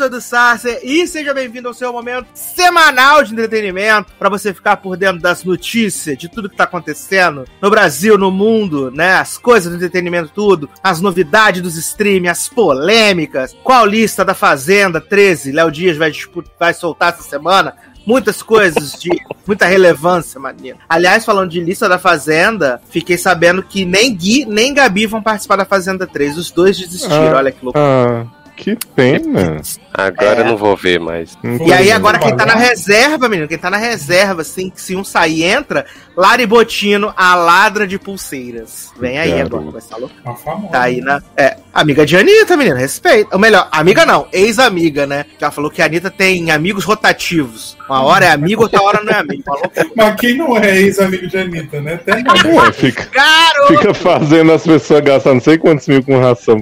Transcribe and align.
sou 0.00 0.08
do 0.08 0.18
Sarcer 0.18 0.80
e 0.82 1.06
seja 1.06 1.34
bem-vindo 1.34 1.68
ao 1.68 1.74
seu 1.74 1.92
momento 1.92 2.26
semanal 2.32 3.22
de 3.22 3.34
entretenimento 3.34 4.10
para 4.18 4.30
você 4.30 4.54
ficar 4.54 4.78
por 4.78 4.96
dentro 4.96 5.20
das 5.20 5.44
notícias, 5.44 6.16
de 6.16 6.26
tudo 6.26 6.48
que 6.48 6.56
tá 6.56 6.64
acontecendo 6.64 7.44
no 7.60 7.68
Brasil, 7.68 8.16
no 8.16 8.30
mundo, 8.30 8.90
né? 8.90 9.16
As 9.16 9.36
coisas 9.36 9.70
do 9.70 9.76
entretenimento, 9.76 10.32
tudo, 10.34 10.70
as 10.82 11.02
novidades 11.02 11.60
dos 11.60 11.76
streams, 11.76 12.30
as 12.30 12.48
polêmicas, 12.48 13.54
qual 13.62 13.84
lista 13.84 14.24
da 14.24 14.32
Fazenda 14.32 15.02
13 15.02 15.52
Léo 15.52 15.70
Dias 15.70 15.98
vai, 15.98 16.10
vai 16.58 16.72
soltar 16.72 17.12
essa 17.12 17.22
semana 17.22 17.74
muitas 18.06 18.42
coisas 18.42 18.92
de 18.92 19.10
muita 19.46 19.66
relevância, 19.66 20.40
maneiro. 20.40 20.78
Aliás, 20.88 21.26
falando 21.26 21.50
de 21.50 21.60
lista 21.60 21.90
da 21.90 21.98
Fazenda, 21.98 22.80
fiquei 22.88 23.18
sabendo 23.18 23.62
que 23.62 23.84
nem 23.84 24.14
Gui 24.14 24.46
nem 24.46 24.72
Gabi 24.72 25.04
vão 25.04 25.22
participar 25.22 25.56
da 25.56 25.66
Fazenda 25.66 26.06
3. 26.06 26.38
Os 26.38 26.50
dois 26.50 26.78
desistiram, 26.78 27.34
Ah, 27.34 27.36
olha 27.36 27.52
que 27.52 27.62
louco. 27.62 27.78
Ah, 27.78 28.26
que 28.60 28.76
pena. 28.94 29.60
Agora 29.92 30.38
É. 30.38 30.40
eu 30.40 30.44
não 30.44 30.56
vou 30.56 30.76
ver 30.76 31.00
mais. 31.00 31.36
E 31.66 31.72
aí, 31.72 31.90
agora 31.90 32.18
quem 32.18 32.36
tá 32.36 32.44
na 32.44 32.54
reserva, 32.54 33.28
menino, 33.28 33.48
quem 33.48 33.56
tá 33.58 33.70
na 33.70 33.78
reserva, 33.78 34.42
assim, 34.42 34.70
se 34.74 34.94
um 34.94 35.02
sair, 35.02 35.44
entra, 35.44 35.86
Lari 36.16 36.44
Botino, 36.46 37.12
a 37.16 37.34
ladra 37.34 37.86
de 37.86 37.98
pulseiras. 37.98 38.92
Vem 39.00 39.18
aí 39.18 39.30
Garoto. 39.30 39.56
agora, 39.56 39.70
vai 39.72 39.80
ser 39.80 39.94
louco. 39.96 40.68
Tá 40.70 40.82
aí 40.82 41.00
na. 41.00 41.22
É, 41.36 41.56
amiga 41.72 42.04
de 42.04 42.16
Anitta, 42.16 42.56
menino, 42.56 42.76
respeita. 42.76 43.30
Ou 43.32 43.38
melhor, 43.40 43.66
amiga 43.72 44.04
não, 44.04 44.26
ex-amiga, 44.32 45.06
né? 45.06 45.24
Que 45.38 45.42
ela 45.44 45.50
falou 45.50 45.70
que 45.70 45.80
a 45.80 45.86
Anitta 45.86 46.10
tem 46.10 46.50
amigos 46.50 46.84
rotativos. 46.84 47.76
Uma 47.88 48.02
hora 48.02 48.26
é 48.26 48.30
amigo, 48.30 48.62
outra 48.62 48.82
hora 48.82 49.02
não 49.02 49.12
é 49.12 49.16
amigo. 49.20 49.42
Falou, 49.44 49.62
Mas 49.96 50.20
quem 50.20 50.36
não 50.36 50.56
é 50.58 50.76
ex-amigo 50.82 51.26
de 51.26 51.38
Anitta, 51.38 51.80
né? 51.80 51.94
Até 51.94 52.22
não. 52.22 52.56
Ué, 52.56 52.72
fica, 52.72 53.08
garoto! 53.10 53.78
fica 53.78 53.94
fazendo 53.94 54.52
as 54.52 54.62
pessoas 54.62 55.00
gastar 55.02 55.32
não 55.34 55.40
sei 55.40 55.56
quantos 55.58 55.88
mil 55.88 56.02
com 56.04 56.20
ração 56.20 56.60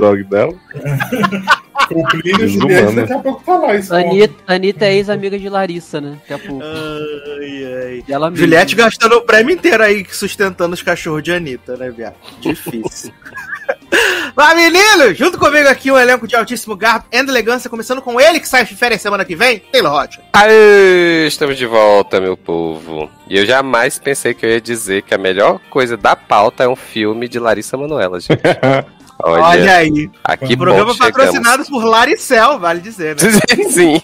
dog 0.00 0.24
dela. 0.24 0.54
O 1.90 2.06
Plínio 2.06 2.38
Desumano. 2.38 2.70
Juliette 2.70 2.94
daqui 2.94 3.12
a 3.12 3.18
pouco 3.18 3.42
tá 3.42 3.56
lá. 3.56 3.74
Isso 3.74 3.94
Anitta, 3.94 4.34
Anitta 4.46 4.84
é 4.84 4.94
ex-amiga 4.94 5.38
de 5.38 5.48
Larissa, 5.48 6.00
né? 6.00 6.18
Daqui 6.20 6.32
a 6.34 6.48
pouco. 6.48 6.64
Ai, 6.64 7.74
ai. 7.82 8.04
Ela. 8.08 8.30
Juliette 8.32 8.76
gastando 8.76 9.16
o 9.16 9.22
prêmio 9.22 9.54
inteiro 9.54 9.82
aí 9.82 10.06
sustentando 10.08 10.74
os 10.74 10.82
cachorros 10.82 11.22
de 11.22 11.32
Anitta, 11.32 11.76
né, 11.76 11.90
viado? 11.90 12.14
Difícil. 12.40 13.12
Mas, 14.36 14.56
menino, 14.56 15.14
junto 15.14 15.38
comigo 15.38 15.68
aqui 15.68 15.90
um 15.90 15.98
elenco 15.98 16.26
de 16.26 16.36
altíssimo 16.36 16.76
garbo 16.76 17.06
e 17.12 17.16
elegância, 17.16 17.68
começando 17.68 18.00
com 18.00 18.20
ele 18.20 18.40
que 18.40 18.48
sai 18.48 18.64
de 18.64 18.74
férias 18.74 19.02
semana 19.02 19.24
que 19.24 19.34
vem, 19.34 19.58
Taylor 19.58 19.92
Rocha. 19.92 20.20
Aê, 20.32 21.26
estamos 21.26 21.56
de 21.56 21.66
volta, 21.66 22.20
meu 22.20 22.36
povo. 22.36 23.10
E 23.28 23.36
eu 23.36 23.46
jamais 23.46 23.98
pensei 23.98 24.32
que 24.32 24.46
eu 24.46 24.50
ia 24.50 24.60
dizer 24.60 25.02
que 25.02 25.14
a 25.14 25.18
melhor 25.18 25.60
coisa 25.70 25.96
da 25.96 26.14
pauta 26.14 26.64
é 26.64 26.68
um 26.68 26.76
filme 26.76 27.28
de 27.28 27.38
Larissa 27.38 27.76
Manoela, 27.76 28.20
gente. 28.20 28.40
Olha, 29.22 29.42
Olha, 29.42 29.76
aí. 29.76 30.10
aqui 30.24 30.54
O 30.54 30.58
programa 30.58 30.96
patrocinado 30.96 31.64
por 31.66 31.84
Laricel, 31.84 32.58
vale 32.58 32.80
dizer, 32.80 33.16
né? 33.16 33.30
Sim. 33.70 34.00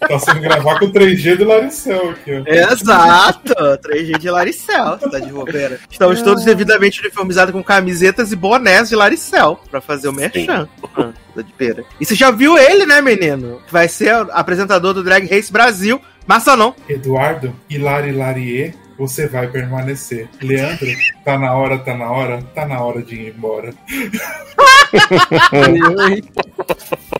Tá 0.00 0.18
sendo 0.18 0.40
gravar 0.40 0.78
com 0.78 0.86
o 0.86 0.92
3G 0.92 1.36
do 1.36 1.44
Laricel 1.44 2.10
aqui, 2.10 2.32
ó. 2.32 2.50
Exato, 2.50 3.52
3G 3.54 4.18
de 4.18 4.30
Laricel, 4.30 4.98
você 4.98 5.10
tá 5.10 5.18
de 5.18 5.30
bobeira. 5.30 5.78
Estamos 5.90 6.22
todos 6.22 6.44
devidamente 6.44 7.00
uniformizados 7.00 7.52
com 7.52 7.62
camisetas 7.62 8.32
e 8.32 8.36
bonés 8.36 8.88
de 8.88 8.96
Laricel 8.96 9.60
pra 9.70 9.80
fazer 9.80 10.08
o 10.08 10.12
merchan. 10.12 10.66
Ah, 10.96 11.10
tá 11.34 11.42
de 11.42 11.52
pera. 11.52 11.84
E 12.00 12.06
você 12.06 12.14
já 12.14 12.30
viu 12.30 12.56
ele, 12.56 12.86
né, 12.86 13.02
menino? 13.02 13.60
Que 13.66 13.72
vai 13.72 13.88
ser 13.88 14.14
apresentador 14.30 14.94
do 14.94 15.04
Drag 15.04 15.28
Race 15.28 15.52
Brasil, 15.52 16.00
mas 16.26 16.42
só 16.42 16.56
não. 16.56 16.74
Eduardo, 16.88 17.54
Hilari 17.68 18.12
Larie, 18.12 18.74
você 19.00 19.26
vai 19.26 19.48
permanecer. 19.48 20.28
Leandro, 20.42 20.86
tá 21.24 21.38
na 21.38 21.54
hora, 21.54 21.78
tá 21.78 21.94
na 21.94 22.10
hora, 22.10 22.42
tá 22.54 22.66
na 22.66 22.82
hora 22.82 23.02
de 23.02 23.14
ir 23.14 23.34
embora. 23.34 23.72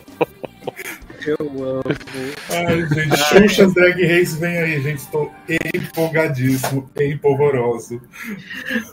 Eu 1.26 1.36
amo. 1.40 1.82
Ai, 2.50 2.86
gente, 2.88 3.16
Xuxas 3.16 3.74
Drag 3.74 4.02
Race 4.02 4.36
vem 4.38 4.58
aí, 4.58 4.82
gente. 4.82 5.06
Tô 5.08 5.30
empolgadíssimo, 5.74 6.90
empolvoroso. 6.98 8.00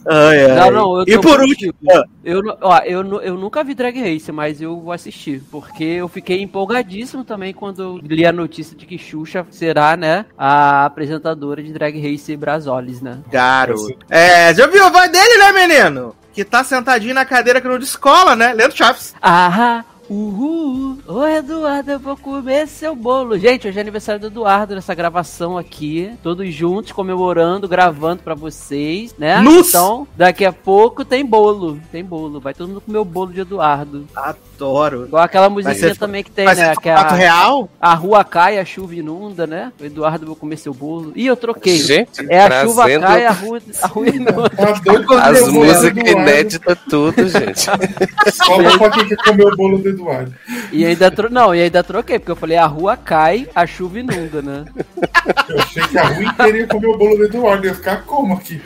Ai, 0.05 0.45
ai. 0.45 0.55
Não, 0.55 0.71
não, 0.71 0.99
eu 0.99 1.05
e 1.07 1.21
por 1.21 1.39
último, 1.39 1.73
ah, 1.89 2.03
Eu, 2.23 2.41
ó, 2.61 2.77
eu, 2.79 3.21
eu 3.21 3.35
nunca 3.35 3.63
vi 3.63 3.73
Drag 3.73 3.99
Race, 3.99 4.31
mas 4.31 4.61
eu 4.61 4.79
vou 4.79 4.91
assistir. 4.91 5.41
Porque 5.51 5.83
eu 5.83 6.07
fiquei 6.07 6.41
empolgadíssimo 6.41 7.23
também 7.23 7.53
quando 7.53 7.81
eu 7.81 7.97
li 7.97 8.25
a 8.25 8.31
notícia 8.31 8.75
de 8.75 8.85
que 8.85 8.97
Xuxa 8.97 9.45
será, 9.49 9.95
né, 9.95 10.25
a 10.37 10.85
apresentadora 10.85 11.63
de 11.63 11.71
Drag 11.71 11.99
Race 11.99 12.35
Brasolis, 12.35 13.01
né? 13.01 13.19
garoto. 13.31 13.97
É, 14.09 14.53
já 14.53 14.67
viu 14.67 14.83
a 14.85 14.89
voz 14.89 15.11
dele, 15.11 15.37
né, 15.37 15.51
menino? 15.51 16.15
Que 16.33 16.43
tá 16.43 16.63
sentadinho 16.63 17.15
na 17.15 17.25
cadeira 17.25 17.59
que 17.59 17.67
não 17.67 17.79
descola, 17.79 18.35
né? 18.35 18.53
Leandro 18.53 18.77
Chaves. 18.77 19.15
Ah, 19.21 19.83
uhul. 20.09 20.97
Ô 21.07 21.25
Eduardo, 21.25 21.91
eu 21.91 21.99
vou 21.99 22.17
comer 22.17 22.67
seu 22.67 22.95
bolo. 22.95 23.37
Gente, 23.37 23.67
hoje 23.67 23.77
é 23.77 23.81
aniversário 23.81 24.19
do 24.21 24.27
Eduardo 24.27 24.75
nessa 24.75 24.93
gravação 24.93 25.57
aqui. 25.57 26.11
Todos 26.23 26.53
juntos, 26.53 26.91
comemorando, 26.91 27.67
gravando 27.67 28.23
pra 28.23 28.35
vocês, 28.35 29.15
né? 29.17 29.39
Nus. 29.41 29.69
Então, 29.69 30.07
daqui 30.15 30.45
a 30.45 30.53
pouco 30.53 31.05
tem 31.05 31.25
bolo. 31.25 31.79
Tem 31.91 32.03
bolo. 32.03 32.39
Vai 32.39 32.53
todo 32.53 32.69
mundo 32.69 32.81
comer 32.81 32.99
o 32.99 33.05
bolo 33.05 33.33
de 33.33 33.41
Eduardo. 33.41 34.07
Adoro. 34.15 35.05
Igual 35.05 35.23
aquela 35.23 35.49
musiquinha 35.49 35.95
também 35.95 36.23
que 36.23 36.31
tem, 36.31 36.45
né? 36.45 36.55
ser 36.55 36.77
Que 36.77 36.89
é 36.89 36.95
fato 36.95 37.13
a, 37.13 37.15
real? 37.15 37.69
a 37.79 37.93
rua 37.93 38.23
cai, 38.23 38.57
a 38.57 38.65
chuva 38.65 38.95
inunda, 38.95 39.45
né? 39.45 39.71
O 39.79 39.85
Eduardo 39.85 40.25
vou 40.25 40.35
comer 40.35 40.57
seu 40.57 40.73
bolo. 40.73 41.11
Ih, 41.15 41.25
eu 41.25 41.35
troquei. 41.35 41.77
Gente, 41.77 42.25
É 42.29 42.41
a 42.41 42.61
chuva 42.65 42.83
trazendo 42.83 43.01
cai, 43.01 43.25
a 43.25 43.31
rua, 43.31 43.61
a 43.81 43.87
rua 43.87 44.09
inunda. 44.09 44.51
As 45.27 45.47
músicas 45.51 46.11
inéditas, 46.11 46.77
tudo, 46.89 47.27
gente. 47.27 47.61
Só 48.33 48.77
pra 48.77 48.89
quem 48.89 49.07
quer 49.07 49.17
comer 49.17 49.45
o 49.45 49.55
bolo 49.55 49.77
do 49.77 49.96
Eduardo. 49.97 50.33
E 50.71 50.85
ainda 50.85 51.11
tro... 51.11 51.29
Não, 51.29 51.53
e 51.53 51.61
ainda 51.61 51.83
troquei, 51.83 52.19
porque 52.19 52.31
eu 52.31 52.35
falei, 52.35 52.57
a 52.57 52.65
rua 52.65 52.95
cai, 52.95 53.47
a 53.55 53.65
chuva 53.65 53.99
inunda, 53.99 54.41
né? 54.41 54.65
Eu 55.49 55.59
achei 55.59 55.83
que 55.83 55.97
a 55.97 56.03
rua 56.03 56.23
inteira 56.23 56.57
ia 56.57 56.67
comer 56.67 56.87
o 56.87 56.97
bolo 56.97 57.17
do 57.17 57.25
Eduardo. 57.25 57.67
Ia 57.67 57.75
ficar 57.75 58.03
como 58.03 58.33
aqui? 58.33 58.61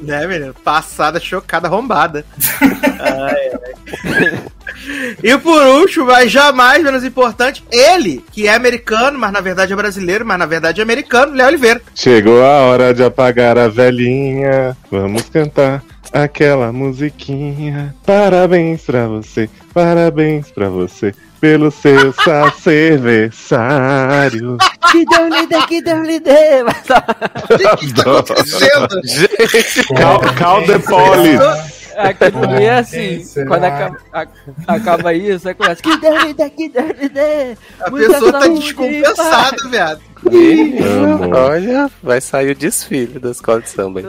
Né, 0.00 0.26
menino? 0.26 0.54
Passada, 0.54 1.20
chocada, 1.20 1.68
arrombada. 1.68 2.24
Ai, 3.00 3.50
ai. 3.52 4.42
E 5.22 5.36
por 5.38 5.62
último, 5.62 6.06
mas 6.06 6.30
jamais 6.30 6.82
menos 6.82 7.04
importante, 7.04 7.64
ele, 7.70 8.24
que 8.30 8.46
é 8.46 8.54
americano, 8.54 9.18
mas 9.18 9.32
na 9.32 9.40
verdade 9.40 9.72
é 9.72 9.76
brasileiro, 9.76 10.24
mas 10.24 10.38
na 10.38 10.46
verdade 10.46 10.80
é 10.80 10.82
americano, 10.82 11.34
Léo 11.34 11.48
Oliveira. 11.48 11.80
Chegou 11.94 12.44
a 12.44 12.60
hora 12.62 12.94
de 12.94 13.02
apagar 13.02 13.58
a 13.58 13.68
velhinha. 13.68 14.76
Vamos 14.90 15.22
cantar 15.28 15.82
aquela 16.24 16.72
musiquinha. 16.72 17.94
Parabéns 18.04 18.82
pra 18.82 19.06
você, 19.06 19.48
parabéns 19.72 20.50
pra 20.50 20.68
você. 20.68 21.14
Pelo 21.40 21.70
seu 21.70 22.14
aniversário. 22.66 24.56
Que 24.90 25.04
deu 25.04 25.28
lide, 25.28 25.66
que 25.66 25.82
deu 25.82 26.02
lide. 26.02 26.30
Mas, 26.64 26.84
ó, 26.90 26.96
O 27.54 27.58
que, 27.58 27.76
que 27.88 27.92
tá 27.94 28.18
acontecendo? 28.20 29.00
Gente, 29.04 29.94
Cal, 29.94 30.20
cal 30.34 30.62
de 30.62 30.78
polis. 30.80 31.76
Aquilo 31.96 32.44
ali 32.44 32.64
é 32.64 32.78
assim, 32.78 33.24
quando 33.48 33.64
acaba, 33.64 33.96
a- 34.12 34.26
acaba 34.68 35.14
isso, 35.14 35.48
aí 35.48 35.54
começa, 35.54 35.80
que 35.82 35.96
deu 35.98 36.18
lide, 36.18 36.50
que 36.50 36.68
deu 36.68 36.86
lide. 36.88 37.58
A 37.80 37.88
Muita 37.90 38.08
pessoa 38.12 38.32
tá 38.32 38.46
descompensada, 38.48 39.56
viado. 39.70 40.00
Olha, 41.34 41.90
vai 42.02 42.20
sair 42.20 42.50
o 42.50 42.54
desfile 42.54 43.18
da 43.18 43.30
escola 43.30 43.62
de 43.62 43.70
samba. 43.70 44.02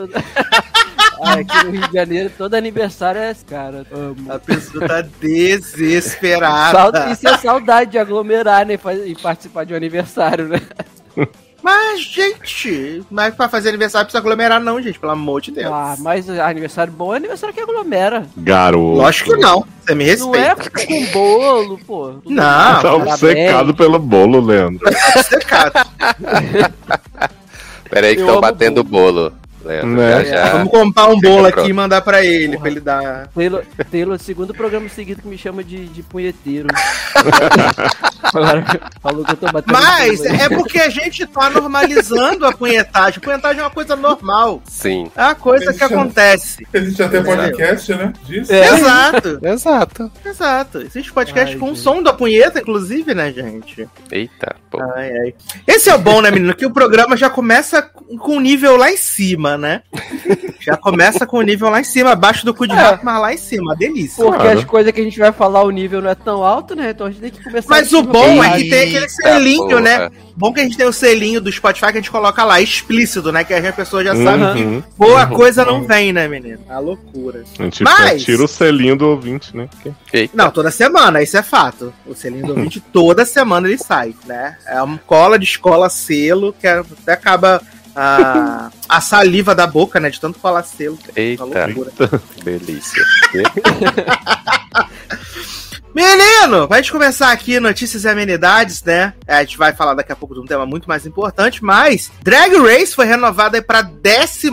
Ah, 1.22 1.34
aqui 1.34 1.64
no 1.64 1.70
Rio 1.70 1.88
de 1.88 1.92
Janeiro, 1.94 2.30
todo 2.36 2.54
aniversário 2.54 3.20
é 3.20 3.30
esse, 3.30 3.44
cara. 3.44 3.86
Amo. 3.92 4.32
A 4.32 4.38
pessoa 4.38 4.86
tá 4.86 5.02
desesperada. 5.20 7.10
Isso 7.10 7.28
é 7.28 7.36
saudade 7.38 7.92
de 7.92 7.98
aglomerar, 7.98 8.64
né? 8.66 8.78
e 9.06 9.14
participar 9.14 9.64
de 9.64 9.72
um 9.72 9.76
aniversário, 9.76 10.48
né? 10.48 10.60
Mas, 11.60 12.00
gente, 12.02 13.02
mas 13.10 13.34
pra 13.34 13.48
fazer 13.48 13.70
aniversário 13.70 14.06
precisa 14.06 14.20
aglomerar, 14.20 14.60
não, 14.60 14.80
gente, 14.80 14.98
pelo 14.98 15.12
amor 15.12 15.40
de 15.40 15.50
Deus. 15.50 15.70
Ah, 15.72 15.96
mas 15.98 16.30
aniversário 16.30 16.92
bom 16.92 17.12
é 17.12 17.16
aniversário 17.16 17.54
que 17.54 17.60
aglomera. 17.60 18.26
Garoto. 18.36 18.96
Lógico 18.96 19.34
que 19.34 19.40
não. 19.40 19.64
Você 19.84 19.94
me 19.94 20.16
Não 20.16 20.34
é 20.34 20.48
respeita. 20.54 20.70
com 20.70 21.06
bolo, 21.12 21.78
pô. 21.84 22.08
Tudo 22.22 22.30
Não, 22.30 22.74
bem, 22.74 22.82
Tá 22.82 22.94
obcecado 22.94 23.74
pelo 23.74 23.98
bolo, 23.98 24.40
Leandro. 24.40 24.86
Secado. 25.28 25.72
Pera 27.90 28.06
aí 28.06 28.14
que 28.14 28.22
Eu 28.22 28.26
estão 28.26 28.40
batendo 28.40 28.80
o 28.80 28.84
bolo. 28.84 29.32
Leandro, 29.68 29.88
Né? 29.96 30.24
já, 30.24 30.30
já. 30.46 30.52
Vamos 30.52 30.70
comprar 30.70 31.08
um 31.08 31.20
bolo 31.20 31.44
aqui 31.46 31.52
pronto. 31.56 31.70
e 31.70 31.72
mandar 31.72 32.00
pra 32.00 32.24
ele, 32.24 32.56
pra 32.58 32.68
ele 32.68 32.80
dar. 32.80 33.28
Taylor, 33.28 33.62
Taylor, 33.90 34.18
segundo 34.18 34.54
programa 34.54 34.88
seguido 34.88 35.22
que 35.22 35.28
me 35.28 35.36
chama 35.38 35.62
de, 35.62 35.86
de 35.86 36.02
punheteiro. 36.02 36.68
Agora, 38.22 38.64
falou 39.00 39.24
que 39.24 39.32
eu 39.32 39.36
tô 39.36 39.46
batendo. 39.52 39.72
Mas 39.72 40.20
é 40.24 40.48
porque 40.48 40.78
a 40.78 40.88
gente 40.90 41.26
tá 41.26 41.48
normalizando 41.50 42.46
a 42.46 42.52
punhetagem. 42.52 43.18
A 43.18 43.20
punhetagem 43.24 43.60
é 43.60 43.64
uma 43.64 43.70
coisa 43.70 43.96
normal. 43.96 44.62
Sim. 44.66 45.10
É 45.16 45.22
uma 45.22 45.34
coisa 45.34 45.72
que 45.72 45.84
acontece. 45.84 46.66
Existe 46.72 47.02
até 47.02 47.22
podcast, 47.22 47.94
né? 47.94 48.12
Disso. 48.24 48.52
É. 48.52 48.68
Exato, 48.68 49.38
Exato. 49.42 50.12
exato. 50.24 50.78
Existe 50.82 51.12
podcast 51.12 51.54
Ai, 51.54 51.58
com 51.58 51.70
o 51.72 51.76
som 51.76 52.02
da 52.02 52.12
punheta, 52.12 52.60
inclusive, 52.60 53.14
né, 53.14 53.32
gente? 53.32 53.88
Eita, 54.10 54.56
pô. 54.70 54.80
Ai, 54.94 55.10
ai. 55.10 55.34
Esse 55.66 55.88
é 55.90 55.94
o 55.94 55.98
bom, 55.98 56.20
né, 56.20 56.30
menino? 56.30 56.54
Que 56.54 56.66
o 56.66 56.70
programa 56.72 57.16
já 57.16 57.30
começa 57.30 57.82
com 57.82 58.36
o 58.36 58.40
nível 58.40 58.76
lá 58.76 58.90
em 58.90 58.96
cima, 58.96 59.56
né? 59.58 59.82
Já 60.60 60.76
começa 60.76 61.26
com 61.26 61.38
o 61.38 61.42
nível 61.42 61.68
lá 61.70 61.80
em 61.80 61.84
cima, 61.84 62.12
abaixo 62.12 62.44
do 62.44 62.54
cu 62.54 62.66
de 62.66 62.72
É. 62.74 62.76
rato, 62.76 63.04
mas 63.04 63.20
lá 63.20 63.32
em 63.34 63.36
cima. 63.38 63.74
Delícia. 63.76 64.22
Porque 64.24 64.40
Claro. 64.42 64.58
as 64.58 64.64
coisas 64.64 64.92
que 64.92 65.00
a 65.00 65.04
gente 65.04 65.18
vai 65.18 65.32
falar, 65.32 65.62
o 65.62 65.70
nível 65.70 66.00
não 66.02 66.10
é 66.10 66.14
tão 66.14 66.44
alto, 66.44 66.74
né? 66.74 66.90
Então 66.90 67.06
a 67.06 67.10
gente 67.10 67.20
tem 67.20 67.30
que 67.30 67.42
começar. 67.42 67.68
Mas 67.68 67.92
o 67.92 68.02
bom 68.02 68.42
é 68.44 68.56
que 68.58 68.68
tem 68.70 68.88
aquele 68.88 69.08
selinho, 69.08 69.80
né? 69.80 69.98
porra. 70.08 70.12
Bom 70.36 70.52
que 70.52 70.60
a 70.60 70.62
gente 70.62 70.76
tem 70.76 70.86
o 70.86 70.92
selinho 70.92 71.40
do 71.40 71.50
Spotify 71.50 71.86
que 71.86 71.98
a 71.98 72.00
gente 72.00 72.10
coloca 72.12 72.44
lá, 72.44 72.60
explícito, 72.60 73.32
né? 73.32 73.42
Que 73.42 73.54
a 73.54 73.72
pessoa 73.72 74.04
já 74.04 74.14
sabe 74.14 74.52
que 74.56 74.64
Uhum. 74.64 74.82
boa 74.96 75.26
coisa 75.26 75.64
não 75.64 75.82
vem, 75.84 76.12
né, 76.12 76.28
menino? 76.28 76.60
A 76.68 76.78
loucura. 76.78 77.42
A 77.58 77.62
gente 77.64 77.82
Mas- 77.82 78.22
tira 78.22 78.44
o 78.44 78.46
selinho 78.48 78.94
do 78.96 79.06
ouvinte, 79.08 79.56
né? 79.56 79.68
Eita. 80.12 80.36
Não, 80.36 80.50
toda 80.50 80.70
semana, 80.70 81.20
isso 81.22 81.36
é 81.36 81.42
fato. 81.42 81.92
O 82.06 82.14
selinho 82.14 82.46
do 82.46 82.52
ouvinte, 82.52 82.80
toda 82.92 83.24
semana 83.24 83.66
ele 83.66 83.78
sai, 83.78 84.14
né? 84.26 84.56
É 84.66 84.80
uma 84.80 84.98
cola 84.98 85.38
de 85.38 85.44
escola 85.44 85.88
selo, 85.88 86.54
que 86.60 86.66
é- 86.68 86.78
até 87.02 87.12
acaba 87.12 87.60
a, 88.00 88.70
a 88.88 89.00
saliva 89.00 89.54
da 89.54 89.66
boca, 89.66 89.98
né? 89.98 90.08
De 90.08 90.20
tanto 90.20 90.38
colar 90.38 90.62
selo. 90.62 90.96
Eita, 91.16 91.44
Uma 91.44 91.66
loucura. 91.66 91.90
delícia. 92.44 93.04
Menino, 95.98 96.68
pra 96.68 96.76
gente 96.76 96.92
começar 96.92 97.32
aqui 97.32 97.58
notícias 97.58 98.04
e 98.04 98.08
amenidades, 98.08 98.84
né? 98.84 99.14
É, 99.26 99.34
A 99.34 99.40
gente 99.40 99.58
vai 99.58 99.72
falar 99.74 99.94
daqui 99.94 100.12
a 100.12 100.16
pouco 100.16 100.32
de 100.32 100.38
um 100.40 100.44
tema 100.44 100.64
muito 100.64 100.86
mais 100.88 101.04
importante, 101.04 101.64
mas 101.64 102.12
Drag 102.22 102.56
Race 102.56 102.94
foi 102.94 103.04
renovada 103.04 103.56
aí 103.58 103.62
pra 103.62 103.82
14 103.82 104.48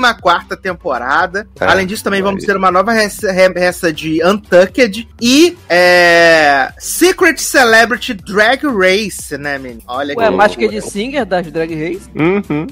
temporada. 0.59 1.47
É, 1.59 1.65
Além 1.65 1.85
disso, 1.85 2.03
também 2.03 2.23
vamos 2.23 2.41
aí. 2.41 2.47
ter 2.47 2.57
uma 2.57 2.71
nova 2.71 2.91
ressa 2.93 3.93
de 3.93 4.25
Untucked 4.25 5.07
e 5.21 5.55
é, 5.69 6.73
Secret 6.79 7.37
Celebrity 7.37 8.15
Drag 8.15 8.63
Race, 8.65 9.37
né, 9.37 9.59
menino? 9.59 9.81
Olha 9.85 10.15
Ué, 10.17 10.25
que 10.25 10.35
mais 10.35 10.55
que 10.55 10.61
loucura. 10.63 10.81
de 10.81 10.89
singer 10.89 11.25
das 11.27 11.45
Drag 11.51 11.71
Race? 11.75 12.09
Uhum. 12.15 12.65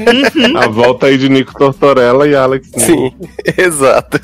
A 0.56 0.66
volta 0.66 1.08
aí 1.08 1.18
de 1.18 1.28
Nico 1.28 1.52
Tortorella 1.58 2.26
e 2.26 2.34
Alex. 2.34 2.68
Sim, 2.74 3.14
exato. 3.58 4.18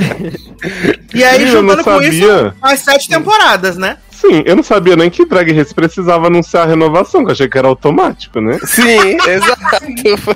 E 1.12 1.24
aí, 1.24 1.44
não 1.44 1.50
juntando 1.50 1.82
com 1.82 2.02
isso, 2.02 2.54
as 2.62 2.80
sete 2.80 3.08
temporadas, 3.08 3.76
né? 3.76 3.98
Sim, 4.10 4.42
eu 4.44 4.54
não 4.54 4.62
sabia 4.62 4.94
nem 4.94 5.08
que 5.08 5.24
Drag 5.24 5.50
Race 5.50 5.74
precisava 5.74 6.26
anunciar 6.26 6.64
a 6.64 6.66
renovação, 6.66 7.24
que 7.24 7.30
eu 7.30 7.32
achei 7.32 7.48
que 7.48 7.56
era 7.56 7.66
automático, 7.66 8.40
né? 8.40 8.58
Sim, 8.64 9.16
exato. 9.26 10.30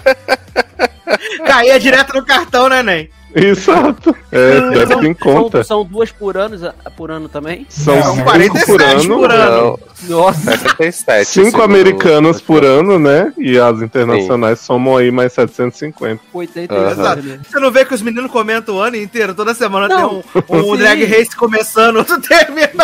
Caía 1.47 1.79
direto 1.79 2.15
no 2.15 2.25
cartão, 2.25 2.69
né, 2.69 2.83
Nen? 2.83 3.11
Exato. 3.35 4.15
É, 4.31 4.71
deve 4.71 4.97
ter 4.97 5.07
em 5.07 5.15
conta. 5.15 5.65
São, 5.65 5.79
são 5.83 5.85
duas 5.85 6.11
por 6.13 6.37
ano, 6.37 6.57
por 6.97 7.11
ano 7.11 7.29
também? 7.29 7.67
São 7.69 7.97
Não, 7.97 8.15
cinco 8.15 8.25
47 8.25 8.67
por 8.67 8.83
ano. 8.83 9.09
por 9.19 9.31
ano. 9.33 9.79
Nossa. 10.09 10.57
77. 10.59 11.25
Cinco 11.27 11.63
americanas 11.63 12.41
por 12.41 12.65
ano, 12.65 12.99
né? 12.99 13.33
E 13.39 13.59
as 13.59 13.81
internacionais 13.83 14.61
somam 14.61 14.97
aí 14.97 15.11
mais 15.11 15.33
750. 15.33 16.21
80 16.33 16.75
Aham. 16.75 16.91
Exato. 16.91 17.23
Você 17.51 17.61
não 17.61 17.71
vê 17.71 17.85
que 17.85 17.95
os 17.95 18.03
meninos 18.03 18.31
comentam 18.31 18.77
o 18.77 18.81
ano 18.81 18.97
inteiro? 18.97 19.35
Toda 19.35 19.55
semana 19.55 19.89
Não. 19.89 20.23
tem 20.23 20.45
um, 20.49 20.61
um 20.61 20.73
Sim. 20.77 20.77
drag 20.79 21.05
race 21.05 21.37
começando, 21.37 21.97
outro 21.99 22.21
terminando. 22.21 22.75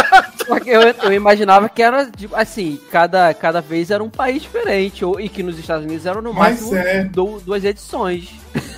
Só 0.47 0.59
que 0.59 0.71
eu, 0.71 0.81
eu 0.83 1.13
imaginava 1.13 1.69
que 1.69 1.83
era, 1.83 2.07
tipo, 2.07 2.35
assim, 2.35 2.81
cada, 2.91 3.33
cada 3.35 3.61
vez 3.61 3.91
era 3.91 4.03
um 4.03 4.11
país 4.11 4.43
diferente. 4.43 5.05
Ou, 5.05 5.21
e 5.21 5.29
que 5.29 5.43
nos 5.43 5.59
Estados 5.59 5.85
Unidos 5.85 6.07
eram 6.07 6.23
no 6.23 6.33
Mas 6.33 6.61
máximo 6.61 6.77
é. 6.77 7.05
du- 7.05 7.41
duas 7.45 7.65
edições. 7.65 8.29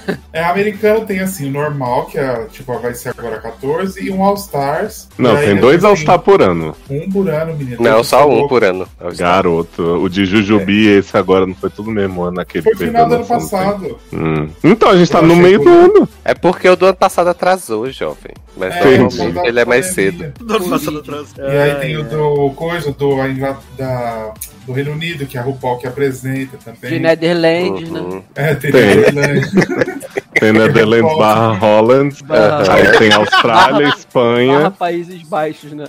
É, 0.33 0.43
americano 0.45 1.05
tem 1.05 1.21
assim, 1.21 1.49
o 1.49 1.53
normal, 1.53 2.07
que 2.07 2.19
é, 2.19 2.47
tipo, 2.51 2.77
vai 2.79 2.95
ser 2.95 3.11
agora 3.11 3.39
14, 3.39 4.03
e 4.03 4.11
um 4.11 4.25
All 4.25 4.35
Stars. 4.35 5.09
Não, 5.19 5.37
tem 5.37 5.57
dois 5.57 5.85
All-Star 5.85 6.19
por 6.19 6.41
ano. 6.41 6.75
Um 6.89 7.11
por 7.11 7.29
ano, 7.29 7.55
menino. 7.55 7.77
Não, 7.83 8.03
só 8.03 8.27
um 8.29 8.49
por 8.49 8.65
ano. 8.65 8.89
Garoto, 9.17 9.83
o 10.03 10.09
de 10.09 10.25
Jujubi 10.25 10.87
e 10.87 10.99
esse 10.99 11.17
agora 11.17 11.47
não 11.47 11.55
foi 11.55 11.69
tudo 11.71 11.91
mesmo 11.91 12.23
ano, 12.23 12.41
aquele 12.41 12.63
Foi 12.65 12.87
final 12.87 13.09
do 13.09 13.15
ano 13.17 13.27
passado. 13.27 13.99
Hum. 14.13 14.49
Então, 14.65 14.91
a 14.91 14.97
gente 14.97 15.11
tá 15.11 15.19
Eu 15.19 15.27
no 15.27 15.33
achei 15.33 15.43
meio 15.45 15.59
do 15.59 15.65
por- 15.65 15.71
ano. 15.73 16.09
É 16.25 16.35
porque 16.35 16.69
o 16.69 16.77
do 16.77 16.87
ano 16.87 16.97
passado 16.97 17.29
atrasou, 17.29 17.91
jovem. 17.91 18.33
Mas 18.57 18.75
É, 18.75 19.47
ele 19.47 19.61
é 19.61 19.65
mais 19.65 19.87
cedo. 19.87 20.33
pandemia. 20.33 20.59
Todo 20.59 20.71
passando 20.71 20.99
atrás. 20.99 21.35
E 21.39 21.43
aí 21.43 21.75
tem 21.77 21.97
o 21.97 22.05
do 22.05 22.51
coisa 22.55 22.93
do, 22.93 23.17
da, 23.77 24.35
do 24.67 24.73
Reino 24.73 24.93
Unido, 24.93 25.26
que 25.26 25.37
é 25.37 25.41
a 25.41 25.44
RuPaul 25.44 25.79
que 25.79 25.87
apresenta 25.87 26.56
também. 26.64 26.91
De 26.93 26.99
Netherlands, 27.00 27.91
né? 27.91 28.00
Uhum. 28.00 28.23
É, 28.35 28.55
tem, 28.55 28.70
Tem. 28.73 28.97
Netherlands. 28.97 29.50
Tem 30.32 30.50
Netherlands 30.53 31.17
barra 31.19 31.53
Holland. 31.53 32.25
Barra- 32.25 32.75
Aí 32.75 32.99
tem 32.99 33.12
Austrália, 33.12 33.79
Barra 33.87 33.97
Espanha. 33.97 34.70
Países 34.72 35.22
Baixos, 35.22 35.72
né? 35.72 35.84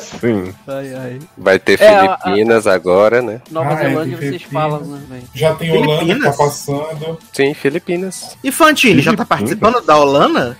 Sim. 0.00 0.52
Ai, 0.66 0.94
ai. 0.94 1.18
Vai 1.38 1.58
ter 1.58 1.80
É, 1.80 1.88
a- 1.98 2.18
Filipinas 2.18 2.66
agora, 2.66 3.22
né? 3.22 3.40
Nova 3.50 3.74
é, 3.74 3.76
Zelândia 3.90 4.16
vocês 4.16 4.42
Filipinas. 4.42 4.52
falam, 4.52 4.80
né? 5.08 5.20
Já 5.34 5.54
tem 5.54 5.70
Holanda 5.70 5.86
que 5.92 5.94
tá 5.98 6.00
Filipinas? 6.06 6.36
passando. 6.36 7.18
Sim, 7.32 7.54
Filipinas. 7.54 8.36
E 8.42 8.50
Fantine, 8.50 9.02
já 9.02 9.14
tá 9.14 9.24
participando 9.26 9.80
da 9.82 9.96
Holanda? 9.96 10.56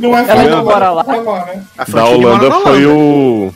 Não 0.00 0.16
é 0.18 0.28
Ela 0.28 0.44
não 0.44 0.64
mora 0.64 0.90
lá? 0.90 1.02
lá, 1.02 1.46
né? 1.46 1.62
A 1.78 1.84
Da 1.84 2.04
Holanda 2.06 2.50
foi 2.62 2.86
o. 2.86 3.52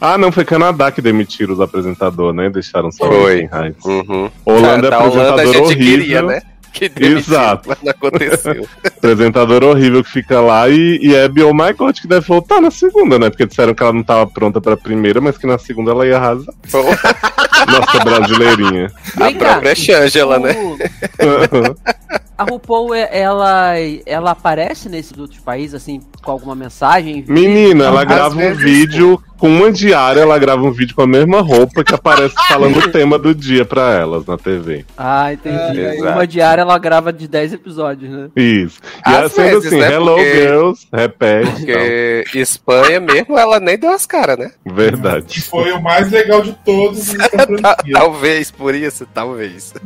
Ah, 0.00 0.16
não, 0.16 0.32
foi 0.32 0.44
Canadá 0.44 0.90
que 0.90 1.02
demitiram 1.02 1.52
os 1.52 1.60
apresentadores, 1.60 2.34
né? 2.34 2.48
Deixaram 2.48 2.90
só 2.90 3.06
Foi. 3.06 3.40
em 3.42 3.46
raiz. 3.46 3.76
Uhum. 3.84 4.30
Holanda 4.46 4.86
é 4.86 4.90
da 4.90 4.98
Holanda 4.98 5.22
a 5.22 5.30
apresentador 5.34 5.52
gente 5.52 5.64
horrível. 5.64 5.98
queria, 5.98 6.22
né? 6.22 6.42
Que 6.72 6.88
demitiu, 6.88 7.18
Exato. 7.18 7.68
Mas 7.68 7.78
não 7.82 7.90
aconteceu. 7.90 8.66
Apresentador 8.86 9.64
horrível 9.64 10.02
que 10.04 10.10
fica 10.10 10.40
lá 10.40 10.68
e, 10.68 10.98
e 11.02 11.14
é 11.14 11.28
Bill 11.28 11.52
God 11.76 11.98
que 11.98 12.06
deve 12.06 12.26
voltar 12.26 12.60
na 12.60 12.70
segunda, 12.70 13.18
né? 13.18 13.28
Porque 13.28 13.44
disseram 13.44 13.74
que 13.74 13.82
ela 13.82 13.92
não 13.92 14.02
tava 14.02 14.26
pronta 14.26 14.60
pra 14.60 14.76
primeira, 14.76 15.20
mas 15.20 15.36
que 15.36 15.46
na 15.46 15.58
segunda 15.58 15.90
ela 15.90 16.06
ia 16.06 16.16
arrasar. 16.16 16.54
Nossa 16.72 18.04
brasileirinha. 18.04 18.90
a 19.16 19.24
Vem 19.24 19.34
cá, 19.36 19.50
própria 19.50 19.74
Shangela, 19.74 20.38
né? 20.38 20.54
A 22.40 22.44
RuPaul, 22.44 22.94
é- 22.94 23.08
ela, 23.12 23.74
ela 24.06 24.30
aparece 24.30 24.88
nesses 24.88 25.16
outros 25.18 25.40
países, 25.40 25.74
assim, 25.74 26.00
com 26.22 26.30
alguma 26.30 26.54
mensagem? 26.54 27.22
Menina, 27.28 27.84
ela 27.84 28.02
grava 28.02 28.34
um 28.34 28.54
vídeo 28.54 29.22
com 29.36 29.48
uma 29.48 29.70
diária, 29.70 30.20
ela 30.22 30.38
grava 30.38 30.62
um 30.62 30.70
vídeo 30.72 30.94
com 30.96 31.02
a 31.02 31.06
mesma 31.06 31.42
roupa 31.42 31.84
que 31.84 31.94
aparece 31.94 32.34
falando 32.48 32.78
o 32.78 32.90
tema 32.90 33.18
do 33.18 33.34
dia 33.34 33.66
pra 33.66 33.92
elas 33.92 34.24
na 34.24 34.38
TV. 34.38 34.86
Ah, 34.96 35.34
entendi. 35.34 36.02
Ah, 36.06 36.12
Uma 36.14 36.26
diária 36.26 36.62
ela 36.62 36.78
grava 36.78 37.12
de 37.12 37.28
10 37.28 37.52
episódios, 37.52 38.10
né? 38.10 38.28
Isso. 38.34 38.80
E 39.06 39.10
Às 39.10 39.24
é 39.24 39.28
sempre 39.28 39.50
vezes, 39.50 39.66
assim, 39.66 39.78
né? 39.80 39.92
hello 39.92 40.14
Porque- 40.14 40.32
girls, 40.34 40.86
repete. 40.90 41.48
e 41.68 42.22
Porque 42.24 42.38
Espanha 42.38 43.00
mesmo, 43.00 43.38
ela 43.38 43.60
nem 43.60 43.78
deu 43.78 43.90
as 43.92 44.06
caras, 44.06 44.38
né? 44.38 44.50
Verdade. 44.64 45.26
Que 45.26 45.42
foi 45.42 45.72
o 45.72 45.82
mais 45.82 46.10
legal 46.10 46.40
de 46.40 46.54
todos 46.64 47.12
Ta- 47.28 47.28
franquia. 47.46 47.92
Talvez, 47.92 48.50
por 48.50 48.74
isso, 48.74 49.06
talvez. 49.12 49.74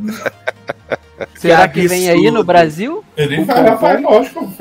Será 1.35 1.67
que 1.67 1.87
vem 1.87 2.09
aí 2.09 2.29
no 2.29 2.43
Brasil? 2.43 3.03
Ele 3.15 3.39
O 3.41 3.45
vai, 3.45 3.63
Popó? 3.63 3.75
vai, 3.77 4.01
lógico, 4.01 4.51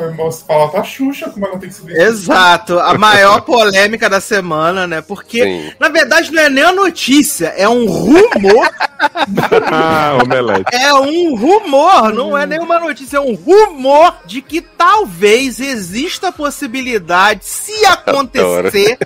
falar 0.46 0.68
pra 0.68 0.84
Xuxa 0.84 1.28
como 1.30 1.46
ela 1.46 1.58
tem 1.58 1.68
que 1.68 1.74
se 1.74 1.82
vestir. 1.84 2.00
Exato, 2.02 2.78
a 2.78 2.96
maior 2.96 3.40
polêmica 3.46 4.08
da 4.08 4.20
semana, 4.20 4.86
né? 4.86 5.00
Porque, 5.00 5.42
Sim. 5.42 5.72
na 5.80 5.88
verdade, 5.88 6.30
não 6.32 6.42
é 6.42 6.48
nem 6.48 6.62
a 6.64 6.72
notícia, 6.72 7.46
é 7.56 7.68
um 7.68 7.86
rumor. 7.86 8.70
Ah, 9.70 10.18
omelete. 10.22 10.64
é 10.72 10.94
um 10.94 11.34
rumor, 11.36 12.10
não 12.12 12.36
é 12.38 12.46
nenhuma 12.46 12.78
notícia, 12.80 13.18
é 13.18 13.20
um 13.20 13.34
rumor 13.34 14.14
de 14.24 14.40
que 14.40 14.62
talvez 14.62 15.60
exista 15.60 16.28
a 16.28 16.32
possibilidade, 16.32 17.44
se 17.44 17.72
acontecer, 17.84 18.96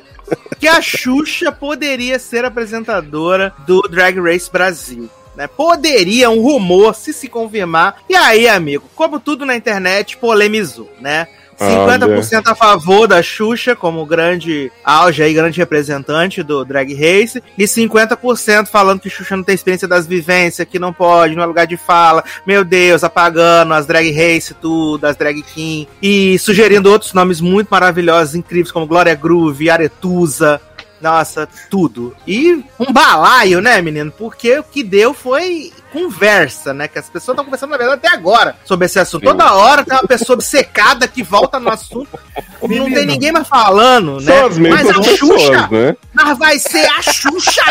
que 0.61 0.69
a 0.69 0.81
Xuxa 0.81 1.51
poderia 1.51 2.19
ser 2.19 2.45
apresentadora 2.45 3.53
do 3.67 3.81
Drag 3.83 4.21
Race 4.21 4.49
Brasil. 4.51 5.09
Né? 5.39 5.47
Poderia, 5.47 6.29
um 6.29 6.43
rumor, 6.43 6.97
se 6.97 7.13
se 7.13 7.29
confirmar. 7.29 8.03
E 8.09 8.17
aí, 8.17 8.49
amigo, 8.49 8.91
como 8.97 9.21
tudo 9.21 9.47
na 9.47 9.55
internet, 9.55 10.17
polemizou, 10.17 10.91
né? 11.01 11.29
50% 11.57 12.43
a 12.47 12.55
favor 12.55 13.07
da 13.07 13.23
Xuxa 13.23 13.75
como 13.75 14.07
grande 14.07 14.71
auge 14.85 15.23
aí, 15.23 15.35
grande 15.35 15.59
representante 15.59 16.43
do 16.43 16.65
Drag 16.65 16.93
Race, 16.95 17.43
e 17.57 17.65
50% 17.65 18.67
falando 18.67 19.01
que 19.01 19.11
Xuxa 19.11 19.37
não 19.37 19.43
tem 19.43 19.55
experiência 19.55 19.89
das 19.89 20.07
vivências, 20.07 20.67
que 20.69 20.79
não 20.79 20.93
pode, 20.93 21.35
não 21.35 21.43
é 21.43 21.47
lugar 21.47 21.67
de 21.67 21.77
fala, 21.77 22.25
meu 22.47 22.65
Deus, 22.65 23.03
apagando 23.03 23.75
as 23.75 23.87
Drag 23.87 24.11
Race, 24.13 24.55
tudo, 24.55 25.05
as 25.05 25.17
Drag 25.17 25.43
King, 25.43 25.89
e 26.01 26.39
sugerindo 26.39 26.91
outros 26.91 27.13
nomes 27.13 27.41
muito 27.41 27.69
maravilhosos, 27.69 28.37
incríveis, 28.37 28.71
como 28.71 28.87
Glória 28.87 29.15
Groove, 29.15 29.71
Aretusa, 29.71 30.61
Nossa, 31.01 31.49
tudo. 31.71 32.17
E 32.27 32.65
um 32.79 32.93
balaio, 32.93 33.61
né, 33.61 33.81
menino? 33.81 34.11
Porque 34.11 34.59
o 34.59 34.65
que 34.65 34.83
deu 34.83 35.15
foi 35.15 35.73
conversa, 35.93 36.75
né? 36.75 36.89
Que 36.89 36.99
as 36.99 37.09
pessoas 37.09 37.35
estão 37.35 37.45
conversando, 37.45 37.71
na 37.71 37.77
verdade, 37.77 38.01
até 38.05 38.15
agora 38.15 38.57
sobre 38.65 38.87
esse 38.87 38.99
assunto. 38.99 39.25
Toda 39.25 39.55
hora 39.55 39.85
tem 39.85 39.95
uma 39.95 40.07
pessoa 40.07 40.35
obcecada 40.35 41.07
que 41.07 41.23
volta 41.23 41.61
no 41.61 41.71
assunto. 41.71 42.19
Não 42.63 42.93
tem 42.93 43.07
ninguém 43.07 43.33
mais 43.33 43.47
falando, 43.47 44.21
né? 44.21 44.37
São 44.37 44.47
as 44.47 44.59
mesmas 44.59 44.83
Mas 44.83 44.91
a 44.91 45.01
pessoas, 45.01 45.43
Xuxa, 45.43 45.69
né? 45.71 45.97
mas 46.13 46.39
vai 46.39 46.59
ser 46.59 46.87
a 46.87 47.03
Xuxa. 47.03 47.63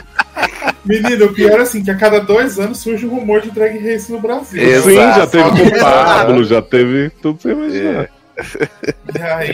Menino, 0.84 1.26
o 1.26 1.32
pior 1.32 1.58
é 1.58 1.62
assim, 1.62 1.82
que 1.82 1.90
a 1.90 1.96
cada 1.96 2.20
dois 2.20 2.58
anos 2.58 2.78
surge 2.78 3.06
um 3.06 3.10
rumor 3.10 3.40
de 3.40 3.50
drag 3.50 3.78
race 3.78 4.12
no 4.12 4.20
Brasil. 4.20 4.62
Exato. 4.62 4.90
Sim, 4.90 4.96
já 4.96 5.26
teve 5.26 5.50
com 5.50 5.76
o. 5.76 5.80
Pablo, 5.80 6.44
já 6.44 6.62
teve 6.62 7.10
tudo 7.22 7.40
sem 7.42 7.52
imaginar. 7.52 7.80
E 7.82 7.88
aí 7.88 7.96
a 7.96 8.08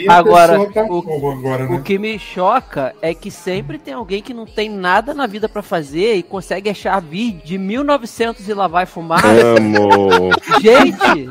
Agora, 0.09 0.59
tá 0.71 0.83
o- 0.85 1.31
agora, 1.33 1.67
O 1.67 1.75
né? 1.77 1.83
que 1.85 1.99
me 1.99 2.19
choca 2.19 2.95
é 3.03 3.13
que 3.15 3.31
sempre 3.31 3.79
tem 3.79 3.95
alguém 3.95 4.23
que 4.23 4.33
não 4.33 4.47
tem 4.47 4.69
nada 4.71 5.13
na 5.13 5.27
vida 5.27 5.49
pra 5.49 5.63
fazer 5.63 6.15
e 6.15 6.23
consegue 6.23 6.71
achar 6.71 7.01
vídeo 7.01 7.43
de 7.45 7.59
1900 7.59 8.49
e 8.49 8.55
lá 8.55 8.67
vai 8.67 8.87
fumar. 8.87 9.23
Amo. 9.25 10.31
Gente, 10.61 11.29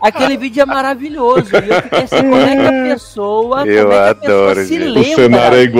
aquele 0.00 0.36
vídeo 0.36 0.62
é 0.62 0.66
maravilhoso. 0.66 1.50
Eu 1.54 1.82
fiquei 1.82 2.02
assim, 2.02 2.16
como 2.16 2.34
é 2.36 2.56
que 2.56 2.66
a 2.66 2.82
pessoa, 2.94 3.66
Eu 3.66 3.86
como 3.86 3.94
é 3.94 3.96
que 4.04 4.10
a 4.10 4.14
pessoa 4.14 4.36
adoro, 4.50 4.60
se 4.66 4.78
gente. 4.78 4.98
O 5.12 5.14
cenário 5.14 5.56
é 5.58 5.60
lembra? 5.62 5.72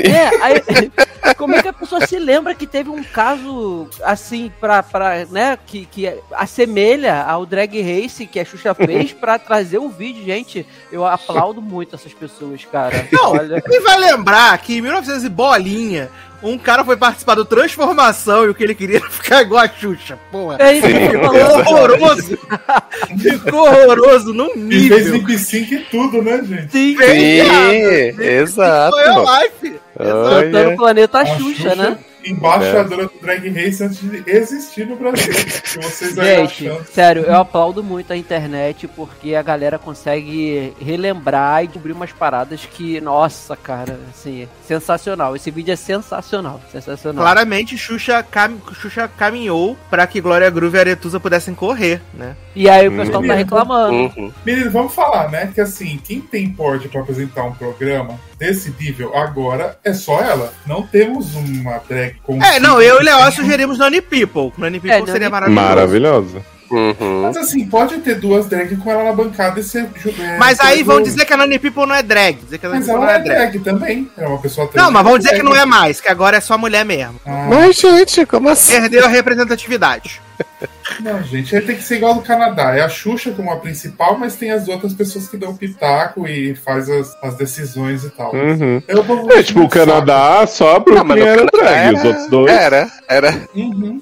É, 0.00 0.42
aí, 0.42 0.62
como 1.36 1.54
é 1.54 1.62
que 1.62 1.68
a 1.68 1.72
pessoa 1.72 2.06
se 2.06 2.18
lembra 2.18 2.54
que 2.54 2.66
teve 2.66 2.90
um 2.90 3.02
caso 3.02 3.88
assim 4.02 4.52
pra, 4.60 4.82
pra 4.82 5.24
né, 5.26 5.58
que, 5.66 5.86
que 5.86 6.12
assemelha 6.32 7.22
ao 7.22 7.44
drag 7.46 7.80
race 7.80 8.26
que 8.26 8.40
a 8.40 8.44
Xuxa 8.44 8.74
fez 8.74 9.12
pra 9.14 9.38
trazer 9.38 9.78
o 9.78 9.88
vídeo, 9.88 10.24
gente. 10.24 10.66
Eu 10.90 11.06
aplaudo 11.06 11.60
muito 11.60 11.94
essas 11.94 12.12
pessoas, 12.12 12.64
cara. 12.64 13.06
Não, 13.12 13.32
Olha, 13.32 13.60
quem 13.60 13.80
vai 13.80 13.98
lembrar 13.98 14.58
que 14.58 14.78
em 14.78 14.80
1900 14.80 15.24
e 15.24 15.28
bolinha, 15.28 16.10
um 16.42 16.58
cara 16.58 16.84
foi 16.84 16.96
participar 16.96 17.34
do 17.34 17.44
Transformação 17.44 18.44
e 18.44 18.48
o 18.48 18.54
que 18.54 18.62
ele 18.64 18.74
queria 18.74 18.98
era 18.98 19.08
ficar 19.10 19.42
igual 19.42 19.62
a 19.64 19.68
Xuxa. 19.68 20.18
Porra. 20.30 20.56
é 20.60 20.74
isso 20.74 20.86
Ficou 20.86 21.74
horroroso. 21.76 22.38
Ficou 23.18 23.60
horroroso 23.60 24.32
num 24.34 24.50
E 24.70 24.88
fez 24.88 25.06
nível. 25.06 25.14
lip 25.14 25.38
sync 25.38 25.74
e 25.74 25.78
tudo, 25.84 26.22
né, 26.22 26.42
gente? 26.44 26.72
Sim, 26.72 26.96
Sim, 26.96 28.22
exato. 28.22 28.96
Foi 28.96 29.04
a 29.04 29.40
life. 29.42 29.80
cantando 29.96 30.58
Olha. 30.68 30.76
Planeta 30.76 31.18
A 31.20 31.26
Xuxa, 31.26 31.74
né? 31.74 31.98
Embaixadora 32.24 33.04
do 33.06 33.12
drag 33.20 33.48
race 33.50 33.82
antes 33.82 34.00
de 34.00 34.22
existir 34.26 34.86
no 34.86 34.96
Brasil. 34.96 35.32
Se 35.64 35.78
vocês 35.78 36.18
aí 36.18 36.46
Gente, 36.46 36.70
sério, 36.92 37.22
eu 37.22 37.36
aplaudo 37.36 37.82
muito 37.82 38.12
a 38.12 38.16
internet 38.16 38.86
porque 38.88 39.34
a 39.34 39.42
galera 39.42 39.78
consegue 39.78 40.72
relembrar 40.80 41.64
e 41.64 41.66
descobrir 41.66 41.92
umas 41.92 42.12
paradas 42.12 42.64
que, 42.66 43.00
nossa, 43.00 43.56
cara, 43.56 43.98
assim, 44.10 44.48
sensacional. 44.66 45.34
Esse 45.36 45.50
vídeo 45.50 45.72
é 45.72 45.76
sensacional, 45.76 46.60
sensacional. 46.70 47.22
Claramente, 47.24 47.76
Xuxa, 47.76 48.22
cam... 48.22 48.58
Xuxa 48.74 49.08
caminhou 49.08 49.76
pra 49.90 50.06
que 50.06 50.20
Glória 50.20 50.50
Groove 50.50 50.76
e 50.76 50.80
Aretusa 50.80 51.18
pudessem 51.20 51.54
correr, 51.54 52.00
né? 52.14 52.36
E 52.54 52.68
aí 52.68 52.88
o 52.88 52.92
pessoal 52.96 53.22
tá 53.22 53.32
Hum. 53.32 53.36
reclamando. 53.36 53.94
Uhum. 53.94 54.32
Menino, 54.44 54.70
vamos 54.70 54.94
falar, 54.94 55.30
né? 55.30 55.50
Que 55.54 55.60
assim, 55.60 55.98
quem 56.02 56.20
tem 56.20 56.48
porte 56.50 56.88
pra 56.88 57.00
apresentar 57.00 57.44
um 57.44 57.52
programa 57.52 58.18
desse 58.42 58.74
nível 58.80 59.16
agora 59.16 59.78
é 59.84 59.92
só 59.92 60.20
ela. 60.20 60.52
Não 60.66 60.82
temos 60.82 61.32
uma 61.36 61.78
drag 61.88 62.16
com. 62.24 62.42
É, 62.42 62.58
não, 62.58 62.82
eu 62.82 63.00
e 63.00 63.04
Léo 63.04 63.30
sugerimos 63.30 63.78
Nani 63.78 64.02
People. 64.02 64.52
Nani 64.58 64.80
People 64.80 65.08
É, 65.08 65.12
seria 65.12 65.30
Nani 65.30 65.54
maravilhoso. 65.54 65.68
Maravilhosa. 65.68 66.51
Uhum. 66.72 67.22
Mas 67.22 67.36
assim, 67.36 67.66
pode 67.68 67.98
ter 67.98 68.14
duas 68.16 68.46
drag 68.46 68.74
com 68.76 68.90
ela 68.90 69.04
na 69.04 69.12
bancada 69.12 69.60
e 69.60 69.62
ser. 69.62 69.88
é, 70.18 70.38
Mas 70.38 70.58
aí 70.60 70.82
vão 70.82 71.02
dizer 71.02 71.24
que 71.26 71.32
a 71.32 71.36
Nani 71.36 71.58
People 71.58 71.86
não 71.86 71.94
é 71.94 72.02
drag. 72.02 72.38
Dizer 72.42 72.58
que 72.58 72.66
a 72.66 72.70
Nani 72.70 72.80
Mas 72.80 72.88
People 72.88 73.04
ela 73.04 73.12
não 73.12 73.18
é 73.18 73.20
é 73.20 73.22
drag. 73.36 73.58
drag 73.58 73.64
também. 73.64 74.10
É 74.16 74.26
uma 74.26 74.38
pessoa 74.38 74.70
Não, 74.74 74.90
mas 74.90 75.02
vamos 75.04 75.20
dizer 75.20 75.36
que 75.36 75.42
não 75.42 75.54
é 75.54 75.64
mais, 75.66 76.00
que 76.00 76.08
agora 76.08 76.36
é 76.38 76.40
só 76.40 76.56
mulher 76.56 76.84
mesmo. 76.84 77.20
Ah, 77.26 77.46
Mas, 77.48 77.76
gente, 77.76 78.24
como 78.26 78.48
assim? 78.48 78.72
Perdeu 78.80 79.04
a 79.04 79.08
representatividade. 79.08 80.20
não, 81.00 81.22
gente, 81.22 81.54
aí 81.54 81.62
tem 81.62 81.76
que 81.76 81.82
ser 81.82 81.96
igual 81.96 82.14
do 82.14 82.22
Canadá. 82.22 82.74
É 82.76 82.80
a 82.80 82.88
Xuxa 82.88 83.30
como 83.32 83.50
a 83.52 83.56
principal, 83.56 84.18
mas 84.18 84.34
tem 84.34 84.50
as 84.50 84.66
outras 84.68 84.92
pessoas 84.92 85.28
que 85.28 85.36
dão 85.36 85.54
pitaco 85.54 86.26
e 86.26 86.54
faz 86.54 86.88
as, 86.88 87.14
as 87.22 87.34
decisões 87.36 88.02
e 88.04 88.10
tal. 88.10 88.34
Uhum. 88.34 88.82
Eu 88.88 89.02
vou 89.02 89.30
É, 89.30 89.42
tipo, 89.42 89.60
o 89.60 89.68
Canadá, 89.68 90.44
só 90.46 90.76
a 90.76 90.78
Não, 90.78 91.04
mas 91.04 91.20
Brooklyn 91.20 91.20
no 91.20 91.26
era 91.28 91.46
drag, 91.46 91.94
os 91.94 92.00
era- 92.00 92.08
outros 92.08 92.26
dois. 92.28 92.50
Era, 92.52 92.90
era, 93.08 93.48
Uhum. 93.54 94.00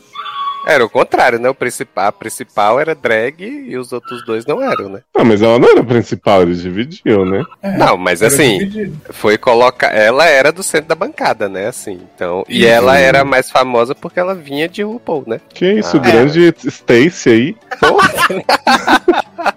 Era 0.66 0.84
o 0.84 0.88
contrário, 0.90 1.38
né? 1.38 1.48
O 1.48 1.54
principal, 1.54 2.06
a 2.06 2.12
principal 2.12 2.78
era 2.80 2.94
drag 2.94 3.42
e 3.44 3.76
os 3.76 3.92
outros 3.92 4.22
dois 4.24 4.44
não 4.46 4.62
eram, 4.62 4.88
né? 4.88 5.00
Não, 5.16 5.24
mas 5.24 5.42
ela 5.42 5.58
não 5.58 5.68
era 5.68 5.80
a 5.80 5.84
principal, 5.84 6.42
eles 6.42 6.60
dividiam, 6.62 7.24
né? 7.24 7.42
É, 7.62 7.76
Não, 7.76 7.96
mas 7.96 8.22
era 8.22 8.32
assim, 8.32 8.58
dividido. 8.58 8.96
foi 9.10 9.36
colocar. 9.38 9.88
Ela 9.94 10.26
era 10.26 10.52
do 10.52 10.62
centro 10.62 10.88
da 10.88 10.94
bancada, 10.94 11.48
né? 11.48 11.66
Assim, 11.68 12.00
então. 12.14 12.44
E 12.48 12.64
Uhum. 12.64 12.70
ela 12.70 12.98
era 12.98 13.24
mais 13.24 13.50
famosa 13.50 13.94
porque 13.94 14.20
ela 14.20 14.34
vinha 14.34 14.68
de 14.68 14.82
RuPaul, 14.82 15.24
né? 15.26 15.40
Que 15.52 15.72
isso, 15.74 15.96
Ah, 15.96 16.00
grande 16.00 16.54
Stacy 16.64 17.28
aí. 17.30 17.56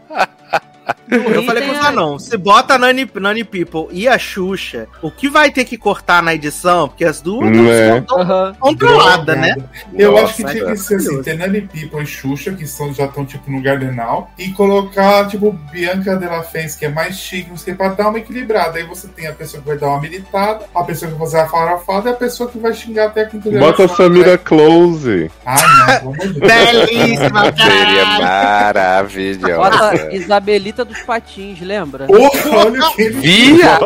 Eu 1.09 1.41
E 1.41 1.45
falei 1.45 1.63
com 1.67 1.71
os 1.73 1.85
anão, 1.85 2.17
se 2.17 2.35
bota 2.37 2.75
a 2.75 2.77
Nani, 2.77 3.09
Nani 3.15 3.43
People 3.43 3.87
e 3.91 4.07
a 4.07 4.17
Xuxa, 4.17 4.87
o 5.01 5.11
que 5.11 5.29
vai 5.29 5.51
ter 5.51 5.65
que 5.65 5.77
cortar 5.77 6.23
na 6.23 6.33
edição, 6.33 6.87
porque 6.87 7.03
as 7.05 7.21
duas 7.21 7.49
Não 7.51 7.65
é. 7.69 7.97
estão 7.99 8.53
controladas, 8.59 9.37
né? 9.37 9.55
Eu 9.93 10.11
Nossa, 10.11 10.23
acho 10.23 10.35
que 10.37 10.45
tinha 10.45 10.63
é 10.63 10.71
que 10.71 10.77
ser 10.77 10.95
assim, 10.95 11.21
ter 11.21 11.37
Nani 11.37 11.61
People 11.61 12.01
e 12.01 12.05
Xuxa, 12.05 12.51
que 12.53 12.65
são, 12.65 12.93
já 12.93 13.05
estão 13.05 13.25
tipo 13.25 13.51
no 13.51 13.61
Gardenal, 13.61 14.31
e 14.37 14.49
colocar, 14.51 15.27
tipo, 15.27 15.51
Bianca 15.71 16.15
Della 16.15 16.41
Fence, 16.43 16.77
que 16.79 16.85
é 16.85 16.89
mais 16.89 17.17
chique, 17.17 17.49
não 17.49 17.57
sei, 17.57 17.73
pra 17.75 17.89
dar 17.89 18.09
uma 18.09 18.19
equilibrada. 18.19 18.77
Aí 18.77 18.83
você 18.85 19.07
tem 19.07 19.27
a 19.27 19.33
pessoa 19.33 19.61
que 19.61 19.67
vai 19.67 19.77
dar 19.77 19.87
uma 19.89 20.01
militada, 20.01 20.65
a 20.73 20.83
pessoa 20.83 21.11
que 21.11 21.17
vai 21.17 21.27
fazer 21.27 21.39
a 21.41 21.47
farofada 21.49 22.09
e 22.09 22.13
a 22.13 22.15
pessoa 22.15 22.49
que 22.49 22.57
vai 22.57 22.73
xingar 22.73 23.07
até 23.07 23.21
a 23.21 23.25
quinta 23.25 23.49
Bota 23.51 23.85
a. 23.85 23.89
Samira 23.89 24.37
Close. 24.37 25.29
Ah, 25.45 26.01
não. 26.03 26.13
Belíssima, 26.33 27.43
Seria 27.55 28.03
caralho. 28.05 28.23
maravilhosa. 28.23 29.57
Bota 29.57 30.15
Isabelita 30.15 30.85
dos 30.93 31.01
Patins, 31.03 31.59
lembra? 31.61 32.05
Porra, 32.07 32.57
olha 32.65 32.81
que 32.95 33.09
Via! 33.09 33.79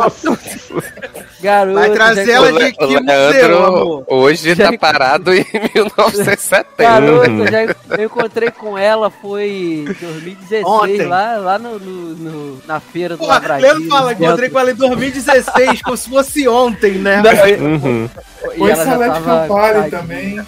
Garoto. 1.39 1.75
Vai 1.79 1.89
trazer 1.91 2.29
ela 2.31 2.51
de 2.51 2.71
que 2.71 2.83
museu, 2.85 2.99
Leandro 3.03 3.65
amor? 3.65 4.03
hoje 4.07 4.55
Já- 4.55 4.71
tá 4.71 4.77
parado 4.77 5.33
em 5.33 5.45
1970. 5.75 6.65
Garoto, 6.77 7.29
Uhum. 7.29 7.45
eu 7.45 7.51
já 7.51 7.61
eu 7.97 8.05
encontrei 8.05 8.49
com 8.51 8.77
ela, 8.77 9.09
foi 9.11 9.47
em 9.47 9.85
2016, 9.85 10.65
Ontem. 10.65 11.05
lá, 11.05 11.37
lá 11.37 11.59
no, 11.59 11.77
no- 11.79 12.15
no- 12.15 12.61
na 12.65 12.79
feira 12.79 13.15
do 13.15 13.19
Porra, 13.19 13.33
Lavradinho. 13.33 13.67
Leandro 13.71 13.89
fala, 13.89 14.13
encontrei 14.13 14.49
com 14.49 14.59
ela 14.59 14.71
em 14.71 14.75
2016, 14.75 15.81
como 15.83 15.95
se 15.97 16.09
fosse 16.09 16.47
ontem, 16.47 16.93
né? 16.93 17.21
Uhum. 17.59 18.09
E 18.53 18.57
Foi 18.57 18.71
ela 18.71 18.85
já 18.85 18.97
tava. 18.97 19.89
Também. 19.91 20.41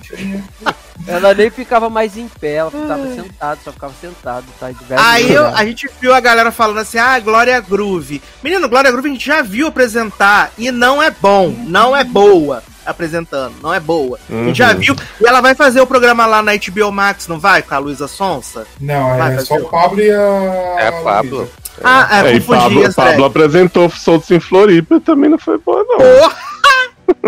Ela 1.08 1.34
nem 1.34 1.50
ficava 1.50 1.90
mais 1.90 2.18
em 2.18 2.28
pé, 2.28 2.56
ela 2.56 2.70
ficava 2.72 3.08
sentada, 3.16 3.60
só 3.64 3.72
ficava 3.72 3.94
sentada, 4.00 4.44
tá? 4.60 4.70
Aí 4.98 5.34
eu- 5.34 5.46
a 5.48 5.66
gente 5.66 5.90
viu 6.00 6.14
a 6.14 6.20
galera 6.20 6.52
falando 6.52 6.78
assim, 6.80 6.98
ah, 6.98 7.20
Glória 7.20 7.60
Groove. 7.62 8.22
Menino, 8.44 8.68
Glória 8.70 8.92
Groove 8.92 9.10
a 9.10 9.12
gente 9.14 9.26
já 9.26 9.42
viu 9.42 9.68
apresentar 9.68 10.52
e 10.58 10.72
não 10.72 11.02
é 11.02 11.10
bom, 11.10 11.54
não 11.66 11.96
é 11.96 12.04
boa 12.04 12.62
apresentando, 12.86 13.56
não 13.62 13.74
é 13.74 13.80
boa. 13.80 14.20
A 14.30 14.34
gente 14.46 14.58
já 14.58 14.72
Uhum. 14.72 14.78
viu, 14.80 14.96
e 15.22 15.28
ela 15.28 15.42
vai 15.42 15.56
fazer 15.56 15.80
o 15.82 15.88
programa 15.88 16.26
lá 16.26 16.42
na 16.42 16.54
HBO 16.54 16.92
Max, 16.92 17.28
não 17.28 17.40
vai? 17.40 17.62
Com 17.62 17.76
a 17.76 17.78
Luísa 17.78 18.08
Sonsa? 18.08 18.66
Não, 18.80 19.18
Vai 19.18 19.36
é 19.36 19.40
só 19.40 19.56
o- 19.56 19.70
Pablo 19.70 20.02
e 20.02 20.12
a. 20.12 20.76
É 20.80 20.88
a 20.88 20.92
Pablo. 21.04 21.50
Ah, 21.84 22.08
é, 22.12 22.20
É, 22.20 22.34
confundi 22.40 22.46
Pablo, 22.62 22.86
as 22.86 22.96
Pablo 22.96 23.26
apresentou 23.26 23.90
Soltos 23.90 24.30
em 24.32 24.40
Floripa 24.40 24.96
e 24.96 25.00
também 25.00 25.30
não 25.30 25.38
foi 25.40 25.58
boa, 25.60 25.84
não. 25.88 25.98
Porra! 25.98 26.49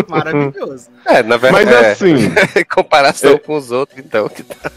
Maravilhoso. 0.08 0.90
É, 1.06 1.24
na 1.24 1.38
Mas 1.38 1.52
verdade, 1.52 1.86
é, 1.86 1.92
assim, 1.92 2.14
em 2.16 2.64
comparação 2.74 3.38
com 3.38 3.56
os 3.56 3.72
outros, 3.72 4.00
então. 4.00 4.28
que 4.30 4.44
tá- 4.44 4.72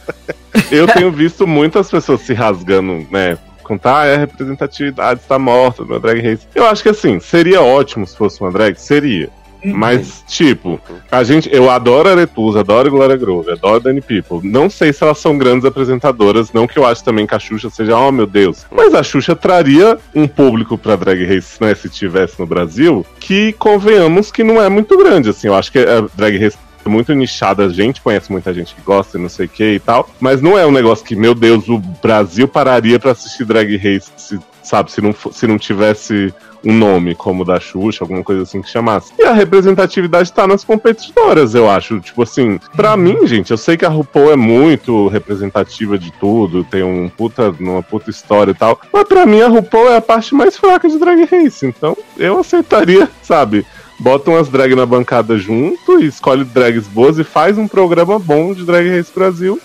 eu 0.70 0.86
tenho 0.86 1.10
visto 1.10 1.46
muitas 1.46 1.90
pessoas 1.90 2.20
se 2.22 2.32
rasgando, 2.32 3.06
né? 3.10 3.38
Contar, 3.62 4.06
ah, 4.06 4.14
a 4.14 4.18
representatividade 4.18 5.20
está 5.20 5.38
morta 5.38 5.84
no 5.84 5.98
Drag 5.98 6.20
Race. 6.20 6.46
Eu 6.54 6.66
acho 6.66 6.82
que 6.82 6.88
assim, 6.90 7.18
seria 7.18 7.62
ótimo 7.62 8.06
se 8.06 8.16
fosse 8.16 8.40
uma 8.40 8.50
drag, 8.52 8.76
seria. 8.76 9.30
Mas, 9.64 10.22
tipo, 10.28 10.80
a 11.10 11.22
gente, 11.24 11.48
eu 11.52 11.70
adoro 11.70 12.08
Aretusa, 12.08 12.60
adoro 12.60 12.90
Glória 12.90 13.16
Groove, 13.16 13.52
adoro 13.52 13.80
Danny 13.80 14.00
People. 14.00 14.40
Não 14.48 14.68
sei 14.68 14.92
se 14.92 15.02
elas 15.02 15.18
são 15.18 15.38
grandes 15.38 15.64
apresentadoras, 15.64 16.52
não 16.52 16.66
que 16.66 16.78
eu 16.78 16.86
acho 16.86 17.02
também 17.04 17.26
que 17.26 17.34
a 17.34 17.38
Xuxa 17.38 17.70
seja, 17.70 17.96
oh 17.96 18.12
meu 18.12 18.26
Deus. 18.26 18.66
Mas 18.70 18.94
a 18.94 19.02
Xuxa 19.02 19.34
traria 19.34 19.98
um 20.14 20.26
público 20.26 20.76
pra 20.76 20.96
Drag 20.96 21.24
Race, 21.24 21.56
né, 21.60 21.74
se 21.74 21.88
tivesse 21.88 22.38
no 22.38 22.46
Brasil, 22.46 23.06
que 23.18 23.52
convenhamos 23.54 24.30
que 24.30 24.44
não 24.44 24.60
é 24.62 24.68
muito 24.68 24.96
grande, 24.98 25.30
assim. 25.30 25.46
Eu 25.46 25.54
acho 25.54 25.70
que 25.72 25.78
a 25.78 26.04
Drag 26.14 26.36
Race 26.38 26.56
é 26.84 26.88
muito 26.88 27.14
nichada, 27.14 27.64
a 27.64 27.68
gente 27.70 28.02
conhece 28.02 28.30
muita 28.30 28.52
gente 28.52 28.74
que 28.74 28.82
gosta 28.82 29.16
e 29.16 29.20
não 29.20 29.28
sei 29.30 29.46
o 29.46 29.48
que 29.48 29.64
e 29.74 29.78
tal, 29.80 30.08
mas 30.20 30.42
não 30.42 30.58
é 30.58 30.66
um 30.66 30.70
negócio 30.70 31.04
que, 31.04 31.16
meu 31.16 31.34
Deus, 31.34 31.66
o 31.68 31.78
Brasil 31.78 32.46
pararia 32.46 32.98
pra 32.98 33.12
assistir 33.12 33.44
Drag 33.46 33.74
Race, 33.76 34.10
se- 34.16 34.38
sabe, 34.64 34.90
se 34.90 35.00
não, 35.00 35.14
se 35.32 35.46
não 35.46 35.58
tivesse 35.58 36.32
um 36.64 36.72
nome 36.72 37.14
como 37.14 37.42
o 37.42 37.44
da 37.44 37.60
Xuxa, 37.60 38.04
alguma 38.04 38.24
coisa 38.24 38.42
assim 38.42 38.62
que 38.62 38.70
chamasse. 38.70 39.12
E 39.18 39.24
a 39.24 39.32
representatividade 39.32 40.32
tá 40.32 40.46
nas 40.46 40.64
competidoras, 40.64 41.54
eu 41.54 41.68
acho. 41.68 42.00
Tipo 42.00 42.22
assim, 42.22 42.58
pra 42.74 42.96
mim, 42.96 43.26
gente, 43.26 43.50
eu 43.50 43.58
sei 43.58 43.76
que 43.76 43.84
a 43.84 43.88
RuPaul 43.88 44.32
é 44.32 44.36
muito 44.36 45.08
representativa 45.08 45.98
de 45.98 46.10
tudo, 46.12 46.64
tem 46.64 46.82
um 46.82 47.08
puta, 47.08 47.54
uma 47.60 47.82
puta 47.82 48.10
história 48.10 48.52
e 48.52 48.54
tal, 48.54 48.80
mas 48.92 49.04
pra 49.04 49.26
mim 49.26 49.42
a 49.42 49.48
RuPaul 49.48 49.90
é 49.90 49.96
a 49.96 50.00
parte 50.00 50.34
mais 50.34 50.56
fraca 50.56 50.88
de 50.88 50.98
Drag 50.98 51.24
Race, 51.24 51.66
então 51.66 51.96
eu 52.16 52.38
aceitaria, 52.38 53.08
sabe? 53.22 53.66
bota 53.98 54.30
umas 54.30 54.48
drag 54.48 54.74
na 54.74 54.84
bancada 54.84 55.38
junto 55.38 56.00
e 56.00 56.06
escolhe 56.06 56.44
drags 56.44 56.86
boas 56.86 57.18
e 57.18 57.24
faz 57.24 57.56
um 57.56 57.68
programa 57.68 58.18
bom 58.18 58.52
de 58.52 58.64
Drag 58.64 58.88
Race 58.88 59.12
Brasil. 59.14 59.60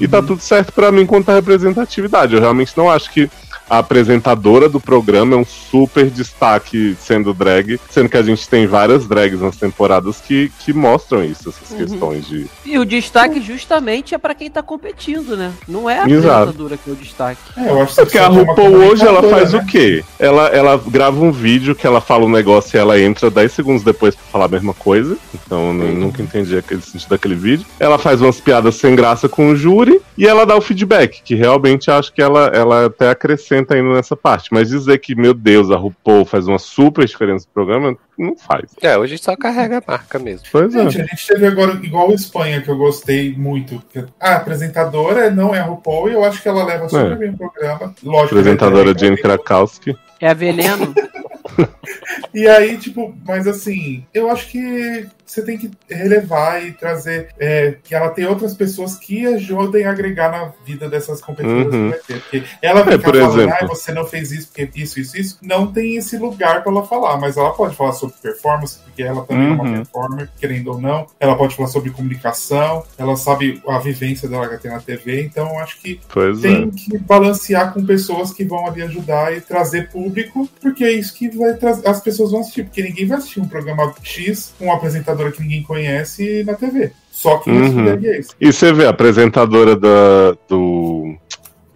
E 0.00 0.08
tá 0.08 0.20
tudo 0.20 0.40
certo 0.40 0.72
pra 0.72 0.90
mim 0.90 1.06
quanto 1.06 1.30
à 1.30 1.34
representatividade. 1.34 2.34
Eu 2.34 2.40
realmente 2.40 2.72
não 2.76 2.90
acho 2.90 3.10
que 3.12 3.30
a 3.68 3.78
apresentadora 3.78 4.68
do 4.68 4.80
programa 4.80 5.34
é 5.34 5.38
um 5.38 5.44
super 5.44 6.06
destaque 6.10 6.96
sendo 7.00 7.34
drag, 7.34 7.78
sendo 7.90 8.08
que 8.08 8.16
a 8.16 8.22
gente 8.22 8.48
tem 8.48 8.66
várias 8.66 9.06
drags 9.06 9.40
nas 9.40 9.56
temporadas 9.56 10.20
que, 10.20 10.50
que 10.60 10.72
mostram 10.72 11.24
isso, 11.24 11.48
essas 11.50 11.76
questões 11.76 12.26
de. 12.26 12.46
E 12.64 12.78
o 12.78 12.84
destaque 12.84 13.40
justamente 13.40 14.14
é 14.14 14.18
pra 14.18 14.34
quem 14.34 14.50
tá 14.50 14.62
competindo, 14.62 15.36
né? 15.36 15.52
Não 15.66 15.88
é 15.88 16.00
a 16.00 16.08
Exato. 16.08 16.28
apresentadora 16.50 16.76
que 16.76 16.90
é 16.90 16.92
o 16.92 16.96
destaque. 16.96 17.40
É, 17.56 17.70
eu 17.70 17.82
acho 17.82 17.94
que 17.94 18.00
É 18.00 18.04
porque 18.04 18.18
a 18.18 18.22
é 18.24 18.26
RuPaul 18.26 18.74
hoje 18.88 19.06
ela 19.06 19.22
faz 19.22 19.52
né? 19.52 19.58
o 19.60 19.66
quê? 19.66 20.04
Ela, 20.18 20.46
ela 20.48 20.80
grava 20.86 21.20
um 21.20 21.30
vídeo 21.32 21.74
que 21.74 21.86
ela 21.86 22.00
fala 22.00 22.24
um 22.24 22.30
negócio 22.30 22.76
e 22.76 22.80
ela 22.80 22.98
entra 23.00 23.30
10 23.30 23.52
segundos 23.52 23.82
depois 23.82 24.14
pra 24.14 24.24
falar 24.32 24.44
a 24.46 24.48
mesma 24.48 24.72
coisa. 24.74 25.16
Então 25.34 25.68
eu 25.68 25.72
nu- 25.74 25.94
nunca 25.94 26.22
entendi 26.22 26.56
aquele 26.56 26.80
sentido 26.80 27.10
daquele 27.10 27.34
vídeo. 27.34 27.66
Ela 27.78 27.98
faz 27.98 28.20
umas 28.22 28.40
piadas 28.40 28.76
sem 28.76 28.94
graça 28.94 29.28
com 29.28 29.50
o 29.50 29.56
júri 29.56 30.00
e 30.16 30.26
ela 30.26 30.44
dá 30.46 30.56
o 30.56 30.60
feedback, 30.60 31.20
que 31.22 31.34
realmente 31.34 31.90
acho 31.90 32.12
que 32.12 32.22
ela, 32.22 32.46
ela 32.54 32.86
até 32.86 33.10
acrescenta 33.10 33.57
ainda 33.74 33.94
nessa 33.94 34.16
parte. 34.16 34.48
Mas 34.52 34.68
dizer 34.68 34.98
que, 34.98 35.14
meu 35.14 35.32
Deus, 35.34 35.70
a 35.70 35.76
RuPaul 35.76 36.24
faz 36.24 36.46
uma 36.46 36.58
super 36.58 37.04
diferença 37.04 37.46
no 37.46 37.52
programa, 37.52 37.96
não 38.18 38.36
faz. 38.36 38.70
É, 38.82 38.96
hoje 38.98 39.18
só 39.18 39.36
carrega 39.36 39.78
a 39.78 39.82
marca 39.86 40.18
mesmo. 40.18 40.46
Pois 40.50 40.74
é. 40.74 40.82
Gente, 40.90 41.02
a 41.02 41.06
gente 41.06 41.26
teve 41.26 41.46
agora 41.46 41.72
igual 41.82 42.10
a 42.10 42.14
Espanha, 42.14 42.60
que 42.62 42.68
eu 42.70 42.76
gostei 42.76 43.34
muito. 43.36 43.82
que 43.92 44.04
A 44.20 44.36
apresentadora 44.36 45.30
não 45.30 45.54
é 45.54 45.60
a 45.60 45.64
RuPaul 45.64 46.08
e 46.08 46.12
eu 46.12 46.24
acho 46.24 46.42
que 46.42 46.48
ela 46.48 46.64
leva 46.64 46.88
super 46.88 47.12
É. 47.12 47.16
bem 47.16 47.30
o 47.30 47.36
programa. 47.36 47.94
Lógico, 48.02 48.36
Apresentadora 48.38 48.92
né, 48.92 48.98
Jane 48.98 49.16
Krakowski. 49.16 49.96
É 50.20 50.28
a 50.28 50.34
veneno? 50.34 50.94
E 52.34 52.46
aí, 52.46 52.76
tipo, 52.76 53.14
mas 53.26 53.46
assim, 53.46 54.04
eu 54.12 54.30
acho 54.30 54.48
que 54.48 55.06
você 55.32 55.42
tem 55.42 55.58
que 55.58 55.70
relevar 55.88 56.64
e 56.64 56.72
trazer 56.72 57.28
é, 57.38 57.76
que 57.82 57.94
ela 57.94 58.08
tem 58.10 58.26
outras 58.26 58.54
pessoas 58.54 58.96
que 58.96 59.26
ajudem 59.26 59.84
a 59.84 59.90
agregar 59.90 60.30
na 60.30 60.52
vida 60.64 60.88
dessas 60.88 61.20
competidoras 61.20 61.72
Uhum. 61.74 61.84
que 61.84 61.90
vai 61.90 61.98
ter. 62.00 62.20
Porque 62.20 62.42
ela 62.62 62.80
É, 62.80 62.84
ficar 62.84 62.98
por 62.98 63.16
falando, 63.18 63.40
exemplo. 63.40 63.56
ah, 63.60 63.66
você 63.66 63.92
não 63.92 64.06
fez 64.06 64.32
isso 64.32 64.48
porque 64.48 64.68
isso, 64.74 64.98
isso, 65.00 65.16
isso, 65.16 65.38
não 65.42 65.66
tem 65.70 65.96
esse 65.96 66.16
lugar 66.16 66.62
pra 66.62 66.72
ela 66.72 66.86
falar, 66.86 67.18
mas 67.18 67.36
ela 67.36 67.52
pode 67.52 67.76
falar 67.76 67.92
sobre 67.92 68.16
performance, 68.22 68.78
porque 68.84 69.02
ela 69.02 69.22
também 69.24 69.48
é 69.48 69.52
uma 69.52 69.64
Uhum. 69.64 69.72
performer, 69.76 70.28
querendo 70.40 70.72
ou 70.72 70.80
não. 70.80 71.06
Ela 71.20 71.36
pode 71.36 71.54
falar 71.56 71.68
sobre 71.68 71.90
comunicação, 71.90 72.84
ela 72.96 73.16
sabe 73.16 73.62
a 73.68 73.78
vivência 73.78 74.28
dela 74.28 74.48
que 74.48 74.58
tem 74.58 74.70
na 74.70 74.80
TV, 74.80 75.22
então 75.22 75.58
acho 75.58 75.80
que 75.80 76.00
Pois 76.12 76.38
é. 76.38 76.48
tem 76.48 76.70
que 76.70 76.98
balancear 76.98 77.72
com 77.72 77.84
pessoas 77.84 78.32
que 78.32 78.44
vão 78.44 78.66
ali 78.66 78.82
ajudar 78.82 79.36
e 79.36 79.40
trazer 79.40 79.90
público, 79.90 80.48
porque 80.60 80.84
é 80.84 80.92
isso 80.92 81.14
que 81.14 81.28
vai 81.36 81.54
trazer. 81.54 81.86
As 81.88 82.00
pessoas 82.00 82.30
vão 82.32 82.40
assistir, 82.40 82.64
porque 82.64 82.82
ninguém 82.82 83.06
vai 83.06 83.18
assistir 83.18 83.40
um 83.40 83.48
programa 83.48 83.92
X 84.02 84.52
com 84.58 84.66
uma 84.66 84.78
apresentadora 85.18 85.32
que 85.32 85.42
ninguém 85.42 85.62
conhece 85.62 86.44
na 86.44 86.54
TV. 86.54 86.92
Só 87.10 87.38
que 87.38 87.50
isso 87.50 87.74
Uhum. 87.74 87.88
é 87.88 88.18
isso. 88.20 88.30
E 88.40 88.52
você 88.52 88.72
vê, 88.72 88.86
a 88.86 88.90
apresentadora 88.90 89.74
da, 89.74 90.36
do 90.48 91.16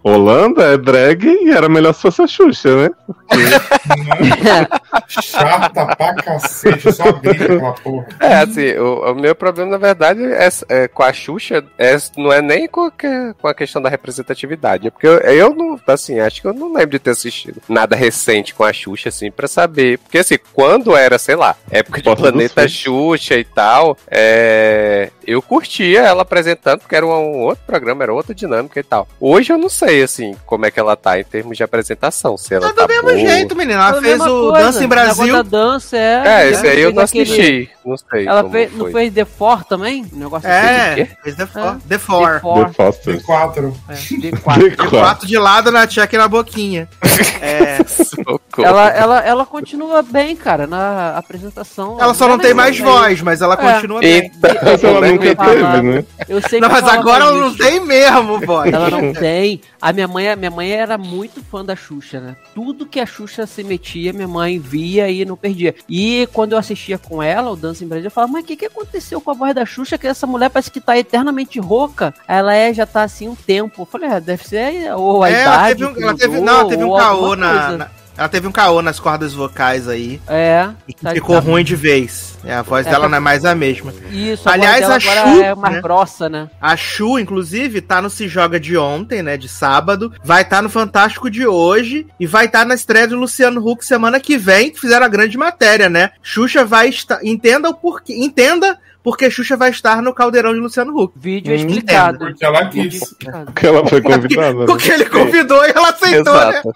Holanda 0.03 0.63
é 0.73 0.77
drag 0.77 1.25
e 1.25 1.49
era 1.51 1.69
melhor 1.69 1.93
se 1.93 2.01
fosse 2.01 2.21
a 2.21 2.27
Xuxa, 2.27 2.75
né? 2.75 2.89
Chata 5.07 5.95
pra 5.95 6.13
cacete, 6.15 6.91
só 6.91 7.11
briga 7.13 7.45
aquela 7.45 7.73
porra. 7.73 8.07
É, 8.19 8.35
assim, 8.35 8.73
o, 8.77 9.11
o 9.11 9.15
meu 9.15 9.33
problema, 9.35 9.71
na 9.71 9.77
verdade, 9.77 10.21
é, 10.25 10.49
é 10.69 10.87
com 10.87 11.03
a 11.03 11.13
Xuxa, 11.13 11.63
é, 11.77 11.95
não 12.17 12.31
é 12.31 12.41
nem 12.41 12.67
com, 12.67 12.81
a 12.85 12.91
que- 12.91 13.33
com 13.41 13.47
a 13.47 13.53
questão 13.53 13.81
da 13.81 13.89
representatividade. 13.89 14.87
É 14.87 14.91
porque 14.91 15.07
eu, 15.07 15.17
eu 15.19 15.55
não, 15.55 15.79
assim, 15.87 16.19
acho 16.19 16.41
que 16.41 16.47
eu 16.47 16.53
não 16.53 16.73
lembro 16.73 16.91
de 16.91 16.99
ter 16.99 17.11
assistido 17.11 17.61
nada 17.69 17.95
recente 17.95 18.53
com 18.53 18.63
a 18.63 18.73
Xuxa, 18.73 19.09
assim, 19.09 19.31
pra 19.31 19.47
saber. 19.47 19.97
Porque, 19.99 20.17
assim, 20.17 20.37
quando 20.53 20.95
era, 20.95 21.17
sei 21.17 21.35
lá, 21.35 21.55
época 21.69 22.01
de 22.01 22.09
dos 22.09 22.19
Planeta. 22.19 22.67
Xuxa 22.67 23.35
e 23.35 23.43
tal, 23.43 23.97
é, 24.09 25.09
eu 25.25 25.41
curtia 25.41 26.01
ela 26.01 26.21
apresentando, 26.23 26.79
porque 26.79 26.95
era 26.95 27.05
um, 27.05 27.09
um 27.11 27.39
outro 27.41 27.63
programa, 27.65 28.03
era 28.03 28.13
outra 28.13 28.33
dinâmica 28.33 28.79
e 28.79 28.83
tal. 28.83 29.07
Hoje 29.19 29.51
eu 29.53 29.57
não 29.57 29.69
sei, 29.69 29.92
assim, 30.01 30.35
como 30.45 30.65
é 30.65 30.71
que 30.71 30.79
ela 30.79 30.95
tá 30.95 31.19
em 31.19 31.23
termos 31.23 31.55
de 31.57 31.63
apresentação. 31.63 32.37
Se 32.37 32.53
ela 32.55 32.67
Tá 32.69 32.73
tá 32.73 32.81
do 32.85 32.87
mesmo 32.87 33.03
boa. 33.09 33.17
jeito, 33.17 33.55
menina. 33.55 33.87
Ela 33.89 33.99
a 33.99 34.01
fez 34.01 34.19
o 34.21 34.49
coisa. 34.49 34.65
Dança 34.65 34.83
em 34.83 34.87
Brasil. 34.87 35.33
da 35.35 35.41
dança, 35.41 35.97
é. 35.97 36.23
É, 36.25 36.49
esse 36.49 36.67
aí 36.67 36.79
eu 36.81 36.91
não 36.93 37.03
aquele- 37.03 37.23
assisti. 37.23 37.69
Não 37.85 37.97
sei. 37.97 38.25
Ela 38.27 38.41
como 38.43 38.53
fez, 38.53 38.71
não 38.71 38.79
foi. 38.79 38.91
fez 38.93 39.13
The 39.13 39.25
Four 39.25 39.63
também? 39.65 40.05
Um 40.13 40.19
negócio 40.19 40.47
É, 40.49 40.95
quê? 40.95 41.07
fez 41.21 41.35
The 41.35 41.43
É. 41.43 41.45
Four. 41.47 41.63
The 41.73 41.79
The 41.89 41.97
Four. 41.97 42.39
Four. 42.39 42.69
The. 42.73 42.91
T4. 43.17 43.73
É, 43.89 43.93
The 44.31 44.37
Quatro. 44.37 44.69
The 44.69 44.75
The 44.77 44.87
quatro 44.89 45.27
de 45.27 45.37
lado 45.37 45.71
na 45.71 45.85
tcheca 45.85 46.15
e 46.15 46.17
na 46.19 46.27
boquinha. 46.27 46.87
É, 47.41 47.83
Socorro. 47.85 48.39
Ela, 48.57 48.89
ela, 48.89 49.19
ela 49.19 49.45
continua 49.45 50.01
bem, 50.01 50.35
cara, 50.35 50.65
na 50.65 51.17
apresentação. 51.17 51.97
ela 51.99 52.13
só 52.13 52.27
não 52.27 52.37
tem 52.39 52.53
mais 52.53 52.77
lembra 52.77 52.91
voz, 52.93 53.21
mas 53.21 53.41
ela 53.41 53.53
É. 53.55 53.57
continua 53.73 53.99
bem. 53.99 54.31
Então, 54.33 54.51
Mas 54.63 54.83
ela 54.83 55.01
né, 55.01 55.11
nunca 55.11 55.35
teve, 55.35 55.81
né? 55.81 56.05
Eu 56.27 56.41
sei 56.41 56.59
Não, 56.59 56.69
que 56.69 56.73
mas 56.81 56.87
agora 56.87 57.25
ela 57.25 57.33
não 57.39 57.55
tem 57.55 57.79
mesmo 57.81 58.39
voz. 58.39 58.71
Ela 58.73 58.89
não 58.89 59.13
tem. 59.13 59.61
A 59.85 59.91
minha 59.91 60.07
mãe, 60.07 60.33
minha 60.37 60.49
mãe 60.49 60.71
era 60.71 60.97
muito 60.97 61.43
fã 61.43 61.63
da 61.65 61.75
Xuxa, 61.75 62.21
né? 62.21 62.37
Tudo 62.55 62.85
que 62.85 63.01
a 63.01 63.05
Xuxa 63.05 63.45
se 63.45 63.65
metia, 63.65 64.13
minha 64.13 64.29
mãe 64.29 64.57
via 64.57 65.09
e 65.09 65.25
não 65.25 65.35
perdia. 65.35 65.75
E 65.89 66.25
quando 66.31 66.53
eu 66.53 66.57
assistia 66.57 66.97
com 66.97 67.21
ela, 67.21 67.51
o 67.51 67.55
Dança 67.57 67.83
em 67.83 67.87
Brasil, 67.89 68.05
eu 68.07 68.11
falava, 68.11 68.31
mas 68.31 68.45
o 68.45 68.47
que, 68.47 68.55
que 68.55 68.65
aconteceu 68.67 69.19
com 69.19 69.31
a 69.31 69.33
voz 69.33 69.53
da 69.53 69.65
Xuxa? 69.65 69.97
Que 69.97 70.07
essa 70.07 70.25
mulher 70.25 70.49
parece 70.49 70.71
que 70.71 70.79
tá 70.79 70.97
eternamente 70.97 71.59
rouca. 71.59 72.13
Ela 72.25 72.55
é, 72.55 72.73
já 72.73 72.85
tá 72.85 73.03
assim 73.03 73.27
um 73.27 73.35
tempo. 73.35 73.81
Eu 73.81 73.85
falei, 73.85 74.09
é, 74.09 74.21
deve 74.21 74.47
ser 74.47 74.93
ou 74.95 75.21
a 75.21 75.29
É, 75.29 75.33
ela 75.41 75.41
idade. 75.69 75.79
teve 75.79 75.85
um, 75.85 76.01
ela 76.03 76.17
teve, 76.17 76.39
não, 76.39 76.59
ela 76.61 76.69
teve 76.69 76.83
um 76.85 76.95
caô 76.95 77.35
na, 77.35 77.71
na- 77.77 77.91
Ela 78.17 78.29
teve 78.29 78.47
um 78.47 78.51
caô 78.51 78.81
nas 78.81 78.99
cordas 78.99 79.33
vocais 79.33 79.87
aí. 79.87 80.21
É. 80.27 80.69
E 80.87 80.93
que 80.93 81.01
Tá- 81.01 81.11
ficou 81.11 81.35
tá- 81.35 81.41
ruim 81.41 81.63
de 81.63 81.75
vez. 81.75 82.37
É, 82.45 82.53
a 82.53 82.61
voz 82.61 82.85
É, 82.85 82.89
dela 82.91 83.03
tá- 83.05 83.09
não 83.09 83.17
é 83.17 83.19
mais 83.19 83.43
a 83.45 83.55
mesma. 83.55 83.91
Isso, 84.11 84.47
a 84.47 84.53
Aliás, 84.53 84.85
voz 84.85 85.03
dela 85.03 85.15
a 85.15 85.21
agora 85.23 85.35
Xuxa, 85.35 85.45
é 85.45 85.55
mais 85.55 85.75
né? 85.75 85.81
grossa, 85.81 86.29
né? 86.29 86.49
A 86.61 86.75
Chu, 86.77 87.17
inclusive, 87.17 87.81
tá 87.81 88.01
no 88.01 88.09
Se 88.09 88.27
Joga 88.27 88.59
de 88.59 88.77
ontem, 88.77 89.23
né? 89.23 89.35
De 89.35 89.49
sábado. 89.49 90.13
Vai 90.23 90.43
estar 90.43 90.61
no 90.61 90.69
Fantástico 90.69 91.29
de 91.29 91.47
hoje. 91.47 92.05
E 92.19 92.27
vai 92.27 92.45
estar 92.45 92.65
na 92.65 92.75
estreia 92.75 93.07
do 93.07 93.17
Luciano 93.17 93.65
Huck 93.67 93.83
semana 93.85 94.19
que 94.19 94.37
vem, 94.37 94.69
que 94.71 94.79
fizeram 94.79 95.05
a 95.05 95.09
grande 95.09 95.37
matéria, 95.37 95.89
né? 95.89 96.11
Xuxa 96.21 96.63
vai 96.63 96.89
estar. 96.89 97.19
Entenda 97.23 97.69
o 97.69 97.73
porquê. 97.73 98.13
Entenda 98.15 98.77
porque 99.03 99.29
Xuxa 99.29 99.57
vai 99.57 99.69
estar 99.69 100.01
no 100.01 100.13
caldeirão 100.13 100.53
de 100.53 100.59
Luciano 100.59 100.97
Huck. 100.97 101.13
Vídeo 101.19 101.51
Hum, 101.51 101.55
explicado. 101.55 102.19
Porque 102.19 102.45
ela 102.45 102.69
quis. 102.69 103.13
Porque 103.45 103.67
ela 103.67 103.85
foi 103.85 104.01
convidada. 104.01 104.59
né? 104.59 104.65
Porque 104.65 104.89
ele 104.91 105.05
convidou 105.05 105.65
e 105.65 105.69
ela 105.71 105.89
aceitou, 105.89 106.33
né? 106.33 106.49
Exato. 106.49 106.73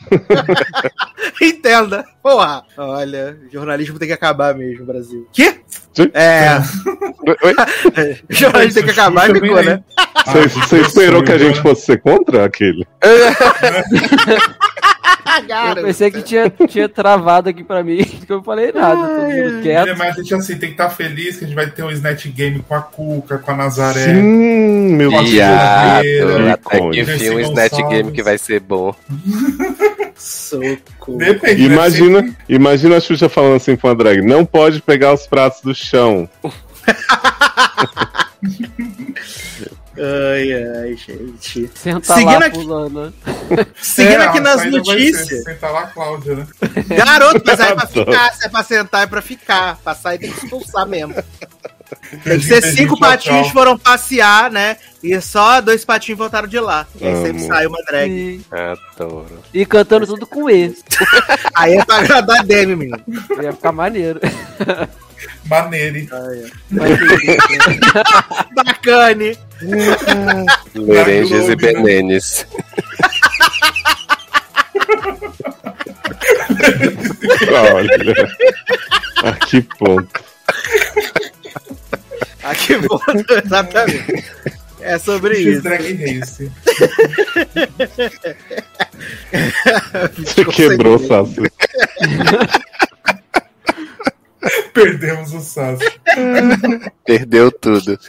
Entenda. 1.42 2.06
Porra. 2.22 2.64
Olha, 2.76 3.38
jornalismo 3.52 3.98
tem 3.98 4.10
que 4.10 4.14
acabar 4.14 4.54
mesmo, 4.54 4.86
Brasil. 4.86 5.26
Que? 5.32 5.62
Sim. 5.94 6.12
É, 6.14 6.60
jornalismo 8.30 8.74
tem 8.76 8.84
que 8.84 8.92
acabar 8.92 9.30
e 9.30 9.34
Xuxa 9.34 9.42
ficou, 9.42 9.56
vem 9.58 9.66
né? 9.66 9.84
Você, 10.26 10.48
você 10.48 10.82
esperou 10.82 11.24
que 11.24 11.32
a 11.32 11.38
gente 11.38 11.62
fosse 11.62 11.86
ser 11.86 12.02
contra 12.02 12.46
aquele? 12.46 12.86
Eu 15.78 15.84
pensei 15.84 16.12
que 16.12 16.22
tinha, 16.22 16.50
tinha 16.68 16.90
travado 16.90 17.50
aqui 17.50 17.64
pra 17.64 17.84
mim, 17.84 18.04
que 18.26 18.32
eu 18.32 18.42
falei 18.44 18.72
nada, 18.72 18.96
todo 18.96 19.22
mundo 19.22 19.60
É, 19.60 19.62
quieto. 19.62 19.98
mas 19.98 20.18
a 20.18 20.22
gente 20.22 20.34
assim, 20.34 20.58
tem 20.58 20.70
que 20.70 20.74
estar 20.76 20.90
feliz 20.90 21.38
que 21.38 21.46
a 21.46 21.48
gente 21.48 21.56
vai 21.56 21.70
ter 21.70 21.84
um 21.84 21.92
Snatch 21.92 22.28
Game 22.28 22.60
com 22.60 22.74
a 22.76 22.82
Cuca, 22.82 23.38
com 23.38 23.52
a 23.52 23.56
Nazaré. 23.56 24.06
Sim, 24.06 24.96
meu 24.96 25.12
Deus. 25.12 25.30
Até 26.54 26.80
que 26.80 27.00
enfim 27.02 27.30
um 27.30 27.40
Snatch. 27.40 27.78
Game 27.90 28.12
que 28.12 28.24
vai 28.24 28.38
ser 28.38 28.60
bom. 28.60 28.94
Socorro. 30.16 31.18
Depende, 31.18 31.68
né? 31.68 31.76
Imagina, 31.76 32.36
imagina 32.50 32.98
a 32.98 33.00
Xuxa 33.00 33.30
falando 33.30 33.56
assim 33.56 33.76
pra 33.76 33.90
uma 33.90 33.96
drag: 33.96 34.22
não 34.22 34.46
pode 34.46 34.82
pegar 34.82 35.14
os 35.14 35.28
pratos 35.28 35.62
do 35.62 35.76
chão. 35.76 36.28
Ai, 40.00 40.54
ai, 40.84 40.96
gente. 40.96 41.70
Senta 41.76 42.14
Seguindo 42.14 42.40
lá 42.40 42.46
aqui- 42.46 42.60
pulando. 42.60 43.14
Seguindo 43.82 44.22
É, 44.22 44.26
aqui 44.28 44.40
nas 44.40 44.66
notícias. 44.66 45.44
Sentar 45.44 45.72
lá, 45.72 45.88
Cláudia, 45.88 46.36
né? 46.36 46.48
Garoto, 46.96 47.42
mas 47.46 47.60
aí 47.60 47.72
é 47.72 47.76
pra 47.76 47.88
ficar. 47.88 48.34
Se 48.34 48.46
é 48.46 48.50
pra 48.50 48.64
sentar, 48.64 49.04
é 49.04 49.08
pra 49.08 49.22
ficar. 49.22 49.78
Pra 49.84 49.96
sair 49.96 50.20
tem 50.20 50.32
que 50.32 50.44
expulsar 50.46 50.86
mesmo. 50.88 51.16
Tem 52.24 52.40
que 52.40 52.46
ser 52.46 52.62
cinco 52.62 53.00
patinhos 53.00 53.50
foram 53.50 53.78
passear, 53.78 54.52
né? 54.52 54.78
E 55.04 55.20
só 55.22 55.62
dois 55.62 55.86
patinhos 55.86 56.18
voltaram 56.18 56.48
de 56.48 56.60
lá. 56.60 56.88
E 57.00 57.06
aí 57.06 57.14
Amo. 57.14 57.26
sempre 57.26 57.44
sai 57.44 57.68
uma 57.68 57.78
drag. 57.84 58.12
E, 58.12 58.42
Adoro. 58.52 59.40
e 59.54 59.66
cantando 59.66 60.08
tudo 60.08 60.26
com 60.26 60.50
E. 60.50 60.76
Aí 61.54 61.76
é 61.78 61.86
pra 61.86 61.98
agradar 61.98 62.40
a 62.40 62.44
Demi, 62.44 62.76
menino. 62.76 63.04
Ia 63.42 63.54
ficar 63.54 63.72
maneiro. 63.72 64.20
Maneire. 65.46 66.10
Mas, 66.70 66.92
enfim, 66.92 67.80
Bacane. 68.54 69.38
Merenges 70.76 71.46
e 71.46 71.50
né? 71.50 71.56
Benenes. 71.56 72.46
Olha. 77.74 78.30
A 79.24 79.34
que 79.46 79.62
ponto. 79.62 80.28
Aqui 82.44 82.76
volta, 82.76 83.44
exatamente. 83.44 84.26
É 84.80 84.98
sobre 85.00 85.38
isso. 85.40 85.62
Drag 85.64 85.94
Race. 85.94 86.52
Você 90.18 90.46
quebrou 90.46 90.96
o 90.96 91.00
Sassi. 91.00 91.42
Perdemos 94.74 95.34
o 95.34 95.42
Sassi. 95.42 95.84
Perdeu 97.06 97.52
tudo. 97.52 98.00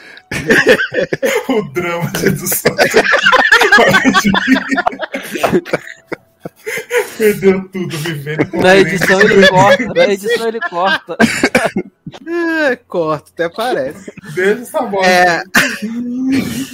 O 1.49 1.63
drama 1.73 2.11
do 2.11 2.47
Sassi. 2.47 3.03
Perdeu 7.17 7.69
tudo 7.69 7.97
vivendo 7.99 8.49
Na 8.55 8.77
edição 8.77 9.21
ele 9.21 9.49
corta, 9.49 9.85
na 9.95 10.09
edição 10.09 10.49
ele 10.49 10.61
corta. 10.61 11.17
É, 12.27 12.77
corta, 12.77 13.31
até 13.35 13.49
parece. 13.55 14.13
Deixa 14.35 14.63
essa 14.63 14.83
bola. 14.83 15.07
É. 15.07 15.43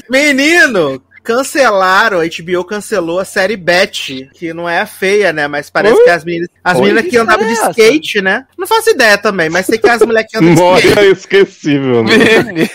Menino, 0.09 1.03
cancelaram, 1.25 2.21
a 2.21 2.25
HBO 2.25 2.63
cancelou 2.65 3.19
a 3.19 3.25
série 3.25 3.57
Betty, 3.57 4.29
que 4.35 4.53
não 4.53 4.69
é 4.69 4.81
a 4.81 4.87
feia, 4.87 5.33
né? 5.33 5.49
Mas 5.49 5.71
parece 5.71 5.97
Oi? 5.97 6.05
que 6.05 6.11
as 6.11 6.25
meninas, 6.25 6.49
as 6.63 6.77
Oi? 6.77 6.83
meninas 6.83 7.05
que 7.05 7.11
Que 7.11 7.17
andavam 7.17 7.47
de 7.47 7.53
é 7.59 7.71
skate, 7.71 8.21
né? 8.21 8.47
Não 8.59 8.67
faço 8.67 8.91
ideia 8.91 9.17
também, 9.17 9.49
mas 9.49 9.65
sei 9.67 9.79
que 9.79 9.89
as 9.89 10.03
mulheres 10.03 10.31
que 10.31 10.37
andam 10.37 10.55
de 10.55 10.87
skate. 10.87 11.11
Esquecível, 11.11 12.05
né? 12.05 12.17
Menino, 12.43 12.69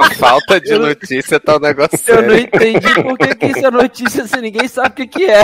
a 0.00 0.10
falta 0.14 0.60
de 0.60 0.78
notícia 0.78 1.40
tá 1.40 1.56
um 1.56 1.60
negócio 1.60 1.98
Eu 2.06 2.22
não 2.22 2.30
sério. 2.30 2.44
entendi 2.44 2.94
por 3.02 3.18
que, 3.18 3.34
que 3.34 3.46
isso 3.46 3.66
é 3.66 3.70
notícia 3.70 4.26
se 4.26 4.36
ninguém 4.40 4.68
sabe 4.68 4.88
o 4.88 4.92
que, 4.92 5.06
que 5.06 5.24
é. 5.24 5.42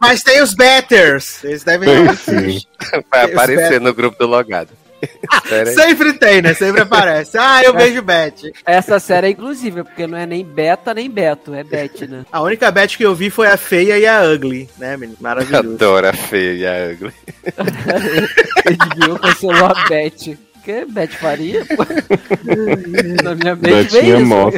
Mas 0.00 0.22
tem 0.22 0.40
os 0.40 0.54
Betters. 0.54 1.42
Eles 1.42 1.64
devem. 1.64 1.88
Vai 3.10 3.24
aparecer 3.24 3.80
no 3.80 3.92
grupo 3.92 4.16
do 4.18 4.26
logado. 4.26 4.68
Aí. 5.50 5.66
Sempre 5.74 6.12
tem, 6.14 6.42
né? 6.42 6.54
Sempre 6.54 6.82
aparece. 6.82 7.36
Ah, 7.38 7.62
eu 7.62 7.74
vejo 7.74 8.02
Betty. 8.02 8.52
Essa 8.64 8.98
série 8.98 9.28
é 9.28 9.30
inclusiva, 9.30 9.84
porque 9.84 10.06
não 10.06 10.16
é 10.18 10.26
nem 10.26 10.44
beta 10.44 10.94
nem 10.94 11.10
beto, 11.10 11.54
é 11.54 11.64
bet, 11.64 12.06
né? 12.06 12.24
A 12.32 12.40
única 12.40 12.70
Betty 12.70 12.96
que 12.98 13.04
eu 13.04 13.14
vi 13.14 13.30
foi 13.30 13.46
a 13.46 13.56
feia 13.56 13.98
e 13.98 14.06
a 14.06 14.22
ugly, 14.22 14.68
né, 14.78 14.96
menino? 14.96 15.18
Maravilhoso. 15.20 15.74
Adoro 15.74 16.08
a 16.08 16.12
feia 16.12 16.52
e 16.52 16.66
a 16.66 16.92
ugly. 16.92 17.12
HBO 18.64 19.18
cancelou 19.18 19.66
a 19.66 19.88
bet. 19.88 20.38
Que 20.64 20.84
Bet 20.84 21.16
Faria? 21.16 21.64
pô? 21.66 21.84
Na 23.22 23.34
minha 23.34 23.54
mente 23.56 23.90
Betinha 23.92 24.02
veio 24.02 24.16
isso. 24.18 24.26
Moss. 24.26 24.54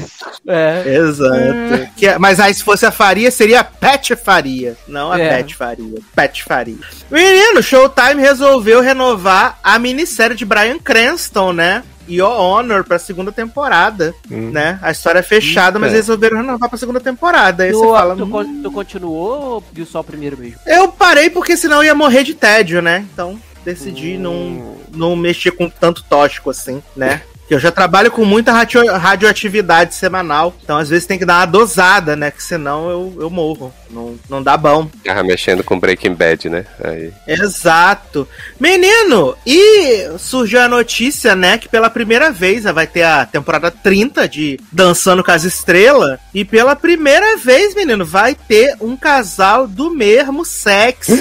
É. 0.47 0.83
Exato. 0.97 1.90
Que- 1.97 2.19
mas 2.19 2.38
aí, 2.40 2.53
se 2.55 2.62
fosse 2.62 2.85
a 2.85 2.90
Faria, 2.90 3.31
seria 3.31 3.61
a 3.61 3.64
Pet 3.64 4.14
Faria, 4.17 4.77
não 4.87 5.11
a 5.12 5.19
É. 5.19 5.37
Pet 5.37 5.55
Faria. 5.57 5.99
Pet 6.14 6.43
Faria. 6.45 6.77
Menino, 7.11 7.62
Showtime 7.62 8.21
resolveu 8.21 8.81
renovar 8.81 9.59
a 9.62 9.79
minissérie 9.79 10.37
de 10.37 10.45
Brian 10.45 10.79
Cranston, 10.79 11.53
né? 11.53 11.83
Your 12.07 12.38
Honor 12.38 12.85
pra 12.85 12.99
segunda 12.99 13.33
temporada, 13.33 14.14
Hum. 14.31 14.51
né? 14.51 14.79
A 14.83 14.90
história 14.90 15.21
é 15.21 15.23
fechada, 15.23 15.79
mas 15.79 15.87
Eita. 15.88 15.97
eles 15.97 16.07
resolveram 16.07 16.37
renovar 16.37 16.69
pra 16.69 16.79
segunda 16.79 17.01
temporada. 17.01 17.64
Aí 17.64 17.73
Tu, 17.73 17.79
você 17.79 17.87
fala, 17.87 18.14
tu, 18.14 18.25
"Hum, 18.25 18.61
tu 18.62 18.71
continuou 18.71 19.40
ou 19.55 19.64
viu 19.73 19.87
só 19.87 20.01
o 20.01 20.05
primeiro 20.05 20.37
mesmo? 20.37 20.59
eu 20.67 20.88
parei 20.88 21.31
porque 21.31 21.57
senão 21.57 21.79
eu 21.79 21.85
ia 21.85 21.95
morrer 21.95 22.23
de 22.23 22.35
tédio, 22.35 22.83
né? 22.83 23.07
Então 23.11 23.40
decidi 23.64 24.18
não, 24.18 24.77
não 24.94 25.16
mexer 25.16 25.53
com 25.53 25.68
tanto 25.68 26.03
tóxico 26.05 26.50
assim, 26.50 26.83
né? 26.96 27.22
Que 27.46 27.54
eu 27.54 27.59
já 27.59 27.70
trabalho 27.70 28.11
com 28.11 28.24
muita 28.24 28.52
radio- 28.52 28.90
radioatividade 28.90 29.94
semanal, 29.94 30.54
então 30.62 30.78
às 30.78 30.88
vezes 30.88 31.07
tem 31.07 31.18
que 31.18 31.26
dar 31.26 31.40
uma 31.40 31.46
dosada, 31.46 32.16
né? 32.16 32.30
Que 32.30 32.42
senão 32.42 32.88
eu, 32.88 33.16
eu 33.20 33.30
morro. 33.30 33.72
Não, 33.90 34.18
não 34.30 34.42
dá 34.42 34.57
bom. 34.57 34.88
Tava 35.04 35.22
mexendo 35.22 35.62
com 35.62 35.78
Breaking 35.78 36.14
Bad, 36.14 36.48
né? 36.48 36.64
Aí. 36.83 37.12
Exato. 37.28 38.26
Menino, 38.59 39.37
e 39.46 40.09
surgiu 40.18 40.61
a 40.61 40.68
notícia, 40.68 41.37
né, 41.37 41.59
que 41.59 41.68
pela 41.68 41.90
primeira 41.90 42.33
vez 42.33 42.64
vai 42.64 42.87
ter 42.87 43.02
a 43.02 43.26
temporada 43.26 43.70
30 43.70 44.26
de 44.26 44.59
Dançando 44.72 45.22
com 45.22 45.30
as 45.30 45.44
Estrelas. 45.44 46.18
E 46.33 46.44
pela 46.44 46.74
primeira 46.74 47.37
vez, 47.37 47.74
menino, 47.74 48.04
vai 48.07 48.35
ter 48.35 48.74
um 48.80 48.96
casal 48.96 49.66
do 49.68 49.90
mesmo 49.90 50.44
sexo. 50.44 51.12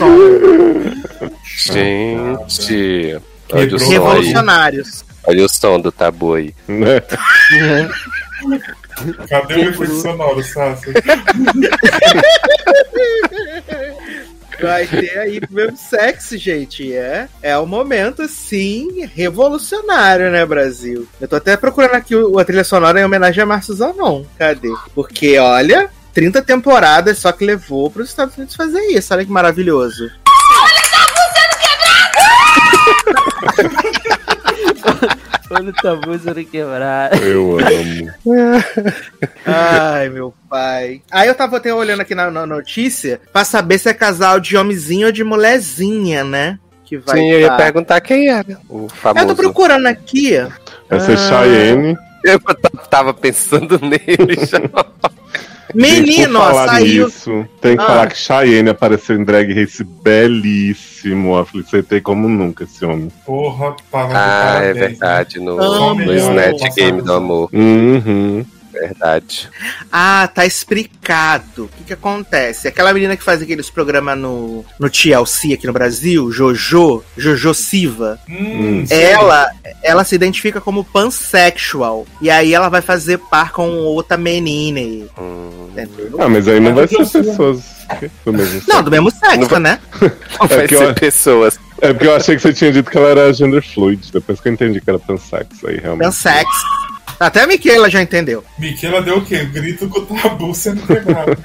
Gente. 1.56 3.18
Revolucionários. 3.90 5.04
Olha 5.26 5.46
o 5.46 5.50
som 5.50 5.80
do 5.80 5.92
tabu 5.92 6.36
aí. 6.36 6.54
Né? 6.68 7.02
Cadê 9.28 9.56
o 9.56 9.70
efeito 9.70 10.02
sonoro, 10.02 10.44
Sassi? 10.44 10.94
Vai 14.62 14.86
ter 14.86 15.18
aí 15.18 15.40
o 15.40 15.54
mesmo 15.54 15.78
sexo, 15.78 16.38
gente. 16.38 16.94
É, 16.94 17.28
é 17.42 17.58
um 17.58 17.66
momento, 17.66 18.22
assim, 18.22 19.10
revolucionário, 19.14 20.30
né, 20.32 20.46
Brasil? 20.46 21.08
Eu 21.20 21.28
tô 21.28 21.36
até 21.38 21.58
procurando 21.58 21.96
aqui 21.96 22.16
o, 22.16 22.38
a 22.38 22.46
trilha 22.46 22.64
sonora 22.64 23.00
em 23.00 23.06
homenagem 23.06 23.44
a 23.44 23.46
Márcio 23.46 23.74
Zanon. 23.74 24.24
Cadê? 24.38 24.72
Porque, 24.94 25.38
olha, 25.38 25.90
30 26.14 26.42
temporadas 26.44 27.18
só 27.18 27.32
que 27.32 27.46
levou 27.46 27.90
pros 27.90 28.10
Estados 28.10 28.38
Unidos 28.38 28.56
fazer 28.56 28.82
isso. 28.88 29.14
Olha 29.14 29.26
que 29.26 29.32
maravilhoso. 29.32 30.12
Olha 33.58 33.74
o 35.04 35.74
tabu 35.74 36.18
sendo 36.20 36.44
quebrado. 36.46 37.16
Eu 37.18 37.58
amo. 37.60 38.12
Ai, 39.46 40.10
meu 40.10 40.34
pai. 40.50 41.02
Aí 41.12 41.28
eu 41.28 41.36
tava 41.36 41.58
até 41.58 41.74
olhando 41.74 42.02
aqui 42.02 42.16
na, 42.16 42.30
na 42.32 42.46
notícia 42.46 43.20
pra 43.32 43.44
saber 43.44 43.78
se 43.78 43.90
é 43.90 43.94
casal 43.94 44.40
de 44.40 44.56
homenzinho 44.58 45.08
ou 45.08 45.12
de 45.14 45.24
mulherzinha, 45.24 46.24
né? 46.24 46.58
Que 46.86 46.98
vai 46.98 47.18
Sim, 47.18 47.30
eu 47.32 47.40
ia 47.42 47.50
tá. 47.50 47.58
perguntar 47.58 48.02
quem 48.02 48.30
era. 48.30 48.58
O 48.70 48.84
Eu 48.84 48.90
famoso. 48.90 49.28
tô 49.28 49.36
procurando 49.36 49.88
aqui. 49.88 50.32
Ser 50.32 50.50
Ah. 50.90 51.18
Cheyenne. 51.18 51.98
Eu 52.24 52.40
t- 52.40 52.88
tava 52.90 53.14
pensando 53.14 53.78
nele 53.84 54.36
já. 54.46 54.60
Menino, 55.74 56.06
Gente, 56.06 56.32
falar 56.32 56.68
saiu. 56.68 57.06
nisso, 57.08 57.46
tem 57.60 57.76
que 57.76 57.84
Ah. 57.84 57.88
falar 57.88 58.08
que 58.08 58.18
Cheyenne 58.18 58.70
apareceu 58.70 59.16
em 59.16 59.24
Drag 59.24 59.52
Race 59.54 59.84
belíssimo. 59.84 61.36
Eu 61.38 61.46
felicitei 61.46 62.00
como 62.02 62.28
nunca 62.30 62.64
esse 62.64 62.84
homem. 62.86 63.10
Porra, 63.26 63.76
tava 63.92 64.14
Ah, 64.14 64.16
é 64.16 64.54
parabéns, 64.54 64.76
né? 64.76 64.88
verdade. 64.88 65.40
No, 65.40 65.96
no 65.96 66.14
Snatch. 66.14 66.76
Game 66.76 67.02
do 67.02 67.14
Amor. 67.14 67.50
Uhum. 67.52 68.46
Verdade. 68.74 69.50
Ah, 69.92 70.28
tá 70.34 70.46
explicado. 70.46 71.66
O 71.66 71.68
que 71.70 71.84
que 71.86 71.94
acontece? 71.94 72.68
Aquela 72.68 72.94
menina 72.94 73.16
que 73.16 73.24
faz 73.24 73.42
aqueles 73.42 73.70
programas 73.70 74.18
no, 74.18 74.66
no 74.80 74.90
TLC 74.90 75.54
aqui 75.54 75.68
no 75.68 75.74
Brasil, 75.74 76.32
Jojo, 76.32 77.04
Jojo 77.16 77.54
Siva, 77.54 78.20
Hum, 78.28 78.84
ela, 78.90 79.50
ela 79.84 80.04
se 80.04 80.16
identifica 80.16 80.60
como 80.60 80.84
pansexual. 80.84 82.06
E 82.22 82.30
aí 82.30 82.54
ela 82.54 82.70
vai 82.70 82.82
fazer 82.82 83.18
par 83.20 83.52
com 83.52 83.70
outra 83.70 84.18
menina. 84.18 85.08
Hum? 85.18 85.70
Ah, 86.20 86.28
mas 86.30 86.48
aí 86.48 86.60
não 86.60 86.74
vai 86.76 86.88
Mas 86.92 87.10
ser 87.10 87.24
pessoas 87.24 87.64
do 88.26 88.34
mesmo 88.34 88.54
Não, 88.56 88.62
sexo. 88.62 88.84
do 88.84 88.92
mesmo 88.92 89.12
sexo, 89.12 89.38
Não 89.40 89.48
vai- 89.48 89.60
né? 89.60 89.80
não 90.40 90.48
vai 90.48 90.68
que 90.68 90.78
ser 90.78 90.84
eu- 90.84 90.94
pessoas. 90.96 91.60
É 91.82 91.92
porque 91.92 92.08
eu 92.08 92.16
achei 92.16 92.36
que 92.36 92.42
você 92.42 92.54
tinha 92.54 92.72
dito 92.72 92.90
que 92.90 92.98
ela 92.98 93.10
era 93.10 93.34
gender 93.34 93.62
fluid. 93.62 94.10
Depois 94.12 94.40
que 94.40 94.48
eu 94.48 94.54
entendi 94.54 94.80
que 94.80 94.90
era 94.90 94.98
pansexo, 95.00 95.68
aí 95.68 95.78
realmente. 95.78 96.06
Pansex. 96.06 96.46
Até 97.20 97.42
a 97.44 97.48
Miquela 97.48 97.90
já 97.90 98.02
entendeu. 98.02 98.44
Miquela 98.58 99.02
deu 99.02 99.18
o 99.18 99.26
quê? 99.26 99.44
Grito 99.46 99.88
com 99.90 100.00
o 100.00 100.06
tabu 100.22 100.54
sendo 100.54 100.86
quebrado. 100.86 101.38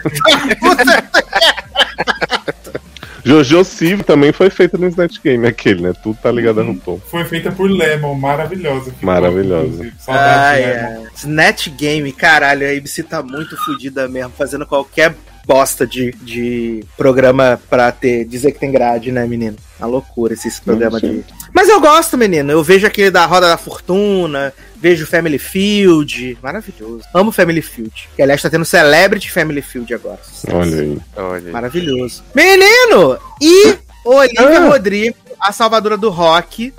Jojo 3.24 3.62
Siv 3.64 4.02
também 4.04 4.32
foi 4.32 4.48
feita 4.48 4.78
no 4.78 4.88
Snatch 4.88 5.18
Game, 5.22 5.46
aquele, 5.46 5.82
né? 5.82 5.92
Tudo 6.02 6.18
tá 6.22 6.30
ligado 6.32 6.60
a 6.60 6.64
RuPaul. 6.64 7.02
Foi 7.10 7.24
feita 7.24 7.52
por 7.52 7.68
Lemon, 7.70 8.14
maravilhosa. 8.14 8.94
Maravilhosa. 9.02 9.92
Saudade 9.98 10.38
Ah, 10.40 10.54
de 10.54 10.60
Lemon. 10.66 11.04
é. 11.04 11.08
Snatch 11.14 11.68
Game, 11.70 12.10
caralho, 12.12 12.66
a 12.66 12.70
ABC 12.70 13.02
tá 13.02 13.22
muito 13.22 13.54
fodida 13.64 14.08
mesmo, 14.08 14.32
fazendo 14.38 14.64
qualquer 14.64 15.14
bosta 15.48 15.86
de, 15.86 16.12
de 16.20 16.84
programa 16.94 17.58
pra 17.70 17.90
ter, 17.90 18.26
dizer 18.26 18.52
que 18.52 18.60
tem 18.60 18.70
grade, 18.70 19.10
né, 19.10 19.26
menino? 19.26 19.56
Uma 19.78 19.88
loucura 19.88 20.34
esses 20.34 20.60
programas 20.60 21.00
sim. 21.00 21.20
de. 21.20 21.24
Mas 21.54 21.70
eu 21.70 21.80
gosto, 21.80 22.18
menino. 22.18 22.52
Eu 22.52 22.62
vejo 22.62 22.86
aquele 22.86 23.10
da 23.10 23.24
Roda 23.24 23.48
da 23.48 23.56
Fortuna, 23.56 24.52
vejo 24.76 25.06
Family 25.06 25.38
Field. 25.38 26.36
Maravilhoso. 26.42 27.04
Amo 27.14 27.32
Family 27.32 27.62
Field. 27.62 28.10
Que 28.14 28.20
aliás 28.20 28.42
tá 28.42 28.50
tendo 28.50 28.66
Celebrity 28.66 29.32
Family 29.32 29.62
Field 29.62 29.94
agora. 29.94 30.20
Olha 30.52 30.80
aí. 30.82 30.98
Olha. 31.16 31.52
Maravilhoso. 31.52 32.22
Menino! 32.34 33.18
E 33.40 33.78
Olivia 34.04 34.68
Rodrigo, 34.68 35.16
a 35.40 35.50
salvadora 35.50 35.96
do 35.96 36.10
rock, 36.10 36.74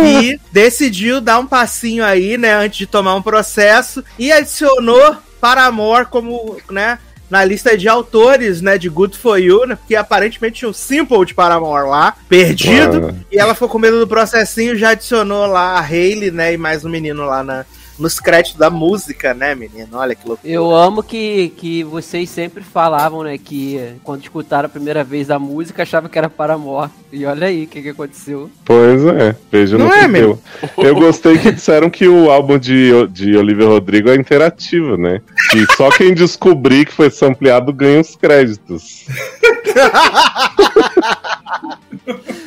que 0.00 0.40
decidiu 0.50 1.20
dar 1.20 1.38
um 1.38 1.46
passinho 1.46 2.04
aí, 2.04 2.38
né, 2.38 2.54
antes 2.54 2.78
de 2.78 2.86
tomar 2.86 3.14
um 3.16 3.22
processo 3.22 4.02
e 4.18 4.32
adicionou 4.32 5.16
Paramore 5.40 6.06
como, 6.06 6.56
né, 6.70 6.98
na 7.30 7.44
lista 7.44 7.76
de 7.76 7.88
autores, 7.88 8.60
né, 8.60 8.78
de 8.78 8.88
Good 8.88 9.16
For 9.18 9.38
You, 9.38 9.66
né, 9.66 9.76
porque 9.76 9.96
aparentemente 9.96 10.60
tinha 10.60 10.68
um 10.68 10.74
simple 10.74 11.24
de 11.24 11.34
Paramore 11.34 11.88
lá, 11.88 12.14
perdido, 12.28 13.08
Ah, 13.08 13.24
e 13.30 13.38
ela 13.38 13.54
ficou 13.54 13.68
com 13.68 13.78
medo 13.78 13.98
do 13.98 14.06
processinho, 14.06 14.76
já 14.76 14.90
adicionou 14.90 15.46
lá 15.46 15.78
a 15.78 15.80
Hayley, 15.80 16.30
né, 16.30 16.52
e 16.52 16.56
mais 16.56 16.84
um 16.84 16.88
menino 16.88 17.24
lá 17.24 17.42
na, 17.42 17.64
nos 17.98 18.18
créditos 18.18 18.58
da 18.58 18.70
música, 18.70 19.34
né, 19.34 19.54
menino? 19.54 19.88
Olha 19.92 20.14
que 20.14 20.26
loucura. 20.26 20.52
Eu 20.52 20.74
amo 20.74 21.02
que, 21.02 21.52
que 21.56 21.84
vocês 21.84 22.28
sempre 22.30 22.62
falavam, 22.62 23.22
né, 23.22 23.38
que 23.38 23.80
quando 24.02 24.22
escutaram 24.22 24.66
a 24.66 24.70
primeira 24.70 25.04
vez 25.04 25.30
a 25.30 25.38
música 25.38 25.82
achavam 25.82 26.10
que 26.10 26.18
era 26.18 26.28
Paramore. 26.28 26.90
E 27.12 27.24
olha 27.24 27.46
aí 27.46 27.64
o 27.64 27.66
que, 27.66 27.82
que 27.82 27.88
aconteceu. 27.90 28.50
Pois 28.64 29.04
é, 29.04 29.36
veja 29.50 29.78
no 29.78 29.84
Não 29.84 29.92
que 29.92 29.98
é, 29.98 30.08
meu? 30.08 30.38
Eu 30.76 30.94
gostei 30.94 31.38
que 31.38 31.52
disseram 31.52 31.88
que 31.88 32.08
o 32.08 32.30
álbum 32.30 32.58
de, 32.58 33.06
de 33.08 33.36
Olivia 33.36 33.66
Rodrigo 33.66 34.10
é 34.10 34.16
interativo, 34.16 34.96
né? 34.96 35.20
E 35.54 35.76
só 35.76 35.90
quem 35.90 36.12
descobrir 36.12 36.86
que 36.86 36.92
foi 36.92 37.10
sampleado 37.10 37.72
ganha 37.72 38.00
os 38.00 38.16
créditos. 38.16 39.06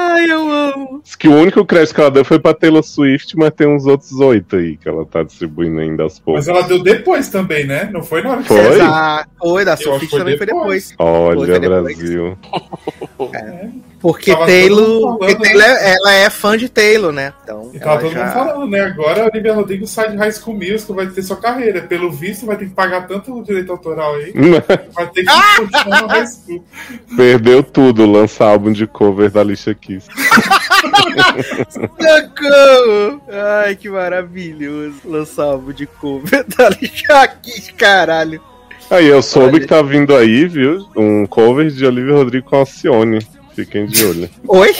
Ai, 0.00 0.30
eu 0.30 0.50
amo. 0.50 1.02
que 1.18 1.26
o 1.28 1.34
único 1.34 1.64
crédito 1.64 1.94
que 1.94 2.00
ela 2.00 2.10
deu 2.10 2.24
foi 2.24 2.38
pra 2.38 2.54
Taylor 2.54 2.82
Swift, 2.82 3.36
mas 3.36 3.50
tem 3.52 3.66
uns 3.66 3.84
outros 3.86 4.12
oito 4.20 4.56
aí 4.56 4.76
que 4.76 4.88
ela 4.88 5.04
tá 5.04 5.22
distribuindo 5.22 5.80
ainda 5.80 6.02
aos 6.04 6.18
poucos. 6.20 6.46
Mas 6.46 6.56
ela 6.56 6.66
deu 6.66 6.82
depois 6.82 7.28
também, 7.28 7.66
né? 7.66 7.88
Não 7.92 8.02
foi 8.02 8.22
na 8.22 8.30
hora 8.30 8.42
que 8.42 8.48
Foi? 8.48 8.56
você- 8.62 8.74
Exato. 8.76 9.30
Foi, 9.38 9.64
da 9.64 9.76
Sophie 9.76 10.08
também 10.08 10.36
foi 10.36 10.46
depois. 10.46 10.90
depois. 10.90 10.94
Olha, 10.98 11.38
Foi 11.46 11.60
depois. 11.60 11.96
Brasil. 11.96 12.38
Porque 14.00 14.30
Tava 14.30 14.46
Taylor, 14.46 15.18
porque 15.18 15.34
Taylor 15.34 15.62
é- 15.64 15.94
ela 15.96 16.12
é 16.14 16.30
fã 16.30 16.56
de 16.56 16.68
Taylor, 16.68 17.10
né? 17.12 17.32
Então, 17.42 17.68
E 17.74 17.80
tava 17.80 18.00
todo 18.02 18.12
já- 18.12 18.24
mundo 18.26 18.32
falando, 18.32 18.70
né? 18.70 18.80
Agora 18.82 19.24
a 19.24 19.26
Olivia 19.26 19.52
Rodrigo 19.54 19.86
sai 19.88 20.10
de 20.12 20.16
High 20.16 20.30
School 20.32 20.56
Musical, 20.56 20.94
vai 20.94 21.06
ter 21.08 21.22
sua 21.22 21.36
carreira. 21.36 21.80
Pelo 21.82 22.12
visto, 22.12 22.46
vai 22.46 22.56
ter 22.56 22.66
que 22.66 22.74
pagar 22.74 23.08
tanto 23.08 23.42
direito 23.42 23.72
autoral 23.72 24.14
aí. 24.14 24.32
Vai 24.94 25.06
ter 25.08 25.24
que 25.24 25.30
continuar 25.56 26.02
no 26.02 26.06
High 26.08 26.26
School. 26.26 26.64
Perdeu 27.16 27.62
tudo, 27.64 28.06
lança 28.06 28.44
álbum 28.44 28.70
de 28.72 28.86
cover 28.86 29.30
da 29.30 29.40
Alicia 29.40 29.74
Keys. 29.74 30.04
Socorro! 31.70 33.20
Ai, 33.64 33.74
que 33.76 33.88
maravilhoso. 33.88 34.96
Lançar 35.04 35.44
álbum 35.44 35.72
de 35.72 35.86
cover 35.86 36.44
da 36.56 36.66
Alicia 36.66 37.26
Keys, 37.42 37.72
caralho. 37.76 38.40
Aí 38.90 39.06
eu 39.06 39.20
soube 39.22 39.60
que 39.60 39.66
tá 39.66 39.82
vindo 39.82 40.16
aí, 40.16 40.46
viu? 40.46 40.86
Um 40.96 41.26
cover 41.26 41.68
de 41.68 41.84
Olivia 41.84 42.14
Rodrigo 42.14 42.48
com 42.48 42.56
Alcione. 42.56 43.18
Fiquem 43.58 43.86
de 43.86 44.04
olho. 44.04 44.30
Oi? 44.46 44.72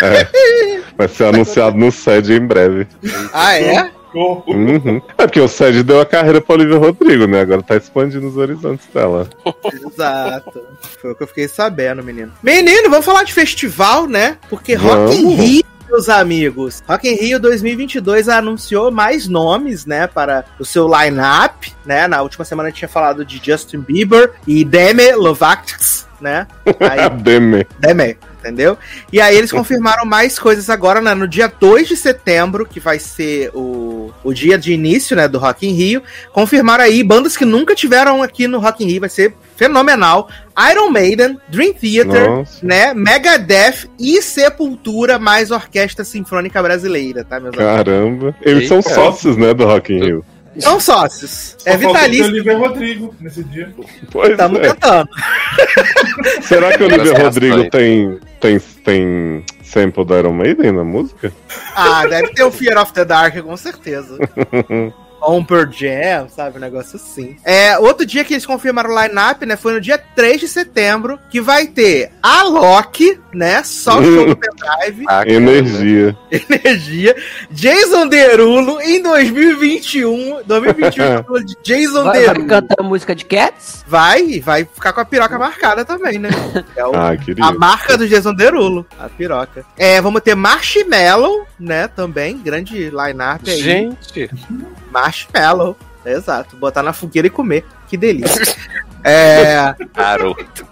É. 0.00 0.80
Vai 0.96 1.08
ser 1.08 1.24
anunciado 1.24 1.76
no 1.76 1.90
SED 1.90 2.34
em 2.34 2.46
breve. 2.46 2.86
Ah, 3.32 3.58
é? 3.58 3.90
Uhum. 4.14 5.02
É 5.18 5.26
porque 5.26 5.40
o 5.40 5.48
SED 5.48 5.82
deu 5.82 6.00
a 6.00 6.06
carreira 6.06 6.40
pra 6.40 6.54
Olivia 6.54 6.78
Rodrigo, 6.78 7.26
né? 7.26 7.40
Agora 7.40 7.60
tá 7.60 7.74
expandindo 7.74 8.28
os 8.28 8.36
horizontes 8.36 8.86
dela. 8.94 9.28
Exato. 9.64 10.62
Foi 11.02 11.10
o 11.10 11.16
que 11.16 11.24
eu 11.24 11.26
fiquei 11.26 11.48
sabendo, 11.48 12.04
menino. 12.04 12.32
Menino, 12.40 12.88
vamos 12.88 13.04
falar 13.04 13.24
de 13.24 13.32
festival, 13.32 14.06
né? 14.06 14.38
Porque 14.48 14.74
Rock 14.74 15.16
in. 15.16 15.34
Rio, 15.34 15.64
meus 15.94 16.08
amigos. 16.08 16.82
Rock 16.88 17.08
in 17.08 17.14
Rio 17.14 17.38
2022 17.38 18.28
anunciou 18.28 18.90
mais 18.90 19.28
nomes, 19.28 19.86
né, 19.86 20.08
para 20.08 20.44
o 20.58 20.64
seu 20.64 20.88
line-up, 20.88 21.72
né? 21.86 22.08
Na 22.08 22.20
última 22.20 22.44
semana 22.44 22.72
tinha 22.72 22.88
falado 22.88 23.24
de 23.24 23.40
Justin 23.42 23.78
Bieber 23.78 24.32
e 24.46 24.64
Demi 24.64 25.12
Lovato, 25.12 25.76
né? 26.20 26.48
Aí, 26.80 27.08
Deme. 27.22 27.64
Demi, 27.78 28.18
entendeu? 28.44 28.76
E 29.10 29.20
aí 29.20 29.36
eles 29.36 29.50
confirmaram 29.50 30.04
mais 30.04 30.38
coisas 30.38 30.68
agora, 30.68 31.00
né? 31.00 31.14
No 31.14 31.26
dia 31.26 31.48
2 31.48 31.88
de 31.88 31.96
setembro, 31.96 32.66
que 32.66 32.78
vai 32.78 32.98
ser 32.98 33.50
o, 33.54 34.12
o 34.22 34.32
dia 34.34 34.58
de 34.58 34.72
início, 34.72 35.16
né, 35.16 35.26
do 35.26 35.38
Rock 35.38 35.66
in 35.66 35.72
Rio. 35.72 36.02
Confirmaram 36.32 36.84
aí 36.84 37.02
bandas 37.02 37.36
que 37.36 37.44
nunca 37.44 37.74
tiveram 37.74 38.22
aqui 38.22 38.46
no 38.46 38.58
Rock 38.58 38.84
in 38.84 38.88
Rio, 38.88 39.00
vai 39.00 39.08
ser 39.08 39.34
fenomenal. 39.56 40.28
Iron 40.70 40.90
Maiden, 40.90 41.38
Dream 41.48 41.72
Theater, 41.72 42.30
Nossa. 42.30 42.64
né, 42.64 42.92
Megadeth 42.94 43.88
e 43.98 44.20
Sepultura, 44.20 45.18
mais 45.18 45.50
Orquestra 45.50 46.04
Sinfônica 46.04 46.62
Brasileira, 46.62 47.24
tá, 47.24 47.40
meus 47.40 47.56
amigos? 47.56 47.76
Caramba. 47.76 48.36
Eles 48.42 48.68
são 48.68 48.78
Eita. 48.78 48.90
sócios, 48.90 49.36
né, 49.36 49.54
do 49.54 49.64
Rock 49.64 49.92
in 49.92 50.00
Rio. 50.00 50.24
São 50.58 50.78
sócios. 50.80 51.56
Só 51.58 51.70
É 51.70 51.76
vitalício. 51.76 52.26
Olivia 52.26 52.56
Rodrigo 52.56 53.14
nesse 53.20 53.42
dia. 53.44 53.72
Pois 54.10 54.30
Estamos 54.30 54.60
é. 54.60 54.62
tentando. 54.72 55.08
Será 56.42 56.76
que 56.76 56.82
o 56.82 56.86
Olivia 56.86 57.12
As 57.12 57.22
Rodrigo 57.22 57.54
reações. 57.54 57.70
tem, 57.70 58.20
tem, 58.40 58.58
tem 58.84 59.44
sample 59.62 60.04
da 60.04 60.18
Iron 60.18 60.32
Maiden 60.32 60.72
na 60.72 60.84
música? 60.84 61.32
Ah, 61.74 62.06
deve 62.06 62.28
ter 62.28 62.44
o 62.44 62.50
Fear 62.50 62.80
of 62.80 62.92
the 62.92 63.04
Dark, 63.04 63.36
com 63.42 63.56
certeza. 63.56 64.18
Um 65.30 65.44
Pearl 65.44 65.70
Jam, 65.70 66.28
sabe? 66.28 66.58
Um 66.58 66.60
negócio 66.60 66.96
assim. 66.96 67.36
É, 67.44 67.78
outro 67.78 68.04
dia 68.04 68.24
que 68.24 68.34
eles 68.34 68.46
confirmaram 68.46 68.90
o 68.90 69.00
line-up, 69.02 69.44
né? 69.46 69.56
Foi 69.56 69.72
no 69.74 69.80
dia 69.80 69.98
3 69.98 70.40
de 70.40 70.48
setembro, 70.48 71.18
que 71.30 71.40
vai 71.40 71.66
ter 71.66 72.10
a 72.22 72.42
Loki, 72.44 73.18
né? 73.32 73.62
Só 73.64 73.98
o 74.00 74.04
show 74.04 74.26
do 74.26 74.36
pendrive, 74.36 75.04
Ah, 75.08 75.22
Energia. 75.26 76.16
energia. 76.30 77.16
Jason 77.50 78.06
Derulo 78.08 78.80
em 78.80 79.02
2021. 79.02 80.42
2021, 80.44 81.22
de 81.44 81.54
Jason 81.62 82.04
Vai, 82.04 82.12
vai 82.24 82.26
Derulo. 82.34 82.46
cantar 82.48 82.82
música 82.82 83.14
de 83.14 83.24
Cats? 83.24 83.84
Vai, 83.86 84.40
vai 84.40 84.64
ficar 84.64 84.92
com 84.92 85.00
a 85.00 85.04
piroca 85.04 85.38
marcada 85.38 85.84
também, 85.84 86.18
né? 86.18 86.30
É 86.76 86.84
o, 86.84 86.94
Ah, 86.94 87.16
queria. 87.16 87.44
a 87.44 87.52
marca 87.52 87.96
do 87.96 88.06
Jason 88.08 88.34
Derulo, 88.34 88.86
a 88.98 89.08
piroca. 89.08 89.64
É, 89.76 90.00
vamos 90.00 90.20
ter 90.22 90.34
Marshmallow, 90.34 91.46
né? 91.58 91.88
Também, 91.88 92.38
grande 92.38 92.90
line-up 92.90 93.48
aí. 93.50 93.60
Gente, 93.60 94.30
Marshmallow. 94.94 95.76
Exato. 96.06 96.56
Botar 96.56 96.82
na 96.82 96.92
fogueira 96.92 97.26
e 97.26 97.30
comer. 97.30 97.64
Que 97.88 97.96
delícia. 97.96 98.54
é, 99.02 99.74
garoto. 99.92 100.66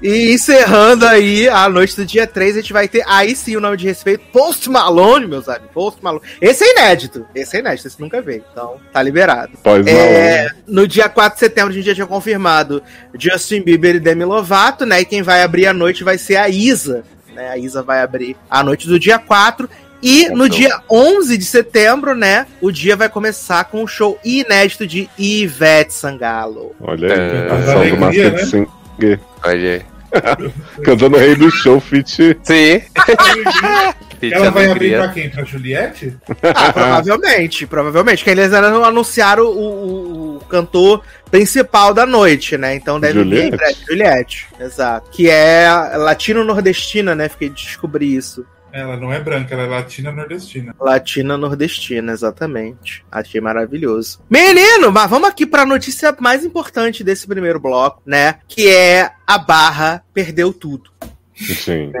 e 0.00 0.32
encerrando 0.32 1.06
aí 1.06 1.48
a 1.48 1.68
noite 1.68 1.96
do 1.96 2.06
dia 2.06 2.26
3, 2.26 2.56
a 2.56 2.60
gente 2.60 2.72
vai 2.72 2.88
ter 2.88 3.04
aí 3.06 3.36
sim 3.36 3.56
o 3.56 3.60
nome 3.60 3.76
de 3.76 3.86
respeito, 3.86 4.24
Post 4.32 4.70
Malone, 4.70 5.26
meus 5.26 5.48
amigos. 5.48 5.70
Post 5.74 6.02
Malone. 6.02 6.24
Esse 6.40 6.64
é 6.64 6.72
inédito. 6.72 7.26
Esse 7.34 7.56
é 7.56 7.60
inédito, 7.60 7.88
esse 7.88 8.00
nunca 8.00 8.22
veio. 8.22 8.44
Então, 8.50 8.80
tá 8.92 9.02
liberado. 9.02 9.52
Pós 9.62 9.86
É, 9.86 10.48
no 10.66 10.86
dia 10.86 11.08
4 11.08 11.34
de 11.34 11.40
setembro, 11.40 11.70
a 11.70 11.74
gente 11.74 11.86
já 11.86 11.94
tinha 11.94 12.06
confirmado 12.06 12.82
Justin 13.18 13.60
Bieber 13.60 13.96
e 13.96 14.00
Demi 14.00 14.24
Lovato, 14.24 14.86
né? 14.86 15.00
E 15.00 15.04
quem 15.04 15.22
vai 15.22 15.42
abrir 15.42 15.66
a 15.66 15.74
noite 15.74 16.02
vai 16.02 16.16
ser 16.16 16.36
a 16.36 16.48
Isa. 16.48 17.04
Né? 17.34 17.50
A 17.50 17.58
Isa 17.58 17.82
vai 17.82 18.00
abrir 18.00 18.36
a 18.48 18.62
noite 18.62 18.86
do 18.86 18.98
dia 18.98 19.18
4. 19.18 19.68
E 20.04 20.28
no 20.28 20.48
dia 20.48 20.80
11 20.90 21.38
de 21.38 21.44
setembro, 21.44 22.14
né? 22.14 22.46
O 22.60 22.70
dia 22.70 22.94
vai 22.94 23.08
começar 23.08 23.64
com 23.64 23.82
o 23.82 23.86
show 23.88 24.18
inédito 24.24 24.86
de 24.86 25.08
Ivete 25.18 25.94
Sangalo. 25.94 26.74
Olha 26.80 27.12
aí. 27.12 27.20
É. 27.20 27.46
canção 27.48 27.88
do 27.88 27.96
Master 27.96 28.32
né? 28.32 28.44
Singer. 28.44 29.20
Olha 29.44 29.70
aí. 29.72 29.82
Cantando 30.84 31.16
Rei 31.16 31.34
do 31.34 31.50
Show, 31.50 31.80
feat. 31.80 32.36
Sim. 32.44 32.82
Ela 34.32 34.50
vai 34.50 34.70
abrir 34.70 34.96
pra 34.96 35.08
quem? 35.08 35.28
Pra 35.28 35.44
Juliette? 35.44 36.16
Ah, 36.42 36.72
provavelmente, 36.72 37.66
provavelmente. 37.66 38.24
Que 38.24 38.30
eles 38.30 38.52
ainda 38.52 38.70
não 38.70 38.84
anunciaram 38.84 39.44
o, 39.44 39.58
o- 39.58 40.36
o 40.36 40.40
cantor 40.48 41.02
principal 41.30 41.92
da 41.92 42.06
noite, 42.06 42.56
né? 42.56 42.74
Então 42.74 42.98
deve 42.98 43.14
vir 43.22 43.24
Juliette. 43.24 43.56
breve. 43.56 43.76
Juliette, 43.86 44.46
exato. 44.60 45.10
Que 45.10 45.28
é 45.28 45.66
latino-nordestina, 45.96 47.14
né? 47.14 47.28
Fiquei 47.28 47.50
de 47.50 47.56
descobrir 47.66 48.14
isso. 48.14 48.46
Ela 48.74 48.96
não 48.96 49.12
é 49.12 49.20
branca, 49.20 49.54
ela 49.54 49.62
é 49.62 49.66
latina 49.68 50.10
nordestina. 50.10 50.74
Latina 50.80 51.38
nordestina, 51.38 52.12
exatamente. 52.12 53.04
Achei 53.08 53.40
maravilhoso. 53.40 54.20
Menino, 54.28 54.90
mas 54.90 55.08
vamos 55.08 55.28
aqui 55.28 55.46
pra 55.46 55.64
notícia 55.64 56.12
mais 56.18 56.44
importante 56.44 57.04
desse 57.04 57.24
primeiro 57.24 57.60
bloco, 57.60 58.02
né? 58.04 58.40
Que 58.48 58.68
é 58.68 59.12
a 59.24 59.38
Barra 59.38 60.02
perdeu 60.12 60.52
tudo. 60.52 60.90
Gente. 61.34 61.96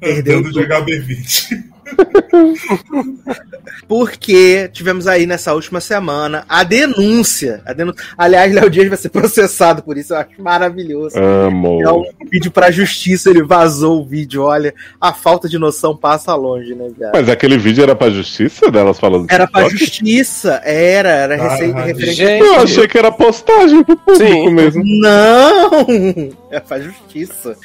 Perdeu 0.00 0.38
Andando 0.38 0.52
de 0.52 0.66
HB20. 0.66 1.73
Porque 3.86 4.68
tivemos 4.72 5.06
aí 5.06 5.26
nessa 5.26 5.52
última 5.54 5.80
semana 5.80 6.44
a 6.48 6.62
denúncia. 6.62 7.62
A 7.66 7.72
denú... 7.72 7.92
Aliás, 8.16 8.52
Léo 8.52 8.70
Dias 8.70 8.88
vai 8.88 8.96
ser 8.96 9.08
processado 9.10 9.82
por 9.82 9.96
isso, 9.96 10.14
eu 10.14 10.18
acho 10.18 10.30
maravilhoso. 10.38 11.16
Amo. 11.18 11.82
É 11.82 11.92
um 11.92 12.04
vídeo 12.30 12.50
pra 12.50 12.70
justiça, 12.70 13.30
ele 13.30 13.42
vazou 13.42 14.00
o 14.00 14.04
vídeo. 14.04 14.42
Olha, 14.42 14.74
a 15.00 15.12
falta 15.12 15.48
de 15.48 15.58
noção 15.58 15.96
passa 15.96 16.34
longe, 16.34 16.74
né, 16.74 16.90
viado? 16.96 17.12
Mas 17.14 17.28
aquele 17.28 17.58
vídeo 17.58 17.82
era 17.82 17.94
pra 17.94 18.10
justiça 18.10 18.70
delas 18.70 18.98
falando 18.98 19.26
Era 19.30 19.46
pra 19.46 19.68
justiça, 19.68 20.60
era, 20.64 21.10
era 21.10 21.34
Ah, 21.34 21.48
receita 21.50 21.78
ah, 21.78 21.84
referente. 21.84 22.14
gente. 22.14 22.44
Eu 22.44 22.60
achei 22.60 22.88
que 22.88 22.98
era 22.98 23.12
postagem 23.12 23.82
pro 23.84 23.96
público 23.96 24.24
Sim. 24.26 24.50
mesmo. 24.50 24.82
Não! 24.84 26.34
É 26.54 26.60
pra 26.60 26.78
justiça. 26.78 27.56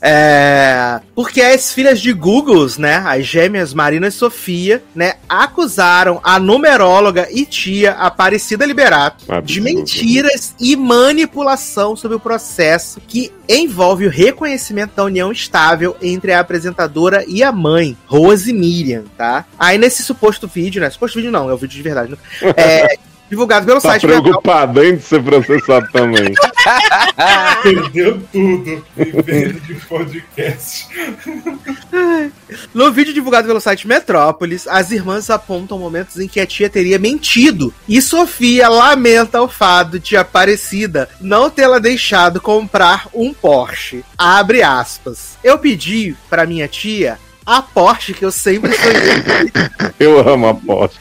É. 0.00 0.98
Porque 1.14 1.40
as 1.40 1.72
filhas 1.72 2.00
de 2.00 2.12
Googles, 2.12 2.76
né? 2.76 2.96
As 3.06 3.24
gêmeas 3.24 3.61
Marina 3.74 4.08
e 4.08 4.10
Sofia, 4.10 4.82
né? 4.94 5.16
Acusaram 5.28 6.20
a 6.24 6.38
numeróloga 6.38 7.28
e 7.30 7.44
tia 7.44 7.92
Aparecida 7.92 8.64
Liberato 8.64 9.26
de 9.42 9.60
mentiras 9.60 10.54
e 10.58 10.74
manipulação 10.74 11.94
sobre 11.94 12.16
o 12.16 12.20
processo 12.20 12.98
que 13.06 13.30
envolve 13.46 14.06
o 14.06 14.10
reconhecimento 14.10 14.94
da 14.96 15.04
união 15.04 15.30
estável 15.30 15.94
entre 16.00 16.32
a 16.32 16.40
apresentadora 16.40 17.24
e 17.28 17.42
a 17.42 17.52
mãe, 17.52 17.94
Rose 18.06 18.52
Miriam, 18.52 19.04
tá? 19.18 19.44
Aí 19.58 19.76
nesse 19.76 20.02
suposto 20.02 20.48
vídeo, 20.48 20.80
né? 20.80 20.88
Suposto 20.88 21.16
vídeo 21.16 21.30
não, 21.30 21.50
é 21.50 21.52
o 21.52 21.58
vídeo 21.58 21.76
de 21.76 21.82
verdade, 21.82 22.12
né? 22.12 22.18
É. 22.56 23.11
Divulgado 23.32 23.64
pelo 23.64 23.80
Tá 23.80 23.92
site 23.92 24.06
Metal 24.06 24.22
preocupado, 24.22 24.84
hein, 24.84 24.96
de 24.96 25.02
ser 25.04 25.22
processado 25.22 25.88
também. 25.90 26.34
Perdeu 27.62 28.22
tudo 28.30 28.84
vivendo 28.94 29.58
de 29.62 29.74
podcast. 29.86 30.86
No 32.74 32.92
vídeo 32.92 33.14
divulgado 33.14 33.48
pelo 33.48 33.58
site 33.58 33.88
Metrópolis, 33.88 34.68
as 34.68 34.90
irmãs 34.90 35.30
apontam 35.30 35.78
momentos 35.78 36.20
em 36.20 36.28
que 36.28 36.40
a 36.40 36.46
tia 36.46 36.68
teria 36.68 36.98
mentido. 36.98 37.72
E 37.88 38.02
Sofia 38.02 38.68
lamenta 38.68 39.40
o 39.40 39.48
fato 39.48 39.98
de 39.98 40.14
Aparecida 40.14 41.08
não 41.18 41.48
tê-la 41.48 41.78
deixado 41.78 42.38
comprar 42.38 43.08
um 43.14 43.32
Porsche. 43.32 44.04
Abre 44.18 44.62
aspas. 44.62 45.38
Eu 45.42 45.58
pedi 45.58 46.14
pra 46.28 46.44
minha 46.44 46.68
tia 46.68 47.18
a 47.44 47.62
Porsche 47.62 48.14
que 48.14 48.24
eu 48.24 48.32
sempre 48.32 48.72
sonhei. 48.74 49.52
Eu 49.98 50.28
amo 50.28 50.48
a 50.48 50.54
Porsche. 50.54 50.98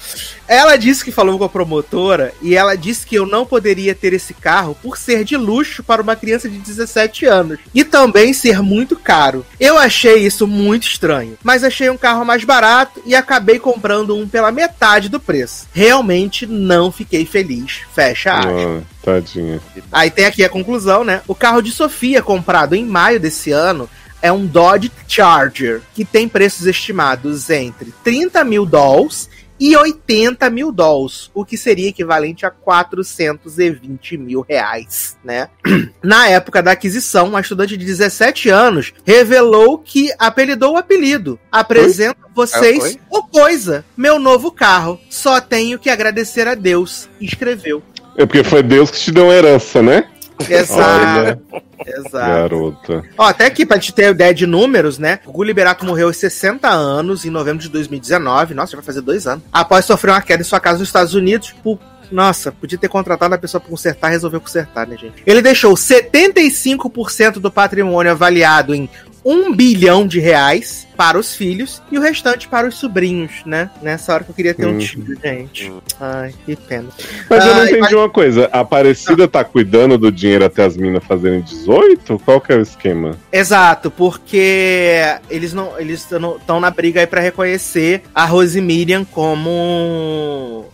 Ela 0.51 0.75
disse 0.75 1.05
que 1.05 1.13
falou 1.13 1.37
com 1.37 1.45
a 1.45 1.49
promotora 1.49 2.33
e 2.41 2.55
ela 2.55 2.75
disse 2.75 3.07
que 3.07 3.15
eu 3.15 3.25
não 3.25 3.45
poderia 3.45 3.95
ter 3.95 4.11
esse 4.11 4.33
carro 4.33 4.77
por 4.81 4.97
ser 4.97 5.23
de 5.23 5.37
luxo 5.37 5.81
para 5.81 6.01
uma 6.01 6.13
criança 6.13 6.49
de 6.49 6.57
17 6.57 7.25
anos 7.25 7.57
e 7.73 7.85
também 7.85 8.33
ser 8.33 8.61
muito 8.61 8.97
caro. 8.97 9.45
Eu 9.57 9.77
achei 9.77 10.25
isso 10.25 10.45
muito 10.45 10.85
estranho, 10.85 11.37
mas 11.41 11.63
achei 11.63 11.89
um 11.89 11.97
carro 11.97 12.25
mais 12.25 12.43
barato 12.43 13.01
e 13.05 13.15
acabei 13.15 13.59
comprando 13.59 14.13
um 14.13 14.27
pela 14.27 14.51
metade 14.51 15.07
do 15.07 15.21
preço. 15.21 15.67
Realmente 15.71 16.45
não 16.45 16.91
fiquei 16.91 17.25
feliz. 17.25 17.79
Fecha 17.95 18.33
aspas. 18.33 18.53
Ah, 18.53 18.81
tadinha. 19.01 19.61
Aí 19.89 20.11
tem 20.11 20.25
aqui 20.25 20.43
a 20.43 20.49
conclusão, 20.49 21.05
né? 21.05 21.21
O 21.29 21.33
carro 21.33 21.61
de 21.61 21.71
Sofia, 21.71 22.21
comprado 22.21 22.75
em 22.75 22.85
maio 22.85 23.21
desse 23.21 23.51
ano, 23.51 23.89
é 24.21 24.31
um 24.31 24.45
Dodge 24.45 24.91
Charger, 25.07 25.81
que 25.93 26.05
tem 26.05 26.27
preços 26.27 26.67
estimados 26.67 27.49
entre 27.49 27.93
30 28.03 28.43
mil 28.43 28.65
dólares 28.65 29.29
e 29.61 29.77
80 29.77 30.49
mil 30.49 30.71
dólares, 30.71 31.29
o 31.35 31.45
que 31.45 31.55
seria 31.55 31.89
equivalente 31.89 32.47
a 32.47 32.49
420 32.49 34.17
mil 34.17 34.41
reais, 34.41 35.15
né? 35.23 35.49
Na 36.01 36.27
época 36.27 36.63
da 36.63 36.71
aquisição, 36.71 37.27
uma 37.27 37.41
estudante 37.41 37.77
de 37.77 37.85
17 37.85 38.49
anos 38.49 38.91
revelou 39.05 39.77
que 39.77 40.11
apelidou 40.17 40.73
o 40.73 40.77
apelido. 40.77 41.39
Apresento 41.51 42.17
a 42.25 42.33
vocês 42.33 42.83
Oi? 42.83 42.99
o 43.07 43.21
Coisa, 43.31 43.85
meu 43.95 44.19
novo 44.19 44.51
carro. 44.51 44.99
Só 45.09 45.39
tenho 45.39 45.77
que 45.77 45.89
agradecer 45.89 46.47
a 46.47 46.55
Deus. 46.55 47.07
Escreveu. 47.19 47.83
É 48.17 48.25
porque 48.25 48.43
foi 48.43 48.61
Deus 48.61 48.91
que 48.91 48.99
te 48.99 49.11
deu 49.11 49.25
uma 49.25 49.33
herança, 49.33 49.81
né? 49.81 50.09
Exato. 50.49 51.41
Exato. 51.85 52.11
Garota. 52.11 53.03
Ó, 53.17 53.23
até 53.23 53.45
aqui, 53.45 53.65
pra 53.65 53.77
gente 53.77 53.93
ter 53.93 54.11
ideia 54.11 54.33
de 54.33 54.45
números, 54.45 54.97
né? 54.97 55.19
O 55.25 55.31
Gugu 55.31 55.43
Liberato 55.43 55.85
morreu 55.85 56.07
aos 56.07 56.17
60 56.17 56.67
anos, 56.69 57.25
em 57.25 57.29
novembro 57.29 57.61
de 57.61 57.69
2019. 57.69 58.53
Nossa, 58.53 58.71
já 58.71 58.77
vai 58.77 58.85
fazer 58.85 59.01
dois 59.01 59.27
anos. 59.27 59.43
Após 59.51 59.85
sofrer 59.85 60.11
uma 60.11 60.21
queda 60.21 60.41
em 60.41 60.45
sua 60.45 60.59
casa 60.59 60.79
nos 60.79 60.87
Estados 60.87 61.13
Unidos, 61.13 61.53
por 61.63 61.79
nossa, 62.11 62.51
podia 62.51 62.77
ter 62.77 62.89
contratado 62.89 63.33
a 63.33 63.37
pessoa 63.37 63.61
pra 63.61 63.69
consertar, 63.69 64.09
resolveu 64.09 64.41
consertar, 64.41 64.85
né, 64.85 64.97
gente? 64.97 65.23
Ele 65.25 65.41
deixou 65.41 65.73
75% 65.73 67.39
do 67.39 67.49
patrimônio 67.49 68.11
avaliado 68.11 68.75
em 68.75 68.89
1 69.23 69.53
bilhão 69.55 70.07
de 70.07 70.19
reais 70.19 70.87
para 70.97 71.17
os 71.17 71.35
filhos 71.35 71.81
e 71.91 71.97
o 71.97 72.01
restante 72.01 72.47
para 72.47 72.67
os 72.67 72.75
sobrinhos, 72.75 73.31
né? 73.45 73.69
Nessa 73.81 74.13
hora 74.13 74.23
que 74.23 74.31
eu 74.31 74.35
queria 74.35 74.53
ter 74.53 74.65
um 74.65 74.71
Uhum. 74.73 74.77
tio, 74.79 75.17
gente. 75.23 75.71
Ai, 75.99 76.33
que 76.45 76.55
pena. 76.55 76.89
Mas 77.29 77.45
eu 77.45 77.53
não 77.55 77.61
Ah, 77.61 77.65
entendi 77.69 77.95
uma 77.95 78.09
coisa. 78.09 78.49
A 78.51 78.59
Aparecida 78.61 79.27
tá 79.27 79.43
cuidando 79.43 79.97
do 79.97 80.11
dinheiro 80.11 80.45
até 80.45 80.63
as 80.63 80.75
minas 80.77 81.03
fazerem 81.03 81.41
18? 81.41 82.19
Qual 82.19 82.39
que 82.41 82.51
é 82.51 82.55
o 82.55 82.61
esquema? 82.61 83.17
Exato, 83.31 83.89
porque 83.91 85.01
eles 85.29 85.53
não 85.53 85.79
eles 85.79 86.01
estão 86.11 86.59
na 86.59 86.69
briga 86.71 86.99
aí 87.01 87.07
pra 87.07 87.21
reconhecer 87.21 88.01
a 88.13 88.25
Rose 88.25 88.59
Miriam 88.61 89.03
como 89.05 90.65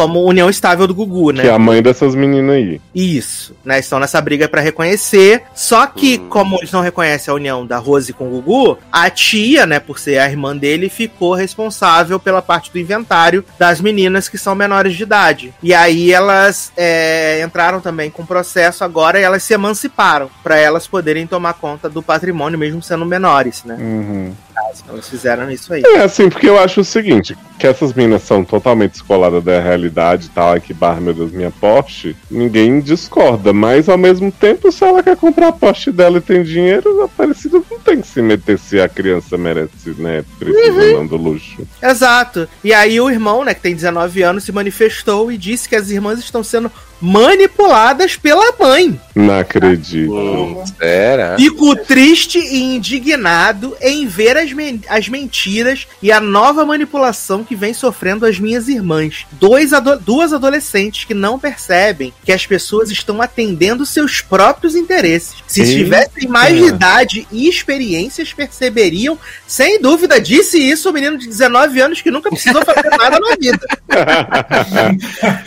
como 0.00 0.24
união 0.24 0.48
estável 0.48 0.86
do 0.86 0.94
Gugu, 0.94 1.30
né? 1.30 1.42
Que 1.42 1.48
é 1.48 1.52
a 1.52 1.58
mãe 1.58 1.82
dessas 1.82 2.14
meninas 2.14 2.56
aí. 2.56 2.80
Isso, 2.94 3.54
né? 3.62 3.78
Estão 3.78 4.00
nessa 4.00 4.18
briga 4.18 4.48
pra 4.48 4.62
reconhecer. 4.62 5.42
Só 5.54 5.86
que, 5.86 6.16
como 6.16 6.56
eles 6.56 6.72
não 6.72 6.80
reconhecem 6.80 7.30
a 7.30 7.34
união 7.34 7.66
da 7.66 7.76
Rose 7.76 8.14
com 8.14 8.26
o 8.26 8.40
Gugu, 8.40 8.78
a 8.90 9.10
tia, 9.10 9.66
né, 9.66 9.78
por 9.78 9.98
ser 9.98 10.18
a 10.18 10.26
irmã 10.26 10.56
dele, 10.56 10.88
ficou 10.88 11.34
responsável 11.34 12.18
pela 12.18 12.40
parte 12.40 12.72
do 12.72 12.78
inventário 12.78 13.44
das 13.58 13.78
meninas 13.78 14.26
que 14.26 14.38
são 14.38 14.54
menores 14.54 14.94
de 14.94 15.02
idade. 15.02 15.52
E 15.62 15.74
aí 15.74 16.10
elas 16.10 16.72
é, 16.78 17.42
entraram 17.44 17.80
também 17.80 18.10
com 18.10 18.24
processo 18.24 18.82
agora 18.82 19.20
e 19.20 19.22
elas 19.22 19.42
se 19.42 19.52
emanciparam 19.52 20.30
pra 20.42 20.56
elas 20.56 20.86
poderem 20.86 21.26
tomar 21.26 21.54
conta 21.54 21.90
do 21.90 22.02
patrimônio, 22.02 22.58
mesmo 22.58 22.82
sendo 22.82 23.04
menores, 23.04 23.64
né? 23.64 23.76
Uhum. 23.78 24.34
Então 24.82 24.94
eles 24.94 25.08
fizeram 25.08 25.50
isso 25.50 25.72
aí. 25.72 25.82
É, 25.84 26.02
assim, 26.02 26.30
porque 26.30 26.48
eu 26.48 26.58
acho 26.58 26.80
o 26.80 26.84
seguinte, 26.84 27.36
que 27.60 27.66
essas 27.66 27.92
minas 27.92 28.22
são 28.22 28.42
totalmente 28.42 28.92
descoladas 28.92 29.44
da 29.44 29.60
realidade 29.60 30.26
e 30.26 30.30
tal, 30.30 30.52
ai 30.52 30.60
que 30.60 30.72
barra, 30.72 31.00
meu 31.00 31.12
Deus, 31.12 31.30
minha 31.30 31.50
Porsche, 31.50 32.16
ninguém 32.30 32.80
discorda, 32.80 33.52
mas 33.52 33.88
ao 33.88 33.98
mesmo 33.98 34.32
tempo, 34.32 34.72
se 34.72 34.82
ela 34.82 35.02
quer 35.02 35.16
comprar 35.16 35.48
a 35.48 35.52
Porsche 35.52 35.92
dela 35.92 36.18
e 36.18 36.20
tem 36.22 36.42
dinheiro, 36.42 37.02
a 37.02 37.04
Aparecida 37.04 37.60
não 37.70 37.78
tem 37.78 38.00
que 38.00 38.06
se 38.08 38.22
meter 38.22 38.58
se 38.58 38.80
a 38.80 38.88
criança 38.88 39.36
merece, 39.36 39.90
né, 39.98 40.24
precisa 40.38 40.96
Uhum. 40.98 41.06
do 41.06 41.16
luxo. 41.16 41.66
Exato. 41.82 42.48
E 42.64 42.72
aí 42.72 42.98
o 43.00 43.10
irmão, 43.10 43.44
né, 43.44 43.52
que 43.52 43.60
tem 43.60 43.74
19 43.74 44.22
anos, 44.22 44.44
se 44.44 44.52
manifestou 44.52 45.30
e 45.30 45.36
disse 45.36 45.68
que 45.68 45.76
as 45.76 45.90
irmãs 45.90 46.18
estão 46.18 46.42
sendo 46.42 46.70
manipuladas 47.02 48.16
pela 48.16 48.52
mãe. 48.58 49.00
Não 49.14 49.38
acredito. 49.38 50.12
Hum, 50.12 50.62
será? 50.78 51.36
Fico 51.36 51.74
triste 51.76 52.38
e 52.38 52.76
indignado 52.76 53.74
em 53.80 54.06
ver 54.06 54.36
as, 54.36 54.52
men- 54.52 54.80
as 54.88 55.08
mentiras 55.08 55.86
e 56.02 56.10
a 56.12 56.20
nova 56.20 56.64
manipulação 56.64 57.42
que 57.50 57.56
vem 57.56 57.74
sofrendo 57.74 58.24
as 58.24 58.38
minhas 58.38 58.68
irmãs. 58.68 59.26
Dois 59.32 59.72
ado- 59.72 59.98
duas 59.98 60.32
adolescentes 60.32 61.04
que 61.04 61.12
não 61.12 61.36
percebem 61.36 62.12
que 62.24 62.30
as 62.30 62.46
pessoas 62.46 62.92
estão 62.92 63.20
atendendo 63.20 63.84
seus 63.84 64.20
próprios 64.20 64.76
interesses. 64.76 65.34
Se 65.48 65.62
Eita. 65.62 65.72
tivessem 65.72 66.28
mais 66.28 66.56
de 66.56 66.64
idade 66.66 67.26
e 67.32 67.48
experiências, 67.48 68.32
perceberiam. 68.32 69.18
Sem 69.48 69.80
dúvida, 69.80 70.20
disse 70.20 70.58
isso 70.58 70.90
o 70.90 70.92
menino 70.92 71.18
de 71.18 71.26
19 71.26 71.80
anos 71.80 72.00
que 72.00 72.08
nunca 72.12 72.30
precisou 72.30 72.64
fazer 72.64 72.88
nada 72.96 73.18
na 73.18 73.34
vida. 73.34 73.66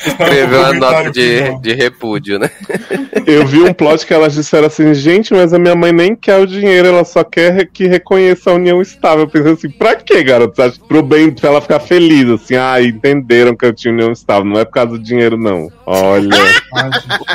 Escreveu 0.05 0.59
uma 0.59 0.73
nota 0.73 1.09
de, 1.09 1.57
de 1.61 1.73
repúdio, 1.73 2.37
né? 2.37 2.49
Eu 3.25 3.47
vi 3.47 3.61
um 3.61 3.73
plot 3.73 4.05
que 4.05 4.13
elas 4.13 4.33
disseram 4.33 4.67
assim, 4.67 4.93
gente, 4.93 5.33
mas 5.33 5.53
a 5.53 5.57
minha 5.59 5.73
mãe 5.75 5.93
nem 5.93 6.15
quer 6.17 6.37
o 6.39 6.45
dinheiro, 6.45 6.89
ela 6.89 7.05
só 7.05 7.23
quer 7.23 7.65
que 7.67 7.87
reconheça 7.87 8.51
a 8.51 8.55
união 8.55 8.81
estável. 8.81 9.21
Eu 9.21 9.27
pensei 9.29 9.53
assim, 9.53 9.69
pra 9.69 9.95
quê, 9.95 10.21
garoto? 10.21 10.53
Que 10.61 10.79
Pro 10.87 11.01
bem, 11.01 11.31
pra 11.31 11.49
ela 11.49 11.61
ficar 11.61 11.79
feliz, 11.79 11.92
assim, 12.35 12.55
ah, 12.55 12.81
entenderam 12.81 13.55
que 13.55 13.65
eu 13.65 13.73
tinha 13.73 13.93
união 13.93 14.11
estável, 14.11 14.45
não 14.45 14.59
é 14.59 14.65
por 14.65 14.73
causa 14.73 14.91
do 14.91 14.99
dinheiro, 14.99 15.37
não. 15.37 15.69
Olha. 15.85 16.35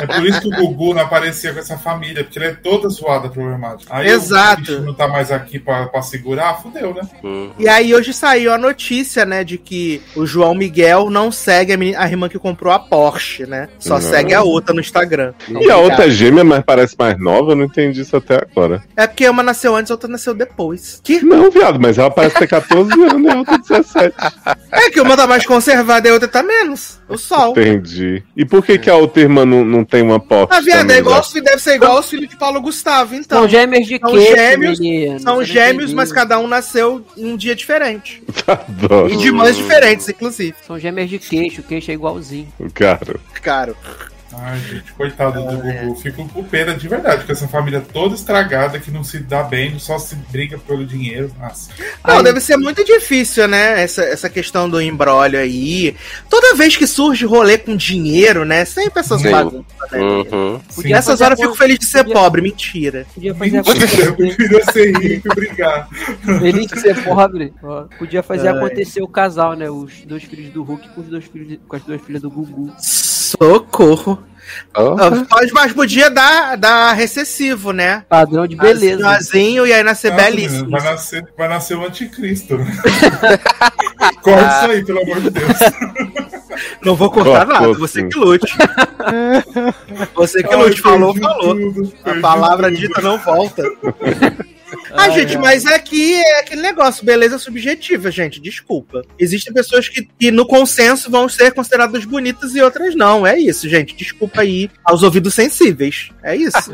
É 0.01 0.05
por 0.07 0.25
isso 0.25 0.41
que 0.41 0.47
o 0.47 0.51
Gugu 0.51 0.93
não 0.93 1.01
aparecia 1.03 1.53
com 1.53 1.59
essa 1.59 1.77
família, 1.77 2.23
porque 2.23 2.39
ele 2.39 2.45
é 2.47 2.53
toda 2.53 2.89
zoada 2.89 3.29
problemática. 3.29 3.93
Aí 3.95 4.07
Exato. 4.09 4.61
o 4.61 4.65
bicho 4.65 4.81
não 4.81 4.93
tá 4.93 5.07
mais 5.07 5.31
aqui 5.31 5.59
pra, 5.59 5.87
pra 5.87 6.01
segurar, 6.01 6.61
fudeu, 6.61 6.93
né? 6.93 7.01
Hum. 7.23 7.51
E 7.57 7.67
aí 7.67 7.93
hoje 7.93 8.13
saiu 8.13 8.53
a 8.53 8.57
notícia, 8.57 9.25
né, 9.25 9.43
de 9.43 9.57
que 9.57 10.01
o 10.15 10.25
João 10.25 10.53
Miguel 10.55 11.09
não 11.09 11.31
segue 11.31 11.73
a, 11.73 11.77
meni- 11.77 11.95
a 11.95 12.05
irmã 12.07 12.27
que 12.27 12.39
comprou 12.39 12.73
a 12.73 12.79
Porsche, 12.79 13.45
né? 13.45 13.69
Só 13.79 13.95
Não. 13.95 14.01
segue 14.01 14.33
a 14.33 14.41
outra 14.41 14.73
no 14.73 14.79
Instagram. 14.81 15.33
E 15.47 15.69
a 15.71 15.77
outra 15.77 16.07
é 16.07 16.09
gêmea, 16.09 16.43
mas 16.43 16.63
parece 16.65 16.95
mais 16.97 17.17
nova, 17.19 17.51
eu 17.51 17.55
não 17.55 17.65
entendi 17.65 18.01
isso 18.01 18.15
até 18.17 18.35
agora. 18.35 18.83
É 18.95 19.07
porque 19.07 19.27
uma 19.29 19.43
nasceu 19.43 19.75
antes, 19.75 19.91
a 19.91 19.93
outra 19.93 20.09
nasceu 20.09 20.33
depois. 20.33 20.99
Que? 21.03 21.21
Não, 21.23 21.49
viado, 21.51 21.79
mas 21.79 21.97
ela 21.97 22.09
parece 22.11 22.35
ter 22.35 22.47
14 22.47 22.91
anos 22.93 23.21
e 23.23 23.29
a 23.29 23.37
outra 23.37 23.57
17. 23.57 24.15
É 24.71 24.89
que 24.89 25.01
uma 25.01 25.17
tá 25.17 25.25
mais 25.25 25.45
conservada 25.45 26.07
e 26.07 26.11
a 26.11 26.13
outra 26.13 26.27
tá 26.27 26.43
menos. 26.43 26.99
O 27.07 27.17
sol. 27.17 27.51
Entendi. 27.51 28.23
E 28.35 28.45
por 28.45 28.63
que, 28.63 28.77
que 28.77 28.89
a 28.89 28.95
outra 28.95 29.21
irmã 29.23 29.45
não, 29.45 29.65
não 29.65 29.83
tem 29.83 30.01
uma 30.01 30.19
Porsche? 30.19 30.53
A 30.57 30.61
viada 30.61 30.81
também, 30.81 30.97
é 30.97 30.99
igual, 30.99 31.23
fi- 31.23 31.41
deve 31.41 31.59
ser 31.59 31.75
igual 31.75 31.97
aos 31.97 32.09
filhos 32.09 32.29
de 32.29 32.37
Paulo 32.37 32.61
Gustavo, 32.61 33.15
então. 33.15 33.39
São 33.41 33.49
gêmeos 33.49 33.87
de 33.87 33.97
São 33.99 34.11
quê, 34.11 34.35
gêmeos- 34.35 34.79
menino? 34.79 35.19
São 35.19 35.43
gêmeos, 35.43 35.93
mas 35.93 36.11
cada 36.11 36.37
um 36.39 36.47
nasceu 36.47 37.03
em 37.17 37.31
um 37.33 37.35
dia 37.37 37.55
diferente. 37.55 38.21
Adoro. 38.47 39.09
E 39.11 39.17
de 39.17 39.31
mães 39.31 39.55
diferentes, 39.57 40.07
inclusive. 40.07 40.55
São 40.65 40.77
gêmeos 40.79 41.09
de 41.09 41.17
queixo, 41.19 41.61
o 41.61 41.63
queixo 41.63 41.89
é 41.91 41.93
igualzinho. 41.95 42.47
Cara. 42.73 43.15
Cara. 43.41 43.75
Ai, 44.33 44.59
gente, 44.59 44.91
coitado 44.93 45.41
do 45.41 45.57
Gugu. 45.57 45.95
Fico 45.95 46.27
com 46.29 46.43
pena 46.43 46.75
de 46.75 46.87
verdade, 46.87 47.25
com 47.25 47.31
essa 47.31 47.47
família 47.47 47.81
toda 47.81 48.13
estragada 48.15 48.79
que 48.79 48.91
não 48.91 49.03
se 49.03 49.19
dá 49.19 49.41
bem, 49.43 49.79
só 49.79 49.97
se 49.97 50.15
briga 50.15 50.57
pelo 50.57 50.85
dinheiro. 50.85 51.31
Nossa. 51.39 51.71
Não, 52.05 52.17
Aí- 52.17 52.23
deve 52.23 52.39
ser 52.39 52.55
muito 52.57 52.83
difícil, 52.85 53.47
né? 53.47 53.81
Essa, 53.83 54.03
essa 54.03 54.29
questão 54.29 54.69
do 54.69 54.79
embrólio 54.81 55.39
aí. 55.39 55.95
Toda 56.29 56.55
vez 56.55 56.75
que 56.77 56.85
surge 56.85 57.25
rolê 57.25 57.57
com 57.57 57.75
dinheiro, 57.75 58.45
né? 58.45 58.65
Sempre 58.65 58.99
essas 58.99 59.21
Sim. 59.21 59.31
bagunças, 59.31 59.91
né? 59.91 59.99
Uhum. 59.99 60.61
Sim. 60.69 60.89
Nessas 60.89 61.21
horas 61.21 61.39
eu 61.39 61.45
fico 61.47 61.57
feliz 61.57 61.79
de 61.79 61.85
ser 61.85 62.03
podia- 62.03 62.13
pobre. 62.13 62.41
Mentira. 62.41 63.05
Podia 63.13 63.33
fazer 63.33 63.51
Mentira, 63.51 63.69
eu 63.69 64.13
acontecer. 64.13 64.35
queria 64.37 64.65
ser 64.71 64.97
rico 64.97 65.27
e 65.31 65.35
brigar. 65.35 65.89
Feliz 66.39 66.67
de 66.67 66.79
ser 66.79 67.03
pobre. 67.03 67.53
Ó, 67.63 67.83
Podia 67.97 68.21
fazer 68.23 68.49
Ai. 68.49 68.57
acontecer 68.57 69.01
o 69.01 69.07
casal, 69.07 69.53
né? 69.55 69.69
Os 69.69 70.01
dois 70.05 70.23
filhos 70.23 70.51
do 70.53 70.63
Hulk 70.63 70.89
com, 70.89 71.01
os 71.01 71.07
dois 71.07 71.25
filhos 71.25 71.47
de- 71.47 71.57
com 71.57 71.75
as 71.75 71.81
duas 71.83 71.99
filhas 72.01 72.21
do 72.21 72.29
Gugu. 72.29 72.71
Socorro. 73.31 74.23
Ah, 74.73 75.25
Pode, 75.29 75.53
mas 75.53 75.73
podia 75.73 76.09
dar, 76.09 76.55
dar 76.57 76.93
recessivo, 76.93 77.71
né? 77.71 78.03
Padrão 78.09 78.47
de 78.47 78.55
beleza. 78.55 78.97
Senhorzinho 78.97 79.67
e 79.67 79.73
aí 79.73 79.83
nascer 79.83 80.11
Nossa, 80.11 80.23
belíssimo. 80.23 80.69
Vai 80.71 80.83
nascer, 80.83 81.27
vai 81.37 81.47
nascer 81.47 81.77
o 81.77 81.85
anticristo. 81.85 82.57
né? 82.57 82.65
Corre 84.23 84.41
isso 84.41 84.71
aí, 84.71 84.85
pelo 84.85 85.01
amor 85.03 85.21
de 85.21 85.29
Deus. 85.29 85.57
Não 86.83 86.95
vou 86.95 87.11
cortar 87.11 87.45
nada, 87.45 87.71
você 87.73 88.03
que 88.07 88.17
lute. 88.17 88.53
você 90.15 90.41
que 90.43 90.53
Ai, 90.53 90.61
lute, 90.63 90.81
falou, 90.81 91.13
perdi 91.13 91.27
falou. 91.27 91.55
tudo, 91.55 91.93
A 92.03 92.13
palavra 92.19 92.69
tudo. 92.69 92.79
dita 92.79 93.01
não 93.01 93.17
volta. 93.19 93.63
Ah, 94.91 95.09
gente, 95.09 95.37
mas 95.37 95.65
aqui 95.65 96.15
é 96.15 96.39
aquele 96.39 96.61
negócio, 96.61 97.05
beleza 97.05 97.37
subjetiva, 97.37 98.11
gente, 98.11 98.39
desculpa. 98.39 99.03
Existem 99.17 99.53
pessoas 99.53 99.87
que, 99.87 100.07
que 100.19 100.31
no 100.31 100.45
consenso 100.45 101.09
vão 101.09 101.27
ser 101.29 101.53
consideradas 101.53 102.05
bonitas 102.05 102.55
e 102.55 102.61
outras 102.61 102.95
não. 102.95 103.25
É 103.25 103.39
isso, 103.39 103.67
gente. 103.69 103.95
Desculpa 103.95 104.41
aí 104.41 104.69
aos 104.83 105.03
ouvidos 105.03 105.33
sensíveis. 105.33 106.09
É 106.23 106.35
isso. 106.35 106.71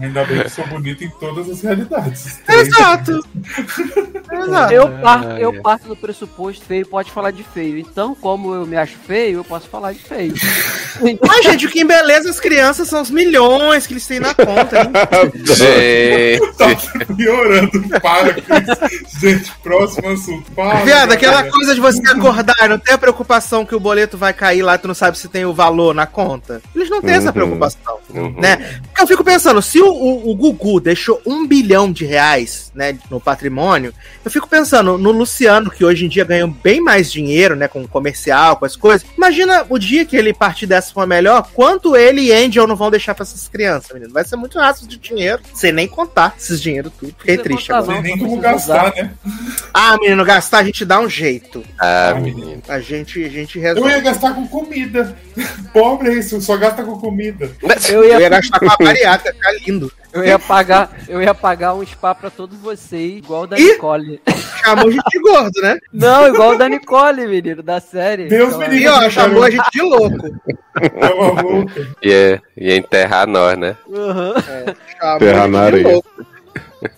Ainda 0.00 0.24
bem 0.24 0.42
que 0.42 0.48
sou 0.50 0.66
bonito 0.66 1.04
em 1.04 1.10
todas 1.10 1.48
as 1.50 1.60
realidades. 1.62 2.40
Exato. 2.48 3.20
Exato. 4.32 4.72
Eu 4.72 4.88
parto, 5.00 5.28
eu 5.32 5.62
parto 5.62 5.88
do 5.88 5.96
pressuposto 5.96 6.64
feio 6.64 6.86
pode 6.86 7.10
falar 7.10 7.30
de 7.30 7.42
feio. 7.42 7.78
Então, 7.78 8.14
como 8.14 8.54
eu 8.54 8.66
me 8.66 8.76
acho 8.76 8.96
feio, 9.06 9.38
eu 9.38 9.44
posso 9.44 9.68
falar 9.68 9.92
de 9.92 9.98
feio. 10.00 10.34
Mas, 11.26 11.44
gente, 11.44 11.66
o 11.66 11.70
que 11.70 11.80
embeleza 11.80 12.30
as 12.30 12.40
crianças 12.40 12.88
são 12.88 13.02
os 13.02 13.10
milhões 13.10 13.86
que 13.86 13.92
eles 13.94 14.06
têm 14.06 14.20
na 14.20 14.34
conta. 14.34 14.80
hein? 14.80 14.90
Tá 16.56 16.66
piorando. 17.16 17.70
Para 18.00 18.34
com 18.34 18.54
isso. 18.54 19.20
Gente, 19.20 19.52
próximo 19.62 20.08
assunto. 20.10 20.50
Para, 20.52 20.84
Viado, 20.84 21.12
aquela 21.12 21.42
coisa 21.44 21.74
de 21.74 21.80
você 21.80 22.00
acordar 22.08 22.54
e 22.62 22.68
não 22.68 22.78
ter 22.78 22.92
a 22.92 22.98
preocupação 22.98 23.64
que 23.66 23.74
o 23.74 23.80
boleto 23.80 24.16
vai 24.16 24.32
cair 24.32 24.62
lá, 24.62 24.78
tu 24.78 24.86
não 24.88 24.94
sabe 24.94 25.18
se 25.18 25.28
tem 25.28 25.44
o 25.44 25.52
valor 25.52 25.94
na 25.94 26.06
conta. 26.06 26.62
Eles 26.74 26.88
não 26.90 27.00
têm 27.02 27.14
essa 27.14 27.26
Uhum. 27.28 27.32
preocupação, 27.32 27.98
Uhum. 28.10 28.34
né? 28.40 28.56
Porque 28.88 29.02
eu 29.02 29.06
fico 29.06 29.24
pensando, 29.24 29.60
se 29.74 29.82
o, 29.82 29.88
o, 29.92 30.30
o 30.30 30.34
Gugu 30.36 30.78
deixou 30.78 31.20
um 31.26 31.44
bilhão 31.44 31.90
de 31.90 32.04
reais, 32.04 32.70
né, 32.76 32.96
no 33.10 33.18
patrimônio, 33.18 33.92
eu 34.24 34.30
fico 34.30 34.48
pensando 34.48 34.96
no 34.96 35.10
Luciano, 35.10 35.68
que 35.68 35.84
hoje 35.84 36.04
em 36.04 36.08
dia 36.08 36.24
ganha 36.24 36.46
bem 36.46 36.80
mais 36.80 37.10
dinheiro, 37.10 37.56
né, 37.56 37.66
com 37.66 37.84
comercial, 37.84 38.56
com 38.56 38.64
as 38.64 38.76
coisas. 38.76 39.04
Imagina 39.16 39.66
o 39.68 39.76
dia 39.76 40.04
que 40.04 40.16
ele 40.16 40.32
partir 40.32 40.66
dessa 40.66 40.92
for 40.92 41.08
melhor, 41.08 41.50
quanto 41.52 41.96
ele 41.96 42.20
e 42.20 42.32
Angel 42.32 42.68
não 42.68 42.76
vão 42.76 42.88
deixar 42.88 43.16
pra 43.16 43.24
essas 43.24 43.48
crianças, 43.48 43.90
menino. 43.92 44.12
Vai 44.12 44.24
ser 44.24 44.36
muito 44.36 44.60
rastro 44.60 44.86
de 44.86 44.96
dinheiro, 44.96 45.42
sem 45.52 45.72
nem 45.72 45.88
contar 45.88 46.36
esses 46.38 46.62
dinheiro 46.62 46.88
tudo. 46.96 47.12
Fiquei 47.18 47.36
triste 47.36 47.72
agora. 47.72 47.96
Não 47.96 48.02
tem 48.02 48.12
nem 48.12 48.18
só 48.20 48.28
como 48.28 48.40
gastar, 48.40 48.94
né? 48.94 49.10
Ah, 49.72 49.96
menino, 50.00 50.24
gastar 50.24 50.58
a 50.58 50.64
gente 50.64 50.84
dá 50.84 51.00
um 51.00 51.08
jeito. 51.08 51.64
Ah, 51.80 52.14
menino. 52.14 52.62
A 52.68 52.78
gente, 52.78 53.24
a 53.24 53.28
gente 53.28 53.58
Eu 53.58 53.64
resolve. 53.64 53.90
ia 53.90 54.00
gastar 54.00 54.34
com 54.34 54.46
comida. 54.46 55.16
Pobre 55.74 56.10
é 56.10 56.14
isso, 56.14 56.40
só 56.40 56.56
gasta 56.56 56.84
com 56.84 56.96
comida. 56.96 57.50
Eu 57.90 58.02
Eu 58.04 58.04
ia, 58.04 58.20
ia 58.20 58.28
gastar 58.28 58.60
com 58.60 58.70
a 58.70 58.76
bariátrica, 58.78 59.34
ficar 59.34 59.63
lindo. 59.66 59.92
eu 60.12 60.24
ia 60.24 60.38
pagar, 60.38 60.90
eu 61.08 61.22
ia 61.22 61.34
pagar 61.34 61.74
um 61.74 61.84
spa 61.84 62.14
pra 62.14 62.30
todos 62.30 62.58
vocês, 62.58 63.18
igual 63.18 63.42
o 63.42 63.46
da 63.46 63.58
Ih! 63.58 63.72
Nicole. 63.72 64.20
Chamou 64.64 64.88
a 64.88 64.90
gente 64.90 65.04
de 65.10 65.20
gordo, 65.20 65.60
né? 65.62 65.78
Não, 65.92 66.28
igual 66.28 66.52
o 66.54 66.58
da 66.58 66.68
Nicole, 66.68 67.26
menino, 67.26 67.62
da 67.62 67.80
série. 67.80 68.28
Deus 68.28 68.54
Ela- 68.54 68.68
me 68.68 68.78
E 68.78 68.88
ó, 68.88 69.10
chamou 69.10 69.42
a 69.42 69.50
gente 69.50 69.70
de 69.72 69.82
louco. 69.82 70.16
Ia, 72.02 72.42
ia 72.56 72.76
enterrar 72.76 73.26
nós, 73.26 73.58
né? 73.58 73.76
Uhum. 73.86 74.32
A 74.34 75.18
gente 75.18 75.48
na 75.50 75.60
areia. 75.60 76.02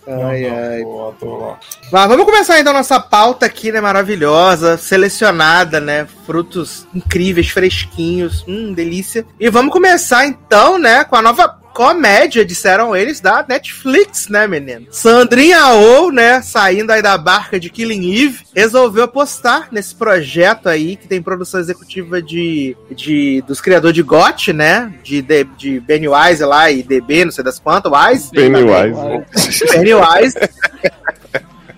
Ai, 0.09 0.43
não, 0.49 1.51
ai. 1.51 1.57
Mas 1.93 2.09
vamos 2.09 2.25
começar 2.25 2.59
então 2.59 2.73
nossa 2.73 2.99
pauta 2.99 3.47
aqui, 3.47 3.71
né? 3.71 3.81
Maravilhosa, 3.81 4.77
selecionada, 4.77 5.81
né? 5.81 6.07
Frutos 6.25 6.87
incríveis, 6.95 7.51
fresquinhos, 7.51 8.45
hum, 8.49 8.73
delícia. 8.73 9.25
E 9.39 9.49
vamos 9.49 9.73
começar 9.73 10.27
então, 10.27 10.79
né? 10.79 11.05
Com 11.05 11.17
a 11.17 11.23
nova 11.23 11.49
comédia, 11.77 12.43
disseram 12.43 12.97
eles, 12.97 13.20
da 13.20 13.45
Netflix, 13.47 14.29
né, 14.29 14.47
menino? 14.47 14.87
Sandrinha 14.91 15.66
Oh, 15.74 16.11
né? 16.11 16.41
Saindo 16.41 16.91
aí 16.91 17.03
da 17.03 17.18
barca 17.18 17.61
de 17.61 17.68
Killing 17.68 18.14
Eve, 18.14 18.39
resolveu 18.55 19.05
apostar 19.05 19.68
nesse 19.70 19.95
projeto 19.95 20.70
aí 20.70 20.97
que 20.97 21.07
tem 21.07 21.20
produção 21.20 21.61
executiva 21.61 22.22
de, 22.22 22.74
de 22.91 23.45
dos 23.47 23.61
criadores 23.61 23.95
de 23.95 24.03
GOT, 24.03 24.55
né? 24.55 24.91
De, 25.05 25.20
de, 25.20 25.45
de 25.45 25.81
Pennywise 25.83 26.43
lá 26.47 26.70
e 26.70 26.83
DB, 26.83 27.27
não 27.27 27.33
sei 27.33 27.45
das 27.45 27.59
quantas, 27.59 27.93
Wise. 27.93 28.31
Pennywise. 28.31 29.66
Pennywise. 29.70 30.37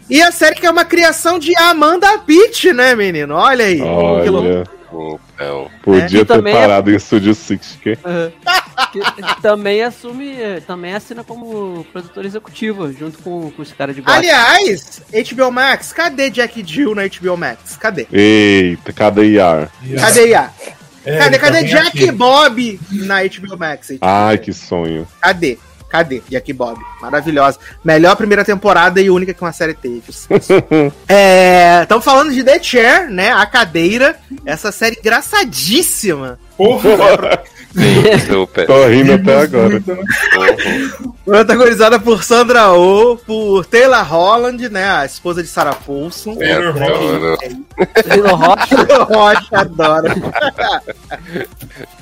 E 0.08 0.22
a 0.22 0.30
série 0.30 0.54
que 0.54 0.66
é 0.66 0.70
uma 0.70 0.84
criação 0.84 1.40
de 1.40 1.52
Amanda 1.58 2.18
Pitt, 2.20 2.72
né, 2.72 2.94
menino? 2.94 3.34
Olha 3.34 3.64
aí. 3.64 3.76
Que. 3.78 3.82
Olha, 3.82 4.64
Então, 5.34 5.68
podia 5.82 6.20
E 6.20 6.24
ter 6.24 6.24
também 6.24 6.54
é- 6.54 6.60
parado 6.60 6.90
em 6.90 6.98
Studio 6.98 7.34
Six, 7.34 7.78
que 7.82 7.90
Uhum. 8.04 8.32
Que 8.92 9.00
também 9.42 9.82
assume, 9.82 10.36
também 10.66 10.94
assina 10.94 11.24
como 11.24 11.84
produtor 11.92 12.24
executivo, 12.24 12.92
junto 12.92 13.18
com, 13.18 13.50
com 13.50 13.62
os 13.62 13.72
caras 13.72 13.94
de 13.94 14.02
Gotham. 14.02 14.18
Aliás, 14.18 15.02
HBO 15.12 15.50
Max, 15.50 15.92
cadê 15.92 16.30
Jack 16.30 16.62
Jill 16.66 16.94
na 16.94 17.02
HBO 17.06 17.36
Max? 17.36 17.76
Cadê? 17.76 18.06
Eita, 18.12 18.92
cadê 18.92 19.32
IAR? 19.32 19.70
Cadê 20.00 20.28
IA? 20.28 20.50
É, 21.04 21.16
Cadê, 21.16 21.38
tá 21.38 21.46
cadê 21.46 21.62
Jack 21.64 21.86
aqui. 21.88 22.12
Bob 22.12 22.80
na 22.90 23.22
HBO 23.22 23.56
Max? 23.56 23.92
Ai, 24.00 24.36
que 24.36 24.52
sonho. 24.52 25.06
Cadê? 25.20 25.58
Cadê 25.88 26.22
Jack 26.28 26.52
Bob? 26.52 26.78
Maravilhosa. 27.00 27.58
Melhor 27.82 28.14
primeira 28.14 28.44
temporada 28.44 29.00
e 29.00 29.08
única 29.08 29.32
que 29.32 29.40
uma 29.40 29.52
série 29.52 29.72
teve. 29.72 30.02
é, 31.08 31.80
Estamos 31.82 32.04
falando 32.04 32.30
de 32.30 32.44
The 32.44 32.62
Chair, 32.62 33.10
né? 33.10 33.32
A 33.32 33.46
cadeira. 33.46 34.18
Essa 34.44 34.70
série 34.70 34.98
engraçadíssima. 34.98 36.38
Porra, 36.58 37.42
sim, 37.74 38.18
super. 38.30 38.66
Tô 38.66 38.86
rindo 38.86 39.12
até 39.14 39.40
agora. 39.42 39.74
né? 39.74 39.82
Uhum. 39.86 41.12
Protagonizada 41.24 41.98
por 42.00 42.24
Sandra 42.24 42.72
Oh, 42.72 43.16
por 43.16 43.66
Taylor 43.66 44.02
Holland, 44.04 44.68
né? 44.68 44.90
A 44.90 45.04
esposa 45.04 45.42
de 45.42 45.48
Sarah 45.48 45.74
Paulson. 45.74 46.32
Adoro. 46.40 47.38
Lilo 48.10 48.34
Rocha. 48.34 49.04
Rocha 49.04 49.48
adora. 49.58 50.14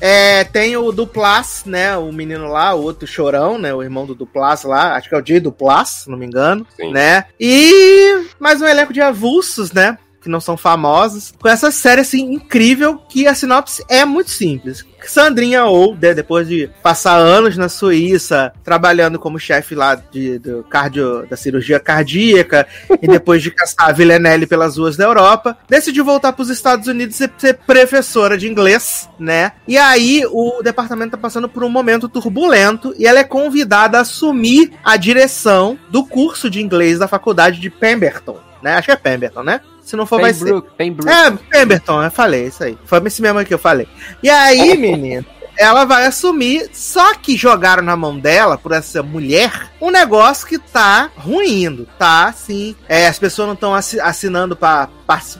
é, 0.00 0.44
tem 0.44 0.76
o 0.76 0.92
Duplas, 0.92 1.62
né? 1.66 1.96
O 1.96 2.12
menino 2.12 2.46
lá, 2.48 2.74
o 2.74 2.82
outro 2.82 3.06
chorão, 3.06 3.58
né? 3.58 3.74
O 3.74 3.82
irmão 3.82 4.06
do 4.06 4.14
Duplas 4.14 4.62
lá. 4.64 4.94
Acho 4.96 5.08
que 5.08 5.14
é 5.14 5.18
o 5.18 5.26
Jay 5.26 5.40
Duplas, 5.40 5.88
se 5.88 6.10
não 6.10 6.16
me 6.18 6.26
engano. 6.26 6.66
Sim. 6.76 6.92
Né? 6.92 7.24
E 7.38 8.24
mais 8.38 8.60
um 8.60 8.66
elenco 8.66 8.92
de 8.92 9.00
avulsos, 9.00 9.72
né? 9.72 9.98
Que 10.26 10.30
não 10.30 10.40
são 10.40 10.56
famosos. 10.56 11.32
Com 11.40 11.46
essa 11.46 11.70
série, 11.70 12.00
assim, 12.00 12.32
incrível, 12.32 12.98
que 13.08 13.28
a 13.28 13.34
sinopse 13.34 13.84
é 13.88 14.04
muito 14.04 14.32
simples. 14.32 14.84
Sandrinha 15.08 15.64
ou, 15.64 15.94
né, 15.94 16.12
depois 16.14 16.48
de 16.48 16.68
passar 16.82 17.16
anos 17.16 17.56
na 17.56 17.68
Suíça, 17.68 18.52
trabalhando 18.64 19.18
como 19.20 19.38
chefe 19.38 19.74
lá 19.74 19.94
de, 19.94 20.38
do 20.38 20.64
cardio, 20.64 21.26
da 21.28 21.36
cirurgia 21.36 21.78
cardíaca, 21.78 22.66
e 23.00 23.06
depois 23.06 23.42
de 23.42 23.50
caçar 23.50 23.88
a 23.88 23.92
Villanelle 23.92 24.46
pelas 24.46 24.76
ruas 24.76 24.96
da 24.96 25.04
Europa, 25.04 25.56
decidiu 25.68 26.04
voltar 26.04 26.32
para 26.32 26.42
os 26.42 26.50
Estados 26.50 26.88
Unidos 26.88 27.20
e 27.20 27.30
ser 27.38 27.54
professora 27.66 28.36
de 28.36 28.48
inglês, 28.48 29.08
né? 29.18 29.52
E 29.66 29.78
aí 29.78 30.24
o 30.26 30.60
departamento 30.62 31.12
tá 31.12 31.18
passando 31.18 31.48
por 31.48 31.62
um 31.62 31.68
momento 31.68 32.08
turbulento 32.08 32.92
e 32.98 33.06
ela 33.06 33.20
é 33.20 33.24
convidada 33.24 33.98
a 33.98 34.00
assumir 34.00 34.72
a 34.84 34.96
direção 34.96 35.78
do 35.88 36.04
curso 36.04 36.50
de 36.50 36.60
inglês 36.60 36.98
da 36.98 37.08
faculdade 37.08 37.60
de 37.60 37.70
Pemberton, 37.70 38.38
né? 38.62 38.74
Acho 38.74 38.86
que 38.86 38.92
é 38.92 38.96
Pemberton, 38.96 39.42
né? 39.42 39.60
Se 39.86 39.94
não 39.94 40.04
for, 40.04 40.20
vai 40.20 40.34
ser. 40.34 40.46
Pembroke, 40.46 40.70
Pembroke. 40.76 41.12
É, 41.12 41.30
Pemberton, 41.30 42.02
eu 42.02 42.10
falei 42.10 42.48
isso 42.48 42.64
aí. 42.64 42.76
Foi 42.84 43.00
esse 43.06 43.22
mesmo 43.22 43.44
que 43.44 43.54
eu 43.54 43.58
falei. 43.58 43.86
E 44.20 44.28
aí, 44.28 44.74
menino, 44.76 45.24
ela 45.58 45.84
vai 45.84 46.06
assumir, 46.06 46.68
só 46.72 47.14
que 47.14 47.36
jogaram 47.36 47.82
na 47.82 47.96
mão 47.96 48.18
dela, 48.18 48.56
por 48.58 48.72
essa 48.72 49.02
mulher, 49.02 49.70
um 49.80 49.90
negócio 49.90 50.46
que 50.46 50.58
tá 50.58 51.10
ruindo, 51.16 51.86
tá? 51.98 52.26
Assim, 52.26 52.74
é, 52.88 53.06
as 53.06 53.18
pessoas 53.18 53.46
não 53.46 53.54
estão 53.54 53.74
assinando 53.74 54.56
pra- 54.56 54.88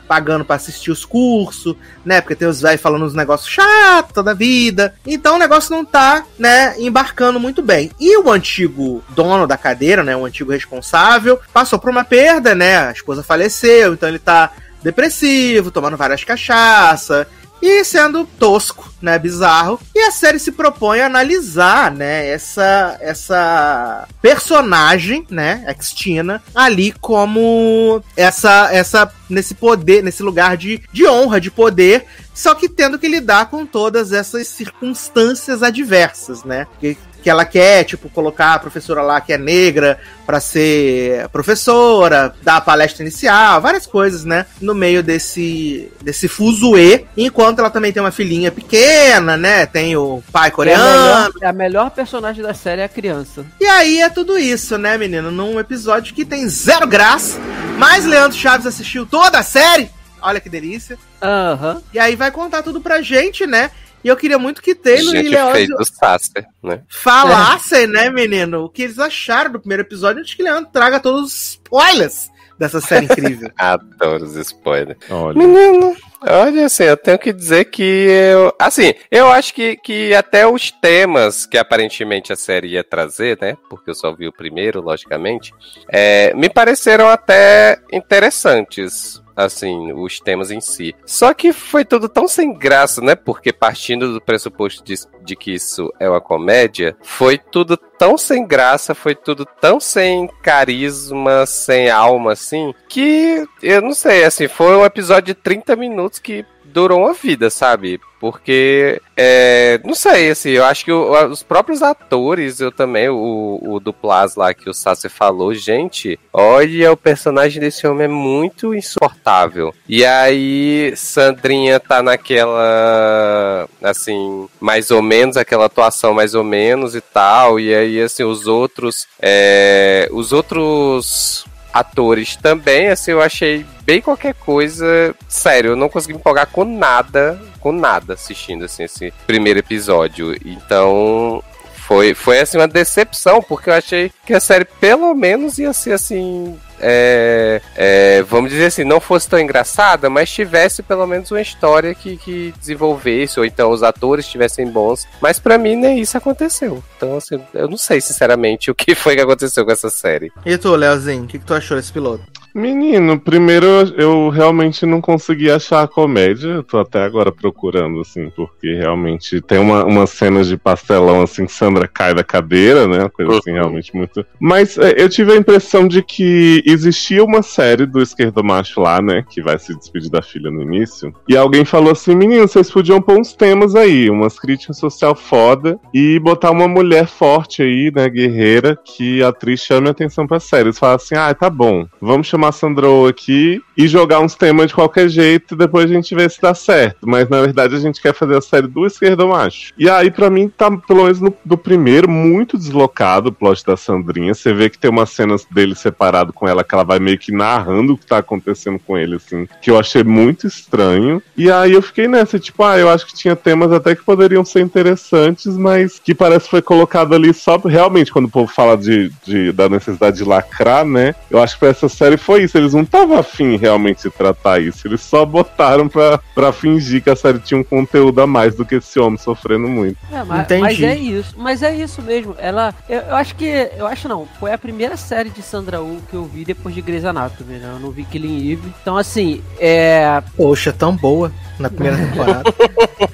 pagando 0.06 0.44
pra 0.44 0.56
assistir 0.56 0.90
os 0.90 1.04
cursos, 1.04 1.74
né? 2.04 2.20
Porque 2.20 2.34
tem 2.36 2.46
os 2.46 2.60
velhos 2.60 2.80
falando 2.80 3.04
uns 3.04 3.14
negócios 3.14 3.50
chatos 3.50 4.12
toda 4.12 4.34
vida. 4.34 4.94
Então 5.06 5.34
o 5.36 5.38
negócio 5.38 5.74
não 5.74 5.84
tá, 5.84 6.24
né, 6.38 6.74
embarcando 6.78 7.40
muito 7.40 7.62
bem. 7.62 7.90
E 7.98 8.16
o 8.18 8.30
antigo 8.30 9.02
dono 9.08 9.46
da 9.46 9.56
cadeira, 9.56 10.02
né, 10.04 10.16
o 10.16 10.24
antigo 10.24 10.52
responsável, 10.52 11.40
passou 11.52 11.78
por 11.78 11.90
uma 11.90 12.04
perda, 12.04 12.54
né? 12.54 12.78
A 12.88 12.92
esposa 12.92 13.22
faleceu, 13.22 13.94
então 13.94 14.08
ele 14.08 14.18
tá 14.20 14.52
depressivo, 14.82 15.70
tomando 15.72 15.96
várias 15.96 16.22
cachaça 16.22 17.26
e 17.61 17.84
sendo 17.84 18.24
tosco, 18.38 18.92
né, 19.00 19.18
bizarro. 19.18 19.80
E 19.94 20.00
a 20.00 20.11
série 20.11 20.38
se 20.38 20.52
propõe 20.52 21.00
a 21.00 21.07
analisar, 21.07 21.90
né, 21.90 22.28
essa 22.28 22.96
essa 23.00 24.09
personagem, 24.20 25.26
né, 25.30 25.64
Extina, 25.68 26.42
ali 26.54 26.92
como 26.92 28.02
essa 28.16 28.68
essa 28.72 29.12
nesse 29.28 29.54
poder, 29.54 30.02
nesse 30.02 30.22
lugar 30.22 30.57
de, 30.57 30.82
de 30.92 31.07
honra, 31.07 31.40
de 31.40 31.50
poder, 31.50 32.07
só 32.34 32.54
que 32.54 32.68
tendo 32.68 32.98
que 32.98 33.09
lidar 33.09 33.50
com 33.50 33.64
todas 33.64 34.12
essas 34.12 34.46
circunstâncias 34.48 35.62
adversas, 35.62 36.44
né? 36.44 36.66
Que, 36.78 36.96
que 37.26 37.30
ela 37.30 37.44
quer, 37.44 37.82
tipo, 37.82 38.08
colocar 38.08 38.54
a 38.54 38.58
professora 38.60 39.02
lá 39.02 39.20
que 39.20 39.32
é 39.32 39.36
negra 39.36 39.98
pra 40.24 40.38
ser 40.38 41.28
professora, 41.30 42.32
dar 42.40 42.58
a 42.58 42.60
palestra 42.60 43.02
inicial, 43.02 43.60
várias 43.60 43.84
coisas, 43.84 44.24
né? 44.24 44.46
No 44.60 44.76
meio 44.76 45.02
desse, 45.02 45.90
desse 46.00 46.28
fuzuê. 46.28 47.04
Enquanto 47.16 47.58
ela 47.58 47.68
também 47.68 47.92
tem 47.92 48.00
uma 48.00 48.12
filhinha 48.12 48.52
pequena, 48.52 49.36
né? 49.36 49.66
Tem 49.66 49.96
o 49.96 50.22
pai 50.30 50.44
É 50.44 50.48
a, 50.48 50.52
coreano. 50.52 50.84
melhor, 50.84 51.30
a 51.42 51.52
melhor 51.52 51.90
personagem 51.90 52.44
da 52.44 52.54
série 52.54 52.80
é 52.80 52.84
a 52.84 52.88
criança. 52.88 53.44
E 53.60 53.66
aí 53.66 54.00
é 54.02 54.08
tudo 54.08 54.38
isso, 54.38 54.78
né, 54.78 54.96
menino? 54.96 55.32
Num 55.32 55.58
episódio 55.58 56.14
que 56.14 56.24
tem 56.24 56.48
zero 56.48 56.86
graça. 56.86 57.40
Mas 57.76 58.04
Leandro 58.04 58.38
Chaves 58.38 58.68
assistiu 58.68 59.04
toda 59.04 59.40
a 59.40 59.42
série. 59.42 59.90
Olha 60.22 60.38
que 60.40 60.48
delícia. 60.48 60.96
Aham. 61.20 61.82
E 61.92 61.98
aí 61.98 62.14
vai 62.14 62.30
contar 62.30 62.62
tudo 62.62 62.80
pra 62.80 63.02
gente, 63.02 63.48
né? 63.48 63.72
E 64.07 64.09
eu 64.09 64.16
queria 64.16 64.38
muito 64.38 64.62
que 64.62 64.72
Taylor 64.72 65.16
e 65.16 65.18
Gente 65.18 65.30
Leandro 65.30 65.54
feio 65.54 65.68
do 65.76 65.84
Sasser, 65.84 66.46
né? 66.62 66.80
falassem, 66.88 67.88
né, 67.88 68.09
menino, 68.09 68.62
o 68.62 68.68
que 68.68 68.82
eles 68.82 69.00
acharam 69.00 69.50
do 69.50 69.59
primeiro 69.59 69.82
episódio 69.82 70.20
antes 70.20 70.32
que 70.32 70.44
Leandro 70.44 70.70
traga 70.72 71.00
todos 71.00 71.24
os 71.24 71.32
spoilers 71.32 72.30
dessa 72.57 72.80
série 72.80 73.07
incrível. 73.07 73.50
Adoro 73.59 74.22
os 74.22 74.36
spoilers. 74.36 74.96
Olha. 75.11 75.36
Menino, 75.36 75.96
Olha, 76.20 76.66
assim, 76.66 76.84
eu 76.84 76.96
tenho 76.96 77.18
que 77.18 77.32
dizer 77.32 77.64
que 77.64 77.82
eu. 77.82 78.54
Assim, 78.61 78.94
eu 79.11 79.26
acho 79.26 79.52
que, 79.52 79.76
que 79.76 80.14
até 80.14 80.46
os 80.46 80.70
temas 80.70 81.44
que 81.44 81.59
aparentemente 81.59 82.32
a 82.32 82.36
série 82.36 82.68
ia 82.68 82.84
trazer, 82.84 83.36
né? 83.40 83.57
Porque 83.68 83.90
eu 83.90 83.94
só 83.94 84.14
vi 84.14 84.28
o 84.28 84.32
primeiro, 84.32 84.80
logicamente, 84.80 85.52
é, 85.92 86.32
me 86.32 86.48
pareceram 86.48 87.09
até 87.09 87.80
interessantes 87.92 89.20
assim, 89.37 89.93
os 89.93 90.18
temas 90.18 90.51
em 90.51 90.61
si. 90.61 90.95
Só 91.05 91.34
que 91.34 91.53
foi 91.53 91.84
tudo 91.84 92.09
tão 92.09 92.26
sem 92.26 92.53
graça, 92.53 93.01
né? 93.03 93.14
Porque 93.14 93.53
partindo 93.53 94.12
do 94.12 94.20
pressuposto 94.20 94.82
de, 94.82 94.95
de, 95.22 95.37
que 95.37 95.53
isso 95.53 95.93
é 96.01 96.09
uma 96.09 96.20
comédia, 96.20 96.97
foi 97.03 97.39
tudo 97.39 97.76
tão 97.76 98.16
sem 98.16 98.47
graça, 98.47 98.95
foi 98.95 99.14
tudo 99.14 99.45
tão 99.45 99.78
sem 99.78 100.28
carisma, 100.43 101.45
sem 101.45 101.91
alma, 101.91 102.32
assim, 102.32 102.74
que 102.89 103.47
eu 103.62 103.82
não 103.82 103.93
sei, 103.93 104.24
assim, 104.24 104.49
foi 104.49 104.76
um 104.76 104.84
episódio 104.84 105.34
de 105.34 105.34
30 105.34 105.76
minutos 105.76 106.18
que 106.18 106.45
durou 106.76 107.00
uma 107.00 107.14
vida, 107.14 107.48
sabe? 107.48 107.98
Porque, 108.20 109.00
é, 109.16 109.80
não 109.82 109.94
sei, 109.94 110.30
assim, 110.30 110.50
eu 110.50 110.62
acho 110.62 110.84
que 110.84 110.92
o, 110.92 111.10
os 111.30 111.42
próprios 111.42 111.82
atores, 111.82 112.60
eu 112.60 112.70
também, 112.70 113.08
o, 113.08 113.58
o 113.62 113.80
Duplas 113.80 114.36
lá 114.36 114.52
que 114.52 114.68
o 114.68 114.74
Sassi 114.74 115.08
falou, 115.08 115.54
gente, 115.54 116.18
olha, 116.30 116.92
o 116.92 116.96
personagem 116.96 117.60
desse 117.60 117.86
homem 117.86 118.04
é 118.04 118.08
muito 118.08 118.74
insuportável. 118.74 119.72
E 119.88 120.04
aí, 120.04 120.92
Sandrinha 120.96 121.80
tá 121.80 122.02
naquela, 122.02 123.66
assim, 123.82 124.46
mais 124.60 124.90
ou 124.90 125.00
menos, 125.00 125.38
aquela 125.38 125.64
atuação 125.64 126.12
mais 126.12 126.34
ou 126.34 126.44
menos 126.44 126.94
e 126.94 127.00
tal, 127.00 127.58
e 127.58 127.74
aí, 127.74 128.02
assim, 128.02 128.22
os 128.22 128.46
outros, 128.46 129.06
é, 129.18 130.10
os 130.12 130.30
outros 130.30 131.46
atores 131.78 132.36
também, 132.36 132.88
assim, 132.88 133.12
eu 133.12 133.20
achei 133.20 133.64
bem 133.82 134.00
qualquer 134.00 134.34
coisa. 134.34 135.14
Sério, 135.28 135.70
eu 135.70 135.76
não 135.76 135.88
consegui 135.88 136.14
me 136.14 136.20
empolgar 136.20 136.46
com 136.48 136.64
nada, 136.64 137.40
com 137.60 137.72
nada 137.72 138.14
assistindo 138.14 138.64
assim, 138.64 138.84
esse 138.84 139.12
primeiro 139.26 139.58
episódio. 139.58 140.36
Então, 140.44 141.42
foi, 141.86 142.14
foi 142.14 142.40
assim 142.40 142.58
uma 142.58 142.66
decepção, 142.66 143.40
porque 143.42 143.70
eu 143.70 143.74
achei 143.74 144.10
que 144.24 144.34
a 144.34 144.40
série 144.40 144.64
pelo 144.64 145.14
menos 145.14 145.58
ia 145.58 145.72
ser 145.72 145.92
assim 145.92 146.58
é, 146.80 147.60
é, 147.74 148.22
vamos 148.22 148.50
dizer 148.50 148.66
assim, 148.66 148.84
não 148.84 149.00
fosse 149.00 149.28
tão 149.28 149.38
engraçada, 149.38 150.08
mas 150.10 150.30
tivesse 150.30 150.82
pelo 150.82 151.06
menos 151.06 151.30
uma 151.30 151.40
história 151.40 151.94
que, 151.94 152.16
que 152.16 152.54
desenvolvesse, 152.58 153.38
ou 153.38 153.46
então 153.46 153.70
os 153.70 153.82
atores 153.82 154.24
estivessem 154.24 154.68
bons. 154.70 155.06
Mas 155.20 155.38
para 155.38 155.58
mim 155.58 155.76
nem 155.76 156.00
isso 156.00 156.16
aconteceu. 156.16 156.82
Então, 156.96 157.16
assim, 157.16 157.40
eu 157.54 157.68
não 157.68 157.76
sei 157.76 158.00
sinceramente 158.00 158.70
o 158.70 158.74
que 158.74 158.94
foi 158.94 159.14
que 159.14 159.22
aconteceu 159.22 159.64
com 159.64 159.72
essa 159.72 159.90
série. 159.90 160.32
E 160.44 160.56
tu, 160.58 160.74
Leozinho, 160.74 161.24
o 161.24 161.26
que, 161.26 161.38
que 161.38 161.44
tu 161.44 161.54
achou 161.54 161.76
desse 161.76 161.92
piloto? 161.92 162.24
Menino, 162.57 163.20
primeiro 163.20 163.66
eu 163.98 164.30
realmente 164.30 164.86
não 164.86 164.98
consegui 164.98 165.50
achar 165.50 165.82
a 165.82 165.86
comédia. 165.86 166.48
Eu 166.48 166.62
tô 166.62 166.78
até 166.78 167.02
agora 167.02 167.30
procurando, 167.30 168.00
assim, 168.00 168.32
porque 168.34 168.72
realmente 168.72 169.42
tem 169.42 169.59
uma, 169.59 169.84
uma 169.84 170.07
cena 170.07 170.42
de 170.42 170.57
pastelão, 170.57 171.20
assim, 171.22 171.44
que 171.44 171.52
Sandra 171.52 171.86
cai 171.86 172.14
da 172.14 172.24
cadeira, 172.24 172.88
né? 172.88 173.00
Uma 173.00 173.11
coisa 173.11 173.36
assim, 173.36 173.52
realmente 173.52 173.94
muito. 173.94 174.24
Mas 174.40 174.78
é, 174.78 174.94
eu 174.96 175.07
tive 175.07 175.32
a 175.32 175.36
impressão 175.36 175.86
de 175.86 176.02
que 176.02 176.62
existia 176.64 177.22
uma 177.22 177.42
série 177.42 177.84
do 177.84 178.00
Esquerdo 178.00 178.42
Macho 178.42 178.80
lá, 178.80 179.02
né? 179.02 179.22
Que 179.28 179.42
vai 179.42 179.59
se 179.59 179.76
despedir 179.76 180.11
da 180.11 180.22
filha 180.22 180.50
no 180.50 180.62
início. 180.62 181.12
E 181.28 181.36
alguém 181.36 181.66
falou 181.66 181.92
assim: 181.92 182.14
menino, 182.14 182.48
vocês 182.48 182.70
podiam 182.70 183.02
pôr 183.02 183.20
uns 183.20 183.34
temas 183.34 183.74
aí, 183.74 184.09
umas 184.09 184.38
críticas 184.38 184.78
social 184.78 185.14
foda 185.14 185.78
e 185.92 186.18
botar 186.20 186.52
uma 186.52 186.66
mulher 186.66 187.07
forte 187.07 187.62
aí, 187.62 187.92
né? 187.94 188.09
Guerreira, 188.09 188.78
que 188.82 189.22
a 189.22 189.28
atriz 189.28 189.61
chame 189.61 189.88
a 189.88 189.90
atenção 189.90 190.26
pra 190.26 190.40
série. 190.40 190.68
Eles 190.68 190.78
falam 190.78 190.96
assim: 190.96 191.16
ah, 191.16 191.34
tá 191.34 191.50
bom, 191.50 191.86
vamos 192.00 192.26
chamar 192.26 192.45
chamar 192.47 192.49
a 192.49 192.53
Sandro 192.53 193.07
aqui 193.07 193.62
e 193.76 193.86
jogar 193.86 194.20
uns 194.20 194.34
temas 194.34 194.68
de 194.68 194.74
qualquer 194.74 195.09
jeito 195.09 195.55
e 195.55 195.59
depois 195.59 195.90
a 195.90 195.94
gente 195.94 196.14
vê 196.14 196.28
se 196.28 196.40
dá 196.40 196.55
certo. 196.55 196.99
Mas 197.03 197.28
na 197.28 197.40
verdade 197.40 197.74
a 197.74 197.80
gente 197.80 198.01
quer 198.01 198.14
fazer 198.14 198.36
a 198.36 198.40
série 198.40 198.66
do 198.66 198.86
esquerdo 198.86 199.28
macho. 199.28 199.72
E 199.76 199.88
aí, 199.88 200.11
para 200.11 200.30
mim, 200.30 200.49
tá, 200.49 200.70
pelo 200.70 201.05
menos 201.05 201.20
no, 201.20 201.34
do 201.44 201.59
primeiro, 201.59 202.09
muito 202.09 202.57
deslocado 202.57 203.28
o 203.28 203.32
plot 203.32 203.64
da 203.64 203.76
Sandrinha. 203.76 204.34
Você 204.34 204.53
vê 204.53 204.70
que 204.70 204.78
tem 204.78 204.90
umas 204.90 205.11
cenas 205.11 205.44
dele 205.51 205.74
separado 205.74 206.32
com 206.32 206.49
ela 206.49 206.64
que 206.64 206.74
ela 206.74 206.84
vai 206.84 206.99
meio 206.99 207.18
que 207.18 207.32
narrando 207.32 207.94
o 207.94 207.99
que 207.99 208.07
tá 208.07 208.18
acontecendo 208.18 208.78
com 208.78 208.97
ele, 208.97 209.16
assim, 209.16 209.49
que 209.61 209.70
eu 209.70 209.78
achei 209.78 210.03
muito 210.03 210.47
estranho. 210.47 211.22
E 211.36 211.51
aí 211.51 211.72
eu 211.72 211.82
fiquei 211.82 212.09
nessa, 212.09 212.38
tipo, 212.38 212.62
ah, 212.62 212.78
eu 212.78 212.88
acho 212.88 213.07
que 213.07 213.14
tinha 213.14 213.36
temas 213.36 213.72
até 213.72 213.94
que 213.94 214.05
poderiam 214.05 214.44
ser 214.44 214.61
interessantes, 214.61 215.57
mas 215.57 215.99
que 215.99 216.14
parece 216.14 216.44
que 216.44 216.51
foi 216.51 216.62
colocado 216.62 217.14
ali 217.14 217.32
só 217.34 217.57
realmente 217.57 218.12
quando 218.12 218.26
o 218.26 218.30
povo 218.30 218.51
fala 218.53 218.76
de, 218.76 219.11
de 219.24 219.53
da 219.53 219.68
necessidade 219.68 220.16
de 220.16 220.24
lacrar, 220.24 220.84
né? 220.84 221.14
Eu 221.30 221.42
acho 221.42 221.55
que 221.55 221.61
pra 221.61 221.68
essa 221.68 221.88
série 221.88 222.16
foi 222.16 222.36
isso. 222.39 222.57
Eles 222.57 222.74
não 222.74 222.82
estavam 222.82 223.18
afim 223.18 223.57
realmente 223.57 224.03
de 224.03 224.11
tratar 224.11 224.61
isso. 224.61 224.87
Eles 224.87 225.01
só 225.01 225.24
botaram 225.24 225.89
pra, 225.89 226.18
pra 226.34 226.53
fingir 226.53 227.03
que 227.03 227.11
a 227.11 227.16
série 227.16 227.39
tinha 227.39 227.61
um 227.61 227.64
conteúdo 227.64 228.20
a 228.20 228.26
mais 228.26 228.55
do 228.55 228.64
que 228.64 228.76
esse 228.76 228.99
homem 228.99 229.18
sofrendo 229.18 229.68
muito. 229.68 229.99
É, 230.11 230.22
mas, 230.22 230.47
mas, 230.61 230.82
é 230.82 230.97
isso. 230.97 231.34
Mas 231.37 231.62
é 231.62 231.74
isso 231.74 232.03
mesmo. 232.03 232.34
Ela. 232.39 232.74
Eu, 232.89 233.01
eu, 233.01 233.16
acho 233.16 233.34
que. 233.34 233.47
Eu 233.76 233.87
acho 233.87 234.09
não. 234.09 234.26
Foi 234.39 234.53
a 234.53 234.59
primeira 234.59 234.97
série 234.97 235.30
de 235.30 235.43
Sandra 235.43 235.80
Oh 235.80 235.97
que 236.09 236.14
eu 236.14 236.24
vi 236.24 236.45
depois 236.45 236.74
de 236.74 236.80
Grey's 236.80 237.05
Anatomy, 237.05 237.59
né? 237.59 237.70
Eu 237.74 237.80
não 237.80 237.91
vi 237.91 238.05
Killing 238.05 238.53
Eve. 238.53 238.72
Então, 238.80 238.97
assim, 238.97 239.43
é. 239.59 240.22
Poxa, 240.37 240.72
tão 240.72 240.97
boa 240.97 241.32
na 241.59 241.70
primeira 241.70 241.97
temporada. 241.97 242.43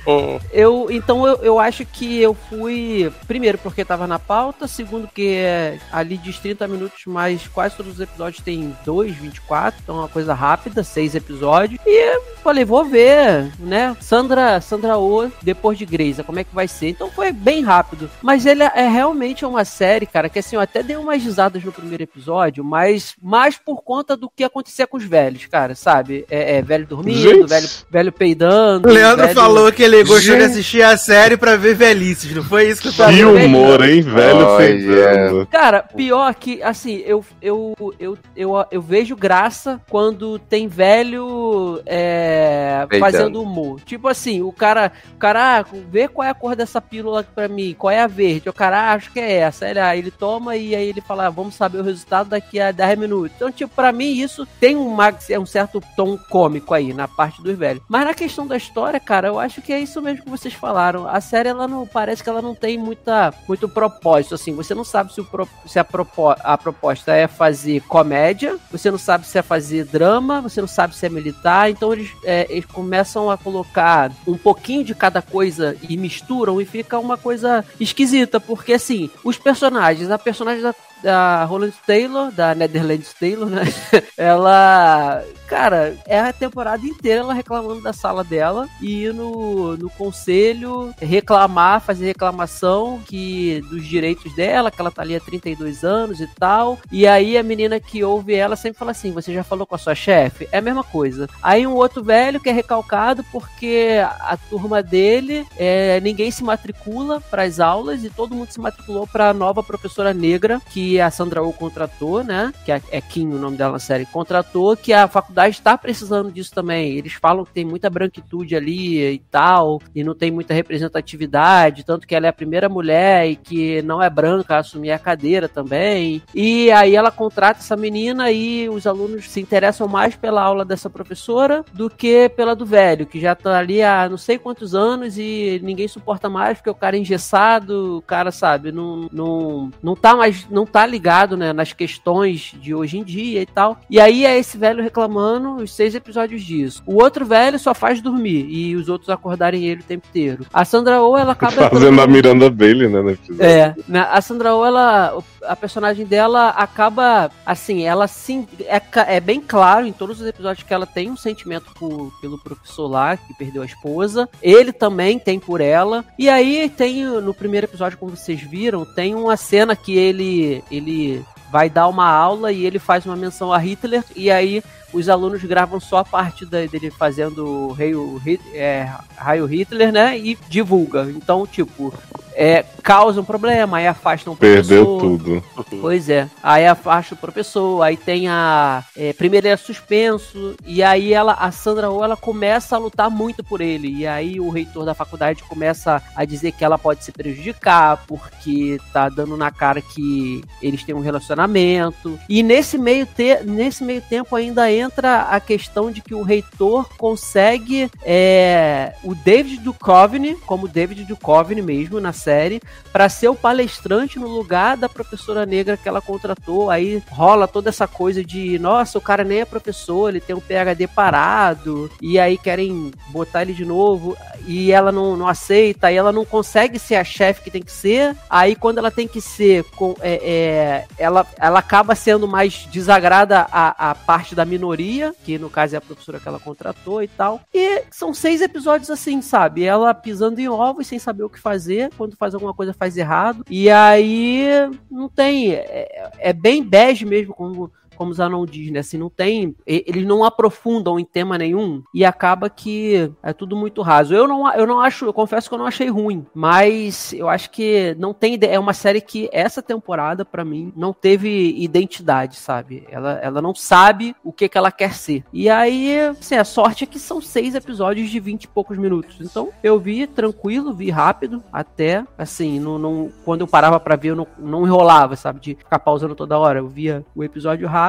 eu, 0.53 0.89
então 0.91 1.27
eu, 1.27 1.37
eu 1.43 1.59
acho 1.59 1.85
que 1.85 2.21
eu 2.21 2.35
fui, 2.35 3.11
primeiro, 3.27 3.59
porque 3.59 3.85
tava 3.85 4.07
na 4.07 4.19
pauta, 4.19 4.67
segundo, 4.67 5.09
que 5.09 5.35
é 5.37 5.79
ali 5.93 6.17
de 6.17 6.33
30 6.33 6.67
minutos, 6.69 7.03
mas 7.07 7.47
quase 7.49 7.77
todos 7.77 7.95
os 7.95 8.01
episódios 8.01 8.43
tem 8.43 8.75
2, 9.03 9.17
24, 9.17 9.81
então 9.83 9.97
é 9.97 9.99
uma 10.01 10.09
coisa 10.09 10.33
rápida, 10.33 10.85
seis 10.85 11.15
episódios. 11.15 11.81
E 11.85 12.21
falei, 12.43 12.65
vou 12.65 12.85
ver, 12.85 13.51
né? 13.59 13.97
Sandra, 14.01 14.61
Sandra 14.61 14.99
O, 14.99 15.31
depois 15.43 15.79
de 15.79 15.87
Grey's, 15.87 16.21
como 16.27 16.39
é 16.39 16.45
que 16.45 16.55
vai 16.55 16.67
ser? 16.67 16.89
Então 16.89 17.11
foi 17.11 17.33
bem 17.33 17.63
rápido. 17.63 18.11
Mas 18.21 18.45
ele 18.47 18.63
é 18.63 18.89
realmente 18.89 19.45
uma 19.45 19.65
série, 19.65 20.07
cara, 20.07 20.29
que 20.29 20.39
assim, 20.39 20.57
eu 20.57 20.61
até 20.61 20.83
dei 20.83 20.97
umas 20.97 21.23
risadas 21.23 21.63
no 21.65 21.73
primeiro 21.73 22.03
episódio, 22.03 22.65
mas 22.65 23.15
mais 23.23 23.57
por 23.57 23.83
conta 23.83 24.17
do 24.17 24.29
que 24.29 24.45
acontecia 24.45 24.87
com 24.87 24.97
os 24.97 25.05
velhos, 25.05 25.47
cara, 25.47 25.75
sabe? 25.75 26.25
É, 26.31 26.59
é 26.59 26.63
velho 26.63 26.87
dormindo, 26.87 27.19
Gente. 27.19 27.49
velho, 27.49 27.69
velho 27.91 28.13
peidando. 28.13 28.89
Leandro 28.89 29.27
velho... 29.27 29.35
falou 29.35 29.73
que 29.73 29.83
ele 29.83 30.03
gostou 30.05 30.37
de 30.37 30.43
assistir 30.43 30.83
a 30.83 30.97
série 30.97 31.37
pra 31.37 31.57
ver 31.57 31.75
velhices, 31.75 32.35
não 32.35 32.43
foi 32.43 32.69
isso 32.69 32.83
que 32.83 32.89
eu 32.89 32.93
falei? 32.93 33.19
Que 33.19 33.25
humor, 33.25 33.85
hein? 33.85 34.03
Velho 34.03 34.55
oh, 34.55 34.57
peidando. 34.57 34.93
Yeah. 34.93 35.47
Cara, 35.47 35.83
pior 35.83 36.35
que, 36.35 36.63
assim, 36.63 37.03
eu, 37.07 37.25
eu, 37.41 37.75
eu, 37.99 38.19
eu, 38.37 38.67
eu 38.71 38.83
vejo 38.93 39.17
graça 39.17 39.81
quando 39.89 40.39
tem 40.39 40.69
velho 40.69 41.81
é, 41.87 42.87
fazendo 43.01 43.41
humor. 43.41 43.81
Tipo 43.81 44.07
assim, 44.07 44.43
o 44.43 44.53
cara, 44.53 44.93
o 45.15 45.17
cara, 45.17 45.61
ah, 45.61 45.65
vê 45.89 46.07
qual 46.07 46.29
é 46.29 46.31
a 46.31 46.35
cor 46.35 46.55
dessa 46.55 46.79
pílula 46.79 47.25
pra 47.25 47.49
mim, 47.49 47.75
qual 47.79 47.91
é 47.91 48.03
a 48.03 48.07
verde. 48.07 48.51
O 48.51 48.53
cara, 48.53 48.79
ah, 48.79 48.93
acho 48.93 49.11
que 49.11 49.19
é 49.19 49.33
essa. 49.33 49.67
Ele, 49.67 49.81
ah, 49.81 49.97
ele 49.97 50.11
toma 50.11 50.57
e 50.57 50.77
aí 50.77 50.91
ele 50.91 51.01
fala, 51.01 51.29
ah, 51.29 51.31
vamos 51.31 51.55
saber 51.55 51.79
o 51.79 51.83
resultado 51.83 52.29
daqui 52.29 52.61
a 52.61 52.71
10 52.71 52.99
minutos. 52.99 53.33
Então, 53.35 53.51
tipo, 53.51 53.75
pra 53.75 53.93
mim 53.93 54.13
isso 54.13 54.45
tem 54.61 54.77
um, 54.77 54.95
um 54.95 55.47
certo 55.47 55.83
tom 55.97 56.19
cômico 56.29 56.75
aí 56.75 56.93
na 56.93 57.09
parte 57.09 57.43
dos 57.43 57.57
velhos. 57.57 57.83
Mas 57.89 58.05
na 58.05 58.13
questão 58.13 58.47
da 58.47 58.59
história, 58.59 59.01
cara, 59.01 59.29
eu 59.29 59.39
acho 59.39 59.63
que 59.63 59.73
é 59.73 59.81
isso 59.81 60.03
mesmo 60.03 60.25
que 60.25 60.31
vocês 60.31 60.53
falaram. 60.53 61.09
A 61.09 61.19
série, 61.23 61.49
ela 61.49 61.67
não 61.67 61.87
parece 61.87 62.23
que 62.23 62.29
ela 62.29 62.43
não 62.43 62.55
tem 62.55 62.77
muita, 62.77 63.33
muito 63.49 63.67
propósito, 63.71 64.35
assim. 64.35 64.55
Você 64.55 64.75
não 64.75 64.85
sabe 64.85 65.15
se, 65.15 65.23
o, 65.23 65.27
se 65.65 65.79
a, 65.79 65.85
propo, 65.85 66.29
a 66.29 66.59
proposta 66.59 67.15
é 67.15 67.27
fazer 67.27 67.81
comédia, 67.85 68.59
você 68.71 68.82
não 68.91 68.99
sabe 68.99 69.27
se 69.27 69.39
é 69.39 69.43
fazer 69.43 69.85
drama, 69.85 70.41
você 70.41 70.61
não 70.61 70.69
sabe 70.69 70.95
se 70.95 71.07
é 71.07 71.09
militar. 71.09 71.71
Então 71.71 71.93
eles, 71.93 72.11
é, 72.25 72.47
eles 72.51 72.67
começam 72.67 73.31
a 73.31 73.37
colocar 73.37 74.13
um 74.27 74.37
pouquinho 74.37 74.85
de 74.85 74.95
cada 74.95 75.23
coisa 75.23 75.77
e 75.89 75.97
misturam 75.97 76.61
e 76.61 76.65
fica 76.65 76.99
uma 76.99 77.17
coisa 77.17 77.65
esquisita, 77.81 78.41
porque 78.41 78.75
assim, 78.75 79.11
os 79.25 79.39
personagens, 79.39 80.11
a 80.11 80.19
personagem 80.19 80.63
da 80.63 80.75
da 81.03 81.45
Roland 81.45 81.73
Taylor, 81.87 82.31
da 82.31 82.55
Netherlands 82.55 83.13
Taylor, 83.19 83.49
né? 83.49 83.63
ela, 84.17 85.23
cara, 85.47 85.97
é 86.07 86.21
a 86.21 86.33
temporada 86.33 86.87
inteira 86.87 87.21
ela 87.21 87.35
reclamando 87.35 87.83
da 87.83 87.93
sala 87.93 88.23
dela 88.23 88.69
e 88.81 89.09
no, 89.09 89.77
no 89.77 89.91
conselho 89.91 90.95
reclamar, 91.01 91.81
fazer 91.81 92.07
reclamação 92.07 93.01
que 93.07 93.61
dos 93.69 93.87
direitos 93.87 94.35
dela, 94.35 94.71
que 94.71 94.81
ela 94.81 94.91
tá 94.91 95.03
ali 95.03 95.17
há 95.17 95.21
32 95.21 95.85
anos 95.85 96.21
e 96.21 96.27
tal. 96.39 96.79
E 96.91 97.07
aí 97.07 97.37
a 97.37 97.43
menina 97.43 97.81
que 97.81 98.05
ouve 98.05 98.35
ela 98.35 98.57
sempre 98.57 98.79
fala 98.79 98.93
assim: 98.93 99.13
Você 99.13 99.33
já 99.35 99.43
falou 99.43 99.67
com 99.67 99.75
a 99.75 99.79
sua 99.79 99.95
chefe? 99.95 100.49
É 100.53 100.59
a 100.59 100.63
mesma 100.63 100.85
coisa. 100.85 101.29
Aí 101.43 101.67
um 101.67 101.75
outro 101.75 102.03
velho 102.03 102.41
que 102.41 102.49
é 102.49 102.53
recalcado 102.53 103.25
porque 103.33 103.99
a 104.21 104.37
turma 104.37 104.83
dele, 104.83 105.47
é, 105.57 106.01
ninguém 106.01 106.31
se 106.31 106.45
matricula 106.45 107.21
para 107.21 107.43
as 107.43 107.59
aulas 107.59 108.05
e 108.05 108.11
todo 108.11 108.35
mundo 108.35 108.51
se 108.51 108.61
matriculou 108.61 109.07
para 109.07 109.31
a 109.31 109.35
nova 109.35 109.63
professora 109.63 110.15
negra 110.15 110.61
que 110.71 110.92
a 111.01 111.11
Sandra 111.11 111.43
Oh 111.43 111.53
contratou, 111.53 112.25
né? 112.25 112.53
Que 112.65 112.73
é, 112.73 112.83
é 112.91 113.01
Kim 113.01 113.29
o 113.29 113.39
nome 113.39 113.57
dela 113.57 113.73
na 113.73 113.79
série, 113.79 114.07
contratou, 114.07 114.77
que 114.77 114.93
a 114.93 115.07
faculdade 115.07 115.57
está 115.57 115.77
precisando 115.77 116.31
disso 116.31 116.53
também. 116.55 116.97
Eles 116.97 117.15
falam 117.15 117.45
que 117.45 117.53
tem 117.53 117.65
muita 117.65 117.91
branquitude 117.91 118.57
ali 118.57 119.15
e 119.15 119.19
tal, 119.31 119.81
e 119.95 120.03
não 120.03 120.15
tem 120.15 120.31
muita 120.31 120.55
representatividade, 120.55 121.85
tanto 121.85 122.07
que 122.07 122.15
ela 122.15 122.27
é 122.27 122.31
a 122.31 122.33
primeira 122.33 122.69
mulher 122.69 123.29
e 123.29 123.37
que 123.37 123.83
não 123.83 124.03
é 124.03 124.09
branca 124.09 124.57
a 124.57 124.59
assumir 124.59 124.91
a 124.91 124.99
cadeira 124.99 125.49
também. 125.49 126.23
E 126.35 126.71
aí 126.71 126.97
ela 126.97 127.11
contrata 127.11 127.61
essa 127.61 127.77
menina 127.77 128.31
e 128.31 128.69
os 128.69 128.87
alunos 128.87 129.31
se 129.31 129.41
interessam 129.41 129.87
mais 129.87 130.17
pela 130.17 130.43
aula 130.43 130.65
dessa 130.65 130.89
professora 130.89 131.65
do 131.73 131.89
que 131.91 132.29
pela 132.31 132.55
do 132.55 132.67
velho, 132.67 133.07
que 133.07 133.21
já 133.21 133.35
tá 133.35 133.59
ali 133.59 133.83
há 133.83 134.09
não 134.09 134.17
sei 134.17 134.39
quantos 134.39 134.75
anos 134.75 135.19
e 135.19 135.61
ninguém 135.63 135.89
suporta 135.89 136.29
mais 136.29 136.59
porque 136.59 136.71
o 136.71 136.75
cara 136.75 136.97
é 136.97 137.01
engessado, 137.01 137.99
o 137.99 138.03
cara, 138.03 138.31
sabe, 138.31 138.73
não, 138.73 139.09
não, 139.13 139.71
não 139.83 139.97
tá 139.97 140.17
mais, 140.17 140.49
não 140.49 140.65
tá 140.65 140.82
ligado, 140.87 141.37
né, 141.37 141.53
nas 141.53 141.73
questões 141.73 142.53
de 142.61 142.75
hoje 142.75 142.99
em 142.99 143.05
dia 143.05 143.43
e 143.43 143.47
tal. 143.47 143.79
E 143.91 144.01
aí 144.01 144.25
é 144.25 144.39
esse 144.39 144.57
velho 144.57 144.83
reclamando 144.83 145.57
os 145.57 145.73
seis 145.75 145.95
episódios 145.95 146.43
disso. 146.43 146.83
O 146.87 147.03
outro 147.03 147.25
velho 147.25 147.59
só 147.59 147.75
faz 147.75 148.01
dormir 148.01 148.47
e 148.49 148.75
os 148.77 148.89
outros 148.89 149.11
acordarem 149.11 149.65
ele 149.65 149.81
o 149.81 149.85
tempo 149.85 150.07
inteiro. 150.09 150.47
A 150.53 150.65
Sandra 150.65 151.03
Oh, 151.03 151.17
ela 151.17 151.33
acaba 151.33 151.69
Fazendo 151.71 152.01
a 152.01 152.07
Miranda 152.07 152.51
Bailey, 152.51 152.89
né, 152.89 153.01
no 153.03 153.11
episódio. 153.11 153.43
é, 153.45 153.75
né, 153.89 154.07
a 154.11 154.21
Sandra 154.21 154.55
Oh, 154.55 154.65
ela, 154.65 155.19
a 155.45 155.57
personagem 155.57 156.05
dela 156.07 156.49
acaba, 156.51 157.31
assim, 157.47 157.83
ela 157.85 158.07
sim, 158.07 158.47
é, 158.67 158.81
é 159.17 159.21
bem 159.21 159.41
claro 159.41 159.87
em 159.87 159.93
todos 159.93 160.21
os 160.21 160.27
episódios 160.27 160.67
que 160.67 160.73
ela 160.75 160.87
tem 160.87 161.11
um 161.11 161.17
sentimento 161.17 161.67
por- 161.79 162.13
pelo 162.21 162.39
professor 162.39 162.87
lá, 162.89 163.17
que 163.17 163.35
perdeu 163.35 163.63
a 163.63 163.67
esposa, 163.67 164.29
ele 164.43 164.73
também 164.73 165.19
tem 165.19 165.39
por 165.39 165.61
ela, 165.61 166.05
e 166.19 166.29
aí 166.29 166.69
tem, 166.69 167.05
no 167.05 167.35
primeiro 167.35 167.67
episódio, 167.67 167.99
como 167.99 168.17
vocês 168.17 168.41
viram, 168.41 168.85
tem 168.85 169.15
uma 169.15 169.37
cena 169.37 169.75
que 169.77 169.97
ele, 169.97 170.63
ele 170.73 171.25
vai 171.51 171.69
dar 171.69 171.87
uma 171.89 172.09
aula 172.09 172.51
e 172.51 172.65
ele 172.65 172.79
faz 172.79 173.05
uma 173.05 173.15
menção 173.15 173.53
a 173.53 173.59
Hitler, 173.59 174.03
e 174.17 174.31
aí 174.31 174.63
os 174.93 175.09
alunos 175.09 175.43
gravam 175.45 175.79
só 175.79 175.99
a 175.99 176.05
parte 176.05 176.45
dele 176.45 176.91
fazendo 176.91 177.47
o 177.47 177.73
raio, 177.73 178.21
é, 178.55 178.89
raio 179.17 179.47
Hitler, 179.47 179.93
né, 179.93 180.19
e 180.19 180.37
divulga. 180.49 181.11
Então, 181.11 181.47
tipo, 181.47 181.93
é, 182.35 182.65
causa 182.83 183.21
um 183.21 183.25
problema, 183.25 183.79
aí 183.79 183.87
afastam 183.87 184.33
o 184.33 184.37
Perdeu 184.37 184.99
professor. 184.99 185.19
tudo. 185.19 185.45
Pois 185.81 186.09
é. 186.09 186.29
Aí 186.43 186.67
afasta 186.67 187.15
o 187.15 187.19
professor, 187.19 187.83
aí 187.83 187.97
tem 187.97 188.29
a. 188.29 188.85
É, 188.97 189.13
primeiro 189.13 189.47
ele 189.47 189.55
é 189.55 189.57
suspenso, 189.57 190.55
e 190.67 190.83
aí 190.83 191.13
ela, 191.13 191.35
a 191.35 191.51
Sandra 191.51 191.91
Oh, 191.91 192.03
ela 192.03 192.17
começa 192.17 192.77
a 192.77 192.79
lutar 192.79 193.11
muito 193.11 193.45
por 193.45 193.61
ele. 193.61 193.89
E 193.89 194.07
aí 194.07 194.41
o 194.41 194.49
reitor 194.49 194.85
da 194.85 194.95
faculdade 194.95 195.43
começa 195.45 196.03
a 196.15 196.25
dizer 196.25 196.53
que 196.53 196.65
ela 196.65 196.79
pode 196.79 197.05
se 197.05 197.13
prejudicar, 197.13 198.05
porque 198.07 198.79
tá 198.93 199.09
dando 199.09 199.37
na 199.37 199.51
cara 199.51 199.81
que 199.81 200.43
eles 200.61 200.83
têm 200.85 200.95
um 200.95 201.01
relacionamento. 201.01 202.19
E 202.29 202.43
nesse 202.43 202.79
meio, 202.79 203.07
te, 203.07 203.43
nesse 203.45 203.85
meio 203.85 204.01
tempo 204.03 204.35
ainda 204.35 204.71
entra 204.73 205.23
a 205.23 205.41
questão 205.41 205.91
de 205.91 206.01
que 206.01 206.15
o 206.15 206.23
reitor 206.23 206.89
consegue 206.97 207.91
é, 208.03 208.95
o 209.03 209.15
David 209.15 209.61
Duchovny, 209.61 210.37
como 210.47 210.69
David 210.69 211.05
Duchovny 211.05 211.63
mesmo 211.63 212.01
na 212.01 212.13
série, 212.23 212.61
para 212.93 213.09
ser 213.09 213.29
o 213.29 213.35
palestrante 213.35 214.19
no 214.19 214.29
lugar 214.29 214.77
da 214.77 214.89
professora 214.89 215.45
negra 215.45 215.77
que 215.77 215.89
ela 215.89 216.01
contratou. 216.01 216.71
Aí 216.71 217.03
rola 217.11 217.49
toda 217.49 217.69
essa 217.69 217.89
coisa 217.89 218.23
de, 218.25 218.59
nossa, 218.59 218.99
o 218.99 219.01
cara 219.01 219.25
nem 219.25 219.41
é 219.41 219.45
professor, 219.45 220.09
ele 220.09 220.21
tem 220.21 220.37
um 220.37 220.41
PhD 220.41 220.87
parado, 220.87 221.91
e 222.01 222.19
aí 222.19 222.39
querem 222.39 222.93
botar 223.09 223.43
ele 223.43 223.53
de 223.53 223.65
novo, 223.65 224.17
e 224.47 224.73
ela 224.73 224.93
não, 224.93 225.17
não 225.17 225.27
aceita, 225.27 225.89
aí 225.89 225.97
ela 225.97 226.13
não 226.13 226.25
consegue 226.25 226.79
ser 226.79 226.97
a 226.97 227.05
chefe 227.05 227.43
que 227.43 227.51
tem 227.51 227.63
que 227.63 227.73
ser. 227.73 228.17
Aí 228.29 228.55
quando 228.55 228.79
ela 228.79 228.91
tem 228.91 229.09
que 229.09 229.21
ser, 229.21 229.65
com, 229.77 229.95
é, 230.01 230.15
é, 230.23 230.87
ela, 230.99 231.27
ela 231.39 231.59
acaba 231.59 231.95
sendo 231.95 232.29
mais 232.29 232.67
desagrada 232.71 233.47
a, 233.51 233.91
a 233.91 233.95
parte 233.95 234.35
da 234.35 234.45
minoria, 234.45 235.15
que 235.25 235.39
no 235.39 235.51
caso 235.51 235.75
é 235.75 235.79
a 235.79 235.81
professora 235.81 236.21
que 236.21 236.29
ela 236.29 236.41
contratou 236.41 237.03
e 237.03 237.09
tal. 237.09 237.41
E 237.53 237.85
são 237.91 238.13
seis 238.15 238.41
episódios 238.41 238.91
assim, 238.91 239.23
sabe? 239.23 239.65
Ela 239.65 239.95
pisando 239.95 240.41
em 240.41 240.49
ovos 240.49 240.87
sem 240.87 240.99
saber 240.99 241.25
o 241.25 241.31
que 241.31 241.41
fazer, 241.41 241.91
quando 241.97 242.12
faz 242.17 242.35
alguma 242.35 242.55
coisa 242.55 242.73
faz 242.73 242.97
errado. 242.97 243.45
E 243.51 243.71
aí 243.71 244.47
não 244.91 245.09
tem. 245.09 245.55
É, 245.55 246.11
é 246.19 246.33
bem 246.33 246.63
bege 246.63 247.05
mesmo, 247.05 247.35
como 247.35 247.71
como 247.97 248.13
Zanon 248.13 248.45
diz, 248.45 248.71
né? 248.71 248.81
Assim, 248.81 248.99
não 248.99 249.11
tem. 249.11 249.55
Eles 249.67 250.07
não 250.07 250.25
aprofundam 250.25 250.99
em 250.99 251.05
tema 251.05 251.39
nenhum 251.39 251.83
e 251.95 252.05
acaba 252.05 252.49
que 252.51 253.11
é 253.23 253.33
tudo 253.33 253.57
muito 253.57 253.83
raso. 253.83 254.15
Eu 254.15 254.27
não, 254.27 254.53
eu 254.55 254.67
não 254.67 254.81
acho, 254.81 255.05
eu 255.05 255.13
confesso 255.13 255.49
que 255.49 255.55
eu 255.55 255.59
não 255.59 255.67
achei 255.67 255.89
ruim, 255.89 256.27
mas 256.35 257.13
eu 257.13 257.29
acho 257.29 257.51
que 257.51 257.95
não 257.99 258.13
tem. 258.13 258.39
É 258.43 258.59
uma 258.59 258.73
série 258.73 259.01
que 259.01 259.29
essa 259.33 259.63
temporada, 259.63 260.25
pra 260.25 260.45
mim, 260.45 260.73
não 260.77 260.93
teve 260.93 261.55
identidade, 261.57 262.37
sabe? 262.37 262.85
Ela, 262.91 263.13
ela 263.23 263.43
não 263.43 263.55
sabe 263.55 264.15
o 264.25 264.33
que, 264.33 264.49
que 264.49 264.59
ela 264.59 264.73
quer 264.73 264.95
ser. 264.95 265.25
E 265.33 265.49
aí, 265.49 266.01
assim, 266.09 266.35
a 266.35 266.45
sorte 266.45 266.85
é 266.85 266.87
que 266.87 266.99
são 266.99 267.21
seis 267.21 267.55
episódios 267.55 268.09
de 268.11 268.21
vinte 268.21 268.45
e 268.45 268.49
poucos 268.49 268.79
minutos. 268.79 269.17
Então, 269.21 269.51
eu 269.63 269.79
vi 269.79 270.07
tranquilo, 270.07 270.73
vi 270.73 270.91
rápido, 270.91 271.43
até, 271.53 272.05
assim, 272.17 272.59
não, 272.59 272.79
não, 272.79 273.13
quando 273.25 273.43
eu 273.43 273.47
parava 273.47 273.79
pra 273.79 273.97
ver, 273.97 274.11
eu 274.11 274.17
não, 274.17 274.27
não 274.39 274.67
enrolava, 274.67 275.17
sabe? 275.17 275.41
De 275.41 275.55
ficar 275.55 275.79
pausando 275.79 276.15
toda 276.15 276.39
hora. 276.39 276.61
Eu 276.61 276.69
via 276.69 277.05
o 277.15 277.23
episódio 277.23 277.69
rápido. 277.69 277.82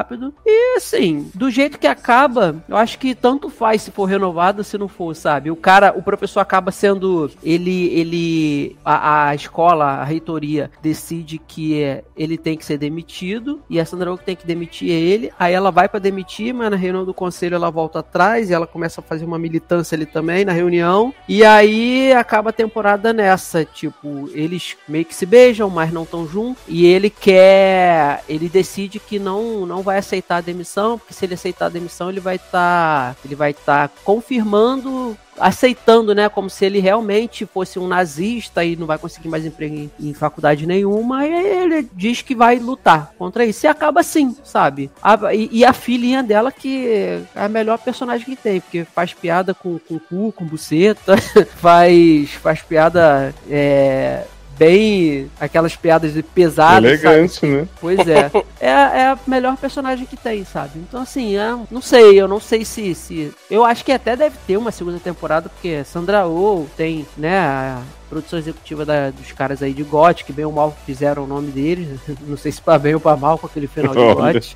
E, 0.45 0.77
assim, 0.77 1.29
do 1.35 1.51
jeito 1.51 1.77
que 1.77 1.87
acaba, 1.87 2.55
eu 2.67 2.75
acho 2.75 2.97
que 2.97 3.13
tanto 3.13 3.49
faz 3.49 3.81
se 3.81 3.91
for 3.91 4.05
renovado, 4.05 4.63
se 4.63 4.77
não 4.77 4.87
for, 4.87 5.15
sabe? 5.15 5.51
O 5.51 5.55
cara, 5.55 5.93
o 5.95 6.01
professor 6.01 6.39
acaba 6.39 6.71
sendo. 6.71 7.29
Ele. 7.43 7.87
ele 7.93 8.77
a, 8.83 9.29
a 9.29 9.35
escola, 9.35 9.85
a 9.85 10.03
reitoria, 10.03 10.71
decide 10.81 11.37
que 11.37 11.81
é, 11.81 12.03
ele 12.15 12.37
tem 12.37 12.57
que 12.57 12.65
ser 12.65 12.77
demitido. 12.77 13.61
E 13.69 13.79
a 13.79 13.85
Sandra 13.85 14.11
Oh 14.11 14.17
tem 14.17 14.35
que 14.35 14.45
demitir 14.45 14.89
ele. 14.89 15.31
Aí 15.37 15.53
ela 15.53 15.71
vai 15.71 15.87
pra 15.87 15.99
demitir, 15.99 16.53
mas 16.53 16.71
na 16.71 16.77
reunião 16.77 17.05
do 17.05 17.13
conselho 17.13 17.55
ela 17.55 17.69
volta 17.69 17.99
atrás 17.99 18.49
e 18.49 18.53
ela 18.53 18.65
começa 18.65 19.01
a 19.01 19.03
fazer 19.03 19.25
uma 19.25 19.37
militância 19.37 19.95
ali 19.95 20.05
também 20.05 20.45
na 20.45 20.51
reunião. 20.51 21.13
E 21.27 21.43
aí 21.43 22.13
acaba 22.13 22.49
a 22.49 22.53
temporada 22.53 23.13
nessa. 23.13 23.65
Tipo, 23.65 24.29
eles 24.33 24.75
meio 24.87 25.05
que 25.05 25.15
se 25.15 25.25
beijam, 25.25 25.69
mas 25.69 25.91
não 25.91 26.03
estão 26.03 26.27
juntos. 26.27 26.63
E 26.67 26.85
ele 26.85 27.09
quer. 27.09 28.23
Ele 28.27 28.49
decide 28.49 28.99
que 28.99 29.19
não, 29.19 29.65
não 29.65 29.82
vai 29.83 29.97
aceitar 29.99 30.37
a 30.37 30.41
demissão, 30.41 30.97
porque 30.97 31.13
se 31.13 31.25
ele 31.25 31.35
aceitar 31.35 31.67
a 31.67 31.69
demissão, 31.69 32.09
ele 32.09 32.19
vai 32.19 32.37
estar. 32.37 33.15
ele 33.23 33.35
vai 33.35 33.51
estar 33.51 33.89
confirmando 34.03 35.15
aceitando, 35.39 36.13
né, 36.13 36.29
como 36.29 36.47
se 36.47 36.63
ele 36.63 36.79
realmente 36.79 37.43
fosse 37.45 37.79
um 37.79 37.87
nazista 37.87 38.63
e 38.63 38.75
não 38.75 38.85
vai 38.85 38.97
conseguir 38.99 39.29
mais 39.29 39.43
emprego 39.45 39.73
em, 39.75 39.91
em 39.99 40.13
faculdade 40.13 40.65
nenhuma, 40.67 41.25
e 41.25 41.33
ele 41.33 41.89
diz 41.93 42.21
que 42.21 42.35
vai 42.35 42.59
lutar 42.59 43.13
contra 43.17 43.43
isso. 43.45 43.65
E 43.65 43.67
acaba 43.67 44.01
assim, 44.01 44.35
sabe? 44.43 44.91
A- 45.01 45.33
e, 45.33 45.49
e 45.51 45.65
a 45.65 45.73
filhinha 45.73 46.21
dela 46.21 46.51
que 46.51 46.87
é 46.87 47.21
a 47.35 47.49
melhor 47.49 47.79
personagem 47.79 48.25
que 48.25 48.35
tem, 48.35 48.61
porque 48.61 48.85
faz 48.85 49.13
piada 49.13 49.53
com, 49.53 49.79
com 49.79 49.97
cu, 49.99 50.31
com 50.31 50.45
buceta, 50.45 51.17
faz, 51.57 52.29
faz 52.33 52.61
piada 52.61 53.33
é, 53.49 54.25
bem 54.57 55.29
aquelas 55.39 55.75
piadas 55.75 56.13
pesadas, 56.33 57.01
sabe? 57.01 57.15
Elegante, 57.15 57.45
né? 57.45 57.67
Pois 57.79 57.99
é. 58.07 58.31
é. 58.59 58.83
É 58.93 59.07
a 59.07 59.19
melhor 59.25 59.57
personagem 59.57 60.05
que 60.05 60.15
tem, 60.15 60.43
sabe? 60.45 60.79
Então, 60.79 61.01
assim, 61.01 61.35
é, 61.35 61.55
não 61.71 61.81
sei, 61.81 62.21
eu 62.21 62.27
não 62.27 62.39
sei 62.39 62.65
se, 62.65 62.93
se. 62.93 63.31
Eu 63.49 63.65
acho 63.65 63.83
que 63.83 63.91
até 63.91 64.15
deve 64.15 64.35
ter 64.45 64.57
uma 64.57 64.71
segunda 64.71 64.99
temporada, 64.99 65.49
porque 65.49 65.83
Sandra 65.83 66.27
Oh 66.27 66.65
tem, 66.77 67.05
né, 67.17 67.39
a 67.39 67.81
produção 68.13 68.37
executiva 68.39 68.85
da- 68.85 69.09
dos 69.09 69.31
caras 69.31 69.63
aí 69.63 69.73
de 69.73 69.83
GOT, 69.83 70.23
que 70.23 70.31
bem 70.31 70.45
ou 70.45 70.51
mal 70.51 70.75
fizeram 70.85 71.23
o 71.23 71.27
nome 71.27 71.51
deles. 71.51 71.99
Não 72.27 72.37
sei 72.37 72.51
se 72.51 72.61
pra 72.61 72.77
bem 72.77 72.93
ou 72.93 72.99
pra 72.99 73.17
mal 73.17 73.37
com 73.37 73.47
aquele 73.47 73.67
final 73.67 73.93
de. 73.93 74.13
GOT. 74.13 74.55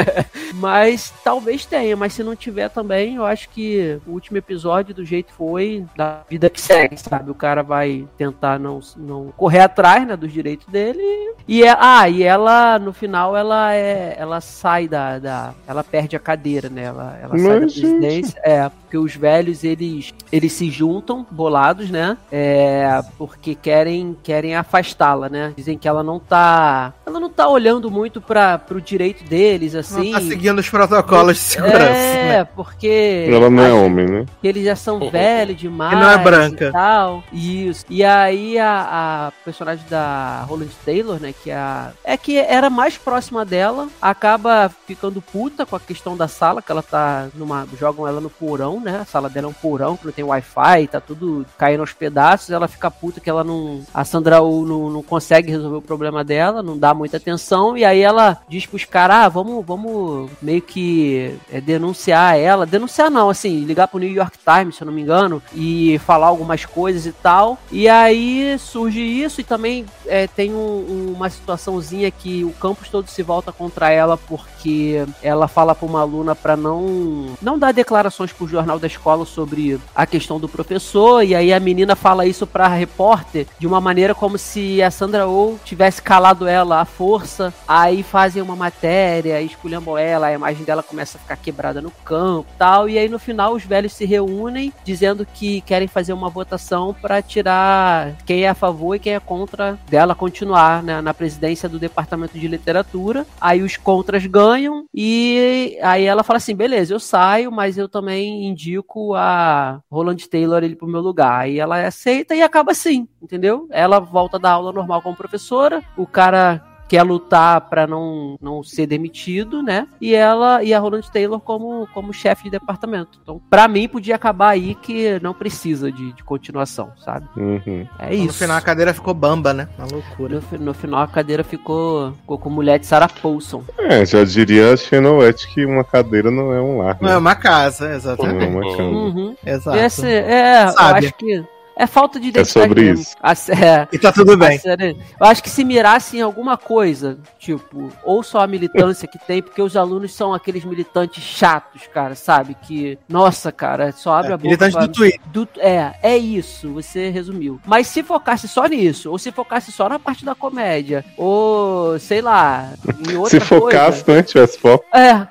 mas 0.54 1.12
talvez 1.22 1.66
tenha, 1.66 1.96
mas 1.96 2.12
se 2.12 2.22
não 2.22 2.34
tiver 2.34 2.68
também, 2.68 3.16
eu 3.16 3.24
acho 3.24 3.48
que 3.50 3.98
o 4.06 4.12
último 4.12 4.38
episódio, 4.38 4.94
do 4.94 5.04
jeito 5.04 5.26
que 5.26 5.32
foi, 5.34 5.84
da 5.96 6.22
vida 6.28 6.48
que 6.48 6.60
segue, 6.60 6.96
sabe? 6.96 7.30
O 7.30 7.34
cara 7.34 7.62
vai 7.62 8.06
tentar 8.16 8.58
não, 8.58 8.80
não 8.96 9.32
correr 9.36 9.60
atrás, 9.60 10.06
né, 10.06 10.16
dos 10.16 10.32
direitos 10.32 10.66
dele. 10.68 11.02
E 11.46 11.62
é, 11.62 11.76
ah, 11.78 12.08
e 12.08 12.22
ela, 12.22 12.78
no 12.78 12.92
final, 12.92 13.36
ela 13.36 13.74
é. 13.74 14.16
Ela 14.18 14.40
sai 14.40 14.88
da. 14.88 15.18
da 15.18 15.54
ela 15.66 15.84
perde 15.84 16.16
a 16.16 16.18
cadeira, 16.18 16.68
né? 16.68 16.84
Ela, 16.84 17.18
ela 17.20 17.38
sai 17.38 17.48
da 17.48 17.60
Mas, 17.60 17.72
gente. 17.72 17.80
presidência. 17.80 18.40
É, 18.42 18.68
porque 18.68 18.96
os 18.96 19.14
velhos, 19.14 19.62
eles, 19.62 20.14
eles 20.32 20.52
se 20.52 20.70
juntam, 20.70 21.26
bolados, 21.30 21.90
né? 21.90 22.16
É, 22.32 22.93
porque 23.02 23.54
querem, 23.54 24.16
querem 24.22 24.54
afastá-la, 24.56 25.28
né? 25.28 25.52
Dizem 25.56 25.76
que 25.78 25.88
ela 25.88 26.02
não 26.02 26.18
tá. 26.18 26.92
Ela 27.06 27.20
não 27.20 27.30
tá 27.30 27.48
olhando 27.48 27.90
muito 27.90 28.20
para 28.20 28.58
pro 28.58 28.80
direito 28.80 29.24
deles, 29.24 29.74
assim. 29.74 30.12
Não 30.12 30.20
tá 30.20 30.26
seguindo 30.26 30.58
os 30.58 30.68
protocolos 30.68 31.36
de 31.36 31.42
segurança, 31.42 31.78
É, 31.78 32.38
né? 32.38 32.44
porque. 32.44 33.28
Ela 33.30 33.50
não 33.50 33.62
é 33.62 33.72
homem, 33.72 34.06
né? 34.06 34.26
que 34.40 34.48
eles 34.48 34.64
já 34.64 34.76
são 34.76 34.98
velhos 35.10 35.56
demais. 35.56 35.92
E 35.92 36.00
não 36.00 36.10
é 36.10 36.18
branca. 36.18 36.66
E 36.66 36.72
tal. 36.72 37.24
Isso. 37.32 37.84
E 37.88 38.04
aí 38.04 38.58
a, 38.58 39.28
a 39.28 39.32
personagem 39.44 39.84
da 39.88 40.44
Roland 40.48 40.70
Taylor, 40.84 41.20
né? 41.20 41.34
Que 41.42 41.50
é 41.50 41.56
a. 41.56 41.90
É 42.04 42.16
que 42.16 42.38
era 42.38 42.68
mais 42.70 42.96
próxima 42.96 43.44
dela, 43.44 43.88
acaba 44.00 44.70
ficando 44.86 45.20
puta 45.20 45.64
com 45.66 45.76
a 45.76 45.80
questão 45.80 46.16
da 46.16 46.28
sala, 46.28 46.62
que 46.62 46.70
ela 46.70 46.82
tá 46.82 47.28
numa. 47.34 47.66
Jogam 47.78 48.06
ela 48.06 48.20
no 48.20 48.30
porão, 48.30 48.80
né? 48.80 49.00
A 49.02 49.04
sala 49.04 49.28
dela 49.28 49.46
é 49.46 49.50
um 49.50 49.52
porão, 49.52 49.96
que 49.96 50.04
não 50.06 50.12
tem 50.12 50.24
Wi-Fi, 50.24 50.88
tá 50.88 51.00
tudo 51.00 51.44
caindo 51.58 51.80
aos 51.80 51.92
pedaços. 51.92 52.50
Ela 52.50 52.68
fica 52.68 52.83
fica 52.84 52.90
puta 52.90 53.20
que 53.20 53.30
ela 53.30 53.42
não. 53.42 53.80
A 53.92 54.04
Sandra 54.04 54.42
Oh 54.42 54.64
não, 54.64 54.90
não 54.90 55.02
consegue 55.02 55.50
resolver 55.50 55.76
o 55.76 55.82
problema 55.82 56.22
dela, 56.22 56.62
não 56.62 56.76
dá 56.76 56.92
muita 56.92 57.16
atenção, 57.16 57.76
e 57.76 57.84
aí 57.84 58.00
ela 58.00 58.38
diz 58.48 58.66
pros 58.66 58.84
caras, 58.84 59.16
ah, 59.16 59.28
vamos, 59.28 59.64
vamos 59.64 60.30
meio 60.42 60.60
que 60.60 61.34
é, 61.50 61.60
denunciar 61.60 62.36
ela. 62.38 62.66
Denunciar 62.66 63.10
não, 63.10 63.30
assim, 63.30 63.64
ligar 63.64 63.88
pro 63.88 63.98
New 63.98 64.10
York 64.10 64.36
Times, 64.38 64.76
se 64.76 64.82
eu 64.82 64.86
não 64.86 64.92
me 64.92 65.02
engano, 65.02 65.42
e 65.54 65.98
falar 66.04 66.26
algumas 66.26 66.64
coisas 66.64 67.06
e 67.06 67.12
tal. 67.12 67.58
E 67.70 67.88
aí 67.88 68.56
surge 68.58 69.00
isso, 69.00 69.40
e 69.40 69.44
também 69.44 69.86
é, 70.06 70.26
tem 70.26 70.52
um- 70.52 71.12
uma 71.14 71.30
situaçãozinha 71.30 72.10
que 72.10 72.44
o 72.44 72.50
campus 72.52 72.88
todo 72.88 73.08
se 73.08 73.22
volta 73.22 73.52
contra 73.52 73.90
ela 73.90 74.16
porque 74.16 75.04
ela 75.22 75.46
fala 75.48 75.74
pra 75.74 75.86
uma 75.86 76.00
aluna 76.00 76.34
pra 76.34 76.56
não 76.56 77.26
não 77.40 77.58
dar 77.58 77.72
declarações 77.72 78.32
pro 78.32 78.46
jornal 78.48 78.78
da 78.78 78.86
escola 78.86 79.24
sobre 79.24 79.78
a 79.94 80.06
questão 80.06 80.40
do 80.40 80.48
professor 80.48 81.22
e 81.22 81.34
aí 81.34 81.52
a 81.52 81.60
menina 81.60 81.94
fala 81.94 82.26
isso 82.26 82.46
pra 82.46 82.63
repórter 82.68 83.46
de 83.58 83.66
uma 83.66 83.80
maneira 83.80 84.14
como 84.14 84.38
se 84.38 84.82
a 84.82 84.90
Sandra 84.90 85.28
Oh 85.28 85.56
tivesse 85.64 86.02
calado 86.02 86.46
ela 86.46 86.80
à 86.80 86.84
força. 86.84 87.52
Aí 87.66 88.02
fazem 88.02 88.42
uma 88.42 88.56
matéria, 88.56 89.40
esculhambam 89.40 89.96
ela, 89.96 90.26
a 90.26 90.32
imagem 90.32 90.64
dela 90.64 90.82
começa 90.82 91.16
a 91.18 91.20
ficar 91.20 91.36
quebrada 91.36 91.80
no 91.80 91.90
campo, 91.90 92.48
tal, 92.58 92.88
e 92.88 92.98
aí 92.98 93.08
no 93.08 93.18
final 93.18 93.54
os 93.54 93.64
velhos 93.64 93.92
se 93.92 94.04
reúnem 94.04 94.72
dizendo 94.84 95.26
que 95.26 95.60
querem 95.62 95.88
fazer 95.88 96.12
uma 96.12 96.28
votação 96.28 96.94
pra 96.94 97.22
tirar 97.22 98.14
quem 98.24 98.44
é 98.44 98.48
a 98.48 98.54
favor 98.54 98.94
e 98.94 98.98
quem 98.98 99.14
é 99.14 99.20
contra 99.20 99.78
dela 99.88 100.14
continuar 100.14 100.82
né, 100.82 101.00
na 101.00 101.14
presidência 101.14 101.68
do 101.68 101.78
departamento 101.78 102.38
de 102.38 102.48
literatura. 102.48 103.26
Aí 103.40 103.62
os 103.62 103.76
contras 103.76 104.26
ganham 104.26 104.84
e 104.94 105.78
aí 105.82 106.04
ela 106.04 106.22
fala 106.22 106.38
assim: 106.38 106.54
beleza, 106.54 106.94
eu 106.94 107.00
saio, 107.00 107.50
mas 107.50 107.76
eu 107.78 107.88
também 107.88 108.46
indico 108.46 109.14
a 109.14 109.80
Roland 109.90 110.16
Taylor 110.28 110.62
ele 110.62 110.76
pro 110.76 110.88
meu 110.88 111.00
lugar. 111.00 111.40
Aí 111.40 111.58
ela 111.58 111.86
aceita 111.86 112.34
e 112.34 112.42
acaba 112.42 112.53
assim, 112.70 113.08
entendeu? 113.22 113.66
Ela 113.70 113.98
volta 114.00 114.38
da 114.38 114.50
aula 114.50 114.72
normal 114.72 115.02
como 115.02 115.16
professora, 115.16 115.82
o 115.96 116.06
cara 116.06 116.62
quer 116.86 117.02
lutar 117.02 117.62
pra 117.62 117.86
não, 117.86 118.36
não 118.40 118.62
ser 118.62 118.86
demitido, 118.86 119.62
né? 119.62 119.88
E 120.00 120.14
ela 120.14 120.62
e 120.62 120.72
a 120.74 120.78
Roland 120.78 121.02
Taylor 121.12 121.40
como, 121.40 121.88
como 121.94 122.12
chefe 122.12 122.44
de 122.44 122.50
departamento. 122.50 123.18
Então, 123.22 123.40
pra 123.48 123.66
mim, 123.66 123.88
podia 123.88 124.14
acabar 124.14 124.50
aí 124.50 124.74
que 124.74 125.18
não 125.20 125.32
precisa 125.32 125.90
de, 125.90 126.12
de 126.12 126.22
continuação, 126.22 126.92
sabe? 127.02 127.26
Uhum. 127.36 127.86
É 127.98 128.10
No 128.10 128.24
isso. 128.26 128.34
final 128.38 128.56
a 128.58 128.60
cadeira 128.60 128.92
ficou 128.92 129.14
bamba, 129.14 129.54
né? 129.54 129.66
Uma 129.78 129.88
loucura. 129.90 130.42
No, 130.52 130.58
no 130.58 130.74
final 130.74 131.00
a 131.00 131.08
cadeira 131.08 131.42
ficou, 131.42 132.12
ficou 132.20 132.38
com 132.38 132.50
mulher 132.50 132.78
de 132.78 132.86
Sarah 132.86 133.08
Paulson. 133.08 133.64
É, 133.78 134.04
já 134.04 134.22
diria 134.22 134.74
a 134.74 134.76
Xenowet 134.76 135.48
que 135.54 135.64
uma 135.64 135.84
cadeira 135.84 136.30
não 136.30 136.52
é 136.52 136.60
um 136.60 136.78
lar, 136.78 136.98
Não 137.00 137.08
é 137.08 137.12
né? 137.12 137.18
uma 137.18 137.34
casa, 137.34 137.86
Não 137.86 137.92
é 137.92 137.96
exatamente. 137.96 138.44
uma 138.54 138.76
cama. 138.76 138.90
Uhum. 138.90 139.36
Exato. 139.44 139.78
Esse, 139.78 140.06
é, 140.06 140.64
acho 140.76 141.14
que 141.14 141.42
é 141.76 141.86
falta 141.86 142.18
de 142.20 142.28
identidade 142.28 142.68
sobre 142.68 142.82
mesmo. 142.82 143.02
isso. 143.02 143.16
A, 143.22 143.32
é, 143.32 143.88
E 143.92 143.98
tá 143.98 144.12
tudo 144.12 144.36
bem. 144.36 144.58
série- 144.58 144.96
eu 145.20 145.26
acho 145.26 145.42
que 145.42 145.50
se 145.50 145.64
mirasse 145.64 146.16
em 146.18 146.20
alguma 146.20 146.56
coisa, 146.56 147.18
tipo, 147.38 147.90
ou 148.04 148.22
só 148.22 148.40
a 148.40 148.46
militância 148.46 149.08
que 149.08 149.18
tem, 149.18 149.42
porque 149.42 149.60
os 149.62 149.76
alunos 149.76 150.14
são 150.14 150.32
aqueles 150.34 150.64
militantes 150.64 151.22
chatos, 151.22 151.82
cara, 151.92 152.14
sabe? 152.14 152.54
Que, 152.62 152.98
nossa, 153.08 153.50
cara, 153.52 153.92
só 153.92 154.14
abre 154.14 154.32
a 154.32 154.36
boca. 154.36 154.44
Militante 154.48 154.72
pra- 154.72 154.86
do 154.86 154.92
Twitter. 154.92 155.20
do- 155.26 155.48
é, 155.58 155.94
é 156.02 156.16
isso, 156.16 156.72
você 156.72 157.10
resumiu. 157.10 157.60
Mas 157.66 157.86
se 157.88 158.02
focasse 158.02 158.46
só 158.48 158.66
nisso, 158.66 159.10
ou 159.10 159.18
se 159.18 159.32
focasse 159.32 159.72
só 159.72 159.88
na 159.88 159.98
parte 159.98 160.24
da 160.24 160.34
comédia, 160.34 161.04
ou 161.16 161.98
sei 161.98 162.20
lá, 162.20 162.70
em 163.08 163.16
outra 163.16 163.30
Se 163.38 163.40
focasse, 163.40 164.04
coisa. 164.04 164.20
né? 164.20 164.22
Tivesse 164.22 164.58
foco. 164.58 164.84
É. 164.96 165.26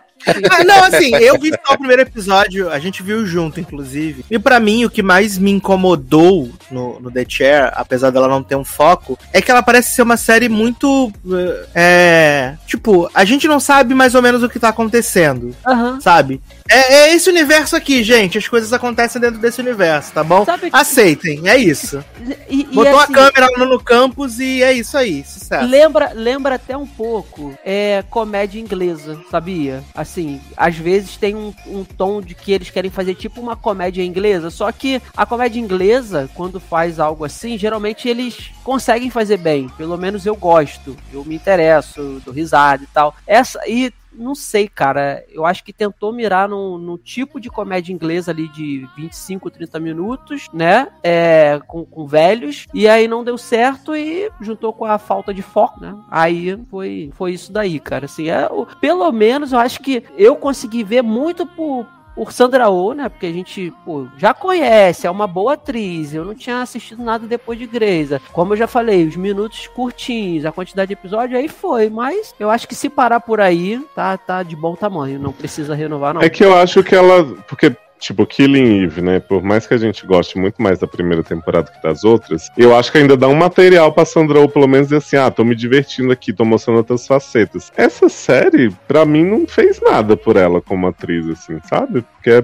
Ah, 0.49 0.63
não, 0.63 0.83
assim, 0.83 1.13
eu 1.15 1.37
vi 1.39 1.49
só 1.65 1.73
o 1.73 1.77
primeiro 1.77 2.01
episódio, 2.01 2.69
a 2.69 2.79
gente 2.79 3.01
viu 3.03 3.25
junto, 3.25 3.59
inclusive. 3.59 4.23
E 4.29 4.39
pra 4.39 4.59
mim, 4.59 4.85
o 4.85 4.89
que 4.89 5.03
mais 5.03 5.37
me 5.37 5.51
incomodou 5.51 6.49
no, 6.71 6.99
no 6.99 7.11
The 7.11 7.25
Chair, 7.27 7.71
apesar 7.75 8.09
dela 8.09 8.27
não 8.27 8.41
ter 8.43 8.55
um 8.55 8.63
foco, 8.63 9.17
é 9.31 9.41
que 9.41 9.51
ela 9.51 9.61
parece 9.63 9.91
ser 9.91 10.01
uma 10.01 10.17
série 10.17 10.49
muito. 10.49 11.11
eh, 11.31 11.67
É. 11.75 12.55
Tipo, 12.67 13.09
a 13.13 13.23
gente 13.25 13.47
não 13.47 13.59
sabe 13.59 13.93
mais 13.93 14.15
ou 14.15 14.21
menos 14.21 14.41
o 14.43 14.49
que 14.49 14.59
tá 14.59 14.69
acontecendo, 14.69 15.55
Aham. 15.67 15.99
sabe? 16.01 16.41
É, 16.69 16.93
é 17.09 17.13
esse 17.13 17.29
universo 17.29 17.75
aqui, 17.75 18.03
gente. 18.03 18.37
As 18.37 18.47
coisas 18.47 18.71
acontecem 18.71 19.19
dentro 19.19 19.39
desse 19.39 19.59
universo, 19.61 20.11
tá 20.13 20.23
bom? 20.23 20.45
Que- 20.45 20.69
Aceitem, 20.71 21.47
é 21.47 21.57
isso. 21.57 22.03
E, 22.49 22.61
e 22.61 22.63
Botou 22.65 22.99
assim, 22.99 23.13
a 23.13 23.15
câmera 23.15 23.47
no, 23.57 23.65
no 23.65 23.79
campus 23.83 24.39
e 24.39 24.63
é 24.63 24.71
isso 24.73 24.97
aí, 24.97 25.23
sucesso. 25.25 25.67
Lembra, 25.67 26.11
lembra 26.13 26.55
até 26.55 26.75
um 26.77 26.87
pouco 26.87 27.53
é, 27.65 28.03
comédia 28.09 28.59
inglesa, 28.59 29.19
sabia? 29.29 29.83
Assim, 29.93 30.39
às 30.55 30.75
vezes 30.75 31.17
tem 31.17 31.35
um, 31.35 31.53
um 31.67 31.83
tom 31.83 32.21
de 32.21 32.33
que 32.33 32.51
eles 32.51 32.69
querem 32.69 32.89
fazer 32.89 33.15
tipo 33.15 33.41
uma 33.41 33.55
comédia 33.55 34.03
inglesa, 34.03 34.49
só 34.49 34.71
que 34.71 35.01
a 35.15 35.25
comédia 35.25 35.59
inglesa, 35.59 36.29
quando 36.33 36.59
faz 36.59 36.99
algo 36.99 37.25
assim, 37.25 37.57
geralmente 37.57 38.07
eles 38.07 38.51
conseguem 38.63 39.09
fazer 39.09 39.37
bem. 39.37 39.69
Pelo 39.77 39.97
menos 39.97 40.25
eu 40.25 40.35
gosto, 40.35 40.95
eu 41.11 41.23
me 41.25 41.35
interesso, 41.35 42.21
dou 42.23 42.33
risada 42.33 42.83
e 42.83 42.87
tal. 42.87 43.15
Essa, 43.27 43.59
e 43.67 43.91
não 44.15 44.35
sei, 44.35 44.67
cara. 44.67 45.23
Eu 45.29 45.45
acho 45.45 45.63
que 45.63 45.73
tentou 45.73 46.11
mirar 46.13 46.47
num, 46.47 46.77
num 46.77 46.97
tipo 46.97 47.39
de 47.39 47.49
comédia 47.49 47.93
inglesa 47.93 48.31
ali 48.31 48.47
de 48.49 48.87
25, 48.95 49.49
30 49.49 49.79
minutos, 49.79 50.47
né? 50.53 50.87
É, 51.03 51.59
com, 51.67 51.85
com 51.85 52.05
velhos. 52.05 52.67
E 52.73 52.87
aí 52.87 53.07
não 53.07 53.23
deu 53.23 53.37
certo 53.37 53.95
e 53.95 54.31
juntou 54.41 54.73
com 54.73 54.85
a 54.85 54.97
falta 54.97 55.33
de 55.33 55.41
foco, 55.41 55.79
né? 55.79 55.95
Aí 56.09 56.57
foi, 56.69 57.11
foi 57.13 57.33
isso 57.33 57.51
daí, 57.51 57.79
cara. 57.79 58.05
Assim, 58.05 58.29
é, 58.29 58.47
pelo 58.79 59.11
menos 59.11 59.51
eu 59.51 59.59
acho 59.59 59.79
que 59.79 60.03
eu 60.17 60.35
consegui 60.35 60.83
ver 60.83 61.01
muito 61.01 61.45
por. 61.45 61.87
Por 62.15 62.31
Sandra 62.31 62.69
Oh, 62.69 62.93
né? 62.93 63.09
Porque 63.09 63.25
a 63.25 63.31
gente, 63.31 63.73
pô, 63.83 64.07
já 64.17 64.33
conhece, 64.33 65.07
é 65.07 65.11
uma 65.11 65.27
boa 65.27 65.53
atriz. 65.53 66.13
Eu 66.13 66.23
não 66.23 66.35
tinha 66.35 66.61
assistido 66.61 67.03
nada 67.03 67.27
depois 67.27 67.57
de 67.57 67.65
Grey's. 67.65 68.09
Como 68.31 68.53
eu 68.53 68.57
já 68.57 68.67
falei, 68.67 69.05
os 69.05 69.15
minutos 69.15 69.67
curtinhos, 69.67 70.45
a 70.45 70.51
quantidade 70.51 70.87
de 70.87 70.93
episódio, 70.93 71.37
aí 71.37 71.47
foi. 71.47 71.89
Mas 71.89 72.33
eu 72.39 72.49
acho 72.49 72.67
que 72.67 72.75
se 72.75 72.89
parar 72.89 73.19
por 73.19 73.41
aí, 73.41 73.83
tá, 73.95 74.17
tá 74.17 74.43
de 74.43 74.55
bom 74.55 74.75
tamanho. 74.75 75.19
Não 75.19 75.31
precisa 75.31 75.73
renovar, 75.73 76.13
não. 76.13 76.21
É 76.21 76.29
que 76.29 76.43
eu 76.43 76.55
acho 76.55 76.83
que 76.83 76.95
ela. 76.95 77.23
Porque, 77.47 77.75
tipo, 78.03 78.25
Killing 78.25 78.83
Eve, 78.83 79.01
né? 79.01 79.19
Por 79.19 79.41
mais 79.41 79.65
que 79.65 79.73
a 79.73 79.77
gente 79.77 80.05
goste 80.05 80.37
muito 80.37 80.61
mais 80.61 80.79
da 80.79 80.87
primeira 80.87 81.23
temporada 81.23 81.71
que 81.71 81.81
das 81.81 82.03
outras, 82.03 82.49
eu 82.57 82.75
acho 82.75 82.91
que 82.91 82.97
ainda 82.97 83.17
dá 83.17 83.27
um 83.27 83.35
material 83.35 83.91
pra 83.91 84.05
Sandra 84.05 84.39
Oh, 84.39 84.49
pelo 84.49 84.67
menos 84.67 84.87
dizer 84.87 84.97
assim: 84.97 85.15
ah, 85.15 85.31
tô 85.31 85.43
me 85.43 85.55
divertindo 85.55 86.11
aqui, 86.11 86.33
tô 86.33 86.43
mostrando 86.45 86.77
outras 86.77 87.07
facetas. 87.07 87.71
Essa 87.75 88.09
série, 88.09 88.69
pra 88.87 89.05
mim, 89.05 89.23
não 89.23 89.47
fez 89.47 89.79
nada 89.81 90.17
por 90.17 90.35
ela 90.35 90.61
como 90.61 90.87
atriz, 90.87 91.27
assim, 91.29 91.59
sabe? 91.67 92.03
Porque 92.13 92.29
é, 92.29 92.43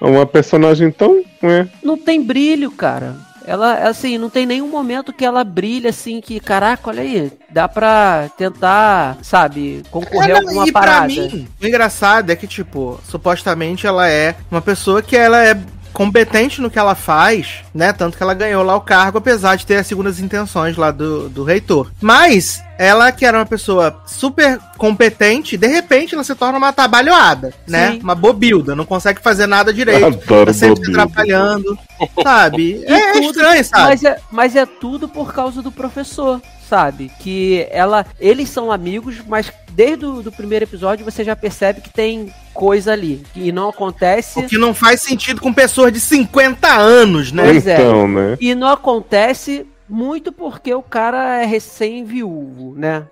é 0.00 0.04
uma 0.04 0.26
personagem 0.26 0.90
tão. 0.90 1.22
É, 1.42 1.66
Não 1.82 1.96
tem 1.96 2.22
brilho, 2.22 2.70
cara. 2.70 3.16
Ela, 3.48 3.88
assim, 3.88 4.18
não 4.18 4.28
tem 4.28 4.44
nenhum 4.44 4.68
momento 4.68 5.10
que 5.10 5.24
ela 5.24 5.42
brilha 5.42 5.88
assim, 5.88 6.20
que, 6.20 6.38
caraca, 6.38 6.90
olha 6.90 7.00
aí, 7.02 7.32
dá 7.48 7.66
pra 7.66 8.28
tentar, 8.36 9.16
sabe, 9.22 9.82
concorrer 9.90 10.36
a 10.36 10.38
É, 10.38 10.42
não, 10.42 10.48
alguma 10.48 10.68
e 10.68 10.72
pra 10.72 10.80
parada. 10.82 11.06
mim, 11.06 11.48
o 11.62 11.66
engraçado 11.66 12.28
é 12.28 12.36
que, 12.36 12.46
tipo, 12.46 13.00
supostamente 13.08 13.86
ela 13.86 14.06
é 14.06 14.34
uma 14.50 14.60
pessoa 14.60 15.00
que 15.00 15.16
ela 15.16 15.42
é 15.42 15.58
competente 15.92 16.60
no 16.60 16.70
que 16.70 16.78
ela 16.78 16.94
faz, 16.94 17.56
né? 17.74 17.92
Tanto 17.92 18.16
que 18.16 18.22
ela 18.22 18.34
ganhou 18.34 18.62
lá 18.62 18.76
o 18.76 18.80
cargo, 18.80 19.18
apesar 19.18 19.56
de 19.56 19.66
ter 19.66 19.76
as 19.76 19.86
segundas 19.86 20.20
intenções 20.20 20.76
lá 20.76 20.90
do, 20.90 21.28
do 21.28 21.42
reitor. 21.44 21.90
Mas 22.00 22.62
ela, 22.78 23.10
que 23.10 23.24
era 23.26 23.38
uma 23.38 23.46
pessoa 23.46 24.00
super 24.06 24.58
competente, 24.76 25.56
de 25.56 25.66
repente 25.66 26.14
ela 26.14 26.22
se 26.24 26.34
torna 26.34 26.58
uma 26.58 26.72
trabalhada, 26.72 27.52
né? 27.66 27.92
Sim. 27.92 28.00
Uma 28.02 28.14
bobilda, 28.14 28.76
não 28.76 28.84
consegue 28.84 29.20
fazer 29.20 29.46
nada 29.46 29.72
direito. 29.72 30.06
adoro 30.06 30.46
Tá 30.46 30.52
sempre 30.52 30.76
se 30.84 30.92
bobilda. 30.92 31.02
atrapalhando, 31.02 31.78
sabe? 32.22 32.84
E 32.86 32.92
É, 32.92 33.12
tudo- 33.12 33.24
estranho, 33.26 33.64
sabe? 33.64 33.82
Mas 33.84 34.04
é, 34.04 34.18
mas 34.30 34.56
é 34.56 34.66
tudo 34.66 35.08
por 35.08 35.32
causa 35.34 35.60
do 35.62 35.72
professor, 35.72 36.40
sabe? 36.68 37.10
Que 37.18 37.66
ela, 37.70 38.06
eles 38.20 38.48
são 38.48 38.70
amigos, 38.70 39.16
mas 39.26 39.50
desde 39.78 40.04
o 40.04 40.22
do 40.24 40.32
primeiro 40.32 40.64
episódio 40.64 41.04
você 41.04 41.22
já 41.22 41.36
percebe 41.36 41.80
que 41.80 41.88
tem 41.90 42.34
coisa 42.52 42.92
ali 42.92 43.22
que 43.32 43.52
não 43.52 43.68
acontece. 43.68 44.40
O 44.40 44.48
que 44.48 44.58
não 44.58 44.74
faz 44.74 45.00
sentido 45.02 45.40
com 45.40 45.54
pessoas 45.54 45.92
de 45.92 46.00
50 46.00 46.66
anos, 46.68 47.30
né? 47.30 47.44
Pois 47.44 47.64
é. 47.64 47.74
então, 47.76 48.08
né? 48.08 48.36
E 48.40 48.56
não 48.56 48.66
acontece 48.66 49.64
muito 49.88 50.32
porque 50.32 50.74
o 50.74 50.82
cara 50.82 51.40
é 51.42 51.46
recém-viúvo, 51.46 52.74
né? 52.76 53.06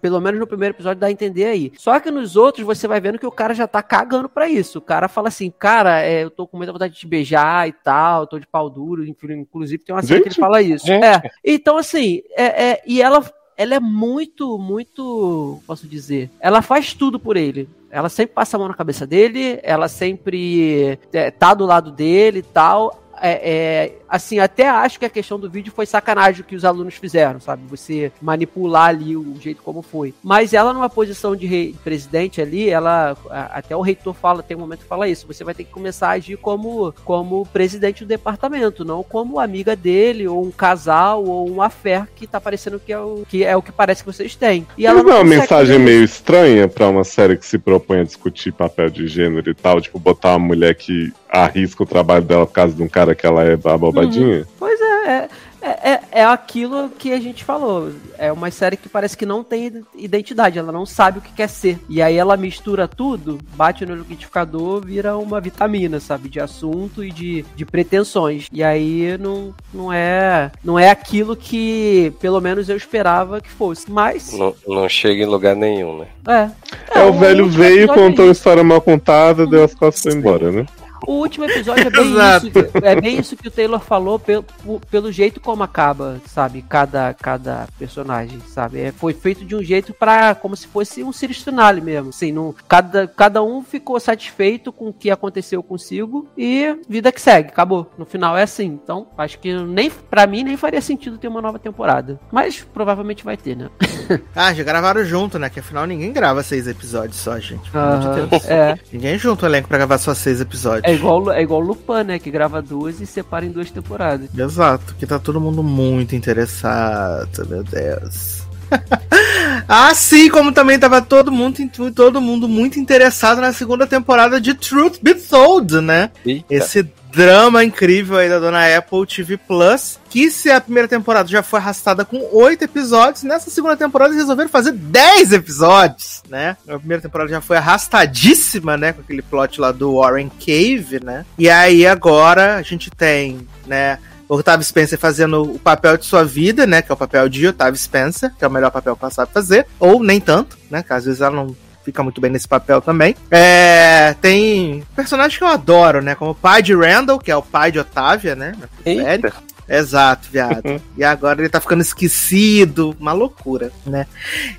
Pelo 0.00 0.20
menos 0.20 0.38
no 0.38 0.46
primeiro 0.46 0.74
episódio 0.76 1.00
dá 1.00 1.08
a 1.08 1.10
entender 1.10 1.44
aí. 1.46 1.72
Só 1.76 1.98
que 1.98 2.10
nos 2.10 2.36
outros 2.36 2.64
você 2.64 2.86
vai 2.86 3.00
vendo 3.00 3.18
que 3.18 3.26
o 3.26 3.30
cara 3.32 3.52
já 3.52 3.66
tá 3.66 3.82
cagando 3.82 4.28
pra 4.28 4.48
isso. 4.48 4.78
O 4.78 4.82
cara 4.82 5.08
fala 5.08 5.26
assim, 5.28 5.50
cara, 5.58 6.00
é, 6.02 6.22
eu 6.22 6.30
tô 6.30 6.46
com 6.46 6.56
muita 6.56 6.72
vontade 6.72 6.94
de 6.94 7.00
te 7.00 7.06
beijar 7.06 7.68
e 7.68 7.72
tal, 7.72 8.28
tô 8.28 8.38
de 8.38 8.46
pau 8.46 8.70
duro. 8.70 9.04
Inclu- 9.04 9.32
Inclusive 9.32 9.82
tem 9.82 9.94
uma 9.94 10.02
cena 10.02 10.20
que 10.22 10.28
ele 10.28 10.34
fala 10.36 10.62
isso. 10.62 10.86
gente. 10.86 11.04
É. 11.04 11.20
Então, 11.44 11.76
assim, 11.76 12.22
é, 12.36 12.44
é- 12.70 12.82
e 12.86 13.02
ela, 13.02 13.22
ela 13.56 13.74
é 13.74 13.80
muito, 13.80 14.58
muito, 14.58 15.60
posso 15.66 15.86
dizer, 15.86 16.30
ela 16.40 16.62
faz 16.62 16.94
tudo 16.94 17.18
por 17.18 17.36
ele. 17.36 17.68
Ela 17.90 18.08
sempre 18.08 18.34
passa 18.34 18.56
a 18.56 18.58
mão 18.58 18.68
na 18.68 18.74
cabeça 18.74 19.06
dele, 19.06 19.60
ela 19.62 19.86
sempre 19.86 20.98
é, 21.12 21.30
tá 21.30 21.52
do 21.52 21.66
lado 21.66 21.90
dele 21.90 22.38
e 22.38 22.42
tal. 22.42 23.02
É, 23.20 23.30
é, 23.30 23.98
assim, 24.12 24.38
até 24.38 24.68
acho 24.68 24.98
que 24.98 25.06
a 25.06 25.10
questão 25.10 25.40
do 25.40 25.48
vídeo 25.48 25.72
foi 25.74 25.86
sacanagem 25.86 26.42
o 26.42 26.44
que 26.44 26.54
os 26.54 26.66
alunos 26.66 26.96
fizeram, 26.96 27.40
sabe? 27.40 27.62
Você 27.70 28.12
manipular 28.20 28.90
ali 28.90 29.16
o 29.16 29.40
jeito 29.40 29.62
como 29.62 29.80
foi. 29.80 30.12
Mas 30.22 30.52
ela 30.52 30.74
numa 30.74 30.90
posição 30.90 31.34
de 31.34 31.46
rei, 31.46 31.74
presidente 31.82 32.38
ali, 32.38 32.68
ela 32.68 33.16
até 33.30 33.74
o 33.74 33.80
reitor 33.80 34.12
fala, 34.12 34.42
tem 34.42 34.54
um 34.54 34.60
momento 34.60 34.80
que 34.80 34.86
fala 34.86 35.08
isso, 35.08 35.26
você 35.26 35.42
vai 35.42 35.54
ter 35.54 35.64
que 35.64 35.70
começar 35.70 36.08
a 36.08 36.12
agir 36.12 36.36
como 36.36 36.92
como 37.06 37.46
presidente 37.46 38.04
do 38.04 38.08
departamento, 38.08 38.84
não 38.84 39.02
como 39.02 39.40
amiga 39.40 39.74
dele 39.74 40.28
ou 40.28 40.44
um 40.44 40.50
casal 40.50 41.24
ou 41.24 41.50
um 41.50 41.62
affair 41.62 42.06
que 42.14 42.26
tá 42.26 42.38
parecendo 42.38 42.78
que 42.78 42.92
é 42.92 42.98
o 42.98 43.24
que 43.26 43.44
é 43.44 43.56
o 43.56 43.62
que 43.62 43.72
parece 43.72 44.04
que 44.04 44.12
vocês 44.12 44.36
têm. 44.36 44.66
E 44.76 44.86
ela 44.86 45.02
não 45.02 45.10
é 45.10 45.14
uma 45.14 45.24
mensagem 45.24 45.78
meio 45.78 46.04
estranha 46.04 46.68
para 46.68 46.86
uma 46.86 47.04
série 47.04 47.38
que 47.38 47.46
se 47.46 47.58
propõe 47.58 48.00
a 48.00 48.04
discutir 48.04 48.52
papel 48.52 48.90
de 48.90 49.08
gênero 49.08 49.48
e 49.48 49.54
tal, 49.54 49.80
tipo 49.80 49.98
botar 49.98 50.36
uma 50.36 50.48
mulher 50.48 50.74
que 50.74 51.10
arrisca 51.32 51.82
o 51.82 51.86
trabalho 51.86 52.22
dela 52.22 52.46
por 52.46 52.52
causa 52.52 52.74
de 52.74 52.82
um 52.82 52.88
cara 52.88 53.14
que 53.14 53.24
ela 53.24 53.42
é 53.42 53.56
Uhum. 54.04 54.44
Pois 54.58 54.80
é, 54.80 55.10
é 55.10 55.28
é, 55.62 55.92
é, 55.92 56.00
é, 56.10 56.24
aquilo 56.24 56.90
que 56.98 57.12
a 57.12 57.20
gente 57.20 57.44
falou. 57.44 57.92
É 58.18 58.32
uma 58.32 58.50
série 58.50 58.76
que 58.76 58.88
parece 58.88 59.16
que 59.16 59.24
não 59.24 59.44
tem 59.44 59.84
identidade, 59.94 60.58
ela 60.58 60.72
não 60.72 60.84
sabe 60.84 61.20
o 61.20 61.22
que 61.22 61.32
quer 61.32 61.48
ser. 61.48 61.78
E 61.88 62.02
aí 62.02 62.16
ela 62.16 62.36
mistura 62.36 62.88
tudo, 62.88 63.38
bate 63.54 63.86
no 63.86 63.94
liquidificador, 63.94 64.84
vira 64.84 65.16
uma 65.16 65.40
vitamina, 65.40 66.00
sabe? 66.00 66.28
De 66.28 66.40
assunto 66.40 67.04
e 67.04 67.12
de, 67.12 67.44
de 67.54 67.64
pretensões. 67.64 68.48
E 68.52 68.62
aí 68.62 69.16
não, 69.18 69.54
não, 69.72 69.92
é, 69.92 70.50
não 70.64 70.76
é 70.76 70.90
aquilo 70.90 71.36
que, 71.36 72.12
pelo 72.20 72.40
menos, 72.40 72.68
eu 72.68 72.76
esperava 72.76 73.40
que 73.40 73.50
fosse. 73.50 73.88
Mas. 73.88 74.32
Não, 74.32 74.54
não 74.66 74.88
chega 74.88 75.22
em 75.22 75.26
lugar 75.26 75.54
nenhum, 75.54 75.98
né? 75.98 76.06
É. 76.26 76.98
É, 76.98 77.02
é 77.02 77.04
o 77.04 77.12
velho 77.12 77.48
veio, 77.48 77.86
contou 77.86 78.26
uma 78.26 78.32
história 78.32 78.64
mal 78.64 78.80
contada, 78.80 79.46
deu 79.46 79.62
as 79.62 79.74
costas 79.74 80.06
e 80.06 80.10
foi 80.10 80.18
embora, 80.18 80.50
né? 80.50 80.66
O 81.06 81.12
último 81.14 81.44
episódio 81.44 81.86
é 81.86 81.90
bem 81.90 82.12
isso. 82.14 82.76
É 82.82 83.00
bem 83.00 83.18
isso 83.18 83.36
que 83.36 83.48
o 83.48 83.50
Taylor 83.50 83.80
falou 83.80 84.18
pelo, 84.18 84.44
pelo 84.90 85.12
jeito 85.12 85.40
como 85.40 85.62
acaba, 85.62 86.20
sabe? 86.26 86.62
Cada, 86.62 87.14
cada 87.14 87.66
personagem, 87.78 88.40
sabe? 88.48 88.80
É, 88.80 88.92
foi 88.92 89.12
feito 89.12 89.44
de 89.44 89.54
um 89.54 89.62
jeito 89.62 89.92
para 89.92 90.34
como 90.34 90.56
se 90.56 90.66
fosse 90.66 91.02
um 91.02 91.12
Sirius 91.12 91.42
Finale 91.42 91.80
mesmo. 91.80 92.10
Assim, 92.10 92.32
não, 92.32 92.54
cada, 92.68 93.06
cada 93.06 93.42
um 93.42 93.62
ficou 93.62 93.98
satisfeito 93.98 94.72
com 94.72 94.88
o 94.88 94.92
que 94.92 95.10
aconteceu 95.10 95.62
consigo 95.62 96.28
e 96.36 96.76
vida 96.88 97.12
que 97.12 97.20
segue, 97.20 97.48
acabou. 97.48 97.90
No 97.98 98.04
final 98.04 98.36
é 98.36 98.42
assim. 98.42 98.66
Então, 98.82 99.06
acho 99.16 99.38
que 99.38 99.52
nem 99.52 99.90
para 99.90 100.26
mim 100.26 100.44
nem 100.44 100.56
faria 100.56 100.80
sentido 100.80 101.18
ter 101.18 101.28
uma 101.28 101.42
nova 101.42 101.58
temporada. 101.58 102.20
Mas 102.30 102.60
provavelmente 102.72 103.24
vai 103.24 103.36
ter, 103.36 103.56
né? 103.56 103.70
ah, 104.34 104.52
já 104.52 104.62
gravaram 104.62 105.04
junto, 105.04 105.38
né? 105.38 105.48
Que 105.48 105.60
afinal 105.60 105.86
ninguém 105.86 106.12
grava 106.12 106.42
seis 106.42 106.66
episódios 106.66 107.16
só, 107.16 107.38
gente. 107.38 107.70
Uh, 107.70 108.34
é. 108.46 108.78
Ninguém 108.92 109.18
junta 109.18 109.46
o 109.46 109.48
elenco 109.48 109.68
pra 109.68 109.78
gravar 109.78 109.98
só 109.98 110.14
seis 110.14 110.40
episódios. 110.40 110.84
É 110.84 110.91
igual, 110.94 111.30
é 111.32 111.42
igual 111.42 111.60
Lupin, 111.60 112.04
né? 112.04 112.18
Que 112.18 112.30
grava 112.30 112.62
duas 112.62 113.00
e 113.00 113.06
separa 113.06 113.44
em 113.44 113.50
duas 113.50 113.70
temporadas. 113.70 114.28
Exato, 114.36 114.94
que 114.98 115.06
tá 115.06 115.18
todo 115.18 115.40
mundo 115.40 115.62
muito 115.62 116.14
interessado, 116.14 117.46
meu 117.48 117.62
Deus. 117.62 118.42
assim 119.68 120.28
como 120.30 120.52
também 120.52 120.78
tava 120.78 121.02
todo 121.02 121.30
mundo, 121.30 121.58
todo 121.94 122.20
mundo 122.20 122.48
muito 122.48 122.78
interessado 122.78 123.40
na 123.40 123.52
segunda 123.52 123.86
temporada 123.86 124.40
de 124.40 124.54
Truth 124.54 124.98
Be 125.02 125.14
Told, 125.14 125.80
né? 125.80 126.10
Eita. 126.24 126.46
Esse 126.48 126.90
drama 127.12 127.62
incrível 127.62 128.16
aí 128.16 128.28
da 128.28 128.38
dona 128.38 128.76
Apple 128.76 129.06
TV 129.06 129.36
Plus. 129.36 130.00
Que 130.08 130.30
se 130.30 130.50
a 130.50 130.60
primeira 130.60 130.88
temporada 130.88 131.28
já 131.28 131.42
foi 131.42 131.60
arrastada 131.60 132.04
com 132.04 132.28
oito 132.32 132.64
episódios, 132.64 133.22
nessa 133.22 133.50
segunda 133.50 133.76
temporada 133.76 134.10
eles 134.10 134.22
resolveram 134.22 134.50
fazer 134.50 134.72
dez 134.72 135.32
episódios, 135.32 136.22
né? 136.28 136.56
A 136.66 136.78
primeira 136.78 137.02
temporada 137.02 137.30
já 137.30 137.40
foi 137.40 137.56
arrastadíssima, 137.56 138.76
né? 138.76 138.92
Com 138.92 139.02
aquele 139.02 139.22
plot 139.22 139.60
lá 139.60 139.70
do 139.70 139.96
Warren 139.96 140.30
Cave, 140.38 141.00
né? 141.02 141.24
E 141.38 141.48
aí 141.48 141.86
agora 141.86 142.56
a 142.56 142.62
gente 142.62 142.90
tem, 142.90 143.46
né? 143.66 143.98
Octavio 144.28 144.64
Spencer 144.64 144.98
fazendo 144.98 145.42
o 145.42 145.58
papel 145.58 145.98
de 145.98 146.06
sua 146.06 146.24
vida, 146.24 146.66
né? 146.66 146.80
Que 146.80 146.90
é 146.90 146.94
o 146.94 146.96
papel 146.96 147.28
de 147.28 147.46
Octavio 147.48 147.78
Spencer, 147.78 148.32
que 148.38 148.44
é 148.44 148.48
o 148.48 148.50
melhor 148.50 148.70
papel 148.70 148.96
que 148.96 149.04
ela 149.04 149.10
sabe 149.10 149.30
fazer, 149.32 149.66
ou 149.78 150.02
nem 150.02 150.18
tanto, 150.18 150.56
né? 150.70 150.82
Que 150.82 150.92
às 150.92 151.04
vezes 151.04 151.20
ela 151.20 151.36
não 151.36 151.54
fica 151.84 152.02
muito 152.02 152.20
bem 152.20 152.30
nesse 152.30 152.48
papel 152.48 152.80
também. 152.80 153.14
É, 153.30 154.14
tem 154.20 154.82
personagens 154.94 155.36
que 155.36 155.44
eu 155.44 155.48
adoro, 155.48 156.02
né? 156.02 156.14
Como 156.14 156.32
o 156.32 156.34
pai 156.34 156.62
de 156.62 156.74
Randall, 156.74 157.18
que 157.18 157.30
é 157.30 157.36
o 157.36 157.42
pai 157.42 157.72
de 157.72 157.78
Otávia, 157.78 158.34
né? 158.34 158.54
Eita. 158.84 159.32
Exato, 159.68 160.28
viado. 160.30 160.82
e 160.96 161.04
agora 161.04 161.40
ele 161.40 161.48
tá 161.48 161.60
ficando 161.60 161.80
esquecido, 161.80 162.94
uma 163.00 163.12
loucura, 163.12 163.72
né? 163.86 164.06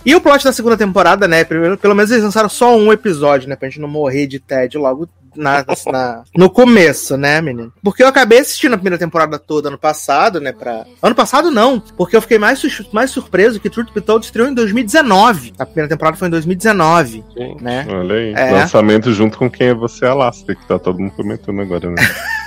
E 0.06 0.16
o 0.16 0.22
plot 0.22 0.44
da 0.44 0.54
segunda 0.54 0.78
temporada, 0.78 1.28
né? 1.28 1.44
Primeiro, 1.44 1.78
pelo 1.78 1.94
menos 1.94 2.10
eles 2.10 2.24
lançaram 2.24 2.50
só 2.50 2.76
um 2.76 2.92
episódio, 2.92 3.48
né? 3.48 3.56
Pra 3.56 3.70
gente 3.70 3.82
não 3.82 3.88
morrer 3.88 4.26
de 4.28 4.40
tédio 4.40 4.82
logo 4.82 5.08
na, 5.36 5.66
na, 5.92 6.24
no 6.36 6.50
começo, 6.50 7.18
né, 7.18 7.42
menino? 7.42 7.72
Porque 7.84 8.04
eu 8.04 8.08
acabei 8.08 8.40
assistindo 8.40 8.74
a 8.74 8.78
primeira 8.78 8.98
temporada 8.98 9.38
toda 9.40 9.70
ano 9.70 9.78
passado, 9.78 10.40
né? 10.40 10.52
Pra... 10.52 10.86
Ano 11.02 11.16
passado 11.16 11.52
não, 11.52 11.80
porque 11.80 12.16
eu 12.16 12.22
fiquei 12.22 12.38
mais, 12.38 12.62
mais 12.92 13.12
surpreso 13.12 13.60
que 13.60 13.70
Truth 13.70 13.94
Be 13.94 14.02
Told 14.02 14.26
estreou 14.26 14.48
em 14.48 14.54
2019. 14.54 15.54
A 15.58 15.66
primeira 15.66 15.90
temporada 15.90 16.18
foi 16.18 16.28
em 16.28 16.32
2019. 16.32 17.24
Sim. 17.34 17.58
Né? 17.62 17.86
Olha 17.90 18.16
aí. 18.16 18.34
É. 18.34 18.52
Lançamento 18.52 19.12
junto 19.12 19.38
com 19.38 19.50
quem 19.50 19.68
é 19.68 19.74
você, 19.74 20.06
Alaska, 20.06 20.56
que 20.56 20.68
tá 20.68 20.80
todo 20.80 21.00
mundo 21.00 21.12
comentando 21.12 21.62
agora, 21.62 21.90
né? 21.90 21.96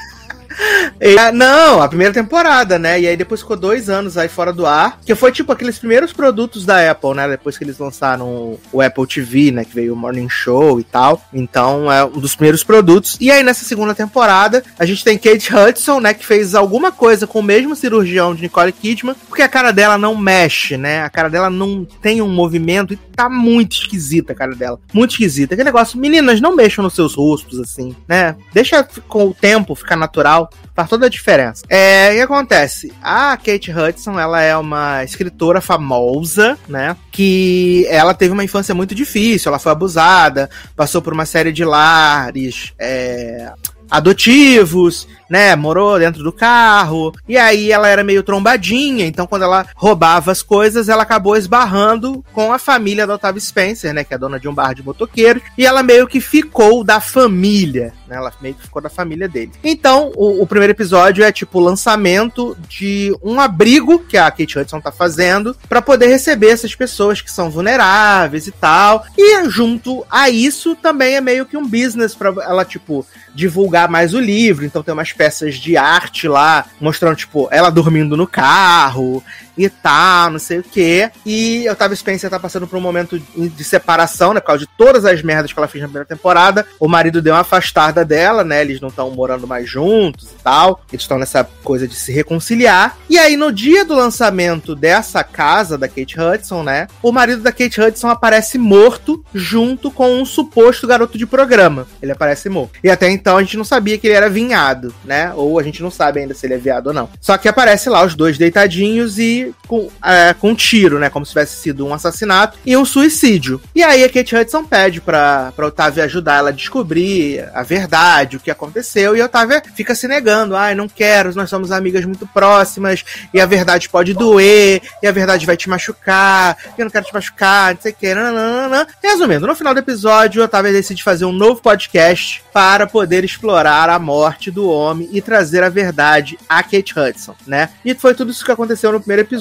E, 1.01 1.33
não, 1.33 1.83
a 1.83 1.89
primeira 1.89 2.13
temporada, 2.13 2.79
né? 2.79 3.01
E 3.01 3.07
aí 3.07 3.17
depois 3.17 3.41
ficou 3.41 3.57
dois 3.57 3.89
anos 3.89 4.17
aí 4.17 4.29
fora 4.29 4.53
do 4.53 4.67
ar. 4.67 4.99
Que 5.05 5.15
foi 5.15 5.33
tipo 5.33 5.53
aqueles 5.53 5.79
primeiros 5.79 6.13
produtos 6.13 6.65
da 6.65 6.91
Apple, 6.91 7.15
né? 7.15 7.29
Depois 7.29 7.59
que 7.59 7.65
eles 7.65 7.79
lançaram 7.79 8.59
o 8.73 8.81
Apple 8.81 9.07
TV, 9.07 9.51
né? 9.51 9.65
Que 9.65 9.75
veio 9.75 9.93
o 9.93 9.97
Morning 9.97 10.29
Show 10.29 10.81
e 10.81 10.85
tal. 10.85 11.23
Então 11.33 11.91
é 11.91 12.05
um 12.05 12.19
dos 12.19 12.35
primeiros 12.35 12.65
produtos. 12.65 13.17
E 13.21 13.31
aí 13.31 13.43
nessa 13.43 13.65
segunda 13.65 13.95
temporada, 13.95 14.63
a 14.79 14.87
gente 14.87 15.05
tem 15.05 15.19
Kate 15.19 15.55
Hudson, 15.55 16.01
né? 16.01 16.15
Que 16.15 16.25
fez 16.25 16.55
alguma 16.55 16.91
coisa 16.91 17.27
com 17.27 17.41
o 17.41 17.43
mesmo 17.43 17.77
cirurgião 17.77 18.35
de 18.35 18.43
Nicole 18.43 18.73
Kidman. 18.73 19.17
Porque 19.29 19.43
a 19.43 19.49
cara 19.49 19.73
dela 19.73 19.99
não 19.99 20.17
mexe, 20.17 20.77
né? 20.77 21.03
A 21.03 21.11
cara 21.11 21.29
dela 21.29 21.51
não 21.51 21.85
tem 22.01 22.23
um 22.23 22.29
movimento 22.29 22.95
e 22.95 22.97
tá 23.17 23.29
muito 23.29 23.73
esquisita 23.73 24.33
a 24.33 24.37
cara 24.37 24.55
dela. 24.55 24.79
Muito 24.93 25.13
esquisita. 25.13 25.55
Aquele 25.55 25.69
negócio, 25.69 25.99
meninas, 25.99 26.41
não 26.41 26.55
mexam 26.55 26.85
nos 26.85 26.95
seus 26.95 27.15
rostos 27.15 27.59
assim, 27.59 27.97
né? 28.07 28.37
Deixa 28.53 28.85
com 29.09 29.29
o 29.29 29.35
tempo 29.35 29.75
ficar 29.75 29.97
natural. 29.97 30.51
Faz 30.75 30.91
toda 30.91 31.07
a 31.07 31.09
diferença. 31.09 31.63
É, 31.71 32.15
que 32.15 32.21
acontece? 32.21 32.93
A 33.03 33.35
Kate 33.39 33.73
Hudson, 33.73 34.21
ela 34.21 34.43
é 34.43 34.55
uma 34.55 35.03
escritora 35.03 35.63
famosa, 35.63 36.59
né? 36.69 36.95
Que 37.11 37.87
ela 37.89 38.13
teve 38.13 38.35
uma 38.35 38.45
infância 38.45 38.75
muito 38.75 38.95
difícil, 38.95 39.49
ela 39.49 39.59
foi 39.59 39.73
abusada, 39.73 40.51
passou 40.77 41.01
por 41.01 41.15
uma 41.15 41.25
série 41.25 41.51
de 41.51 41.65
lares, 41.65 42.75
é, 42.79 43.51
adotivos, 43.91 45.09
né? 45.29 45.55
Morou 45.57 45.99
dentro 45.99 46.23
do 46.23 46.33
carro. 46.33 47.13
E 47.29 47.37
aí 47.37 47.73
ela 47.73 47.89
era 47.89 48.05
meio 48.05 48.23
trombadinha, 48.23 49.07
então 49.07 49.27
quando 49.27 49.43
ela 49.43 49.67
roubava 49.75 50.33
as 50.33 50.43
coisas, 50.43 50.89
ela 50.89 51.03
acabou 51.03 51.37
esbarrando 51.37 52.25
com 52.33 52.53
a 52.53 52.59
família 52.59 53.07
da 53.07 53.15
Otávio 53.15 53.41
Spencer, 53.41 53.93
né? 53.93 54.05
Que 54.05 54.15
é 54.15 54.19
dona 54.19 54.39
de 54.39 54.49
um 54.49 54.55
bar 54.55 54.75
de 54.75 54.83
motoqueiros. 54.83 55.43
E 55.57 55.67
ela 55.67 55.83
meio 55.83 56.07
que 56.07 56.21
ficou 56.21 56.85
da 56.85 57.01
família, 57.01 57.93
né? 58.07 58.17
Ela 58.17 58.33
meio 58.41 58.55
que 58.55 58.63
ficou 58.63 58.83
da 58.83 58.89
família 58.89 59.29
dele. 59.29 59.53
Então, 59.63 60.13
o, 60.15 60.43
o 60.43 60.47
primeiro 60.47 60.73
episódio 60.73 61.25
é 61.25 61.33
tipo 61.33 61.59
o 61.59 61.63
lançamento 61.63 62.57
de 62.69 63.15
um 63.23 63.41
abrigo 63.41 63.99
que 63.99 64.17
a 64.17 64.31
Kate 64.31 64.59
Hudson 64.59 64.81
tá 64.81 64.93
fazendo 64.93 65.57
para 65.69 65.83
poder 65.83 66.09
receber 66.09 66.51
essas 66.51 66.75
pessoas 66.75 67.21
que 67.21 67.31
são 67.31 67.51
vulneráveis 67.51 68.47
e 68.47 68.53
tal. 68.53 69.05
E 69.17 69.49
junto 69.49 70.05
a 70.11 70.29
isso 70.29 70.75
também 70.77 71.17
é 71.17 71.21
meio 71.21 71.47
que 71.47 71.57
um 71.57 71.67
business 71.67 72.15
para 72.15 72.29
ela, 72.45 72.65
tipo, 72.65 73.07
divulgar 73.35 73.89
mais 73.89 74.15
o 74.15 74.21
livro. 74.21 74.65
Então 74.65 74.83
tem 74.83 74.93
umas 74.93 75.13
peças 75.17 75.55
de 75.57 75.77
arte 75.77 76.29
lá, 76.29 76.67
mostrando, 76.81 77.17
tipo, 77.17 77.49
ela 77.51 77.71
dormindo 77.71 78.17
no 78.17 78.27
carro 78.27 79.23
e 79.57 79.69
tal, 79.69 80.31
não 80.31 80.39
sei 80.39 80.59
o 80.59 80.63
quê. 80.63 81.11
E 81.25 81.69
Otávio 81.69 81.97
Spencer 81.97 82.31
tá 82.31 82.39
passando 82.39 82.67
por 82.67 82.77
um 82.77 82.81
momento 82.81 83.19
de 83.37 83.65
separação, 83.65 84.35
né? 84.35 84.41
Por 84.41 84.47
causa 84.47 84.65
de 84.65 84.71
todas 84.77 85.05
as 85.05 85.23
merdas 85.23 85.53
que 85.53 85.59
ela 85.59 85.69
fez 85.69 85.83
na 85.83 85.89
primeira 85.89 86.07
temporada. 86.07 86.67
O 86.79 86.89
marido 86.89 87.23
deu 87.23 87.35
uma 87.35 87.41
afastada 87.41 88.05
dela, 88.05 88.45
né? 88.45 88.61
Eles 88.61 88.81
não 88.81 88.89
estão 88.89 89.11
morando 89.11 89.47
mais 89.47 89.69
juntos 89.69 90.31
e 90.31 90.43
tal. 90.43 90.83
Eles 90.93 91.03
estão 91.03 91.19
nessa 91.19 91.45
coisa 91.63 91.89
de 91.89 91.95
se 91.95 92.13
reconciliar. 92.13 92.97
E 93.09 93.19
aí, 93.19 93.37
no 93.37 93.53
dia 93.53 93.85
do 93.85 93.95
lançamento 93.95 94.75
dessa 94.75 95.25
casa 95.25 95.79
da 95.79 95.89
Kate 95.89 96.21
Hudson, 96.21 96.63
né? 96.63 96.87
O 97.03 97.13
marido 97.13 97.43
da 97.43 97.53
Kate 97.53 97.81
Hudson 97.81 98.09
aparece 98.09 98.59
morto 98.59 99.25
junto 99.35 99.91
com 99.91 100.21
um 100.21 100.25
suposto 100.25 100.87
garoto 100.87 101.17
de 101.17 101.27
programa. 101.27 101.87
Ele 102.03 102.13
aparece 102.13 102.49
morto. 102.49 102.79
E 102.83 102.91
até 102.91 103.11
então 103.11 103.37
a 103.37 103.43
gente 103.43 103.57
não 103.57 103.65
sabia 103.65 103.99
que 103.99 104.07
ele 104.07 104.15
era 104.15 104.29
vinhado, 104.29 104.95
né? 105.05 105.33
Ou 105.35 105.59
a 105.59 105.63
gente 105.63 105.83
não 105.83 105.91
sabe 105.91 106.21
ainda 106.21 106.35
se 106.35 106.47
ele 106.47 106.55
é 106.55 106.59
viado 106.59 106.89
ou 106.89 106.93
não. 106.93 107.09
Só 107.21 107.37
que 107.39 107.49
aparece 107.49 107.89
lá 107.89 108.05
os 108.05 108.15
dois 108.15 108.39
deitadinhos 108.39 109.19
e 109.19 109.46
com, 109.67 109.91
é, 110.05 110.35
com 110.35 110.51
um 110.51 110.55
tiro, 110.55 110.99
né? 110.99 111.11
Como 111.11 111.25
se 111.25 111.33
tivesse 111.33 111.57
sido 111.57 111.87
um 111.87 111.95
assassinato 111.95 112.59
e 112.65 112.77
um 112.77 112.85
suicídio. 112.85 113.61
E 113.75 113.83
aí 113.83 114.05
a 114.05 114.09
Kate 114.09 114.37
Hudson 114.37 114.65
pede 114.65 115.01
pra, 115.01 115.53
pra 115.55 115.67
Otávia 115.67 116.05
ajudar 116.05 116.39
ela 116.39 116.49
a 116.51 116.53
descobrir 116.53 117.49
a 117.55 117.63
verdade, 117.63 118.37
o 118.37 118.41
que 118.41 118.51
aconteceu, 118.51 119.17
e 119.17 119.21
a 119.21 119.27
Otávia 119.27 119.63
fica 119.75 119.95
se 119.95 120.09
negando. 120.09 120.57
Ai, 120.57 120.75
não 120.75 120.89
quero, 120.89 121.35
nós 121.35 121.51
somos 121.51 121.73
amigas 121.73 122.05
muito 122.05 122.27
próximas, 122.27 123.05
e 123.33 123.41
a 123.41 123.47
verdade 123.47 123.89
pode 123.89 124.15
doer, 124.15 124.83
e 125.03 125.07
a 125.07 125.13
verdade 125.13 125.47
vai 125.47 125.57
te 125.57 125.69
machucar, 125.69 126.57
eu 126.77 126.85
não 126.85 126.91
quero 126.91 127.07
te 127.07 127.15
machucar, 127.15 127.75
não 127.75 127.83
sei 127.83 127.93
o 127.93 127.95
que, 127.95 128.15
nananana. 128.15 128.87
Resumindo, 129.03 129.47
no 129.47 129.55
final 129.55 129.75
do 129.75 129.81
episódio, 129.81 130.43
a 130.43 130.47
Otávia 130.47 130.73
decide 130.73 131.03
fazer 131.03 131.25
um 131.25 131.33
novo 131.33 131.61
podcast 131.61 132.43
para 132.53 132.87
poder 132.87 133.25
explorar 133.25 133.89
a 133.91 133.99
morte 133.99 134.51
do 134.51 134.69
homem 134.69 135.09
e 135.13 135.21
trazer 135.21 135.63
a 135.63 135.69
verdade 135.69 136.39
a 136.49 136.63
Kate 136.63 136.99
Hudson, 136.99 137.35
né? 137.47 137.71
E 137.85 137.95
foi 137.95 138.15
tudo 138.15 138.31
isso 138.31 138.45
que 138.45 138.53
aconteceu 138.53 138.93
no 138.93 139.01
primeiro 139.01 139.23
episódio, 139.23 139.36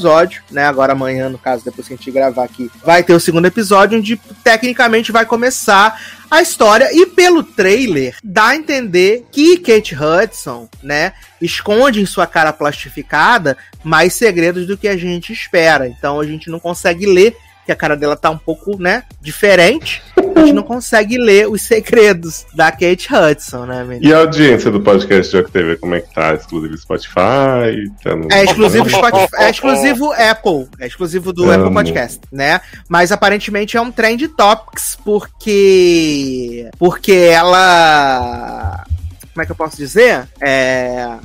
né? 0.52 0.66
Agora 0.66 0.94
amanhã, 0.94 1.30
no 1.30 1.38
caso, 1.38 1.64
depois 1.64 1.88
que 1.88 1.94
a 1.94 1.98
gente 1.98 2.12
gravar 2.12 2.44
aqui, 2.44 2.70
vai 2.84 3.04
ter 3.04 3.14
o 3.14 3.20
segundo 3.20 3.46
episódio, 3.46 3.98
onde 3.98 4.18
tecnicamente 4.44 5.12
vai 5.12 5.26
começar 5.26 6.00
a 6.30 6.42
história 6.42 6.90
e 6.92 7.06
pelo 7.06 7.44
trailer 7.44 8.18
dá 8.24 8.48
a 8.48 8.56
entender 8.56 9.26
que 9.32 9.58
Kate 9.58 9.96
Hudson, 9.96 10.68
né, 10.82 11.14
esconde 11.42 12.02
em 12.02 12.06
sua 12.06 12.28
cara 12.28 12.52
plastificada 12.52 13.58
mais 13.84 14.14
segredos 14.14 14.66
do 14.66 14.78
que 14.78 14.88
a 14.88 14.98
gente 14.98 15.32
espera. 15.32 15.88
Então 15.88 16.20
a 16.20 16.26
gente 16.26 16.50
não 16.50 16.60
consegue 16.60 17.06
ler 17.06 17.36
que 17.66 17.72
a 17.72 17.76
cara 17.76 17.96
dela 17.96 18.16
tá 18.16 18.30
um 18.30 18.38
pouco, 18.38 18.80
né, 18.80 19.04
diferente. 19.22 20.02
A 20.36 20.40
gente 20.42 20.54
não 20.54 20.64
consegue 20.64 21.18
ler 21.18 21.48
os 21.48 21.62
segredos 21.62 22.46
da 22.54 22.72
Kate 22.72 23.08
Hudson, 23.14 23.66
né, 23.66 23.84
menina? 23.84 24.08
E 24.08 24.14
a 24.14 24.20
audiência 24.20 24.72
do 24.72 24.82
podcast 24.82 25.32
Jogo 25.32 25.50
TV, 25.50 25.78
como 25.78 25.96
é 25.96 26.02
que 26.02 26.14
tá? 26.14 26.34
Exclusivo 26.34 26.78
Spotify? 26.78 27.92
Tá 28.04 28.16
no... 28.16 28.28
É 28.32 28.44
exclusivo 28.44 28.90
Spotify, 28.90 29.36
é 29.38 29.50
exclusivo 29.50 30.12
Apple, 30.18 30.68
é 30.80 30.88
exclusivo 30.88 31.34
do 31.34 31.44
Amo. 31.44 31.54
Apple 31.54 31.74
Podcast, 31.74 32.22
né? 32.32 32.62
Mas 32.88 33.12
aparentemente 33.12 33.78
é 33.78 33.82
um 33.82 33.92
trend 33.92 34.28
topics 34.30 34.98
porque 35.04 36.70
porque 36.78 37.12
ela 37.12 38.86
como 39.34 39.44
é 39.44 39.46
que 39.46 39.52
eu 39.52 39.56
posso 39.56 39.78
dizer? 39.78 40.28
É 40.42 41.18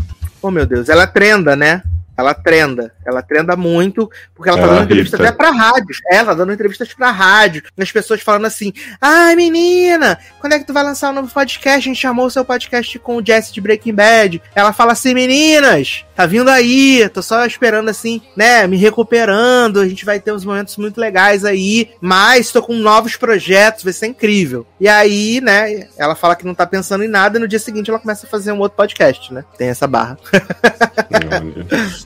Oh 0.43 0.51
meu 0.51 0.65
Deus, 0.65 0.89
ela 0.89 1.07
trenda, 1.07 1.55
né? 1.55 1.83
Ela 2.21 2.35
trenda. 2.35 2.93
Ela 3.05 3.23
trenda 3.23 3.57
muito, 3.57 4.11
porque 4.35 4.49
ela 4.49 4.59
tá 4.59 4.65
Ela 4.65 4.75
dando 4.75 4.85
entrevista 4.85 5.17
irrita. 5.17 5.29
até 5.29 5.37
pra 5.37 5.51
rádios. 5.51 5.99
Ela 6.11 6.27
tá 6.27 6.35
dando 6.35 6.53
entrevistas 6.53 6.93
pra 6.95 7.11
rádio. 7.11 7.63
As 7.79 7.91
pessoas 7.93 8.21
falando 8.21 8.47
assim: 8.47 8.73
Ai, 9.01 9.35
menina, 9.37 10.19
quando 10.41 10.53
é 10.53 10.59
que 10.59 10.65
tu 10.67 10.73
vai 10.73 10.83
lançar 10.85 11.11
um 11.11 11.15
novo 11.15 11.33
podcast? 11.33 11.79
A 11.79 11.81
gente 11.81 12.01
chamou 12.01 12.27
o 12.27 12.31
seu 12.31 12.45
podcast 12.45 12.99
com 12.99 13.17
o 13.17 13.25
Jesse 13.27 13.53
de 13.53 13.61
Breaking 13.61 13.95
Bad. 13.95 14.43
Ela 14.55 14.73
fala 14.73 14.93
assim: 14.93 15.15
meninas, 15.15 16.05
tá 16.21 16.27
vindo 16.27 16.51
aí. 16.51 17.09
Tô 17.09 17.23
só 17.23 17.47
esperando 17.47 17.89
assim, 17.89 18.21
né? 18.37 18.67
Me 18.67 18.77
recuperando. 18.77 19.81
A 19.81 19.89
gente 19.89 20.05
vai 20.05 20.21
ter 20.21 20.33
uns 20.33 20.45
momentos 20.45 20.77
muito 20.77 21.01
legais 21.01 21.45
aí. 21.45 21.91
Mas 22.01 22.53
tô 22.53 22.63
com 22.63 22.75
novos 22.75 23.17
projetos, 23.17 23.85
vai 23.85 23.93
ser 23.93 24.09
incrível. 24.09 24.67
E 24.79 24.87
aí, 24.87 25.41
né? 25.41 25.89
Ela 25.97 26.15
fala 26.15 26.37
que 26.37 26.45
não 26.45 26.55
tá 26.55 26.67
pensando 26.67 27.05
em 27.05 27.09
nada. 27.09 27.39
E 27.39 27.41
no 27.41 27.49
dia 27.49 27.59
seguinte 27.59 27.89
ela 27.91 27.99
começa 27.99 28.27
a 28.27 28.29
fazer 28.29 28.53
um 28.53 28.59
outro 28.59 28.77
podcast, 28.77 29.33
né? 29.33 29.45
Tem 29.57 29.69
essa 29.69 29.87
barra. 29.87 30.19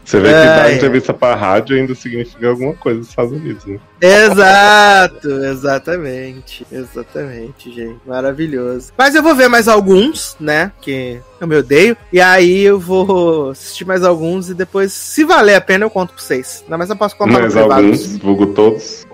Você 0.04 0.20
vê 0.20 0.28
que 0.28 0.34
Ai, 0.34 0.46
dar 0.46 0.72
entrevista 0.72 1.12
pra 1.12 1.34
rádio 1.34 1.76
ainda 1.76 1.94
significa 1.94 2.48
alguma 2.48 2.74
coisa 2.74 2.98
nos 2.98 3.08
Estados 3.08 3.32
Unidos, 3.32 3.64
né? 3.64 3.78
Exato, 4.00 5.28
exatamente. 5.44 6.66
Exatamente, 6.70 7.72
gente. 7.72 8.00
Maravilhoso. 8.06 8.92
Mas 8.96 9.14
eu 9.14 9.22
vou 9.22 9.34
ver 9.34 9.48
mais 9.48 9.66
alguns, 9.66 10.36
né? 10.38 10.70
Que 10.80 11.20
eu 11.40 11.48
me 11.48 11.56
odeio. 11.56 11.96
E 12.12 12.20
aí 12.20 12.62
eu 12.62 12.78
vou 12.78 13.50
assistir 13.50 13.84
mais 13.84 14.03
alguns 14.04 14.50
e 14.50 14.54
depois, 14.54 14.92
se 14.92 15.24
valer 15.24 15.54
a 15.54 15.60
pena, 15.60 15.84
eu 15.84 15.90
conto 15.90 16.14
pra 16.14 16.22
vocês. 16.22 16.62
Ainda 16.64 16.78
mais 16.78 16.90
eu 16.90 16.96
posso 16.96 17.16
contar 17.16 17.40
privado. 17.40 17.72
alguns, 17.72 18.16
vulgo 18.18 18.46
todos. 18.46 19.06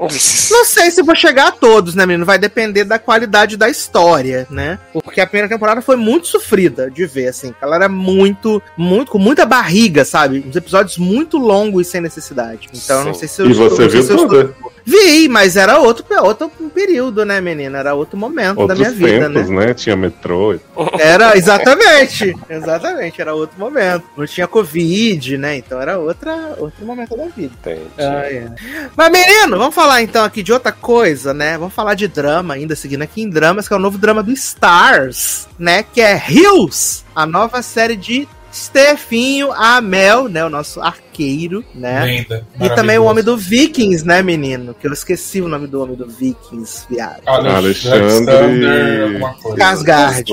Não 0.51 0.64
sei 0.64 0.91
se 0.91 1.03
vou 1.03 1.14
chegar 1.14 1.49
a 1.49 1.53
todos, 1.53 1.95
né, 1.95 2.05
menino? 2.05 2.24
Vai 2.24 2.38
depender 2.38 2.84
da 2.84 2.99
qualidade 2.99 3.57
da 3.57 3.68
história, 3.68 4.47
né? 4.51 4.78
Porque 4.93 5.20
a 5.20 5.26
primeira 5.26 5.49
temporada 5.49 5.80
foi 5.80 5.97
muito 5.97 6.26
sofrida 6.26 6.91
de 6.91 7.07
ver, 7.07 7.28
assim. 7.28 7.55
Ela 7.61 7.76
era 7.76 7.88
muito, 7.88 8.62
muito, 8.76 9.12
com 9.12 9.18
muita 9.18 9.47
barriga, 9.47 10.05
sabe? 10.05 10.45
Uns 10.47 10.57
episódios 10.57 10.99
muito 10.99 11.38
longos 11.38 11.86
e 11.86 11.91
sem 11.91 12.01
necessidade. 12.01 12.68
Então 12.72 13.01
eu 13.01 13.05
não 13.07 13.14
sei 13.14 13.28
se 13.28 13.43
eu 13.43 13.51
E 13.51 13.55
você 13.55 13.82
não 13.82 13.91
sei 13.91 14.03
viu 14.03 14.16
toda? 14.16 14.55
Vi, 14.91 15.28
mas 15.28 15.57
era 15.57 15.78
outro, 15.78 16.05
outro 16.22 16.51
período, 16.74 17.24
né, 17.24 17.41
menina? 17.41 17.78
Era 17.78 17.95
outro 17.95 18.18
momento 18.18 18.59
Outros 18.61 18.78
da 18.78 18.84
minha 18.84 18.91
vida, 18.97 19.28
tempos, 19.30 19.49
né? 19.49 19.66
né? 19.66 19.74
Tinha 19.74 19.95
metrô. 19.97 20.55
e- 20.55 20.61
Era, 20.99 21.36
exatamente, 21.36 22.34
exatamente, 22.51 23.20
era 23.20 23.32
outro 23.34 23.59
momento. 23.59 24.05
Não 24.16 24.26
tinha 24.26 24.47
Covid, 24.49 25.38
né? 25.38 25.57
Então 25.59 25.80
era 25.80 25.99
outra, 25.99 26.55
outro 26.59 26.84
momento 26.84 27.16
da 27.16 27.26
vida. 27.26 27.53
Entendi. 27.61 27.88
Ah, 27.99 28.88
Mas, 28.97 29.11
menino, 29.12 29.57
vamos 29.59 29.74
falar 29.74 30.03
então 30.03 30.24
aqui 30.24 30.43
de 30.43 30.53
outra 30.53 30.72
coisa, 30.72 31.32
né? 31.32 31.57
Vamos 31.57 31.74
falar 31.74 31.95
de 31.95 32.09
drama 32.09 32.55
ainda, 32.55 32.74
seguindo 32.74 33.03
aqui 33.03 33.22
em 33.22 33.30
dramas, 33.30 33.68
que 33.68 33.74
é 33.74 33.76
o 33.76 33.80
novo 33.80 33.97
drama 33.99 34.22
do 34.22 34.32
Stars, 34.32 35.47
né? 35.59 35.82
Que 35.84 36.01
é 36.01 36.20
Hills, 36.28 37.05
a 37.14 37.24
nova 37.26 37.62
série 37.62 37.97
de 37.97 38.26
Stefinho 38.53 39.53
Amel, 39.53 40.28
né? 40.28 40.44
O 40.44 40.48
nosso 40.51 40.80
arqueiro, 40.80 41.64
né? 41.74 42.05
Lenda. 42.05 42.46
E 42.61 42.68
também 42.70 42.98
o 42.98 43.05
homem 43.05 43.22
do 43.22 43.36
Vikings, 43.36 44.05
né, 44.05 44.22
menino? 44.22 44.74
Que 44.74 44.86
eu 44.88 44.92
esqueci 44.92 45.40
o 45.40 45.48
nome 45.48 45.66
do 45.68 45.82
homem 45.82 45.94
do 45.96 46.07
Vikings, 46.07 46.86
viado. 46.90 47.20
Alexandre- 47.26 47.98
Alexander, 48.01 49.03
alguma 49.05 49.34
coisa. 49.34 49.57
Casgard. 49.57 50.24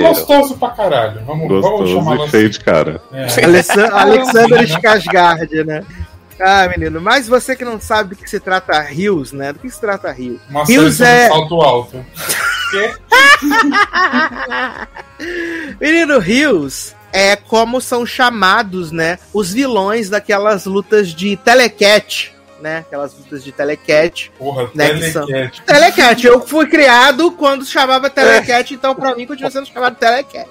Gostoso 0.00 0.56
pra 0.56 0.70
caralho. 0.70 1.20
Vamos, 1.26 1.48
vamos 1.48 1.62
Gostoso 1.62 1.94
chamar 1.94 2.26
e 2.26 2.30
feio 2.30 2.48
de 2.50 2.60
cara. 2.60 3.02
É. 3.12 3.44
Alexan- 3.44 3.90
Alexander 3.92 4.58
né? 4.60 4.64
Skarsgård, 4.66 5.64
né? 5.64 5.84
Ah, 6.40 6.68
menino, 6.68 7.00
mas 7.00 7.28
você 7.28 7.54
que 7.54 7.64
não 7.64 7.80
sabe 7.80 8.10
do 8.10 8.16
que 8.16 8.28
se 8.28 8.40
trata 8.40 8.80
Rios, 8.80 9.32
né? 9.32 9.52
Do 9.52 9.60
que 9.60 9.70
se 9.70 9.80
trata 9.80 10.10
Rios? 10.10 10.40
Uma 10.50 10.64
Rios 10.64 11.00
é- 11.00 11.24
de 11.28 11.34
salto 11.34 11.60
alto. 11.60 12.04
Quê? 12.72 12.92
Menino, 15.80 16.18
Rios 16.18 16.94
é 17.14 17.36
como 17.36 17.80
são 17.80 18.04
chamados, 18.04 18.90
né? 18.90 19.18
Os 19.32 19.52
vilões 19.52 20.10
daquelas 20.10 20.66
lutas 20.66 21.08
de 21.14 21.36
telecat, 21.36 22.32
né? 22.60 22.78
Aquelas 22.78 23.14
lutas 23.16 23.44
de 23.44 23.52
telecat. 23.52 24.30
Porra, 24.36 24.68
Né, 24.74 24.94
que 24.94 25.10
são- 25.12 25.24
telecat. 25.26 25.62
Telecat, 25.64 26.26
eu 26.26 26.40
fui 26.44 26.66
criado 26.66 27.30
quando 27.32 27.64
chamava 27.64 28.10
telecat, 28.10 28.74
então 28.74 28.94
pra 28.96 29.14
mim 29.14 29.26
continua 29.26 29.50
sendo 29.50 29.66
chamado 29.66 29.94
telecat. 29.96 30.48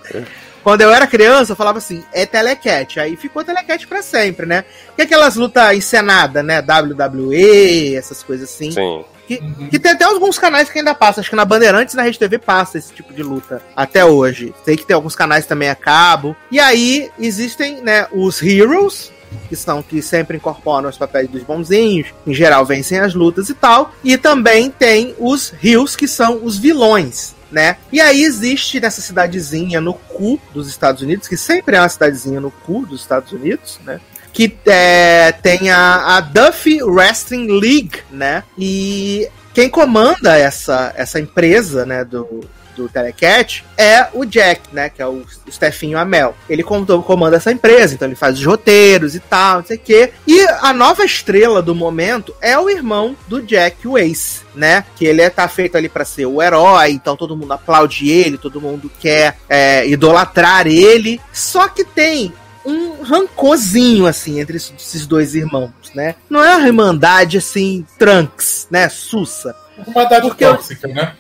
Quando 0.64 0.82
eu 0.82 0.91
era 0.91 1.05
criança, 1.05 1.51
eu 1.51 1.55
falava 1.55 1.78
assim, 1.78 2.03
é 2.14 2.26
telecat. 2.26 2.99
Aí 2.99 3.16
ficou 3.16 3.43
telecat 3.43 3.86
pra 3.86 4.01
sempre, 4.01 4.45
né? 4.45 4.64
Que 4.95 5.01
é 5.01 5.05
aquelas 5.05 5.36
lutas 5.36 5.76
encenadas, 5.76 6.43
né? 6.43 6.61
WWE, 6.61 7.95
essas 7.95 8.24
coisas 8.24 8.49
assim. 8.49 8.72
Sim. 8.72 9.03
Uhum. 9.30 9.68
Que 9.70 9.80
tem 9.80 9.91
até 9.93 10.05
alguns 10.05 10.38
canais 10.38 10.70
que 10.70 10.80
ainda 10.80 10.93
passam. 10.93 11.22
Acho 11.22 11.30
que 11.30 11.36
na 11.36 11.45
Bandeirantes 11.45 11.93
e 11.93 11.97
na 11.97 12.03
Rede 12.03 12.20
TV 12.20 12.38
passa 12.38 12.78
esse 12.78 12.93
tipo 12.93 13.14
de 13.14 13.24
luta 13.24 13.61
até 13.76 14.05
hoje. 14.05 14.53
Sei 14.64 14.76
que 14.78 14.86
tem 14.86 14.93
alguns 14.93 15.16
canais 15.16 15.45
também 15.45 15.70
a 15.70 15.76
cabo. 15.76 16.36
E 16.51 16.59
aí 16.59 17.09
existem, 17.18 17.82
né, 17.82 18.07
os 18.11 18.41
Heroes, 18.41 19.11
que 19.49 19.55
são 19.55 19.82
que 19.82 20.01
sempre 20.01 20.38
incorporam 20.38 20.89
os 20.89 20.97
papéis 20.97 21.30
dos 21.30 21.41
bonzinhos, 21.43 22.14
em 22.28 22.34
geral 22.34 22.66
vencem 22.66 22.99
as 22.99 23.14
lutas 23.14 23.49
e 23.49 23.53
tal. 23.53 23.93
E 24.03 24.18
também 24.18 24.70
tem 24.70 25.16
os 25.18 25.53
Heels, 25.64 25.95
que 25.95 26.07
são 26.07 26.41
os 26.43 26.57
vilões. 26.57 27.34
Né? 27.54 27.78
E 27.91 28.01
aí 28.01 28.24
existe 28.24 28.80
nessa 28.80 28.99
cidadezinha 28.99 29.80
no 29.80 29.93
cu 29.93 30.41
dos 30.51 30.68
Estados 30.68 31.04
Unidos, 31.04 31.28
que 31.28 31.38
sempre 31.38 31.76
é 31.76 31.80
uma 31.80 31.88
cidadezinha 31.88 32.41
no 32.41 32.49
cu 32.49 32.84
dos 32.84 33.01
Estados 33.01 33.32
Unidos, 33.32 33.80
né? 33.86 34.01
que 34.34 34.58
é, 34.66 35.32
tem 35.32 35.70
a, 35.70 36.18
a 36.18 36.20
Duffy 36.20 36.82
Wrestling 36.82 37.47
League, 37.60 37.99
né? 38.10 38.43
E 38.58 39.30
quem 39.54 39.70
comanda 39.70 40.36
essa, 40.36 40.91
essa 40.97 41.20
empresa, 41.20 41.86
né, 41.86 42.04
do, 42.04 42.41
do 42.76 42.89
Telecat 42.89 43.63
é 43.78 44.07
o 44.13 44.26
Jack, 44.26 44.61
né, 44.74 44.89
que 44.89 45.01
é 45.01 45.07
o 45.07 45.24
Stefinho 45.49 45.97
Amel. 45.97 46.36
Ele 46.49 46.63
com- 46.63 46.86
comanda 47.03 47.38
essa 47.38 47.51
empresa, 47.51 47.93
então 47.95 48.07
ele 48.07 48.15
faz 48.15 48.38
os 48.39 48.45
roteiros 48.45 49.15
e 49.15 49.19
tal, 49.19 49.57
não 49.59 49.65
sei 49.65 49.78
o 49.78 49.80
quê. 49.80 50.11
E 50.28 50.41
a 50.61 50.74
nova 50.74 51.03
estrela 51.05 51.61
do 51.61 51.74
momento 51.76 52.34
é 52.41 52.57
o 52.57 52.69
irmão 52.69 53.15
do 53.28 53.41
Jack, 53.41 53.88
o 53.88 53.97
Ace, 53.97 54.41
né? 54.55 54.84
Que 54.95 55.05
ele 55.05 55.21
é, 55.21 55.30
tá 55.30 55.47
feito 55.47 55.76
ali 55.78 55.88
pra 55.89 56.05
ser 56.05 56.26
o 56.26 56.41
herói, 56.41 56.91
então 56.91 57.15
todo 57.15 57.36
mundo 57.38 57.51
aplaude 57.53 58.09
ele, 58.09 58.38
todo 58.38 58.61
mundo 58.61 58.91
quer 58.99 59.38
é, 59.49 59.88
idolatrar 59.88 60.67
ele. 60.67 61.19
Só 61.32 61.67
que 61.67 61.84
tem 61.84 62.34
um 62.65 63.01
rancorzinho, 63.03 64.05
assim, 64.07 64.39
entre 64.39 64.55
es- 64.57 64.74
esses 64.80 65.05
dois 65.05 65.36
irmãos, 65.36 65.71
né? 65.93 66.15
Não 66.30 66.43
é 66.43 66.55
uma 66.55 66.65
irmandade, 66.67 67.38
assim, 67.38 67.86
trunks, 67.99 68.67
né? 68.71 68.88
Sussa. 68.88 69.53
Uma 69.88 70.03
idade 70.03 70.28
Porque 70.28 70.45
eu- 70.45 70.55
tóxica, 70.55 70.88
né? 70.88 71.13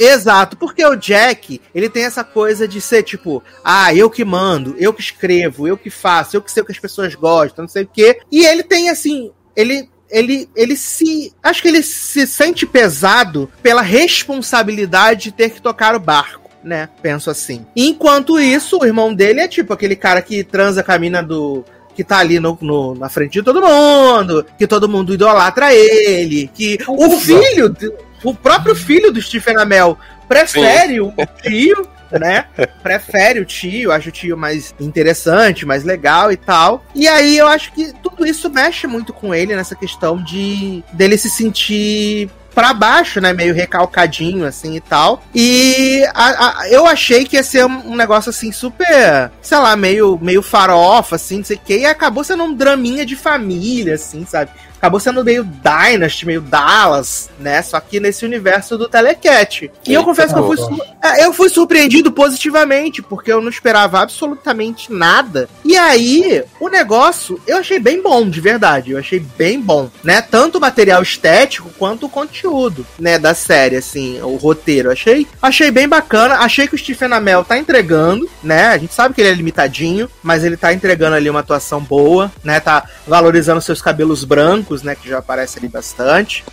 Exato, 0.00 0.56
porque 0.56 0.84
o 0.84 0.96
Jack, 0.96 1.60
ele 1.74 1.88
tem 1.88 2.04
essa 2.04 2.24
coisa 2.24 2.66
de 2.66 2.80
ser 2.80 3.02
tipo, 3.02 3.42
ah, 3.64 3.94
eu 3.94 4.08
que 4.08 4.24
mando, 4.24 4.74
eu 4.78 4.92
que 4.92 5.00
escrevo, 5.00 5.66
eu 5.68 5.76
que 5.76 5.90
faço, 5.90 6.36
eu 6.36 6.42
que 6.42 6.50
sei 6.50 6.62
o 6.62 6.66
que 6.66 6.72
as 6.72 6.78
pessoas 6.78 7.14
gostam, 7.14 7.64
não 7.64 7.68
sei 7.68 7.82
o 7.84 7.90
quê. 7.92 8.20
E 8.30 8.44
ele 8.44 8.62
tem 8.62 8.88
assim, 8.90 9.30
ele 9.56 9.88
ele 10.10 10.48
ele 10.56 10.74
se, 10.74 11.32
acho 11.42 11.60
que 11.60 11.68
ele 11.68 11.82
se 11.82 12.26
sente 12.26 12.64
pesado 12.64 13.50
pela 13.62 13.82
responsabilidade 13.82 15.24
de 15.24 15.32
ter 15.32 15.50
que 15.50 15.60
tocar 15.62 15.94
o 15.94 16.00
barco. 16.00 16.48
Né? 16.64 16.88
Penso 17.00 17.30
assim. 17.30 17.64
Enquanto 17.76 18.38
isso, 18.38 18.78
o 18.80 18.84
irmão 18.84 19.14
dele 19.14 19.40
é 19.40 19.48
tipo 19.48 19.72
aquele 19.72 19.94
cara 19.94 20.20
que 20.20 20.42
transa 20.42 20.82
com 20.82 20.92
a 20.92 20.98
mina 20.98 21.22
do. 21.22 21.64
que 21.94 22.02
tá 22.04 22.18
ali 22.18 22.38
no, 22.40 22.56
no- 22.60 22.94
na 22.94 23.08
frente 23.08 23.32
de 23.34 23.42
todo 23.42 23.60
mundo, 23.62 24.44
que 24.58 24.66
todo 24.66 24.88
mundo 24.88 25.14
idolatra 25.14 25.72
ele, 25.74 26.48
que 26.54 26.78
o 26.86 27.06
Ufa. 27.06 27.20
filho, 27.26 27.68
do- 27.68 27.92
o 28.24 28.34
próprio 28.34 28.74
filho 28.74 29.10
do 29.12 29.20
Stephen 29.20 29.56
Amell 29.56 29.98
prefere 30.28 31.00
o 31.00 31.12
tio, 31.42 31.88
né? 32.12 32.44
Prefere 32.82 33.40
o 33.40 33.44
tio, 33.44 33.92
acha 33.92 34.08
o 34.08 34.12
tio 34.12 34.36
mais 34.36 34.74
interessante, 34.80 35.64
mais 35.66 35.84
legal 35.84 36.30
e 36.32 36.36
tal. 36.36 36.84
E 36.94 37.06
aí 37.08 37.36
eu 37.36 37.46
acho 37.46 37.72
que 37.72 37.92
tudo 38.02 38.26
isso 38.26 38.50
mexe 38.50 38.86
muito 38.86 39.12
com 39.12 39.34
ele 39.34 39.54
nessa 39.56 39.74
questão 39.74 40.22
de 40.22 40.82
dele 40.92 41.16
se 41.18 41.30
sentir 41.30 42.30
pra 42.54 42.74
baixo, 42.74 43.20
né? 43.20 43.32
Meio 43.32 43.54
recalcadinho, 43.54 44.44
assim 44.44 44.74
e 44.74 44.80
tal. 44.80 45.22
E 45.34 46.02
a- 46.12 46.62
a- 46.62 46.68
eu 46.68 46.86
achei 46.86 47.24
que 47.24 47.36
ia 47.36 47.42
ser 47.44 47.64
um, 47.64 47.92
um 47.92 47.94
negócio 47.94 48.30
assim 48.30 48.50
super, 48.50 49.30
sei 49.40 49.58
lá, 49.58 49.76
meio, 49.76 50.18
meio 50.20 50.42
farofa, 50.42 51.14
assim, 51.14 51.36
não 51.36 51.44
sei 51.44 51.56
o 51.56 51.60
quê. 51.64 51.78
E 51.78 51.86
acabou 51.86 52.24
sendo 52.24 52.42
um 52.42 52.52
draminha 52.54 53.06
de 53.06 53.14
família, 53.14 53.94
assim, 53.94 54.26
sabe? 54.28 54.50
Acabou 54.78 55.00
sendo 55.00 55.24
meio 55.24 55.44
Dynasty, 55.44 56.24
meio 56.24 56.40
Dallas, 56.40 57.28
né? 57.38 57.60
Só 57.62 57.78
que 57.80 58.00
nesse 58.00 58.24
universo 58.24 58.78
do 58.78 58.88
Telecat. 58.88 59.70
E 59.86 59.92
eu 59.92 60.00
Eita, 60.00 60.04
confesso 60.04 60.34
que 60.34 60.40
eu 60.40 60.46
fui, 60.46 60.78
é, 61.02 61.24
eu 61.24 61.32
fui 61.32 61.48
surpreendido 61.48 62.10
positivamente, 62.10 63.02
porque 63.02 63.32
eu 63.32 63.40
não 63.40 63.48
esperava 63.48 64.00
absolutamente 64.00 64.92
nada. 64.92 65.48
E 65.64 65.76
aí, 65.76 66.44
o 66.60 66.68
negócio 66.68 67.40
eu 67.46 67.58
achei 67.58 67.78
bem 67.78 68.02
bom, 68.02 68.28
de 68.28 68.40
verdade. 68.40 68.92
Eu 68.92 68.98
achei 68.98 69.20
bem 69.20 69.60
bom, 69.60 69.90
né? 70.02 70.22
Tanto 70.22 70.58
o 70.58 70.60
material 70.60 71.02
estético 71.02 71.70
quanto 71.78 72.06
o 72.06 72.08
conteúdo, 72.08 72.86
né, 72.98 73.18
da 73.18 73.34
série, 73.34 73.76
assim, 73.76 74.20
o 74.22 74.36
roteiro. 74.36 74.90
Achei, 74.90 75.26
achei 75.40 75.70
bem 75.70 75.88
bacana. 75.88 76.36
Achei 76.36 76.66
que 76.66 76.74
o 76.74 76.78
Stephen 76.78 77.12
Amell 77.12 77.44
tá 77.44 77.58
entregando, 77.58 78.28
né? 78.42 78.68
A 78.68 78.78
gente 78.78 78.94
sabe 78.94 79.14
que 79.14 79.20
ele 79.20 79.30
é 79.30 79.34
limitadinho, 79.34 80.08
mas 80.22 80.44
ele 80.44 80.56
tá 80.56 80.72
entregando 80.72 81.16
ali 81.16 81.28
uma 81.28 81.40
atuação 81.40 81.80
boa, 81.80 82.30
né? 82.44 82.60
Tá 82.60 82.84
valorizando 83.06 83.60
seus 83.60 83.80
cabelos 83.80 84.24
brancos, 84.24 84.67
né, 84.82 84.94
que 84.94 85.08
já 85.08 85.18
aparece 85.18 85.58
ali 85.58 85.68
bastante. 85.68 86.44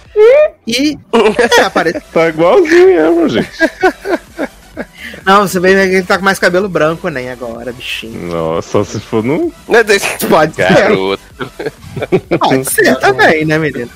E 0.67 0.97
é, 1.57 1.61
aparece 1.61 2.01
Tá 2.13 2.29
igualzinho 2.29 2.87
mesmo, 2.87 3.29
gente. 3.29 3.51
Não, 5.25 5.47
você 5.47 5.59
vê 5.59 5.73
que 5.73 5.95
ele 5.95 6.03
tá 6.03 6.17
com 6.17 6.23
mais 6.25 6.37
cabelo 6.37 6.69
branco, 6.69 7.07
nem 7.09 7.29
agora, 7.31 7.71
bichinho. 7.71 8.31
Nossa, 8.31 8.69
só 8.69 8.83
se 8.83 8.99
for 8.99 9.23
no. 9.23 9.51
É 9.69 9.83
Pode 10.27 10.55
ser, 10.55 10.73
Garoto. 10.73 11.23
pode 12.39 12.65
ser 12.65 12.95
também, 12.99 13.45
né, 13.45 13.57
menino? 13.57 13.89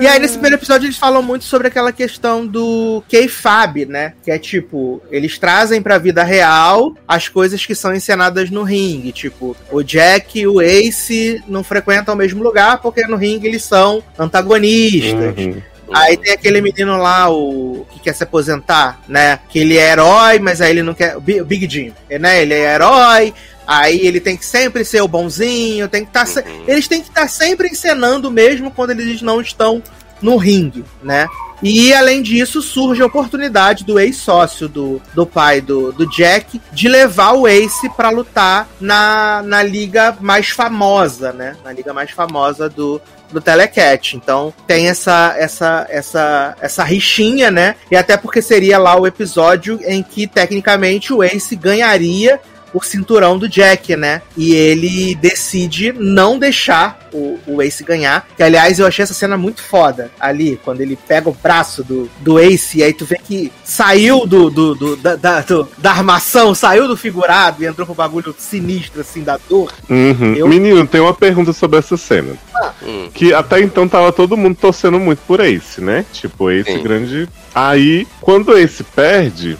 E 0.00 0.06
aí, 0.06 0.18
nesse 0.18 0.34
primeiro 0.34 0.56
episódio, 0.56 0.86
eles 0.86 0.96
falam 0.98 1.22
muito 1.22 1.44
sobre 1.44 1.68
aquela 1.68 1.92
questão 1.92 2.46
do 2.46 3.02
K-Fab, 3.08 3.86
né? 3.86 4.12
Que 4.22 4.30
é 4.30 4.38
tipo, 4.38 5.02
eles 5.10 5.38
trazem 5.38 5.80
pra 5.82 5.98
vida 5.98 6.22
real 6.22 6.94
as 7.08 7.28
coisas 7.28 7.64
que 7.64 7.74
são 7.74 7.94
encenadas 7.94 8.50
no 8.50 8.62
ringue. 8.62 9.12
Tipo, 9.12 9.56
o 9.70 9.82
Jack 9.82 10.38
e 10.38 10.46
o 10.46 10.60
Ace 10.60 11.42
não 11.48 11.64
frequentam 11.64 12.14
o 12.14 12.16
mesmo 12.18 12.42
lugar 12.42 12.80
porque 12.80 13.06
no 13.06 13.16
ringue 13.16 13.46
eles 13.48 13.64
são 13.64 14.02
antagonistas. 14.18 15.36
Uhum. 15.36 15.62
Aí 15.92 16.16
tem 16.16 16.32
aquele 16.32 16.60
menino 16.60 16.96
lá, 16.98 17.28
o 17.28 17.84
que 17.90 17.98
quer 17.98 18.14
se 18.14 18.22
aposentar, 18.22 19.00
né? 19.08 19.40
Que 19.48 19.58
ele 19.58 19.76
é 19.76 19.90
herói, 19.90 20.38
mas 20.38 20.60
aí 20.60 20.70
ele 20.70 20.84
não 20.84 20.94
quer. 20.94 21.16
O 21.16 21.20
Bi- 21.20 21.40
o 21.40 21.44
Big 21.44 21.68
Jim, 21.68 21.92
né? 22.20 22.42
Ele 22.42 22.54
é 22.54 22.74
herói, 22.74 23.34
aí 23.70 24.04
ele 24.04 24.18
tem 24.18 24.36
que 24.36 24.44
sempre 24.44 24.84
ser 24.84 25.00
o 25.00 25.06
bonzinho, 25.06 25.88
tem 25.88 26.04
que 26.04 26.10
estar. 26.10 26.26
Uhum. 26.44 26.64
Eles 26.66 26.88
têm 26.88 27.00
que 27.00 27.08
estar 27.08 27.28
sempre 27.28 27.68
encenando 27.68 28.28
mesmo 28.28 28.72
quando 28.72 28.90
eles 28.90 29.22
não 29.22 29.40
estão 29.40 29.80
no 30.20 30.36
ringue, 30.36 30.84
né? 31.00 31.28
E 31.62 31.92
além 31.92 32.22
disso, 32.22 32.62
surge 32.62 33.02
a 33.02 33.06
oportunidade 33.06 33.84
do 33.84 34.00
ex-sócio 34.00 34.66
do, 34.66 35.00
do 35.14 35.26
pai 35.26 35.60
do, 35.60 35.92
do 35.92 36.08
Jack 36.08 36.60
de 36.72 36.88
levar 36.88 37.32
o 37.32 37.46
Ace 37.46 37.88
pra 37.90 38.10
lutar 38.10 38.66
na, 38.80 39.42
na 39.42 39.62
liga 39.62 40.16
mais 40.20 40.48
famosa, 40.48 41.32
né? 41.32 41.56
Na 41.62 41.70
liga 41.70 41.92
mais 41.92 42.10
famosa 42.10 42.68
do, 42.68 43.00
do 43.30 43.40
Telecat. 43.40 44.16
Então 44.16 44.52
tem 44.66 44.88
essa 44.88 45.34
essa 45.38 45.86
essa 45.90 46.56
essa 46.60 46.82
rixinha, 46.82 47.50
né? 47.50 47.76
E 47.90 47.96
até 47.96 48.16
porque 48.16 48.42
seria 48.42 48.78
lá 48.78 48.98
o 48.98 49.06
episódio 49.06 49.78
em 49.84 50.02
que 50.02 50.26
tecnicamente 50.26 51.12
o 51.12 51.22
Ace 51.22 51.54
ganharia 51.54 52.40
o 52.72 52.82
cinturão 52.82 53.38
do 53.38 53.48
Jack, 53.48 53.96
né? 53.96 54.22
E 54.36 54.54
ele 54.54 55.14
decide 55.14 55.92
não 55.92 56.38
deixar 56.38 57.08
o, 57.12 57.38
o 57.46 57.62
Ace 57.62 57.82
ganhar. 57.82 58.26
Que, 58.36 58.42
aliás, 58.42 58.78
eu 58.78 58.86
achei 58.86 59.02
essa 59.02 59.14
cena 59.14 59.36
muito 59.36 59.62
foda 59.62 60.10
ali, 60.20 60.58
quando 60.64 60.80
ele 60.80 60.96
pega 60.96 61.28
o 61.28 61.32
braço 61.32 61.82
do, 61.82 62.08
do 62.20 62.38
Ace 62.38 62.78
e 62.78 62.82
aí 62.82 62.92
tu 62.92 63.04
vê 63.04 63.16
que 63.16 63.52
saiu 63.64 64.26
do, 64.26 64.48
do, 64.50 64.74
do- 64.74 64.96
da, 64.96 65.16
da, 65.16 65.40
do- 65.40 65.68
da 65.78 65.90
armação, 65.90 66.54
saiu 66.54 66.86
do 66.86 66.96
figurado 66.96 67.62
e 67.62 67.66
entrou 67.66 67.84
pro 67.86 67.94
bagulho 67.94 68.34
sinistro, 68.38 69.00
assim, 69.00 69.22
da 69.22 69.38
dor. 69.48 69.72
Uhum. 69.88 70.34
Eu- 70.34 70.48
Menino, 70.48 70.86
tem 70.86 71.00
uma 71.00 71.14
pergunta 71.14 71.52
sobre 71.52 71.78
essa 71.78 71.96
cena. 71.96 72.34
Hum. 72.82 73.08
Que 73.12 73.32
até 73.34 73.60
então 73.60 73.88
tava 73.88 74.12
todo 74.12 74.36
mundo 74.36 74.56
torcendo 74.60 74.98
muito 75.00 75.20
por 75.26 75.40
Ace, 75.40 75.80
né? 75.80 76.04
Tipo, 76.12 76.50
Ace 76.50 76.70
Sim. 76.72 76.82
grande. 76.82 77.28
Aí, 77.54 78.06
quando 78.20 78.56
Ace 78.56 78.84
perde, 78.84 79.56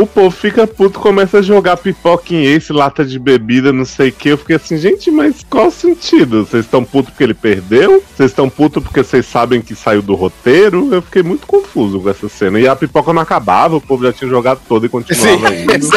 o 0.00 0.06
povo 0.06 0.30
fica 0.30 0.64
puto, 0.64 1.00
começa 1.00 1.38
a 1.38 1.42
jogar 1.42 1.76
pipoca 1.76 2.32
em 2.32 2.46
Ace, 2.46 2.72
lata 2.72 3.04
de 3.04 3.18
bebida, 3.18 3.72
não 3.72 3.84
sei 3.84 4.10
o 4.10 4.12
que. 4.12 4.28
Eu 4.28 4.38
fiquei 4.38 4.54
assim, 4.54 4.76
gente, 4.78 5.10
mas 5.10 5.44
qual 5.50 5.66
o 5.66 5.72
sentido? 5.72 6.46
Vocês 6.46 6.64
estão 6.64 6.84
puto 6.84 7.10
porque 7.10 7.24
ele 7.24 7.34
perdeu? 7.34 8.02
Vocês 8.16 8.30
estão 8.30 8.48
puto 8.48 8.80
porque 8.80 9.02
vocês 9.02 9.26
sabem 9.26 9.60
que 9.60 9.74
saiu 9.74 10.00
do 10.00 10.14
roteiro? 10.14 10.94
Eu 10.94 11.02
fiquei 11.02 11.24
muito 11.24 11.48
confuso 11.48 12.00
com 12.00 12.08
essa 12.08 12.28
cena. 12.28 12.60
E 12.60 12.68
a 12.68 12.76
pipoca 12.76 13.12
não 13.12 13.22
acabava, 13.22 13.74
o 13.74 13.80
povo 13.80 14.04
já 14.04 14.12
tinha 14.12 14.30
jogado 14.30 14.60
toda 14.68 14.86
e 14.86 14.88
continuava 14.88 15.48
Sim. 15.48 15.62
indo. 15.64 15.88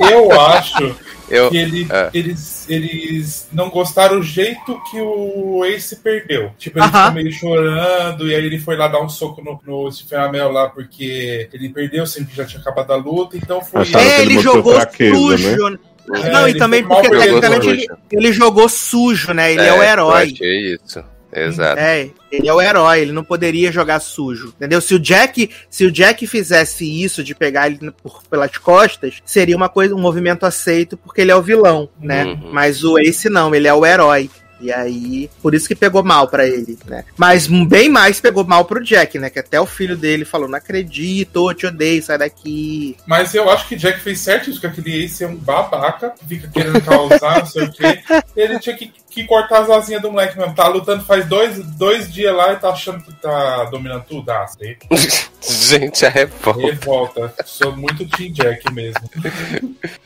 Eu 0.10 0.40
acho 0.40 0.94
Eu, 1.30 1.50
que 1.50 1.56
ele- 1.56 1.86
É. 1.90 2.10
eles, 2.12 2.66
eles 2.68 3.48
não 3.52 3.70
gostaram 3.70 4.18
do 4.18 4.22
jeito 4.22 4.80
que 4.90 5.00
o 5.00 5.64
Ace 5.64 5.96
perdeu. 5.96 6.50
Tipo, 6.58 6.78
ele 6.78 6.86
Aham. 6.86 6.98
ficou 7.08 7.14
meio 7.22 7.32
chorando, 7.32 8.28
e 8.28 8.34
aí 8.34 8.44
ele 8.44 8.58
foi 8.58 8.76
lá 8.76 8.88
dar 8.88 9.00
um 9.00 9.08
soco 9.08 9.42
no, 9.42 9.60
no 9.66 9.90
Stephen 9.92 10.18
Amell 10.18 10.50
lá, 10.50 10.68
porque 10.68 11.48
ele 11.52 11.68
perdeu, 11.68 12.06
sempre 12.06 12.34
já 12.34 12.44
tinha 12.44 12.60
acabado 12.60 12.90
a 12.92 12.96
luta, 12.96 13.36
então 13.36 13.60
foi. 13.62 13.82
É, 13.94 14.22
ele 14.22 14.38
jogou 14.40 14.74
fraqueza, 14.74 15.14
sujo. 15.16 15.78
É, 16.12 16.30
não, 16.32 16.46
e 16.48 16.50
ele 16.50 16.58
também 16.58 16.82
porque 16.84 17.08
tecnicamente 17.08 17.68
ele, 17.68 17.86
ele 18.10 18.32
jogou 18.32 18.68
sujo, 18.68 19.32
né? 19.32 19.52
Ele 19.52 19.62
é, 19.62 19.72
o 19.72 19.82
herói. 19.82 20.34
É 20.42 20.60
isso. 20.74 21.04
Exato. 21.32 21.80
É, 21.80 22.10
ele 22.30 22.48
é 22.48 22.52
o 22.52 22.60
herói, 22.60 23.00
ele 23.00 23.12
não 23.12 23.24
poderia 23.24 23.70
jogar 23.72 24.00
sujo, 24.00 24.48
entendeu? 24.56 24.80
Se 24.80 24.94
o 24.94 24.98
Jack, 24.98 25.50
se 25.68 25.84
o 25.84 25.92
Jack 25.92 26.26
fizesse 26.26 26.84
isso 26.84 27.22
de 27.22 27.34
pegar 27.34 27.66
ele 27.68 27.90
por- 28.02 28.22
pelas 28.28 28.56
costas, 28.58 29.14
seria 29.24 29.56
uma 29.56 29.68
coisa, 29.68 29.94
um 29.94 30.00
movimento 30.00 30.44
aceito 30.44 30.96
porque 30.96 31.20
ele 31.20 31.30
é 31.30 31.36
o 31.36 31.42
vilão, 31.42 31.88
né? 32.00 32.24
Uhum. 32.24 32.50
Mas 32.52 32.82
o 32.84 32.98
Ace 32.98 33.28
não, 33.28 33.54
ele 33.54 33.68
é 33.68 33.74
o 33.74 33.84
herói. 33.86 34.28
E 34.62 34.70
aí, 34.70 35.30
por 35.40 35.54
isso 35.54 35.66
que 35.66 35.74
pegou 35.74 36.02
mal 36.04 36.28
pra 36.28 36.46
ele, 36.46 36.78
né? 36.86 37.02
Mas 37.16 37.46
bem 37.46 37.88
mais 37.88 38.20
pegou 38.20 38.44
mal 38.44 38.62
pro 38.66 38.84
Jack, 38.84 39.18
né? 39.18 39.30
Que 39.30 39.38
até 39.38 39.58
o 39.58 39.64
filho 39.64 39.96
dele 39.96 40.26
falou: 40.26 40.46
"Não 40.46 40.58
acredito, 40.58 41.48
eu 41.50 41.54
te 41.54 41.64
odeio, 41.66 42.02
sai 42.02 42.18
daqui". 42.18 42.94
Mas 43.06 43.34
eu 43.34 43.48
acho 43.48 43.66
que 43.66 43.74
Jack 43.74 44.00
fez 44.00 44.20
certo 44.20 44.50
isso, 44.50 44.60
que 44.60 44.66
aquele 44.66 45.02
Ace 45.02 45.24
é 45.24 45.26
um 45.26 45.34
babaca, 45.34 46.12
fica 46.28 46.46
querendo 46.48 46.78
causar, 46.82 47.38
não 47.38 47.46
sei 47.46 47.64
o 47.64 47.72
quê. 47.72 48.00
Ele 48.36 48.58
tinha 48.58 48.76
que, 48.76 48.92
que 49.10 49.24
cortar 49.24 49.62
as 49.62 49.70
asinhas 49.70 50.00
do 50.00 50.10
moleque 50.10 50.38
mesmo. 50.38 50.54
Tá 50.54 50.68
lutando 50.68 51.04
faz 51.04 51.26
dois, 51.26 51.58
dois 51.76 52.10
dias 52.10 52.34
lá 52.34 52.52
e 52.52 52.56
tá 52.56 52.70
achando 52.70 53.02
que 53.02 53.12
tá 53.14 53.64
dominando 53.64 54.04
tudo. 54.04 54.30
Ah, 54.30 54.46
sei. 54.46 54.78
Gente, 55.42 56.06
a 56.06 56.08
revolta. 56.08 56.60
Revolta. 56.60 57.34
Sou 57.44 57.76
muito 57.76 58.08
Team 58.08 58.32
Jack 58.32 58.72
mesmo. 58.72 59.00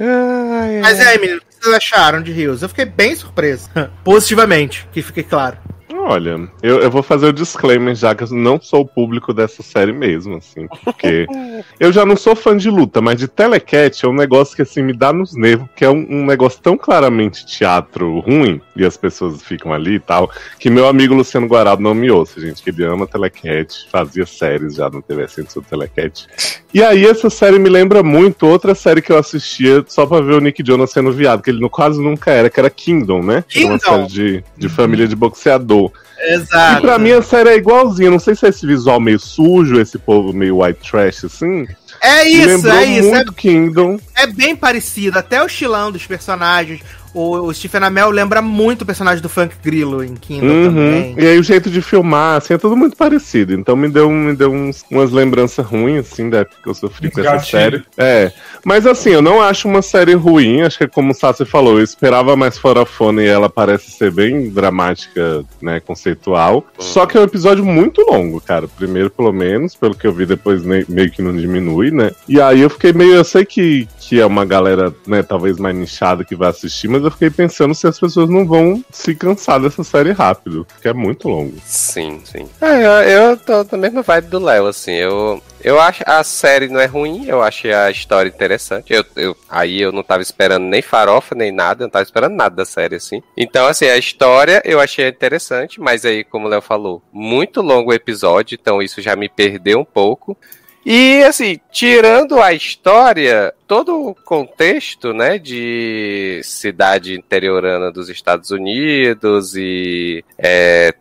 Ai, 0.01 0.81
Mas 0.81 1.01
é 1.01 1.09
aí, 1.09 1.19
menino, 1.19 1.39
o 1.39 1.41
que 1.41 1.65
vocês 1.65 1.75
acharam 1.75 2.23
de 2.23 2.33
Rios? 2.33 2.63
Eu 2.63 2.69
fiquei 2.69 2.85
bem 2.85 3.15
surpreso. 3.15 3.69
Positivamente, 4.03 4.89
que 4.93 5.03
fique 5.03 5.23
claro. 5.23 5.59
Olha, 5.97 6.49
eu, 6.63 6.81
eu 6.81 6.91
vou 6.91 7.03
fazer 7.03 7.27
o 7.27 7.33
disclaimer 7.33 7.95
já 7.95 8.15
que 8.15 8.25
eu 8.25 8.29
não 8.31 8.61
sou 8.61 8.81
o 8.81 8.87
público 8.87 9.33
dessa 9.33 9.63
série 9.63 9.93
mesmo, 9.93 10.37
assim, 10.37 10.67
porque 10.85 11.27
eu 11.79 11.93
já 11.93 12.05
não 12.05 12.17
sou 12.17 12.35
fã 12.35 12.57
de 12.57 12.69
luta, 12.69 13.01
mas 13.01 13.19
de 13.19 13.29
telecat 13.29 14.05
é 14.05 14.09
um 14.09 14.13
negócio 14.13 14.57
que 14.57 14.63
assim 14.63 14.83
me 14.83 14.93
dá 14.93 15.13
nos 15.13 15.35
nervos, 15.35 15.69
que 15.77 15.85
é 15.85 15.89
um, 15.89 16.07
um 16.11 16.27
negócio 16.27 16.61
tão 16.61 16.77
claramente 16.77 17.47
teatro 17.47 18.19
ruim, 18.21 18.61
e 18.75 18.85
as 18.85 18.97
pessoas 18.97 19.43
ficam 19.43 19.73
ali 19.73 19.95
e 19.95 20.01
tal, 20.01 20.31
que 20.59 20.69
meu 20.69 20.89
amigo 20.89 21.15
Luciano 21.15 21.47
Guarado 21.47 21.81
não 21.81 21.95
me 21.95 22.11
ouça, 22.11 22.41
gente, 22.41 22.63
que 22.63 22.71
ele 22.71 22.85
ama 22.85 23.07
telecat, 23.07 23.89
fazia 23.91 24.27
séries 24.27 24.75
já 24.75 24.91
no 24.91 25.01
TV 25.01 25.29
Centro 25.29 25.53
sobre 25.53 25.71
telecat. 25.71 26.27
E 26.75 26.83
aí 26.83 27.07
essa 27.07 27.31
série 27.31 27.57
me 27.59 27.69
lembra 27.69 28.03
muito 28.03 28.47
outra 28.47 28.75
série 28.75 29.01
que 29.01 29.13
eu 29.13 29.17
assistia 29.17 29.85
só 29.87 30.05
pra 30.05 30.21
ver 30.21 30.35
o 30.35 30.41
Nick 30.41 30.61
Jonas 30.67 30.91
sendo 30.91 31.13
viado, 31.13 31.41
que 31.41 31.51
ele 31.51 31.69
quase 31.69 32.03
nunca 32.03 32.33
era, 32.33 32.51
que 32.51 32.59
era 32.59 32.69
Kingdom, 32.69 33.23
né? 33.23 33.45
Que 33.49 33.61
era 33.61 33.69
uma 33.69 33.79
Kingdom. 33.79 34.09
série 34.09 34.13
de, 34.13 34.45
de 34.59 34.69
família 34.69 35.07
de 35.07 35.15
boxeador. 35.15 35.84
E 36.27 36.35
Exato. 36.35 36.81
pra 36.81 36.99
mim 36.99 37.13
a 37.13 37.23
série 37.23 37.51
é 37.51 37.57
igualzinha. 37.57 38.11
Não 38.11 38.19
sei 38.19 38.35
se 38.35 38.47
é 38.47 38.49
esse 38.49 38.67
visual 38.67 39.01
meio 39.01 39.19
sujo, 39.19 39.81
esse 39.81 39.99
povo 39.99 40.33
meio 40.33 40.63
white 40.63 40.91
trash 40.91 41.25
assim. 41.25 41.67
É 42.01 42.25
Me 42.25 42.31
isso, 42.31 42.69
é 42.69 42.85
isso. 42.85 43.09
É 43.09 43.15
muito 43.15 43.33
Kingdom. 43.33 43.99
É 44.15 44.27
bem 44.27 44.55
parecido, 44.55 45.19
até 45.19 45.43
o 45.43 45.47
estilão 45.47 45.91
dos 45.91 46.07
personagens. 46.07 46.81
O, 47.15 47.47
o 47.47 47.55
Stephen 47.55 47.83
Amell 47.85 48.11
lembra 48.11 48.43
muito 48.43 48.83
o 48.83 48.87
personagem 48.87 49.23
do 49.23 49.29
Funk 49.29 49.55
Grillo 49.63 50.03
em 50.03 50.15
Kindle 50.15 50.51
Uhum. 50.51 50.65
também. 50.67 51.15
E 51.17 51.27
aí 51.27 51.39
o 51.39 51.43
jeito 51.45 51.71
de 51.71 51.81
filmar, 51.81 52.39
assim, 52.39 52.55
é 52.55 52.59
tudo 52.59 52.77
muito 52.77 52.97
parecido. 52.97 53.55
Então 53.55 53.77
me 53.77 53.89
deu, 53.89 54.11
me 54.11 54.35
deu 54.35 54.51
uns- 54.53 54.85
umas 54.91 55.11
lembranças 55.13 55.65
ruins, 55.65 56.11
assim, 56.13 56.29
da 56.29 56.39
época 56.39 56.57
que 56.63 56.69
eu 56.69 56.75
sofri 56.75 57.11
com 57.11 57.21
essa 57.21 57.39
série. 57.39 57.85
É. 57.97 58.33
Mas 58.65 58.87
assim, 58.87 59.11
eu 59.11 59.23
não 59.23 59.41
acho 59.41 59.69
uma 59.69 59.81
série 59.83 60.15
ruim. 60.15 60.63
Acho 60.63 60.79
que 60.79 60.85
é 60.85 60.89
como 60.89 61.13
o 61.13 61.15
Sassi 61.15 61.45
falou, 61.45 61.79
eu 61.79 61.85
esperava 61.85 62.35
mais 62.37 62.59
forafona 62.59 63.23
e 63.23 63.27
ela 63.27 63.49
parece 63.49 63.91
ser 63.93 64.11
bem 64.11 64.51
dramática, 64.51 65.45
né, 65.63 65.81
conceitual. 65.81 66.67
Só 66.79 67.07
que 67.07 67.17
é 67.17 67.21
um 67.21 67.25
episódio 67.25 67.65
muito 67.65 68.01
longo, 68.03 68.41
cara. 68.41 68.67
Primeiro, 68.67 69.09
pelo 69.11 69.33
menos, 69.33 69.75
pelo 69.75 69.95
que 69.95 70.07
eu 70.07 70.13
vi, 70.13 70.27
depois 70.27 70.63
meio 70.65 71.11
que 71.11 71.23
não 71.23 71.35
diminui, 71.37 71.91
né? 71.91 72.11
E 72.29 72.41
aí 72.41 72.61
eu 72.61 72.71
fiquei 72.71 72.93
meio. 72.93 73.15
Eu 73.15 73.25
sei 73.25 73.45
que, 73.45 73.87
que 74.01 74.21
é 74.21 74.27
uma 74.27 74.45
galera, 74.45 74.93
né, 75.07 75.23
talvez 75.23 75.59
mais 75.59 75.77
nichada 75.77 76.25
que 76.25 76.35
vai 76.35 76.49
assistir, 76.51 76.89
mas 76.89 77.04
eu 77.07 77.11
fiquei 77.11 77.31
pensando 77.31 77.75
se 77.75 77.87
as 77.87 77.99
pessoas 77.99 78.29
não 78.29 78.47
vão 78.47 78.85
se 78.91 79.15
cansar 79.15 79.61
dessa 79.61 79.85
série 79.85 80.13
rápido, 80.13 80.67
porque 80.67 80.89
é 80.89 80.93
muito 80.93 81.29
longo. 81.29 81.55
Sim, 81.65 82.21
sim. 82.25 82.49
É, 82.61 82.83
eu, 82.85 83.21
eu 83.21 83.37
tô 83.37 83.67
na 83.73 83.79
mesma 83.79 84.03
vibe 84.03 84.29
do 84.29 84.39
Léo, 84.39 84.67
assim. 84.67 84.93
Eu, 84.93 85.43
eu 85.63 85.81
acho 85.81 86.03
a 86.07 86.23
série 86.23 86.69
não 86.69 86.81
é 86.81 86.87
ruim, 86.87 87.27
eu 87.27 87.43
achei 87.43 87.73
a 87.73 87.91
história 87.91 88.29
interessante. 88.29 88.93
Eu, 88.93 89.05
eu, 89.17 89.37
aí 89.49 89.81
eu 89.81 89.93
não 89.93 90.03
tava 90.03 90.23
esperando 90.23 90.65
nem 90.65 90.83
farofa, 90.83 91.35
nem 91.35 91.51
nada, 91.51 91.83
eu 91.83 91.87
não 91.87 91.91
tava 91.91 92.05
esperando 92.05 92.35
nada 92.35 92.55
da 92.55 92.65
série, 92.65 92.97
assim. 92.97 93.23
Então, 93.37 93.67
assim, 93.67 93.87
a 93.87 93.97
história 93.97 94.61
eu 94.65 94.81
achei 94.81 95.09
interessante, 95.09 95.81
mas 95.81 96.05
aí, 96.05 96.23
como 96.23 96.47
o 96.47 96.51
Léo 96.51 96.61
falou, 96.61 97.03
muito 97.13 97.63
longo 97.63 97.91
o 97.91 97.95
episódio, 97.95 98.59
então 98.61 98.83
isso 98.83 99.01
já 99.01 99.17
me 99.17 99.29
perdeu 99.29 99.81
um 99.81 99.85
pouco. 99.85 100.37
E 100.85 101.23
assim, 101.23 101.59
tirando 101.73 102.41
a 102.41 102.53
história, 102.53 103.55
todo 103.67 104.09
o 104.09 104.15
contexto, 104.15 105.15
né, 105.15 105.39
de 105.39 106.41
cidade 106.45 107.15
interiorana 107.15 107.91
dos 107.91 108.11
Estados 108.11 108.51
Unidos 108.51 109.57
e 109.57 110.23
é, 110.37 110.93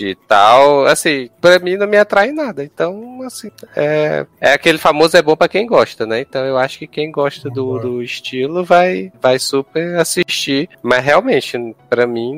e 0.00 0.14
tal, 0.28 0.86
assim, 0.86 1.28
pra 1.40 1.58
mim 1.58 1.76
não 1.76 1.88
me 1.88 1.96
atrai 1.96 2.30
nada. 2.30 2.62
Então, 2.62 3.09
assim, 3.32 3.50
é, 3.76 4.26
é 4.40 4.52
aquele 4.52 4.78
famoso 4.78 5.16
é 5.16 5.22
bom 5.22 5.36
pra 5.36 5.48
quem 5.48 5.66
gosta, 5.66 6.06
né? 6.06 6.20
Então 6.20 6.44
eu 6.44 6.58
acho 6.58 6.78
que 6.78 6.86
quem 6.86 7.10
gosta 7.10 7.48
do, 7.48 7.78
do 7.78 8.02
estilo 8.02 8.64
vai, 8.64 9.12
vai 9.20 9.38
super 9.38 9.96
assistir. 9.96 10.68
Mas 10.82 11.04
realmente, 11.04 11.58
pra 11.88 12.06
mim, 12.06 12.34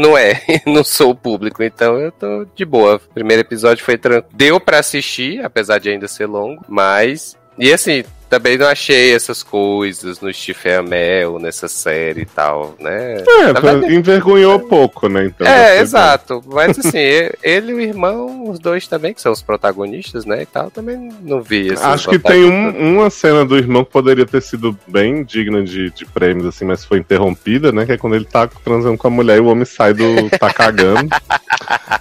não 0.00 0.16
é. 0.16 0.40
não 0.66 0.84
sou 0.84 1.10
o 1.10 1.16
público, 1.16 1.62
então 1.62 1.98
eu 1.98 2.12
tô 2.12 2.46
de 2.54 2.64
boa. 2.64 2.96
O 2.96 3.14
primeiro 3.14 3.42
episódio 3.42 3.84
foi 3.84 3.98
tranquilo. 3.98 4.28
Deu 4.32 4.60
pra 4.60 4.78
assistir, 4.78 5.44
apesar 5.44 5.78
de 5.78 5.90
ainda 5.90 6.08
ser 6.08 6.26
longo, 6.26 6.64
mas. 6.68 7.36
E 7.58 7.72
assim, 7.72 8.04
também 8.28 8.58
não 8.58 8.66
achei 8.66 9.14
essas 9.14 9.42
coisas 9.42 10.20
no 10.20 10.32
Stephen 10.32 10.74
Amell, 10.76 11.38
nessa 11.38 11.66
série 11.68 12.22
e 12.22 12.26
tal, 12.26 12.74
né? 12.78 13.16
É, 13.26 13.52
verdade- 13.52 13.94
envergonhou 13.94 14.60
pouco, 14.60 15.08
né? 15.08 15.26
Então, 15.26 15.46
É, 15.46 15.80
exato. 15.80 16.42
Mas 16.46 16.78
assim, 16.78 16.98
ele 17.42 17.72
e 17.72 17.74
o 17.74 17.80
irmão, 17.80 18.50
os 18.50 18.58
dois 18.58 18.86
também, 18.86 19.14
que 19.14 19.20
são 19.22 19.32
os 19.32 19.40
protagonistas, 19.42 20.24
né? 20.24 20.42
E 20.42 20.46
tal, 20.46 20.70
também 20.70 21.10
não 21.22 21.40
vi 21.42 21.72
Acho 21.80 22.10
que 22.10 22.18
tem 22.18 22.44
um- 22.44 22.96
uma 22.98 23.10
cena 23.10 23.44
do 23.44 23.56
irmão 23.56 23.84
que 23.84 23.90
poderia 23.90 24.26
ter 24.26 24.42
sido 24.42 24.78
bem 24.86 25.24
digna 25.24 25.62
de, 25.62 25.90
de 25.90 26.04
prêmios, 26.04 26.46
assim, 26.46 26.64
mas 26.64 26.84
foi 26.84 26.98
interrompida, 26.98 27.72
né? 27.72 27.86
Que 27.86 27.92
é 27.92 27.96
quando 27.98 28.16
ele 28.16 28.24
tá 28.26 28.46
transando 28.46 28.98
com 28.98 29.06
a 29.06 29.10
mulher 29.10 29.38
e 29.38 29.40
o 29.40 29.46
homem 29.46 29.64
sai 29.64 29.94
do. 29.94 30.28
tá 30.38 30.52
cagando. 30.54 31.08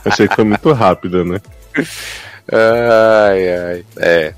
Achei 0.06 0.28
que 0.28 0.36
foi 0.36 0.44
muito 0.44 0.72
rápida, 0.74 1.24
né? 1.24 1.40
Ai, 2.52 3.50
ai. 3.50 3.86
É. 3.98 4.34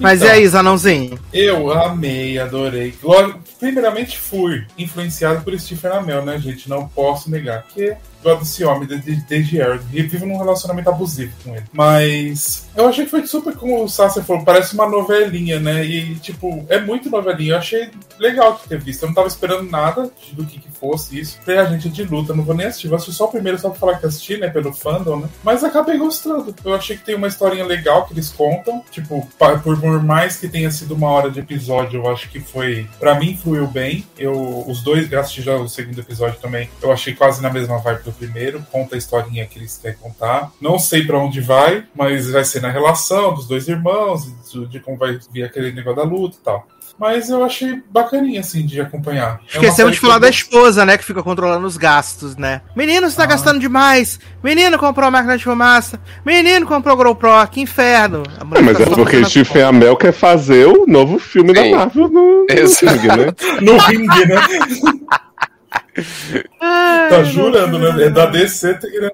Mas 0.00 0.20
Então. 0.22 0.34
e 0.34 0.38
aí, 0.38 0.48
Zanãozinho? 0.48 1.18
Eu 1.32 1.70
amei, 1.72 2.38
adorei. 2.38 2.94
Glória- 3.02 3.34
Primeiramente 3.60 4.18
fui 4.18 4.66
influenciado 4.76 5.42
por 5.42 5.58
Stephen 5.58 5.92
Amell, 5.92 6.24
né, 6.24 6.38
gente? 6.38 6.68
Não 6.68 6.88
posso 6.88 7.30
negar. 7.30 7.64
Que 7.68 7.96
gosto 8.22 8.40
desse 8.40 8.64
homem 8.64 8.86
desde, 8.86 9.16
desde 9.22 9.58
Earth. 9.58 9.82
E 9.92 10.02
vivo 10.02 10.26
num 10.26 10.38
relacionamento 10.38 10.90
abusivo 10.90 11.32
com 11.42 11.54
ele. 11.54 11.64
Mas 11.72 12.68
eu 12.76 12.88
achei 12.88 13.04
que 13.04 13.10
foi 13.10 13.26
super, 13.26 13.54
como 13.54 13.82
o 13.82 13.88
Sasser 13.88 14.22
falou, 14.22 14.44
parece 14.44 14.74
uma 14.74 14.88
novelinha, 14.88 15.58
né? 15.58 15.84
E, 15.84 16.14
tipo, 16.16 16.64
é 16.68 16.80
muito 16.80 17.10
novelinha. 17.10 17.52
Eu 17.52 17.58
achei 17.58 17.90
legal 18.18 18.54
de 18.54 18.68
ter 18.68 18.78
visto. 18.78 19.02
Eu 19.02 19.08
não 19.08 19.14
tava 19.14 19.28
esperando 19.28 19.70
nada 19.70 20.10
do 20.32 20.46
que, 20.46 20.58
que 20.58 20.70
fosse 20.70 21.18
isso. 21.18 21.38
Falei, 21.44 21.60
a 21.60 21.64
gente 21.64 21.88
de 21.88 22.04
luta, 22.04 22.34
não 22.34 22.44
vou 22.44 22.54
nem 22.54 22.66
assistir. 22.66 22.88
Vou 22.88 22.96
assistir 22.96 23.16
só 23.16 23.24
o 23.24 23.30
primeiro, 23.30 23.58
só 23.58 23.70
pra 23.70 23.78
falar 23.78 23.98
que 23.98 24.06
assisti, 24.06 24.36
né? 24.36 24.48
Pelo 24.48 24.72
fandom, 24.72 25.20
né? 25.20 25.28
Mas 25.42 25.64
acabei 25.64 25.98
gostando. 25.98 26.54
Eu 26.64 26.74
achei 26.74 26.96
que 26.96 27.04
tem 27.04 27.14
uma 27.14 27.28
historinha 27.28 27.64
legal 27.64 28.06
que 28.06 28.12
eles 28.12 28.30
contam. 28.30 28.84
Tipo, 28.90 29.28
por, 29.38 30.02
mais 30.02 30.36
que 30.36 30.48
tenha 30.48 30.70
sido 30.70 30.94
uma 30.94 31.08
hora 31.08 31.30
de 31.30 31.40
episódio, 31.40 32.00
eu 32.00 32.10
acho 32.10 32.28
que 32.28 32.40
foi. 32.40 32.86
Pra 32.98 33.14
mim, 33.14 33.36
fluiu 33.50 33.66
bem. 33.66 34.06
Eu, 34.16 34.64
os 34.68 34.80
dois, 34.82 35.12
assisti 35.12 35.42
já 35.42 35.56
o 35.56 35.68
segundo 35.68 35.98
episódio 35.98 36.38
também. 36.40 36.70
Eu 36.80 36.92
achei 36.92 37.14
quase 37.14 37.42
na 37.42 37.50
mesma 37.50 37.78
vibe 37.78 38.04
do 38.04 38.12
primeiro. 38.12 38.64
Conta 38.70 38.94
a 38.94 38.98
historinha 38.98 39.44
que 39.44 39.58
eles 39.58 39.76
querem 39.76 39.98
contar. 39.98 40.52
Não 40.60 40.78
sei 40.78 41.04
pra 41.04 41.18
onde 41.18 41.40
vai, 41.40 41.84
mas 41.94 42.30
vai 42.30 42.44
ser 42.44 42.62
na 42.62 42.70
relação 42.70 43.34
dos 43.34 43.48
dois 43.48 43.66
irmãos, 43.66 44.32
de, 44.50 44.66
de 44.66 44.80
como 44.80 44.96
vai 44.96 45.18
vir 45.32 45.42
aquele 45.42 45.72
negócio 45.72 45.96
da 45.96 46.08
luta 46.08 46.36
e 46.40 46.44
tal. 46.44 46.66
Mas 47.00 47.30
eu 47.30 47.42
achei 47.42 47.82
bacaninha, 47.90 48.40
assim, 48.40 48.66
de 48.66 48.78
acompanhar. 48.78 49.40
É 49.44 49.52
Esquecemos 49.54 49.74
série 49.76 49.90
de 49.92 49.98
falar 50.00 50.18
da 50.18 50.28
esposa, 50.28 50.84
né? 50.84 50.98
Que 50.98 51.04
fica 51.04 51.22
controlando 51.22 51.66
os 51.66 51.78
gastos, 51.78 52.36
né? 52.36 52.60
Menino, 52.76 53.08
você 53.08 53.16
tá 53.16 53.22
Ah. 53.22 53.26
gastando 53.26 53.58
demais. 53.58 54.20
Menino 54.44 54.78
comprou 54.78 55.08
a 55.08 55.10
máquina 55.10 55.38
de 55.38 55.44
fumaça. 55.44 55.98
Menino 56.26 56.66
comprou 56.66 56.94
o 56.94 56.98
GoPro. 57.02 57.30
Que 57.50 57.62
inferno. 57.62 58.22
É, 58.54 58.60
mas 58.60 58.78
é 58.78 58.84
porque 58.84 59.24
Stephen 59.24 59.62
Amell 59.62 59.96
quer 59.96 60.12
fazer 60.12 60.66
o 60.66 60.84
novo 60.86 61.18
filme 61.18 61.54
da 61.54 61.62
Sim. 61.62 61.74
Marvel 61.74 62.08
no, 62.08 62.40
no 62.40 62.46
Exato. 62.50 62.92
ringue, 62.92 63.08
né? 63.08 63.26
No 63.62 63.78
ringue, 63.78 64.26
né? 64.26 64.36
Ai, 66.60 67.08
Tá 67.08 67.22
jurando, 67.24 67.78
né? 67.78 68.04
É 68.06 68.10
da 68.10 68.26
DC, 68.26 68.74
tem 68.74 68.90
que 68.90 69.10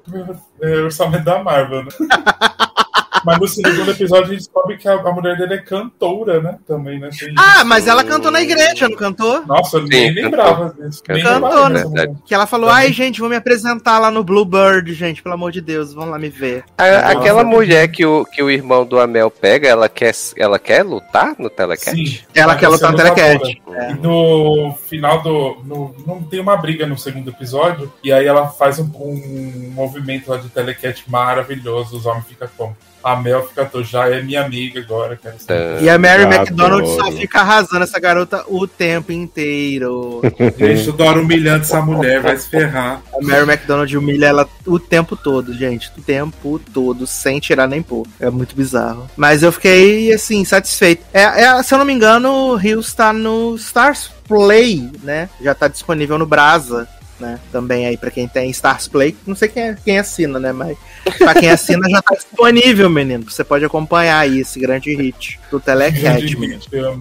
é, 0.63 0.77
orçamento 0.83 1.25
da 1.25 1.43
Marvel, 1.43 1.85
né? 1.85 1.89
Mas 3.27 3.39
no 3.41 3.49
segundo 3.49 3.91
episódio 3.91 4.25
a 4.25 4.29
gente 4.29 4.39
descobre 4.39 4.77
que 4.79 4.89
a, 4.89 4.95
a 4.95 5.13
mulher 5.13 5.37
dele 5.37 5.55
é 5.55 5.59
cantora, 5.59 6.41
né? 6.41 6.57
Também, 6.67 6.99
né? 7.01 7.11
Tem- 7.19 7.35
Ah, 7.37 7.65
mas 7.65 7.87
ela 7.87 8.05
cantou 8.05 8.31
na 8.31 8.41
igreja, 8.41 8.89
não 8.89 8.97
cantou? 8.97 9.45
Nossa, 9.47 9.79
eu 9.79 9.83
nem 9.85 10.09
Sim, 10.09 10.15
lembrava 10.23 10.75
disso. 10.79 11.03
Nem 11.09 11.23
Cantou, 11.23 11.49
lembrava 11.49 11.69
né? 11.71 11.85
mulher. 11.85 12.11
Que 12.25 12.35
ela 12.35 12.47
falou, 12.47 12.71
ai, 12.71 12.93
gente, 12.93 13.21
vou 13.21 13.29
me 13.29 13.37
apresentar 13.37 13.99
lá 13.99 14.11
no 14.11 14.23
Bluebird, 14.25 14.93
gente, 14.95 15.23
pelo 15.23 15.35
amor 15.35 15.51
de 15.53 15.61
Deus, 15.61 15.93
vão 15.93 16.09
lá 16.09 16.19
me 16.19 16.29
ver. 16.29 16.65
A- 16.79 17.11
aquela 17.11 17.43
mulher 17.45 17.89
que 17.89 18.07
o, 18.07 18.25
que 18.25 18.43
o 18.43 18.51
irmão 18.51 18.87
do 18.87 18.99
Amel 19.01 19.31
pega, 19.31 19.69
ela 19.69 19.89
quer, 19.89 20.15
ela 20.37 20.59
quer 20.59 20.83
lutar 20.85 21.35
no 21.39 21.51
Telecat? 21.51 21.97
Sim. 21.97 22.19
Ela 22.35 22.55
quer 22.57 22.69
lutar 22.69 22.93
no 22.93 22.97
Telecat. 22.97 23.39
lutadora. 23.45 23.91
E 23.91 23.95
no 23.95 24.75
final 24.87 25.23
do. 25.23 25.57
No, 25.65 25.95
não 26.07 26.23
tem 26.23 26.41
uma 26.41 26.57
briga 26.57 26.87
no 26.87 26.97
segundo 26.97 27.31
episódio. 27.31 27.93
E 28.05 28.13
aí 28.13 28.27
ela 28.27 28.49
faz 28.49 28.79
um, 28.79 28.85
um 28.97 29.73
movimento 29.75 30.31
lá 30.31 30.37
de 30.37 30.49
telecat 30.49 31.03
maravilhoso. 31.09 31.97
Os 31.97 32.07
homens 32.07 32.27
ficam 32.27 32.49
como? 32.57 32.77
A 33.07 33.15
Mel 33.15 33.47
fica, 33.47 33.71
já 33.85 34.09
é 34.09 34.21
minha 34.21 34.45
amiga 34.45 34.81
agora, 34.81 35.17
cara. 35.17 35.37
Tá. 35.47 35.55
E 35.81 35.89
a 35.89 35.97
Mary 35.97 36.25
Adoro. 36.25 36.35
McDonald 36.35 36.89
só 36.89 37.13
fica 37.13 37.39
arrasando 37.39 37.85
essa 37.85 38.01
garota 38.01 38.45
o 38.49 38.67
tempo 38.67 39.13
inteiro. 39.13 40.21
Deixa 40.59 40.91
o 40.91 40.93
Dora 40.93 41.21
humilhando 41.21 41.61
essa 41.61 41.81
mulher, 41.81 42.21
vai 42.21 42.37
se 42.37 42.49
ferrar. 42.49 43.01
A 43.15 43.25
Mary 43.25 43.49
McDonald 43.49 43.97
humilha 43.97 44.27
ela 44.27 44.49
o 44.67 44.81
tempo 44.81 45.15
todo, 45.15 45.55
gente. 45.55 45.89
O 45.97 46.03
tempo 46.03 46.61
todo, 46.75 47.07
sem 47.07 47.39
tirar 47.39 47.69
nem 47.69 47.81
pôr. 47.81 48.09
É 48.19 48.29
muito 48.29 48.57
bizarro. 48.57 49.09
Mas 49.17 49.45
eu 49.45 49.53
fiquei, 49.53 50.13
assim, 50.13 50.45
satisfeito. 50.45 51.05
É, 51.15 51.45
é, 51.45 51.63
se 51.63 51.73
eu 51.73 51.79
não 51.79 51.85
me 51.85 51.93
engano, 51.93 52.29
o 52.29 52.57
Rios 52.57 52.93
tá 52.93 53.13
no 53.13 53.55
Stars 53.55 54.11
Play, 54.27 54.91
né? 55.05 55.29
Já 55.41 55.55
tá 55.55 55.69
disponível 55.69 56.19
no 56.19 56.27
Brasa. 56.27 56.89
Né? 57.19 57.39
Também 57.51 57.87
aí 57.87 57.97
pra 57.97 58.11
quem 58.11 58.29
tem 58.29 58.51
Stars 58.51 58.89
Play, 58.89 59.17
não 59.27 59.35
sei 59.35 59.49
quem, 59.49 59.63
é- 59.63 59.77
quem 59.83 59.99
assina, 59.99 60.39
né? 60.39 60.53
Mas 60.53 60.77
pra 61.17 61.33
quem 61.35 61.51
assina 61.51 61.89
já 61.89 62.03
tá 62.03 62.15
disponível, 62.17 62.91
menino. 62.91 63.25
Você 63.31 63.43
pode 63.43 63.65
acompanhar 63.65 64.19
aí 64.19 64.41
esse 64.41 64.61
grande 64.61 64.95
hit 64.95 65.41
do 65.51 65.59
Telecat. 65.59 66.37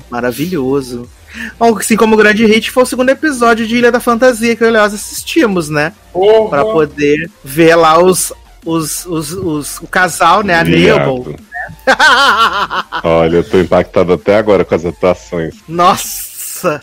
Maravilhoso. 0.10 1.10
Bom, 1.60 1.78
Assim 1.78 1.98
como 1.98 2.14
o 2.16 2.18
grande 2.18 2.46
hit 2.46 2.72
foi 2.72 2.84
o 2.84 2.86
segundo 2.86 3.10
episódio 3.10 3.68
de 3.68 3.76
Ilha 3.76 3.92
da 3.92 4.00
Fantasia 4.00 4.56
que 4.56 4.64
eu 4.64 4.70
e 4.70 4.72
Leoz 4.72 4.94
assistimos, 4.94 5.68
né? 5.70 5.92
Porra, 6.14 6.50
Pra 6.50 6.64
poder 6.64 7.30
ver 7.44 7.76
lá 7.76 8.02
os, 8.02 8.32
os, 8.66 9.06
os, 9.06 9.34
os- 9.34 9.78
o 9.82 9.88
casal, 9.88 10.44
né? 10.44 10.56
A 10.60 10.64
Neubel. 10.64 11.24
Viado. 11.24 11.36
Olha, 13.04 13.36
eu 13.38 13.44
tô 13.50 13.60
impactado 13.60 14.14
até 14.14 14.38
agora 14.38 14.64
com 14.64 14.76
as 14.76 14.86
atuações. 14.86 15.56
Nossa! 15.68 16.82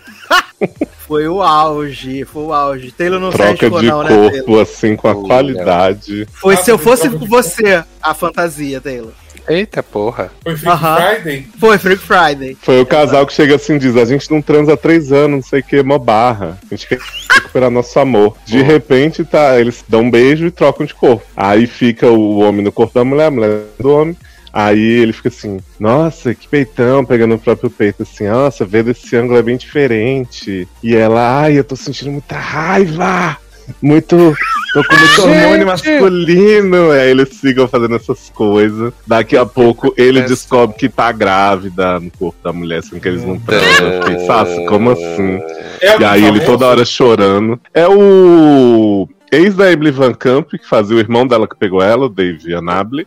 Foi 1.06 1.28
o 1.28 1.42
auge, 1.42 2.24
foi 2.24 2.42
o 2.44 2.52
auge. 2.52 2.90
Taylor 2.92 3.20
não 3.20 3.30
se 3.30 3.36
Troca 3.36 3.50
arriscou, 3.66 3.80
de 3.80 3.86
não, 3.86 4.02
né, 4.02 4.08
corpo, 4.08 4.30
Taylor? 4.44 4.60
assim, 4.62 4.96
com 4.96 5.08
a 5.08 5.12
Oh, 5.12 5.22
qualidade. 5.22 6.26
Foi 6.32 6.56
se 6.56 6.70
eu 6.70 6.78
fosse 6.78 7.08
você 7.08 7.82
a 8.02 8.14
fantasia, 8.14 8.80
Taylor. 8.80 9.12
Eita 9.48 9.82
porra. 9.82 10.30
Foi 10.42 10.56
Freak 10.56 10.72
Aham. 10.76 10.96
Friday? 10.96 11.46
Foi 11.58 11.78
Freak 11.78 12.02
Friday. 12.02 12.56
Foi 12.62 12.80
o 12.80 12.86
casal 12.86 13.26
que 13.26 13.32
chega 13.32 13.56
assim 13.56 13.74
e 13.74 13.78
diz: 13.80 13.96
a 13.96 14.04
gente 14.04 14.30
não 14.30 14.40
transa 14.40 14.74
há 14.74 14.76
três 14.76 15.10
anos, 15.12 15.30
não 15.36 15.42
sei 15.42 15.60
o 15.60 15.64
que, 15.64 15.82
mó 15.82 15.98
barra. 15.98 16.58
A 16.70 16.74
gente 16.74 16.86
quer 16.86 16.98
recuperar 17.34 17.68
nosso 17.70 17.98
amor. 17.98 18.36
De 18.46 18.58
Pô. 18.58 18.64
repente, 18.64 19.24
tá, 19.24 19.58
eles 19.58 19.84
dão 19.88 20.02
um 20.02 20.10
beijo 20.10 20.46
e 20.46 20.50
trocam 20.50 20.86
de 20.86 20.94
corpo. 20.94 21.24
Aí 21.36 21.66
fica 21.66 22.06
o 22.08 22.38
homem 22.38 22.62
no 22.62 22.70
corpo 22.70 22.94
da 22.94 23.04
mulher, 23.04 23.26
a 23.26 23.30
mulher 23.32 23.62
do 23.80 23.90
homem. 23.90 24.16
Aí 24.52 24.78
ele 24.80 25.12
fica 25.12 25.28
assim, 25.28 25.60
nossa, 25.80 26.34
que 26.34 26.46
peitão, 26.46 27.04
pegando 27.04 27.34
o 27.34 27.38
próprio 27.38 27.70
peito, 27.70 28.02
assim, 28.02 28.28
nossa, 28.28 28.64
vendo 28.64 28.90
esse 28.90 29.16
ângulo 29.16 29.38
é 29.38 29.42
bem 29.42 29.56
diferente. 29.56 30.68
E 30.82 30.94
ela, 30.94 31.40
ai, 31.42 31.58
eu 31.58 31.64
tô 31.64 31.74
sentindo 31.76 32.10
muita 32.10 32.36
raiva! 32.36 33.36
Muito. 33.80 34.34
Tô 34.74 34.84
com 34.84 34.96
muito 34.96 35.22
hormônio 35.22 35.66
masculino. 35.66 36.90
Aí 36.90 37.10
eles 37.10 37.28
ficam 37.40 37.68
fazendo 37.68 37.94
essas 37.94 38.28
coisas. 38.30 38.92
Daqui 39.06 39.36
a 39.36 39.46
pouco 39.46 39.94
ele 39.96 40.18
Essa- 40.18 40.28
descobre 40.28 40.76
que 40.76 40.88
tá 40.88 41.12
grávida 41.12 42.00
no 42.00 42.10
corpo 42.10 42.36
da 42.42 42.52
mulher, 42.52 42.82
sendo 42.82 43.00
que 43.00 43.08
eles 43.08 43.24
não 43.24 43.38
transam. 43.38 43.86
Eu 43.86 44.02
fiquei, 44.02 44.26
Sassi, 44.26 44.66
como 44.66 44.90
assim? 44.90 45.40
É 45.80 45.98
E 46.00 46.04
aí 46.04 46.24
ele 46.24 46.40
toda 46.40 46.66
hora 46.66 46.84
chorando. 46.84 47.58
É 47.72 47.86
o 47.88 49.08
ex 49.30 49.54
da 49.54 49.70
Emily 49.70 49.90
Van 49.92 50.12
Camp, 50.12 50.50
que 50.50 50.68
fazia 50.68 50.96
o 50.96 51.00
irmão 51.00 51.26
dela 51.26 51.46
que 51.46 51.56
pegou 51.56 51.80
ela, 51.82 52.06
o 52.06 52.10
Dave 52.10 52.52
Anable. 52.54 53.06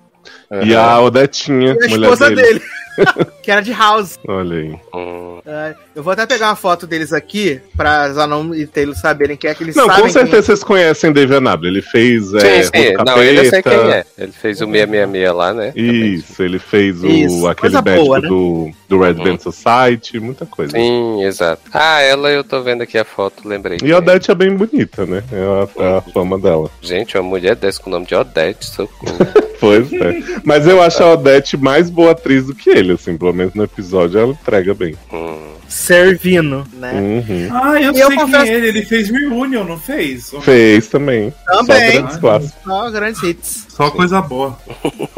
E 0.63 0.75
a 0.75 0.99
Odetinha, 1.01 1.75
E 1.79 1.85
a 1.85 1.89
mulher 1.89 2.11
esposa 2.13 2.29
dele. 2.29 2.41
dele. 2.41 2.61
que 3.41 3.51
era 3.51 3.61
de 3.61 3.71
House. 3.71 4.17
Olha 4.27 4.57
aí. 4.57 4.79
É, 5.45 5.75
eu 5.95 6.03
vou 6.03 6.13
até 6.13 6.25
pegar 6.25 6.49
uma 6.49 6.55
foto 6.55 6.87
deles 6.87 7.13
aqui, 7.13 7.61
pra 7.75 8.11
Zanon 8.11 8.53
e 8.53 8.65
Taylor 8.65 8.95
saberem 8.95 9.37
quem 9.37 9.49
é 9.49 9.55
que 9.55 9.63
eles 9.63 9.75
Não, 9.75 9.85
sabem. 9.85 10.03
com 10.03 10.09
certeza 10.09 10.41
vocês 10.41 10.63
conhecem 10.63 11.11
Dave 11.11 11.35
Anable. 11.35 11.67
Ele 11.67 11.81
fez. 11.81 12.33
é, 12.33 12.63
sim, 12.63 12.71
sim. 12.73 12.95
Rodo 12.95 13.11
Não, 13.11 13.23
ele 13.23 13.39
eu 13.39 13.49
sei 13.49 13.61
quem 13.61 13.73
é. 13.73 14.05
Ele 14.17 14.31
fez 14.31 14.61
o 14.61 14.65
666 14.65 15.33
lá, 15.33 15.53
né? 15.53 15.73
Isso, 15.75 16.41
ele 16.43 16.59
fez 16.59 17.03
o, 17.03 17.07
Isso, 17.07 17.47
aquele 17.47 17.81
médico 17.81 18.19
né? 18.19 18.27
do, 18.27 18.71
do 18.89 18.99
Red 18.99 19.13
Band 19.13 19.37
Society, 19.39 20.19
muita 20.19 20.45
coisa. 20.45 20.71
Sim, 20.71 21.23
exato. 21.23 21.61
Ah, 21.73 22.01
ela 22.01 22.31
eu 22.31 22.43
tô 22.43 22.61
vendo 22.61 22.81
aqui 22.81 22.97
a 22.97 23.05
foto, 23.05 23.47
lembrei. 23.47 23.77
E 23.83 23.91
a 23.91 23.97
Odete 23.97 24.31
é 24.31 24.35
bem 24.35 24.55
bonita, 24.55 25.05
né? 25.05 25.23
É 25.31 25.81
a, 25.81 25.83
é 25.83 25.97
a 25.97 26.01
fama 26.01 26.39
dela. 26.39 26.69
Gente, 26.81 27.17
uma 27.17 27.23
mulher 27.23 27.55
dessa 27.55 27.81
com 27.81 27.89
o 27.89 27.93
nome 27.93 28.05
de 28.05 28.15
Odete, 28.15 28.65
socorro. 28.65 29.15
Pois 29.57 29.91
é. 29.93 30.19
Mas 30.43 30.67
eu 30.67 30.81
acho 30.81 31.01
a 31.01 31.13
Odete 31.13 31.57
mais 31.57 31.89
boa 31.89 32.11
atriz 32.11 32.45
do 32.45 32.53
que 32.53 32.69
ele, 32.69 32.84
assim, 32.93 33.17
pelo 33.17 33.33
menos 33.33 33.53
no 33.53 33.63
episódio 33.63 34.19
ela 34.19 34.31
entrega 34.31 34.73
bem. 34.73 34.95
Hum. 35.11 35.53
Servino, 35.67 36.65
né? 36.73 36.91
Uhum. 36.93 37.49
Ah, 37.51 37.81
eu 37.81 37.91
eu 37.91 38.07
sei 38.07 38.15
confesso- 38.15 38.43
quem 38.45 38.53
é 38.53 38.57
ele. 38.57 38.67
Ele 38.67 38.85
fez 38.85 39.09
Reunion, 39.09 39.63
não 39.63 39.79
fez? 39.79 40.31
Fez 40.41 40.87
também. 40.87 41.33
Também. 41.45 41.65
Só 41.91 41.97
grandes 41.99 42.17
clássicos. 42.17 42.63
Só 42.63 42.91
grandes 42.91 43.23
hits. 43.23 43.65
Só 43.69 43.91
coisa 43.91 44.21
boa. 44.21 44.57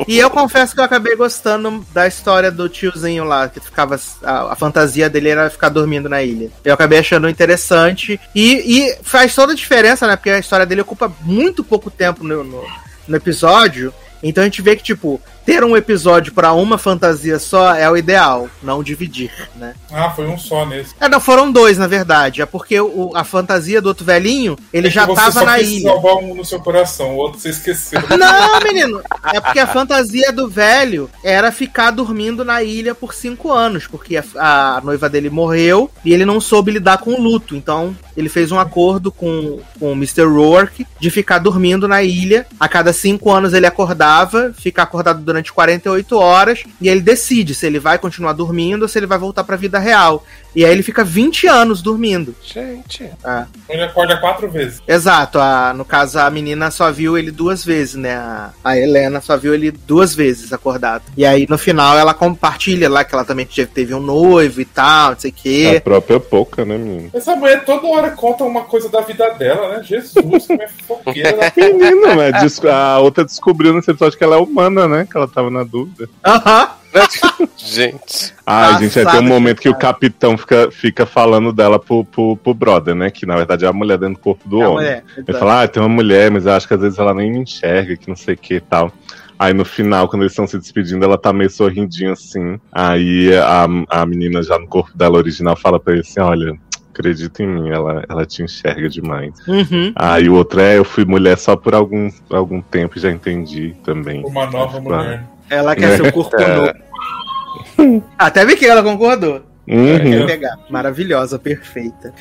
E 0.07 0.17
eu 0.17 0.29
confesso 0.29 0.73
que 0.73 0.79
eu 0.79 0.85
acabei 0.85 1.15
gostando 1.15 1.85
da 1.93 2.07
história 2.07 2.49
do 2.49 2.67
tiozinho 2.69 3.23
lá, 3.23 3.47
que 3.49 3.59
ficava. 3.59 3.99
A, 4.23 4.53
a 4.53 4.55
fantasia 4.55 5.09
dele 5.09 5.29
era 5.29 5.49
ficar 5.49 5.69
dormindo 5.69 6.09
na 6.09 6.23
ilha. 6.23 6.49
Eu 6.63 6.73
acabei 6.73 6.99
achando 6.99 7.29
interessante. 7.29 8.19
E, 8.33 8.53
e 8.79 8.95
faz 9.03 9.35
toda 9.35 9.51
a 9.53 9.55
diferença, 9.55 10.07
né? 10.07 10.15
Porque 10.15 10.29
a 10.29 10.39
história 10.39 10.65
dele 10.65 10.81
ocupa 10.81 11.11
muito 11.21 11.63
pouco 11.63 11.91
tempo 11.91 12.23
no, 12.23 12.43
no, 12.43 12.63
no 13.07 13.15
episódio. 13.15 13.93
Então 14.23 14.41
a 14.41 14.45
gente 14.45 14.61
vê 14.63 14.75
que, 14.75 14.83
tipo, 14.83 15.21
ter 15.47 15.63
um 15.63 15.77
episódio 15.77 16.33
pra 16.33 16.51
uma 16.51 16.77
fantasia 16.77 17.39
só 17.39 17.73
é 17.73 17.89
o 17.89 17.95
ideal, 17.95 18.49
não 18.61 18.83
dividir, 18.83 19.31
né? 19.55 19.75
Ah, 19.89 20.09
foi 20.09 20.27
um 20.27 20.37
só 20.37 20.65
nesse. 20.65 20.93
É, 20.99 21.07
não, 21.07 21.21
foram 21.21 21.49
dois, 21.49 21.77
na 21.77 21.87
verdade. 21.87 22.41
É 22.41 22.45
porque 22.45 22.77
o, 22.81 23.13
a 23.15 23.23
fantasia 23.23 23.81
do 23.81 23.87
outro 23.87 24.03
velhinho, 24.03 24.57
ele 24.73 24.89
É 24.89 24.91
já 24.91 25.05
você 25.05 25.21
tava 25.21 25.45
na 25.45 25.57
ilha. 25.61 25.89
salvar 25.89 26.15
um 26.15 26.35
no 26.35 26.43
seu 26.43 26.59
coração, 26.59 27.15
o 27.15 27.15
outro 27.15 27.39
você 27.39 27.51
esqueceu. 27.51 28.01
Não, 28.17 28.59
menino. 28.59 29.01
É 29.23 29.39
porque 29.39 29.59
a 29.59 29.67
fantasia 29.67 30.33
do 30.33 30.49
velho 30.49 31.09
era 31.23 31.49
ficar 31.49 31.91
dormindo 31.91 32.43
na 32.43 32.61
ilha 32.61 32.93
por 32.93 33.13
cinco 33.13 33.49
anos, 33.49 33.87
porque 33.87 34.17
a, 34.17 34.23
a 34.35 34.81
noiva 34.81 35.07
dele 35.07 35.29
morreu 35.29 35.89
e 36.03 36.13
ele 36.13 36.25
não 36.25 36.41
soube 36.41 36.71
lidar 36.71 36.97
com 36.97 37.13
o 37.13 37.21
luto. 37.21 37.55
Então, 37.55 37.95
ele 38.17 38.27
fez 38.27 38.51
um 38.51 38.59
acordo 38.59 39.11
com, 39.13 39.59
com 39.79 39.91
o 39.91 39.95
Mr. 39.95 40.23
Rourke 40.25 40.85
de 40.99 41.09
ficar 41.09 41.37
dormindo 41.37 41.87
na 41.87 42.03
ilha. 42.03 42.45
A 42.59 42.67
cada 42.67 42.91
cinco 42.91 43.31
anos 43.31 43.53
ele 43.53 43.65
acordava, 43.65 44.51
fica 44.57 44.81
acordado 44.81 45.21
durante 45.21 45.36
48 45.51 46.17
horas, 46.17 46.63
e 46.79 46.89
ele 46.89 47.01
decide 47.01 47.53
se 47.53 47.65
ele 47.65 47.79
vai 47.79 47.97
continuar 47.97 48.33
dormindo 48.33 48.83
ou 48.83 48.87
se 48.87 48.97
ele 48.99 49.05
vai 49.05 49.17
voltar 49.17 49.43
pra 49.43 49.55
vida 49.55 49.79
real. 49.79 50.23
E 50.57 50.65
aí 50.65 50.71
ele 50.71 50.81
fica 50.81 51.03
20 51.03 51.45
anos 51.45 51.83
dormindo. 51.83 52.33
Gente. 52.43 53.07
Ele 53.69 53.83
acorda 53.83 54.17
quatro 54.17 54.49
vezes. 54.49 54.81
Exato, 54.87 55.37
a, 55.37 55.71
no 55.71 55.85
caso 55.85 56.17
a 56.17 56.27
menina 56.31 56.71
só 56.71 56.91
viu 56.91 57.15
ele 57.15 57.29
duas 57.29 57.63
vezes, 57.63 57.93
né? 57.93 58.15
A, 58.15 58.49
a 58.63 58.75
Helena 58.75 59.21
só 59.21 59.37
viu 59.37 59.53
ele 59.53 59.69
duas 59.69 60.15
vezes 60.15 60.51
acordado. 60.51 61.03
E 61.15 61.23
aí 61.23 61.45
no 61.47 61.59
final 61.59 61.95
ela 61.95 62.11
compartilha 62.11 62.89
lá 62.89 63.03
que 63.03 63.13
ela 63.13 63.23
também 63.23 63.45
teve, 63.45 63.67
teve 63.71 63.93
um 63.93 63.99
noivo 63.99 64.59
e 64.59 64.65
tal, 64.65 65.11
não 65.11 65.19
sei 65.19 65.29
o 65.29 65.33
A 65.33 65.37
quê. 65.39 65.81
própria 65.83 66.19
Poca, 66.19 66.65
né, 66.65 66.75
menino? 66.75 67.11
Essa 67.13 67.35
mulher 67.35 67.63
toda 67.63 67.85
hora 67.87 68.09
conta 68.09 68.43
uma 68.43 68.61
coisa 68.63 68.89
da 68.89 69.01
vida 69.01 69.29
dela, 69.35 69.77
né? 69.77 69.83
Jesus, 69.83 70.47
como 70.47 70.61
é 70.63 70.67
fofoqueira. 70.67 71.53
Menino, 71.55 72.15
né? 72.15 72.31
Des- 72.31 72.65
A 72.65 72.97
outra 72.97 73.23
descobriu 73.23 73.73
nesse 73.75 73.91
episódio 73.91 74.17
que 74.17 74.23
ela 74.23 74.37
é 74.37 74.39
humana, 74.39 74.87
né? 74.87 75.07
Que 75.09 75.15
ela 75.15 75.27
tava 75.27 75.51
na 75.51 75.63
dúvida. 75.63 76.09
Aham. 76.25 76.69
Gente. 77.57 78.33
Ai, 78.45 78.81
gente, 78.81 78.97
aí 78.99 79.05
tem 79.05 79.19
um 79.19 79.23
momento 79.27 79.59
que 79.59 79.67
o 79.67 79.75
capitão 79.75 80.37
fica, 80.37 80.71
fica 80.71 81.05
falando 81.05 81.51
dela 81.51 81.77
pro, 81.77 82.05
pro, 82.05 82.37
pro 82.37 82.53
brother, 82.53 82.95
né? 82.95 83.11
Que 83.11 83.25
na 83.25 83.35
verdade 83.35 83.65
é 83.65 83.67
a 83.67 83.73
mulher 83.73 83.97
dentro 83.97 84.15
do 84.15 84.19
corpo 84.19 84.47
do 84.47 84.61
É 84.61 84.67
homem. 84.67 84.75
mulher, 84.77 85.03
Ele 85.17 85.37
fala, 85.37 85.63
ah, 85.63 85.67
tem 85.67 85.83
uma 85.83 85.89
mulher, 85.89 86.31
mas 86.31 86.45
eu 86.45 86.53
acho 86.53 86.65
que 86.67 86.73
às 86.73 86.79
vezes 86.79 86.97
ela 86.97 87.13
nem 87.13 87.29
me 87.29 87.39
enxerga, 87.39 87.97
que 87.97 88.07
não 88.07 88.15
sei 88.15 88.35
o 88.35 88.37
que 88.37 88.55
e 88.55 88.61
tal. 88.61 88.91
Aí 89.37 89.53
no 89.53 89.65
final, 89.65 90.07
quando 90.07 90.21
eles 90.23 90.31
estão 90.31 90.47
se 90.47 90.57
despedindo, 90.57 91.03
ela 91.03 91.17
tá 91.17 91.33
meio 91.33 91.49
sorrindinha 91.49 92.13
assim. 92.13 92.57
Aí 92.71 93.35
a, 93.35 93.67
a 93.89 94.05
menina 94.05 94.41
já 94.41 94.57
no 94.57 94.67
corpo 94.67 94.97
dela 94.97 95.17
original 95.17 95.55
fala 95.57 95.79
pra 95.79 95.93
ele 95.93 96.01
assim, 96.01 96.21
olha, 96.21 96.57
acredita 96.97 97.43
em 97.43 97.47
mim, 97.47 97.69
ela, 97.69 98.03
ela 98.09 98.25
te 98.25 98.41
enxerga 98.41 98.89
demais. 98.89 99.33
Uhum. 99.47 99.91
Aí 99.95 100.27
o 100.29 100.35
outro 100.35 100.59
é, 100.59 100.77
eu 100.77 100.83
fui 100.83 101.05
mulher 101.05 101.37
só 101.37 101.55
por 101.55 101.75
algum, 101.75 102.09
algum 102.29 102.61
tempo 102.61 102.97
e 102.97 103.01
já 103.01 103.11
entendi 103.11 103.75
também. 103.83 104.25
Uma 104.25 104.47
nova 104.47 104.79
mulher. 104.79 105.23
Ela 105.49 105.75
quer 105.75 105.95
seu 105.97 106.11
corpo 106.11 106.35
É. 106.39 106.55
novo. 107.77 108.03
Até 108.17 108.45
vi 108.45 108.55
que 108.55 108.65
ela 108.65 108.83
concordou. 108.83 109.43
Uhum. 109.67 109.97
Quer 109.97 110.25
pegar. 110.25 110.57
Maravilhosa, 110.69 111.37
perfeita. 111.37 112.13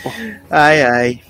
Ai, 0.51 0.82
ai. 0.82 1.20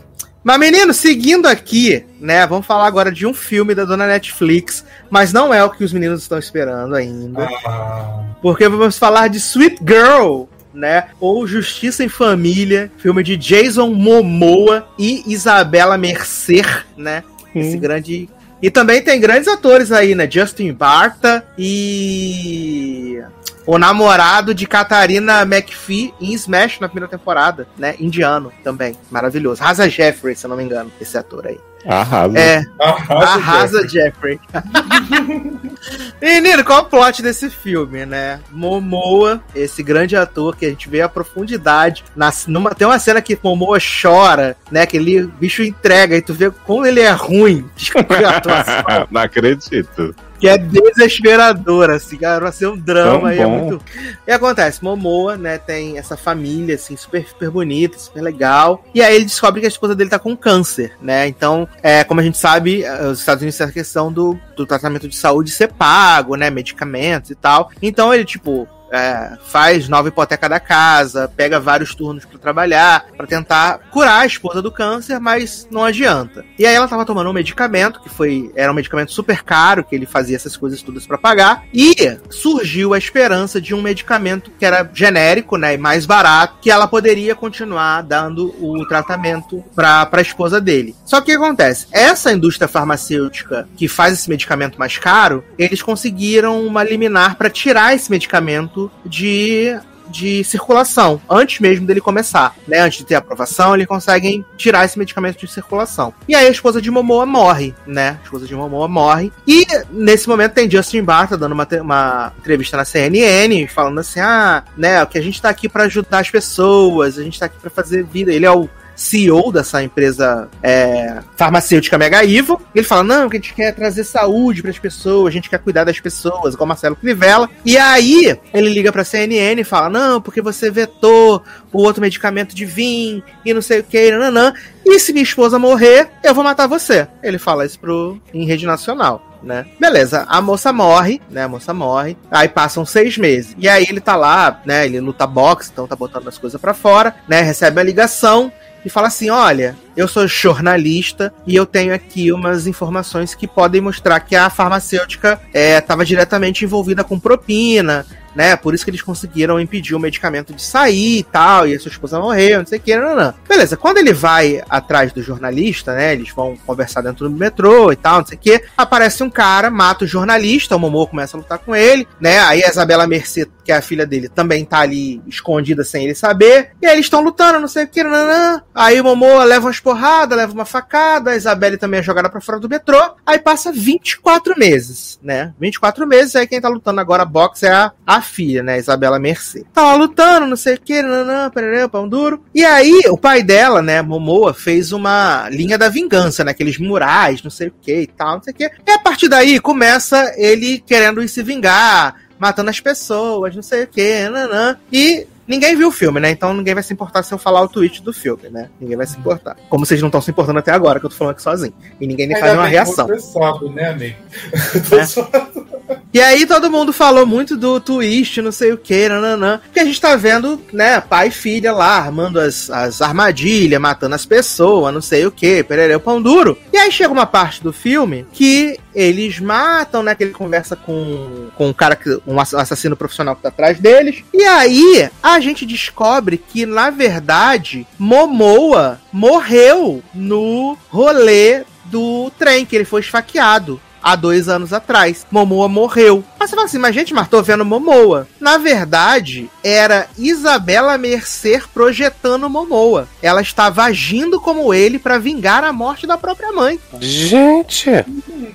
Mas, 0.43 0.59
menino, 0.61 0.95
seguindo 0.95 1.47
aqui, 1.47 2.05
né? 2.21 2.47
Vamos 2.47 2.67
falar 2.67 2.87
agora 2.87 3.11
de 3.11 3.27
um 3.27 3.35
filme 3.35 3.75
da 3.75 3.85
dona 3.85 4.07
Netflix, 4.07 4.85
mas 5.11 5.33
não 5.33 5.53
é 5.53 5.63
o 5.65 5.71
que 5.71 5.83
os 5.83 5.93
meninos 5.93 6.23
estão 6.23 6.39
esperando 6.39 6.95
ainda. 6.95 7.49
Ah, 7.67 8.23
Porque 8.41 8.69
vamos 8.69 8.97
falar 8.97 9.29
de 9.29 9.39
Sweet 9.39 9.79
Girl, 9.85 10.45
né? 10.73 11.07
Ou 11.19 11.47
Justiça 11.49 12.05
em 12.05 12.09
Família, 12.09 12.93
filme 12.97 13.25
de 13.25 13.37
Jason 13.37 13.93
Momoa 13.93 14.87
e 14.97 15.25
Isabela 15.27 15.99
Mercer, 15.99 16.87
né? 16.97 17.25
Esse 17.55 17.77
grande. 17.77 18.29
E 18.67 18.71
também 18.71 19.01
tem 19.01 19.21
grandes 19.21 19.47
atores 19.47 19.93
aí, 19.93 20.13
né? 20.17 20.29
Justin 20.29 20.73
Barta 20.73 21.45
e. 21.57 23.23
O 23.67 23.79
namorado 23.79 24.55
de 24.55 24.67
Katarina 24.67 25.43
McPhee 25.43 26.15
em 26.21 26.33
Smash 26.35 26.79
na 26.79 26.89
primeira 26.89 27.09
temporada, 27.09 27.67
né? 27.77 27.97
Indiano 27.99 28.53
também. 28.63 28.97
Maravilhoso. 29.11 29.63
Rasa 29.63 29.91
Jeffrey, 29.91 30.37
se 30.37 30.47
eu 30.47 30.51
não 30.51 30.57
me 30.57 30.63
engano, 30.63 30.91
esse 31.01 31.19
ator 31.19 31.47
aí. 31.47 31.59
Arrasa. 31.87 32.39
É, 32.39 32.65
arrasa, 32.81 33.33
Arrasa 33.35 33.89
Jeffrey. 33.89 34.41
Menino, 36.21 36.65
qual 36.65 36.81
é 36.81 36.83
o 36.83 36.85
plot 36.87 37.23
desse 37.23 37.49
filme, 37.49 38.05
né? 38.05 38.41
Momoa, 38.51 39.41
esse 39.55 39.83
grande 39.83 40.17
ator 40.17 40.57
que 40.57 40.67
a 40.67 40.69
gente 40.69 40.89
vê 40.89 41.01
a 41.01 41.09
profundidade. 41.09 42.05
Na, 42.15 42.33
numa, 42.49 42.75
tem 42.75 42.87
uma 42.87 42.99
cena 42.99 43.23
que 43.23 43.39
Momoa 43.41 43.79
chora, 43.79 44.57
né? 44.71 44.85
Que 44.85 44.97
ele, 44.97 45.27
bicho 45.39 45.63
entrega 45.63 46.17
e 46.17 46.23
tu 46.23 46.35
vê 46.35 46.51
como 46.51 46.85
ele 46.85 47.01
é 47.01 47.11
ruim 47.11 47.69
de 47.77 47.93
atuação. 48.25 49.09
não 49.11 49.21
acredito. 49.21 50.15
Que 50.39 50.49
é 50.49 50.59
desesperador, 50.59 51.91
assim, 51.91 52.17
cara, 52.17 52.41
vai 52.41 52.53
ser 52.53 52.69
um 52.69 52.77
drama 52.77 53.35
e 53.35 53.39
é 53.39 53.47
muito. 53.47 53.81
E 54.27 54.33
acontece, 54.33 54.83
Momoa, 54.83 55.37
né, 55.37 55.59
tem 55.59 55.99
essa 55.99 56.17
família, 56.17 56.75
assim, 56.75 56.97
super, 56.97 57.27
super 57.27 57.51
bonita, 57.51 57.99
super 57.99 58.23
legal. 58.23 58.85
E 58.95 59.03
aí 59.03 59.17
ele 59.17 59.25
descobre 59.25 59.61
que 59.61 59.67
a 59.67 59.69
esposa 59.69 59.95
dele 59.95 60.11
tá 60.11 60.19
com 60.19 60.37
câncer, 60.37 60.93
né? 61.01 61.27
Então, 61.27 61.69
é, 61.83 62.05
como 62.05 62.21
a 62.21 62.25
gente 62.25 62.39
sabe, 62.39 62.83
eh, 62.83 63.07
os 63.07 63.21
Estados 63.21 63.43
Unidos 63.43 63.57
tem 63.57 63.65
essa 63.65 63.73
questão 63.73 64.13
do, 64.13 64.39
do 64.57 64.67
tratamento 64.67 65.09
de 65.09 65.17
saúde 65.17 65.51
ser 65.51 65.73
pago, 65.73 66.37
né? 66.37 66.51
Medicamentos 66.51 67.31
e 67.31 67.35
tal. 67.35 67.71
Então 67.81 68.13
ele, 68.13 68.25
tipo. 68.25 68.69
É, 68.91 69.37
faz 69.47 69.89
nova 69.89 70.09
hipoteca 70.09 70.49
da 70.49 70.61
casa, 70.61 71.31
pega 71.37 71.61
vários 71.61 71.95
turnos 71.95 72.25
pra 72.25 72.39
trabalhar, 72.39 73.07
pra 73.17 73.27
tentar 73.27 73.81
curar 73.91 74.21
a 74.21 74.27
esposa 74.27 74.63
do 74.63 74.71
câncer, 74.71 75.19
mas 75.19 75.67
não 75.71 75.85
adianta. 75.85 76.45
E 76.59 76.67
aí 76.67 76.75
ela 76.75 76.89
tava 76.89 77.05
tomando 77.05 77.31
um 77.31 77.33
medicamento, 77.33 78.01
que 78.01 78.09
foi 78.09 78.51
era 78.55 78.71
um 78.71 78.75
medicamento 78.75 79.13
super 79.13 79.43
caro, 79.43 79.85
que 79.85 79.95
ele 79.95 80.07
fazia 80.07 80.37
essas 80.37 80.57
coisas 80.57 80.83
todas 80.83 81.07
pra 81.07 81.19
pagar, 81.19 81.65
e 81.73 81.95
surgiu 82.31 82.95
a 82.95 82.99
esperança 82.99 83.61
de 83.61 83.75
um 83.75 83.83
medicamento 83.83 84.51
que 84.59 84.65
era 84.65 84.89
genérico, 84.93 85.57
né, 85.57 85.75
e 85.75 85.79
mais 85.79 86.07
barato, 86.07 86.59
que 86.61 86.71
ela 86.71 86.87
poderia 86.87 87.35
continuar 87.35 88.03
dando 88.03 88.55
o 88.61 88.87
tratamento 88.87 89.65
pra, 89.75 90.07
pra 90.07 90.23
esposa 90.23 90.61
dele. 90.61 90.95
Só 91.05 91.21
que 91.21 91.35
o 91.35 91.39
que 91.39 91.45
acontece? 91.45 91.87
Essa 91.93 92.33
indústria 92.33 92.69
farmacêutica 92.69 93.69
que 93.77 93.89
faz 93.89 94.15
esse 94.15 94.29
medicamento 94.29 94.79
mais 94.79 94.99
caro, 94.99 95.45
eles 95.59 95.83
conseguiram 95.83 96.65
uma 96.65 96.85
liminar 96.85 97.37
pra 97.37 97.51
tirar 97.51 97.95
esse 97.95 98.11
medicamento 98.11 98.76
de 99.05 99.79
de 100.09 100.45
circulação, 100.45 101.21
antes 101.29 101.61
mesmo 101.61 101.87
dele 101.87 102.01
começar, 102.01 102.55
né? 102.67 102.81
Antes 102.81 102.99
de 102.99 103.05
ter 103.05 103.15
aprovação, 103.15 103.75
eles 103.75 103.87
conseguem 103.87 104.45
tirar 104.57 104.85
esse 104.85 104.99
medicamento 104.99 105.39
de 105.39 105.49
circulação. 105.49 106.13
E 106.29 106.35
aí 106.35 106.47
a 106.47 106.51
esposa 106.51 106.81
de 106.81 106.91
Momoa 106.91 107.27
morre, 107.27 107.75
né? 107.87 108.19
A 108.21 108.25
esposa 108.25 108.47
de 108.47 108.55
Momoa 108.55 108.89
morre. 108.89 109.33
E 109.47 109.67
nesse 109.91 110.29
momento 110.29 110.53
tem 110.53 110.71
Justin 110.71 111.03
Barta 111.03 111.37
dando 111.37 111.53
uma, 111.53 111.67
uma 111.81 112.33
entrevista 112.39 112.77
na 112.77 112.85
CNN, 112.85 113.67
falando 113.67 113.99
assim: 113.99 114.21
ah, 114.21 114.65
né, 114.77 115.05
que 115.07 115.19
a 115.19 115.23
gente 115.23 115.41
tá 115.41 115.49
aqui 115.49 115.69
para 115.69 115.85
ajudar 115.85 116.21
as 116.21 116.31
pessoas, 116.31 117.19
a 117.19 117.23
gente 117.23 117.39
tá 117.39 117.47
aqui 117.47 117.59
para 117.59 117.71
fazer 117.71 118.05
vida. 118.05 118.33
Ele 118.33 118.47
é 118.47 118.51
o 118.51 118.69
CEO 118.97 119.53
dessa 119.53 119.83
empresa 119.83 120.49
é, 120.63 121.19
farmacêutica 121.37 121.99
Mega 121.99 122.25
Evil. 122.25 122.61
Ele 122.75 122.85
fala: 122.85 123.05
não, 123.05 123.29
que 123.29 123.37
a 123.37 123.41
gente 123.41 123.55
quer 123.55 123.73
trazer 123.73 124.03
saúde 124.05 124.63
para 124.63 124.71
as 124.71 124.79
pessoas, 124.79 125.29
a 125.29 125.33
gente 125.33 125.51
quer 125.51 125.59
cuidar 125.59 125.85
das 125.85 126.01
pessoas, 126.01 126.55
igual 126.55 126.67
Marcelo 126.67 126.97
Crivella. 126.97 127.49
E 127.65 127.77
aí 127.77 128.37
ele 128.53 128.71
liga 128.71 128.91
pra 128.91 129.05
CNN 129.05 129.61
e 129.61 129.65
fala: 129.65 129.91
não, 129.91 130.21
porque 130.21 130.41
você 130.41 130.71
vetou 130.71 131.43
o 131.73 131.83
outro 131.83 132.01
medicamento 132.01 132.55
de 132.55 132.65
vir 132.65 133.23
e 133.45 133.53
não 133.53 133.63
sei 133.63 133.81
o 133.81 133.85
que, 133.85 134.11
nananã. 134.11 134.55
E 134.85 134.99
se 134.99 135.13
minha 135.13 135.23
esposa 135.23 135.59
morrer, 135.59 136.09
eu 136.25 136.35
vou 136.35 136.45
matar 136.45 136.67
você. 136.67 137.07
Ele 137.23 137.39
fala 137.39 137.67
isso 137.67 137.79
pro, 137.79 138.21
em 138.33 138.47
rede 138.47 138.65
nacional. 138.65 139.23
Né? 139.43 139.65
Beleza, 139.79 140.25
a 140.29 140.41
moça 140.41 140.73
morre, 140.73 141.21
né? 141.31 141.45
A 141.45 141.49
moça 141.49 141.73
morre. 141.73 142.17
Aí 142.31 142.49
passam 142.49 142.85
seis 142.85 143.17
meses. 143.17 143.55
E 143.59 143.69
aí 143.69 143.87
ele 143.89 144.01
tá 144.01 144.17
lá, 144.17 144.61
né? 144.65 144.87
Ele 144.87 144.99
luta 144.99 145.25
boxe, 145.27 145.71
então 145.73 145.87
tá 145.87 145.95
botando 145.95 146.27
as 146.27 146.39
coisas 146.39 146.61
para 146.61 146.75
fora, 146.75 147.15
né? 147.29 147.43
Recebe 147.43 147.81
a 147.81 147.85
ligação 147.85 148.51
e 148.87 148.89
fala 148.89 149.09
assim: 149.09 149.29
olha, 149.31 149.77
eu 149.97 150.07
sou 150.07 150.29
jornalista 150.29 151.33
e 151.47 151.57
eu 151.57 151.65
tenho 151.65 151.95
aqui 151.95 152.31
umas 152.31 152.67
informações 152.67 153.35
que 153.35 153.47
podem 153.47 153.81
mostrar 153.81 154.21
que 154.21 154.37
a 154.37 154.51
farmacêutica 154.51 155.41
estava 155.53 156.03
é, 156.03 156.05
diretamente 156.05 156.65
envolvida 156.65 157.03
com 157.03 157.19
propina, 157.19 158.05
né? 158.37 158.55
Por 158.55 158.75
isso 158.75 158.85
que 158.85 158.91
eles 158.91 159.01
conseguiram 159.01 159.59
impedir 159.59 159.95
o 159.95 159.99
medicamento 159.99 160.53
de 160.53 160.63
sair 160.63 161.21
e 161.21 161.23
tal, 161.23 161.67
e 161.67 161.75
a 161.75 161.81
sua 161.81 161.91
esposa 161.91 162.21
morreu, 162.21 162.59
não 162.59 162.67
sei 162.67 162.79
o 162.79 162.83
que, 162.83 162.95
não, 162.95 163.17
não. 163.17 163.35
Beleza, 163.49 163.77
quando 163.77 163.97
ele 163.97 164.13
vai 164.13 164.63
atrás 164.69 165.11
do 165.11 165.23
jornalista, 165.23 165.95
né? 165.95 166.13
Eles 166.13 166.31
vão 166.31 166.57
conversar 166.67 167.01
dentro 167.01 167.29
do 167.29 167.35
metrô 167.35 167.91
e 167.91 167.97
tal, 167.97 168.19
não 168.19 168.27
sei 168.27 168.37
o 168.37 168.41
que, 168.41 168.63
aparece 168.77 169.23
um 169.23 169.31
cara, 169.31 169.71
mata 169.71 170.05
o 170.05 170.09
jornalista, 170.09 170.77
o 170.77 170.79
Momô 170.79 171.07
começa 171.07 171.37
a 171.37 171.41
lutar 171.41 171.59
com 171.59 171.75
ele, 171.75 172.07
né? 172.21 172.39
Aí 172.41 172.63
a 172.63 172.69
Isabela 172.69 173.07
Mercê, 173.07 173.49
que 173.65 173.73
é 173.73 173.77
a 173.77 173.83
filha 173.83 174.07
dele, 174.07 174.29
também 174.29 174.65
tá 174.67 174.81
ali 174.81 175.23
escondida 175.27 175.83
sem 175.83 176.05
ele 176.05 176.15
saber, 176.15 176.73
e 176.83 176.87
aí 176.87 176.93
eles 176.93 177.07
estão 177.07 177.23
lutando, 177.23 177.59
não 177.59 177.69
sei 177.69 177.85
o 177.85 177.89
que, 177.89 178.05
não, 178.05 178.11
não. 178.11 178.63
Aí 178.75 179.01
o 179.01 179.05
Momô 179.05 179.43
leva 179.45 179.67
umas 179.67 179.81
porradas, 179.87 180.37
leva 180.37 180.53
uma 180.53 180.65
facada, 180.65 181.31
a 181.31 181.37
Isabelle 181.37 181.77
também 181.77 182.01
é 182.01 182.03
jogada 182.03 182.29
pra 182.29 182.41
fora 182.41 182.59
do 182.59 182.69
metrô, 182.69 183.01
aí 183.25 183.39
passa 183.39 183.71
24 183.71 184.59
meses, 184.59 185.17
né? 185.23 185.55
24 185.61 186.05
meses, 186.09 186.35
aí 186.35 186.45
quem 186.45 186.61
tá 186.61 186.69
lutando 186.69 187.01
agora 187.01 187.25
boxe 187.25 187.67
é 187.67 187.71
a, 187.71 187.93
a 188.05 188.21
filha, 188.21 188.65
né? 188.65 188.81
Isabela 188.81 189.21
Mercê. 189.21 189.65
Tá 189.73 189.85
lá 189.85 189.95
lutando, 189.95 190.49
não 190.49 190.57
sei 190.57 190.75
o 190.75 190.81
que, 190.81 191.01
nanã, 191.01 191.49
pererê, 191.51 191.87
pão 191.87 192.09
duro. 192.09 192.43
E 192.53 192.65
aí, 192.65 193.03
o 193.09 193.17
pai 193.17 193.45
dela, 193.45 193.81
né, 193.81 194.03
Momoa, 194.03 194.53
fez 194.53 194.91
uma 194.91 195.49
linha 195.51 195.79
da 195.79 195.89
vingança, 195.89 196.43
né? 196.43 196.51
Aqueles 196.51 196.79
murais, 196.79 197.45
não 197.45 197.51
sei 197.51 197.69
o 197.69 197.75
que 197.81 198.01
e 198.01 198.07
tal, 198.09 198.35
não 198.39 198.43
sei 198.43 198.53
o 198.53 198.57
que. 198.57 198.69
E 198.85 198.91
a 198.91 198.99
partir 198.99 199.29
daí 199.29 199.61
começa 199.61 200.35
ele 200.37 200.83
querendo 200.85 201.27
se 201.29 201.45
vingar, 201.45 202.17
matando 202.41 202.71
as 202.71 202.81
pessoas, 202.81 203.55
não 203.55 203.63
sei 203.63 203.85
o 203.85 203.87
que, 203.87 204.29
nanã. 204.29 204.77
E 204.93 205.29
Ninguém 205.47 205.77
viu 205.77 205.89
o 205.89 205.93
filme, 205.93 206.19
né? 206.19 206.31
Então 206.31 206.53
ninguém 206.53 206.75
vai 206.75 206.83
se 206.83 206.93
importar 206.93 207.23
se 207.23 207.33
eu 207.33 207.39
falar 207.39 207.63
o 207.63 207.69
tweet 207.69 208.03
do 208.03 208.13
filme, 208.13 208.49
né? 208.51 208.69
Ninguém 208.81 208.97
vai 208.97 209.07
se 209.07 209.19
importar. 209.19 209.57
Como 209.69 209.87
vocês 209.87 210.01
não 210.01 210.09
estão 210.09 210.21
se 210.21 210.31
importando 210.31 210.59
até 210.59 210.73
agora, 210.73 210.99
que 210.99 211.07
eu 211.07 211.11
tô 211.11 211.17
falando 211.17 211.33
aqui 211.33 211.43
sozinho. 211.43 211.75
E 212.01 212.07
ninguém 212.07 212.27
nem 212.27 212.39
faz 212.39 212.55
uma 212.55 212.67
reação. 212.67 213.07
Você 213.07 213.21
sabe, 213.21 213.69
né, 213.71 213.91
amigo? 213.91 214.17
É. 215.73 215.76
E 216.17 216.21
aí 216.23 216.47
todo 216.47 216.71
mundo 216.71 216.95
falou 216.95 217.27
muito 217.27 217.59
do 217.59 217.79
twist, 217.79 218.41
não 218.41 218.51
sei 218.51 218.73
o 218.73 218.79
que, 218.79 219.07
nananã. 219.07 219.61
Que 219.71 219.81
a 219.81 219.85
gente 219.85 220.01
tá 220.01 220.17
vendo, 220.17 220.59
né, 220.73 220.99
pai 220.99 221.29
e 221.29 221.31
filha 221.31 221.75
lá, 221.75 221.99
armando 221.99 222.41
as, 222.41 222.71
as 222.71 223.03
armadilhas, 223.03 223.79
matando 223.79 224.15
as 224.15 224.25
pessoas, 224.25 224.95
não 224.95 225.03
sei 225.03 225.27
o 225.27 225.31
que, 225.31 225.63
perereu 225.63 226.01
pão 226.01 226.23
duro. 226.23 226.57
E 226.73 226.79
aí 226.79 226.91
chega 226.91 227.13
uma 227.13 227.27
parte 227.27 227.63
do 227.63 227.71
filme 227.71 228.27
que 228.33 228.79
eles 228.95 229.39
matam, 229.41 230.03
né? 230.03 230.15
Que 230.15 230.25
ele 230.25 230.33
conversa 230.33 230.75
com, 230.75 231.49
com 231.55 231.69
um 231.69 231.73
cara, 231.75 231.95
que, 231.95 232.19
um 232.27 232.41
assassino 232.41 232.97
profissional 232.97 233.37
que 233.37 233.43
tá 233.43 233.51
atrás 233.51 233.79
deles. 233.79 234.25
E 234.33 234.43
aí 234.43 235.11
a 235.23 235.39
gente 235.39 235.67
descobre 235.67 236.39
que, 236.39 236.65
na 236.65 236.89
verdade, 236.89 237.87
Momoa 237.99 238.99
morreu 239.13 240.03
no 240.15 240.79
rolê 240.89 241.65
do 241.85 242.33
trem, 242.39 242.65
que 242.65 242.75
ele 242.75 242.87
foi 242.87 243.03
esfaqueado 243.03 243.79
há 244.07 244.15
dois 244.15 244.49
anos 244.49 244.73
atrás. 244.73 245.27
Momoa 245.33 245.69
morreu. 245.69 246.23
Mas 246.39 246.49
você 246.49 246.55
fala 246.55 246.69
assim, 246.69 246.79
mas 246.79 246.95
gente, 246.95 247.13
mas 247.13 247.27
tô 247.27 247.43
vendo 247.43 247.65
Momoa. 247.65 248.29
Na 248.39 248.57
verdade, 248.57 249.51
era 249.65 250.07
Isabela 250.17 250.97
Mercer 250.97 251.65
projetando 251.75 252.49
Momoa. 252.49 253.09
Ela 253.21 253.41
estava 253.41 253.83
agindo 253.83 254.41
como 254.41 254.73
ele 254.73 255.01
para 255.01 255.19
vingar 255.19 255.65
a 255.65 255.73
morte 255.73 256.07
da 256.07 256.17
própria 256.17 256.53
mãe. 256.53 256.79
Gente! 257.01 257.91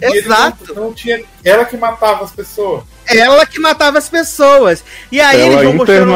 Exato. 0.01 0.73
Não, 0.73 0.83
não 0.85 0.93
tinha... 0.93 1.21
Ela 1.43 1.65
que 1.65 1.75
matava 1.75 2.23
as 2.23 2.31
pessoas. 2.31 2.83
Ela 3.05 3.45
que 3.45 3.59
matava 3.59 3.97
as 3.97 4.07
pessoas. 4.07 4.85
E 5.11 5.19
aí 5.19 5.41
Ela 5.41 5.51
eles 5.51 5.63
vão 5.65 5.73
mostrando... 5.73 6.11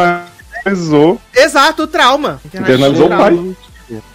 internalizou. 0.65 1.21
Exato, 1.35 1.83
o 1.83 1.87
trauma. 1.87 2.39
Internalizou 2.45 3.07
o 3.07 3.09
pai. 3.09 3.55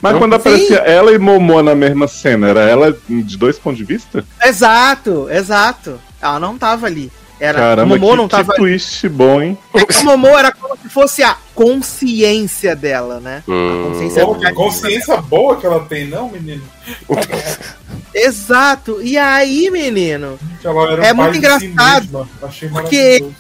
Mas 0.02 0.16
quando 0.18 0.32
Sim. 0.32 0.36
aparecia 0.36 0.78
ela 0.78 1.12
e 1.12 1.18
Momô 1.18 1.62
na 1.62 1.74
mesma 1.74 2.08
cena, 2.08 2.48
era 2.48 2.60
ela 2.62 2.96
de 3.08 3.36
dois 3.38 3.58
pontos 3.58 3.78
de 3.78 3.84
vista? 3.84 4.24
Exato, 4.44 5.28
exato. 5.30 6.00
Ela 6.20 6.40
não 6.40 6.58
tava 6.58 6.86
ali. 6.86 7.10
Era, 7.38 7.58
Caramba, 7.58 7.94
Momô 7.96 8.10
que, 8.10 8.16
não 8.18 8.24
que 8.28 8.36
tava 8.36 8.52
ali. 8.52 8.58
twist 8.58 9.08
bom, 9.08 9.40
hein? 9.40 9.56
O 9.72 10.04
Momô 10.04 10.28
era 10.38 10.52
como 10.52 10.76
se 10.76 10.90
fosse 10.90 11.22
a 11.22 11.34
consciência 11.54 12.76
dela, 12.76 13.18
né? 13.18 13.42
A 13.48 13.88
consciência 13.88 14.24
Pô, 14.26 14.34
que 14.34 14.52
consciência 14.52 15.16
boa 15.22 15.56
que 15.56 15.64
ela 15.64 15.80
tem, 15.86 16.06
não, 16.06 16.28
menino? 16.30 16.62
Exato. 18.14 19.00
E 19.02 19.16
aí, 19.16 19.70
menino, 19.70 20.38
Ela 20.62 20.92
era 20.92 21.06
É 21.06 21.12
um 21.12 21.16
muito 21.16 21.36
engraçado, 21.38 22.02
mesma. 22.02 22.28
Achei 22.42 22.68
porque- 22.68 22.96
maravilhoso. 23.20 23.34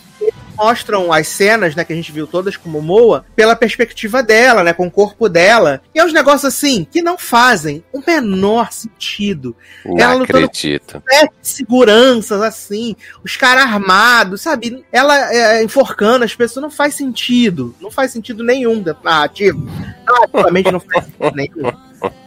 Mostram 0.60 1.10
as 1.10 1.26
cenas, 1.26 1.74
né, 1.74 1.84
que 1.84 1.92
a 1.92 1.96
gente 1.96 2.12
viu 2.12 2.26
todas 2.26 2.56
com 2.56 2.68
Momoa, 2.68 3.24
pela 3.34 3.56
perspectiva 3.56 4.22
dela, 4.22 4.62
né, 4.62 4.74
com 4.74 4.86
o 4.86 4.90
corpo 4.90 5.26
dela. 5.26 5.80
E 5.94 5.98
é 5.98 6.04
uns 6.04 6.12
negócios 6.12 6.44
assim 6.44 6.86
que 6.90 7.00
não 7.00 7.16
fazem 7.16 7.82
o 7.92 8.02
menor 8.06 8.70
sentido. 8.70 9.56
Ela 9.84 10.12
Não 10.12 10.18
lutando 10.18 10.44
acredito. 10.44 11.02
sete 11.10 11.32
seguranças, 11.40 12.42
assim, 12.42 12.94
os 13.24 13.36
caras 13.36 13.64
armados, 13.64 14.42
sabe? 14.42 14.84
Ela 14.92 15.32
é, 15.32 15.62
enforcando 15.62 16.24
as 16.24 16.34
pessoas, 16.34 16.62
não 16.62 16.70
faz 16.70 16.94
sentido. 16.94 17.74
Não 17.80 17.90
faz 17.90 18.12
sentido 18.12 18.44
nenhum 18.44 18.82
da 18.82 18.94
narrativa. 19.02 19.58
Narrativamente 20.06 20.70
não 20.70 20.80
faz 20.80 21.06
sentido 21.06 21.34
nenhum. 21.34 21.72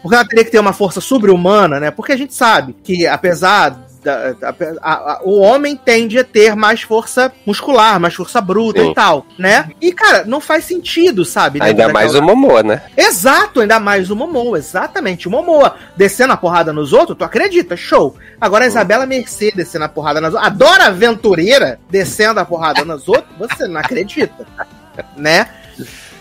Porque 0.01 0.15
ela 0.15 0.27
teria 0.27 0.43
que 0.45 0.51
ter 0.51 0.59
uma 0.59 0.73
força 0.73 0.99
sobre-humana, 0.99 1.79
né? 1.79 1.91
Porque 1.91 2.11
a 2.11 2.17
gente 2.17 2.33
sabe 2.33 2.75
que, 2.83 3.05
apesar. 3.05 3.92
Da- 4.03 4.31
da- 4.33 4.53
a- 4.81 4.93
a- 4.93 5.19
o 5.23 5.39
homem 5.39 5.75
tende 5.75 6.17
a 6.19 6.23
ter 6.23 6.55
mais 6.55 6.81
força 6.81 7.31
muscular, 7.45 7.99
mais 7.99 8.13
força 8.13 8.41
bruta 8.41 8.81
Sim. 8.81 8.91
e 8.91 8.93
tal, 8.93 9.25
né? 9.37 9.69
E, 9.81 9.91
cara, 9.93 10.23
não 10.25 10.39
faz 10.41 10.65
sentido, 10.65 11.23
sabe? 11.25 11.59
Ainda 11.61 11.73
Dentro 11.75 11.93
mais 11.93 12.13
daquela- 12.13 12.31
o 12.31 12.35
Momoa, 12.35 12.63
né? 12.63 12.81
Exato, 12.97 13.61
ainda 13.61 13.79
mais 13.79 14.09
o 14.11 14.15
Momoa, 14.15 14.57
exatamente. 14.57 15.27
O 15.27 15.31
Momoa 15.31 15.75
descendo 15.95 16.33
a 16.33 16.37
porrada 16.37 16.73
nos 16.73 16.93
outros, 16.93 17.17
tu 17.17 17.23
acredita, 17.23 17.75
show. 17.77 18.15
Agora 18.39 18.65
a 18.65 18.67
Isabela 18.67 19.05
Mercedes 19.05 19.55
descendo 19.55 19.85
a 19.85 19.89
porrada 19.89 20.19
nas 20.19 20.33
outras, 20.33 20.51
a 20.51 20.55
Dora 20.55 20.85
Aventureira 20.87 21.79
descendo 21.89 22.39
a 22.39 22.45
porrada 22.45 22.83
nos 22.83 23.07
outros, 23.07 23.27
você 23.37 23.67
não 23.67 23.79
acredita, 23.79 24.45
né? 25.15 25.47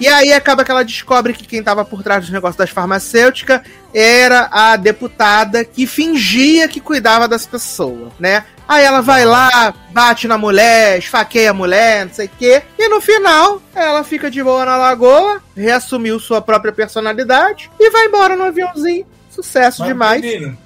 E 0.01 0.09
aí 0.09 0.33
acaba 0.33 0.65
que 0.65 0.71
ela 0.71 0.85
descobre 0.85 1.33
que 1.33 1.47
quem 1.47 1.63
tava 1.63 1.85
por 1.85 2.03
trás 2.03 2.23
dos 2.23 2.31
negócios 2.31 2.57
das 2.57 2.71
farmacêuticas 2.71 3.61
era 3.95 4.49
a 4.51 4.77
deputada 4.77 5.65
que 5.65 5.87
fingia 5.87 6.69
que 6.69 6.81
cuidava 6.81 7.29
das 7.29 7.47
pessoas, 7.47 8.13
né? 8.19 8.45
Aí 8.67 8.85
ela 8.85 9.01
vai 9.01 9.25
lá, 9.25 9.75
bate 9.91 10.27
na 10.27 10.39
mulher, 10.39 10.99
esfaqueia 10.99 11.51
a 11.51 11.55
mulher, 11.55 12.07
não 12.07 12.15
sei 12.15 12.27
o 12.27 12.31
quê. 12.39 12.63
E 12.79 12.89
no 12.89 13.01
final, 13.01 13.61
ela 13.75 14.03
fica 14.03 14.31
de 14.31 14.43
boa 14.43 14.65
na 14.65 14.77
lagoa, 14.77 15.43
reassumiu 15.55 16.19
sua 16.19 16.41
própria 16.41 16.73
personalidade 16.73 17.71
e 17.79 17.91
vai 17.91 18.07
embora 18.07 18.37
no 18.37 18.45
aviãozinho. 18.45 19.07
Sucesso 19.29 19.81
Mas, 19.81 19.89
demais. 19.89 20.23
menino. 20.23 20.59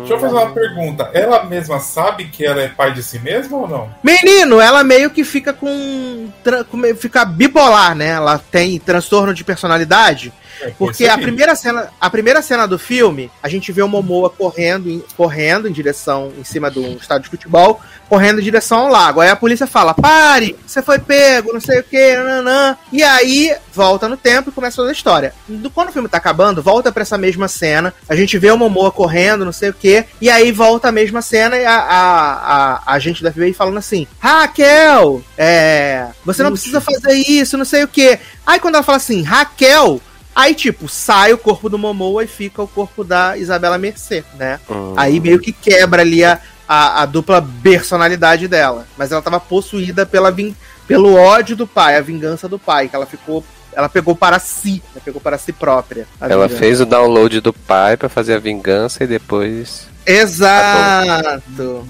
Deixa 0.00 0.14
eu 0.14 0.18
fazer 0.20 0.34
uma 0.34 0.50
pergunta. 0.52 1.10
Ela 1.14 1.44
mesma 1.44 1.78
sabe 1.80 2.24
que 2.26 2.44
ela 2.44 2.60
é 2.60 2.68
pai 2.68 2.92
de 2.92 3.02
si 3.02 3.18
mesma 3.18 3.56
ou 3.58 3.68
não? 3.68 3.90
Menino, 4.02 4.60
ela 4.60 4.82
meio 4.84 5.10
que 5.10 5.24
fica 5.24 5.52
com. 5.52 6.28
tra- 6.42 6.64
com- 6.64 6.82
Fica 6.96 7.24
bipolar, 7.24 7.94
né? 7.94 8.08
Ela 8.10 8.38
tem 8.38 8.78
transtorno 8.78 9.32
de 9.34 9.44
personalidade. 9.44 10.32
Porque 10.78 11.06
a 11.06 11.16
primeira 11.18 11.54
cena, 11.54 11.88
a 12.00 12.10
primeira 12.10 12.42
cena 12.42 12.66
do 12.66 12.78
filme, 12.78 13.30
a 13.42 13.48
gente 13.48 13.70
vê 13.72 13.82
o 13.82 13.88
Momoa 13.88 14.30
correndo, 14.30 14.88
em- 14.90 15.02
correndo 15.16 15.68
em 15.68 15.72
direção 15.72 16.32
em 16.38 16.44
cima 16.44 16.70
de 16.70 16.78
um 16.78 16.96
estádio 16.96 17.24
de 17.24 17.30
futebol, 17.30 17.80
correndo 18.08 18.40
em 18.40 18.44
direção 18.44 18.78
ao 18.80 18.88
lago. 18.88 19.20
Aí 19.20 19.28
a 19.30 19.36
polícia 19.36 19.66
fala: 19.66 19.94
"Pare, 19.94 20.56
você 20.66 20.82
foi 20.82 20.98
pego, 20.98 21.52
não 21.52 21.60
sei 21.60 21.80
o 21.80 21.84
que, 21.84 22.16
nananã". 22.16 22.76
E 22.92 23.02
aí 23.02 23.54
volta 23.74 24.08
no 24.08 24.16
tempo 24.16 24.50
e 24.50 24.52
começa 24.52 24.76
toda 24.76 24.90
a 24.90 24.92
história. 24.92 25.34
Do- 25.48 25.70
Quando 25.70 25.88
o 25.88 25.92
filme 25.92 26.08
tá 26.08 26.18
acabando, 26.18 26.62
volta 26.62 26.92
pra 26.92 27.02
essa 27.02 27.16
mesma 27.18 27.48
cena. 27.48 27.92
A 28.08 28.14
gente 28.14 28.36
vê 28.38 28.50
o 28.50 28.56
Momoa 28.58 28.90
correndo, 28.92 29.44
não 29.44 29.52
sei 29.52 29.70
o 29.70 29.74
que, 29.74 30.04
e 30.20 30.28
aí 30.30 30.52
volta 30.52 30.88
a 30.88 30.92
mesma 30.92 31.22
cena 31.22 31.56
e 31.56 31.64
a, 31.64 31.76
a, 31.76 32.32
a, 32.76 32.94
a 32.94 32.98
gente 32.98 33.22
da 33.22 33.32
FBI 33.32 33.52
falando 33.54 33.78
assim: 33.78 34.06
Raquel, 34.20 35.22
é, 35.38 36.08
você 36.24 36.42
não 36.42 36.50
precisa 36.52 36.80
fazer 36.80 37.14
isso, 37.14 37.56
não 37.56 37.64
sei 37.64 37.84
o 37.84 37.88
que. 37.88 38.18
Aí 38.46 38.58
quando 38.60 38.74
ela 38.74 38.84
fala 38.84 38.96
assim, 38.96 39.22
Raquel, 39.22 40.00
aí 40.34 40.54
tipo, 40.54 40.88
sai 40.88 41.32
o 41.32 41.38
corpo 41.38 41.68
do 41.68 41.78
Momoa 41.78 42.24
e 42.24 42.26
fica 42.26 42.62
o 42.62 42.68
corpo 42.68 43.04
da 43.04 43.36
Isabela 43.36 43.78
Mercê, 43.78 44.24
né? 44.38 44.60
Hum. 44.70 44.94
Aí 44.96 45.20
meio 45.20 45.38
que 45.38 45.52
quebra 45.52 46.02
ali 46.02 46.24
a, 46.24 46.40
a, 46.66 47.02
a 47.02 47.06
dupla 47.06 47.46
personalidade 47.62 48.48
dela. 48.48 48.86
Mas 48.96 49.12
ela 49.12 49.22
tava 49.22 49.40
possuída 49.40 50.06
pela 50.06 50.30
vin 50.30 50.54
pelo 50.86 51.14
ódio 51.14 51.56
do 51.56 51.66
pai, 51.66 51.96
a 51.96 52.00
vingança 52.00 52.48
do 52.48 52.58
pai, 52.58 52.88
que 52.88 52.96
ela 52.96 53.06
ficou. 53.06 53.44
Ela 53.74 53.88
pegou 53.88 54.14
para 54.14 54.38
si, 54.38 54.82
né? 54.94 55.00
pegou 55.02 55.20
para 55.20 55.38
si 55.38 55.50
própria. 55.50 56.06
Ela 56.20 56.46
vingança. 56.46 56.60
fez 56.60 56.80
o 56.80 56.84
download 56.84 57.40
do 57.40 57.54
pai 57.54 57.96
pra 57.96 58.08
fazer 58.08 58.34
a 58.34 58.38
vingança 58.38 59.02
e 59.02 59.06
depois. 59.06 59.88
Exato. 60.04 61.88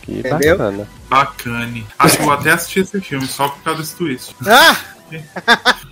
Que 0.00 0.20
Entendeu? 0.20 0.56
bacana. 0.56 0.88
Bacane. 1.14 1.86
Acho 1.98 2.16
que 2.16 2.22
eu 2.22 2.26
vou 2.26 2.34
até 2.34 2.50
assistir 2.50 2.80
esse 2.80 3.00
filme 3.00 3.26
só 3.26 3.48
por 3.48 3.62
causa 3.62 3.80
desse 3.82 3.94
twist. 3.96 4.34
Ah! 4.46 4.76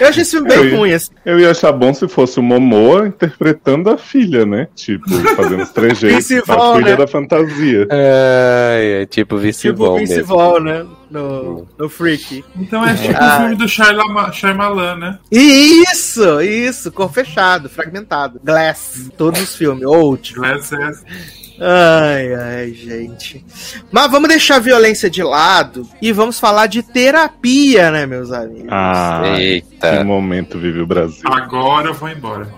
Eu 0.00 0.08
achei 0.08 0.22
esse 0.22 0.32
filme 0.32 0.48
bem 0.48 0.56
Eu 0.58 0.64
ia- 0.68 0.76
ruim, 0.76 0.92
assim. 0.92 1.10
Eu 1.24 1.38
ia 1.38 1.50
achar 1.50 1.70
bom 1.72 1.94
se 1.94 2.08
fosse 2.08 2.40
o 2.40 2.42
Momoa 2.42 3.06
interpretando 3.06 3.88
a 3.90 3.96
filha, 3.96 4.44
né? 4.44 4.66
Tipo, 4.74 5.08
fazendo 5.36 5.62
os 5.62 5.70
trejeitos. 5.70 6.30
A 6.48 6.74
filha 6.76 6.90
né? 6.92 6.96
da 6.96 7.06
fantasia. 7.06 7.86
É, 7.90 9.00
é 9.02 9.06
tipo 9.06 9.36
vice 9.36 9.68
Tipo. 9.68 10.00
Vaughn, 10.24 10.60
né? 10.60 10.84
No, 11.08 11.68
no 11.78 11.88
Freak. 11.88 12.44
Então 12.56 12.84
é 12.84 12.94
tipo 12.94 13.14
Ah. 13.16 13.36
o 13.36 13.40
filme 13.42 13.54
do 13.56 13.68
Shyama- 13.68 14.32
Shyamalan, 14.32 14.96
né? 14.96 15.18
Isso, 15.30 16.40
isso, 16.40 16.90
cor 16.90 17.12
fechado, 17.12 17.68
fragmentado. 17.68 18.40
Glass, 18.42 19.08
todos 19.16 19.40
os 19.40 19.54
filmes. 19.54 19.84
Out. 19.84 20.34
Glass 20.34 20.72
é 20.72 20.92
Ai, 21.58 22.34
ai, 22.34 22.72
gente. 22.74 23.42
Mas 23.90 24.10
vamos 24.10 24.28
deixar 24.28 24.45
a 24.52 24.58
violência 24.58 25.10
de 25.10 25.22
lado 25.22 25.88
e 26.00 26.12
vamos 26.12 26.38
falar 26.38 26.66
de 26.66 26.82
terapia, 26.82 27.90
né, 27.90 28.06
meus 28.06 28.30
amigos? 28.32 28.68
Ah, 28.70 29.22
que 29.24 29.40
Eita. 29.40 30.04
momento 30.04 30.58
vive 30.58 30.80
o 30.80 30.86
Brasil. 30.86 31.22
Agora 31.24 31.88
eu 31.88 31.94
vou 31.94 32.08
embora. 32.08 32.48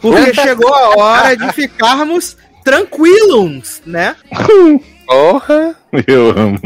Porque 0.00 0.34
chegou 0.34 0.72
a 0.74 0.96
hora 0.96 1.36
de 1.36 1.52
ficarmos 1.52 2.36
tranquilos, 2.64 3.82
né? 3.86 4.14
Porra! 5.06 5.74
Eu 6.06 6.30
amo. 6.30 6.58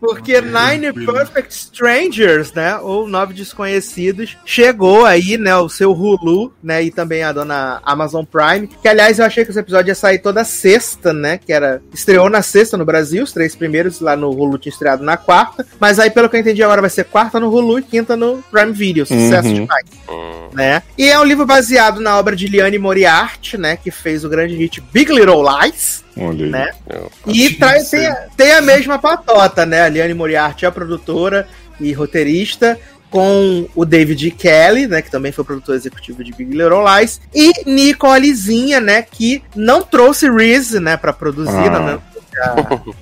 Porque 0.00 0.40
Nine 0.40 0.92
Perfect 1.06 1.52
Strangers, 1.54 2.52
né, 2.52 2.76
ou 2.78 3.06
Nove 3.08 3.32
Desconhecidos, 3.34 4.36
chegou 4.44 5.04
aí, 5.04 5.36
né, 5.38 5.56
o 5.56 5.68
seu 5.68 5.92
Hulu, 5.92 6.52
né, 6.62 6.82
e 6.82 6.90
também 6.90 7.22
a 7.22 7.32
dona 7.32 7.80
Amazon 7.84 8.24
Prime, 8.24 8.66
que 8.66 8.88
aliás 8.88 9.18
eu 9.18 9.24
achei 9.24 9.44
que 9.44 9.50
esse 9.50 9.60
episódio 9.60 9.90
ia 9.90 9.94
sair 9.94 10.18
toda 10.18 10.44
sexta, 10.44 11.12
né, 11.12 11.38
que 11.38 11.52
era, 11.52 11.80
estreou 11.92 12.28
na 12.28 12.42
sexta 12.42 12.76
no 12.76 12.84
Brasil, 12.84 13.22
os 13.24 13.32
três 13.32 13.54
primeiros 13.54 14.00
lá 14.00 14.16
no 14.16 14.30
Hulu 14.30 14.58
tinha 14.58 14.72
estreado 14.72 15.04
na 15.04 15.16
quarta, 15.16 15.66
mas 15.78 15.98
aí 15.98 16.10
pelo 16.10 16.28
que 16.28 16.36
eu 16.36 16.40
entendi 16.40 16.62
agora 16.62 16.80
vai 16.80 16.90
ser 16.90 17.04
quarta 17.04 17.38
no 17.40 17.48
Hulu 17.50 17.78
e 17.78 17.82
quinta 17.82 18.16
no 18.16 18.42
Prime 18.50 18.72
Video, 18.72 19.06
sucesso 19.06 19.48
Uhum. 19.48 19.54
demais 19.54 19.84
Hum, 20.10 20.48
né? 20.54 20.82
E 20.96 21.04
é 21.06 21.18
um 21.20 21.24
livro 21.24 21.44
baseado 21.46 22.00
na 22.00 22.18
obra 22.18 22.34
de 22.34 22.46
Liane 22.48 22.78
Moriarty, 22.78 23.58
né? 23.58 23.76
Que 23.76 23.90
fez 23.90 24.24
o 24.24 24.28
grande 24.28 24.54
hit 24.56 24.80
Big 24.80 25.12
Little 25.12 25.42
Lies, 25.42 26.02
Olha 26.16 26.44
aí. 26.46 26.50
né? 26.50 26.70
eu- 26.88 27.10
E 27.26 27.50
traz, 27.54 27.90
tem, 27.90 28.06
a- 28.06 28.14
tem 28.48 28.56
a 28.56 28.62
mesma 28.62 28.98
patota, 28.98 29.66
né? 29.66 29.82
A 29.82 29.88
Liane 29.90 30.14
Moriarty 30.14 30.64
é 30.64 30.68
a 30.68 30.72
produtora 30.72 31.46
e 31.78 31.92
roteirista, 31.92 32.78
com 33.10 33.68
o 33.74 33.84
David 33.84 34.30
Kelly, 34.30 34.86
né? 34.86 35.02
Que 35.02 35.10
também 35.10 35.32
foi 35.32 35.44
produtor 35.44 35.74
executivo 35.74 36.24
de 36.24 36.32
Big 36.32 36.50
Little 36.52 36.82
Lies, 36.82 37.20
e 37.34 37.52
Nicolezinha, 37.66 38.80
né? 38.80 39.02
Que 39.02 39.42
não 39.54 39.82
trouxe 39.82 40.30
Reese, 40.30 40.80
né? 40.80 40.96
Pra 40.96 41.12
produzir, 41.12 41.50
Ah. 41.52 41.80
né? 41.80 41.98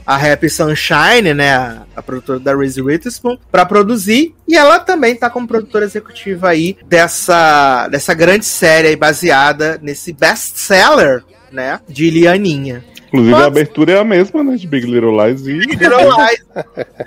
A, 0.07 0.15
a 0.15 0.33
Happy 0.33 0.49
Sunshine, 0.49 1.33
né? 1.35 1.55
A, 1.55 1.83
a 1.95 2.03
produtora 2.03 2.41
da 2.41 2.57
Reese 2.57 2.81
Witherspoon, 2.83 3.39
pra 3.53 3.65
produzir. 3.67 4.35
E 4.49 4.57
ela 4.57 4.81
também 4.81 5.15
tá 5.15 5.31
como 5.31 5.47
produtora 5.47 5.85
executiva 5.85 6.49
aí 6.49 6.77
dessa, 6.87 7.87
dessa 7.89 8.15
grande 8.15 8.47
série 8.47 8.89
aí 8.89 8.97
baseada 8.97 9.79
nesse 9.81 10.13
best-seller, 10.13 11.23
né? 11.53 11.79
De 11.89 12.11
Lianinha. 12.11 12.83
Inclusive 13.09 13.33
Mas- 13.33 13.43
a 13.43 13.47
abertura 13.47 13.93
é 13.93 13.99
a 13.99 14.05
mesma, 14.05 14.43
né? 14.43 14.57
De 14.57 14.67
Big 14.67 14.87
Little 14.87 15.25
Lies 15.25 15.47
e. 15.47 15.53
Little 15.53 16.17
Lies. 16.17 16.45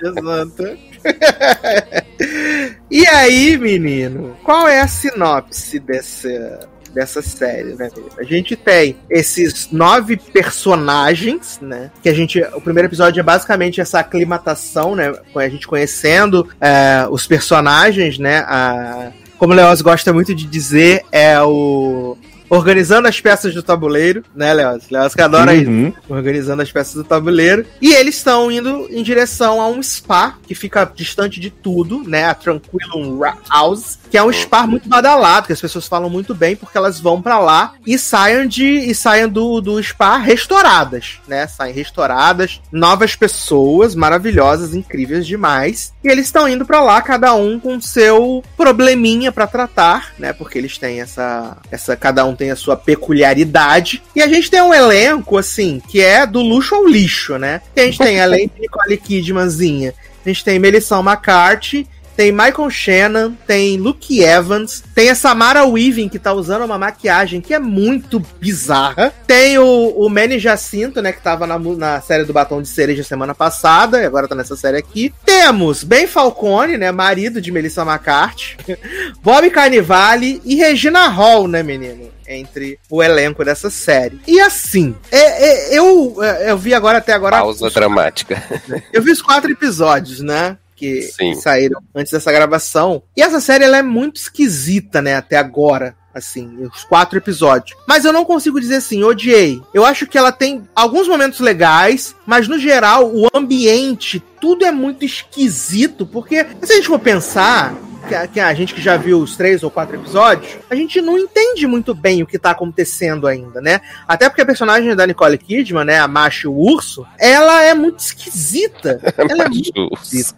Exato. 0.02 0.78
e 2.90 3.06
aí, 3.06 3.56
menino, 3.56 4.36
qual 4.42 4.68
é 4.68 4.80
a 4.80 4.88
sinopse 4.88 5.78
dessa, 5.80 6.68
dessa 6.92 7.22
série, 7.22 7.74
né? 7.74 7.88
A 8.18 8.22
gente 8.22 8.56
tem 8.56 8.96
esses 9.08 9.70
nove 9.72 10.16
personagens, 10.16 11.58
né? 11.60 11.90
Que 12.02 12.08
a 12.08 12.14
gente. 12.14 12.40
O 12.54 12.60
primeiro 12.60 12.88
episódio 12.88 13.20
é 13.20 13.22
basicamente 13.22 13.80
essa 13.80 14.00
aclimatação, 14.00 14.94
né? 14.94 15.12
Com 15.32 15.38
a 15.38 15.48
gente 15.48 15.66
conhecendo 15.66 16.48
é, 16.60 17.06
os 17.10 17.26
personagens, 17.26 18.18
né? 18.18 18.38
A, 18.46 19.12
como 19.38 19.52
o 19.52 19.56
Leoz 19.56 19.80
gosta 19.80 20.12
muito 20.12 20.34
de 20.34 20.46
dizer, 20.46 21.02
é 21.10 21.40
o. 21.40 22.16
Organizando 22.50 23.06
as 23.08 23.20
peças 23.20 23.54
do 23.54 23.62
tabuleiro, 23.62 24.24
né, 24.34 24.52
Leoz? 24.52 24.90
Leoz 24.90 25.14
que 25.14 25.22
adora 25.22 25.54
isso 25.54 25.70
Uhum. 25.70 25.92
organizando 26.08 26.60
as 26.62 26.70
peças 26.72 26.94
do 26.94 27.04
tabuleiro. 27.04 27.64
E 27.80 27.92
eles 27.94 28.16
estão 28.16 28.50
indo 28.50 28.88
em 28.90 29.02
direção 29.02 29.60
a 29.60 29.68
um 29.68 29.80
spa 29.82 30.36
que 30.46 30.54
fica 30.54 30.84
distante 30.94 31.38
de 31.40 31.48
tudo, 31.50 32.02
né? 32.06 32.24
A 32.26 32.34
Tranquilum 32.34 33.18
Ra- 33.20 33.38
House, 33.48 33.98
que 34.10 34.18
é 34.18 34.22
um 34.22 34.32
spa 34.32 34.66
muito 34.66 34.88
badalado, 34.88 35.46
que 35.46 35.52
as 35.52 35.60
pessoas 35.60 35.86
falam 35.86 36.10
muito 36.10 36.34
bem, 36.34 36.56
porque 36.56 36.76
elas 36.76 36.98
vão 36.98 37.22
pra 37.22 37.38
lá 37.38 37.74
e 37.86 37.96
saiam 37.96 38.46
de 38.46 38.64
e 38.66 38.94
saiam 38.94 39.28
do, 39.28 39.60
do 39.60 39.80
spa 39.82 40.16
restauradas, 40.18 41.20
né? 41.28 41.46
Saem 41.46 41.72
restauradas, 41.72 42.60
novas 42.72 43.14
pessoas 43.14 43.94
maravilhosas, 43.94 44.74
incríveis 44.74 45.26
demais. 45.26 45.92
E 46.02 46.08
eles 46.08 46.26
estão 46.26 46.48
indo 46.48 46.66
pra 46.66 46.82
lá, 46.82 47.00
cada 47.00 47.32
um 47.34 47.60
com 47.60 47.80
seu 47.80 48.42
probleminha 48.56 49.30
pra 49.30 49.46
tratar, 49.46 50.12
né? 50.18 50.32
Porque 50.32 50.58
eles 50.58 50.76
têm 50.78 51.00
essa, 51.00 51.56
essa. 51.70 51.96
Cada 51.96 52.24
um 52.24 52.34
tem 52.40 52.50
a 52.50 52.56
sua 52.56 52.74
peculiaridade. 52.74 54.02
E 54.16 54.22
a 54.22 54.26
gente 54.26 54.50
tem 54.50 54.62
um 54.62 54.72
elenco, 54.72 55.36
assim, 55.36 55.78
que 55.86 56.00
é 56.00 56.24
do 56.24 56.40
luxo 56.40 56.74
ao 56.74 56.86
lixo, 56.86 57.36
né? 57.36 57.60
A 57.76 57.80
gente 57.82 57.98
tem, 57.98 58.18
além 58.18 58.48
de 58.48 58.58
Nicole 58.62 58.96
Kidmanzinha, 58.96 59.92
a 60.24 60.28
gente 60.28 60.42
tem 60.42 60.58
Melissa 60.58 60.98
McCarthy. 60.98 61.86
Tem 62.16 62.32
Michael 62.32 62.68
Shannon, 62.68 63.32
tem 63.46 63.78
Luke 63.78 64.22
Evans, 64.22 64.82
tem 64.94 65.08
a 65.08 65.14
Samara 65.14 65.64
Weaving, 65.64 66.08
que 66.08 66.18
tá 66.18 66.34
usando 66.34 66.66
uma 66.66 66.76
maquiagem 66.76 67.40
que 67.40 67.54
é 67.54 67.58
muito 67.58 68.20
bizarra. 68.38 69.10
Tem 69.26 69.58
o, 69.58 69.94
o 69.96 70.10
Manny 70.10 70.38
Jacinto, 70.38 71.00
né, 71.00 71.12
que 71.12 71.22
tava 71.22 71.46
na, 71.46 71.58
na 71.58 72.00
série 72.02 72.24
do 72.24 72.32
Batom 72.32 72.60
de 72.60 72.68
Cereja 72.68 73.02
semana 73.02 73.34
passada, 73.34 74.02
e 74.02 74.04
agora 74.04 74.28
tá 74.28 74.34
nessa 74.34 74.54
série 74.54 74.76
aqui. 74.76 75.14
Temos 75.24 75.82
Ben 75.82 76.06
Falcone, 76.06 76.76
né, 76.76 76.92
marido 76.92 77.40
de 77.40 77.50
Melissa 77.50 77.82
McCarthy. 77.82 78.58
Bob 79.22 79.48
Carnivale 79.48 80.42
e 80.44 80.56
Regina 80.56 81.08
Hall, 81.08 81.48
né, 81.48 81.62
menino? 81.62 82.19
Entre 82.32 82.78
o 82.88 83.02
elenco 83.02 83.44
dessa 83.44 83.68
série. 83.70 84.20
E 84.26 84.40
assim, 84.40 84.94
é- 85.10 85.74
é- 85.74 85.78
eu, 85.78 86.22
é, 86.22 86.50
eu 86.52 86.56
vi 86.56 86.72
agora 86.72 86.98
até 86.98 87.12
agora. 87.12 87.38
Pausa 87.38 87.68
dramática. 87.70 88.40
eu 88.92 89.02
vi 89.02 89.10
os 89.10 89.20
quatro 89.20 89.50
episódios, 89.50 90.20
né? 90.20 90.56
Que, 90.76 91.02
Sim. 91.02 91.32
que 91.32 91.40
saíram 91.42 91.82
antes 91.94 92.12
dessa 92.12 92.32
gravação. 92.32 93.02
E 93.16 93.20
essa 93.20 93.40
série 93.40 93.64
ela 93.64 93.76
é 93.78 93.82
muito 93.82 94.16
esquisita, 94.16 95.02
né? 95.02 95.16
Até 95.16 95.36
agora. 95.36 95.94
Assim, 96.12 96.56
os 96.64 96.82
quatro 96.82 97.16
episódios. 97.18 97.78
Mas 97.86 98.04
eu 98.04 98.12
não 98.12 98.24
consigo 98.24 98.60
dizer 98.60 98.76
assim, 98.76 99.04
odiei. 99.04 99.62
Eu 99.72 99.84
acho 99.84 100.08
que 100.08 100.18
ela 100.18 100.32
tem 100.32 100.68
alguns 100.74 101.06
momentos 101.06 101.38
legais, 101.38 102.16
mas 102.26 102.48
no 102.48 102.58
geral, 102.58 103.12
o 103.14 103.28
ambiente, 103.32 104.20
tudo 104.40 104.64
é 104.64 104.72
muito 104.72 105.04
esquisito. 105.04 106.04
Porque, 106.04 106.44
se 106.62 106.72
a 106.72 106.76
gente 106.76 106.88
for 106.88 106.98
pensar, 106.98 107.76
que 108.08 108.14
a, 108.14 108.26
que 108.26 108.40
a 108.40 108.52
gente 108.54 108.74
que 108.74 108.80
já 108.80 108.96
viu 108.96 109.20
os 109.20 109.36
três 109.36 109.62
ou 109.62 109.70
quatro 109.70 109.96
episódios, 109.96 110.58
a 110.68 110.74
gente 110.74 111.00
não 111.00 111.18
entende 111.18 111.66
muito 111.66 111.94
bem 111.94 112.22
o 112.22 112.26
que 112.26 112.38
tá 112.38 112.50
acontecendo 112.50 113.26
ainda, 113.26 113.60
né? 113.60 113.80
Até 114.06 114.28
porque 114.28 114.42
a 114.42 114.46
personagem 114.46 114.94
da 114.94 115.06
Nicole 115.06 115.38
Kidman, 115.38 115.84
né, 115.84 115.98
a 115.98 116.08
Macho 116.08 116.52
Urso, 116.52 117.06
ela 117.18 117.62
é 117.62 117.74
muito 117.74 118.00
esquisita. 118.00 119.00
Ela 119.16 119.44
é 119.44 119.48
muito 119.48 119.70
Jus. 119.74 120.34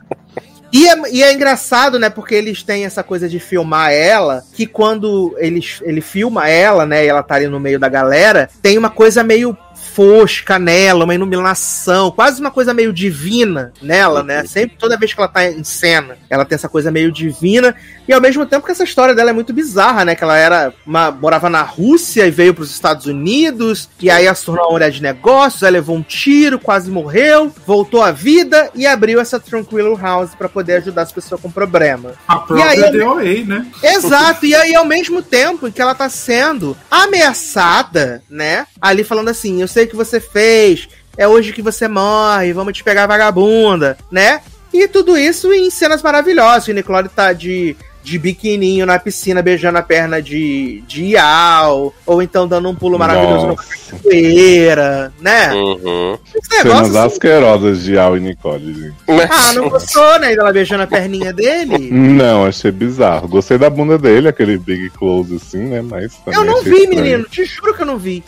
e 0.73 0.89
é, 0.89 1.11
e 1.11 1.23
é 1.23 1.33
engraçado, 1.33 1.99
né? 1.99 2.11
Porque 2.11 2.35
eles 2.35 2.63
têm 2.63 2.85
essa 2.85 3.03
coisa 3.03 3.29
de 3.29 3.39
filmar 3.39 3.93
ela, 3.93 4.43
que 4.55 4.67
quando 4.67 5.35
eles, 5.39 5.81
ele 5.83 6.01
filma 6.01 6.49
ela, 6.49 6.85
né? 6.85 7.05
E 7.05 7.09
ela 7.09 7.23
tá 7.23 7.37
ali 7.37 7.47
no 7.47 7.61
meio 7.61 7.79
da 7.79 7.89
galera, 7.89 8.49
tem 8.61 8.77
uma 8.77 8.91
coisa 8.91 9.23
meio 9.23 9.57
fosca 9.95 10.59
nela, 10.59 11.05
uma 11.05 11.15
iluminação, 11.15 12.11
quase 12.11 12.41
uma 12.41 12.51
coisa 12.51 12.73
meio 12.75 12.93
divina 12.93 13.73
nela, 13.81 14.23
né? 14.23 14.45
Sempre, 14.47 14.77
toda 14.79 14.97
vez 14.99 15.13
que 15.13 15.21
ela 15.21 15.29
tá 15.29 15.45
em 15.51 15.65
cena, 15.65 16.17
ela 16.31 16.45
tem 16.45 16.57
essa 16.57 16.69
coisa 16.69 16.91
meio 16.91 17.13
divina. 17.13 17.75
E 18.09 18.13
ao 18.13 18.21
mesmo 18.21 18.45
tempo 18.47 18.67
que 18.67 18.73
essa 18.73 18.85
história 18.85 19.15
dela 19.15 19.31
é 19.31 19.33
muito 19.33 19.53
bizarra, 19.53 20.05
né? 20.05 20.15
Que 20.15 20.25
ela 20.25 20.37
era 20.37 20.73
uma, 20.87 21.11
morava 21.11 21.49
na 21.49 21.63
Rússia 21.63 22.27
e 22.27 22.31
veio 22.31 22.53
para 22.55 22.63
os 22.63 22.71
Estados 22.71 23.07
Unidos, 23.07 23.89
e 24.01 24.11
aí 24.11 24.27
tornou 24.45 24.65
uma 24.67 24.73
mulher 24.73 24.91
de 24.91 25.03
negócios, 25.03 25.63
ela 25.63 25.73
levou 25.73 25.97
um 25.97 26.03
tiro, 26.03 26.59
quase 26.59 26.91
morreu, 26.91 27.53
voltou 27.67 28.03
à 28.03 28.11
vida 28.11 28.71
e 28.75 28.87
abriu 28.87 29.21
essa 29.21 29.39
Tranquilo 29.39 29.97
House 29.97 30.35
para 30.35 30.49
poder 30.49 30.77
ajudar 30.77 31.03
as 31.03 31.13
pessoas 31.13 31.41
com 31.41 31.51
problema. 31.51 32.13
A 32.27 32.37
própria 32.37 32.75
E 32.77 32.85
aí- 32.85 32.99
DOA, 32.99 33.23
né? 33.45 33.67
Exato, 33.83 34.47
e 34.47 34.55
aí 34.55 34.75
ao 34.75 34.85
mesmo 34.85 35.23
tempo 35.23 35.69
em 35.69 35.71
que 35.71 35.81
ela 35.81 35.95
tá 35.95 36.09
sendo 36.09 36.77
ameaçada, 36.91 38.23
né? 38.29 38.67
Ali 38.81 39.05
falando 39.05 39.29
assim, 39.29 39.61
eu 39.61 39.69
sei 39.69 39.82
o 39.85 39.89
que 39.89 39.97
você 39.97 40.21
fez, 40.21 40.89
é 41.17 41.27
hoje 41.29 41.53
que 41.53 41.63
você 41.63 41.89
morre, 41.89 42.53
vamos 42.53 42.77
te 42.77 42.85
pegar 42.85 43.07
vagabunda, 43.07 43.97
né? 44.11 44.41
E 44.73 44.89
tudo 44.89 45.17
isso 45.19 45.53
em 45.53 45.71
cenas 45.71 46.03
maravilhosas. 46.03 46.69
O 46.69 46.73
Nicole 46.73 47.09
tá 47.09 47.35
de, 47.35 47.77
de 48.03 48.19
biquininho 48.19 48.87
na 48.87 48.99
piscina 48.99 49.43
beijando 49.43 49.77
a 49.77 49.83
perna 49.83 50.23
de, 50.23 50.83
de 50.87 51.05
Ial, 51.05 51.93
ou 52.07 52.23
então 52.23 52.49
dando 52.49 52.71
um 52.71 52.75
pulo 52.75 52.99
maravilhoso 52.99 53.47
no 53.47 53.55
Nossa. 53.55 53.91
capoeira, 53.91 55.13
né? 55.21 55.53
Uhum. 55.53 56.19
Cenas 56.43 56.97
assim, 56.97 56.99
asquerosas 56.99 57.83
de 57.83 57.99
Al 57.99 58.17
e 58.17 58.21
Nicole, 58.21 58.73
gente. 58.73 58.95
ah, 59.31 59.53
não 59.53 59.69
gostou, 59.69 60.19
né? 60.19 60.35
Dela 60.35 60.53
beijando 60.53 60.85
a 60.85 60.87
perninha 60.87 61.35
dele? 61.35 61.91
Não, 61.93 62.47
achei 62.47 62.71
bizarro. 62.71 63.29
Gostei 63.29 63.59
da 63.59 63.69
bunda 63.69 63.99
dele, 63.99 64.29
aquele 64.29 64.57
big 64.57 64.89
close 64.91 65.37
assim, 65.37 65.65
né? 65.65 65.83
Mas. 65.83 66.15
Eu 66.27 66.45
não 66.45 66.63
vi, 66.63 66.71
estranho. 66.71 66.89
menino, 66.89 67.25
te 67.25 67.45
juro 67.45 67.75
que 67.75 67.83
eu 67.83 67.87
não 67.87 67.99
vi. 67.99 68.25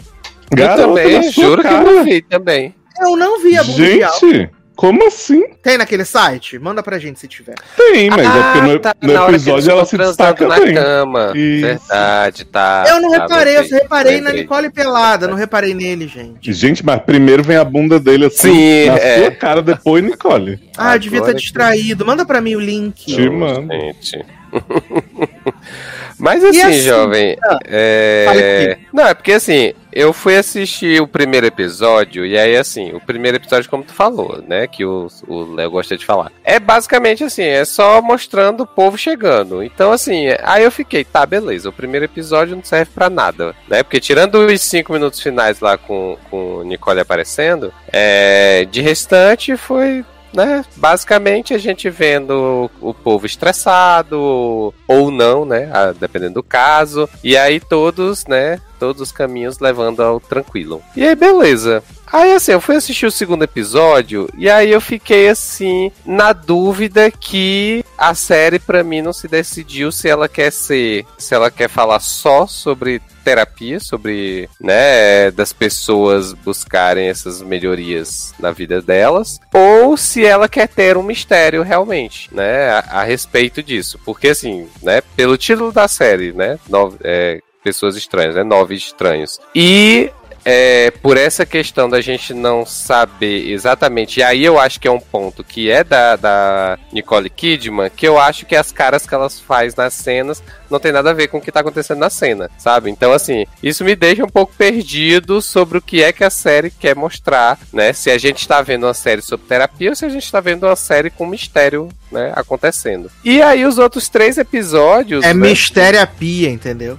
Eu 0.50 0.56
Garota, 0.56 0.82
também, 0.88 1.16
na 1.16 1.22
sua 1.22 1.44
juro 1.44 1.62
que 1.62 1.66
eu 1.68 1.70
cara. 1.72 1.84
não 1.92 2.04
vi 2.04 2.22
também. 2.22 2.74
Eu 3.00 3.16
não 3.16 3.42
vi 3.42 3.56
a 3.56 3.64
bunda 3.64 3.76
de 3.76 3.98
Ial. 3.98 4.20
Gente, 4.20 4.50
como 4.76 5.06
assim? 5.06 5.42
Tem 5.62 5.78
naquele 5.78 6.04
site? 6.04 6.58
Manda 6.58 6.82
pra 6.82 6.98
gente 6.98 7.18
se 7.20 7.28
tiver. 7.28 7.54
Tem, 7.76 8.10
mas 8.10 8.26
é 8.26 8.42
porque 8.42 8.60
no, 8.60 8.78
tá, 8.80 8.94
no 9.00 9.28
episódio 9.30 9.70
ela 9.70 9.84
se 9.84 9.96
destaca 9.96 10.46
na 10.48 10.58
bem. 10.60 10.74
cama. 10.74 11.32
Isso. 11.34 11.60
Verdade, 11.62 12.44
tá. 12.44 12.84
eu 12.88 13.00
não 13.00 13.10
tá, 13.12 13.22
reparei, 13.22 13.56
eu 13.56 13.62
reparei 13.68 14.20
na. 14.20 14.32
Nicole 14.32 14.70
pelada, 14.70 15.28
não 15.28 15.36
reparei 15.36 15.74
nele, 15.74 16.08
gente. 16.08 16.52
Gente, 16.52 16.84
mas 16.84 17.00
primeiro 17.02 17.42
vem 17.42 17.56
a 17.56 17.64
bunda 17.64 17.98
dele 18.00 18.26
assim 18.26 18.52
Sim, 18.52 18.86
na 18.90 18.96
é. 18.98 19.18
sua 19.22 19.30
cara, 19.32 19.62
depois 19.62 20.02
Nicole. 20.04 20.60
Ah, 20.76 20.96
eu 20.96 20.98
devia 20.98 21.22
ter 21.22 21.34
que- 21.34 21.40
distraído. 21.40 22.04
Manda 22.04 22.24
pra 22.26 22.40
mim 22.40 22.56
o 22.56 22.60
link. 22.60 23.06
Te 23.06 23.28
mando. 23.30 23.72
Gente. 23.72 24.24
Mas 26.18 26.44
assim, 26.44 26.60
assim, 26.60 26.80
jovem. 26.80 27.36
ah, 27.42 27.58
é... 27.66 28.78
Não, 28.92 29.06
é 29.08 29.14
porque 29.14 29.32
assim, 29.32 29.74
eu 29.92 30.12
fui 30.12 30.36
assistir 30.36 31.00
o 31.00 31.08
primeiro 31.08 31.46
episódio, 31.46 32.24
e 32.24 32.38
aí 32.38 32.56
assim, 32.56 32.92
o 32.92 33.00
primeiro 33.00 33.36
episódio, 33.36 33.68
como 33.68 33.84
tu 33.84 33.92
falou, 33.92 34.42
né? 34.46 34.66
Que 34.66 34.84
o 34.84 35.08
Léo 35.54 35.70
gosta 35.70 35.96
de 35.96 36.04
falar. 36.04 36.32
É 36.44 36.58
basicamente 36.58 37.24
assim, 37.24 37.42
é 37.42 37.64
só 37.64 38.00
mostrando 38.00 38.62
o 38.62 38.66
povo 38.66 38.96
chegando. 38.96 39.62
Então, 39.62 39.92
assim, 39.92 40.26
aí 40.42 40.64
eu 40.64 40.70
fiquei, 40.70 41.04
tá, 41.04 41.26
beleza, 41.26 41.68
o 41.68 41.72
primeiro 41.72 42.04
episódio 42.04 42.56
não 42.56 42.64
serve 42.64 42.90
pra 42.94 43.10
nada, 43.10 43.54
né? 43.68 43.82
Porque 43.82 44.00
tirando 44.00 44.36
os 44.36 44.60
cinco 44.60 44.92
minutos 44.92 45.20
finais 45.20 45.60
lá 45.60 45.76
com, 45.76 46.16
com 46.30 46.62
Nicole 46.62 47.00
aparecendo, 47.00 47.72
é, 47.92 48.66
de 48.70 48.80
restante 48.80 49.56
foi 49.56 50.04
né? 50.34 50.64
Basicamente 50.76 51.54
a 51.54 51.58
gente 51.58 51.88
vendo 51.88 52.70
o 52.80 52.92
povo 52.92 53.26
estressado 53.26 54.74
ou 54.88 55.10
não, 55.10 55.44
né? 55.44 55.70
Dependendo 55.98 56.34
do 56.34 56.42
caso. 56.42 57.08
E 57.22 57.36
aí 57.36 57.60
todos, 57.60 58.26
né? 58.26 58.60
Todos 58.78 59.00
os 59.00 59.12
caminhos 59.12 59.60
levando 59.60 60.02
ao 60.02 60.20
tranquilo. 60.20 60.82
E 60.96 61.06
aí, 61.06 61.14
beleza. 61.14 61.82
Aí 62.12 62.32
assim, 62.32 62.52
eu 62.52 62.60
fui 62.60 62.76
assistir 62.76 63.06
o 63.06 63.10
segundo 63.10 63.42
episódio 63.42 64.28
e 64.38 64.48
aí 64.48 64.70
eu 64.70 64.80
fiquei 64.80 65.28
assim 65.28 65.90
na 66.06 66.32
dúvida 66.32 67.10
que 67.10 67.84
a 67.98 68.14
série 68.14 68.60
pra 68.60 68.84
mim 68.84 69.02
não 69.02 69.12
se 69.12 69.26
decidiu 69.26 69.90
se 69.90 70.08
ela 70.08 70.28
quer 70.28 70.52
ser, 70.52 71.04
se 71.18 71.34
ela 71.34 71.50
quer 71.50 71.68
falar 71.68 71.98
só 71.98 72.46
sobre 72.46 73.02
terapia, 73.24 73.80
sobre, 73.80 74.48
né, 74.60 75.30
das 75.30 75.52
pessoas 75.52 76.32
buscarem 76.32 77.08
essas 77.08 77.40
melhorias 77.40 78.34
na 78.38 78.50
vida 78.50 78.82
delas, 78.82 79.40
ou 79.52 79.96
se 79.96 80.24
ela 80.24 80.48
quer 80.48 80.68
ter 80.68 80.96
um 80.96 81.02
mistério 81.02 81.62
realmente, 81.62 82.32
né, 82.32 82.68
a, 82.70 83.00
a 83.00 83.02
respeito 83.04 83.62
disso, 83.62 83.98
porque 84.04 84.28
assim, 84.28 84.68
né, 84.82 85.00
pelo 85.16 85.36
título 85.36 85.72
da 85.72 85.88
série, 85.88 86.32
né, 86.32 86.58
nove, 86.68 86.98
é, 87.02 87.40
pessoas 87.62 87.96
estranhas, 87.96 88.34
né, 88.34 88.44
nove 88.44 88.74
estranhos, 88.74 89.40
e 89.54 90.10
é, 90.44 90.90
por 90.90 91.16
essa 91.16 91.46
questão 91.46 91.88
da 91.88 92.00
gente 92.00 92.34
não 92.34 92.66
saber 92.66 93.50
exatamente, 93.50 94.20
e 94.20 94.22
aí 94.22 94.44
eu 94.44 94.58
acho 94.58 94.78
que 94.78 94.86
é 94.86 94.90
um 94.90 95.00
ponto 95.00 95.42
que 95.42 95.70
é 95.70 95.82
da, 95.82 96.16
da 96.16 96.78
Nicole 96.92 97.30
Kidman, 97.30 97.90
que 97.90 98.06
eu 98.06 98.18
acho 98.18 98.44
que 98.44 98.54
as 98.54 98.70
caras 98.70 99.06
que 99.06 99.14
elas 99.14 99.40
faz 99.40 99.74
nas 99.74 99.94
cenas 99.94 100.42
não 100.70 100.78
tem 100.78 100.92
nada 100.92 101.10
a 101.10 101.14
ver 101.14 101.28
com 101.28 101.38
o 101.38 101.40
que 101.40 101.52
tá 101.52 101.60
acontecendo 101.60 101.98
na 101.98 102.10
cena, 102.10 102.50
sabe? 102.58 102.90
Então, 102.90 103.12
assim, 103.12 103.46
isso 103.62 103.84
me 103.84 103.94
deixa 103.94 104.24
um 104.24 104.28
pouco 104.28 104.52
perdido 104.56 105.40
sobre 105.40 105.78
o 105.78 105.82
que 105.82 106.02
é 106.02 106.12
que 106.12 106.24
a 106.24 106.30
série 106.30 106.70
quer 106.70 106.96
mostrar, 106.96 107.58
né? 107.72 107.92
Se 107.92 108.10
a 108.10 108.18
gente 108.18 108.40
está 108.40 108.60
vendo 108.60 108.84
uma 108.84 108.94
série 108.94 109.22
sobre 109.22 109.46
terapia 109.46 109.90
ou 109.90 109.96
se 109.96 110.04
a 110.04 110.08
gente 110.08 110.24
está 110.24 110.40
vendo 110.40 110.66
uma 110.66 110.76
série 110.76 111.10
com 111.10 111.26
mistério, 111.26 111.88
né, 112.10 112.32
acontecendo. 112.34 113.10
E 113.24 113.40
aí 113.40 113.64
os 113.64 113.78
outros 113.78 114.08
três 114.08 114.36
episódios... 114.36 115.24
É 115.24 115.32
né? 115.32 115.48
mistério-pia, 115.48 116.50
entendeu? 116.50 116.98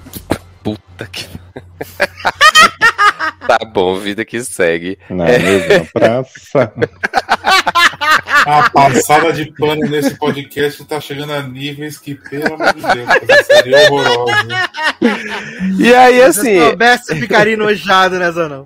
Puta 0.63 1.05
que... 1.11 1.27
tá 3.47 3.57
bom, 3.65 3.95
vida 3.97 4.25
que 4.25 4.43
segue. 4.43 4.97
Na 5.09 5.25
mesma 5.25 5.85
praça. 5.93 6.73
A 8.45 8.69
passada 8.69 9.33
de 9.33 9.51
pano 9.51 9.81
nesse 9.89 10.15
podcast 10.15 10.83
tá 10.85 11.01
chegando 11.01 11.33
a 11.33 11.41
níveis 11.41 11.97
que, 11.97 12.13
pelo 12.13 12.53
amor 12.53 12.73
de 12.73 12.81
Deus, 12.81 13.45
série 13.45 13.73
é 13.73 13.89
horrorosa. 13.89 14.69
E 15.79 15.93
aí, 15.93 16.15
Se 16.15 16.21
assim... 16.21 16.51
eu 16.51 16.65
soubesse, 16.67 17.11
eu 17.11 17.17
ficaria 17.17 17.53
enojado 17.53 18.19
nessa 18.19 18.47
não. 18.47 18.65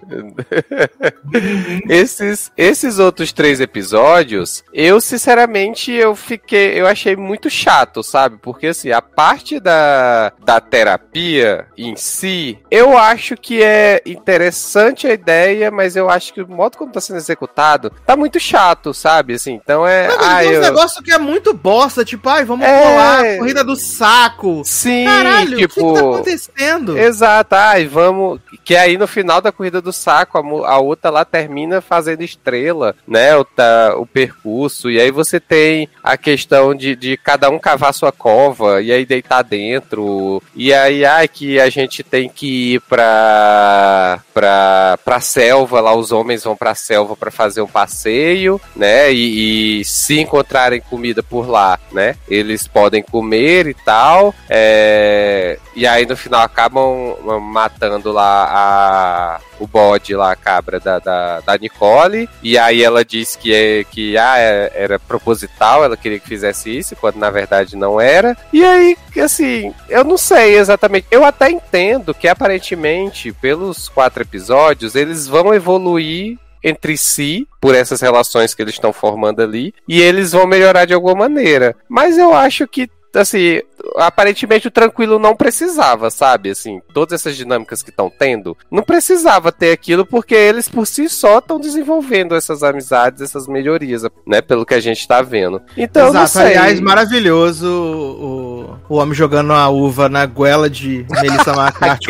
esses, 1.90 2.52
esses 2.58 3.00
outros 3.00 3.32
três 3.32 3.60
episódios, 3.60 4.64
eu 4.74 5.00
sinceramente 5.00 5.92
eu 5.92 6.16
fiquei, 6.16 6.80
eu 6.80 6.86
achei 6.88 7.16
muito 7.16 7.50
chato, 7.50 8.04
sabe? 8.04 8.38
Porque 8.42 8.68
assim, 8.68 8.92
a 8.92 9.02
parte 9.02 9.60
da, 9.60 10.34
da 10.44 10.60
terapia 10.60 11.68
em 11.78 11.96
si, 11.96 12.60
eu 12.70 12.98
acho 12.98 13.36
que 13.36 13.64
é 13.64 14.02
interessante 14.06 15.08
a 15.08 15.14
ideia, 15.14 15.72
mas 15.72 15.96
eu 15.96 16.10
acho 16.10 16.34
que 16.34 16.42
o 16.42 16.48
modo 16.50 16.78
como 16.78 16.92
tá 16.92 17.02
sendo 17.02 17.18
executado 17.18 17.92
tá 18.06 18.16
muito 18.16 18.40
chato, 18.40 18.69
sabe? 18.94 19.34
Assim, 19.34 19.54
então 19.54 19.86
é. 19.86 20.08
Mas 20.08 20.18
ah, 20.28 20.40
tem 20.40 20.50
uns 20.50 20.54
eu... 20.56 20.62
negócios 20.62 21.04
que 21.04 21.12
é 21.12 21.18
muito 21.18 21.54
bosta, 21.54 22.04
tipo, 22.06 22.28
ai, 22.30 22.46
vamos 22.46 22.66
É. 22.66 22.82
colar, 22.82 23.38
corrida 23.38 23.64
do 23.64 23.76
saco. 23.76 24.62
Sim, 24.66 25.06
Caralho, 25.06 25.58
tipo. 25.58 25.64
o 25.64 25.94
que, 25.94 25.94
que 25.94 25.94
tá 25.94 26.00
acontecendo? 26.10 26.98
Exato, 26.98 27.56
ai, 27.56 27.86
vamos. 27.88 28.40
Que 28.64 28.76
aí 28.76 28.98
no 28.98 29.08
final 29.08 29.42
da 29.42 29.52
corrida 29.52 29.82
do 29.82 29.92
saco, 29.92 30.38
a, 30.38 30.70
a 30.72 30.80
outra 30.80 31.10
lá 31.10 31.26
termina 31.26 31.82
fazendo 31.82 32.22
estrela, 32.24 32.96
né? 33.08 33.36
O, 33.36 33.44
tá, 33.44 33.96
o 33.98 34.06
percurso. 34.06 34.90
E 34.90 35.00
aí 35.00 35.12
você 35.12 35.40
tem 35.40 35.90
a 36.04 36.18
questão 36.18 36.74
de, 36.76 36.96
de 36.96 37.18
cada 37.18 37.50
um 37.50 37.60
cavar 37.60 37.94
sua 37.94 38.12
cova 38.12 38.82
e 38.82 38.92
aí 38.92 39.06
deitar 39.06 39.44
dentro. 39.44 40.42
E 40.56 40.74
aí, 40.74 41.06
ai, 41.06 41.28
que 41.28 41.60
a 41.60 41.70
gente 41.70 42.04
tem 42.04 42.30
que 42.30 42.76
ir 42.76 42.82
pra, 42.82 44.20
pra, 44.34 45.00
pra 45.04 45.20
selva, 45.20 45.80
lá 45.82 45.96
os 45.96 46.12
homens 46.12 46.44
vão 46.44 46.56
pra 46.56 46.76
selva 46.76 47.16
pra 47.16 47.32
fazer 47.32 47.62
um 47.62 47.68
passeio, 47.68 48.59
né? 48.76 49.12
E, 49.12 49.82
e 49.82 49.86
se 49.86 50.20
encontrarem 50.20 50.82
comida 50.82 51.22
por 51.22 51.48
lá, 51.48 51.80
né? 51.92 52.16
Eles 52.28 52.68
podem 52.68 53.02
comer 53.02 53.68
e 53.68 53.74
tal. 53.74 54.34
É, 54.50 55.58
e 55.76 55.86
aí 55.88 56.06
no 56.06 56.18
final 56.18 56.42
acabam 56.42 57.16
ah, 57.28 57.40
matando 57.40 58.12
lá 58.12 58.46
a, 58.50 59.40
o 59.60 59.68
bode 59.68 60.16
lá, 60.16 60.32
a 60.32 60.36
cabra 60.36 60.80
da, 60.80 61.00
da, 61.00 61.40
da 61.42 61.58
Nicole. 61.58 62.30
E 62.42 62.58
aí 62.58 62.84
ela 62.84 63.04
diz 63.06 63.36
que, 63.36 63.54
é, 63.54 63.84
que 63.84 64.18
ah, 64.18 64.38
é- 64.38 64.72
era 64.76 65.00
proposital, 65.00 65.84
ela 65.84 65.98
queria 65.98 66.20
que 66.20 66.28
fizesse 66.28 66.76
isso, 66.76 66.96
quando 66.96 67.18
na 67.18 67.30
verdade 67.30 67.76
não 67.76 68.00
era. 68.00 68.36
E 68.52 68.64
aí, 68.64 68.98
assim, 69.24 69.74
eu 69.88 70.04
não 70.04 70.18
sei 70.18 70.58
exatamente. 70.58 71.08
Eu 71.12 71.24
até 71.26 71.50
entendo 71.50 72.14
que 72.14 72.28
aparentemente, 72.28 73.32
pelos 73.32 73.90
quatro 73.90 74.24
episódios, 74.24 74.96
eles 74.96 75.28
vão 75.28 75.54
evoluir 75.54 76.38
entre 76.64 76.98
si 76.98 77.48
por 77.62 77.76
essas 77.76 78.02
relações 78.02 78.54
que 78.54 78.62
eles 78.62 78.76
estão 78.76 78.94
formando 78.94 79.42
ali 79.42 79.74
e 79.88 80.02
eles 80.02 80.32
vão 80.32 80.48
melhorar 80.48 80.86
de 80.86 80.94
alguma 80.94 81.16
maneira. 81.16 81.76
Mas 81.88 82.18
eu 82.18 82.34
acho 82.34 82.68
que 82.68 82.90
assim, 83.18 83.62
aparentemente 83.98 84.68
o 84.68 84.72
tranquilo 84.72 85.18
não 85.18 85.36
precisava, 85.36 86.10
sabe? 86.10 86.52
Assim, 86.52 86.82
todas 86.94 87.20
essas 87.20 87.36
dinâmicas 87.36 87.82
que 87.82 87.90
estão 87.90 88.10
tendo, 88.10 88.56
não 88.70 88.84
precisava 88.84 89.52
ter 89.52 89.72
aquilo 89.72 90.06
porque 90.06 90.36
eles 90.36 90.70
por 90.70 90.86
si 90.86 91.10
só 91.10 91.40
estão 91.40 91.60
desenvolvendo 91.60 92.36
essas 92.36 92.62
amizades, 92.62 93.22
essas 93.22 93.48
melhorias, 93.48 94.04
né? 94.28 94.42
Pelo 94.42 94.66
que 94.66 94.74
a 94.74 94.80
gente 94.80 95.08
tá 95.08 95.22
vendo. 95.22 95.62
Então, 95.76 96.08
eu 96.08 96.14
não 96.14 96.24
Exato, 96.24 96.48
sei. 96.48 96.58
aliás, 96.58 96.80
maravilhoso 96.80 97.68
o, 97.68 98.94
o 98.94 98.98
homem 98.98 99.16
jogando 99.16 99.54
a 99.54 99.70
uva 99.70 100.08
na 100.10 100.26
goela 100.26 100.70
de 100.70 101.06
Melissa 101.10 101.52
McCarthy. 101.56 102.08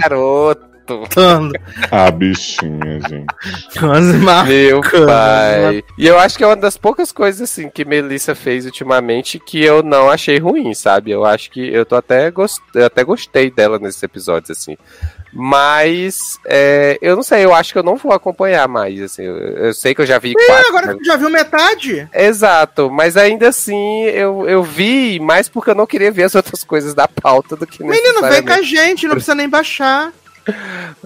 Garoto. 0.00 0.71
Marcando. 1.00 1.52
Ah, 1.90 2.10
bichinha, 2.10 3.00
gente. 3.08 3.26
Meu 4.46 4.80
pai. 4.80 5.84
E 5.98 6.06
eu 6.06 6.18
acho 6.18 6.38
que 6.38 6.44
é 6.44 6.46
uma 6.46 6.56
das 6.56 6.76
poucas 6.76 7.12
coisas 7.12 7.42
assim 7.42 7.68
que 7.68 7.84
Melissa 7.84 8.34
fez 8.34 8.64
ultimamente 8.64 9.38
que 9.38 9.62
eu 9.62 9.82
não 9.82 10.08
achei 10.08 10.38
ruim, 10.38 10.72
sabe? 10.74 11.10
Eu 11.10 11.24
acho 11.24 11.50
que 11.50 11.60
eu 11.72 11.84
tô 11.84 11.96
até 11.96 12.30
gost... 12.30 12.60
eu 12.74 12.86
até 12.86 13.04
gostei 13.04 13.50
dela 13.50 13.78
nesses 13.78 14.02
episódios 14.02 14.50
assim. 14.50 14.76
Mas 15.34 16.38
é, 16.46 16.98
eu 17.00 17.16
não 17.16 17.22
sei, 17.22 17.44
eu 17.44 17.54
acho 17.54 17.72
que 17.72 17.78
eu 17.78 17.82
não 17.82 17.96
vou 17.96 18.12
acompanhar 18.12 18.68
mais. 18.68 19.00
Assim, 19.00 19.22
eu, 19.22 19.36
eu 19.38 19.74
sei 19.74 19.94
que 19.94 20.02
eu 20.02 20.06
já 20.06 20.18
vi 20.18 20.34
É, 20.38 20.46
quatro. 20.46 20.68
agora 20.68 20.88
que 20.92 20.98
tu 20.98 21.04
já 21.06 21.16
viu 21.16 21.30
metade. 21.30 22.06
Exato, 22.12 22.90
mas 22.90 23.16
ainda 23.16 23.48
assim 23.48 24.02
eu, 24.04 24.46
eu 24.46 24.62
vi 24.62 25.18
mais 25.18 25.48
porque 25.48 25.70
eu 25.70 25.74
não 25.74 25.86
queria 25.86 26.10
ver 26.12 26.24
as 26.24 26.34
outras 26.36 26.62
coisas 26.62 26.92
da 26.92 27.08
pauta 27.08 27.56
do 27.56 27.66
que 27.66 27.82
Menino, 27.82 28.20
vem 28.28 28.42
com 28.42 28.52
a 28.52 28.62
gente, 28.62 29.06
não 29.06 29.14
precisa 29.14 29.34
nem 29.34 29.48
baixar. 29.48 30.12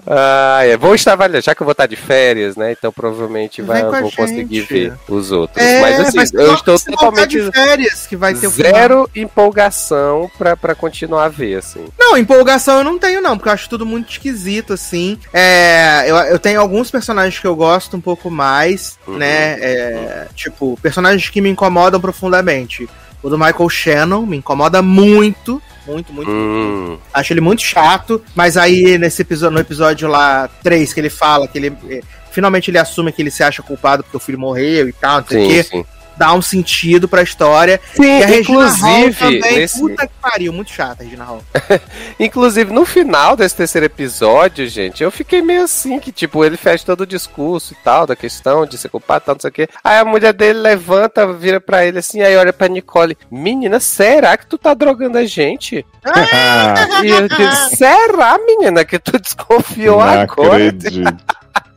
Ah, 0.05 0.61
é. 0.63 0.77
Vou 0.77 0.95
estar 0.95 1.13
avaliando, 1.13 1.43
já 1.43 1.53
que 1.53 1.61
eu 1.61 1.65
vou 1.65 1.71
estar 1.73 1.85
de 1.85 1.95
férias, 1.95 2.55
né? 2.55 2.71
Então 2.71 2.91
provavelmente 2.91 3.61
vai, 3.61 3.83
vou 3.83 4.11
conseguir 4.11 4.61
ver 4.61 4.93
os 5.07 5.31
outros. 5.31 5.61
É, 5.63 5.81
mas 5.81 5.99
assim, 5.99 6.25
ser 6.25 6.39
eu 6.39 6.53
estou 6.53 6.79
totalmente 6.79 7.41
de 7.41 7.51
férias 7.51 8.07
que 8.07 8.15
vai 8.15 8.33
ter 8.33 8.47
zero 8.47 9.09
empolgação 9.15 10.29
pra, 10.37 10.55
pra 10.55 10.73
continuar 10.75 11.25
a 11.25 11.29
ver, 11.29 11.55
assim. 11.57 11.85
Não, 11.97 12.17
empolgação 12.17 12.77
eu 12.79 12.83
não 12.83 12.97
tenho, 12.97 13.21
não, 13.21 13.37
porque 13.37 13.49
eu 13.49 13.53
acho 13.53 13.69
tudo 13.69 13.85
muito 13.85 14.11
esquisito, 14.11 14.73
assim. 14.73 15.17
É, 15.33 16.05
eu, 16.07 16.15
eu 16.15 16.39
tenho 16.39 16.59
alguns 16.61 16.89
personagens 16.89 17.39
que 17.39 17.47
eu 17.47 17.55
gosto 17.55 17.97
um 17.97 18.01
pouco 18.01 18.29
mais, 18.29 18.97
Uhum. 19.07 19.17
né? 19.17 19.57
É, 19.59 20.27
tipo, 20.35 20.77
personagens 20.81 21.29
que 21.29 21.41
me 21.41 21.49
incomodam 21.49 21.99
profundamente. 21.99 22.87
O 23.23 23.29
do 23.29 23.37
Michael 23.37 23.69
Shannon 23.69 24.25
me 24.25 24.37
incomoda 24.37 24.81
muito. 24.81 25.61
Muito, 25.87 26.13
muito, 26.13 26.29
muito. 26.29 26.29
Hum, 26.29 26.97
Acho 27.13 27.33
ele 27.33 27.41
muito 27.41 27.61
chato, 27.61 28.21
mas 28.35 28.57
aí 28.57 28.97
nesse 28.97 29.21
episódio, 29.21 29.53
no 29.55 29.59
episódio 29.59 30.07
lá 30.07 30.47
3, 30.61 30.93
que 30.93 30.99
ele 30.99 31.09
fala 31.09 31.47
que 31.47 31.57
ele. 31.57 31.73
eh, 31.89 32.01
Finalmente 32.31 32.69
ele 32.69 32.77
assume 32.77 33.11
que 33.11 33.19
ele 33.21 33.31
se 33.31 33.41
acha 33.41 33.63
culpado 33.63 34.03
porque 34.03 34.17
o 34.17 34.19
filho 34.19 34.37
morreu 34.37 34.87
e 34.87 34.93
tal, 34.93 35.21
não 35.21 35.27
sei 35.27 35.45
o 35.45 35.49
quê. 35.49 35.63
sim. 35.63 35.85
Dá 36.17 36.33
um 36.33 36.41
sentido 36.41 37.07
pra 37.07 37.21
história. 37.21 37.79
Sim, 37.95 38.03
E 38.19 38.23
a 38.23 38.39
inclusive, 38.39 39.13
também, 39.41 39.59
nesse, 39.59 39.79
puta 39.79 40.07
que 40.07 40.13
pariu, 40.21 40.51
muito 40.51 40.71
chata 40.71 41.03
a 41.03 41.05
Regina 41.05 41.23
Hall. 41.23 41.43
inclusive, 42.19 42.73
no 42.73 42.85
final 42.85 43.35
desse 43.35 43.55
terceiro 43.55 43.85
episódio, 43.85 44.67
gente, 44.67 45.03
eu 45.03 45.11
fiquei 45.11 45.41
meio 45.41 45.63
assim, 45.63 45.99
que 45.99 46.11
tipo, 46.11 46.43
ele 46.43 46.57
fecha 46.57 46.85
todo 46.85 47.01
o 47.01 47.07
discurso 47.07 47.73
e 47.73 47.77
tal, 47.83 48.07
da 48.07 48.15
questão 48.15 48.65
de 48.65 48.77
ser 48.77 48.89
culpado 48.89 49.23
e 49.23 49.25
tal, 49.25 49.35
não 49.35 49.39
sei 49.41 49.49
o 49.49 49.53
quê. 49.53 49.69
Aí 49.83 49.97
a 49.99 50.05
mulher 50.05 50.33
dele 50.33 50.59
levanta, 50.59 51.31
vira 51.31 51.61
pra 51.61 51.85
ele 51.85 51.99
assim, 51.99 52.21
aí 52.21 52.35
olha 52.35 52.51
pra 52.53 52.67
Nicole, 52.67 53.17
menina, 53.31 53.79
será 53.79 54.35
que 54.37 54.47
tu 54.47 54.57
tá 54.57 54.73
drogando 54.73 55.17
a 55.17 55.25
gente? 55.25 55.85
E 57.03 57.09
eu 57.09 57.27
disse, 57.27 57.75
será, 57.77 58.37
menina, 58.39 58.83
que 58.83 58.97
tu 58.97 59.19
desconfiou 59.19 59.99
Não 59.99 60.09
agora? 60.21 60.67
acredito. 60.69 61.17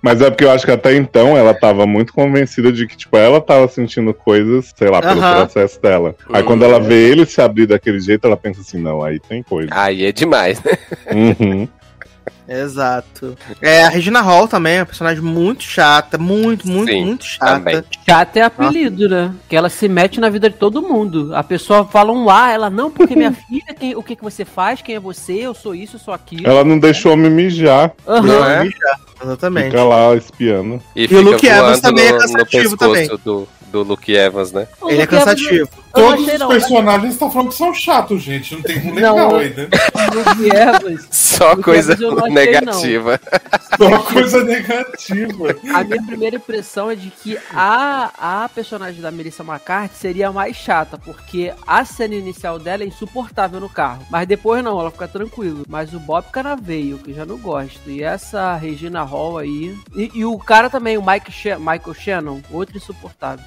Mas 0.00 0.20
é 0.20 0.30
porque 0.30 0.44
eu 0.44 0.50
acho 0.50 0.64
que 0.64 0.70
até 0.70 0.94
então 0.94 1.36
ela 1.36 1.52
tava 1.52 1.86
muito 1.86 2.12
convencida 2.12 2.72
de 2.72 2.86
que, 2.86 2.96
tipo, 2.96 3.16
ela 3.16 3.40
tava 3.40 3.66
sentindo 3.68 4.14
coisas, 4.14 4.72
sei 4.76 4.88
lá, 4.88 5.00
pelo 5.00 5.20
processo 5.20 5.80
dela. 5.80 6.14
Aí 6.32 6.42
quando 6.42 6.64
ela 6.64 6.78
vê 6.78 7.10
ele 7.10 7.26
se 7.26 7.40
abrir 7.40 7.66
daquele 7.66 8.00
jeito, 8.00 8.26
ela 8.26 8.36
pensa 8.36 8.60
assim, 8.60 8.78
não, 8.78 9.02
aí 9.02 9.18
tem 9.18 9.42
coisa. 9.42 9.68
Aí 9.72 10.04
é 10.04 10.12
demais, 10.12 10.62
né? 10.62 10.72
Uhum. 11.12 11.68
Exato. 12.48 13.36
É, 13.60 13.84
a 13.84 13.88
Regina 13.88 14.20
Hall 14.22 14.48
também 14.48 14.76
é 14.76 14.80
uma 14.80 14.86
personagem 14.86 15.22
muito 15.22 15.62
chata, 15.62 16.16
muito, 16.16 16.66
muito, 16.66 16.90
Sim, 16.90 17.04
muito 17.04 17.24
chata. 17.24 17.52
também. 17.58 17.84
Chato 18.08 18.36
é 18.36 18.42
apelido, 18.42 19.08
né? 19.08 19.34
Que 19.48 19.54
ela 19.54 19.68
se 19.68 19.88
mete 19.88 20.18
na 20.18 20.30
vida 20.30 20.48
de 20.48 20.56
todo 20.56 20.80
mundo. 20.82 21.34
A 21.34 21.44
pessoa 21.44 21.84
fala 21.84 22.10
um 22.12 22.30
A, 22.30 22.50
ela, 22.50 22.70
não, 22.70 22.90
porque 22.90 23.14
minha 23.14 23.32
filha, 23.48 23.74
quem- 23.78 23.94
o 23.94 24.02
que, 24.02 24.16
que 24.16 24.24
você 24.24 24.44
faz? 24.44 24.80
Quem 24.80 24.94
é 24.94 25.00
você? 25.00 25.34
Eu 25.34 25.52
sou 25.54 25.74
isso, 25.74 25.96
eu 25.96 26.00
sou 26.00 26.14
aquilo. 26.14 26.48
Ela 26.48 26.64
não 26.64 26.78
deixou 26.78 27.16
me 27.16 27.28
mijar, 27.28 27.92
Aham. 28.06 28.22
Não 28.22 28.44
é? 28.44 28.68
Exatamente. 29.22 29.70
fica 29.70 29.84
lá 29.84 30.14
espiando. 30.14 30.80
E, 30.94 31.12
o 31.14 31.20
Luke 31.20 31.46
Evans 31.46 31.80
também 31.80 32.06
é 32.06 32.12
no, 32.12 32.14
no 32.18 32.20
cansativo 32.22 32.76
pescoço 32.78 33.20
do, 33.24 33.48
do 33.70 33.82
Luke 33.82 34.12
Evans, 34.12 34.52
né? 34.52 34.66
O 34.80 34.88
Ele 34.88 34.98
é 34.98 35.02
Luke 35.02 35.14
Evans- 35.14 35.24
cansativo. 35.24 35.68
Não 35.96 36.10
Todos 36.10 36.28
os 36.28 36.38
não. 36.38 36.48
personagens 36.48 37.12
estão 37.14 37.30
falando 37.30 37.48
que 37.48 37.54
são 37.56 37.74
chatos, 37.74 38.22
gente. 38.22 38.54
Não 38.54 38.62
tem 38.62 38.78
um 38.88 38.94
legal 38.94 39.16
Não. 39.16 39.36
ainda. 39.36 39.62
O 39.94 40.14
Luke 40.14 40.56
Evans, 40.56 41.08
Só 41.10 41.50
Luke 41.52 41.62
coisa 41.62 41.92
Evans 41.94 42.14
não 42.14 42.28
negativa. 42.28 43.20
Só 43.76 43.98
coisa 44.00 44.44
negativa. 44.44 45.56
a 45.74 45.84
minha 45.84 46.02
primeira 46.04 46.36
impressão 46.36 46.90
é 46.90 46.94
de 46.94 47.10
que 47.10 47.38
a, 47.52 48.42
a 48.44 48.48
personagem 48.48 49.00
da 49.00 49.10
Melissa 49.10 49.42
McCarthy 49.42 49.96
seria 49.96 50.28
a 50.28 50.32
mais 50.32 50.56
chata, 50.56 50.98
porque 50.98 51.52
a 51.66 51.84
cena 51.84 52.14
inicial 52.14 52.58
dela 52.58 52.82
é 52.82 52.86
insuportável 52.86 53.58
no 53.60 53.68
carro. 53.68 54.04
Mas 54.10 54.26
depois 54.28 54.62
não, 54.62 54.78
ela 54.78 54.90
fica 54.90 55.08
tranquila. 55.08 55.62
Mas 55.68 55.92
o 55.94 55.98
Bob 56.00 56.26
Canaveio, 56.30 56.98
que 56.98 57.10
eu 57.10 57.16
já 57.16 57.26
não 57.26 57.38
gosto. 57.38 57.88
E 57.90 58.02
essa 58.02 58.54
Regina 58.54 59.02
Hall 59.02 59.38
aí. 59.38 59.76
E, 59.96 60.10
e 60.14 60.24
o 60.24 60.38
cara 60.38 60.70
também, 60.70 60.96
o 60.98 61.04
Mike 61.04 61.32
Sha- 61.32 61.58
Michael 61.58 61.94
Shannon, 61.94 62.40
outro 62.52 62.76
insuportável. 62.76 63.44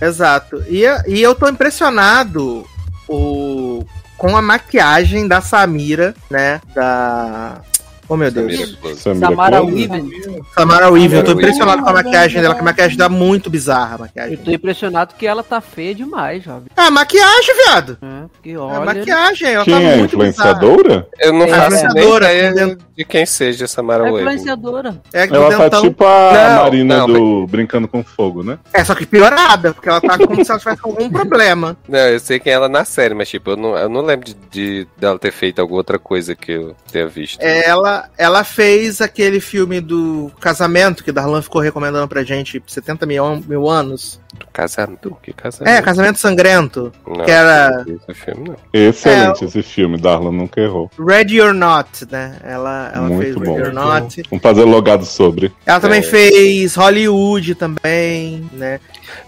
Exato. 0.00 0.62
E, 0.68 0.84
e 1.06 1.22
eu 1.22 1.34
tô 1.34 1.48
impressionado 1.48 2.66
o, 3.08 3.84
com 4.16 4.36
a 4.36 4.42
maquiagem 4.42 5.26
da 5.26 5.40
Samira, 5.40 6.14
né? 6.30 6.60
Da. 6.74 7.60
Oh 8.08 8.16
meu 8.16 8.30
Deus. 8.30 8.76
Samira 8.98 9.26
Samara. 9.28 9.62
Weaving. 9.62 10.10
Samara 10.54 10.90
Weaving. 10.90 11.16
Eu 11.16 11.24
tô 11.24 11.32
impressionado 11.32 11.82
com 11.82 11.88
a 11.88 11.92
maquiagem 11.92 12.40
dela, 12.40 12.54
que 12.54 12.60
a 12.60 12.64
maquiagem 12.64 12.96
dá 12.96 13.08
muito 13.08 13.50
bizarra. 13.50 13.92
A 13.92 13.94
Eu 13.94 13.98
maquiagem. 14.00 14.36
tô 14.38 14.50
impressionado 14.50 15.14
que 15.14 15.26
ela 15.26 15.42
tá 15.42 15.60
feia 15.60 15.94
demais, 15.94 16.42
jovem. 16.44 16.68
Ah, 16.76 16.90
maquiagem, 16.90 17.54
viado. 17.64 17.98
É, 18.02 18.26
porque 18.32 18.50
É 18.50 18.58
olha. 18.58 18.80
maquiagem. 18.84 19.48
Ela 19.54 19.64
Quem 19.64 19.74
tá 19.74 19.80
é? 19.80 19.96
muito 19.96 20.16
bizarra. 20.18 20.50
Influenciadora? 20.52 21.08
Eu 21.18 21.32
não 21.32 21.44
É, 21.46 21.48
faço 21.48 21.86
ideia 21.98 22.50
entendeu? 22.50 22.78
de 22.96 23.04
quem 23.04 23.26
seja 23.26 23.66
Samara 23.66 24.06
É 24.06 24.10
Weaving. 24.10 24.22
influenciadora. 24.24 25.02
É, 25.12 25.26
Ela 25.26 25.70
tá 25.70 25.80
tipo 25.80 26.04
a 26.04 26.32
Não, 26.32 26.62
Marina 26.62 26.96
não, 26.98 27.06
do 27.06 27.46
Brincando 27.46 27.88
com 27.88 28.02
Fogo, 28.04 28.42
né? 28.42 28.58
É, 28.72 28.84
só 28.84 28.94
que 28.94 29.04
piorada, 29.06 29.72
porque 29.74 29.88
ela 29.88 30.00
tá 30.00 30.16
como 30.18 30.44
se 30.44 30.50
ela 30.50 30.58
tivesse 30.60 30.80
algum 30.82 31.10
problema. 31.10 31.76
Não, 31.88 31.98
eu 31.98 32.20
sei 32.20 32.38
quem 32.38 32.52
é 32.52 32.56
ela 32.56 32.68
na 32.68 32.84
série, 32.84 33.14
mas 33.14 33.28
tipo, 33.28 33.50
eu 33.50 33.56
não, 33.56 33.76
eu 33.76 33.88
não 33.88 34.00
lembro 34.02 34.26
de, 34.26 34.34
de- 34.50 34.88
dela 34.96 35.18
ter 35.18 35.32
feito 35.32 35.60
alguma 35.60 35.80
outra 35.80 35.98
coisa 35.98 36.34
que 36.34 36.52
eu 36.52 36.74
tenha 36.90 37.06
visto. 37.06 37.40
Ela, 37.40 37.95
ela 38.16 38.44
fez 38.44 39.00
aquele 39.00 39.40
filme 39.40 39.80
do 39.80 40.30
casamento 40.40 41.04
que 41.04 41.12
Darlan 41.12 41.42
ficou 41.42 41.60
recomendando 41.60 42.08
pra 42.08 42.24
gente 42.24 42.62
70 42.66 43.06
mil, 43.06 43.42
mil 43.46 43.68
anos. 43.68 44.20
Casamento? 44.52 45.16
Que 45.22 45.32
casamento? 45.32 45.74
É, 45.76 45.80
Casamento 45.82 46.18
Sangrento, 46.18 46.92
Não, 47.06 47.24
que 47.24 47.30
era- 47.30 47.84
Esse 47.86 48.14
filme, 48.20 48.48
não. 48.50 48.56
Excelente 48.72 49.44
esse 49.44 49.62
filme, 49.62 49.96
Darla 49.98 50.30
nunca 50.32 50.60
errou. 50.60 50.90
Ready 50.98 51.40
or 51.40 51.54
Not, 51.54 52.06
né? 52.10 52.36
Ela, 52.44 52.90
ela 52.94 53.08
fez 53.08 53.36
Muito 53.36 53.40
Ready 53.40 53.62
bom. 53.62 53.66
or 53.68 53.72
Not. 53.72 54.22
Vamos 54.30 54.42
fazer 54.42 54.64
logado 54.64 55.04
sobre. 55.04 55.52
Ela 55.64 55.80
também 55.80 56.00
É. 56.00 56.02
fez 56.02 56.74
Hollywood 56.74 57.54
também, 57.54 58.48
né? 58.52 58.80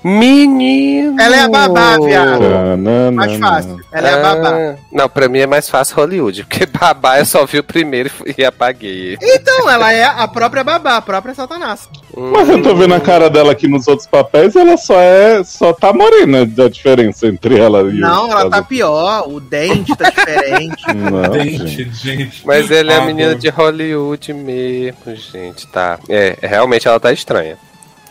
Menino! 0.03 1.21
Ela 1.21 1.37
é 1.37 1.41
a 1.41 1.49
babá, 1.49 1.97
viado. 1.99 2.39
Tanana. 2.41 3.11
Mais 3.13 3.37
fácil. 3.39 3.81
Ela 3.93 4.09
é 4.09 4.15
a 4.15 4.23
babá. 4.23 4.51
Ah, 4.51 4.75
Não, 4.93 5.09
pra 5.09 5.29
mim 5.29 5.39
é 5.39 5.47
mais 5.47 5.69
fácil 5.71 5.97
Hollywood, 5.97 6.45
porque 6.45 6.67
babá 6.79 7.19
eu 7.19 7.25
só 7.25 7.47
vi 7.47 7.59
o 7.59 7.65
primeiro 7.65 8.11
e 8.27 8.39
e 8.39 8.45
apaguei. 8.45 9.17
Então, 9.21 9.69
ela 9.69 9.93
é 9.93 10.05
a 10.05 10.29
própria 10.29 10.63
babá, 10.63 10.97
a 10.97 11.03
própria 11.03 11.35
Satanás. 11.35 11.89
Mas 12.17 12.49
eu 12.49 12.63
tô 12.63 12.75
vendo 12.75 12.95
a 12.95 13.01
cara 13.01 13.29
dela 13.29 13.51
aqui 13.53 13.67
nos 13.67 13.89
outros 13.89 14.07
papéis, 14.07 14.55
ela 14.55 14.77
só 14.77 14.98
é. 15.01 15.45
só 15.45 15.73
tá 15.73 15.93
morena 15.93 16.45
da 16.45 16.69
diferença 16.69 17.27
entre 17.27 17.59
ela 17.59 17.83
e 17.83 17.99
Não, 17.99 18.31
ela 18.31 18.51
tá 18.51 18.63
pior, 18.63 19.29
o 19.29 19.41
dente 19.41 19.95
tá 19.97 20.11
diferente. 20.11 20.85
Não, 20.95 21.35
gente. 21.35 21.69
Gente, 21.69 21.95
gente. 21.95 22.47
Mas 22.47 22.71
ele 22.71 22.91
é 22.91 22.97
a 22.97 23.05
menina 23.07 23.33
bom. 23.33 23.39
de 23.39 23.49
Hollywood 23.49 24.33
mesmo, 24.33 25.17
gente, 25.17 25.67
tá. 25.67 25.99
É, 26.09 26.37
realmente 26.43 26.87
ela 26.87 27.01
tá 27.01 27.13
estranha. 27.13 27.57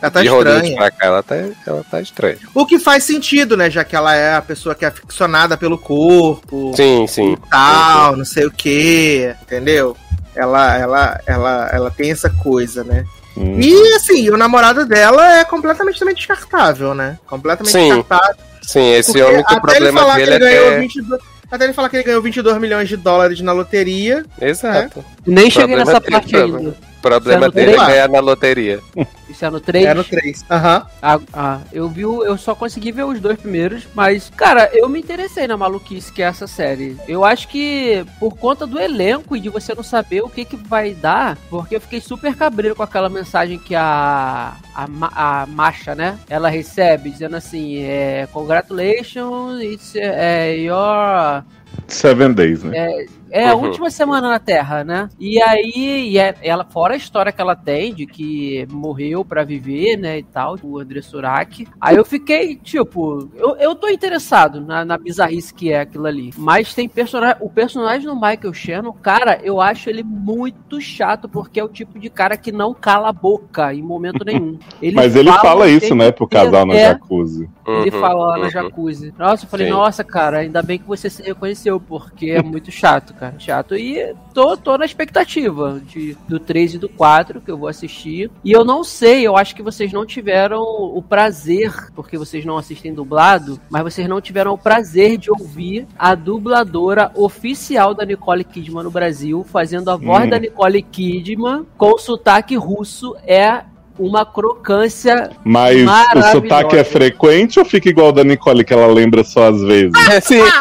Ela 0.00 0.10
tá 0.10 0.22
de 0.22 0.28
Hollywood 0.28 0.68
estranha. 0.68 0.76
pra 0.76 0.90
cá, 0.90 1.06
ela 1.06 1.22
tá, 1.22 1.34
ela 1.66 1.84
tá 1.90 2.00
estranha. 2.00 2.38
O 2.54 2.64
que 2.64 2.78
faz 2.78 3.04
sentido, 3.04 3.56
né? 3.56 3.68
Já 3.68 3.84
que 3.84 3.96
ela 3.96 4.14
é 4.14 4.36
a 4.36 4.42
pessoa 4.42 4.74
que 4.74 4.84
é 4.84 4.88
aficionada 4.88 5.56
pelo 5.56 5.76
corpo 5.76 6.72
Sim, 6.76 7.06
sim. 7.06 7.36
tal, 7.50 8.16
não 8.16 8.24
sei 8.24 8.46
o 8.46 8.50
que, 8.50 9.34
entendeu? 9.42 9.96
Ela, 10.34 10.76
ela, 10.78 11.20
ela, 11.26 11.70
ela 11.72 11.90
tem 11.90 12.12
essa 12.12 12.30
coisa, 12.30 12.84
né? 12.84 13.04
Hum. 13.38 13.60
E 13.60 13.94
assim, 13.94 14.28
o 14.30 14.36
namorado 14.36 14.84
dela 14.84 15.38
é 15.38 15.44
completamente 15.44 15.98
também 15.98 16.14
descartável, 16.14 16.92
né? 16.92 17.18
Completamente 17.26 17.72
Sim, 17.72 17.94
descartável. 17.94 18.36
Sim, 18.62 18.92
esse 18.92 19.22
homem 19.22 19.44
que 19.44 19.54
o 19.54 19.56
até 19.56 19.76
ele 19.76 19.92
problema 19.92 20.00
falar 20.00 20.16
dele 20.16 20.26
que 20.26 20.32
ele 20.32 20.44
ganhou 20.44 20.72
é. 20.72 20.80
22, 20.80 21.20
Até 21.50 21.64
ele 21.64 21.72
falar 21.72 21.88
que 21.88 21.96
ele 21.96 22.04
ganhou 22.04 22.22
22 22.22 22.58
milhões 22.58 22.88
de 22.88 22.96
dólares 22.96 23.40
na 23.40 23.52
loteria. 23.52 24.26
Exato. 24.40 25.04
Nem 25.24 25.50
cheguei 25.50 25.76
nessa 25.76 26.00
dele, 26.00 26.12
parte 26.12 26.36
ainda. 26.36 26.76
O 26.98 27.00
problema 27.00 27.46
é 27.46 27.50
dele 27.50 27.72
é 27.74 27.86
ganhar 27.86 28.08
na 28.08 28.18
loteria. 28.20 28.80
Isso 29.28 29.44
é 29.44 29.50
no 29.50 29.60
3? 29.60 29.84
É 29.86 29.94
no 29.94 30.02
3. 30.02 30.44
Aham. 30.50 30.86
Ah, 31.00 31.20
ah, 31.32 31.60
eu 31.72 31.88
vi, 31.88 32.04
o- 32.04 32.24
eu 32.24 32.36
só 32.36 32.54
consegui 32.54 32.90
ver 32.90 33.04
os 33.04 33.20
dois 33.20 33.38
primeiros, 33.38 33.86
mas, 33.94 34.30
cara, 34.36 34.68
eu 34.72 34.88
me 34.88 34.98
interessei 34.98 35.46
na 35.46 35.56
maluquice 35.56 36.12
que 36.12 36.22
é 36.22 36.26
essa 36.26 36.46
série. 36.46 36.96
Eu 37.06 37.24
acho 37.24 37.46
que 37.48 38.04
por 38.18 38.36
conta 38.36 38.66
do 38.66 38.80
elenco 38.80 39.36
e 39.36 39.40
de 39.40 39.48
você 39.48 39.74
não 39.74 39.82
saber 39.82 40.22
o 40.22 40.28
que 40.28 40.44
que 40.44 40.56
vai 40.56 40.92
dar, 40.92 41.38
porque 41.48 41.76
eu 41.76 41.80
fiquei 41.80 42.00
super 42.00 42.34
cabreiro 42.34 42.74
com 42.74 42.82
aquela 42.82 43.08
mensagem 43.08 43.58
que 43.58 43.74
a 43.76 44.54
a, 44.74 45.42
a 45.42 45.46
Masha, 45.46 45.94
né, 45.94 46.18
ela 46.28 46.48
recebe 46.48 47.10
dizendo 47.10 47.36
assim, 47.36 47.78
é, 47.82 48.26
congratulations, 48.32 49.60
it's 49.62 49.92
é, 49.96 50.56
your 50.56 51.42
Seven 51.86 52.32
Days, 52.32 52.62
né? 52.62 52.76
É 52.76 53.06
a 53.32 53.54
Uhum. 53.54 53.64
última 53.64 53.90
semana 53.90 54.28
na 54.30 54.38
Terra, 54.38 54.82
né? 54.84 55.08
E 55.18 55.40
aí, 55.42 56.10
e 56.10 56.18
é- 56.18 56.34
ela, 56.42 56.64
fora 56.64 56.94
a 56.94 56.96
história 56.96 57.32
que 57.32 57.40
ela 57.40 57.54
tem 57.56 57.94
de 57.94 58.06
que 58.06 58.66
morreu 58.70 59.24
pra 59.24 59.44
viver, 59.44 59.96
né, 59.96 60.18
e 60.18 60.22
tal, 60.22 60.56
o 60.62 60.78
André 60.78 61.02
Surak. 61.02 61.66
Aí 61.80 61.96
eu 61.96 62.04
fiquei, 62.04 62.56
tipo, 62.56 63.28
eu, 63.34 63.56
eu 63.56 63.74
tô 63.74 63.88
interessado 63.88 64.60
na, 64.60 64.84
na 64.84 64.96
bizarrice 64.98 65.52
que 65.52 65.72
é 65.72 65.80
aquilo 65.80 66.06
ali. 66.06 66.32
Mas 66.36 66.74
tem 66.74 66.88
personagem, 66.88 67.36
o 67.40 67.50
personagem 67.50 68.06
do 68.06 68.14
Michael 68.14 68.52
Shannon, 68.54 68.92
cara, 68.92 69.38
eu 69.42 69.60
acho 69.60 69.90
ele 69.90 70.02
muito 70.02 70.80
chato, 70.80 71.28
porque 71.28 71.60
é 71.60 71.64
o 71.64 71.68
tipo 71.68 71.98
de 71.98 72.08
cara 72.10 72.36
que 72.36 72.52
não 72.52 72.72
cala 72.74 73.08
a 73.08 73.12
boca 73.12 73.72
em 73.74 73.82
momento 73.82 74.24
nenhum. 74.24 74.58
Ele 74.80 74.96
Mas 74.96 75.14
ele 75.16 75.32
fala 75.32 75.68
isso, 75.68 75.94
né, 75.94 76.10
pro 76.10 76.26
casal 76.26 76.64
na 76.66 76.74
É, 76.74 76.88
jacuzzi. 76.92 77.48
ele 77.66 77.90
Uhum, 77.90 78.00
fala 78.00 78.26
lá 78.28 78.38
na 78.38 78.44
uhum. 78.44 78.50
jacuzzi. 78.50 79.14
Nossa, 79.18 79.44
eu 79.44 79.48
falei, 79.48 79.66
Sim. 79.66 79.72
nossa, 79.72 80.02
cara, 80.04 80.38
ainda 80.38 80.62
bem 80.62 80.78
que 80.78 80.86
você 80.86 81.10
se 81.10 81.22
reconheceu, 81.22 81.78
porque 81.80 82.30
é 82.30 82.42
muito 82.42 82.70
chato, 82.70 83.12
cara. 83.18 83.34
Chato. 83.38 83.76
E 83.76 84.14
tô, 84.32 84.56
tô 84.56 84.76
na 84.78 84.84
expectativa 84.84 85.80
de, 85.84 86.16
do 86.28 86.38
3 86.38 86.74
e 86.74 86.78
do 86.78 86.88
4, 86.88 87.40
que 87.40 87.50
eu 87.50 87.58
vou 87.58 87.68
assistir. 87.68 88.30
E 88.44 88.52
eu 88.52 88.64
não 88.64 88.84
sei, 88.84 89.26
eu 89.26 89.36
acho 89.36 89.54
que 89.54 89.62
vocês 89.62 89.92
não 89.92 90.06
tiveram 90.06 90.62
o 90.62 91.02
prazer, 91.02 91.72
porque 91.94 92.16
vocês 92.16 92.44
não 92.44 92.56
assistem 92.56 92.94
dublado, 92.94 93.60
mas 93.70 93.82
vocês 93.82 94.08
não 94.08 94.20
tiveram 94.20 94.52
o 94.52 94.58
prazer 94.58 95.16
de 95.18 95.30
ouvir 95.30 95.86
a 95.98 96.14
dubladora 96.14 97.10
oficial 97.14 97.94
da 97.94 98.04
Nicole 98.04 98.44
Kidman 98.44 98.84
no 98.84 98.90
Brasil, 98.90 99.44
fazendo 99.44 99.90
a 99.90 99.96
voz 99.96 100.26
Hum. 100.26 100.30
da 100.30 100.38
Nicole 100.38 100.82
Kidman 100.82 101.66
com 101.76 101.98
sotaque 101.98 102.56
russo. 102.56 103.16
É 103.24 103.64
uma 103.98 104.24
crocância 104.24 105.30
Mas 105.44 105.76
o 106.16 106.22
sotaque 106.32 106.76
é 106.76 106.84
frequente 106.84 107.58
ou 107.58 107.64
fica 107.64 107.88
igual 107.88 108.12
da 108.12 108.22
Nicole, 108.24 108.64
que 108.64 108.72
ela 108.72 108.86
lembra 108.86 109.24
só 109.24 109.48
às 109.48 109.60
vezes? 109.62 109.92
Sim. 110.22 110.42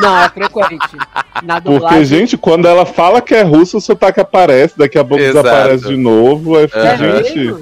Não, 0.00 0.18
é 0.18 0.28
frequente. 0.28 0.78
Na 1.42 1.58
Porque, 1.58 2.04
gente, 2.04 2.36
quando 2.36 2.66
ela 2.68 2.84
fala 2.84 3.22
que 3.22 3.34
é 3.34 3.40
russo, 3.42 3.78
o 3.78 3.80
sotaque 3.80 4.20
aparece, 4.20 4.76
daqui 4.76 4.98
a 4.98 5.04
pouco 5.04 5.22
Exato. 5.22 5.42
desaparece 5.44 5.86
de 5.86 5.96
novo. 5.96 6.56
Aí 6.56 6.64
é 6.64 6.68
fica, 6.68 6.96
gente, 6.96 7.38
mesmo? 7.38 7.60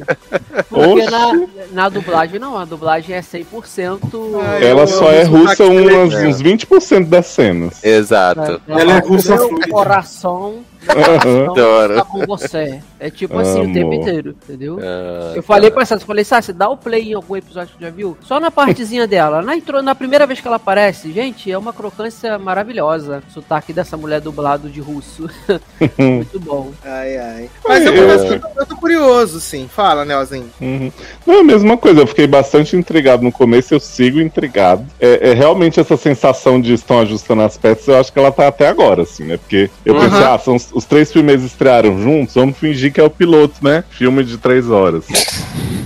Porque 0.68 1.04
na, 1.10 1.46
na 1.72 1.88
dublagem 1.88 2.40
não, 2.40 2.58
a 2.58 2.64
dublagem 2.64 3.14
é 3.14 3.20
100%. 3.20 4.00
Ah, 4.42 4.58
ela 4.64 4.80
eu- 4.82 4.86
só 4.88 5.12
eu- 5.12 5.20
é 5.20 5.22
russa 5.22 5.64
umas, 5.64 6.12
É. 6.12 6.26
uns 6.26 6.42
20% 6.42 7.08
das 7.08 7.26
cenas. 7.26 7.84
Exato. 7.84 8.60
Ela 8.66 8.94
é 8.94 8.98
russa 8.98 9.36
Meu 9.36 9.60
coração 9.70 10.64
Aham. 10.88 11.50
Adoro. 11.50 11.94
tá 11.96 12.04
com 12.04 12.26
você. 12.26 12.80
É 13.00 13.10
tipo 13.10 13.38
assim 13.38 13.60
o 13.60 13.64
Amo. 13.64 13.74
tempo 13.74 13.94
inteiro, 13.94 14.30
entendeu? 14.44 14.78
Ah, 14.82 15.32
Eu 15.36 15.42
falei 15.42 15.70
pra 15.70 15.84
Sassi, 15.84 16.04
falei, 16.04 16.24
Sassi, 16.24 16.52
dá 16.52 16.68
o 16.68 16.76
play 16.76 17.10
em 17.10 17.14
algum 17.14 17.36
episódio 17.36 17.74
que 17.76 17.82
já 17.84 17.90
viu? 17.90 18.16
Só 18.22 18.38
na 18.40 18.50
partezinha 18.50 19.06
dela. 19.06 19.42
Na, 19.42 19.56
intro, 19.56 19.82
na 19.82 19.94
primeira 19.94 20.26
vez 20.26 20.40
que 20.40 20.46
ela 20.46 20.56
aparece, 20.56 21.12
gente, 21.12 21.50
é 21.50 21.56
uma 21.58 21.72
crocância 21.72 22.38
maravilhosa. 22.38 23.22
O 23.28 23.32
sotaque 23.32 23.72
dessa 23.72 23.96
mulher 23.96 24.20
dublado 24.20 24.68
de 24.68 24.80
russo. 24.80 25.28
Muito 25.98 26.40
bom. 26.40 26.70
Ai, 26.84 27.16
ai. 27.16 27.50
Mas 27.66 27.84
eu, 27.84 27.94
Eu- 27.94 28.02
confesso 28.02 28.26
que 28.26 28.34
eu 28.34 28.40
tô- 28.40 28.60
eu 28.60 28.66
tô 28.66 28.76
curioso, 28.76 29.40
sim. 29.40 29.68
Fala, 29.68 30.04
Nelzinho. 30.04 30.50
Uhum. 30.60 30.90
Não 31.26 31.34
é 31.36 31.40
a 31.40 31.44
mesma 31.44 31.76
coisa, 31.76 32.00
eu 32.00 32.06
fiquei 32.06 32.26
bastante 32.26 32.76
intrigado 32.76 33.22
no 33.22 33.32
começo, 33.32 33.74
eu 33.74 33.80
sigo 33.80 34.20
intrigado. 34.20 34.84
É, 35.00 35.30
é 35.30 35.34
realmente 35.34 35.78
essa 35.80 35.96
sensação 35.96 36.60
de 36.60 36.72
estão 36.74 37.00
ajustando 37.00 37.42
as 37.42 37.56
peças, 37.56 37.88
eu 37.88 37.98
acho 37.98 38.12
que 38.12 38.18
ela 38.18 38.32
tá 38.32 38.48
até 38.48 38.68
agora, 38.68 39.02
assim, 39.02 39.24
né? 39.24 39.36
Porque 39.36 39.70
eu 39.84 39.94
pensei, 39.94 40.18
Uhum. 40.18 40.32
ah, 40.34 40.38
são 40.38 40.58
os, 40.74 40.84
três 40.84 41.10
primeiros 41.12 41.44
estrearam 41.44 42.00
juntos, 42.02 42.34
vamos 42.34 42.56
fingir 42.58 42.92
que 42.92 43.00
é 43.00 43.04
o 43.04 43.10
piloto, 43.10 43.54
né? 43.62 43.84
Filme 43.90 44.22
de 44.24 44.36
três 44.38 44.68
horas. 44.70 45.06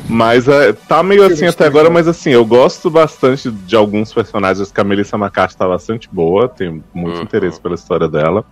Mas 0.09 0.49
é, 0.49 0.73
tá 0.73 1.03
meio 1.03 1.23
assim 1.25 1.47
até 1.47 1.67
agora, 1.67 1.91
mas 1.91 2.09
assim, 2.09 2.31
eu 2.31 2.45
gosto 2.45 2.89
bastante 2.89 3.51
de 3.51 3.77
alguns 3.77 4.13
personagens 4.13 4.73
que 4.73 4.81
a 4.81 4.85
Melissa 4.85 5.17
McCarthy 5.17 5.57
tá 5.57 5.69
bastante 5.69 6.09
boa, 6.11 6.49
tenho 6.49 6.83
muito 6.95 7.17
Uhum. 7.17 7.23
interesse 7.23 7.61
pela 7.61 7.75
história 7.75 8.09
dela. 8.09 8.43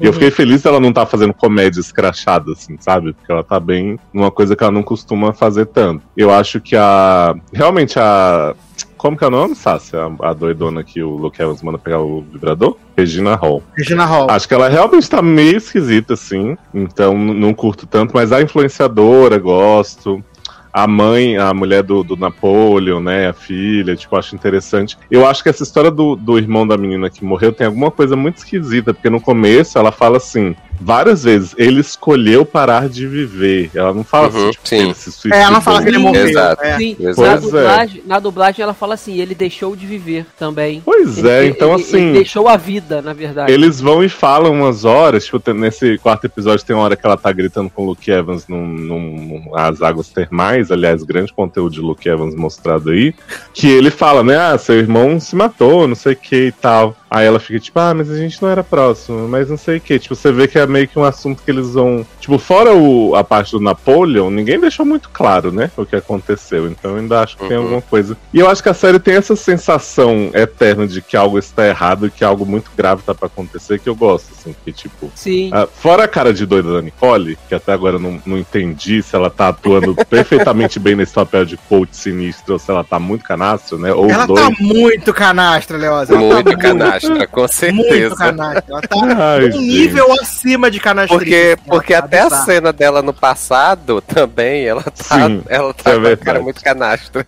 E 0.00 0.04
eu 0.04 0.08
Uhum. 0.08 0.12
fiquei 0.14 0.30
feliz 0.30 0.62
dela 0.62 0.78
não 0.78 0.92
tá 0.92 1.04
fazendo 1.04 1.34
comédia 1.34 1.80
escrachada, 1.80 2.52
assim, 2.52 2.76
sabe? 2.78 3.12
Porque 3.12 3.30
ela 3.32 3.42
tá 3.42 3.58
bem 3.58 3.98
numa 4.14 4.30
coisa 4.30 4.54
que 4.54 4.62
ela 4.62 4.72
não 4.72 4.84
costuma 4.84 5.32
fazer 5.32 5.66
tanto. 5.66 6.02
Eu 6.16 6.30
acho 6.30 6.60
que 6.60 6.76
a. 6.76 7.34
Realmente 7.52 7.98
a. 7.98 8.54
Como 9.00 9.16
que 9.16 9.24
é 9.24 9.28
o 9.28 9.30
nome, 9.30 9.54
Sácia? 9.54 9.98
A, 10.20 10.28
a 10.28 10.34
doidona 10.34 10.84
que 10.84 11.02
o 11.02 11.16
Luke 11.16 11.40
Evans 11.40 11.62
manda 11.62 11.78
pegar 11.78 12.00
o 12.00 12.20
vibrador? 12.20 12.76
Regina 12.94 13.34
Hall. 13.34 13.62
Regina 13.74 14.04
Hall. 14.04 14.30
Acho 14.30 14.46
que 14.46 14.52
ela 14.52 14.68
realmente 14.68 15.08
tá 15.08 15.22
meio 15.22 15.56
esquisita, 15.56 16.12
assim. 16.12 16.54
Então 16.74 17.16
não 17.16 17.54
curto 17.54 17.86
tanto, 17.86 18.12
mas 18.12 18.30
a 18.30 18.42
influenciadora, 18.42 19.38
gosto. 19.38 20.22
A 20.70 20.86
mãe, 20.86 21.38
a 21.38 21.54
mulher 21.54 21.82
do, 21.82 22.04
do 22.04 22.14
Napoleon, 22.14 23.00
né? 23.00 23.30
A 23.30 23.32
filha, 23.32 23.96
tipo, 23.96 24.14
acho 24.16 24.34
interessante. 24.34 24.98
Eu 25.10 25.26
acho 25.26 25.42
que 25.42 25.48
essa 25.48 25.62
história 25.62 25.90
do, 25.90 26.14
do 26.14 26.36
irmão 26.36 26.66
da 26.66 26.76
menina 26.76 27.08
que 27.08 27.24
morreu 27.24 27.54
tem 27.54 27.66
alguma 27.66 27.90
coisa 27.90 28.14
muito 28.14 28.36
esquisita, 28.36 28.92
porque 28.92 29.08
no 29.08 29.18
começo 29.18 29.78
ela 29.78 29.90
fala 29.90 30.18
assim, 30.18 30.54
várias 30.80 31.24
vezes, 31.24 31.54
ele 31.58 31.80
escolheu 31.80 32.44
parar 32.44 32.88
de 32.88 33.06
viver. 33.06 33.70
Ela 33.74 33.92
não 33.92 34.02
fala 34.04 34.28
Uhum, 34.28 34.36
assim, 34.44 34.50
tipo, 34.52 34.68
sim. 34.68 34.76
ele 34.78 34.94
se 34.94 35.12
suicidou. 35.12 35.38
É, 35.38 35.42
ela 35.42 35.50
não 35.52 35.60
fala 35.60 35.82
que 35.82 35.88
ele 35.88 35.98
morreu. 35.98 36.26
Exato. 36.26 36.62
É. 36.64 36.76
Sim, 36.78 36.96
Pois 36.98 37.16
na, 37.18 37.32
é. 37.32 37.38
dublagem, 37.38 38.02
na 38.06 38.18
dublagem 38.18 38.62
ela 38.62 38.74
fala 38.74 38.94
assim, 38.94 39.20
ele 39.20 39.34
deixou 39.34 39.76
de 39.76 39.86
viver 39.86 40.26
também. 40.38 40.80
Pois 40.84 41.18
Ele- 41.18 41.28
é, 41.28 41.46
então 41.46 41.74
ele- 41.74 41.82
assim. 41.82 41.96
Ele 42.00 42.12
deixou 42.14 42.48
a 42.48 42.56
vida, 42.56 43.02
na 43.02 43.12
verdade. 43.12 43.52
Eles 43.52 43.80
vão 43.80 44.02
e 44.02 44.08
falam 44.08 44.52
umas 44.52 44.84
horas, 44.84 45.24
tipo, 45.26 45.52
nesse 45.52 45.98
quarto 45.98 46.24
episódio 46.24 46.64
tem 46.64 46.74
uma 46.74 46.84
hora 46.84 46.96
que 46.96 47.04
ela 47.06 47.16
tá 47.16 47.30
gritando 47.32 47.68
com 47.70 47.82
o 47.82 47.86
Luke 47.86 48.10
Evans 48.10 48.46
num, 48.48 48.66
num, 48.66 49.00
num- 49.16 49.56
as 49.56 49.82
águas 49.82 50.08
termais, 50.08 50.70
aliás, 50.70 51.02
grande 51.02 51.32
conteúdo 51.32 51.72
de 51.74 51.80
Luke 51.80 52.08
Evans 52.08 52.34
mostrado 52.34 52.90
aí, 52.90 53.14
que 53.52 53.68
ele 53.68 53.90
fala, 53.90 54.22
né, 54.22 54.36
ah, 54.36 54.56
seu 54.58 54.76
irmão 54.76 55.18
se 55.20 55.36
matou, 55.36 55.86
não 55.86 55.94
sei 55.94 56.12
o 56.14 56.16
que 56.16 56.46
e 56.48 56.52
tal. 56.52 56.96
Aí 57.10 57.26
ela 57.26 57.40
fica 57.40 57.58
tipo, 57.58 57.78
ah, 57.80 57.92
mas 57.92 58.08
a 58.10 58.16
gente 58.16 58.40
não 58.40 58.48
era 58.48 58.62
próximo, 58.62 59.26
mas 59.28 59.50
não 59.50 59.56
sei 59.56 59.78
o 59.78 59.80
que. 59.80 59.98
Tipo, 59.98 60.14
você 60.14 60.30
vê 60.30 60.46
que 60.46 60.58
é 60.58 60.66
meio 60.66 60.86
que 60.86 60.98
um 60.98 61.04
assunto 61.04 61.42
que 61.42 61.50
eles 61.50 61.70
vão. 61.74 62.06
Tipo, 62.20 62.38
fora 62.38 62.72
o, 62.72 63.16
a 63.16 63.24
parte 63.24 63.50
do 63.52 63.60
Napoleon, 63.60 64.30
ninguém 64.30 64.60
deixou 64.60 64.86
muito 64.86 65.08
claro, 65.10 65.50
né? 65.50 65.70
O 65.76 65.84
que 65.84 65.96
aconteceu. 65.96 66.68
Então 66.68 66.92
eu 66.92 66.98
ainda 66.98 67.20
acho 67.20 67.36
que 67.36 67.46
tem 67.48 67.56
Uhum. 67.56 67.62
alguma 67.64 67.82
coisa. 67.82 68.16
E 68.32 68.38
eu 68.38 68.48
acho 68.48 68.62
que 68.62 68.68
a 68.68 68.74
série 68.74 68.98
tem 69.00 69.14
essa 69.16 69.34
sensação 69.34 70.30
eterna 70.34 70.86
de 70.86 71.02
que 71.02 71.16
algo 71.16 71.38
está 71.38 71.66
errado 71.66 72.06
e 72.06 72.10
que 72.10 72.24
algo 72.24 72.46
muito 72.46 72.70
grave 72.76 73.02
tá 73.02 73.14
pra 73.14 73.26
acontecer, 73.26 73.78
que 73.80 73.88
eu 73.88 73.94
gosto, 73.96 74.28
assim, 74.38 74.54
que 74.64 74.72
tipo. 74.72 75.10
Sim. 75.14 75.50
ah, 75.52 75.66
fora 75.66 76.04
a 76.04 76.08
cara 76.08 76.32
de 76.32 76.46
doida 76.46 76.72
da 76.74 76.80
Nicole, 76.82 77.36
que 77.48 77.54
até 77.54 77.72
agora 77.72 77.96
eu 77.96 78.00
não, 78.00 78.20
não 78.24 78.38
entendi 78.38 79.02
se 79.02 79.14
ela 79.16 79.28
tá 79.30 79.48
atuando 79.48 79.94
perfeitamente 80.08 80.78
bem 80.78 80.94
nesse 80.94 81.12
papel 81.14 81.44
de 81.44 81.56
coach 81.56 81.96
sinistro 81.96 82.52
ou 82.54 82.58
se 82.58 82.70
ela 82.70 82.84
tá 82.84 82.98
muito 82.98 83.24
canastro, 83.24 83.78
né? 83.78 83.92
Ou 83.92 84.08
Ela 84.10 84.26
dois. 84.26 84.40
tá 84.40 84.50
muito 84.60 85.12
canastra, 85.12 85.76
Leoz. 85.76 86.08
Ela 86.10 86.20
Muito 86.20 86.50
tá 86.50 86.56
canastra, 86.56 86.99
com 87.30 87.40
Muito 87.40 87.54
certeza. 87.54 88.16
canastra. 88.16 88.64
Ela 88.68 88.80
tá 88.82 88.96
Ai, 89.18 89.44
um 89.48 89.52
gente. 89.52 89.58
nível 89.58 90.12
acima 90.20 90.70
de 90.70 90.80
canastra. 90.80 91.18
Porque, 91.18 91.56
porque 91.66 91.94
até 91.94 92.20
a 92.20 92.30
cena 92.30 92.72
dela 92.72 93.02
no 93.02 93.12
passado 93.12 94.00
também, 94.00 94.64
ela 94.64 94.82
tá, 94.82 95.26
Sim, 95.26 95.42
ela 95.48 95.70
isso 95.70 95.84
tá 95.84 95.90
é 95.92 96.16
com 96.16 96.24
cara 96.24 96.40
muito 96.40 96.62
canastra. 96.62 97.26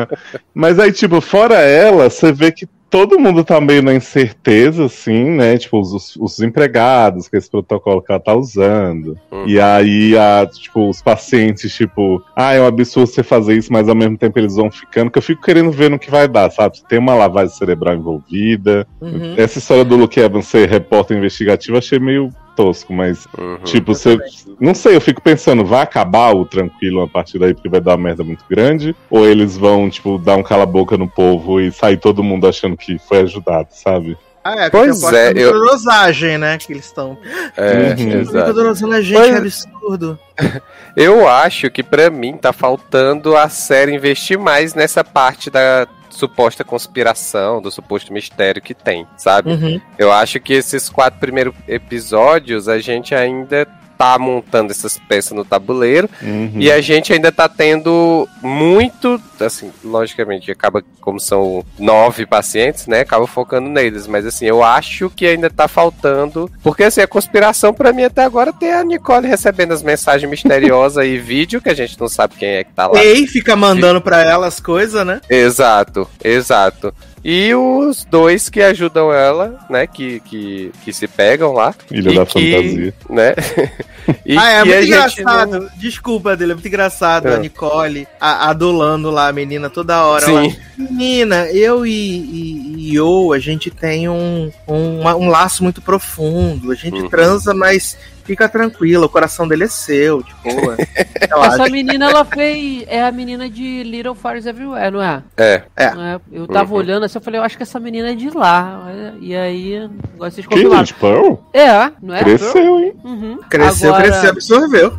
Mas 0.54 0.78
aí, 0.78 0.92
tipo, 0.92 1.20
fora 1.20 1.56
ela, 1.60 2.10
você 2.10 2.32
vê 2.32 2.52
que 2.52 2.66
todo 2.94 3.18
mundo 3.18 3.42
tá 3.42 3.60
meio 3.60 3.82
na 3.82 3.92
incerteza, 3.92 4.84
assim, 4.84 5.24
né? 5.24 5.58
Tipo, 5.58 5.80
os, 5.80 5.92
os- 5.92 6.16
os 6.16 6.38
empregados, 6.40 7.26
com 7.26 7.36
esse 7.36 7.50
protocolo 7.50 8.00
que 8.00 8.12
ela 8.12 8.20
tá 8.20 8.32
usando. 8.36 9.18
Uhum. 9.32 9.48
E 9.48 9.60
aí, 9.60 10.16
a, 10.16 10.46
tipo, 10.46 10.88
os 10.88 11.02
pacientes, 11.02 11.74
tipo, 11.74 12.22
ah, 12.36 12.52
é 12.52 12.60
um 12.60 12.66
absurdo 12.66 13.08
você 13.08 13.24
fazer 13.24 13.56
isso, 13.56 13.72
mas 13.72 13.88
ao 13.88 13.96
mesmo 13.96 14.16
tempo 14.16 14.38
eles 14.38 14.54
vão 14.54 14.70
ficando, 14.70 15.10
que 15.10 15.18
eu 15.18 15.22
fico 15.22 15.42
querendo 15.42 15.72
ver 15.72 15.90
no 15.90 15.98
que 15.98 16.08
vai 16.08 16.28
dar, 16.28 16.48
sabe? 16.52 16.78
Tem 16.88 17.00
uma 17.00 17.14
lavagem 17.16 17.52
cerebral 17.52 17.96
envolvida. 17.96 18.86
Uhum. 19.00 19.34
Essa 19.36 19.58
história 19.58 19.84
do 19.84 19.96
Luke 19.96 20.20
Evans 20.20 20.46
ser 20.46 20.68
repórter 20.68 21.16
investigativo, 21.16 21.74
eu 21.74 21.78
achei 21.78 21.98
meio 21.98 22.28
tosco, 22.54 22.92
mas, 22.92 23.26
Uhum. 23.38 23.58
tipo, 23.64 23.94
você. 23.94 24.18
Não 24.60 24.74
sei, 24.74 24.96
eu 24.96 25.00
fico 25.00 25.20
pensando, 25.20 25.64
vai 25.64 25.82
acabar 25.82 26.34
o 26.34 26.44
tranquilo 26.44 27.02
a 27.02 27.08
partir 27.08 27.38
daí, 27.38 27.52
porque 27.54 27.68
vai 27.68 27.80
dar 27.80 27.92
uma 27.92 27.98
merda 28.04 28.22
muito 28.24 28.44
grande? 28.48 28.94
Ou 29.10 29.26
eles 29.26 29.56
vão, 29.56 29.88
tipo, 29.90 30.18
dar 30.18 30.36
um 30.36 30.42
cala-boca 30.42 30.96
no 30.96 31.08
povo 31.08 31.60
e 31.60 31.72
sair 31.72 31.96
todo 31.96 32.22
mundo 32.22 32.46
achando 32.46 32.76
que 32.76 32.98
foi 32.98 33.20
ajudado, 33.22 33.68
sabe? 33.70 34.16
Ah, 34.46 34.66
é, 34.66 34.70
Pois 34.70 35.02
é, 35.04 35.28
é, 35.28 35.32
eu- 35.36 35.52
dosagem, 35.58 36.36
né? 36.36 36.58
Que 36.58 36.70
eles 36.74 36.84
estão. 36.84 37.16
É, 37.56 37.94
Uhum. 37.98 38.20
exato. 38.20 38.60
a 38.92 39.00
gente, 39.00 39.18
Pois- 39.18 39.32
é 39.34 39.36
absurdo. 39.38 40.18
Eu 40.96 41.26
acho 41.26 41.70
que 41.70 41.82
pra 41.82 42.10
mim 42.10 42.36
tá 42.36 42.52
faltando 42.52 43.36
a 43.36 43.48
série 43.48 43.94
investir 43.94 44.38
mais 44.38 44.74
nessa 44.74 45.02
parte 45.02 45.48
da 45.50 45.86
suposta 46.14 46.64
conspiração, 46.64 47.60
do 47.60 47.70
suposto 47.70 48.12
mistério 48.12 48.62
que 48.62 48.74
tem, 48.74 49.06
sabe? 49.16 49.50
Uhum. 49.50 49.80
Eu 49.98 50.12
acho 50.12 50.40
que 50.40 50.52
esses 50.52 50.88
quatro 50.88 51.18
primeiros 51.20 51.54
episódios 51.68 52.68
a 52.68 52.78
gente 52.78 53.14
ainda 53.14 53.66
tá 53.96 54.18
montando 54.18 54.70
essas 54.70 54.98
peças 54.98 55.32
no 55.32 55.44
tabuleiro 55.44 56.08
Uhum. 56.22 56.52
e 56.56 56.70
a 56.70 56.80
gente 56.80 57.12
ainda 57.12 57.30
tá 57.32 57.48
tendo 57.48 58.28
muito, 58.42 59.20
assim, 59.40 59.70
logicamente, 59.84 60.50
acaba 60.50 60.82
como 61.00 61.20
são 61.20 61.64
nove 61.78 62.24
pacientes, 62.26 62.86
né? 62.86 63.00
Acaba 63.00 63.26
focando 63.26 63.68
neles, 63.68 64.06
mas 64.06 64.24
assim, 64.26 64.46
eu 64.46 64.62
acho 64.62 65.10
que 65.10 65.26
ainda 65.26 65.50
tá 65.50 65.68
faltando, 65.68 66.50
porque 66.62 66.84
assim, 66.84 67.00
a 67.00 67.06
conspiração 67.06 67.72
pra 67.74 67.92
mim 67.92 68.04
até 68.04 68.22
agora 68.24 68.52
tem 68.52 68.72
a 68.72 68.82
Nicole 68.84 69.26
recebendo 69.26 69.72
as 69.72 69.82
mensagens 69.82 70.28
misteriosas 70.30 71.04
e 71.06 71.18
vídeo 71.18 71.60
que 71.60 71.68
a 71.68 71.74
gente 71.74 71.98
não 72.00 72.08
sabe 72.08 72.34
quem 72.36 72.48
é 72.48 72.64
que 72.64 72.72
tá 72.72 72.86
lá. 72.86 73.02
Ei, 73.04 73.26
fica 73.26 73.54
mandando 73.56 74.00
pra 74.00 74.22
ela 74.22 74.46
as 74.46 74.60
coisas, 74.60 75.04
né? 75.06 75.20
Exato, 75.28 76.08
exato. 76.22 76.94
E 77.24 77.54
os 77.54 78.04
dois 78.04 78.50
que 78.50 78.60
ajudam 78.60 79.10
ela, 79.10 79.58
né? 79.70 79.86
Que, 79.86 80.20
que, 80.20 80.70
que 80.84 80.92
se 80.92 81.08
pegam 81.08 81.52
lá. 81.52 81.74
Ilha 81.90 82.12
E 82.12 82.14
da 82.16 82.26
que- 82.26 82.52
Fantasia. 82.52 82.94
Né? 83.08 83.34
E 84.26 84.36
ah, 84.36 84.50
é 84.50 84.62
que 84.62 84.68
muito 84.68 84.76
a 84.94 85.08
gente 85.08 85.20
engraçado. 85.22 85.70
Desculpa, 85.78 86.36
dele, 86.36 86.52
é 86.52 86.54
muito 86.54 86.68
engraçado. 86.68 87.26
É. 87.26 87.36
A 87.36 87.38
Nicole 87.38 88.06
a- 88.20 88.50
adulando 88.50 89.10
lá 89.10 89.28
a 89.28 89.32
menina 89.32 89.70
toda 89.70 90.04
hora. 90.04 90.26
Sim. 90.26 90.36
Ela, 90.36 90.54
menina, 90.90 91.46
eu 91.50 91.86
e, 91.86 91.90
e, 91.90 92.74
e 92.90 92.94
Yo, 92.98 93.32
a 93.32 93.38
gente 93.38 93.70
tem 93.70 94.06
um, 94.06 94.52
um, 94.68 95.00
uma- 95.00 95.16
um 95.16 95.30
laço 95.30 95.62
muito 95.62 95.80
profundo. 95.80 96.70
A 96.70 96.74
gente 96.74 97.00
Uhum. 97.00 97.08
transa, 97.08 97.54
mas 97.54 97.96
fica 98.24 98.48
tranquila, 98.48 99.06
o 99.06 99.08
coração 99.08 99.46
dele 99.46 99.64
é 99.64 99.68
seu. 99.68 100.22
Tipo. 100.22 100.48
Essa 101.44 101.68
menina, 101.68 102.10
ela 102.10 102.24
fez. 102.24 102.84
É 102.88 103.02
a 103.02 103.12
menina 103.12 103.48
de 103.48 103.82
Little 103.82 104.14
Fires 104.14 104.46
Everywhere, 104.46 104.90
não 104.90 105.02
é? 105.02 105.22
É. 105.36 105.62
É. 105.76 105.94
Não 105.94 106.02
é? 106.02 106.20
Eu 106.32 106.46
tava 106.46 106.72
Uhum. 106.72 106.78
olhando 106.78 107.04
assim, 107.04 107.18
eu 107.18 107.22
falei, 107.22 107.40
eu 107.40 107.44
acho 107.44 107.56
que 107.56 107.62
essa 107.62 107.78
menina 107.80 108.10
é 108.10 108.14
de 108.14 108.30
lá. 108.30 108.88
E 109.20 109.34
aí, 109.36 109.88
agora 110.14 110.30
vocês 110.30 110.46
Que 110.46 110.54
confirmaram. 110.54 110.84
gente, 110.84 110.94
Pearl? 110.94 111.34
É, 111.52 111.92
não 112.02 112.14
é? 112.14 112.20
Cresceu, 112.24 112.80
hein? 112.80 112.92
Uhum. 113.04 113.38
Cresceu, 113.48 113.94
Agora, 113.94 114.08
cresceu, 114.10 114.30
absorveu. 114.30 114.98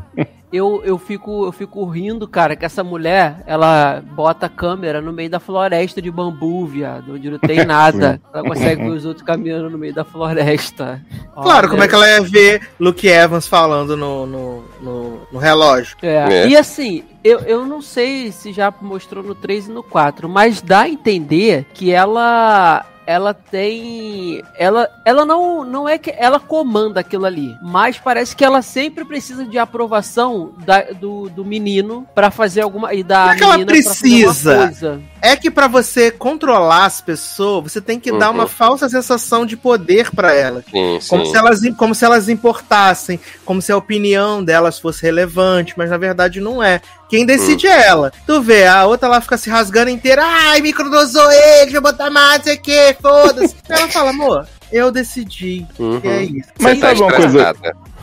Eu, 0.56 0.82
eu, 0.86 0.98
fico, 0.98 1.45
eu 1.45 1.52
fico 1.52 1.86
rindo, 1.86 2.27
cara, 2.27 2.56
que 2.56 2.65
essa 2.65 2.84
mulher, 2.84 3.44
ela 3.45 4.02
bota 4.14 4.45
a 4.45 4.49
câmera 4.49 5.02
no 5.02 5.11
meio 5.11 5.30
da 5.30 5.40
floresta 5.40 6.02
de 6.02 6.10
bambu, 6.10 6.65
viado, 6.65 7.14
onde 7.14 7.30
não 7.30 7.40
tem 7.40 7.64
nada. 7.65 8.22
ela 8.34 8.44
consegue 8.44 8.84
ver 8.84 8.90
os 8.90 9.06
outros 9.06 9.26
caminhando 9.26 9.69
no 9.69 9.77
meio 9.77 9.94
da 9.94 10.03
floresta. 10.03 11.02
Claro, 11.34 11.49
Olha, 11.49 11.68
como 11.68 11.84
é 11.84 11.88
que 11.88 11.95
ela 11.95 12.10
ia 12.10 12.22
ver 12.22 12.69
Luke 12.80 13.07
Evans 13.07 13.48
falando 13.48 13.98
no, 13.98 14.26
no, 14.26 14.64
no, 14.82 15.27
no 15.32 15.40
relógio? 15.40 15.98
É. 16.02 16.15
É. 16.15 16.48
E 16.48 16.56
assim, 16.56 17.03
eu, 17.23 17.40
eu 17.40 17.65
não 17.65 17.82
sei 17.82 18.32
se 18.32 18.53
já 18.53 18.73
mostrou 18.82 19.23
no 19.23 19.36
3 19.36 19.68
e 19.68 19.72
no 19.72 19.84
4, 19.84 20.30
mas 20.30 20.61
dá 20.61 20.82
a 20.82 20.90
entender 20.90 21.65
que 21.73 21.91
ela. 21.91 22.86
Ela 23.07 23.34
tem. 23.34 24.44
Ela, 24.57 24.90
ela 25.06 25.26
não, 25.26 25.64
não 25.64 25.88
é 25.88 25.98
que 25.98 26.14
ela 26.18 26.40
comanda 26.40 26.99
aquilo 26.99 27.26
ali, 27.26 27.56
mas 27.61 27.98
parece 27.98 28.36
que 28.36 28.44
ela 28.44 28.61
sempre 28.61 29.06
precisa 29.06 29.45
de 29.45 29.57
aprovação 29.57 30.53
da- 30.65 30.91
do, 30.99 31.30
do 31.30 31.45
menino 31.45 32.07
pra 32.15 32.32
fazer 32.32 32.61
alguma. 32.61 32.94
E 32.94 33.03
da 33.03 33.26
Não 33.26 33.32
é 33.32 33.36
que 33.38 33.44
ela 33.44 33.65
precisa. 33.65 34.56
coisa. 34.57 35.02
É 35.22 35.36
que 35.36 35.49
pra 35.52 35.68
você 35.68 36.10
controlar 36.11 36.86
as 36.86 37.02
pessoas, 37.02 37.72
você 37.72 37.82
tem 37.82 37.99
que 37.99 38.11
dar 38.11 38.30
Uhum. 38.30 38.36
uma 38.36 38.48
falsa 38.48 38.88
sensação 38.90 39.45
de 39.45 39.56
poder 39.57 40.10
pra 40.11 40.34
elas. 40.34 40.65
Sim, 40.65 40.99
Como 41.10 41.26
sim. 41.26 41.32
se, 41.32 41.38
elas, 41.38 41.60
como 41.77 41.95
se 41.95 42.06
elas 42.06 42.30
importassem, 42.30 43.19
como 43.44 43.61
se 43.61 43.72
a 43.72 43.77
opinião 43.77 44.44
delas 44.44 44.80
fosse 44.80 45.02
relevante, 45.03 45.73
mas 45.77 45.90
na 45.90 45.98
verdade 45.98 46.40
não 46.40 46.61
é. 46.64 46.82
Quem 47.10 47.26
decide 47.26 47.68
é 47.68 47.88
ela. 47.88 48.11
Tu 48.26 48.41
vê, 48.41 48.65
a 48.65 48.86
outra 48.86 49.07
lá 49.07 49.22
fica 49.22 49.38
se 49.38 49.49
rasgando 49.49 49.90
inteira, 49.90 50.23
ai, 50.26 50.61
microdosou 50.61 51.32
ele, 51.32 51.72
vou 51.73 51.82
botar 51.82 52.10
mais, 52.10 52.44
sei 52.44 52.56
o 52.56 52.61
que, 52.61 52.95
foda-se. 53.02 53.56
ela 53.69 53.88
fala, 53.88 54.10
amor, 54.10 54.48
eu 54.72 54.91
decidi, 54.91 55.65
Uhum. 55.77 56.02
é 56.03 56.23
isso. 56.23 56.49
Mas 56.60 56.76
Você 56.80 56.82
tá 56.82 56.88
sabe 56.88 57.02
uma 57.02 57.11
coisa-. 57.14 57.56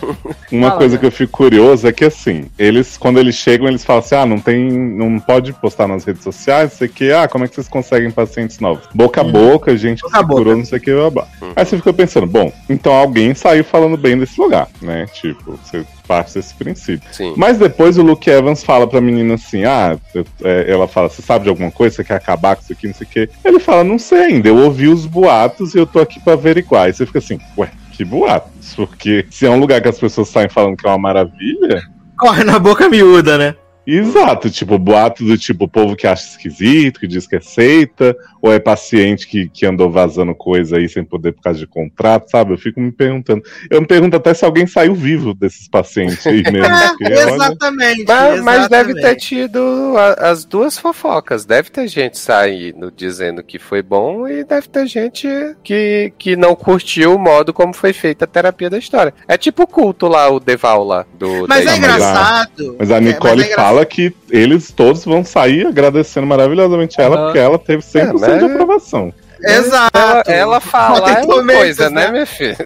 Uma 0.53 0.69
Fala, 0.69 0.79
coisa 0.79 0.95
né? 0.97 1.01
que 1.01 1.07
eu 1.07 1.13
fico 1.13 1.33
curioso 1.33 1.87
é 1.87 1.93
que 1.93 2.05
assim, 2.05 2.45
eles, 2.59 2.97
quando 2.97 3.19
eles 3.19 3.35
chegam, 3.35 3.67
eles 3.69 3.85
falam 3.85 4.01
assim: 4.01 4.15
ah, 4.15 4.27
não 4.27 4.39
tem. 4.39 4.71
não 4.71 5.19
pode 5.19 5.53
postar 5.55 5.87
nas 5.89 6.05
redes 6.05 6.23
sociais, 6.23 6.71
não 6.73 6.79
sei 6.79 6.87
o 6.89 6.91
que, 6.91 7.13
ah, 7.13 7.27
como 7.29 7.45
é 7.45 7.49
que 7.49 7.55
vocês 7.55 7.69
conseguem 7.69 8.11
pacientes 8.11 8.59
novos? 8.61 8.85
Boca 8.95 9.21
a 9.21 9.25
Uhum. 9.25 9.33
boca, 9.33 9.77
gente 9.77 10.03
que 10.03 10.09
Boca 10.09 10.19
a 10.19 10.21
se 10.21 10.27
curou, 10.27 10.57
não 10.57 10.65
sei 10.65 10.79
o 10.79 10.81
que, 10.81 10.93
blá, 10.93 11.11
blá. 11.11 11.27
Uhum. 11.41 11.53
Aí 11.57 11.65
você 11.65 11.77
fica 11.77 11.93
pensando, 11.93 12.27
bom, 12.27 12.53
então 12.69 12.93
alguém 12.93 13.35
saiu 13.35 13.65
falando 13.65 13.97
bem 13.97 14.19
desse 14.19 14.41
lugar, 14.41 14.69
né? 14.81 15.07
Tipo, 15.13 15.59
você 15.65 15.85
parte 16.07 16.35
desse 16.35 16.53
princípio. 16.55 17.09
Sim. 17.13 17.33
Mas 17.37 17.59
depois 17.59 17.97
o 17.97 18.03
Luke 18.03 18.29
Evans 18.29 18.63
fala 18.65 18.87
pra 18.87 19.01
menina 19.01 19.35
assim: 19.35 19.65
ah, 19.65 19.97
eu- 20.15 20.27
é, 20.45 20.71
ela 20.71 20.87
fala, 20.89 21.09
você 21.09 21.23
sabe 21.23 21.45
de 21.45 21.49
alguma 21.49 21.71
coisa? 21.71 21.97
Você 21.97 22.05
quer 22.05 22.17
acabar 22.17 22.57
com 22.57 22.63
isso 22.63 22.73
aqui, 22.73 22.87
não 22.89 22.95
sei 22.95 23.07
o 23.07 23.11
quê. 23.11 23.31
Ele 23.45 23.59
fala, 23.61 23.83
não 23.85 23.99
sei 23.99 24.19
ainda, 24.25 24.49
eu 24.49 24.57
ouvi 24.59 24.89
os 24.89 25.07
boatos 25.07 25.75
e 25.75 25.79
eu 25.79 25.87
tô 25.87 26.01
aqui 26.01 26.21
pra 26.21 26.33
averiguar. 26.35 26.85
Aí 26.87 26.93
você 26.93 27.07
fica 27.07 27.19
assim, 27.21 27.39
ué, 27.57 27.71
que 27.93 28.05
boatos? 28.05 28.75
Porque 28.75 29.27
se 29.31 29.47
é 29.47 29.51
um 29.51 29.61
lugar 29.61 29.81
que 29.81 29.89
as 29.89 29.99
pessoas 29.99 30.29
saem 30.29 30.49
falando 30.49 30.77
que 30.77 30.87
é 30.87 30.91
uma 30.91 30.99
maravilha. 30.99 31.83
Corre 32.19 32.45
na 32.45 32.59
boca 32.59 32.89
miúda, 32.89 33.39
né? 33.39 33.55
Exato, 33.87 34.49
tipo, 34.51 34.79
boato 34.79 35.25
do 35.25 35.37
tipo, 35.37 35.65
o 35.65 35.69
povo 35.69 35.97
que 35.97 36.07
acha 36.07 36.25
esquisito, 36.25 37.01
que 37.01 37.07
diz 37.09 37.27
que 37.27 37.37
é 37.37 37.41
seita, 37.41 38.17
ou 38.41 38.53
é 38.53 38.59
paciente 38.59 39.27
que, 39.27 39.49
que 39.49 39.67
andou 39.67 39.91
vazando 39.91 40.35
coisa 40.35 40.77
aí 40.77 40.89
sem 40.89 41.05
poder 41.05 41.33
por 41.33 41.43
causa 41.43 41.59
de 41.59 41.67
contrato, 41.67 42.31
sabe? 42.31 42.53
Eu 42.53 42.59
fico 42.59 42.81
me 42.81 42.93
perguntando. 42.93 43.43
Eu 43.71 43.81
me 43.81 43.87
pergunto 43.87 44.17
até 44.17 44.33
se 44.35 44.45
alguém 44.45 44.67
saiu 44.67 44.95
vivo 44.95 45.35
desses 45.35 45.69
pacientes 45.69 46.27
aí 46.27 46.43
mesmo. 46.43 46.69
porque, 46.99 47.13
É, 47.13 47.25
olha, 47.27 47.35
exatamente. 47.35 48.05
Mas, 48.07 48.41
mas 48.43 48.69
deve 48.69 48.93
ter 48.95 48.99
exatamente. 49.01 49.27
tido 49.27 49.95
a- 49.97 50.31
as 50.31 50.45
duas 50.45 50.79
fofocas. 50.79 51.45
Deve 51.45 51.71
ter 51.71 51.87
gente 51.89 52.19
saindo 52.19 52.93
dizendo 52.97 53.43
que 53.43 53.59
foi 53.59 53.83
bom 53.83 54.27
e 54.29 54.45
deve 54.45 54.69
ter 54.69 54.87
gente 54.87 55.29
que, 55.63 56.13
que 56.19 56.37
não 56.37 56.55
curtiu 56.55 57.15
o 57.15 57.19
modo 57.19 57.53
como 57.53 57.73
foi 57.73 57.93
feita 57.93 58.25
a 58.25 58.29
terapia 58.29 58.71
da 58.71 58.79
história. 58.79 59.13
É 59.27 59.37
tipo 59.37 59.63
o 59.65 59.67
culto 59.67 60.07
lá, 60.09 60.29
o 60.31 60.39
Deval 60.41 60.85
lá. 60.85 61.05
Do, 61.19 61.47
Mas 61.49 61.65
da 61.65 61.73
é 61.73 61.75
Não, 61.75 61.81
mas 61.81 61.91
a- 61.91 61.97
engraçado. 61.97 62.77
Mas 62.79 62.91
a 62.91 62.97
É, 62.97 63.01
Nicole 63.01 63.37
mas 63.37 63.45
é 63.45 63.47
engra- 63.53 63.63
fala 63.73 63.87
que 63.87 64.15
eles 64.31 64.71
todos 64.71 65.05
vão 65.05 65.25
sair 65.25 65.67
agradecendo 65.67 66.27
maravilhosamente 66.27 67.01
a 67.01 67.05
ela, 67.05 67.17
Aham. 67.17 67.25
porque 67.27 67.39
ela 67.39 67.59
teve 67.59 67.83
100% 67.83 67.97
É, 67.99 68.13
mas- 68.13 68.39
de 68.39 68.45
aprovação. 68.45 69.13
Exato. 69.45 69.99
Ela, 69.99 70.23
ela 70.29 70.61
falar 70.61 71.19
é 71.19 71.25
uma 71.25 71.45
coisa, 71.45 71.91
né, 71.91 72.05
né? 72.05 72.13
minha 72.13 72.27
filha? 72.27 72.57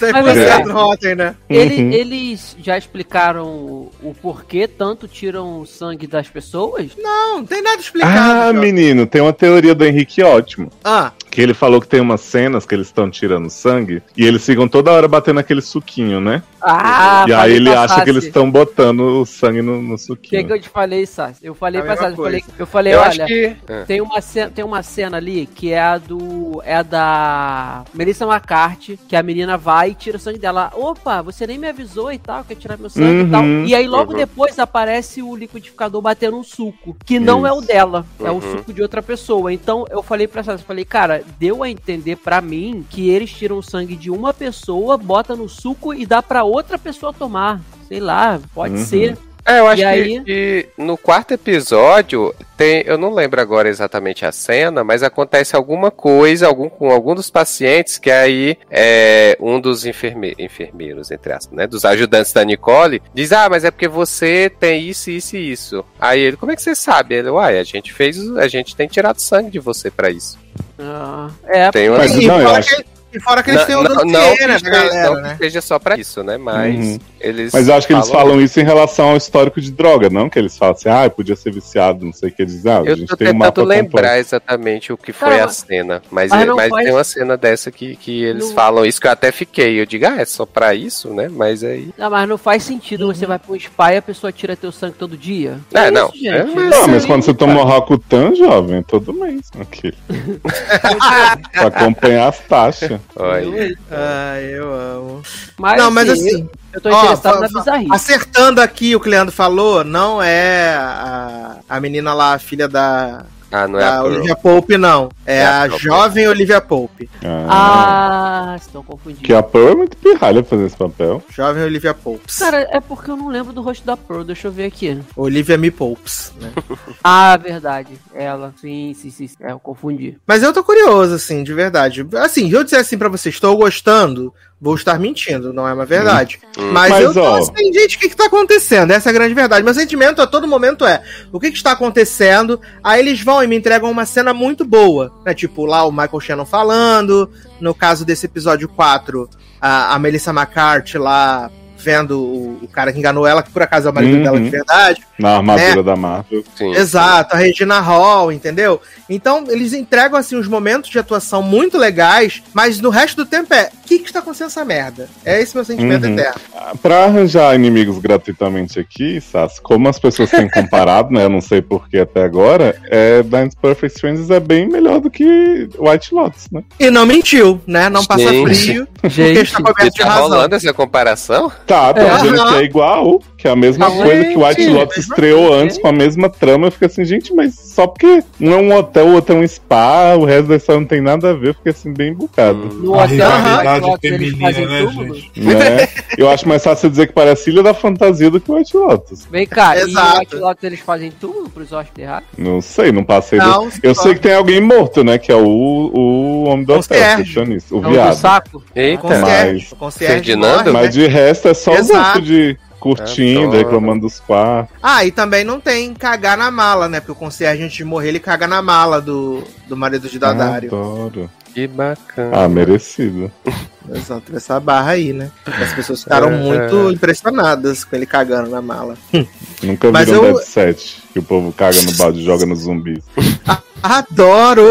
100% 0.00 0.68
É. 0.68 0.72
Rotten, 0.72 1.14
né? 1.14 1.34
Ele- 1.48 1.82
Uhum. 1.84 1.92
Eles 1.92 2.56
já 2.60 2.76
explicaram 2.76 3.46
o, 3.46 4.14
porquê 4.20 4.66
tanto 4.66 5.06
tiram 5.06 5.60
o 5.60 5.66
sangue 5.66 6.08
das 6.08 6.26
pessoas? 6.28 6.90
Não, 6.98 7.38
não 7.38 7.46
tem 7.46 7.62
nada 7.62 7.80
explicado. 7.80 8.18
Ah, 8.18 8.52
menino, 8.52 9.06
tem 9.06 9.20
uma 9.22 9.32
teoria 9.32 9.76
do 9.76 9.84
Henrique 9.84 10.22
ótimo. 10.24 10.70
Ah, 10.82 11.12
Que 11.32 11.40
ele 11.40 11.54
falou 11.54 11.80
que 11.80 11.88
tem 11.88 11.98
umas 11.98 12.20
cenas 12.20 12.66
que 12.66 12.74
eles 12.74 12.88
estão 12.88 13.10
tirando 13.10 13.48
sangue 13.48 14.02
e 14.14 14.26
eles 14.26 14.44
ficam 14.44 14.68
toda 14.68 14.92
hora 14.92 15.08
batendo 15.08 15.40
aquele 15.40 15.62
suquinho, 15.62 16.20
né? 16.20 16.42
Ah, 16.60 17.24
e 17.26 17.32
aí 17.32 17.52
ele 17.54 17.70
acha 17.70 17.88
Sassi. 17.88 18.04
que 18.04 18.10
eles 18.10 18.24
estão 18.24 18.50
botando 18.50 19.00
o 19.00 19.24
sangue 19.24 19.62
no, 19.62 19.80
no 19.80 19.94
O 19.94 19.96
que, 19.96 20.04
suquinho. 20.04 20.46
que 20.46 20.52
eu 20.52 20.60
te 20.60 20.68
falei, 20.68 21.06
Sassi? 21.06 21.40
Eu 21.42 21.54
falei 21.54 21.80
A 21.80 21.84
pra 21.84 21.96
Sassi, 21.96 22.10
eu 22.12 22.16
falei, 22.22 22.44
eu 22.58 22.66
falei 22.66 22.94
Eu 22.94 22.98
olha, 23.00 23.08
acho 23.08 23.26
que. 23.26 23.56
É. 23.66 23.84
tem, 23.84 24.00
uma 24.02 24.20
cena, 24.20 24.50
tem 24.50 24.62
uma 24.64 24.82
cena 24.82 25.16
ali 25.16 25.46
que 25.46 25.72
é 25.72 25.80
a 25.80 25.96
do. 25.96 26.60
É 26.66 26.76
a 26.76 26.82
da 26.82 27.84
Melissa 27.94 28.26
McCarthy, 28.26 28.98
que 29.08 29.16
a 29.16 29.22
menina 29.22 29.56
vai 29.56 29.90
e 29.90 29.94
tira 29.94 30.18
o 30.18 30.20
sangue 30.20 30.38
dela. 30.38 30.70
Opa, 30.74 31.22
você 31.22 31.46
nem 31.46 31.56
me 31.58 31.66
avisou 31.68 32.12
e 32.12 32.18
tal, 32.18 32.44
quer 32.44 32.56
tirar 32.56 32.76
meu 32.76 32.90
sangue 32.90 33.26
e 33.26 33.30
tal. 33.30 33.42
Uhum. 33.42 33.64
E 33.64 33.74
aí 33.74 33.86
logo 33.88 34.12
Uhum. 34.12 34.18
depois 34.18 34.58
aparece 34.58 35.22
o 35.22 35.34
liquidificador 35.34 36.02
batendo 36.02 36.36
um 36.36 36.44
suco, 36.44 36.94
que 37.06 37.18
não 37.18 37.46
é 37.46 37.52
o 37.52 37.58
Isso. 37.58 37.68
dela, 37.68 38.04
é 38.20 38.30
o 38.30 38.34
Uhum. 38.34 38.40
suco 38.58 38.72
de 38.72 38.82
outra 38.82 39.02
pessoa. 39.02 39.50
Então 39.52 39.86
eu 39.90 40.02
falei 40.02 40.28
pra 40.28 40.42
Sassi, 40.42 40.62
eu 40.62 40.66
falei, 40.66 40.84
cara, 40.84 41.21
deu 41.38 41.62
a 41.62 41.70
entender 41.70 42.16
pra 42.16 42.40
mim 42.40 42.84
que 42.88 43.08
eles 43.10 43.30
tiram 43.30 43.58
o 43.58 43.62
sangue 43.62 43.96
de 43.96 44.10
uma 44.10 44.32
pessoa, 44.34 44.96
bota 44.96 45.34
no 45.36 45.48
suco 45.48 45.92
e 45.94 46.04
dá 46.06 46.22
pra 46.22 46.44
outra 46.44 46.78
pessoa 46.78 47.12
tomar. 47.12 47.60
Sei 47.88 48.00
lá, 48.00 48.40
pode 48.54 48.74
Uhum. 48.74 48.84
ser. 48.84 49.18
É, 49.44 49.58
eu 49.58 49.66
acho 49.66 49.82
E 49.82 49.84
que, 49.84 49.90
aí? 49.90 50.24
que 50.24 50.68
no 50.78 50.96
quarto 50.96 51.32
episódio 51.34 52.32
tem, 52.56 52.84
eu 52.86 52.96
não 52.96 53.12
lembro 53.12 53.40
agora 53.40 53.68
exatamente 53.68 54.24
a 54.24 54.30
cena, 54.30 54.84
mas 54.84 55.02
acontece 55.02 55.56
alguma 55.56 55.90
coisa 55.90 56.46
algum, 56.46 56.68
com 56.68 56.92
algum 56.92 57.12
dos 57.12 57.28
pacientes 57.28 57.98
que 57.98 58.08
aí 58.08 58.56
é, 58.70 59.36
um 59.40 59.60
dos 59.60 59.84
enferme, 59.84 60.32
enfermeiros, 60.38 61.10
entre 61.10 61.32
aspas, 61.32 61.56
né, 61.56 61.66
dos 61.66 61.84
ajudantes 61.84 62.32
da 62.32 62.44
Nicole, 62.44 63.02
diz, 63.12 63.32
ah, 63.32 63.48
mas 63.50 63.64
é 63.64 63.72
porque 63.72 63.88
você 63.88 64.48
tem 64.60 64.88
isso, 64.88 65.10
isso 65.10 65.36
e 65.36 65.50
isso. 65.50 65.84
Aí 65.98 66.20
ele, 66.20 66.36
como 66.36 66.52
é 66.52 66.56
que 66.56 66.62
você 66.62 66.76
sabe? 66.76 67.16
Ele, 67.16 67.30
uai, 67.30 67.58
a 67.58 67.64
gente 67.64 67.92
fez, 67.92 68.18
a 68.36 68.46
gente 68.46 68.76
tem 68.76 68.86
tirado 68.86 69.18
sangue 69.18 69.50
de 69.50 69.58
você 69.58 69.90
pra 69.90 70.08
isso. 70.08 70.38
Ah, 70.82 71.30
é, 71.46 71.70
Tem 71.70 71.88
uma... 71.88 71.98
Mas 71.98 72.14
e, 72.16 72.26
não, 72.26 72.40
eu 72.40 72.48
acho- 72.50 72.76
que, 72.76 72.84
e 73.12 73.20
fora 73.20 73.42
que 73.42 73.50
eles 73.50 73.60
Não, 73.60 73.66
têm 73.66 73.76
o 73.76 73.82
não, 73.82 73.94
não 74.04 74.36
que 74.36 74.46
né, 74.46 74.58
galera, 74.60 75.10
não 75.10 75.16
que 75.16 75.22
né? 75.22 75.36
seja 75.38 75.60
só 75.60 75.78
pra 75.78 75.96
isso, 75.96 76.22
né? 76.22 76.36
Mas 76.36 76.74
Uhum. 76.76 76.98
eles. 77.20 77.52
Mas 77.52 77.68
eu 77.68 77.74
acho 77.74 77.86
que 77.86 77.92
eles 77.92 78.08
falam 78.10 78.40
isso 78.40 78.58
em 78.60 78.64
relação 78.64 79.10
ao 79.10 79.16
histórico 79.16 79.60
de 79.60 79.70
droga, 79.70 80.08
não 80.10 80.28
que 80.30 80.38
eles 80.38 80.56
falam 80.56 80.74
assim, 80.74 80.88
ah, 80.88 81.08
podia 81.10 81.36
ser 81.36 81.52
viciado, 81.52 82.04
não 82.04 82.12
sei 82.12 82.28
o 82.30 82.32
que 82.32 82.42
eles 82.42 82.54
dizem. 82.54 82.72
Ah, 82.72 82.78
a 82.78 82.84
Eu 82.84 82.96
gente 82.96 83.08
tô 83.08 83.16
tem 83.16 83.28
um 83.28 83.32
tentando 83.38 83.64
lembrar 83.64 84.02
completo. 84.02 84.18
exatamente 84.20 84.92
o 84.92 84.96
que 84.96 85.12
foi 85.12 85.28
Cara, 85.30 85.42
a 85.42 85.46
mas- 85.46 85.56
cena. 85.56 86.02
Mas, 86.10 86.30
mas 86.30 86.42
é- 86.42 86.46
mas 86.52 86.68
faz- 86.70 86.84
tem 86.84 86.92
uma 86.94 87.04
cena 87.04 87.36
dessa 87.36 87.70
que, 87.70 87.96
que 87.96 88.22
eles 88.24 88.48
Não- 88.48 88.54
falam 88.54 88.84
isso 88.86 89.00
que 89.00 89.06
eu 89.06 89.10
até 89.12 89.30
fiquei. 89.32 89.80
Eu 89.80 89.86
digo, 89.86 90.06
ah, 90.06 90.20
é 90.20 90.24
só 90.24 90.46
pra 90.46 90.74
isso, 90.74 91.08
né? 91.12 91.28
Mas 91.30 91.62
aí. 91.64 91.90
Não, 91.98 92.10
mas 92.10 92.28
não 92.28 92.38
faz 92.38 92.62
sentido 92.62 93.06
você 93.12 93.26
vai 93.26 93.38
pra 93.38 93.52
um 93.54 93.58
spa 93.58 93.92
e 93.92 93.96
a 93.98 94.02
pessoa 94.02 94.32
tira 94.32 94.56
teu 94.56 94.72
sangue 94.72 94.94
todo 94.98 95.16
dia. 95.16 95.58
É, 95.74 95.84
isso, 95.84 95.92
não. 95.92 96.06
gente? 96.12 96.28
É, 96.28 96.44
mas- 96.44 96.70
Não, 96.70 96.88
mas 96.88 97.02
Sim, 97.02 97.08
quando 97.08 97.22
você 97.22 97.34
toma 97.34 97.60
o 97.60 97.64
Rakutan, 97.64 98.34
jovem, 98.34 98.78
é 98.78 98.82
todo 98.82 99.12
mês. 99.12 99.42
Aqui. 99.60 99.92
pra 101.52 101.66
acompanhar 101.68 102.28
as 102.28 102.38
taxas. 102.40 103.00
Olha. 103.16 103.76
Ai, 103.90 104.44
eu 104.54 104.72
amo. 104.72 105.22
Mas, 105.58 105.76
não, 105.78 105.90
mas 105.90 106.08
assim, 106.08 106.28
assim, 106.28 106.50
eu 106.72 106.80
tô 106.80 106.88
ó, 106.90 107.02
interessado 107.02 107.34
fa- 107.34 107.40
na 107.40 107.48
bizarrice. 107.48 107.94
acertando 107.94 108.60
aqui 108.60 108.96
o 108.96 109.00
que 109.00 109.08
o 109.08 109.10
Leandro 109.10 109.34
falou, 109.34 109.84
não 109.84 110.22
é 110.22 110.74
a, 110.74 111.56
a 111.68 111.80
menina 111.80 112.14
lá, 112.14 112.34
a 112.34 112.38
filha 112.38 112.66
da, 112.68 113.24
Ah, 113.52 113.68
não 113.68 113.78
é 113.78 113.84
a 113.84 113.90
Pearl. 113.92 114.06
Olivia 114.06 114.36
Pope, 114.36 114.78
não. 114.78 115.08
É, 115.26 115.36
É 115.38 115.46
a 115.46 115.62
a 115.62 115.68
jovem 115.68 116.26
Olivia 116.26 116.60
Pope. 116.60 117.08
Ah, 117.24 118.56
estão 118.58 118.82
confundindo. 118.82 119.22
Que 119.22 119.34
a 119.34 119.42
Pearl 119.42 119.68
é 119.72 119.74
muito 119.74 119.96
pirralha 119.96 120.42
fazer 120.42 120.64
esse 120.66 120.76
papel. 120.76 121.22
Jovem 121.30 121.62
Olivia 121.62 121.92
Popes. 121.94 122.38
Cara, 122.38 122.66
é 122.70 122.80
porque 122.80 123.10
eu 123.10 123.16
não 123.16 123.28
lembro 123.28 123.52
do 123.52 123.60
rosto 123.62 123.84
da 123.84 123.96
Pearl, 123.96 124.22
deixa 124.24 124.48
eu 124.48 124.52
ver 124.52 124.64
aqui. 124.64 124.98
Olivia 125.16 125.58
Me 125.58 125.70
Popes, 125.70 126.32
né? 126.40 126.50
Ah, 127.04 127.36
verdade. 127.36 127.90
Ela. 128.14 128.54
Sim, 128.60 128.94
sim, 128.94 129.10
sim. 129.10 129.28
É, 129.40 129.52
eu 129.52 129.58
confundi. 129.60 130.16
Mas 130.26 130.42
eu 130.42 130.52
tô 130.52 130.62
curioso, 130.64 131.14
assim, 131.14 131.42
de 131.42 131.52
verdade. 131.52 132.06
Assim, 132.16 132.48
se 132.48 132.52
eu 132.54 132.64
disser 132.64 132.80
assim 132.80 132.96
pra 132.96 133.08
você, 133.08 133.28
estou 133.28 133.56
gostando, 133.56 134.32
vou 134.62 134.76
estar 134.76 134.96
mentindo, 134.96 135.52
não 135.52 135.66
é 135.66 135.74
uma 135.74 135.84
verdade. 135.84 136.38
Hum. 136.56 136.70
Mas, 136.70 136.90
Mas, 136.90 137.04
eu 137.04 137.12
tô 137.12 137.34
assim, 137.34 137.72
gente, 137.72 137.96
o 137.96 137.98
que 137.98 138.08
que 138.08 138.16
tá 138.16 138.26
acontecendo? 138.26 138.92
Essa 138.92 139.08
é 139.08 139.10
a 139.10 139.12
grande 139.12 139.34
verdade. 139.34 139.64
Meu 139.64 139.74
sentimento 139.74 140.22
a 140.22 140.26
todo 140.26 140.46
momento 140.46 140.86
é, 140.86 141.02
o 141.32 141.40
que 141.40 141.50
que 141.50 141.56
está 141.56 141.72
acontecendo? 141.72 142.60
Aí 142.82 143.00
eles 143.00 143.20
vão 143.20 143.42
e 143.42 143.48
me 143.48 143.56
entregam 143.56 143.90
uma 143.90 144.06
cena 144.06 144.32
muito 144.32 144.64
boa, 144.64 145.12
né? 145.26 145.34
Tipo, 145.34 145.66
lá 145.66 145.84
o 145.84 145.90
Michael 145.90 146.20
Shannon 146.20 146.46
falando, 146.46 147.28
no 147.60 147.74
caso 147.74 148.04
desse 148.04 148.26
episódio 148.26 148.68
4, 148.68 149.28
a, 149.60 149.96
a 149.96 149.98
Melissa 149.98 150.30
McCarthy 150.30 150.96
lá 150.96 151.50
vendo 151.82 152.18
o, 152.18 152.58
o 152.62 152.68
cara 152.68 152.92
que 152.92 152.98
enganou 152.98 153.26
ela, 153.26 153.42
que 153.42 153.50
por 153.50 153.62
acaso 153.62 153.88
é 153.88 153.90
o 153.90 153.94
marido 153.94 154.16
Uhum. 154.16 154.22
dela 154.22 154.40
de 154.40 154.50
verdade. 154.50 155.02
Na 155.18 155.36
armadura 155.36 155.80
É. 155.80 155.82
da 155.82 155.96
Marvel. 155.96 156.44
Sim. 156.56 156.72
Exato, 156.74 157.34
a 157.34 157.38
Regina 157.38 157.80
Hall, 157.80 158.30
entendeu? 158.32 158.80
Então, 159.08 159.44
eles 159.48 159.72
entregam, 159.72 160.18
assim, 160.18 160.36
uns 160.36 160.48
momentos 160.48 160.90
de 160.90 160.98
atuação 160.98 161.42
muito 161.42 161.76
legais, 161.78 162.42
mas 162.54 162.80
no 162.80 162.88
resto 162.90 163.16
do 163.16 163.26
tempo 163.26 163.52
é, 163.54 163.70
o 163.84 163.86
que 163.86 163.98
que 163.98 164.06
está 164.06 164.20
acontecendo 164.20 164.46
essa 164.48 164.64
merda? 164.64 165.08
É 165.24 165.40
esse 165.40 165.54
meu 165.54 165.64
sentimento 165.64 166.06
Uhum. 166.06 166.14
eterno. 166.14 166.40
Pra 166.80 167.04
arranjar 167.04 167.54
inimigos 167.54 167.98
gratuitamente 167.98 168.78
aqui, 168.80 169.20
Sass, 169.20 169.58
como 169.60 169.88
as 169.88 169.98
pessoas 169.98 170.30
têm 170.30 170.48
comparado, 170.48 171.12
né? 171.12 171.24
Eu 171.24 171.28
não 171.28 171.40
sei 171.40 171.60
porquê 171.60 171.98
até 171.98 172.22
agora, 172.24 172.76
é 172.90 173.22
Dance 173.22 173.56
Perfect 173.60 173.96
Strangers 173.96 174.30
é 174.30 174.40
bem 174.40 174.68
melhor 174.68 175.00
do 175.00 175.10
que 175.10 175.68
White 175.78 176.14
Lotus, 176.14 176.48
né? 176.50 176.62
E 176.80 176.90
não 176.90 177.04
mentiu, 177.04 177.60
né? 177.66 177.88
Não 177.88 178.04
passa 178.04 178.22
Gente. 178.28 178.54
frio, 178.54 178.88
porque 179.00 179.34
Gente, 179.34 179.42
está 179.42 179.58
coberto 179.62 179.90
de 179.92 179.98
Tá 180.02 180.08
razão. 180.08 180.22
rolando 180.28 180.54
essa 180.54 180.72
comparação? 180.72 181.52
Tá, 181.72 181.94
tô 181.94 182.00
É. 182.02 182.10
que 182.50 182.54
é 182.56 182.64
igual, 182.64 183.22
que 183.42 183.48
é 183.48 183.50
a 183.50 183.56
mesma 183.56 183.90
Gente, 183.90 184.02
coisa 184.04 184.24
que 184.24 184.36
White 184.36 184.66
Lotus 184.68 184.96
estreou 184.98 185.48
coisa. 185.48 185.64
antes 185.64 185.78
com 185.78 185.88
a 185.88 185.92
mesma 185.92 186.30
trama. 186.30 186.68
Eu 186.68 186.70
fico 186.70 186.84
assim, 186.86 187.04
gente, 187.04 187.34
mas 187.34 187.54
só 187.58 187.88
porque 187.88 188.22
um 188.40 188.52
é 188.52 188.56
um 188.56 188.72
hotel, 188.76 189.08
o 189.08 189.14
outro 189.14 189.34
é 189.34 189.38
um 189.40 189.46
spa, 189.48 190.14
o 190.14 190.24
resto 190.24 190.46
da 190.46 190.56
história 190.56 190.80
não 190.80 190.86
tem 190.86 191.00
nada 191.00 191.30
a 191.30 191.32
ver, 191.32 191.48
eu 191.48 191.54
fiquei 191.54 191.72
assim, 191.72 191.92
bem 191.92 192.14
bucado. 192.14 192.58
no 192.58 192.94
A 192.94 192.98
hotel 193.04 193.08
rivalidade 193.08 193.66
White 193.74 193.80
Lotus, 193.90 194.04
eles 194.04 194.18
feminina, 194.30 194.46
fazem 194.46 194.66
né, 194.68 194.80
túmulo. 194.84 195.14
gente? 195.16 195.32
Né? 195.42 195.88
Eu 196.16 196.30
acho 196.30 196.48
mais 196.48 196.62
fácil 196.62 196.88
dizer 196.88 197.08
que 197.08 197.12
parece 197.12 197.50
Ilha 197.50 197.62
da 197.64 197.74
Fantasia 197.74 198.30
do 198.30 198.38
que 198.40 198.50
White 198.52 198.76
Lotus. 198.76 199.26
Vem 199.28 199.44
cá, 199.46 199.76
Exato. 199.76 199.90
e 199.90 200.14
o 200.14 200.18
White 200.20 200.36
Lotus 200.36 200.64
eles 200.64 200.80
fazem 200.80 201.10
túmulo 201.10 201.48
pros 201.50 201.72
hóspedes 201.72 202.04
errados? 202.04 202.28
Não 202.38 202.60
sei, 202.60 202.92
não 202.92 203.02
passei 203.02 203.40
do... 203.40 203.46
Não, 203.46 203.68
Eu 203.82 203.94
só- 203.94 204.02
sei 204.02 204.14
que 204.14 204.20
tem 204.20 204.34
alguém 204.34 204.60
morto, 204.60 205.02
né? 205.02 205.18
Que 205.18 205.32
é 205.32 205.36
o, 205.36 205.44
o 205.92 206.44
homem 206.44 206.64
do 206.64 206.74
O 206.74 206.78
hotel, 206.78 206.98
o 207.00 207.02
É 207.02 207.56
o 207.72 207.80
do 207.80 207.90
viado. 207.90 208.14
saco? 208.14 208.62
Eita. 208.76 209.02
Concierge, 209.02 209.52
Mas- 209.52 209.72
o 209.72 209.76
concierge 209.76 210.36
né? 210.36 210.62
Mas 210.72 210.94
de 210.94 211.06
resto 211.08 211.48
é 211.48 211.54
só 211.54 211.74
Exato. 211.74 211.92
o 212.00 212.02
gosto 212.04 212.22
de 212.22 212.56
curtindo, 212.82 213.40
Adoro. 213.42 213.58
reclamando 213.58 214.00
dos 214.02 214.18
quartos. 214.20 214.74
Ah, 214.82 215.04
e 215.04 215.10
também 215.12 215.44
não 215.44 215.60
tem 215.60 215.94
cagar 215.94 216.36
na 216.36 216.50
mala, 216.50 216.88
né? 216.88 216.98
Porque 217.00 217.12
o 217.12 217.14
concierge, 217.14 217.62
antes 217.62 217.76
de 217.76 217.84
morrer, 217.84 218.08
ele 218.08 218.20
caga 218.20 218.46
na 218.48 218.60
mala 218.60 219.00
do, 219.00 219.42
do 219.68 219.76
marido 219.76 220.08
de 220.08 220.18
Dadário. 220.18 220.68
Adoro. 220.68 221.30
Que 221.54 221.66
bacana. 221.66 222.44
Ah, 222.44 222.48
merecido. 222.48 223.30
Exato, 223.94 224.34
essa 224.34 224.58
barra 224.60 224.92
aí, 224.92 225.12
né? 225.12 225.30
As 225.44 225.72
pessoas 225.74 226.04
ficaram 226.04 226.28
É, 226.28 226.36
muito 226.36 226.88
é. 226.88 226.92
impressionadas 226.92 227.84
com 227.84 227.96
ele 227.96 228.06
cagando 228.06 228.48
na 228.48 228.62
mala. 228.62 228.96
Nunca 229.62 229.90
Mas 229.90 230.06
viram 230.06 230.24
eu- 230.24 230.34
Dead 230.34 230.44
Set, 230.44 231.02
que 231.12 231.18
o 231.18 231.22
povo 231.22 231.52
caga 231.52 231.82
no 231.82 231.92
balde 231.96 232.20
e 232.20 232.24
joga 232.24 232.46
nos 232.46 232.60
zumbis. 232.60 233.02
Adoro! 233.82 234.62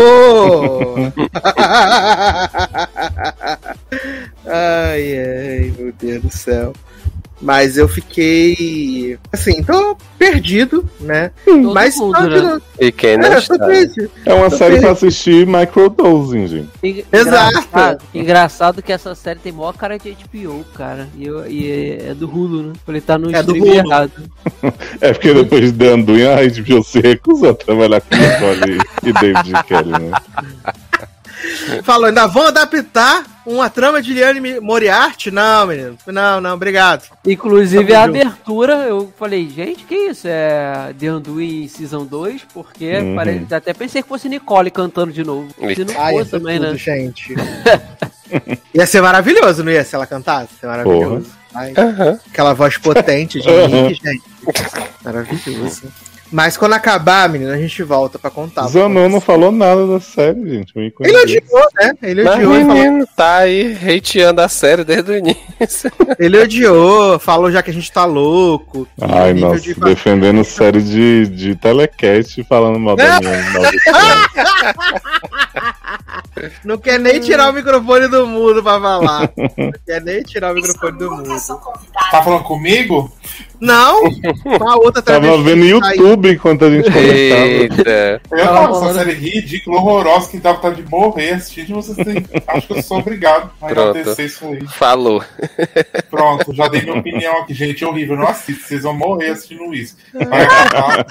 ai, 4.45 5.19
ai, 5.19 5.73
meu 5.77 5.93
Deus 5.99 6.21
do 6.23 6.31
céu. 6.31 6.73
Mas 7.41 7.75
eu 7.75 7.87
fiquei. 7.87 9.17
Assim, 9.33 9.63
tô 9.63 9.97
perdido, 10.19 10.87
né? 10.99 11.31
Todo 11.43 11.73
Mas 11.73 11.95
mundo, 11.97 12.19
né? 12.29 12.37
E 12.79 13.17
não 13.17 13.25
é, 13.25 13.29
tô 13.31 13.37
está? 13.53 13.65
perdido. 13.65 14.11
É 14.25 14.33
uma 14.33 14.49
Tô 14.49 14.57
série 14.57 14.71
perdido. 14.73 14.81
pra 14.81 14.91
assistir 14.91 15.47
microdosing, 15.47 16.47
gente. 16.47 16.69
En- 16.83 17.03
Exato. 17.11 17.49
Engraçado, 17.57 18.03
engraçado 18.13 18.81
que 18.83 18.91
essa 18.93 19.15
série 19.15 19.39
tem 19.39 19.51
maior 19.51 19.73
cara 19.73 19.97
de 19.97 20.11
HBO, 20.11 20.63
cara. 20.75 21.09
E, 21.17 21.25
eu- 21.25 21.49
e 21.49 21.71
é, 21.71 22.09
é 22.11 22.13
do 22.13 22.27
Hulu, 22.29 22.61
né? 22.63 22.73
Ele 22.87 23.01
tá 23.01 23.17
no 23.17 23.35
É 23.35 23.41
do 23.41 23.53
Hulu. 23.53 23.73
errado. 23.73 24.11
É 25.01 25.11
porque 25.13 25.33
depois 25.33 25.71
de 25.71 25.87
Anduin, 25.87 26.25
a 26.27 26.35
HBO 26.47 26.83
se 26.83 26.99
recusou 26.99 27.49
a 27.49 27.53
trabalhar 27.55 28.01
com 28.01 28.15
Nicole 28.15 28.79
e 29.03 29.13
David 29.13 29.63
Kelly, 29.63 29.89
né? 29.91 30.11
Falou, 31.83 32.05
ainda 32.05 32.27
vão 32.27 32.47
adaptar 32.47 33.23
uma 33.45 33.69
trama 33.69 34.01
de 34.01 34.13
Liane 34.13 34.59
Moriarty? 34.59 35.31
Não, 35.31 35.65
menino. 35.67 35.97
Não, 36.07 36.39
não, 36.39 36.53
obrigado. 36.53 37.03
Inclusive, 37.25 37.85
Tamo 37.85 37.97
a 37.99 38.05
junto. 38.07 38.17
abertura, 38.19 38.73
eu 38.87 39.13
falei, 39.17 39.49
gente, 39.49 39.83
que 39.83 39.95
isso? 39.95 40.27
É 40.27 40.93
The 40.99 41.07
Anduin 41.07 41.67
Season 41.67 42.05
2? 42.05 42.41
Porque 42.53 42.97
Uhum. 42.97 43.15
parece, 43.15 43.53
até 43.55 43.73
pensei 43.73 44.03
que 44.03 44.09
fosse 44.09 44.29
Nicole 44.29 44.69
cantando 44.69 45.11
de 45.11 45.23
novo. 45.23 45.47
Se 45.75 45.83
não 45.85 45.99
Ai, 45.99 46.13
ia 46.13 46.19
fosse 46.19 46.29
ser 46.31 46.39
também, 46.39 46.59
tudo, 46.59 46.71
né? 46.71 46.77
gente. 46.77 47.33
ia 48.73 48.85
ser 48.85 49.01
maravilhoso, 49.01 49.63
não 49.63 49.71
ia? 49.71 49.83
Se 49.83 49.95
ela 49.95 50.05
cantasse? 50.05 50.53
Ia 50.53 50.59
ser 50.59 50.67
maravilhoso. 50.67 51.29
Ai, 51.53 51.73
Aham. 51.77 52.19
aquela 52.31 52.53
voz 52.53 52.77
potente 52.77 53.41
de 53.41 53.49
Uhum. 53.49 53.87
Nick, 53.89 54.01
gente. 54.03 54.23
Maravilhoso. 55.03 55.83
Mas 56.31 56.55
quando 56.55 56.73
acabar, 56.73 57.27
menino, 57.27 57.51
a 57.51 57.57
gente 57.57 57.83
volta 57.83 58.17
pra 58.17 58.31
contar. 58.31 58.67
Zanon 58.67 59.09
não 59.09 59.19
falou 59.19 59.51
nada 59.51 59.85
da 59.85 59.99
série, 59.99 60.49
gente. 60.49 60.71
Ele 60.75 61.17
odiou, 61.17 61.67
né? 61.75 61.93
Ele 62.01 62.23
Mas 62.23 62.35
odiou, 62.35 62.53
falou, 62.53 62.73
menino 62.73 63.07
tá 63.15 63.35
aí 63.37 63.77
hateando 63.97 64.41
a 64.41 64.47
série 64.47 64.85
desde 64.85 65.11
o 65.11 65.17
início. 65.17 65.91
ele 66.17 66.39
odiou, 66.39 67.19
falou 67.19 67.51
já 67.51 67.61
que 67.61 67.69
a 67.69 67.73
gente 67.73 67.91
tá 67.91 68.05
louco. 68.05 68.87
Ai, 69.01 69.33
nossa, 69.33 69.59
de- 69.59 69.73
defendendo 69.73 70.43
série 70.45 70.81
de, 70.81 71.27
de 71.27 71.55
telecast 71.55 72.39
e 72.39 72.43
falando 72.45 72.79
mal 72.79 72.95
da 72.95 73.19
minha. 73.19 73.31
Não 76.63 76.77
quer 76.77 76.99
nem 76.99 77.19
tirar 77.19 77.49
o 77.49 77.53
microfone 77.53 78.07
do 78.07 78.25
mundo 78.25 78.63
pra 78.63 78.79
falar. 78.79 79.29
Não 79.57 79.71
quer 79.85 80.01
nem 80.01 80.23
tirar 80.23 80.51
o 80.51 80.55
microfone 80.55 80.97
do 80.97 81.11
mundo. 81.11 81.29
Tá 82.11 82.21
falando 82.21 82.43
comigo? 82.43 83.09
Não, 83.59 84.01
com 84.57 84.67
a 84.67 84.75
outra 84.75 85.01
Tava 85.01 85.37
vendo 85.41 85.79
tá 85.79 85.87
aí. 85.89 85.97
YouTube 85.99 86.31
enquanto 86.31 86.65
a 86.65 86.69
gente 86.69 86.91
conversava. 86.91 87.41
Eita. 87.45 88.21
Eu 88.31 88.37
Tava 88.47 88.73
falando- 88.79 88.95
série 88.95 89.13
ridícula, 89.13 89.77
horrorosa, 89.77 90.29
que 90.29 90.37
dá 90.39 90.51
vontade 90.53 90.81
de 90.81 90.89
morrer 90.91 91.33
assistindo. 91.35 91.75
Vocês 91.75 91.95
têm... 91.95 92.25
Acho 92.47 92.67
que 92.67 92.73
eu 92.73 92.81
sou 92.81 92.97
obrigado 92.97 93.51
a 93.61 93.67
Pronto. 93.67 93.89
agradecer 93.91 94.25
isso 94.25 94.45
aí. 94.45 94.67
Falou. 94.67 95.23
Pronto, 96.09 96.53
já 96.53 96.67
dei 96.67 96.81
minha 96.81 96.95
opinião 96.99 97.37
aqui, 97.41 97.53
gente. 97.53 97.83
É 97.83 97.87
horrível, 97.87 98.17
não 98.17 98.27
assisto. 98.27 98.63
Vocês 98.67 98.81
vão 98.83 98.93
morrer 98.95 99.29
assistindo 99.29 99.73
isso. 99.73 99.95
Vai 100.13 100.43
acabar. 100.43 101.05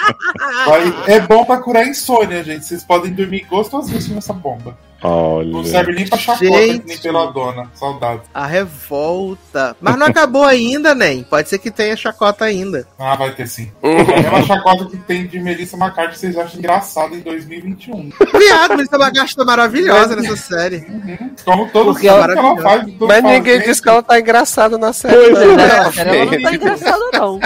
Vai- 0.67 0.95
É 1.07 1.21
bom 1.21 1.45
pra 1.45 1.59
curar 1.59 1.87
insônia, 1.87 2.43
gente. 2.45 2.67
Vocês 2.67 2.83
podem 2.85 3.13
dormir 3.13 3.47
gostosíssimo 3.49 4.17
nessa 4.17 4.33
bomba. 4.33 4.77
Não 5.03 5.11
Olha. 5.11 5.65
serve 5.65 5.93
nem 5.93 6.07
pra 6.07 6.19
chacota, 6.19 6.45
Gente. 6.45 6.87
nem 6.87 6.99
pela 6.99 7.27
dona. 7.33 7.71
Saudade. 7.75 8.21
A 8.35 8.47
revolta. 8.47 9.75
Mas 9.81 9.97
não 9.97 10.07
acabou 10.07 10.45
ainda, 10.45 10.95
nem. 10.95 11.23
Pode 11.23 11.49
ser 11.49 11.59
que 11.59 11.71
tenha 11.71 11.97
chacota 11.97 12.45
ainda. 12.45 12.87
Ah, 12.99 13.17
vai 13.17 13.31
ter 13.33 13.47
sim. 13.49 13.71
É 13.83 14.01
a 14.01 14.05
mesma 14.05 14.43
chacota 14.43 14.85
que 14.87 14.97
tem 14.99 15.27
de 15.27 15.41
Melissa 15.41 15.77
McCarthy 15.77 16.19
vocês 16.19 16.37
acham 16.37 16.59
engraçado 16.59 17.15
em 17.15 17.21
2021. 17.21 18.11
Viado, 18.39 18.77
Melissa 18.77 18.97
McCarthy 18.97 19.37
tá 19.37 19.45
maravilhosa 19.45 20.17
nessa 20.17 20.37
série. 20.37 20.85
Como 21.45 21.69
todo 21.71 21.93
Porque 21.93 22.07
filme 22.09 22.23
ela- 22.23 22.33
que 22.35 22.39
ela 22.39 22.57
faz. 22.63 22.85
todo 22.99 23.09
Mas 23.09 23.23
ninguém 23.25 23.55
fazendo. 23.55 23.65
disse 23.71 23.83
que 23.83 23.89
ela 23.89 24.03
tá 24.03 24.21
engraçada 24.21 24.77
na 24.79 24.93
série. 24.93 25.15
Pois 25.17 25.39
não. 25.47 25.57
Né? 25.57 25.65
é. 25.65 26.01
Ela 26.11 26.25
não 26.27 26.43
tá 26.43 26.55
engraçada, 26.55 27.05
não. 27.15 27.41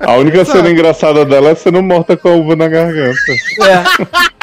A 0.00 0.12
única 0.16 0.44
cena 0.44 0.70
engraçada 0.70 1.24
dela 1.24 1.48
é 1.50 1.54
sendo 1.54 1.82
morta 1.82 2.16
com 2.16 2.28
a 2.28 2.32
uva 2.32 2.54
na 2.54 2.68
garganta. 2.68 3.18
É. 3.32 4.28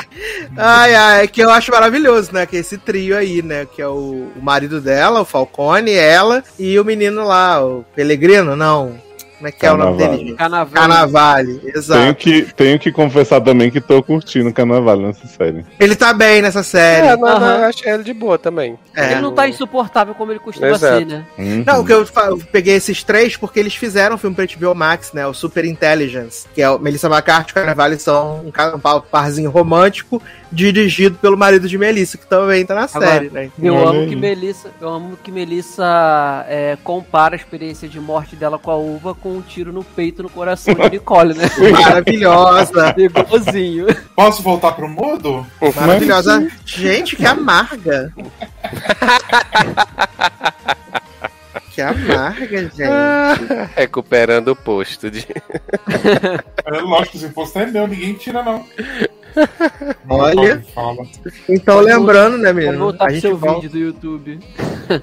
Ai, 0.58 0.96
ai, 0.96 1.28
que 1.28 1.42
eu 1.42 1.50
acho 1.50 1.72
maravilhoso, 1.72 2.32
né? 2.34 2.46
Que 2.46 2.58
é 2.58 2.60
esse 2.60 2.78
trio 2.78 3.18
aí, 3.18 3.42
né? 3.42 3.66
Que 3.66 3.82
é 3.82 3.88
o, 3.88 4.32
o 4.36 4.42
marido 4.42 4.80
dela, 4.80 5.22
o 5.22 5.26
Falcone, 5.26 5.94
ela 5.94 6.44
e 6.58 6.80
o 6.80 6.86
menino 6.86 7.24
lá, 7.24 7.64
o 7.64 7.84
Pelegrino, 7.96 8.56
não. 8.56 9.05
Como 9.38 9.48
é 9.48 9.52
que 9.52 9.66
é 9.66 9.72
o 9.72 9.78
nome 9.78 9.98
dele? 9.98 10.18
gente? 10.18 10.34
Carnaval. 10.36 10.74
Carnavale, 10.74 11.58
Tenho 11.60 11.78
exato. 11.78 12.16
que, 12.16 12.42
tenho 12.56 12.80
que 12.80 12.92
confessar 12.92 13.42
também 13.42 13.70
que 13.70 13.82
tô 13.82 14.02
curtindo 14.02 14.50
o 14.50 14.54
carnaval 14.54 14.98
nessa 14.98 15.28
série. 15.28 15.66
Ele 15.80 15.96
tá 15.96 16.14
bem 16.14 16.42
nessa 16.42 16.64
série. 16.64 17.08
É, 17.08 17.18
não, 17.18 17.28
Aham. 17.28 17.58
eu 17.58 17.66
achei 17.66 17.92
ele 17.92 18.04
de 18.04 18.14
boa 18.14 18.38
também. 18.38 18.78
É. 18.96 19.12
Ele 19.14 19.22
não 19.22 19.34
tá 19.34 19.48
insuportável 19.48 20.16
como 20.16 20.32
ele 20.32 20.40
costuma 20.40 20.68
Exato. 20.70 21.00
ser, 21.00 21.06
né? 21.06 21.26
Uhum. 21.38 21.64
Não, 21.66 21.84
que 21.86 21.92
eu, 21.92 22.06
eu 22.28 22.38
peguei 22.52 22.76
esses 22.76 23.04
três 23.04 23.36
porque 23.36 23.60
eles 23.60 23.76
fizeram 23.76 24.16
um 24.16 24.18
filme 24.18 24.36
pra 24.36 24.46
HBO 24.46 24.74
Max, 24.74 25.12
né? 25.14 25.28
O 25.28 25.34
Super 25.34 25.66
Intelligence, 25.66 26.48
que 26.54 26.62
é 26.62 26.70
o 26.70 26.80
Melissa 26.80 27.08
McCarthy 27.08 27.50
e 27.50 27.52
o 27.52 27.56
Carnavale 27.56 28.00
são 28.00 28.46
um, 28.46 28.76
um 28.76 28.80
pa- 28.80 29.02
parzinho 29.02 29.50
romântico 29.50 30.22
dirigido 30.52 31.18
pelo 31.18 31.38
marido 31.38 31.68
de 31.68 31.78
Melissa, 31.78 32.18
que 32.18 32.28
também 32.28 32.66
tá 32.66 32.76
na 32.76 32.84
Agora, 32.84 33.06
série, 33.06 33.30
né? 33.30 33.50
Eu 33.62 33.88
amo 33.88 34.02
aí. 34.02 34.10
que 34.10 34.16
Melissa, 34.16 34.72
eu 34.80 34.90
amo 34.90 35.18
que 35.22 35.32
Melissa 35.32 36.46
é, 36.48 36.78
compara 36.84 37.36
a 37.36 37.38
experiência 37.38 37.88
de 37.88 38.00
morte 38.00 38.36
dela 38.36 38.58
com 38.58 38.72
a 38.72 38.78
uva 38.78 39.14
com 39.14 39.38
um 39.38 39.42
tiro 39.42 39.72
no 39.72 39.84
peito, 39.84 40.24
no 40.24 40.30
coração 40.30 40.74
de 40.74 40.90
Nicole, 40.90 41.34
né? 41.34 41.50
Maravilhosa. 41.72 42.96
Igualzinho. 42.98 43.88
Posso 44.16 44.42
voltar 44.42 44.74
pro 44.74 44.88
mudo? 44.88 45.46
Maravilhosa. 45.76 46.48
Gente, 46.66 47.16
que 47.16 47.26
amarga. 47.26 48.14
que 51.76 51.82
amarga, 51.82 52.62
gente. 52.74 52.82
Recuperando 53.76 54.48
o 54.50 54.56
posto 54.56 55.12
de. 55.12 55.28
É 56.66 56.80
lógico 56.80 57.12
que 57.12 57.18
esse 57.18 57.26
imposto 57.26 57.60
é 57.60 57.66
meu, 57.66 57.86
ninguém 57.86 58.14
tira, 58.14 58.42
não. 58.42 58.66
Olha. 60.08 60.64
Então, 61.50 61.82
lembrando, 61.82 62.38
né, 62.38 62.54
Vamos 62.54 62.64
menino? 62.66 62.80
voltar 62.86 63.04
A 63.04 63.08
pro 63.08 63.14
gente 63.16 63.22
seu 63.22 63.38
volta... 63.38 63.60
vídeo 63.60 63.70
do 63.72 63.78
YouTube. 63.78 64.40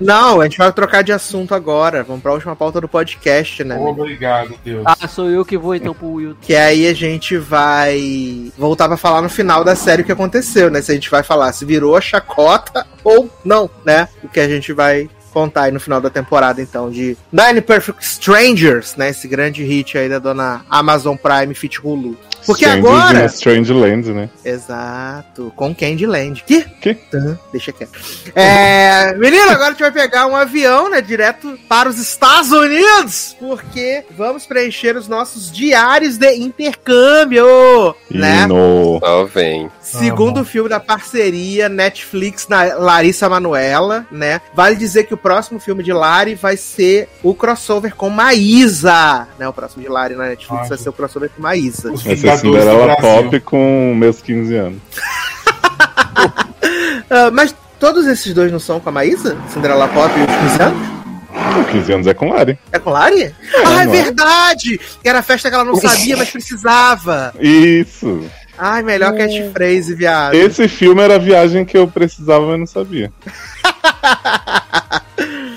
Não, 0.01 0.41
a 0.41 0.45
gente 0.45 0.57
vai 0.57 0.73
trocar 0.73 1.03
de 1.03 1.13
assunto 1.13 1.55
agora. 1.55 2.03
Vamos 2.03 2.23
pra 2.23 2.33
última 2.33 2.57
pauta 2.57 2.81
do 2.81 2.89
podcast, 2.89 3.63
né? 3.63 3.75
menino? 3.75 3.91
Obrigado, 3.91 4.55
Deus. 4.65 4.85
Ah, 4.87 5.07
sou 5.07 5.29
eu 5.29 5.45
que 5.45 5.59
vou 5.59 5.75
então 5.75 5.93
pro 5.93 6.19
YouTube. 6.19 6.39
Que 6.41 6.55
aí 6.55 6.87
a 6.87 6.95
gente 6.95 7.37
vai 7.37 8.51
voltar 8.57 8.89
pra 8.89 8.97
falar 8.97 9.21
no 9.21 9.29
final 9.29 9.63
da 9.63 9.77
série 9.77 10.01
o 10.01 10.05
que 10.05 10.13
aconteceu, 10.13 10.71
né? 10.71 10.81
Se 10.81 10.91
a 10.93 10.95
gente 10.95 11.11
vai 11.11 11.23
falar 11.23 11.53
se 11.53 11.67
virou 11.67 11.95
a 11.95 12.01
chacota 12.01 12.87
ou 13.05 13.29
não, 13.45 13.69
né? 13.85 14.09
O 14.25 14.29
que 14.29 14.41
a 14.41 14.49
gente 14.49 14.73
vai 14.73 15.11
contar 15.33 15.63
aí 15.63 15.73
no 15.73 15.81
final 15.81 16.01
da 16.01 16.11
temporada, 16.11 16.61
então, 16.61 16.91
de 16.91 17.17
Nine 17.33 17.61
Perfect 17.61 18.05
Strangers, 18.05 18.97
né? 18.97 19.09
Esse 19.11 19.27
grande 19.27 19.65
hit 19.65 19.97
aí 19.97 20.09
da 20.09 20.19
dona 20.19 20.65
Amazon 20.69 21.17
Prime 21.17 21.55
Fit 21.55 21.81
Hulu. 21.81 22.17
Porque 22.47 22.65
agora. 22.65 23.27
Strange 23.27 23.73
Land, 23.73 24.13
né? 24.13 24.29
Exato, 24.45 25.53
com 25.57 25.75
Candyland. 25.75 26.43
Que? 26.47 26.63
Que? 26.63 26.95
Tá, 26.95 27.37
deixa 27.51 27.73
quieto. 27.73 27.93
É, 28.35 29.15
menino, 29.17 29.51
agora 29.51 29.69
a 29.69 29.71
gente 29.71 29.81
vai 29.81 29.93
pegar 29.93 30.27
um 30.27 30.37
avião, 30.37 30.91
né, 30.91 31.01
direto 31.01 31.59
para 31.69 31.89
os 31.89 31.99
Estados 31.99 32.51
Unidos, 32.53 33.37
porque 33.39 34.05
vamos 34.17 34.47
preencher 34.47 34.97
os 34.97 35.09
nossos 35.09 35.51
diários 35.51 36.17
de 36.17 36.35
intercâmbio, 36.35 37.95
E 38.11 38.19
né? 38.19 38.47
no. 38.47 38.99
Só 39.01 39.25
vem. 39.25 39.71
Segundo 39.81 40.41
bom. 40.41 40.45
filme 40.45 40.69
da 40.69 40.81
parceria 40.81 41.69
Netflix 41.69 42.47
na 42.49 42.75
Larissa 42.75 43.29
Manuela, 43.29 44.07
né? 44.11 44.41
Vale 44.55 44.77
dizer 44.77 45.05
que 45.05 45.15
o 45.15 45.17
próximo 45.17 45.61
filme 45.61 45.83
de 45.83 45.93
Lari 45.93 46.35
vai 46.35 46.57
ser 46.57 47.09
o 47.23 47.35
crossover 47.35 47.95
com 47.95 48.09
Maísa, 48.09 49.29
né? 49.39 49.49
O 49.49 49.53
próximo 49.53 49.83
de 49.83 49.89
Lari 49.89 50.15
na 50.15 50.25
Netflix 50.29 50.63
Ai, 50.63 50.69
vai 50.69 50.79
ser 50.79 50.89
o 50.89 50.93
crossover 50.93 51.31
com 51.31 51.43
Maísa. 51.43 51.93
Os 51.93 52.03
Cinderela. 52.37 52.97
Pop 52.97 53.41
com 53.41 53.95
meus 53.97 54.21
15 54.21 54.55
anos. 54.57 54.81
Ah, 57.15 57.31
mas 57.31 57.55
todos 57.79 58.07
esses 58.07 58.33
dois 58.33 58.51
não 58.51 58.59
são 58.59 58.81
com 58.81 58.89
a 58.89 58.93
Maísa? 58.93 59.37
Cinderela 59.53 59.87
Pop 59.89 60.11
e 60.19 60.23
os 60.23 60.51
15 60.51 60.63
anos? 60.63 60.89
Com 61.55 61.65
15 61.65 61.93
anos 61.93 62.07
é 62.07 62.15
com 62.15 62.31
Lari. 62.31 62.59
É 62.73 62.79
com 62.79 62.89
Lari? 62.89 63.35
ah, 63.67 63.83
é 63.83 63.87
não 63.87 63.95
é? 63.95 64.03
verdade! 64.03 64.81
Que 65.03 65.09
era 65.09 65.19
a 65.19 65.23
festa 65.23 65.51
que 65.51 65.55
ela 65.55 65.65
não 65.65 65.77
sabia, 65.77 66.17
mas 66.17 66.31
precisava. 66.31 67.35
Isso. 67.39 68.25
Ai, 68.57 68.83
melhor 68.83 69.15
catchphrase, 69.15 69.95
viado. 69.95 70.35
Esse 70.35 70.69
filme 70.69 71.03
era 71.03 71.17
a 71.17 71.19
viagem 71.19 71.65
que 71.65 71.77
eu 71.77 71.87
precisava, 71.87 72.47
mas 72.47 72.59
não 72.59 72.67
sabia. 72.67 73.13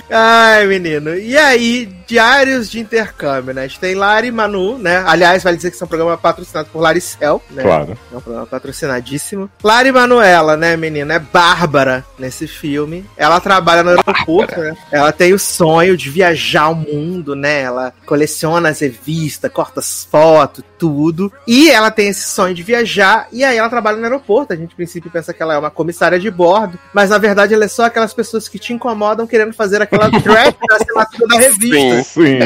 Ai, 0.09 0.67
menino. 0.67 1.15
E 1.15 1.37
aí, 1.37 1.89
diários 2.07 2.69
de 2.69 2.79
intercâmbio, 2.79 3.53
né? 3.53 3.63
A 3.63 3.67
gente 3.67 3.79
tem 3.79 3.95
Lari 3.95 4.27
e 4.27 4.31
Manu, 4.31 4.77
né? 4.77 5.03
Aliás, 5.05 5.43
vale 5.43 5.57
dizer 5.57 5.69
que 5.69 5.75
esse 5.75 5.83
é 5.83 5.85
um 5.85 5.89
programa 5.89 6.17
patrocinado 6.17 6.69
por 6.71 6.79
Laricel, 6.79 7.41
né? 7.49 7.63
Claro. 7.63 7.97
É 8.11 8.17
um 8.17 8.21
programa 8.21 8.45
patrocinadíssimo. 8.45 9.49
Lari 9.63 9.91
Manuela, 9.91 10.55
né, 10.55 10.77
menina? 10.77 11.15
É 11.15 11.19
Bárbara 11.19 12.05
nesse 12.19 12.47
filme. 12.47 13.05
Ela 13.17 13.39
trabalha 13.39 13.83
no 13.83 13.89
aeroporto, 13.89 14.59
né? 14.59 14.75
Ela 14.91 15.11
tem 15.11 15.33
o 15.33 15.39
sonho 15.39 15.97
de 15.97 16.09
viajar 16.09 16.69
o 16.69 16.75
mundo, 16.75 17.35
né? 17.35 17.61
Ela 17.61 17.93
coleciona 18.05 18.69
as 18.69 18.79
revistas, 18.79 19.51
corta 19.51 19.79
as 19.79 20.05
fotos, 20.05 20.63
tudo. 20.77 21.31
E 21.47 21.71
ela 21.71 21.89
tem 21.89 22.09
esse 22.09 22.27
sonho 22.29 22.53
de 22.53 22.61
viajar. 22.61 23.27
E 23.31 23.43
aí 23.43 23.57
ela 23.57 23.69
trabalha 23.69 23.97
no 23.97 24.03
aeroporto. 24.03 24.53
A 24.53 24.55
gente, 24.55 24.73
a 24.73 24.75
princípio, 24.75 25.09
pensa 25.09 25.33
que 25.33 25.41
ela 25.41 25.55
é 25.55 25.57
uma 25.57 25.71
comissária 25.71 26.19
de 26.19 26.29
bordo. 26.29 26.77
Mas 26.93 27.09
na 27.09 27.17
verdade, 27.17 27.53
ela 27.53 27.65
é 27.65 27.67
só 27.67 27.85
aquelas 27.85 28.13
pessoas 28.13 28.47
que 28.47 28.59
te 28.59 28.71
incomodam 28.71 29.25
querendo 29.25 29.44
fazer 29.53 29.81
aquela 29.81 30.09
draft 30.09 30.57
da 30.67 30.75
assinatura 30.75 31.27
da 31.27 31.37
revista. 31.37 32.03
Sim. 32.03 32.03
Sim. 32.03 32.39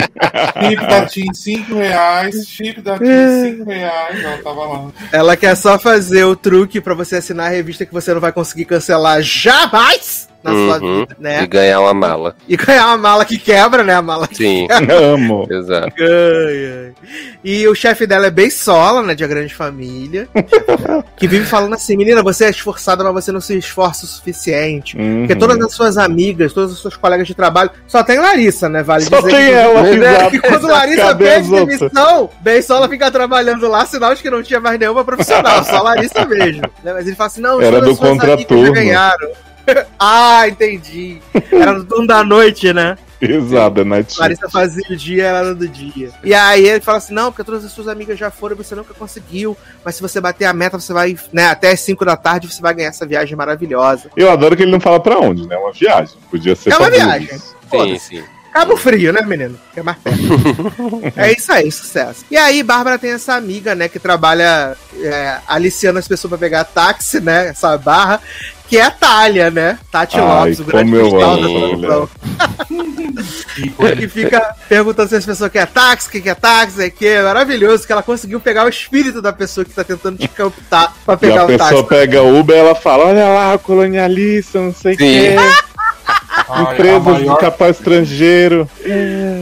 Chip 0.70 0.88
da 0.88 1.06
TIM 1.06 1.34
5 1.34 1.76
reais, 1.76 2.48
chip 2.48 2.82
da 2.82 2.98
TIM 2.98 3.58
5 3.58 3.70
reais. 3.70 4.24
Ela 4.24 4.38
tava 4.38 4.66
lá. 4.66 4.92
Ela 5.12 5.38
quer 5.38 5.56
só 5.56 5.78
fazer 5.78 6.24
o 6.24 6.36
truque 6.36 6.80
pra 6.82 6.94
você 6.94 7.18
assinar 7.18 7.48
a 7.48 7.50
revista 7.50 7.86
que 7.86 7.94
você 7.94 8.14
não 8.14 8.22
vai 8.22 8.32
conseguir 8.32 8.66
cancelar 8.66 9.22
jamais 9.22 10.29
na 10.44 10.52
sua 10.52 10.80
Uhum. 10.82 11.00
vida, 11.02 11.16
né? 11.20 11.44
E 11.44 11.48
ganhar 11.48 11.82
uma 11.82 11.94
mala. 11.94 12.36
E 12.48 12.56
ganhar 12.56 12.88
uma 12.88 12.98
mala 12.98 13.26
que 13.26 13.38
quebra, 13.38 13.84
né? 13.84 13.94
A 13.96 14.02
mala 14.02 14.28
que 14.28 14.36
Sim, 14.36 14.68
Amo. 14.90 15.48
exato. 15.52 15.92
ganha. 15.98 16.94
E 17.44 17.68
o 17.68 17.76
chefe 17.76 18.06
dela 18.08 18.28
é 18.28 18.32
bem 18.32 18.50
sola, 18.50 19.02
né? 19.02 19.16
De 19.16 19.24
a 19.24 19.28
grande 19.28 19.54
família. 19.54 20.28
que 21.18 21.28
vive 21.28 21.46
falando 21.46 21.74
assim: 21.74 21.96
menina, 21.98 22.22
você 22.24 22.46
é 22.46 22.50
esforçada, 22.50 23.04
mas 23.04 23.14
você 23.26 23.32
não 23.32 23.42
se 23.42 23.58
esforça 23.58 24.06
o 24.06 24.08
suficiente. 24.08 24.98
Uhum. 24.98 25.20
Porque 25.28 25.36
todas 25.36 25.60
as 25.62 25.74
suas 25.74 25.98
amigas, 25.98 26.54
todas 26.54 26.72
as 26.72 26.78
suas 26.80 26.96
colegas 26.96 27.28
de 27.28 27.34
trabalho, 27.36 27.70
só 27.88 28.04
tem 28.04 28.18
Larissa, 28.20 28.70
né? 28.70 28.82
Vale 28.84 29.04
Só 29.06 29.18
dizer 29.22 29.32
tem 29.32 29.46
que- 29.48 29.52
ela, 29.52 29.82
né? 29.84 29.94
exato. 30.16 30.36
E 30.36 30.40
quando 30.40 30.68
Larissa 30.68 31.16
pede 31.16 31.50
demissão, 31.50 32.30
bem 32.42 32.62
só 32.62 32.78
ela 32.78 32.90
fica 32.90 33.12
trabalhando 33.12 33.68
lá, 33.68 33.86
sinal 33.86 34.14
de 34.16 34.22
que 34.22 34.30
não 34.30 34.42
tinha 34.44 34.60
mais 34.60 34.80
nenhuma 34.80 35.04
profissional, 35.04 35.64
só 35.64 35.82
Larissa 35.82 36.26
mesmo. 36.26 36.62
Né? 36.84 36.94
Mas 36.94 37.08
ele 37.08 37.16
fala 37.16 37.28
assim: 37.28 37.42
não, 37.42 37.62
Era 37.62 37.80
todas 37.82 37.86
do 37.86 37.92
as 37.92 37.98
suas 37.98 38.10
amigas 38.12 38.28
já 38.30 38.36
contraturno. 38.38 38.74
ganharam. 38.74 39.28
ah, 40.00 40.48
entendi. 40.48 41.22
Era 41.52 41.74
no 41.74 41.86
turno 41.86 42.08
da 42.08 42.24
noite, 42.24 42.74
né? 42.74 42.98
Exato, 43.22 43.82
é 43.82 43.84
Night 43.84 44.12
Shift. 44.12 44.22
Larissa 44.22 44.50
fazia 44.50 44.84
o 44.90 44.96
dia, 44.96 45.26
ela 45.26 45.40
era 45.40 45.56
do 45.56 45.68
dia. 45.68 46.12
E 46.24 46.34
aí 46.34 46.66
ele 46.66 46.80
fala 46.80 47.00
assim: 47.00 47.14
não, 47.14 47.32
porque 47.32 47.44
todas 47.44 47.66
as 47.66 47.72
suas 47.72 47.88
amigas 47.88 48.18
já 48.18 48.32
foram 48.32 48.56
e 48.56 48.58
você 48.58 48.74
nunca 48.74 48.94
conseguiu. 48.94 49.58
Mas 49.84 49.96
se 49.96 50.02
você 50.02 50.22
bater 50.22 50.46
a 50.46 50.54
meta, 50.54 50.80
você 50.80 50.94
vai, 50.94 51.18
né, 51.34 51.48
até 51.48 51.72
as 51.72 51.82
5 51.82 52.06
da 52.06 52.16
tarde, 52.16 52.52
você 52.52 52.62
vai 52.62 52.74
ganhar 52.74 52.90
essa 52.90 53.06
viagem 53.06 53.36
maravilhosa. 53.36 54.10
Eu 54.16 54.32
adoro 54.32 54.56
que 54.56 54.64
ele 54.64 54.72
não 54.72 54.80
fala 54.80 55.00
pra 55.00 55.20
onde, 55.20 55.46
né? 55.48 55.56
É 55.56 55.58
uma 55.58 55.74
viagem. 55.74 56.18
Podia 56.32 56.56
ser 56.56 56.72
É 56.72 56.78
uma 56.78 56.90
viagem. 56.90 57.28
Sim, 57.28 57.56
Foda-se. 57.70 58.00
sim. 58.00 58.24
Cabo 58.54 58.76
Frio, 58.76 59.14
né, 59.14 59.22
menino? 59.22 59.60
Que 59.74 59.80
é 59.80 59.84
mais 59.84 59.98
perto. 60.00 60.20
é 61.16 61.32
isso 61.32 61.52
aí, 61.52 61.72
sucesso. 61.72 62.26
E 62.32 62.38
aí, 62.38 62.64
Bárbara 62.64 62.98
tem 62.98 63.12
essa 63.12 63.36
amiga, 63.36 63.76
né, 63.76 63.88
que 63.88 64.00
trabalha 64.00 64.76
é, 65.02 65.38
aliciando 65.48 66.00
as 66.00 66.08
pessoas 66.08 66.30
pra 66.30 66.38
pegar 66.38 66.64
táxi, 66.64 67.20
né? 67.20 67.50
Essa 67.50 67.78
barra, 67.78 68.20
que 68.70 68.78
é 68.78 68.84
a 68.84 68.92
Thalia, 68.92 69.50
né? 69.50 69.80
Tati 69.92 70.18
Ai, 70.18 70.22
Lopes, 70.26 70.60
o 70.60 70.64
grande 70.64 70.92
como 70.92 70.96
eu 70.96 71.10
cristal 71.10 71.38
da 71.42 71.48
produção. 71.50 72.10
E 74.00 74.08
fica 74.08 74.56
perguntando 74.70 75.10
se 75.10 75.16
as 75.16 75.26
pessoas 75.26 75.52
querem 75.52 75.68
táxi, 75.74 76.08
o 76.08 76.12
que 76.12 76.30
é 76.30 76.36
táxi, 76.36 76.84
é 76.84 76.90
que 76.90 77.06
é 77.06 77.22
maravilhoso 77.22 77.86
que 77.86 77.92
ela 77.92 78.02
conseguiu 78.04 78.40
pegar 78.40 78.66
o 78.66 78.70
espírito 78.70 79.22
da 79.22 79.34
pessoa 79.34 79.66
que 79.66 79.72
tá 79.72 79.84
tentando 79.84 80.18
te 80.18 80.28
captar 80.30 80.94
pra 81.06 81.16
E 81.16 81.18
pegar 81.18 81.42
a 81.42 81.44
o 81.44 81.48
pessoa 81.48 81.70
táxi. 81.84 81.84
pega 81.90 82.22
Uber 82.24 82.56
e 82.56 82.60
ela 82.60 82.76
fala: 82.76 83.06
Olha 83.08 83.28
lá, 83.28 83.58
colonialista, 83.58 84.60
não 84.62 84.74
sei 84.74 84.94
o 84.94 84.98
quê. 84.98 85.36
A 86.48 86.62
Empresas 86.74 87.04
de 87.18 87.26
maior, 87.26 87.38
capaz 87.38 87.78
estrangeiro. 87.78 88.68
Ai, 88.84 88.92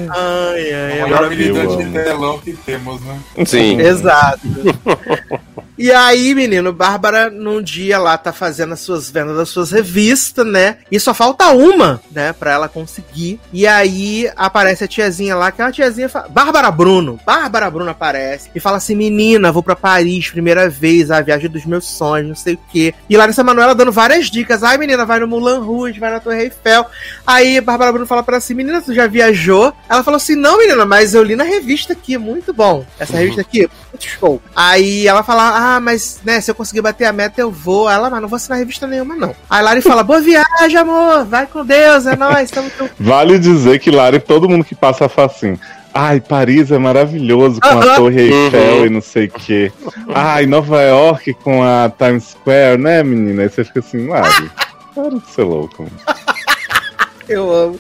ai, 0.09 0.73
a 0.73 0.75
é 0.75 1.01
maior 1.03 1.09
maravilhoso. 1.11 1.77
militante 1.77 1.83
amo. 1.83 1.93
de 1.93 2.03
telão 2.03 2.39
que 2.39 2.53
temos, 2.53 3.01
né? 3.01 3.19
Sim. 3.45 3.79
Exato. 3.79 4.41
E 5.77 5.91
aí, 5.91 6.33
menino, 6.33 6.73
Bárbara, 6.73 7.29
num 7.29 7.61
dia 7.61 7.99
lá, 7.99 8.17
tá 8.17 8.33
fazendo 8.33 8.73
as 8.73 8.79
suas 8.79 9.11
vendas 9.11 9.37
das 9.37 9.49
suas 9.49 9.71
revistas, 9.71 10.45
né? 10.45 10.77
E 10.91 10.99
só 10.99 11.13
falta 11.13 11.49
uma, 11.49 12.01
né, 12.11 12.33
pra 12.33 12.53
ela 12.53 12.67
conseguir. 12.67 13.39
E 13.53 13.67
aí 13.67 14.27
aparece 14.35 14.83
a 14.83 14.87
tiazinha 14.87 15.35
lá, 15.35 15.51
que 15.51 15.61
é 15.61 15.65
uma 15.65 15.71
tiazinha. 15.71 16.09
Fala, 16.09 16.27
Bárbara 16.29 16.71
Bruno. 16.71 17.19
Bárbara 17.23 17.69
Bruno 17.69 17.91
aparece 17.91 18.49
e 18.55 18.59
fala 18.59 18.77
assim: 18.77 18.95
menina, 18.95 19.51
vou 19.51 19.61
pra 19.61 19.75
Paris, 19.75 20.31
primeira 20.31 20.67
vez, 20.67 21.11
a 21.11 21.21
viagem 21.21 21.49
dos 21.49 21.65
meus 21.65 21.85
sonhos, 21.85 22.27
não 22.27 22.35
sei 22.35 22.55
o 22.55 22.59
quê. 22.71 22.93
E 23.07 23.15
Larissa 23.15 23.43
Manoela 23.43 23.75
dando 23.75 23.91
várias 23.91 24.31
dicas. 24.31 24.63
Ai, 24.63 24.79
menina, 24.79 25.05
vai 25.05 25.19
no 25.19 25.27
Moulin 25.27 25.59
Rouge, 25.59 25.99
vai 25.99 26.09
na 26.09 26.19
Torre 26.19 26.45
Eiffel. 26.45 26.87
Aí 27.25 27.61
Bárbara 27.61 27.91
Bruno 27.91 28.07
fala 28.07 28.23
pra 28.23 28.33
ela 28.33 28.37
assim: 28.39 28.55
menina, 28.55 28.81
tu 28.81 28.95
já 28.95 29.05
viajou? 29.05 29.71
Ela 29.87 30.03
falou 30.03 30.17
assim: 30.17 30.35
não, 30.35 30.57
menina, 30.57 30.85
mas 30.85 31.13
eu 31.13 31.21
li 31.21 31.35
na 31.35 31.43
revista 31.43 31.93
aqui, 31.93 32.17
muito 32.17 32.51
bom. 32.51 32.83
Essa 32.97 33.17
revista 33.17 33.41
aqui, 33.41 33.69
muito 33.93 34.07
show. 34.07 34.41
Aí 34.55 35.07
ela 35.07 35.21
fala: 35.21 35.49
ah, 35.55 35.66
mas, 35.81 36.19
né, 36.23 36.39
se 36.41 36.49
eu 36.49 36.55
conseguir 36.55 36.81
bater 36.81 37.05
a 37.05 37.13
meta, 37.13 37.41
eu 37.41 37.51
vou. 37.51 37.87
Aí 37.87 37.95
Ela, 37.95 38.09
mas 38.09 38.21
não 38.21 38.27
vou 38.29 38.35
assinar 38.37 38.57
revista 38.59 38.85
nenhuma, 38.87 39.15
não. 39.15 39.35
Aí 39.49 39.63
Lari 39.63 39.81
fala: 39.81 40.03
boa 40.03 40.21
viagem, 40.21 40.77
amor, 40.77 41.25
vai 41.25 41.45
com 41.47 41.65
Deus, 41.65 42.05
é 42.05 42.15
nóis, 42.15 42.49
tamo 42.51 42.69
junto. 42.77 42.93
Vale 42.99 43.37
dizer 43.39 43.79
que 43.79 43.91
Lari, 43.91 44.19
todo 44.19 44.47
mundo 44.49 44.63
que 44.65 44.75
passa 44.75 45.07
fala 45.09 45.27
assim. 45.27 45.57
Ai, 45.93 46.19
Paris 46.19 46.71
é 46.71 46.77
maravilhoso 46.77 47.59
com 47.59 47.67
a. 47.79 47.95
Torre 47.95 48.21
Eiffel 48.29 48.77
Uhum. 48.79 48.85
e 48.85 48.89
não 48.89 49.01
sei 49.01 49.25
o 49.25 49.31
quê. 49.31 49.71
Ai, 50.13 50.45
Nova 50.45 50.79
York 50.81 51.33
com 51.35 51.63
a 51.63 51.89
Times 51.97 52.23
Square, 52.39 52.77
né, 52.77 53.01
menina? 53.03 53.41
Aí 53.43 53.49
você 53.49 53.63
fica 53.63 53.79
assim, 53.79 54.07
Lari, 54.07 54.51
para 54.93 55.09
de 55.09 55.31
ser 55.31 55.43
louco. 55.43 55.87
Eu 57.27 57.51
amo. 57.53 57.79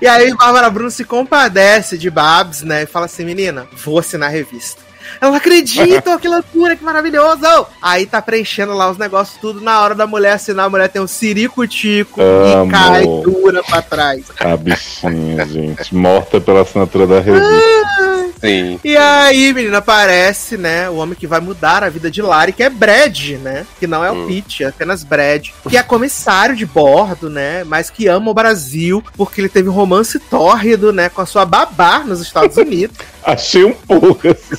e 0.00 0.06
aí 0.06 0.34
Bárbara 0.34 0.68
Bruno 0.68 0.90
se 0.90 1.04
compadece 1.04 1.96
de 1.96 2.10
Babs, 2.10 2.62
né? 2.62 2.82
E 2.82 2.86
fala 2.86 3.06
assim, 3.06 3.24
menina, 3.24 3.66
vou 3.84 3.98
assinar 3.98 4.28
a 4.28 4.32
revista. 4.32 4.82
Eu 5.20 5.28
não 5.30 5.36
acredito, 5.36 6.18
que 6.18 6.28
loucura, 6.28 6.76
que 6.76 6.84
maravilhoso! 6.84 7.66
Aí 7.82 8.06
tá 8.06 8.20
preenchendo 8.22 8.74
lá 8.74 8.90
os 8.90 8.98
negócios 8.98 9.38
tudo. 9.40 9.60
Na 9.60 9.80
hora 9.82 9.94
da 9.94 10.06
mulher 10.06 10.32
assinar, 10.32 10.66
a 10.66 10.70
mulher 10.70 10.88
tem 10.88 11.00
um 11.02 11.06
sirico-tico 11.06 12.20
Amo. 12.20 12.66
e 12.66 12.70
cai 12.70 13.04
dura 13.04 13.62
pra 13.62 13.82
trás. 13.82 14.24
A 14.40 14.56
bichinha, 14.56 15.46
gente. 15.46 15.94
Morta 15.94 16.40
pela 16.40 16.62
assinatura 16.62 17.06
da 17.06 17.20
revista. 17.20 18.28
Sim. 18.40 18.78
E 18.84 18.96
aí, 18.96 19.52
menina, 19.52 19.78
aparece, 19.78 20.56
né, 20.56 20.88
o 20.88 20.96
homem 20.96 21.16
que 21.16 21.26
vai 21.26 21.40
mudar 21.40 21.82
a 21.82 21.88
vida 21.88 22.08
de 22.08 22.22
Lari, 22.22 22.52
que 22.52 22.62
é 22.62 22.70
Brad, 22.70 23.30
né? 23.42 23.66
Que 23.80 23.86
não 23.86 24.04
é 24.04 24.12
o 24.12 24.14
Hum. 24.14 24.26
Pete, 24.28 24.62
é 24.62 24.68
apenas 24.68 25.02
Brad. 25.02 25.48
Que 25.68 25.76
é 25.76 25.82
comissário 25.82 26.54
de 26.54 26.64
bordo, 26.64 27.28
né? 27.28 27.64
Mas 27.64 27.90
que 27.90 28.06
ama 28.06 28.30
o 28.30 28.34
Brasil, 28.34 29.02
porque 29.16 29.40
ele 29.40 29.48
teve 29.48 29.68
um 29.68 29.72
romance 29.72 30.20
tórrido, 30.20 30.92
né, 30.92 31.08
com 31.08 31.20
a 31.20 31.26
sua 31.26 31.44
babá 31.44 32.00
nos 32.00 32.20
Estados 32.20 32.56
Unidos. 32.56 32.96
Achei 33.24 33.64
um 33.64 33.72
pouco 33.74 34.28
essa. 34.28 34.58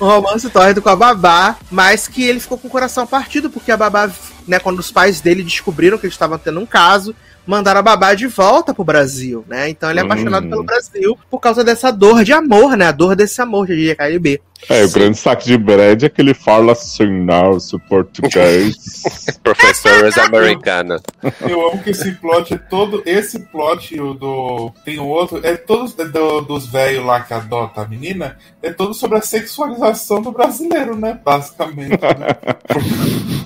Um 0.00 0.06
romance 0.06 0.48
tórrido 0.50 0.82
com 0.82 0.88
a 0.88 0.96
babá, 0.96 1.56
mas 1.70 2.08
que 2.08 2.24
ele 2.24 2.40
ficou 2.40 2.58
com 2.58 2.68
o 2.68 2.70
coração 2.70 3.06
partido, 3.06 3.50
porque 3.50 3.70
a 3.70 3.76
babá, 3.76 4.10
né, 4.46 4.58
quando 4.58 4.78
os 4.78 4.90
pais 4.90 5.20
dele 5.20 5.42
descobriram 5.42 5.98
que 5.98 6.06
eles 6.06 6.14
estavam 6.14 6.38
tendo 6.38 6.60
um 6.60 6.66
caso, 6.66 7.14
mandaram 7.50 7.80
a 7.80 7.82
babá 7.82 8.14
de 8.14 8.26
volta 8.26 8.72
pro 8.72 8.84
Brasil, 8.84 9.44
né? 9.48 9.68
Então 9.68 9.90
ele 9.90 10.00
é 10.00 10.02
Hum. 10.02 10.06
apaixonado 10.06 10.48
pelo 10.48 10.62
Brasil 10.64 11.18
por 11.30 11.40
causa 11.40 11.62
dessa 11.64 11.90
dor 11.90 12.24
de 12.24 12.32
amor, 12.32 12.76
né? 12.76 12.86
A 12.86 12.92
dor 12.92 13.14
desse 13.16 13.42
amor 13.42 13.66
de 13.66 13.94
KLB. 13.94 14.40
É, 14.68 14.84
o 14.84 14.90
grande 14.90 15.16
saco 15.16 15.42
de 15.44 15.56
Brad 15.56 16.02
é 16.02 16.08
que 16.10 16.20
ele 16.20 16.34
fala 16.34 16.72
assim, 16.72 17.06
nosso 17.24 17.78
português. 17.88 19.02
Professores 19.42 20.18
americanas. 20.18 21.00
Eu 21.48 21.70
amo 21.70 21.82
que 21.82 21.90
esse 21.90 22.12
plot 22.12 22.52
é 22.52 22.58
todo. 22.58 23.02
Esse 23.06 23.38
plot 23.40 23.98
o 23.98 24.12
do. 24.12 24.70
Tem 24.84 24.98
um 25.00 25.06
outro. 25.08 25.40
É 25.42 25.56
todos 25.56 25.94
do- 25.94 26.42
dos 26.42 26.66
velhos 26.66 27.04
lá 27.06 27.20
que 27.20 27.32
adota 27.32 27.80
a 27.80 27.88
menina. 27.88 28.36
É 28.62 28.70
todo 28.70 28.92
sobre 28.92 29.16
a 29.16 29.22
sexualização 29.22 30.20
do 30.20 30.30
brasileiro, 30.30 30.94
né? 30.94 31.18
Basicamente. 31.24 31.92
Né? 31.92 32.36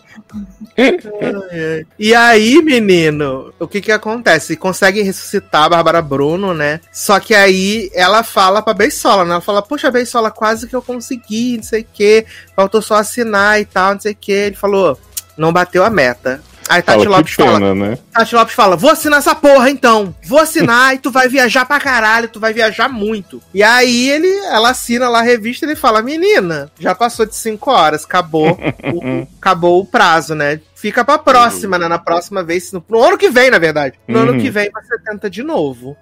E 1.98 2.14
aí, 2.14 2.62
menino, 2.62 3.52
o 3.58 3.66
que 3.66 3.80
que 3.80 3.92
acontece? 3.92 4.56
Consegue 4.56 5.02
ressuscitar 5.02 5.64
a 5.64 5.68
Bárbara 5.68 6.02
Bruno, 6.02 6.54
né? 6.54 6.80
Só 6.92 7.18
que 7.20 7.34
aí 7.34 7.90
ela 7.94 8.22
fala 8.22 8.62
pra 8.62 8.74
Beisola, 8.74 9.24
né? 9.24 9.32
Ela 9.32 9.40
fala, 9.40 9.62
poxa, 9.62 9.90
Beisola, 9.90 10.30
quase 10.30 10.66
que 10.66 10.74
eu 10.74 10.82
consegui, 10.82 11.56
não 11.56 11.64
sei 11.64 11.82
o 11.82 11.86
quê. 11.92 12.26
Faltou 12.54 12.82
só 12.82 12.96
assinar 12.96 13.60
e 13.60 13.64
tal, 13.64 13.94
não 13.94 14.00
sei 14.00 14.12
o 14.12 14.18
quê. 14.20 14.32
Ele 14.32 14.56
falou, 14.56 14.98
não 15.36 15.52
bateu 15.52 15.84
a 15.84 15.90
meta. 15.90 16.40
Aí 16.68 16.82
Tati 16.82 17.04
Fala 17.04 17.16
Lopes 17.18 17.36
que 17.36 17.42
fala, 17.42 17.58
pena, 17.60 17.74
né? 17.74 17.98
Tati 18.12 18.34
Lopes 18.34 18.54
fala: 18.54 18.76
Vou 18.76 18.90
assinar 18.90 19.18
essa 19.18 19.34
porra 19.34 19.70
então. 19.70 20.14
Vou 20.24 20.38
assinar 20.38 20.94
e 20.94 20.98
tu 20.98 21.10
vai 21.10 21.28
viajar 21.28 21.64
pra 21.66 21.78
caralho, 21.78 22.28
tu 22.28 22.40
vai 22.40 22.52
viajar 22.52 22.88
muito. 22.88 23.42
E 23.52 23.62
aí 23.62 24.08
ele, 24.10 24.28
ela 24.46 24.70
assina 24.70 25.08
lá 25.08 25.20
a 25.20 25.22
revista 25.22 25.64
e 25.64 25.68
ele 25.68 25.76
fala: 25.76 26.02
Menina, 26.02 26.70
já 26.78 26.94
passou 26.94 27.26
de 27.26 27.34
5 27.34 27.70
horas, 27.70 28.04
acabou, 28.04 28.52
o, 28.84 29.26
acabou 29.38 29.80
o 29.80 29.86
prazo, 29.86 30.34
né? 30.34 30.60
Fica 30.74 31.04
pra 31.04 31.16
próxima, 31.18 31.78
né? 31.78 31.88
Na 31.88 31.98
próxima 31.98 32.42
vez, 32.42 32.70
no, 32.72 32.84
no 32.88 33.02
ano 33.02 33.16
que 33.16 33.30
vem, 33.30 33.50
na 33.50 33.58
verdade. 33.58 33.98
No 34.06 34.18
ano 34.20 34.32
Uhum. 34.32 34.40
que 34.40 34.50
vem 34.50 34.70
você 34.70 34.98
tenta 34.98 35.30
de 35.30 35.42
novo. 35.42 35.96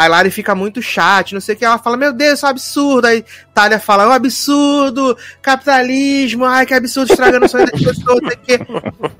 Aí 0.00 0.08
Lari 0.08 0.30
fica 0.30 0.54
muito 0.54 0.80
chat, 0.80 1.34
não 1.34 1.42
sei 1.42 1.54
o 1.54 1.58
que. 1.58 1.62
Ela 1.62 1.76
fala, 1.76 1.94
meu 1.94 2.10
Deus, 2.10 2.38
isso 2.38 2.46
é 2.46 2.48
um 2.48 2.52
absurdo. 2.52 3.06
Aí 3.06 3.22
Talia 3.52 3.78
fala, 3.78 4.04
é 4.04 4.06
um 4.06 4.12
absurdo, 4.12 5.14
capitalismo, 5.42 6.46
ai, 6.46 6.64
que 6.64 6.72
absurdo, 6.72 7.10
estragando 7.10 7.44
o 7.44 7.48
sonho 7.50 7.70
das 7.70 7.78
pessoas, 7.78 8.22
não 8.22 8.30
sei 8.30 8.38
o 8.38 8.40
que. 8.40 8.52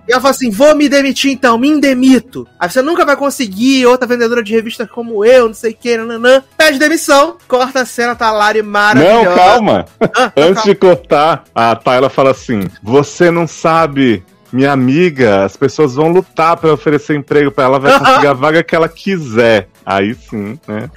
E 0.08 0.12
ela 0.12 0.22
fala 0.22 0.30
assim, 0.30 0.50
vou 0.50 0.74
me 0.74 0.88
demitir 0.88 1.32
então, 1.32 1.58
me 1.58 1.68
indemito. 1.68 2.48
Aí 2.58 2.70
você 2.70 2.80
nunca 2.80 3.04
vai 3.04 3.14
conseguir 3.14 3.84
outra 3.84 4.08
vendedora 4.08 4.42
de 4.42 4.54
revista 4.54 4.86
como 4.86 5.22
eu, 5.22 5.48
não 5.48 5.54
sei 5.54 5.72
o 5.72 5.76
que, 5.76 5.98
nananã. 5.98 6.42
Pede 6.56 6.78
demissão, 6.78 7.36
corta 7.46 7.82
a 7.82 7.84
cena, 7.84 8.16
tá 8.16 8.28
a 8.28 8.32
Lari 8.32 8.62
maravilhosa. 8.62 9.28
Não, 9.28 9.36
calma. 9.36 9.84
Ah, 10.16 10.32
Antes 10.34 10.62
de 10.64 10.74
cortar, 10.74 11.44
a 11.54 11.76
Tayla 11.76 12.08
fala 12.08 12.30
assim: 12.30 12.66
Você 12.82 13.30
não 13.30 13.46
sabe, 13.46 14.24
minha 14.52 14.72
amiga, 14.72 15.44
as 15.44 15.56
pessoas 15.56 15.94
vão 15.94 16.08
lutar 16.08 16.56
pra 16.56 16.72
oferecer 16.72 17.16
emprego 17.16 17.50
pra 17.50 17.64
ela, 17.64 17.78
vai 17.78 17.98
conseguir 17.98 18.26
a 18.26 18.32
vaga 18.34 18.62
que 18.62 18.74
ela 18.74 18.88
quiser. 18.88 19.68
Aí 19.84 20.14
sim, 20.14 20.58
né? 20.66 20.90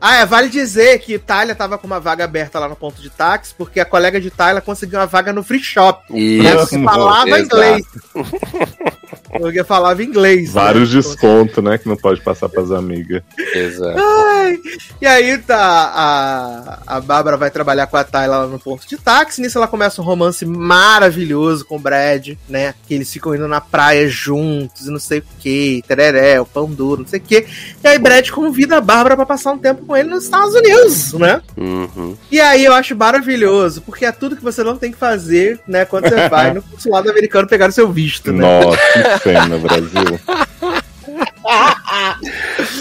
Ah, 0.00 0.16
é, 0.16 0.26
vale 0.26 0.48
dizer 0.48 0.98
que 0.98 1.18
Thalia 1.18 1.54
tava 1.54 1.78
com 1.78 1.86
uma 1.86 2.00
vaga 2.00 2.24
aberta 2.24 2.58
lá 2.58 2.68
no 2.68 2.76
ponto 2.76 3.00
de 3.00 3.10
táxi, 3.10 3.54
porque 3.56 3.80
a 3.80 3.84
colega 3.84 4.20
de 4.20 4.30
Thalia 4.30 4.60
conseguiu 4.60 4.98
uma 4.98 5.06
vaga 5.06 5.32
no 5.32 5.42
free 5.42 5.62
shop. 5.62 6.12
Né, 6.12 6.18
Isso. 6.18 6.58
porque 6.58 6.82
falava 6.82 7.28
exato. 7.30 7.44
inglês. 7.44 7.86
Porque 9.38 9.64
falava 9.64 10.02
inglês. 10.02 10.54
né? 10.54 10.60
Vários 10.60 10.90
descontos, 10.90 11.62
né? 11.62 11.78
Que 11.78 11.88
não 11.88 11.96
pode 11.96 12.20
passar 12.20 12.48
pras 12.48 12.70
amigas. 12.70 13.22
Exato. 13.54 13.98
Ai, 13.98 14.58
e 15.00 15.06
aí 15.06 15.38
tá 15.38 15.56
a, 15.56 16.96
a 16.96 17.00
Bárbara 17.00 17.36
vai 17.36 17.50
trabalhar 17.50 17.86
com 17.86 17.96
a 17.96 18.04
Tayla 18.04 18.38
lá 18.38 18.46
no 18.46 18.58
ponto 18.58 18.86
de 18.86 18.96
táxi. 18.96 19.40
Nisso 19.40 19.58
ela 19.58 19.68
começa 19.68 20.00
um 20.00 20.04
romance 20.04 20.44
maravilhoso 20.44 21.64
com 21.64 21.76
o 21.76 21.78
Brad, 21.78 22.30
né? 22.48 22.74
Que 22.86 22.94
eles 22.94 23.12
ficam 23.12 23.34
indo 23.34 23.48
na 23.48 23.60
praia 23.60 24.08
juntos 24.08 24.86
e 24.86 24.90
não 24.90 24.98
sei 24.98 25.18
o 25.18 25.24
que, 25.40 25.82
tereré, 25.86 26.40
o 26.40 26.46
pão 26.46 26.70
duro, 26.70 27.02
não 27.02 27.08
sei 27.08 27.18
o 27.18 27.22
que. 27.22 27.46
E 27.82 27.88
aí 27.88 27.98
Brad 27.98 28.28
convida 28.30 28.78
a 28.78 28.80
Bárbara 28.80 29.16
pra 29.16 29.26
passar 29.26 29.52
um 29.52 29.58
tempo 29.58 29.84
com 29.86 29.96
ele 29.96 30.08
nos 30.10 30.24
Estados 30.24 30.54
Unidos, 30.54 31.12
né? 31.14 31.40
Uhum. 31.56 32.16
E 32.30 32.40
aí 32.40 32.64
eu 32.64 32.72
acho 32.74 32.94
maravilhoso, 32.96 33.80
porque 33.82 34.04
é 34.04 34.12
tudo 34.12 34.36
que 34.36 34.42
você 34.44 34.62
não 34.64 34.76
tem 34.76 34.90
que 34.92 34.98
fazer, 34.98 35.60
né? 35.66 35.84
Quando 35.84 36.08
você 36.08 36.28
vai 36.28 36.52
no 36.52 36.60
consulado 36.68 37.08
americano 37.10 37.46
pegar 37.48 37.68
o 37.68 37.72
seu 37.72 37.90
visto, 37.90 38.32
né? 38.32 38.40
Nossa, 38.64 38.78
que 39.18 39.24
pena, 39.24 39.58
Brasil. 39.58 40.20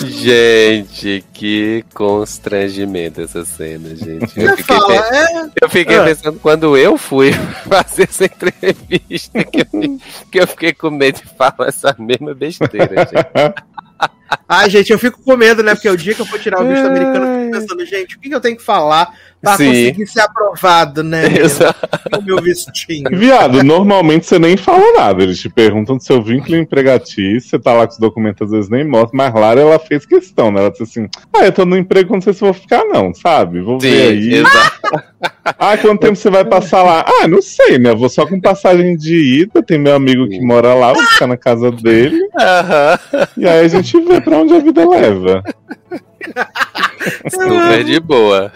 Gente, 0.01 1.23
que 1.33 1.85
constrangimento 1.93 3.21
essa 3.21 3.45
cena, 3.45 3.95
gente. 3.95 4.39
Eu 4.39 4.57
fiquei, 4.57 4.63
fala, 4.75 4.87
pe- 4.87 5.15
é, 5.15 5.49
eu 5.61 5.69
fiquei 5.69 5.97
Ah. 5.99 6.03
pensando 6.03 6.39
quando 6.39 6.75
eu 6.77 6.97
fui 6.97 7.31
fazer 7.69 8.03
essa 8.09 8.25
entrevista, 8.25 9.43
que 9.43 9.59
eu, 9.61 9.99
que 10.31 10.39
eu 10.39 10.47
fiquei 10.47 10.73
com 10.73 10.89
medo 10.89 11.21
de 11.21 11.27
falar 11.37 11.67
essa 11.67 11.95
mesma 11.99 12.33
besteira, 12.33 13.05
gente. 13.05 13.55
Ai, 14.47 14.69
gente, 14.69 14.91
eu 14.91 14.99
fico 14.99 15.21
com 15.23 15.35
medo, 15.35 15.63
né? 15.63 15.73
Porque 15.73 15.89
o 15.89 15.97
dia 15.97 16.13
que 16.13 16.21
eu 16.21 16.25
for 16.25 16.39
tirar 16.39 16.61
o 16.61 16.67
visto 16.67 16.85
americano, 16.85 17.25
eu 17.25 17.31
fico 17.31 17.51
pensando, 17.51 17.85
gente, 17.85 18.15
o 18.15 18.19
que, 18.19 18.29
que 18.29 18.35
eu 18.35 18.41
tenho 18.41 18.55
que 18.55 18.63
falar 18.63 19.09
pra 19.41 19.57
Sim. 19.57 19.67
conseguir 19.67 20.07
ser 20.07 20.21
aprovado, 20.21 21.03
né? 21.03 21.23
O 22.15 22.21
meu 22.21 22.37
vistinho. 22.41 23.09
Viado, 23.17 23.63
normalmente 23.63 24.25
você 24.25 24.39
nem 24.39 24.55
fala 24.55 24.83
nada. 24.93 25.21
Eles 25.23 25.39
te 25.39 25.49
perguntam 25.49 25.97
do 25.97 26.03
seu 26.03 26.21
vínculo 26.21 26.55
empregatício, 26.55 27.41
você 27.49 27.59
tá 27.59 27.73
lá 27.73 27.85
com 27.85 27.93
os 27.93 27.99
documentos, 27.99 28.43
às 28.43 28.51
vezes 28.51 28.69
nem 28.69 28.87
mostra, 28.87 29.11
mas 29.13 29.33
Lara, 29.33 29.59
ela 29.59 29.79
fez 29.79 30.05
questão, 30.05 30.51
né? 30.51 30.61
Ela 30.61 30.69
disse 30.71 30.83
assim: 30.83 31.09
Ah, 31.35 31.45
eu 31.45 31.51
tô 31.51 31.65
no 31.65 31.75
emprego, 31.75 32.13
não 32.13 32.21
sei 32.21 32.33
se 32.33 32.39
vou 32.41 32.53
ficar, 32.53 32.85
não, 32.85 33.13
sabe? 33.13 33.61
Vou 33.61 33.79
Sim, 33.81 33.89
ver 33.89 34.07
aí. 34.11 34.33
exato. 34.35 34.75
Ah, 35.57 35.77
quanto 35.77 35.99
tempo 36.01 36.15
você 36.15 36.29
vai 36.29 36.43
passar 36.43 36.81
lá? 36.83 37.05
Ah, 37.07 37.27
não 37.27 37.41
sei, 37.41 37.77
né? 37.77 37.91
Eu 37.91 37.97
vou 37.97 38.09
só 38.09 38.25
com 38.25 38.39
passagem 38.41 38.95
de 38.97 39.41
ida, 39.41 39.61
tem 39.61 39.77
meu 39.77 39.95
amigo 39.95 40.27
que 40.27 40.39
mora 40.41 40.73
lá, 40.73 40.91
vou 40.91 41.03
ficar 41.03 41.27
na 41.27 41.37
casa 41.37 41.71
dele, 41.71 42.17
Aham. 42.39 42.99
e 43.37 43.47
aí 43.47 43.65
a 43.65 43.67
gente 43.67 43.99
vê 44.01 44.19
pra 44.19 44.34
onde 44.35 44.53
a 44.55 44.59
vida 44.59 44.87
leva. 44.87 45.43
Super 47.29 47.83
de 47.83 47.99
boa. 47.99 48.51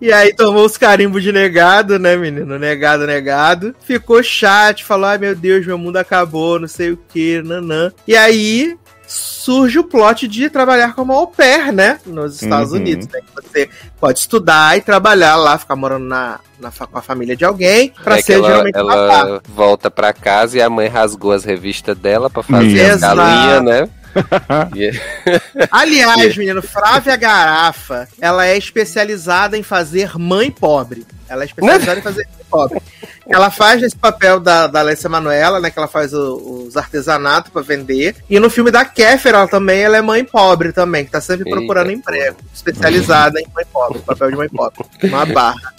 E 0.00 0.12
aí 0.12 0.34
tomou 0.34 0.64
os 0.66 0.76
carimbos 0.76 1.22
de 1.22 1.32
negado, 1.32 1.98
né, 1.98 2.16
menino? 2.16 2.58
Negado, 2.58 3.06
negado. 3.06 3.74
Ficou 3.80 4.22
chat, 4.22 4.84
falou: 4.84 5.06
ai 5.06 5.18
meu 5.18 5.34
Deus, 5.34 5.66
meu 5.66 5.78
mundo 5.78 5.96
acabou, 5.96 6.58
não 6.60 6.68
sei 6.68 6.90
o 6.90 6.98
que, 7.08 7.40
nanã. 7.42 7.90
E 8.06 8.16
aí 8.16 8.76
surge 9.06 9.78
o 9.78 9.84
plot 9.84 10.28
de 10.28 10.48
trabalhar 10.48 10.94
como 10.94 11.12
au 11.12 11.26
pair, 11.26 11.72
né? 11.72 11.98
Nos 12.06 12.40
Estados 12.42 12.70
Uhum. 12.72 12.78
Unidos, 12.78 13.08
né? 13.08 13.20
Que 13.20 13.34
você 13.42 13.68
pode 13.98 14.20
estudar 14.20 14.76
e 14.78 14.80
trabalhar 14.82 15.34
lá, 15.36 15.58
ficar 15.58 15.74
morando 15.74 16.04
na, 16.04 16.38
na 16.60 16.70
fa- 16.70 16.86
com 16.86 16.96
a 16.98 17.02
família 17.02 17.34
de 17.36 17.44
alguém, 17.44 17.92
pra 18.04 18.18
É 18.18 18.22
ser 18.22 18.34
ela, 18.34 18.46
geralmente 18.48 18.76
ela 18.76 19.40
volta 19.48 19.90
pra 19.90 20.12
casa 20.12 20.58
e 20.58 20.62
a 20.62 20.70
mãe 20.70 20.86
rasgou 20.86 21.32
as 21.32 21.44
revistas 21.44 21.96
dela 21.98 22.30
pra 22.30 22.42
fazer 22.42 22.66
Minha. 22.66 22.94
as 22.94 23.00
galinhas, 23.00 23.62
né? 23.64 23.88
Aliás, 25.70 26.36
menino, 26.36 26.62
Flávia 26.62 27.16
Garafa, 27.16 28.08
ela 28.20 28.46
é 28.46 28.56
especializada 28.56 29.56
em 29.56 29.62
fazer 29.62 30.16
mãe 30.18 30.50
pobre. 30.50 31.06
Ela 31.28 31.42
é 31.42 31.46
especializada 31.46 31.98
em 32.00 32.02
fazer 32.02 32.26
mãe 32.26 32.46
pobre. 32.50 32.82
Ela 33.30 33.50
faz 33.50 33.82
esse 33.82 33.96
papel 33.96 34.40
da, 34.40 34.66
da 34.66 34.80
Alessia 34.80 35.08
Manuela, 35.08 35.60
né? 35.60 35.70
Que 35.70 35.78
ela 35.78 35.86
faz 35.88 36.12
o- 36.12 36.64
os 36.66 36.76
artesanatos 36.76 37.52
pra 37.52 37.62
vender. 37.62 38.16
E 38.28 38.38
no 38.40 38.50
filme 38.50 38.70
da 38.70 38.84
Kéfera, 38.84 39.38
ela 39.38 39.48
também 39.48 39.80
ela 39.82 39.96
é 39.96 40.02
mãe 40.02 40.24
pobre 40.24 40.72
também, 40.72 41.04
que 41.04 41.10
tá 41.12 41.20
sempre 41.20 41.48
Eita, 41.48 41.56
procurando 41.56 41.90
emprego. 41.92 42.36
Especializada 42.52 43.40
em 43.40 43.46
mãe 43.54 43.64
pobre, 43.72 43.98
papel 44.00 44.30
de 44.30 44.36
mãe 44.36 44.48
pobre. 44.48 44.84
Uma 45.04 45.24
barra. 45.26 45.72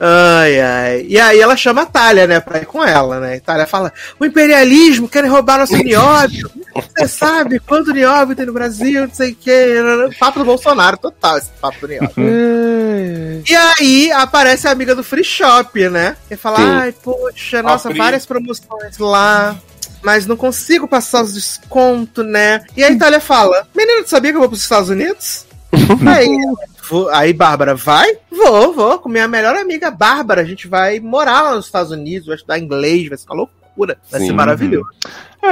Ai, 0.00 0.60
ai. 0.60 1.06
E 1.08 1.18
aí 1.18 1.40
ela 1.40 1.56
chama 1.56 1.82
a 1.82 1.86
Thalia, 1.86 2.26
né, 2.26 2.40
pra 2.40 2.58
ir 2.60 2.66
com 2.66 2.82
ela, 2.84 3.18
né? 3.20 3.36
E 3.36 3.40
Thalia 3.40 3.66
fala: 3.66 3.92
o 4.18 4.24
imperialismo 4.24 5.08
querem 5.08 5.28
roubar 5.30 5.58
nosso 5.58 5.76
nióbio. 5.76 6.50
Você 6.96 7.08
sabe 7.08 7.58
quanto 7.60 7.92
nióbio 7.92 8.36
tem 8.36 8.46
no 8.46 8.52
Brasil, 8.52 9.02
não 9.02 9.14
sei 9.14 9.32
o 9.32 9.36
quê. 9.36 9.74
Papo 10.20 10.38
do 10.40 10.44
Bolsonaro, 10.44 10.96
total, 10.96 11.38
esse 11.38 11.50
papo 11.60 11.80
do 11.80 11.88
nióbio. 11.88 12.14
E 13.48 13.54
aí 13.54 14.10
aparece 14.12 14.66
a 14.68 14.70
amiga 14.70 14.94
do 14.94 15.02
Free 15.02 15.24
Shop, 15.24 15.88
né? 15.88 16.16
E 16.30 16.36
fala: 16.36 16.56
Sim. 16.58 16.64
ai, 16.70 16.92
poxa, 17.02 17.62
nossa, 17.62 17.92
várias 17.92 18.26
promoções 18.26 18.98
lá. 18.98 19.56
Mas 20.02 20.26
não 20.26 20.36
consigo 20.36 20.86
passar 20.86 21.22
os 21.24 21.32
descontos, 21.34 22.24
né? 22.24 22.64
E 22.76 22.84
aí 22.84 22.96
Thalia 22.96 23.20
fala: 23.20 23.66
Menina, 23.74 24.04
tu 24.04 24.10
sabia 24.10 24.30
que 24.30 24.36
eu 24.36 24.40
vou 24.40 24.48
pros 24.48 24.62
Estados 24.62 24.88
Unidos? 24.90 25.46
aí, 26.06 26.36
vou- 26.88 27.08
aí, 27.10 27.32
Bárbara, 27.32 27.74
vai? 27.74 28.16
Vou, 28.30 28.72
vou. 28.72 28.98
Com 28.98 29.08
minha 29.08 29.26
melhor 29.26 29.56
amiga 29.56 29.90
Bárbara. 29.90 30.42
A 30.42 30.44
gente 30.44 30.68
vai 30.68 31.00
morar 31.00 31.42
lá 31.42 31.54
nos 31.56 31.66
Estados 31.66 31.90
Unidos, 31.90 32.26
vai 32.28 32.36
estudar 32.36 32.58
inglês, 32.58 33.08
vai 33.08 33.18
ser 33.18 33.26
uma 33.26 33.36
loucura. 33.36 33.98
Vai 34.10 34.20
ser 34.20 34.26
Sim. 34.28 34.32
maravilhoso. 34.32 34.88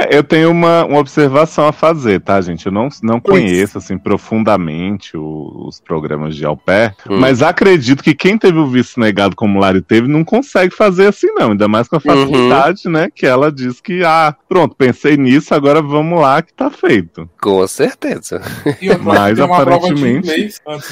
É, 0.01 0.17
eu 0.17 0.23
tenho 0.23 0.51
uma, 0.51 0.83
uma 0.85 0.99
observação 0.99 1.67
a 1.67 1.71
fazer, 1.71 2.19
tá, 2.21 2.39
gente? 2.41 2.65
Eu 2.65 2.71
não, 2.71 2.89
não 3.01 3.19
conheço, 3.19 3.77
assim, 3.77 3.97
profundamente 3.97 5.15
o- 5.15 5.65
os 5.67 5.79
programas 5.79 6.35
de 6.35 6.45
au 6.45 6.57
pair, 6.57 6.93
Hum. 7.09 7.17
mas 7.19 7.41
acredito 7.41 8.03
que 8.03 8.13
quem 8.13 8.37
teve 8.37 8.57
o 8.57 8.67
visto 8.67 8.99
negado 8.99 9.35
como 9.35 9.59
Lari 9.59 9.81
teve 9.81 10.07
não 10.07 10.23
consegue 10.23 10.73
fazer 10.75 11.07
assim, 11.07 11.27
não. 11.33 11.51
Ainda 11.51 11.67
mais 11.67 11.87
com 11.87 11.95
a 11.95 11.99
Uhum. 11.99 12.25
facilidade, 12.25 12.89
né? 12.89 13.09
Que 13.13 13.25
ela 13.25 13.51
diz 13.51 13.79
que, 13.79 14.03
ah, 14.03 14.35
pronto, 14.49 14.75
pensei 14.75 15.15
nisso, 15.17 15.53
agora 15.53 15.81
vamos 15.81 16.19
lá 16.19 16.41
que 16.41 16.53
tá 16.53 16.69
feito. 16.69 17.29
Com 17.41 17.65
certeza. 17.67 18.41
E 18.81 18.89
Mas, 18.97 19.39
aparentemente- 19.39 20.27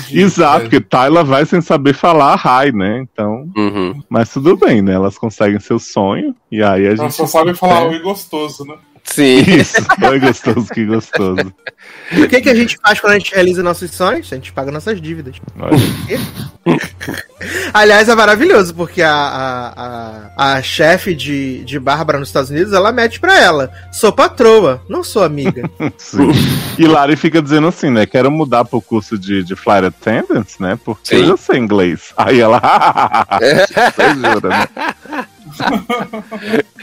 de 0.10 0.20
Exato, 0.22 0.62
porque 0.62 0.80
Tyler 0.82 1.26
vai 1.26 1.46
sem 1.46 1.62
saber 1.62 1.94
falar 1.94 2.36
hi, 2.46 2.72
né? 2.72 3.00
Então, 3.12 3.48
Uhum. 3.56 4.02
mas 4.10 4.30
tudo 4.32 4.56
bem, 4.56 4.82
né? 4.82 4.94
Elas 4.94 5.18
conseguem 5.18 5.60
seu 5.60 5.80
sonho, 5.80 6.36
e 6.52 6.62
aí 6.64 6.84
a 6.86 6.88
Ela 6.90 6.96
gente. 6.98 7.14
só 7.14 7.26
sabe 7.26 7.54
falar 7.54 7.82
É. 7.84 7.88
oi 7.90 8.00
gostoso, 8.00 8.66
né? 8.66 8.76
Sim. 9.04 9.40
Isso, 9.60 9.84
foi 10.00 10.20
gostoso, 10.20 10.68
que 10.74 10.86
gostoso. 10.86 11.54
O 12.12 12.28
que, 12.28 12.42
que 12.42 12.50
a 12.50 12.56
gente 12.56 12.78
faz 12.78 13.00
quando 13.00 13.14
a 13.14 13.20
gente 13.20 13.34
realiza 13.34 13.62
nossos 13.62 13.92
sonhos? 13.92 14.32
A 14.32 14.36
gente 14.36 14.54
paga 14.54 14.72
nossas 14.72 15.02
dívidas. 15.02 15.36
Aliás, 17.74 18.08
é 18.08 18.16
maravilhoso, 18.16 18.74
porque 18.74 19.02
a, 19.02 19.14
a, 19.14 20.32
a, 20.38 20.54
a 20.56 20.62
chefe 20.62 21.14
de, 21.14 21.64
de 21.66 21.80
Bárbara 21.80 22.18
nos 22.18 22.30
Estados 22.30 22.50
Unidos, 22.50 22.72
ela 22.72 22.92
mete 22.92 23.20
pra 23.20 23.38
ela. 23.38 23.72
Sou 23.92 24.14
patroa, 24.14 24.82
não 24.88 25.04
sou 25.04 25.24
amiga. 25.24 25.70
Sim. 25.98 26.32
E 26.78 26.88
Lari 26.88 27.16
fica 27.16 27.42
dizendo 27.42 27.68
assim, 27.68 27.90
né? 27.90 28.06
Quero 28.06 28.32
mudar 28.32 28.64
pro 28.64 28.82
curso 28.82 29.18
de, 29.18 29.44
de 29.44 29.56
flight 29.56 29.88
attendants, 29.88 30.58
né? 30.60 30.80
Porque 30.84 31.16
Sim. 31.16 31.22
eu 31.22 31.28
já 31.28 31.38
sei 31.38 31.60
inglês. 31.60 32.14
Aí 32.16 32.40
ela. 32.40 32.62
Você 33.40 34.16
jura, 34.16 34.50
né? 34.50 34.68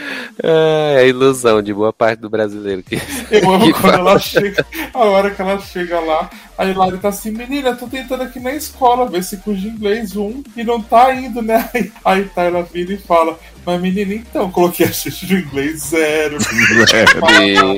É 0.43 0.97
a 0.99 1.03
ilusão 1.03 1.61
de 1.61 1.73
boa 1.73 1.93
parte 1.93 2.19
do 2.19 2.29
brasileiro 2.29 2.81
que. 2.81 2.95
Eu 3.29 3.49
amo 3.53 3.65
Que 3.65 3.73
quando 3.73 3.93
fala. 3.93 4.11
ela 4.11 4.19
chega, 4.19 4.65
a 4.93 4.99
hora 4.99 5.29
que 5.29 5.41
ela 5.41 5.59
chega 5.59 5.99
lá, 5.99 6.29
aí 6.57 6.73
Lari 6.73 6.97
tá 6.97 7.09
assim, 7.09 7.31
menina, 7.31 7.75
tô 7.75 7.87
tentando 7.87 8.23
aqui 8.23 8.39
na 8.39 8.53
escola 8.53 9.07
ver 9.07 9.23
se 9.23 9.37
curso 9.37 9.61
de 9.61 9.67
inglês 9.67 10.15
um 10.15 10.41
e 10.55 10.63
não 10.63 10.81
tá 10.81 11.13
indo, 11.13 11.41
né? 11.41 11.69
Aí, 11.73 11.91
aí 12.03 12.25
Tyler 12.25 12.65
vira 12.65 12.93
e 12.93 12.97
fala, 12.97 13.37
mas 13.65 13.79
menina, 13.81 14.13
então, 14.13 14.49
coloquei 14.51 14.85
a 14.87 14.91
chute 14.91 15.25
de 15.25 15.35
inglês 15.35 15.81
zero. 15.89 16.37
Sim. 16.41 17.77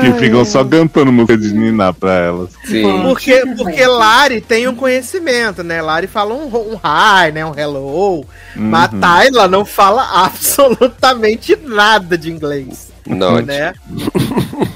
que 0.00 0.12
ficam 0.18 0.44
só 0.44 0.64
cantando 0.64 1.12
música 1.12 1.36
de 1.36 1.52
Niná 1.52 1.92
pra 1.92 2.12
elas. 2.14 2.50
Sim. 2.64 3.02
Porque, 3.02 3.42
porque 3.56 3.86
Lari 3.86 4.40
tem 4.40 4.68
um 4.68 4.74
conhecimento, 4.74 5.62
né? 5.62 5.82
Lari 5.82 6.06
fala 6.06 6.34
um, 6.34 6.46
um 6.46 6.74
hi, 6.76 7.32
né? 7.32 7.44
Um 7.44 7.58
hello. 7.58 8.24
Mas 8.54 8.92
Uhum. 8.92 8.98
a 8.98 9.00
Tayla 9.00 9.48
não 9.48 9.64
fala 9.64 10.24
absolutamente 10.24 11.56
nada 11.56 12.16
de 12.16 12.30
inglês. 12.30 12.93
Não, 13.06 13.40
né? 13.40 13.74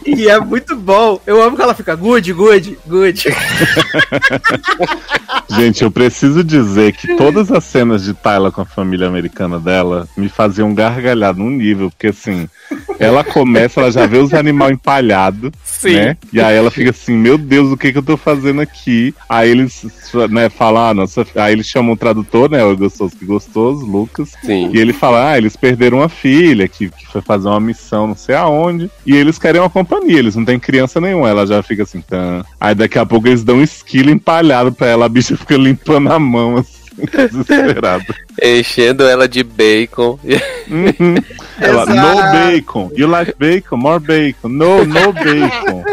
e 0.05 0.29
é 0.29 0.39
muito 0.39 0.77
bom. 0.77 1.21
Eu 1.27 1.43
amo 1.43 1.57
que 1.57 1.63
ela 1.63 1.75
fica 1.75 1.95
good, 1.95 2.33
good, 2.33 2.79
good. 2.87 3.25
Gente, 5.51 5.83
eu 5.83 5.91
preciso 5.91 6.45
dizer 6.45 6.93
que 6.93 7.17
todas 7.17 7.51
as 7.51 7.65
cenas 7.65 8.05
de 8.05 8.15
Tyler 8.15 8.53
com 8.53 8.61
a 8.61 8.67
família 8.67 9.09
americana 9.09 9.59
dela 9.59 10.07
me 10.17 10.29
faziam 10.29 10.75
gargalhar 10.75 11.35
num 11.35 11.51
nível, 11.51 11.91
porque 11.91 12.09
assim, 12.09 12.49
ela 12.99 13.25
começa, 13.25 13.81
ela 13.81 13.91
já 13.91 14.07
vê 14.07 14.19
os 14.19 14.35
animais 14.35 14.73
empalhados, 14.73 15.51
Sim. 15.65 15.95
né? 15.95 16.17
E 16.33 16.41
aí 16.41 16.57
ela 16.57 16.71
fica 16.71 16.91
assim, 16.91 17.17
meu 17.17 17.39
Deus, 17.39 17.73
o 17.73 17.77
que 17.77 17.93
que 17.93 17.99
eu 17.99 18.03
tô 18.03 18.17
fazendo 18.17 18.61
aqui? 18.61 19.15
Aí 19.29 19.51
eles, 19.51 19.87
né, 20.31 20.49
falam, 20.49 20.83
ah, 20.83 20.95
nossa, 20.95 21.27
aí 21.35 21.53
eles 21.53 21.67
chamam 21.67 21.95
o 21.95 21.97
tradutor, 21.97 22.51
né, 22.51 22.63
o 22.63 22.77
gostoso 22.77 23.17
que 23.17 23.25
gostoso, 23.25 23.87
Lucas, 23.87 24.33
Sim. 24.43 24.71
e 24.73 24.79
ele 24.79 24.93
fala, 24.93 25.31
ah, 25.31 25.39
eles 25.39 25.57
perderam 25.57 25.99
uma 25.99 26.09
filha 26.09 26.69
que, 26.69 26.91
que 26.91 27.07
foi 27.07 27.23
fazer 27.23 27.49
uma 27.49 27.61
missão 27.61 28.07
não 28.07 28.17
sei 28.19 28.35
aonde, 28.35 28.91
e 29.07 29.17
eles 29.17 29.39
querem 29.39 29.61
uma 29.61 29.71
companhia, 29.71 30.19
eles 30.19 30.37
não 30.37 30.45
têm 30.45 30.59
criança 30.59 31.01
nenhuma, 31.01 31.29
ela 31.29 31.47
já 31.47 31.63
fica 31.63 31.85
assim, 31.85 32.01
tá. 32.01 32.45
Aí 32.61 32.75
daqui 32.75 32.99
a 32.99 33.07
pouco 33.07 33.27
eles 33.29 33.43
dão 33.45 33.57
um 33.57 33.63
esquilo 33.63 34.11
empalhado 34.11 34.73
pra 34.73 34.89
ela, 34.89 35.07
a 35.07 35.09
bicha 35.09 35.37
fica 35.37 35.57
limpando 35.57 36.13
a 36.13 36.19
mão, 36.19 36.57
assim, 36.59 36.79
desesperada. 37.29 38.05
Enchendo 38.43 39.05
ela 39.05 39.29
de 39.29 39.43
bacon. 39.43 40.19
Uhum. 40.69 41.15
Ela, 41.61 41.87
no 41.87 42.33
bacon, 42.33 42.91
you 42.97 43.09
like 43.09 43.35
bacon, 43.39 43.77
more 43.77 43.99
bacon, 43.99 44.49
no, 44.49 44.85
no 44.85 45.13
bacon. 45.13 45.85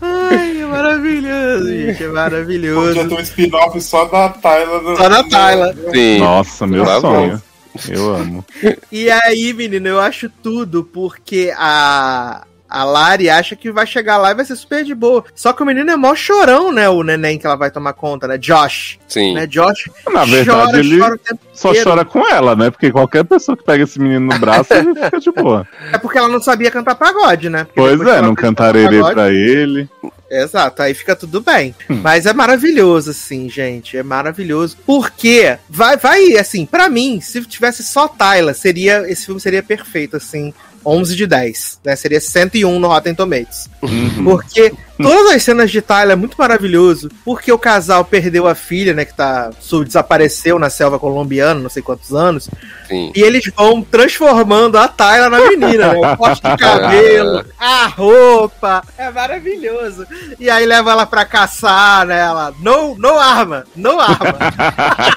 Ai, 0.00 0.60
é 0.60 0.66
maravilhoso, 0.66 1.66
gente. 1.68 1.90
É 1.90 1.92
Podia 1.94 2.12
maravilhoso. 2.12 3.08
ter 3.08 3.14
um 3.14 3.20
spin-off 3.20 3.80
só 3.80 4.04
da 4.06 4.34
no- 4.82 4.96
Só 4.96 5.08
da 5.08 5.24
Tyler. 5.24 5.74
Sim. 5.92 6.18
Nossa, 6.18 6.66
meu 6.66 6.84
Por 6.84 7.00
favor. 7.00 7.42
Eu 7.88 8.14
amo. 8.14 8.44
E 8.92 9.10
aí, 9.10 9.52
menino, 9.52 9.88
eu 9.88 10.00
acho 10.00 10.28
tudo 10.42 10.84
porque 10.84 11.52
a. 11.56 12.44
A 12.66 12.82
Lari 12.82 13.30
acha 13.30 13.54
que 13.54 13.70
vai 13.70 13.86
chegar 13.86 14.16
lá 14.16 14.32
e 14.32 14.34
vai 14.34 14.44
ser 14.44 14.56
super 14.56 14.82
de 14.82 14.96
boa. 14.96 15.24
Só 15.32 15.52
que 15.52 15.62
o 15.62 15.66
menino 15.66 15.88
é 15.92 15.96
mó 15.96 16.12
chorão, 16.12 16.72
né? 16.72 16.88
O 16.88 17.04
neném 17.04 17.38
que 17.38 17.46
ela 17.46 17.54
vai 17.54 17.70
tomar 17.70 17.92
conta, 17.92 18.26
né? 18.26 18.36
Josh. 18.36 18.98
Sim. 19.06 19.32
Né? 19.32 19.46
Josh 19.46 19.88
Na 20.12 20.24
verdade, 20.24 20.50
chora, 20.50 20.78
ele 20.80 20.98
chora 20.98 21.14
o 21.14 21.18
tempo 21.18 21.40
só 21.52 21.68
inteiro. 21.70 21.88
chora 21.90 22.04
com 22.04 22.26
ela, 22.28 22.56
né? 22.56 22.70
Porque 22.70 22.90
qualquer 22.90 23.22
pessoa 23.24 23.56
que 23.56 23.62
pega 23.62 23.84
esse 23.84 24.00
menino 24.00 24.26
no 24.32 24.38
braço, 24.40 24.74
ele 24.74 24.92
fica 25.04 25.20
de 25.20 25.30
boa. 25.30 25.68
É 25.92 25.98
porque 25.98 26.18
ela 26.18 26.26
não 26.26 26.42
sabia 26.42 26.68
cantar 26.68 26.96
pagode, 26.96 27.48
né? 27.48 27.62
Porque 27.62 27.78
Pois 27.80 27.92
é, 27.92 27.96
não 27.96 28.02
aprendeu 28.02 28.32
a 28.32 28.36
cantarei 28.36 28.82
cantar 28.86 28.96
pagode- 28.96 29.14
pra 29.14 29.30
ele. 29.32 29.88
Exato, 30.30 30.82
aí 30.82 30.94
fica 30.94 31.14
tudo 31.14 31.40
bem. 31.40 31.74
Hum. 31.88 32.00
Mas 32.02 32.26
é 32.26 32.32
maravilhoso, 32.32 33.10
assim, 33.10 33.48
gente. 33.48 33.96
É 33.96 34.02
maravilhoso. 34.02 34.76
Porque 34.86 35.56
vai, 35.68 35.96
vai, 35.96 36.36
assim, 36.36 36.66
pra 36.66 36.88
mim, 36.88 37.20
se 37.20 37.44
tivesse 37.44 37.82
só 37.82 38.08
Tyler, 38.08 38.54
seria, 38.54 39.10
esse 39.10 39.26
filme 39.26 39.40
seria 39.40 39.62
perfeito, 39.62 40.16
assim. 40.16 40.52
11 40.86 41.16
de 41.16 41.26
10, 41.26 41.80
né? 41.82 41.96
Seria 41.96 42.20
101 42.20 42.78
no 42.78 42.88
Rotten 42.88 43.14
Tomatoes. 43.14 43.70
Uhum. 43.80 44.24
Porque 44.24 44.72
todas 45.00 45.32
as 45.32 45.42
cenas 45.42 45.70
de 45.70 45.80
Tyler 45.80 46.12
é 46.12 46.16
muito 46.16 46.36
maravilhoso. 46.36 47.10
Porque 47.24 47.50
o 47.52 47.58
casal 47.58 48.04
perdeu 48.04 48.46
a 48.46 48.54
filha, 48.54 48.92
né? 48.92 49.04
Que 49.04 49.14
tá, 49.14 49.50
desapareceu 49.84 50.58
na 50.58 50.70
selva 50.70 50.98
colombiana, 50.98 51.60
não 51.60 51.70
sei 51.70 51.82
quantos 51.82 52.12
anos. 52.12 52.48
Sim. 52.88 53.12
E 53.14 53.22
eles 53.22 53.50
vão 53.56 53.82
transformando 53.82 54.78
a 54.78 54.88
Tyler 54.88 55.30
na 55.30 55.40
menina, 55.40 55.92
né? 55.92 56.12
O 56.12 56.16
corte 56.16 56.42
de 56.42 56.56
cabelo, 56.58 57.44
a 57.58 57.86
roupa. 57.86 58.82
É 58.96 59.10
maravilhoso. 59.10 60.06
E 60.38 60.48
aí 60.50 60.66
leva 60.66 60.92
ela 60.92 61.06
pra 61.06 61.24
caçar, 61.24 62.06
né? 62.06 62.20
Ela, 62.20 62.52
no, 62.60 62.96
no 62.96 63.18
arma, 63.18 63.64
no 63.74 63.98
arma. 63.98 64.38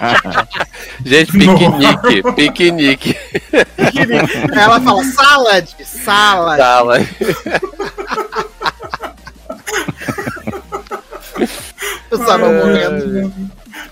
Gente, 1.06 1.32
piquenique, 1.32 2.34
piquenique. 2.36 3.18
Aí 3.78 4.60
ela 4.60 4.80
fala, 4.82 5.04
salad, 5.04 5.68
salad. 5.84 6.58
Tala. 6.58 7.00
Eu 12.10 12.20
tava 12.20 12.52
morrendo. 12.52 13.34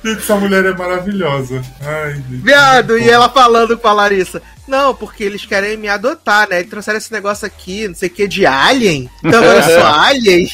Gente, 0.03 0.19
essa 0.19 0.35
mulher 0.35 0.65
é 0.65 0.73
maravilhosa. 0.73 1.61
Ai, 1.81 2.13
gente. 2.13 2.41
Viado, 2.43 2.97
e 2.97 3.09
ela 3.09 3.29
falando 3.29 3.77
com 3.77 3.87
a 3.87 3.93
Larissa. 3.93 4.41
Não, 4.67 4.95
porque 4.95 5.23
eles 5.23 5.45
querem 5.45 5.77
me 5.77 5.87
adotar, 5.87 6.49
né? 6.49 6.61
E 6.61 6.63
trouxeram 6.63 6.97
esse 6.97 7.11
negócio 7.11 7.45
aqui, 7.45 7.87
não 7.87 7.95
sei 7.95 8.09
o 8.09 8.11
que, 8.11 8.27
de 8.27 8.45
alien. 8.45 9.09
Então 9.23 9.39
agora 9.39 9.59
eu 9.59 9.79
sou 9.79 9.85
alien. 9.93 10.47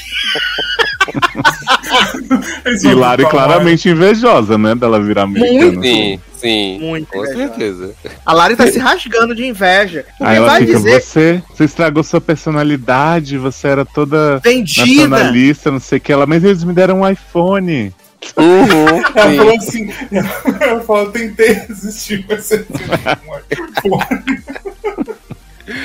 E 2.83 2.93
Lari 2.93 3.23
falar, 3.23 3.31
claramente 3.31 3.89
invejosa, 3.89 4.57
né? 4.57 4.75
Dela 4.75 5.01
virar 5.01 5.23
americana. 5.23 5.81
Sim, 5.81 6.19
sim. 6.41 6.79
Muito 6.79 7.07
Com 7.07 7.21
legal. 7.21 7.37
certeza. 7.37 7.93
A 8.25 8.33
Lari 8.33 8.55
tá 8.55 8.67
se 8.67 8.79
rasgando 8.79 9.35
de 9.35 9.45
inveja. 9.45 10.05
Aí 10.19 10.37
ela 10.37 10.47
vai 10.47 10.61
fica, 10.61 10.77
dizer 10.77 11.01
você, 11.01 11.43
você 11.53 11.63
estragou 11.63 12.03
sua 12.03 12.19
personalidade, 12.19 13.37
você 13.37 13.67
era 13.67 13.85
toda 13.85 14.39
vendida. 14.39 15.07
nacionalista, 15.07 15.71
não 15.71 15.79
sei 15.79 15.97
o 15.97 16.01
que. 16.01 16.11
Ela, 16.11 16.25
mas 16.25 16.43
eles 16.43 16.63
me 16.63 16.73
deram 16.73 17.01
um 17.01 17.09
iPhone. 17.09 17.93
Uhum, 18.37 19.01
Ela 19.15 19.29
sim. 19.29 19.37
falou 19.37 19.55
assim, 19.55 19.93
ela 20.61 20.81
falou, 20.81 21.11
tentei 21.11 21.53
resistir, 21.53 22.23
mas 22.29 22.45
você 22.45 22.65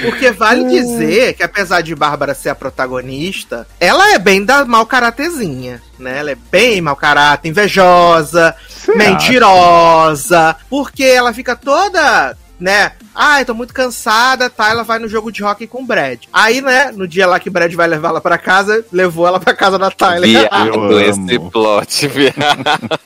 Porque 0.02 0.30
vale 0.30 0.64
dizer 0.64 1.34
que, 1.34 1.42
apesar 1.42 1.80
de 1.80 1.94
Bárbara 1.94 2.34
ser 2.34 2.50
a 2.50 2.54
protagonista, 2.54 3.66
ela 3.80 4.12
é 4.12 4.18
bem 4.18 4.44
da 4.44 4.64
mau 4.64 4.86
caratezinha, 4.86 5.82
né? 5.98 6.18
Ela 6.18 6.30
é 6.32 6.36
bem 6.50 6.80
mau 6.80 6.96
caráter, 6.96 7.48
invejosa, 7.48 8.54
Você 8.68 8.94
mentirosa, 8.94 10.56
porque 10.68 11.04
ela 11.04 11.32
fica 11.32 11.56
toda, 11.56 12.36
né? 12.58 12.92
Ai, 13.14 13.44
tô 13.44 13.54
muito 13.54 13.72
cansada, 13.72 14.50
tá? 14.50 14.70
Ela 14.70 14.82
vai 14.82 14.98
no 14.98 15.08
jogo 15.08 15.32
de 15.32 15.42
hockey 15.42 15.66
com 15.66 15.82
o 15.82 15.86
Brad. 15.86 16.24
Aí, 16.32 16.60
né, 16.60 16.92
no 16.92 17.08
dia 17.08 17.26
lá 17.26 17.40
que 17.40 17.48
o 17.48 17.52
Brad 17.52 17.72
vai 17.74 17.86
levar 17.86 18.08
ela 18.08 18.20
pra 18.20 18.38
casa, 18.38 18.84
levou 18.92 19.26
ela 19.26 19.40
pra 19.40 19.54
casa 19.54 19.78
da 19.78 19.90
Tyler. 19.90 20.28
Viado, 20.28 21.00
esse 21.00 21.38
plot, 21.38 22.08
viado. 22.08 23.00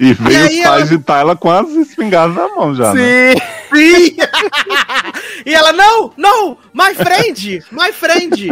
E 0.00 0.12
veio 0.14 0.38
E 0.38 0.42
os 0.44 0.48
aí 0.50 0.62
pais 0.62 0.88
de 0.88 0.98
Tyler 0.98 1.36
com 1.36 1.50
as 1.50 1.68
espingardas 1.70 2.36
na 2.36 2.48
mão 2.54 2.74
já, 2.74 2.92
né? 2.94 3.32
Sim! 3.34 3.40
Sim! 3.74 4.16
e 5.46 5.54
ela, 5.54 5.72
não, 5.72 6.12
não, 6.16 6.56
my 6.74 6.94
friend, 6.94 7.62
my 7.70 7.92
friend. 7.92 8.50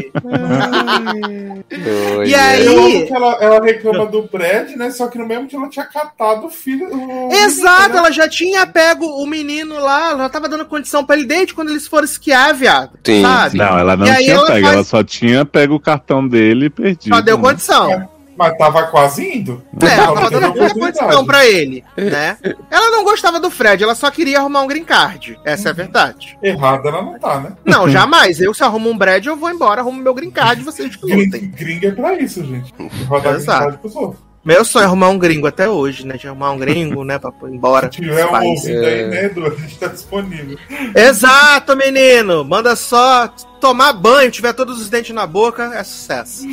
E 2.26 2.34
aí- 2.34 2.66
Eu 2.66 2.78
amo 2.78 3.06
que 3.06 3.14
ela, 3.14 3.32
ela 3.40 3.64
reclama 3.64 4.06
do 4.06 4.22
Brad, 4.22 4.70
né? 4.76 4.90
Só 4.90 5.08
que 5.08 5.18
no 5.18 5.26
mesmo 5.26 5.46
dia 5.46 5.58
ela 5.58 5.68
tinha 5.68 5.84
catado 5.86 6.46
o 6.46 6.50
filho. 6.50 6.88
o 6.92 7.32
Exato, 7.32 7.76
menino, 7.80 7.92
né? 7.94 7.98
ela 7.98 8.12
já 8.12 8.28
tinha 8.28 8.66
pego 8.66 9.06
o 9.06 9.26
menino 9.26 9.78
lá, 9.78 10.10
ela 10.10 10.22
já 10.24 10.28
tava 10.28 10.48
dando 10.48 10.64
condição 10.66 11.04
pra 11.04 11.16
ele 11.16 11.26
desde 11.26 11.54
quando 11.54 11.70
eles 11.70 11.86
foram 11.86 12.04
esquiar, 12.04 12.54
viado. 12.54 12.90
Sim, 13.04 13.22
sabe? 13.22 13.50
sim. 13.52 13.58
Não, 13.58 13.78
ela 13.78 13.96
não 13.96 14.06
E 14.06 14.10
aí 14.10 14.24
tinha 14.24 14.34
ela 14.36 14.46
pego, 14.46 14.60
faz- 14.62 14.74
ela 14.74 14.84
só 14.84 15.02
tinha 15.04 15.44
pego 15.44 15.74
o 15.74 15.80
cartão 15.80 16.26
dele 16.26 16.66
e 16.66 16.70
perdido. 16.70 17.14
Só 17.14 17.20
deu 17.20 17.36
né? 17.36 17.42
condição. 17.42 18.08
Mas 18.38 18.56
tava 18.56 18.84
quase 18.84 19.36
indo. 19.36 19.64
É, 19.82 19.94
ela 19.94 20.14
tava 20.14 20.30
dando 20.30 20.46
oportunidade. 20.50 20.98
condição 20.98 21.26
pra 21.26 21.44
ele, 21.44 21.84
né? 21.96 22.38
Ela 22.70 22.90
não 22.90 23.02
gostava 23.02 23.40
do 23.40 23.50
Fred, 23.50 23.82
ela 23.82 23.96
só 23.96 24.08
queria 24.12 24.38
arrumar 24.38 24.62
um 24.62 24.68
green 24.68 24.84
card. 24.84 25.36
Essa 25.44 25.68
é 25.68 25.70
a 25.70 25.74
verdade. 25.74 26.38
Errada 26.40 26.88
ela 26.88 27.02
não 27.02 27.18
tá, 27.18 27.40
né? 27.40 27.52
Não, 27.64 27.88
jamais. 27.88 28.40
Eu, 28.40 28.54
se 28.54 28.62
arrumo 28.62 28.90
um 28.90 28.96
Brad, 28.96 29.26
eu 29.26 29.36
vou 29.36 29.50
embora, 29.50 29.80
arrumo 29.80 30.00
meu 30.00 30.14
green 30.14 30.30
card 30.30 30.60
e 30.60 30.64
vocês. 30.64 30.94
Gring, 30.94 31.30
gringa 31.50 31.88
é 31.88 31.90
pra 31.90 32.14
isso, 32.14 32.44
gente. 32.44 32.72
Rodar 33.06 33.34
Exato. 33.34 33.58
grindade 33.58 33.78
pros 33.78 33.96
outros. 33.96 34.27
Meu 34.44 34.64
sonho 34.64 34.84
é 34.84 34.86
arrumar 34.86 35.08
um 35.08 35.18
gringo 35.18 35.46
até 35.46 35.68
hoje, 35.68 36.06
né? 36.06 36.16
De 36.16 36.26
arrumar 36.26 36.52
um 36.52 36.58
gringo, 36.58 37.04
né? 37.04 37.18
Pra 37.18 37.30
pôr 37.30 37.50
embora. 37.50 37.90
Se 37.92 38.00
tiver 38.00 38.24
um 38.24 38.46
ouvido 38.46 38.84
aí, 38.84 39.06
né, 39.06 39.24
Edu? 39.26 39.46
A 39.46 39.50
gente 39.50 39.78
tá 39.78 39.88
disponível. 39.88 40.56
Exato, 40.94 41.76
menino! 41.76 42.44
Manda 42.44 42.74
só 42.76 43.28
tomar 43.60 43.92
banho, 43.92 44.30
tiver 44.30 44.52
todos 44.52 44.80
os 44.80 44.88
dentes 44.88 45.14
na 45.14 45.26
boca, 45.26 45.72
é 45.74 45.82
sucesso. 45.82 46.46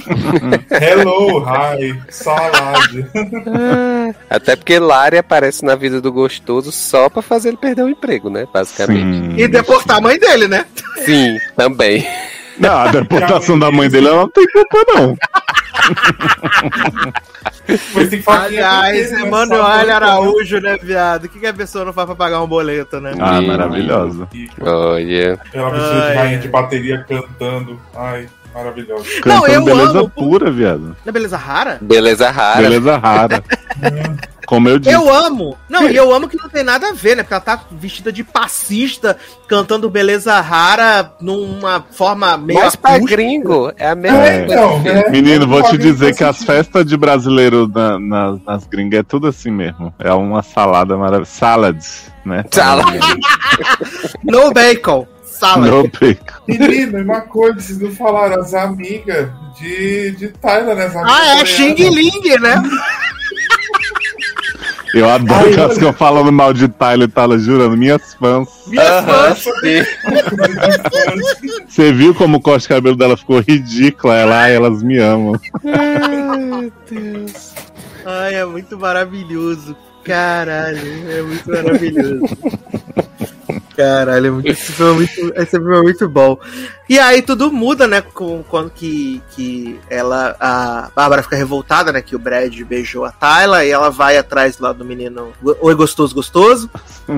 Hello, 0.72 1.46
hi, 1.46 2.02
salad. 2.10 3.06
Até 4.30 4.56
porque 4.56 4.80
Lari 4.80 5.18
aparece 5.18 5.64
na 5.64 5.76
vida 5.76 6.02
do 6.02 6.12
gostoso 6.12 6.72
só 6.72 7.10
pra 7.10 7.22
fazer 7.22 7.50
ele 7.50 7.58
perder 7.58 7.84
o 7.84 7.90
emprego, 7.90 8.30
né? 8.30 8.48
Basicamente. 8.52 9.36
Sim. 9.36 9.36
E 9.38 9.48
deportar 9.48 9.98
a 9.98 10.02
mãe 10.02 10.18
dele, 10.20 10.48
né? 10.48 10.66
Sim, 11.06 11.38
também. 11.56 12.06
Não, 12.58 12.76
a 12.78 12.88
deportação 12.88 13.60
da 13.60 13.72
mãe 13.72 13.90
dele 13.90 14.08
ela 14.08 14.22
não 14.22 14.30
tem 14.30 14.46
culpa, 14.52 14.78
não. 14.94 15.16
Mas 17.94 18.10
tem 18.10 18.20
que 18.20 18.22
falar 18.24 18.50
que 18.50 18.58
é 18.58 18.64
Aliás, 18.64 19.12
né, 19.12 19.22
Emanuel 19.22 19.64
Araújo, 19.64 20.60
né, 20.60 20.78
viado? 20.82 21.26
O 21.26 21.30
que, 21.30 21.40
que 21.40 21.48
a 21.48 21.54
pessoa 21.54 21.86
não 21.86 21.94
faz 21.94 22.06
pra 22.06 22.16
pagar 22.16 22.42
um 22.42 22.48
boleto, 22.48 23.00
né? 23.00 23.14
Ah, 23.20 23.40
Sim. 23.40 23.48
maravilhosa. 23.48 24.28
Olha. 24.62 25.40
Ela 25.54 25.70
precisa 25.70 25.94
Ai, 26.04 26.12
de 26.12 26.18
rainha 26.18 26.36
ai. 26.36 26.42
de 26.42 26.48
bateria 26.48 27.06
cantando. 27.08 27.80
Ai, 27.96 28.28
maravilhoso. 28.54 29.04
Não, 29.26 29.42
Cantando 29.42 29.54
eu 29.54 29.66
beleza 29.66 30.00
amo. 30.00 30.10
pura, 30.10 30.52
viado. 30.52 30.82
Não 30.82 30.96
é 31.08 31.12
beleza 31.12 31.38
rara? 31.38 31.78
Beleza 31.82 32.30
rara. 32.30 32.62
Beleza 32.62 32.98
rara. 32.98 33.44
Como 34.46 34.70
eu 34.70 34.78
disse. 34.80 34.94
Eu 34.96 35.14
amo. 35.14 35.58
Não, 35.70 35.90
e 35.90 35.96
eu 35.96 36.14
amo 36.14 36.28
que 36.28 36.38
não 36.38 36.48
tem 36.50 36.64
nada 36.64 36.90
a 36.90 36.94
ver, 36.94 37.16
né? 37.18 37.24
Porque 37.24 37.34
ela 37.34 37.42
tá 37.42 37.62
vestida 37.72 38.12
de 38.12 38.24
passista, 38.24 39.18
cantando 39.48 39.90
beleza 39.90 40.40
rara 40.42 41.14
numa 41.20 41.84
forma 41.92 42.38
meio 42.38 42.60
Mas 42.60 42.76
pra 42.76 42.92
acústica. 42.92 43.16
gringo, 43.16 43.72
é 43.78 43.90
a 43.90 43.96
mesma 43.96 44.26
É, 44.26 44.40
coisa. 44.46 44.54
então, 44.54 44.80
né? 44.84 45.10
Menino, 45.10 45.48
vou 45.48 45.64
te 45.64 45.78
dizer 45.78 46.16
que 46.16 46.24
as 46.24 46.44
festas 46.44 46.86
de 46.86 46.96
brasileiro 46.98 47.68
na- 47.74 48.00
na- 48.00 48.38
nas 48.46 48.66
gringas 48.68 49.00
é 49.00 49.04
tudo 49.04 49.28
assim 49.28 49.52
mesmo. 49.52 49.94
É 50.00 50.12
uma 50.14 50.42
salada 50.44 50.96
maravilhosa. 50.96 51.32
Salads, 51.32 52.12
né? 52.26 52.44
Salad. 52.52 53.00
No 54.24 54.52
bacon. 54.54 55.08
Salad. 55.24 55.70
No 55.70 55.84
bacon. 55.84 56.34
Menino, 56.48 57.00
e 57.00 57.02
uma 57.04 57.22
coisa, 57.22 57.60
vocês 57.60 57.80
não 57.80 57.92
falaram, 57.92 58.42
as 58.42 58.54
amigas 58.54 59.30
de, 59.60 60.12
de 60.12 60.28
Tyler, 60.30 60.76
né? 60.76 60.92
Ah, 61.06 61.40
é. 61.42 61.46
Xing 61.46 61.74
Ling, 61.76 62.40
né? 62.40 62.62
Eu 64.96 65.10
adoro 65.10 65.46
Ai, 65.46 65.52
que 65.52 65.60
elas 65.60 65.72
olha. 65.72 65.76
ficam 65.76 65.92
falando 65.94 66.32
mal 66.32 66.54
de 66.54 66.70
Tyler, 66.70 67.10
Tyler 67.12 67.38
jurando, 67.38 67.76
minhas 67.76 68.14
fãs. 68.14 68.48
Minhas 68.66 68.88
Aham, 68.88 69.36
fãs. 69.36 69.44
sim. 69.44 69.84
Você 71.68 71.92
viu 71.92 72.16
como 72.16 72.38
o 72.38 72.42
corte 72.42 72.62
de 72.62 72.70
cabelo 72.70 72.96
dela 72.96 73.18
ficou 73.18 73.42
ridícula? 73.42 74.16
Ela, 74.16 74.44
ai, 74.44 74.56
elas 74.56 74.82
me 74.82 74.98
amam. 74.98 75.34
Ai, 78.06 78.36
é 78.36 78.46
muito 78.46 78.78
maravilhoso. 78.80 79.76
Caralho, 80.06 80.80
é 81.12 81.22
muito 81.24 81.50
maravilhoso. 81.52 82.38
Caralho, 83.76 84.28
é 84.28 84.32
muito, 84.32 84.48
esse 84.48 84.72
filme 84.72 84.92
é 84.92 84.96
muito, 84.96 85.42
esse 85.42 85.52
filme 85.52 85.78
é 85.78 85.82
muito 85.82 86.10
bom. 86.10 86.38
E 86.88 87.00
aí 87.00 87.22
tudo 87.22 87.52
muda, 87.52 87.88
né? 87.88 88.02
Com, 88.02 88.44
quando 88.44 88.70
que, 88.70 89.22
que 89.32 89.80
ela, 89.90 90.36
a 90.40 90.90
Bárbara 90.96 91.24
fica 91.24 91.36
revoltada, 91.36 91.92
né? 91.92 92.02
Que 92.02 92.16
o 92.16 92.20
Brad 92.20 92.56
beijou 92.62 93.06
a 93.06 93.12
Tyla 93.12 93.66
e 93.66 93.72
ela 93.72 93.90
vai 93.90 94.18
atrás 94.18 94.60
lá 94.60 94.72
do 94.72 94.86
menino 94.86 95.34
Oi 95.62 95.76
Gostoso 95.76 96.14
Gostoso, 96.14 96.70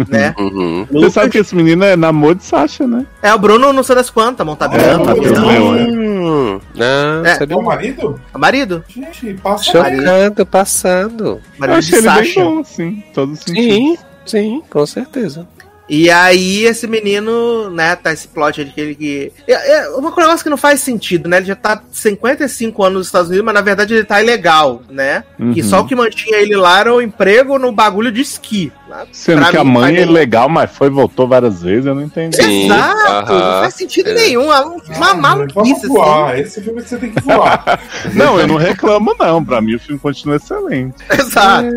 né? 0.08 0.34
Uhum. 0.40 0.88
Você 0.92 1.10
sabe 1.12 1.32
que 1.32 1.38
esse 1.40 1.56
menino 1.56 1.84
é 1.84 1.96
namoro 1.96 2.36
de 2.36 2.44
Sasha, 2.44 2.88
né? 2.88 3.06
É 3.22 3.34
o 3.34 3.38
Bruno 3.38 3.74
não 3.74 3.84
sei 3.84 3.96
das 3.96 4.10
quantas, 4.10 4.46
montabiano. 4.46 5.04
É, 5.12 5.32
não. 5.32 5.76
É. 5.76 5.84
Hum, 5.88 6.62
não, 6.74 7.26
É, 7.26 7.36
sabia 7.36 7.56
É 7.56 7.60
o 7.60 7.64
marido? 7.64 8.22
É 8.34 8.38
marido? 8.38 8.84
Gente, 8.88 9.34
passa 9.36 9.64
Chocando, 9.66 10.46
passando. 10.46 11.26
Eu 11.26 11.42
Marido 11.60 11.78
achei 11.78 12.02
de 12.02 12.08
ele 12.08 12.16
bem 12.16 12.26
Sasha. 12.26 12.44
bom, 12.44 12.64
sim. 12.64 13.04
Todo 13.14 13.36
sentido. 13.36 13.74
Sim, 13.74 13.98
sim, 14.26 14.64
com 14.70 14.86
certeza. 14.86 15.48
E 15.90 16.10
aí, 16.10 16.66
esse 16.66 16.86
menino, 16.86 17.70
né, 17.70 17.96
tá 17.96 18.12
esse 18.12 18.28
plot 18.28 18.64
de 18.66 18.72
que 18.72 18.82
ele 18.82 18.96
que. 18.96 19.32
É, 19.48 19.78
é 19.78 19.90
uma 19.90 20.10
negócio 20.10 20.44
que 20.44 20.50
não 20.50 20.58
faz 20.58 20.82
sentido, 20.82 21.30
né? 21.30 21.38
Ele 21.38 21.46
já 21.46 21.56
tá 21.56 21.82
55 21.92 22.84
anos 22.84 22.98
nos 22.98 23.08
Estados 23.08 23.30
Unidos, 23.30 23.46
mas 23.46 23.56
na 23.56 23.62
verdade 23.62 23.94
ele 23.94 24.04
tá 24.04 24.22
ilegal, 24.22 24.82
né? 24.90 25.24
Que 25.54 25.62
Uhum. 25.62 25.70
só 25.70 25.82
o 25.82 25.88
que 25.88 25.96
mantinha 25.96 26.38
ele 26.38 26.56
lá 26.56 26.80
era 26.80 26.94
o 26.94 27.02
emprego 27.02 27.58
no 27.58 27.72
bagulho 27.72 28.12
de 28.12 28.22
esqui. 28.22 28.72
Sendo 29.12 29.42
pra 29.42 29.52
que 29.52 29.58
a 29.58 29.64
mãe 29.64 29.98
é 29.98 30.06
legal, 30.06 30.48
mas 30.50 30.72
foi 30.72 30.88
e 30.88 30.90
voltou 30.92 31.28
várias 31.28 31.62
vezes, 31.62 31.86
eu 31.86 31.96
não 31.96 32.02
entendi. 32.04 32.36
Sim, 32.38 32.66
Exato! 32.66 33.32
aham. 33.34 33.40
Não 33.56 33.62
faz 33.62 33.74
sentido 33.74 34.10
É. 34.10 34.14
nenhum. 34.14 34.52
é 34.54 34.60
Uma 34.62 35.14
maluquice, 35.14 35.54
Vamos 35.56 35.78
assim. 35.80 35.88
voar. 35.88 36.40
Esse 36.40 36.62
filme 36.62 36.82
que 36.82 36.90
você 36.90 36.98
tem 36.98 37.12
que 37.12 37.22
voar. 37.24 37.80
Não, 38.14 38.40
eu 38.40 38.48
não 38.48 38.56
reclamo, 38.56 39.16
não. 39.20 39.44
Pra 39.44 39.62
mim 39.62 39.76
o 39.76 39.80
filme 39.80 40.00
continua 40.00 40.38
excelente. 40.38 40.96
Exato. 41.12 41.68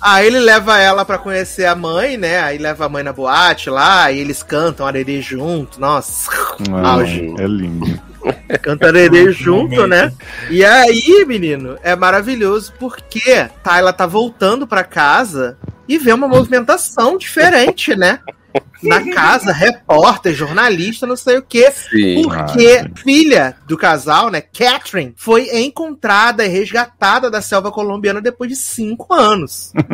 Aí 0.00 0.26
ele 0.26 0.40
leva 0.40 0.78
ela 0.78 1.04
pra 1.04 1.18
conhecer 1.18 1.64
a 1.66 1.74
mãe, 1.74 2.16
né? 2.16 2.40
Aí 2.40 2.58
leva 2.58 2.86
a 2.86 2.88
mãe 2.88 3.02
na 3.02 3.12
boate 3.12 3.70
lá, 3.70 4.10
e 4.12 4.18
eles 4.18 4.42
cantam 4.42 4.86
arerê 4.86 5.20
junto. 5.22 5.80
Nossa, 5.80 6.30
Ah, 6.72 6.92
Auge. 6.94 7.34
é 7.38 7.46
lindo. 7.46 8.00
canta 8.62 8.88
arerê 8.88 9.32
junto, 9.32 9.86
né? 9.86 10.12
E 10.50 10.64
aí, 10.64 11.24
menino, 11.26 11.76
é 11.82 11.94
maravilhoso 11.96 12.72
porque 12.78 13.46
Tyler 13.62 13.92
tá 13.92 14.06
voltando 14.06 14.66
pra 14.66 14.82
casa 14.84 15.56
e 15.88 15.98
vê 15.98 16.12
uma 16.12 16.28
movimentação 16.28 17.16
diferente, 17.16 17.94
né? 17.94 18.20
Na 18.82 19.00
casa, 19.12 19.52
repórter, 19.52 20.34
jornalista, 20.34 21.06
não 21.06 21.16
sei 21.16 21.38
o 21.38 21.42
quê. 21.42 21.70
Sim. 21.70 22.22
Porque 22.22 22.80
Ah, 22.84 22.90
filha 22.96 23.56
do 23.66 23.76
casal, 23.76 24.30
né, 24.30 24.40
Catherine, 24.40 25.14
foi 25.16 25.48
encontrada 25.58 26.44
e 26.44 26.48
resgatada 26.48 27.30
da 27.30 27.40
selva 27.40 27.70
colombiana 27.70 28.20
depois 28.20 28.50
de 28.50 28.56
cinco 28.56 29.12
anos. 29.14 29.72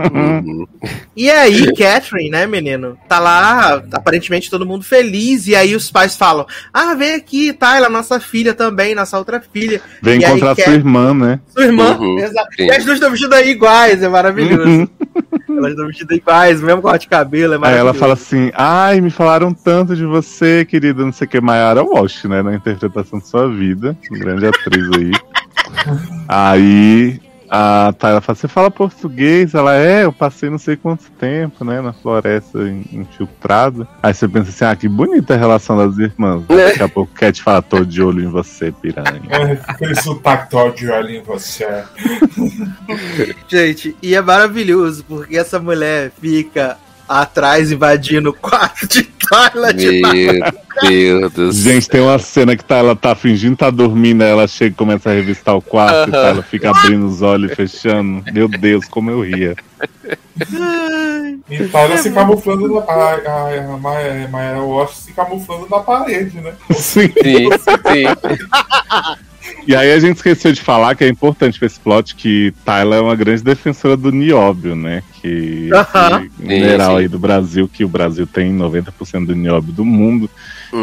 E 1.17 1.31
aí, 1.31 1.73
Catherine, 1.75 2.31
né, 2.31 2.47
menino, 2.47 2.97
tá 3.09 3.19
lá, 3.19 3.83
aparentemente 3.93 4.51
todo 4.51 4.65
mundo 4.67 4.85
feliz, 4.85 5.47
e 5.47 5.55
aí 5.55 5.75
os 5.75 5.91
pais 5.91 6.17
falam: 6.17 6.47
Ah, 6.73 6.95
vem 6.95 7.15
aqui, 7.15 7.53
Tyler, 7.53 7.91
nossa 7.91 8.19
filha 8.19 8.55
também, 8.55 8.95
nossa 8.95 9.19
outra 9.19 9.41
filha, 9.41 9.81
Vem 10.03 10.21
E 10.21 10.25
aí, 10.25 10.31
encontrar 10.31 10.55
quer- 10.57 10.65
sua 10.65 10.75
irmã, 10.75 11.13
né? 11.13 11.41
sua 11.49 11.65
irmã. 11.65 11.97
Uhum, 11.99 12.19
Exato. 12.19 12.49
E 12.59 12.71
as 12.71 12.85
duas 12.85 12.97
estão 12.97 13.11
vestidas 13.11 13.47
iguais, 13.47 14.03
é 14.03 14.09
maravilhoso. 14.09 14.69
Uhum. 14.69 14.89
Elas 15.59 15.71
estão 15.73 15.87
vestidas 15.89 16.17
iguais, 16.17 16.61
mesmo 16.61 16.81
corte 16.83 17.03
de 17.03 17.09
cabelo, 17.09 17.53
é 17.53 17.57
Aí 17.57 17.61
maravilhoso. 17.61 17.89
ela 17.89 17.95
fala 17.99 18.13
assim: 18.15 18.51
Ai, 18.73 19.01
me 19.01 19.11
falaram 19.11 19.53
tanto 19.53 19.97
de 19.97 20.05
você, 20.05 20.65
querida, 20.65 21.05
não 21.05 21.11
sei 21.13 21.27
o 21.27 21.31
que, 21.31 21.41
Mayara 21.41 21.83
Walsh, 21.83 22.25
né? 22.27 22.41
Na 22.41 22.55
interpretação 22.55 23.19
de 23.19 23.27
sua 23.27 23.49
vida. 23.51 23.97
Grande 24.09 24.47
atriz 24.47 24.89
aí. 24.97 25.11
Aí 26.29 27.21
a 27.49 27.93
Tyler 27.99 28.21
fala: 28.23 28.37
Você 28.37 28.47
fala 28.47 28.71
português? 28.71 29.55
Ela 29.55 29.75
é, 29.75 30.05
eu 30.05 30.13
passei 30.13 30.49
não 30.49 30.59
sei 30.59 30.77
quanto 30.77 31.11
tempo, 31.19 31.65
né? 31.65 31.81
Na 31.81 31.93
floresta 31.93 32.61
in- 32.61 32.85
infiltrado. 32.93 33.89
Aí 34.01 34.15
você 34.15 34.29
pensa 34.29 34.51
assim: 34.51 34.65
Ah, 34.65 34.77
que 34.77 34.89
bonita 34.89 35.35
a 35.35 35.37
relação 35.37 35.77
das 35.77 35.99
irmãs. 35.99 36.45
Daqui 36.47 36.83
a 36.85 36.89
pouco 36.89 37.13
Cat 37.13 37.43
fala: 37.43 37.61
Tô 37.63 37.85
de 37.85 38.01
olho 38.01 38.23
em 38.23 38.29
você, 38.29 38.71
piranha. 38.71 39.21
É, 39.31 39.59
Aquele 39.67 39.97
sotaque 39.97 40.49
todo 40.49 40.77
de 40.77 40.89
olho 40.89 41.11
em 41.11 41.23
você. 41.23 41.67
Gente, 43.49 43.97
e 44.01 44.15
é 44.15 44.21
maravilhoso, 44.21 45.05
porque 45.09 45.37
essa 45.37 45.59
mulher 45.59 46.13
fica 46.21 46.77
atrás 47.11 47.73
invadindo 47.73 48.31
o 48.31 48.33
quarto 48.33 48.87
de 48.87 49.03
Tyler 49.03 49.75
de 49.75 50.01
Meu 50.01 51.29
Deus 51.29 51.33
do 51.33 51.53
céu. 51.53 51.73
Gente, 51.73 51.89
tem 51.89 52.01
uma 52.01 52.19
cena 52.21 52.57
que 52.57 52.65
tá, 52.65 52.77
ela 52.77 52.95
tá 52.95 53.15
fingindo 53.17 53.57
tá 53.57 53.69
dormindo, 53.69 54.23
aí 54.23 54.31
ela 54.31 54.47
chega 54.47 54.73
e 54.73 54.77
começa 54.77 55.11
a 55.11 55.13
revistar 55.13 55.57
o 55.57 55.61
quarto, 55.63 56.11
e 56.11 56.15
Aham. 56.15 56.29
ela 56.29 56.43
fica 56.43 56.71
abrindo 56.71 57.05
os 57.07 57.21
olhos 57.21 57.51
e 57.51 57.55
fechando. 57.57 58.23
Meu 58.33 58.47
Deus, 58.49 58.87
como 58.87 59.11
eu 59.11 59.23
ria. 59.23 59.57
E 61.51 61.65
Tyler 61.69 61.99
se 61.99 62.11
camuflando 62.13 62.69
na. 62.69 62.81
A, 62.81 63.15
a, 63.15 63.75
a 63.75 63.77
Maia- 63.77 64.29
Maia 64.29 64.61
Walsh 64.61 64.97
se 64.97 65.13
camuflando 65.13 65.67
na 65.69 65.81
parede, 65.81 66.41
né? 66.41 66.53
Sim. 66.75 67.09
Sim, 67.09 67.49
sim. 67.59 68.05
E 69.67 69.75
aí 69.77 69.93
a 69.93 69.99
gente 70.01 70.17
esqueceu 70.17 70.53
de 70.53 70.61
falar 70.61 70.95
que 70.95 71.05
é 71.05 71.09
importante 71.09 71.59
pra 71.59 71.67
esse 71.67 71.79
plot 71.79 72.15
que 72.15 72.53
Tyler 72.65 72.99
é 72.99 73.03
uma 73.03 73.15
grande 73.15 73.43
defensora 73.43 73.97
do 73.97 74.11
nióbio, 74.11 74.75
né? 74.75 75.03
Que 75.21 75.71
Aham. 75.73 76.25
esse 76.25 76.31
mineral 76.47 76.97
aí 76.97 77.09
do 77.09 77.19
Brasil, 77.19 77.69
que 77.73 77.85
o 77.85 77.89
Brasil 77.89 78.27
tem 78.27 78.57
90% 78.57 79.27
do 79.27 79.35
nióbio 79.35 79.73
do 79.73 79.85
mundo. 79.85 80.29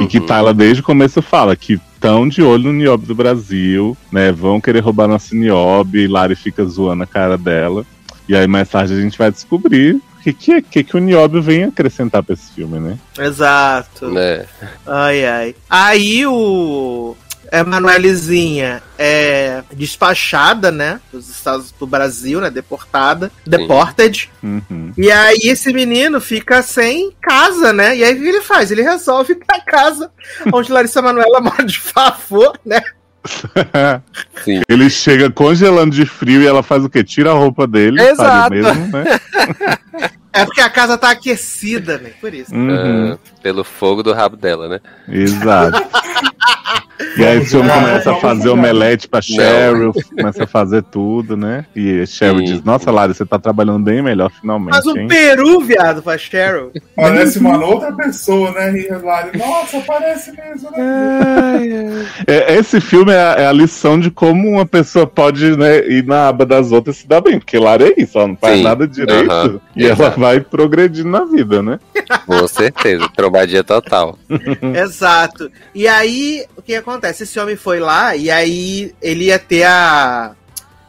E 0.02 0.06
que 0.06 0.20
Uhum. 0.20 0.26
Tyler 0.26 0.54
desde 0.54 0.82
o 0.82 0.86
começo 0.86 1.22
fala 1.22 1.56
que 1.56 1.80
estão 1.96 2.28
de 2.28 2.42
olho 2.44 2.66
no 2.66 2.74
nióbio 2.74 3.08
do 3.08 3.16
Brasil, 3.16 3.98
né? 4.12 4.32
Vão 4.32 4.60
querer 4.60 4.80
roubar 4.82 5.08
nosso 5.08 5.36
nióbio 5.36 6.02
e 6.02 6.08
Lari 6.08 6.36
fica 6.36 6.64
zoando 6.66 7.04
a 7.04 7.08
cara 7.08 7.38
dela. 7.38 7.86
E 8.28 8.36
aí 8.36 8.46
mais 8.48 8.68
tarde 8.70 8.94
a 8.94 9.00
gente 9.00 9.18
vai 9.18 9.32
descobrir 9.32 9.96
o 9.96 10.02
que, 10.22 10.34
que, 10.34 10.62
que, 10.62 10.84
que 10.84 10.98
o 10.98 11.00
nióbio 11.00 11.42
vem 11.42 11.64
acrescentar 11.64 12.22
pra 12.22 12.34
esse 12.34 12.52
filme, 12.52 12.80
né? 12.80 12.98
Exato. 13.18 14.10
Né? 14.10 14.46
Ai, 14.86 15.26
ai. 15.26 15.56
Aí 15.70 16.26
o. 16.26 17.16
Emanuelezinha 17.52 18.82
é 18.98 19.64
despachada, 19.74 20.72
né? 20.72 21.00
Dos 21.12 21.30
Estados 21.30 21.72
do 21.72 21.88
Brasil, 21.88 22.42
né? 22.42 22.50
Deportada. 22.50 23.32
Deported. 23.46 24.30
Uhum. 24.44 24.92
E 24.98 25.12
aí 25.12 25.42
esse 25.44 25.72
menino 25.72 26.20
fica 26.20 26.62
sem 26.62 27.12
casa, 27.22 27.72
né? 27.72 27.96
E 27.96 28.04
aí 28.04 28.14
o 28.14 28.18
que 28.18 28.28
ele 28.28 28.42
faz? 28.42 28.72
Ele 28.72 28.82
resolve 28.82 29.34
ir 29.34 29.46
pra 29.46 29.60
casa 29.62 30.12
onde 30.52 30.72
Larissa 30.72 31.02
Manoela 31.02 31.40
mora 31.42 31.64
de 31.64 31.80
favor, 31.80 32.58
né? 32.66 32.82
Sim. 34.44 34.62
Ele 34.70 34.90
chega 34.90 35.30
congelando 35.30 35.94
de 35.96 36.06
frio 36.06 36.42
e 36.42 36.48
ela 36.48 36.64
faz 36.64 36.84
o 36.84 36.90
quê? 36.90 37.04
Tira 37.04 37.32
a 37.32 37.34
roupa 37.34 37.68
dele, 37.68 38.02
Exato. 38.02 38.50
faria 38.50 38.74
mesmo, 38.74 38.88
né? 38.88 39.20
É 40.38 40.46
porque 40.46 40.62
a 40.62 40.70
casa 40.70 40.98
tá 41.00 41.10
aquecida, 41.10 41.98
né? 41.98 42.12
Por 42.22 42.32
isso. 42.32 42.54
Uhum. 42.54 43.14
Ah, 43.14 43.18
pelo 43.48 43.64
fogo 43.64 44.04
do 44.04 44.12
rabo 44.12 44.36
dela, 44.36 44.68
né? 44.68 44.82
Exato. 45.08 45.82
E 47.16 47.26
aí 47.26 47.40
o 47.40 47.46
senhor 47.46 47.68
começa 47.68 48.12
a 48.12 48.16
fazer 48.16 48.50
omelete 48.50 49.08
pra 49.08 49.22
Cheryl, 49.22 49.94
começa 50.16 50.44
a 50.44 50.48
fazer 50.48 50.84
tudo, 50.84 51.36
né? 51.36 51.66
E 51.76 52.02
a 52.02 52.06
Cheryl 52.06 52.40
Sim. 52.40 52.44
diz, 52.46 52.64
nossa, 52.64 52.92
Lara, 52.92 53.14
você 53.14 53.26
tá 53.26 53.40
trabalhando 53.40 53.84
bem 53.84 54.02
melhor 54.02 54.32
finalmente, 54.32 54.76
Mas 54.76 54.86
um 54.86 54.98
hein? 54.98 55.08
peru, 55.08 55.62
viado, 55.62 56.02
pra 56.02 56.18
Cheryl. 56.18 56.72
Parece 56.96 57.40
uma 57.40 57.64
outra 57.64 57.92
pessoa, 57.94 58.52
né? 58.52 58.80
E 58.80 58.88
Lari, 58.90 59.38
nossa, 59.38 59.80
parece 59.82 60.32
mesmo, 60.32 60.72
né? 60.72 62.06
É, 62.28 62.56
esse 62.56 62.80
filme 62.80 63.12
é 63.12 63.22
a, 63.22 63.36
é 63.42 63.48
a 63.48 63.52
lição 63.54 64.00
de 64.00 64.12
como 64.12 64.48
uma 64.50 64.66
pessoa 64.66 65.06
pode 65.08 65.56
né, 65.58 65.88
ir 65.88 66.04
na 66.04 66.28
aba 66.28 66.46
das 66.46 66.72
outras 66.72 66.98
e 66.98 67.00
se 67.02 67.08
dar 67.08 67.22
bem. 67.22 67.40
Porque 67.40 67.58
Lara 67.58 67.88
é 67.88 67.94
isso, 67.98 68.18
ela 68.18 68.28
não 68.28 68.38
faz 68.38 68.58
Sim. 68.58 68.64
nada 68.64 68.88
direito 68.88 69.32
Aham. 69.32 69.60
e 69.76 69.86
ela 69.86 69.94
Exato. 69.94 70.20
vai 70.20 70.40
progredindo 70.40 71.10
na 71.10 71.26
vida, 71.26 71.62
né? 71.62 71.80
Com 72.26 72.48
certeza. 72.48 73.08
Trombadinha 73.38 73.64
total. 73.64 74.18
Exato. 74.84 75.52
E 75.74 75.88
aí, 75.88 76.46
o 76.56 76.62
que 76.62 76.76
acontece? 76.76 77.24
Esse 77.24 77.40
homem 77.40 77.56
foi 77.56 77.80
lá 77.80 78.16
e 78.16 78.32
aí 78.32 78.94
ele 79.02 79.26
ia 79.26 79.38
ter 79.38 79.64
a 79.64 80.34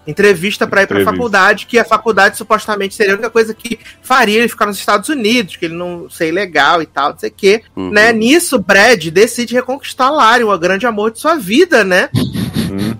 entrevista 0.07 0.67
pra 0.67 0.83
ir 0.83 0.87
pra 0.87 0.97
Entrevista. 0.97 1.13
faculdade, 1.13 1.67
que 1.67 1.79
a 1.79 1.85
faculdade 1.85 2.39
supostamente 2.39 2.95
seria 2.95 3.13
a 3.13 3.17
única 3.17 3.29
coisa 3.29 3.53
que 3.53 3.79
faria 4.01 4.39
ele 4.39 4.49
ficar 4.49 4.65
nos 4.65 4.79
Estados 4.79 5.11
Unidos, 5.11 5.57
que 5.57 5.67
ele 5.67 5.75
não 5.75 6.09
ser 6.09 6.33
legal 6.33 6.81
e 6.81 6.87
tal, 6.87 7.11
não 7.11 7.19
sei 7.19 7.29
o 7.29 7.35
quê. 7.37 7.63
Uhum. 7.77 7.91
Né? 7.91 8.11
Nisso, 8.11 8.59
Brad 8.59 9.05
decide 9.09 9.55
reconquistar 9.55 10.11
Lari, 10.11 10.45
o 10.45 10.59
grande 10.59 10.87
amor 10.87 11.11
de 11.11 11.21
sua 11.21 11.35
vida, 11.35 11.85
né? 11.85 12.09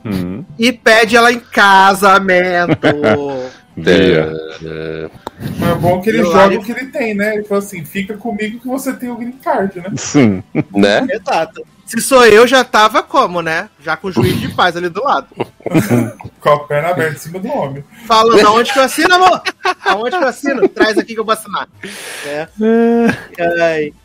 Uhum. 0.05 0.45
E 0.59 0.71
pede 0.71 1.17
ela 1.17 1.33
em 1.33 1.41
casamento. 1.41 2.77
É, 3.87 5.11
Mas 5.59 5.71
é 5.71 5.75
bom 5.75 6.01
que 6.01 6.11
ele 6.11 6.23
o 6.23 6.33
joga 6.33 6.59
o 6.59 6.65
que 6.65 6.73
ele 6.73 6.87
tem, 6.87 7.15
né? 7.15 7.35
Ele 7.35 7.45
falou 7.45 7.63
assim: 7.63 7.85
fica 7.85 8.17
comigo 8.17 8.61
que 8.61 8.67
você 8.67 8.93
tem 8.93 9.11
o 9.11 9.17
green 9.17 9.33
card, 9.33 9.81
né? 9.81 9.91
Sim. 9.97 10.43
né? 10.75 11.07
Exato. 11.11 11.65
Se 11.87 12.01
sou 12.03 12.27
eu, 12.27 12.47
já 12.47 12.65
tava 12.65 13.03
como, 13.03 13.41
né? 13.41 13.69
Já 13.89 13.97
com 13.97 14.09
o 14.09 14.13
juiz 14.13 14.39
de 14.39 14.51
paz 14.51 14.77
ali 14.77 14.91
do 14.91 15.03
lado. 15.03 15.29
Com 16.41 16.51
a 16.51 16.59
perna 16.67 16.91
aberta 16.91 17.15
em 17.15 17.19
cima 17.19 17.39
do 17.39 17.49
homem. 17.49 17.83
Falando, 18.07 18.47
aonde 18.47 18.71
que 18.71 18.79
eu 18.79 18.83
assino, 18.83 19.15
amor? 19.15 19.41
Aonde 19.87 20.11
que 20.11 20.25
eu 20.25 20.29
assino? 20.29 20.69
Traz 20.69 20.99
aqui 20.99 21.15
que 21.15 21.21
eu 21.21 21.25
vou 21.25 21.33
assinar. 21.33 21.67
É. 22.27 22.49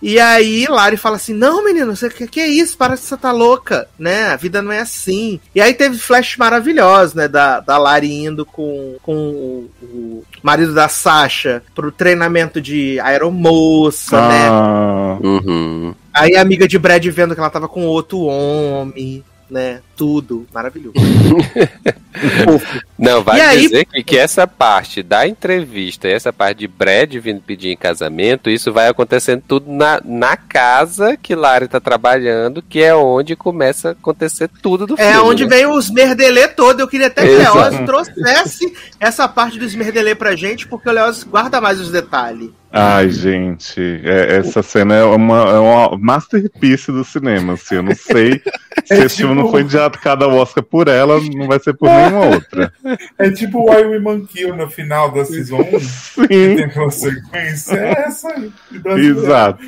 E 0.01 0.17
aí, 0.19 0.65
Lari 0.69 0.95
fala 0.95 1.17
assim: 1.17 1.33
Não, 1.33 1.65
menino, 1.65 1.93
você 1.93 2.09
que, 2.09 2.25
que 2.27 2.39
é 2.39 2.47
isso? 2.47 2.77
Para 2.77 2.95
que 2.95 3.03
você 3.03 3.17
tá 3.17 3.33
louca, 3.33 3.89
né? 3.99 4.27
A 4.27 4.37
vida 4.37 4.61
não 4.61 4.71
é 4.71 4.79
assim. 4.79 5.41
E 5.53 5.59
aí 5.59 5.73
teve 5.73 5.97
flash 5.97 6.37
maravilhoso, 6.37 7.17
né? 7.17 7.27
Da, 7.27 7.59
da 7.59 7.77
Lari 7.77 8.23
indo 8.23 8.45
com, 8.45 8.95
com 9.03 9.13
o, 9.13 9.69
o 9.81 10.25
marido 10.41 10.73
da 10.73 10.87
Sasha 10.87 11.61
pro 11.75 11.91
treinamento 11.91 12.61
de 12.61 12.99
aeromoça, 13.01 14.15
né? 14.29 14.47
Ah, 14.49 15.17
Uhum. 15.21 15.93
Aí 16.13 16.35
a 16.35 16.41
amiga 16.41 16.67
de 16.67 16.77
Brad 16.77 17.05
vendo 17.07 17.33
que 17.33 17.39
ela 17.39 17.49
tava 17.49 17.67
com 17.67 17.85
outro 17.85 18.19
homem, 18.21 19.23
né? 19.49 19.81
Tudo 19.95 20.45
maravilhoso. 20.53 20.95
Não, 22.97 23.23
vai 23.23 23.37
E 23.37 23.41
aí- 23.41 23.61
dizer 23.61 23.85
que, 23.85 24.03
que 24.03 24.17
essa 24.17 24.47
parte 24.47 25.03
da 25.03 25.27
entrevista 25.27 26.07
e 26.07 26.11
essa 26.13 26.31
parte 26.31 26.59
de 26.59 26.67
Brad 26.67 27.13
vindo 27.15 27.41
pedir 27.41 27.69
em 27.69 27.77
casamento, 27.77 28.49
isso 28.49 28.71
vai 28.71 28.87
acontecendo 28.87 29.43
tudo 29.47 29.71
na, 29.71 30.01
na 30.03 30.35
casa 30.37 31.17
que 31.17 31.35
Lari 31.35 31.67
tá 31.67 31.79
trabalhando, 31.79 32.61
que 32.61 32.81
é 32.81 32.95
onde 32.95 33.35
começa 33.35 33.89
a 33.89 33.91
acontecer 33.91 34.49
tudo 34.61 34.85
do 34.87 34.95
É 34.99 35.11
filme. 35.13 35.29
onde 35.29 35.43
né? 35.43 35.49
vem 35.49 35.65
os 35.67 35.89
merdelê 35.89 36.47
todo. 36.47 36.79
Eu 36.79 36.87
queria 36.87 37.07
até 37.07 37.23
que 37.25 37.33
o. 37.33 37.37
Leoz 37.37 37.75
trouxesse 37.85 38.73
essa 38.99 39.27
parte 39.27 39.59
dos 39.59 39.75
merdelê 39.75 40.15
pra 40.15 40.35
gente, 40.35 40.67
porque 40.67 40.89
o 40.89 40.91
Leoz 40.91 41.23
guarda 41.23 41.59
mais 41.61 41.79
os 41.79 41.91
detalhes. 41.91 42.49
Ai, 42.75 43.09
gente, 43.11 43.79
é- 44.03 44.37
essa 44.37 44.63
cena 44.63 44.95
é 44.95 45.03
uma, 45.03 45.37
é 45.49 45.59
uma 45.59 45.95
masterpiece 45.97 46.91
do 46.91 47.03
cinema, 47.03 47.53
assim, 47.53 47.75
eu 47.75 47.83
não 47.83 47.93
sei 47.93 48.41
se 48.83 48.93
É 48.93 49.03
esse 49.05 49.17
filme 49.17 49.33
tipo- 49.35 49.43
não 49.45 49.51
foi 49.51 49.61
indicado 49.61 50.25
ao 50.25 50.31
Oscar 50.35 50.63
por 50.63 50.87
ela, 50.87 51.19
não 51.35 51.47
vai 51.47 51.59
ser 51.59 51.73
por 51.75 51.87
nenhuma 51.87 52.25
outra. 52.33 52.73
É 53.19 53.29
tipo 53.29 53.59
o 53.59 53.69
Why 53.69 53.83
We 53.85 53.99
Man 53.99 54.21
Kill 54.25 54.55
no 54.55 54.67
final 54.69 55.11
da 55.11 55.23
Season 55.23 55.57
1. 55.61 55.63
que 55.65 55.79
Sim, 55.79 56.55
tem 56.55 56.63
aquela 56.63 56.89
sequência. 56.89 57.75
É 57.75 57.91
essa 58.07 58.27
aí. 58.29 58.51
exato. 58.97 59.63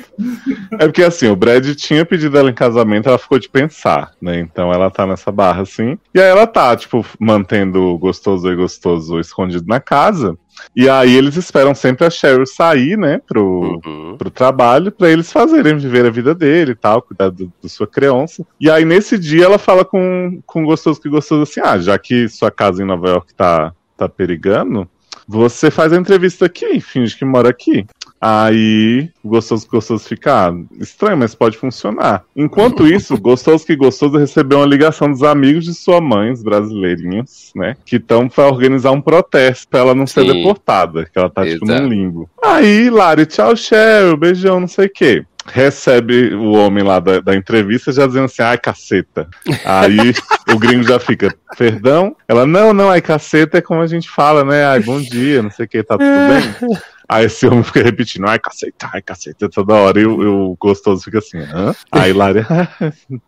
É 0.72 0.86
porque 0.86 1.04
assim, 1.04 1.28
o 1.28 1.36
Brad 1.36 1.64
tinha 1.76 2.04
pedido 2.04 2.36
ela 2.36 2.50
em 2.50 2.54
casamento, 2.54 3.08
ela 3.08 3.18
ficou 3.18 3.38
de 3.38 3.48
pensar, 3.48 4.10
né? 4.20 4.40
Então 4.40 4.72
ela 4.72 4.90
tá 4.90 5.06
nessa 5.06 5.30
barra 5.30 5.62
assim. 5.62 5.96
E 6.12 6.20
aí 6.20 6.28
ela 6.28 6.46
tá, 6.46 6.74
tipo, 6.76 7.06
mantendo 7.20 7.80
o 7.82 7.98
gostoso 7.98 8.50
e 8.50 8.56
gostoso 8.56 9.20
escondido 9.20 9.64
na 9.68 9.78
casa. 9.78 10.36
E 10.74 10.88
aí 10.88 11.14
eles 11.14 11.36
esperam 11.36 11.74
sempre 11.74 12.06
a 12.06 12.10
Cheryl 12.10 12.46
sair, 12.46 12.96
né, 12.96 13.20
pro, 13.26 13.80
Uhum. 13.84 14.16
pro 14.18 14.30
trabalho 14.30 14.90
pra 14.92 15.10
eles 15.10 15.32
fazerem 15.32 15.76
viver 15.76 16.06
a 16.06 16.10
vida 16.10 16.34
dele 16.34 16.72
e 16.72 16.74
tal, 16.76 17.02
cuidar 17.02 17.30
do, 17.30 17.52
do 17.60 17.68
sua 17.68 17.86
criança. 17.86 18.44
E 18.60 18.70
aí 18.70 18.84
nesse 18.84 19.18
dia 19.18 19.44
ela 19.44 19.58
fala 19.58 19.84
com, 19.84 20.40
com 20.46 20.64
gostoso 20.64 21.00
que 21.00 21.08
gostoso 21.08 21.42
assim: 21.42 21.60
ah, 21.62 21.78
já 21.78 21.98
que 21.98 22.28
sua 22.28 22.50
casa 22.50 22.82
em 22.82 22.86
Nova 22.86 23.08
York 23.08 23.34
tá, 23.34 23.72
tá 23.96 24.08
perigando, 24.08 24.88
você 25.26 25.70
faz 25.70 25.92
a 25.92 25.96
entrevista 25.96 26.46
aqui, 26.46 26.80
finge 26.80 27.16
que 27.16 27.24
mora 27.24 27.48
aqui. 27.48 27.84
Aí 28.20 29.10
o 29.22 29.28
gostoso 29.28 29.64
que 29.64 29.72
gostoso 29.72 30.04
fica 30.08 30.48
ah, 30.48 30.54
estranho, 30.80 31.18
mas 31.18 31.34
pode 31.34 31.56
funcionar. 31.56 32.24
Enquanto 32.34 32.86
isso, 32.88 33.18
gostoso 33.18 33.64
que 33.66 33.76
gostoso 33.76 34.16
recebeu 34.16 34.58
uma 34.58 34.66
ligação 34.66 35.10
dos 35.10 35.22
amigos 35.22 35.64
de 35.64 35.74
sua 35.74 36.00
mãe, 36.00 36.32
os 36.32 36.42
brasileirinhos, 36.42 37.52
né? 37.54 37.76
Que 37.84 37.96
estão 37.96 38.28
pra 38.28 38.46
organizar 38.46 38.92
um 38.92 39.00
protesto 39.00 39.68
pra 39.68 39.80
ela 39.80 39.94
não 39.94 40.06
ser 40.06 40.22
Sim. 40.22 40.32
deportada, 40.32 41.04
que 41.04 41.18
ela 41.18 41.30
tá 41.30 41.44
tipo 41.44 41.66
num 41.66 41.86
limbo. 41.86 42.30
Aí, 42.42 42.88
Lari, 42.90 43.26
tchau, 43.26 43.54
Cheryl, 43.56 44.16
beijão, 44.16 44.60
não 44.60 44.68
sei 44.68 44.86
o 44.86 44.90
quê. 44.90 45.24
Recebe 45.46 46.34
o 46.34 46.52
homem 46.52 46.82
lá 46.82 46.98
da, 47.00 47.20
da 47.20 47.34
entrevista 47.34 47.92
já 47.92 48.06
dizendo 48.06 48.24
assim, 48.26 48.42
ai, 48.42 48.58
caceta. 48.58 49.28
Aí 49.64 50.14
o 50.52 50.58
gringo 50.58 50.82
já 50.82 50.98
fica, 50.98 51.34
perdão? 51.56 52.16
Ela, 52.28 52.46
não, 52.46 52.72
não, 52.72 52.90
ai, 52.90 53.00
caceta 53.00 53.58
é 53.58 53.62
como 53.62 53.80
a 53.80 53.86
gente 53.86 54.08
fala, 54.10 54.44
né? 54.44 54.64
Ai, 54.64 54.80
bom 54.80 55.00
dia, 55.00 55.42
não 55.42 55.50
sei 55.50 55.66
o 55.66 55.68
que, 55.68 55.82
tá 55.82 55.96
tudo 55.96 56.68
bem? 56.68 56.78
Aí 57.08 57.26
esse 57.26 57.46
homem 57.46 57.62
fica 57.62 57.82
repetindo, 57.84 58.26
ai, 58.26 58.38
caceta, 58.38 58.90
ai, 58.92 59.00
caceta, 59.00 59.48
toda 59.48 59.74
hora. 59.74 60.00
E 60.00 60.04
o, 60.06 60.50
o 60.50 60.56
gostoso 60.56 61.04
fica 61.04 61.18
assim, 61.18 61.38
hã? 61.38 61.72
Aí 61.92 62.12
Lari, 62.12 62.44
"Ah, 62.50 62.68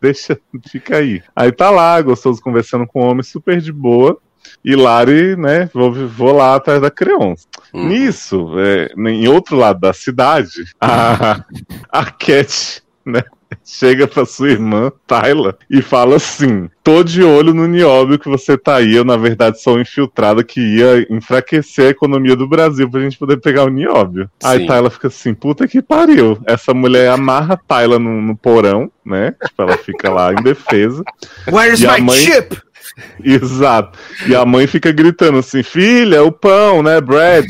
deixa, 0.03 0.37
fica 0.69 0.97
aí. 0.97 1.23
Aí 1.35 1.53
tá 1.53 1.71
lá, 1.71 2.01
gostoso 2.03 2.43
conversando 2.43 2.87
com 2.89 3.01
o 3.01 3.09
homem 3.09 3.23
super 3.23 3.61
de 3.61 3.73
boa. 3.73 4.19
E 4.65 4.75
Lari, 4.75 5.37
né, 5.37 5.71
vou, 5.73 5.93
vou 5.93 6.33
lá 6.33 6.55
atrás 6.55 6.81
da 6.81 6.91
criança. 6.91 7.47
Uhum. 7.73 7.89
Nisso, 7.89 8.55
é, 8.59 8.93
em 8.97 9.29
outro 9.29 9.57
lado 9.57 9.81
da 9.81 9.93
cidade, 9.93 10.65
a, 10.81 11.45
a 11.91 12.05
Cat, 12.07 12.83
né, 13.05 13.23
chega 13.65 14.07
pra 14.07 14.25
sua 14.25 14.51
irmã, 14.51 14.91
Tyler, 15.07 15.55
e 15.71 15.81
fala 15.83 16.17
assim: 16.17 16.69
tô 16.83 17.03
de 17.03 17.23
olho 17.23 17.55
no 17.55 17.67
nióbio 17.67 18.19
que 18.19 18.29
você 18.29 18.57
tá 18.57 18.77
aí. 18.77 18.95
Eu, 18.95 19.05
na 19.05 19.17
verdade, 19.17 19.61
sou 19.61 19.77
um 19.77 19.81
infiltrada 19.81 20.43
que 20.43 20.61
ia 20.61 21.07
enfraquecer 21.11 21.87
a 21.87 21.91
economia 21.91 22.37
do 22.37 22.49
Brasil 22.49 22.91
pra 22.91 23.01
gente 23.01 23.19
poder 23.19 23.39
pegar 23.39 23.65
o 23.65 23.71
nióbio. 23.71 24.31
Aí 24.43 24.61
Sim. 24.61 24.67
Tyler 24.67 24.91
fica 24.91 25.09
assim: 25.09 25.35
puta 25.35 25.67
que 25.67 25.83
pariu. 25.83 26.39
Essa 26.47 26.75
mulher 26.75 27.11
amarra 27.11 27.59
Tyler 27.67 27.99
no, 27.99 28.21
no 28.21 28.37
porão, 28.37 28.91
né? 29.05 29.35
Tipo, 29.47 29.63
ela 29.63 29.77
fica 29.79 30.11
lá 30.11 30.33
em 30.33 30.43
defesa. 30.43 31.03
Where's 31.51 31.81
my 31.81 32.01
mãe- 32.01 32.17
chip? 32.17 32.57
Exato. 33.23 33.99
E 34.27 34.35
a 34.35 34.45
mãe 34.45 34.67
fica 34.67 34.93
gritando 34.93 35.39
assim: 35.39 35.63
filha, 35.63 36.23
o 36.23 36.33
pão, 36.33 36.83
né, 36.83 37.01
Brad? 37.01 37.47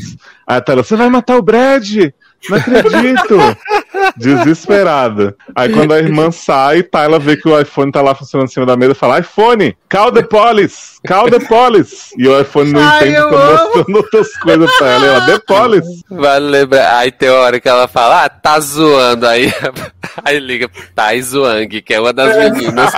Aí 0.47 0.57
a 0.57 0.61
Tyler, 0.61 0.83
você 0.83 0.95
vai 0.95 1.09
matar 1.09 1.37
o 1.37 1.41
Brad? 1.41 2.11
Não 2.47 2.57
acredito. 2.57 3.37
Desesperada. 4.15 5.35
Aí 5.53 5.71
quando 5.73 5.93
a 5.93 5.99
irmã 5.99 6.31
sai, 6.31 6.83
Tyler 6.83 7.19
vê 7.19 7.35
que 7.35 7.49
o 7.49 7.59
iPhone 7.59 7.91
tá 7.91 8.01
lá 8.01 8.15
funcionando 8.15 8.47
em 8.47 8.51
cima 8.51 8.65
da 8.65 8.77
mesa 8.77 8.93
e 8.93 8.95
fala: 8.95 9.19
iPhone, 9.19 9.75
call 9.89 10.11
the 10.11 10.23
police! 10.23 10.99
Call 11.05 11.29
the 11.29 11.39
police! 11.39 12.13
E 12.17 12.27
o 12.27 12.39
iPhone 12.39 12.71
não 12.71 12.81
Ai, 12.81 13.09
entende, 13.09 13.29
tá 13.29 13.63
mostrando 13.63 13.97
outras 13.97 14.37
coisas 14.37 14.77
pra 14.77 14.87
ela. 14.87 15.05
E 15.05 15.09
ela, 15.09 15.25
the 15.25 15.39
police! 15.39 16.05
Vale 16.09 16.49
lembrar. 16.49 16.97
Aí 16.97 17.11
tem 17.11 17.29
hora 17.29 17.59
que 17.59 17.67
ela 17.67 17.87
fala, 17.87 18.25
ah, 18.25 18.29
tá 18.29 18.59
zoando. 18.59 19.27
Aí, 19.27 19.51
aí 20.23 20.39
liga 20.39 20.69
pro 20.69 20.81
Tai 20.95 21.21
Zwang, 21.21 21.81
que 21.81 21.93
é 21.93 21.99
uma 21.99 22.13
das 22.13 22.37
meninas. 22.37 22.93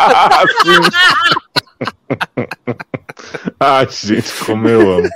Ai, 3.60 3.88
gente, 3.90 4.34
como 4.46 4.68
eu 4.68 5.00
amo. 5.00 5.10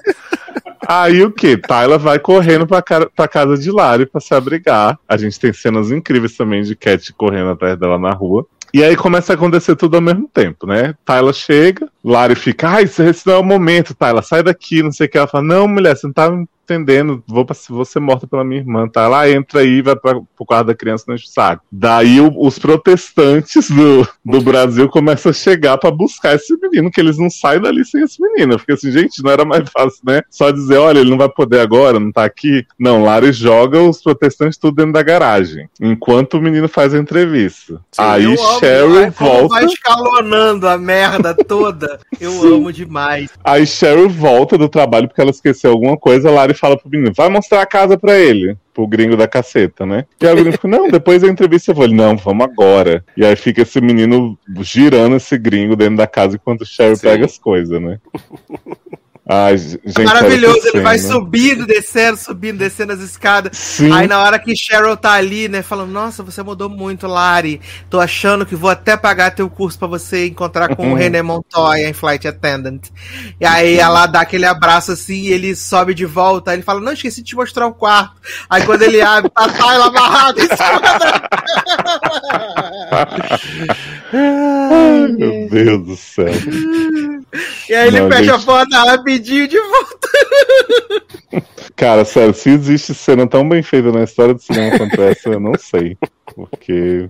Aí 0.88 1.24
o 1.24 1.32
que? 1.32 1.58
Tyler 1.58 1.98
vai 1.98 2.20
correndo 2.20 2.68
pra, 2.68 2.82
cara, 2.82 3.10
pra 3.16 3.28
casa 3.28 3.58
de 3.58 3.72
Lari 3.72 4.06
pra 4.06 4.22
se 4.22 4.34
abrigar. 4.34 5.00
A 5.08 5.18
gente 5.18 5.40
tem 5.40 5.52
cenas 5.52 5.92
incríveis 5.92 6.38
também 6.38 6.62
de 6.62 6.76
Cat 6.76 7.12
correndo 7.14 7.50
atrás 7.52 7.78
dela 7.78 7.98
na 7.98 8.12
rua. 8.12 8.46
E 8.74 8.84
aí 8.84 8.96
começa 8.96 9.34
a 9.34 9.36
acontecer 9.36 9.76
tudo 9.76 9.96
ao 9.96 10.02
mesmo 10.02 10.30
tempo, 10.32 10.68
né? 10.68 10.94
Tyler 11.06 11.34
chega, 11.34 11.88
Lari 12.04 12.36
fica, 12.36 12.68
ai, 12.68 12.84
esse 12.84 13.26
não 13.26 13.36
é 13.36 13.38
o 13.38 13.44
momento, 13.44 13.96
Tyler, 13.96 14.22
sai 14.22 14.44
daqui, 14.44 14.84
não 14.84 14.92
sei 14.92 15.08
o 15.08 15.10
que. 15.10 15.18
Ela 15.18 15.28
fala, 15.28 15.46
não, 15.46 15.68
mulher, 15.68 15.96
você 15.96 16.06
não 16.08 16.14
tá 16.14 16.30
entendendo, 16.66 17.24
vou, 17.28 17.46
pra- 17.46 17.56
vou 17.70 17.86
ser 17.86 18.00
morta 18.00 18.26
pela 18.28 18.44
minha 18.44 18.60
irmã, 18.62 18.88
tá? 18.88 19.08
Lá 19.08 19.30
entra 19.30 19.60
aí, 19.62 19.82
vai 19.82 19.96
pra, 19.96 20.16
pro 20.16 20.46
quarto 20.46 20.68
da 20.68 20.76
criança, 20.76 21.06
não 21.08 21.16
enche 21.16 21.26
o 21.26 21.30
saco. 21.30 21.64
Daí 21.72 22.20
o- 22.20 22.34
os 22.36 22.58
protestantes 22.60 23.70
do, 23.70 24.08
do 24.24 24.42
Brasil 24.42 24.90
começam 24.90 25.30
a 25.30 25.34
chegar 25.34 25.78
pra 25.78 25.92
buscar 25.92 26.36
esse 26.36 26.56
menino, 26.58 26.90
que 26.92 27.00
eles 27.00 27.18
não 27.18 27.30
saem 27.30 27.62
dali 27.62 27.86
sem 27.86 28.02
esse 28.04 28.22
menino. 28.22 28.58
Fiquei 28.60 28.76
assim, 28.76 28.92
gente, 28.92 29.24
não 29.24 29.32
era 29.32 29.46
mais 29.46 29.70
fácil, 29.70 30.00
né? 30.06 30.22
Só 30.30 30.50
dizer, 30.52 30.78
olha, 30.78 31.00
ele 31.00 31.10
não 31.12 31.18
vai 31.18 31.30
poder 31.30 31.60
agora, 31.60 32.00
não 32.00 32.12
tá 32.12 32.26
aqui. 32.26 32.66
Não, 32.80 33.04
Lari 33.04 33.32
joga 33.32 33.80
os 33.82 34.02
protestantes 34.02 34.58
tudo 34.58 34.76
dentro 34.78 34.94
da 34.94 35.04
garagem, 35.04 35.70
enquanto 35.80 36.36
o 36.36 36.42
menino 36.42 36.68
faz 36.68 36.94
a 36.94 36.98
entrevista. 36.98 37.80
aí 37.98 38.24
Eu 38.24 38.32
amo, 38.32 38.60
Cheryl 38.60 39.12
volta. 39.12 39.48
vai 39.50 39.66
escalonando 39.66 40.68
a 40.68 40.78
merda 40.78 41.36
toda. 41.36 42.00
Eu 42.20 42.42
amo 42.56 42.72
demais. 42.74 43.30
Aí 43.44 43.66
Cheryl 43.68 44.10
volta 44.10 44.58
do 44.58 44.68
trabalho 44.68 45.08
porque 45.08 45.22
ela 45.22 45.30
esqueceu 45.32 45.72
alguma 45.72 45.98
coisa. 45.98 46.30
A 46.30 46.32
Lari 46.32 46.54
fala 46.56 46.78
pro 46.78 46.90
menino: 46.90 47.14
vai 47.16 47.30
mostrar 47.30 47.62
a 47.62 47.66
casa 47.66 47.98
pra 47.98 48.18
ele. 48.18 48.58
Pro 48.74 48.88
gringo 48.88 49.16
da 49.16 49.28
caceta, 49.28 49.86
né? 49.86 50.06
E 50.20 50.26
aí 50.26 50.34
o 50.34 50.36
menino 50.36 50.52
fica: 50.54 50.68
não, 50.68 50.90
depois 50.90 51.22
da 51.22 51.28
entrevista 51.28 51.72
eu 51.72 51.76
vou. 51.76 51.86
Ele: 51.86 51.96
não, 51.96 52.18
vamos 52.18 52.46
agora. 52.46 53.04
E 53.16 53.26
aí 53.26 53.36
fica 53.36 53.62
esse 53.62 53.80
menino 53.80 54.38
girando 54.62 55.16
esse 55.16 55.38
gringo 55.38 55.76
dentro 55.76 55.98
da 55.98 56.08
casa 56.08 56.36
enquanto 56.36 56.66
Cheryl 56.66 56.96
Sim. 56.96 57.08
pega 57.08 57.26
as 57.26 57.38
coisas, 57.38 57.82
né? 57.82 58.00
Ai, 59.28 59.58
gente, 59.58 60.04
Maravilhoso, 60.04 60.68
ele 60.68 60.82
vai 60.82 61.00
subindo, 61.00 61.66
descendo, 61.66 62.16
subindo, 62.16 62.60
descendo 62.60 62.94
as 62.94 63.00
escadas. 63.00 63.58
Sim. 63.58 63.92
Aí 63.92 64.06
na 64.08 64.22
hora 64.22 64.38
que 64.38 64.56
Cheryl 64.56 64.96
tá 64.96 65.14
ali, 65.14 65.48
né, 65.48 65.64
falando, 65.64 65.92
nossa, 65.92 66.22
você 66.22 66.44
mudou 66.44 66.70
muito, 66.70 67.08
Lari. 67.08 67.60
Tô 67.90 68.00
achando 68.00 68.46
que 68.46 68.56
vou 68.56 68.70
até 68.70 68.96
pagar 68.96 69.32
teu 69.32 69.50
curso 69.50 69.80
pra 69.80 69.88
você 69.88 70.28
encontrar 70.28 70.76
com 70.76 70.84
o 70.84 70.90
Uhum. 70.92 70.94
René 70.94 71.24
Montoya 71.24 71.90
em 71.90 71.94
Flight 71.94 72.28
Attendant. 72.28 72.84
E 73.42 73.46
aí 73.46 73.80
ela 73.80 74.06
dá 74.06 74.22
aquele 74.22 74.46
abraço 74.46 74.92
assim, 74.92 75.22
e 75.22 75.34
ele 75.34 75.56
sobe 75.56 75.96
de 75.96 76.06
volta, 76.06 76.52
aí 76.52 76.58
ele 76.58 76.64
fala, 76.64 76.80
não, 76.80 76.92
esqueci 76.94 77.22
de 77.24 77.30
te 77.30 77.36
mostrar 77.36 77.66
o 77.66 77.74
quarto. 77.74 78.14
Aí 78.48 78.64
quando 78.64 78.84
ele 78.84 79.02
abre, 79.02 79.32
tá 79.32 79.50
Tyler 79.50 79.88
amarrado 79.88 80.40
em 80.40 80.48
cima 80.48 80.80
da... 80.82 81.30
Ai, 84.14 85.08
meu 85.18 85.50
Deus 85.50 85.86
do 85.86 85.96
céu. 85.98 86.26
E 87.70 87.74
aí 87.74 87.88
ele 87.88 88.00
Não, 88.00 88.10
fecha 88.10 88.24
gente. 88.24 88.36
a 88.36 88.40
porta 88.40 88.78
rapidinho 89.16 89.48
de 89.48 89.60
volta. 89.60 90.10
Cara, 91.76 92.06
sério, 92.06 92.34
se 92.34 92.50
existe 92.50 92.94
cena 92.94 93.28
tão 93.28 93.48
bem 93.48 93.62
feita 93.62 93.92
na 93.92 94.04
história 94.04 94.34
do 94.34 94.42
cinema 94.42 94.78
quanto 94.78 95.02
essa, 95.02 95.30
eu 95.30 95.40
não 95.40 95.54
sei. 95.58 95.98
Porque. 96.34 97.10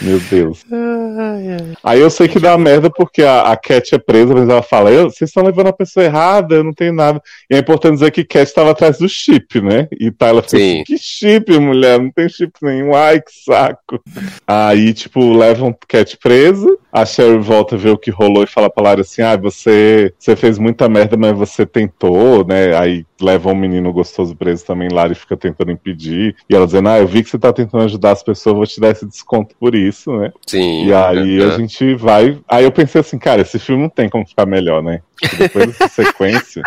Meu 0.00 0.18
Deus. 0.30 0.64
Aí 1.84 2.00
eu 2.00 2.08
sei 2.10 2.26
que 2.28 2.38
dá 2.40 2.56
merda 2.56 2.90
porque 2.90 3.22
a, 3.22 3.52
a 3.52 3.56
Cat 3.56 3.94
é 3.94 3.98
presa, 3.98 4.34
mas 4.34 4.48
ela 4.48 4.62
fala: 4.62 4.90
"Eu- 4.90 5.10
vocês 5.10 5.28
estão 5.28 5.42
levando 5.44 5.66
a 5.68 5.72
pessoa 5.72 6.04
errada, 6.04 6.54
eu 6.54 6.64
não 6.64 6.72
tenho 6.72 6.92
nada. 6.92 7.20
E 7.50 7.54
é 7.54 7.58
importante 7.58 7.94
dizer 7.94 8.10
que 8.10 8.24
Cat 8.24 8.44
estava 8.48 8.70
atrás 8.70 8.98
do 8.98 9.08
chip, 9.08 9.60
né? 9.60 9.86
E 10.00 10.10
Tyler 10.10 10.42
fica 10.42 10.56
Sim. 10.56 10.72
assim: 10.74 10.84
que 10.84 10.98
chip, 10.98 11.58
mulher? 11.58 12.00
Não 12.00 12.10
tem 12.10 12.28
chip 12.28 12.52
nenhum. 12.62 12.94
Ai, 12.94 13.20
que 13.20 13.30
saco. 13.44 14.00
Aí, 14.46 14.92
tipo, 14.94 15.32
levam 15.36 15.74
Cat 15.86 16.16
presa. 16.22 16.66
A 16.92 17.04
Sherry 17.04 17.38
volta 17.38 17.74
a 17.74 17.78
ver 17.78 17.90
o 17.90 17.98
que 17.98 18.10
rolou 18.10 18.44
e 18.44 18.46
fala 18.46 18.70
pra 18.70 18.84
Lara 18.84 19.00
assim: 19.00 19.20
ah, 19.20 19.36
você, 19.36 20.12
você 20.18 20.34
fez 20.36 20.58
muita 20.58 20.88
merda, 20.88 21.16
mas 21.16 21.36
você 21.36 21.66
tentou, 21.66 22.46
né? 22.46 22.74
Aí 22.76 23.04
leva 23.24 23.50
um 23.50 23.54
menino 23.54 23.92
gostoso 23.92 24.36
preso 24.36 24.64
também. 24.64 24.88
Lara 24.90 25.14
fica 25.14 25.36
tentando 25.36 25.72
impedir. 25.72 26.36
E 26.48 26.54
ela 26.54 26.66
dizendo: 26.66 26.88
ah, 26.88 26.98
eu 26.98 27.06
vi 27.06 27.22
que 27.22 27.30
você 27.30 27.38
tá 27.38 27.52
tentando 27.52 27.84
ajudar 27.84 28.12
as 28.12 28.22
pessoas, 28.22 28.56
vou 28.56 28.66
te 28.66 28.80
dar 28.80 28.90
esse 28.90 29.06
desconto 29.06 29.54
por 29.58 29.74
isso, 29.74 30.12
né? 30.16 30.32
Sim. 30.46 30.86
E 30.86 30.92
aí 30.92 31.42
a 31.42 31.46
Aham. 31.46 31.56
gente 31.58 31.94
vai. 31.94 32.38
Aí 32.48 32.64
eu 32.64 32.72
pensei 32.72 33.00
assim, 33.00 33.18
cara, 33.18 33.42
esse 33.42 33.58
filme 33.58 33.82
não 33.82 33.90
tem 33.90 34.08
como 34.08 34.26
ficar 34.26 34.46
melhor, 34.46 34.82
né? 34.82 35.00
Porque 35.18 35.36
depois 35.36 35.66
dessa 35.66 35.88
sequência. 36.04 36.62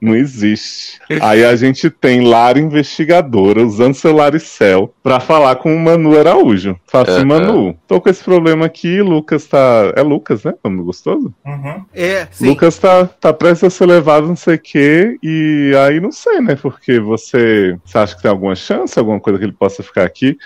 Não 0.00 0.14
existe. 0.14 1.00
Aí 1.22 1.44
a 1.44 1.56
gente 1.56 1.88
tem 1.88 2.20
Lara 2.20 2.58
investigadora 2.58 3.62
usando 3.64 3.94
seu 3.94 4.14
Laricel 4.14 4.94
pra 5.02 5.20
falar 5.20 5.56
com 5.56 5.74
o 5.74 5.78
Manu 5.78 6.18
Araújo. 6.18 6.78
Fala 6.86 7.04
assim, 7.04 7.20
Aham. 7.20 7.24
Manu, 7.24 7.78
tô 7.88 8.00
com 8.00 8.10
esse 8.10 8.22
problema 8.22 8.66
aqui, 8.66 9.00
Lucas 9.00 9.46
tá. 9.46 9.92
É 9.96 10.02
Lucas, 10.02 10.44
né? 10.44 10.54
Nome 10.62 10.82
gostoso? 10.82 11.34
Uhum. 11.44 11.84
É, 11.94 12.28
sim. 12.30 12.48
Lucas 12.48 12.78
tá, 12.78 13.06
tá 13.06 13.32
prestes 13.32 13.64
a 13.64 13.70
ser 13.70 13.86
levado, 13.86 14.26
não 14.26 14.36
sei 14.36 14.56
o 14.56 14.58
quê, 14.58 15.18
e 15.22 15.72
aí 15.86 15.98
não 15.98 16.12
sei, 16.12 16.40
né? 16.40 16.56
Porque 16.56 17.00
você, 17.00 17.78
você 17.84 17.98
acha 17.98 18.16
que 18.16 18.22
tem 18.22 18.30
alguma 18.30 18.54
chance, 18.54 18.98
alguma 18.98 19.18
coisa 19.18 19.38
que 19.38 19.44
ele 19.46 19.52
possa 19.52 19.82
ficar 19.82 20.04
aqui? 20.04 20.36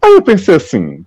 Aí 0.00 0.12
eu 0.12 0.22
pensei 0.22 0.54
assim, 0.54 1.04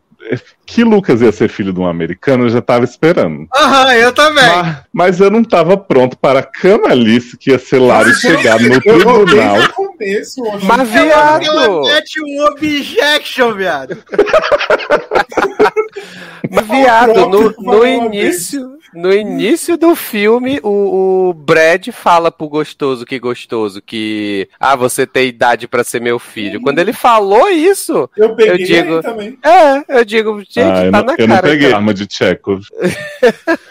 que 0.65 0.83
Lucas 0.83 1.21
ia 1.21 1.31
ser 1.31 1.49
filho 1.49 1.71
de 1.73 1.79
um 1.79 1.85
americano, 1.87 2.45
eu 2.45 2.49
já 2.49 2.61
tava 2.61 2.83
esperando. 2.85 3.47
Aham, 3.55 3.93
eu 3.95 4.11
também. 4.13 4.43
Mas, 4.45 4.77
mas 4.91 5.19
eu 5.19 5.29
não 5.29 5.43
tava 5.43 5.77
pronto 5.77 6.17
para 6.17 6.39
a 6.39 6.43
canalice 6.43 7.37
que 7.37 7.51
ia 7.51 7.59
ser 7.59 7.79
Lari 7.79 8.13
chegar 8.15 8.59
no 8.59 8.79
tribunal. 8.81 9.57
começo. 9.73 10.41
Mas 10.63 10.89
que- 10.89 10.99
viado! 10.99 11.45
Ela 11.45 11.81
mete 11.81 12.21
um 12.23 12.45
objection, 12.47 13.53
viado. 13.53 13.97
Mas, 16.49 16.67
viado, 16.67 17.27
no, 17.29 17.53
no 17.59 17.85
início, 17.87 18.77
no 18.93 19.11
início 19.13 19.77
do 19.77 19.95
filme, 19.95 20.59
o, 20.61 21.29
o 21.29 21.33
Brad 21.33 21.87
fala 21.89 22.29
pro 22.31 22.47
gostoso 22.47 23.05
que 23.05 23.17
gostoso 23.17 23.81
que 23.81 24.47
ah, 24.59 24.75
você 24.75 25.07
tem 25.07 25.27
idade 25.29 25.67
pra 25.67 25.83
ser 25.83 26.01
meu 26.01 26.19
filho. 26.19 26.61
Quando 26.61 26.79
ele 26.79 26.93
falou 26.93 27.49
isso, 27.49 28.09
Eu 28.15 28.35
peguei 28.35 28.53
Eu 28.53 28.57
digo- 28.83 29.01
também. 29.01 29.37
é, 29.43 29.99
eu 29.99 30.05
digo, 30.05 30.39
gente, 30.41 30.59
Ah, 30.59 30.85
eu 30.85 30.91
tá 30.91 30.97
não, 30.99 31.05
na 31.05 31.15
eu 31.17 31.27
não 31.27 31.35
cara. 31.35 31.47
peguei 31.47 31.67
então. 31.67 31.77
arma 31.77 31.93
de 31.93 32.07
Chekhov. 32.09 32.63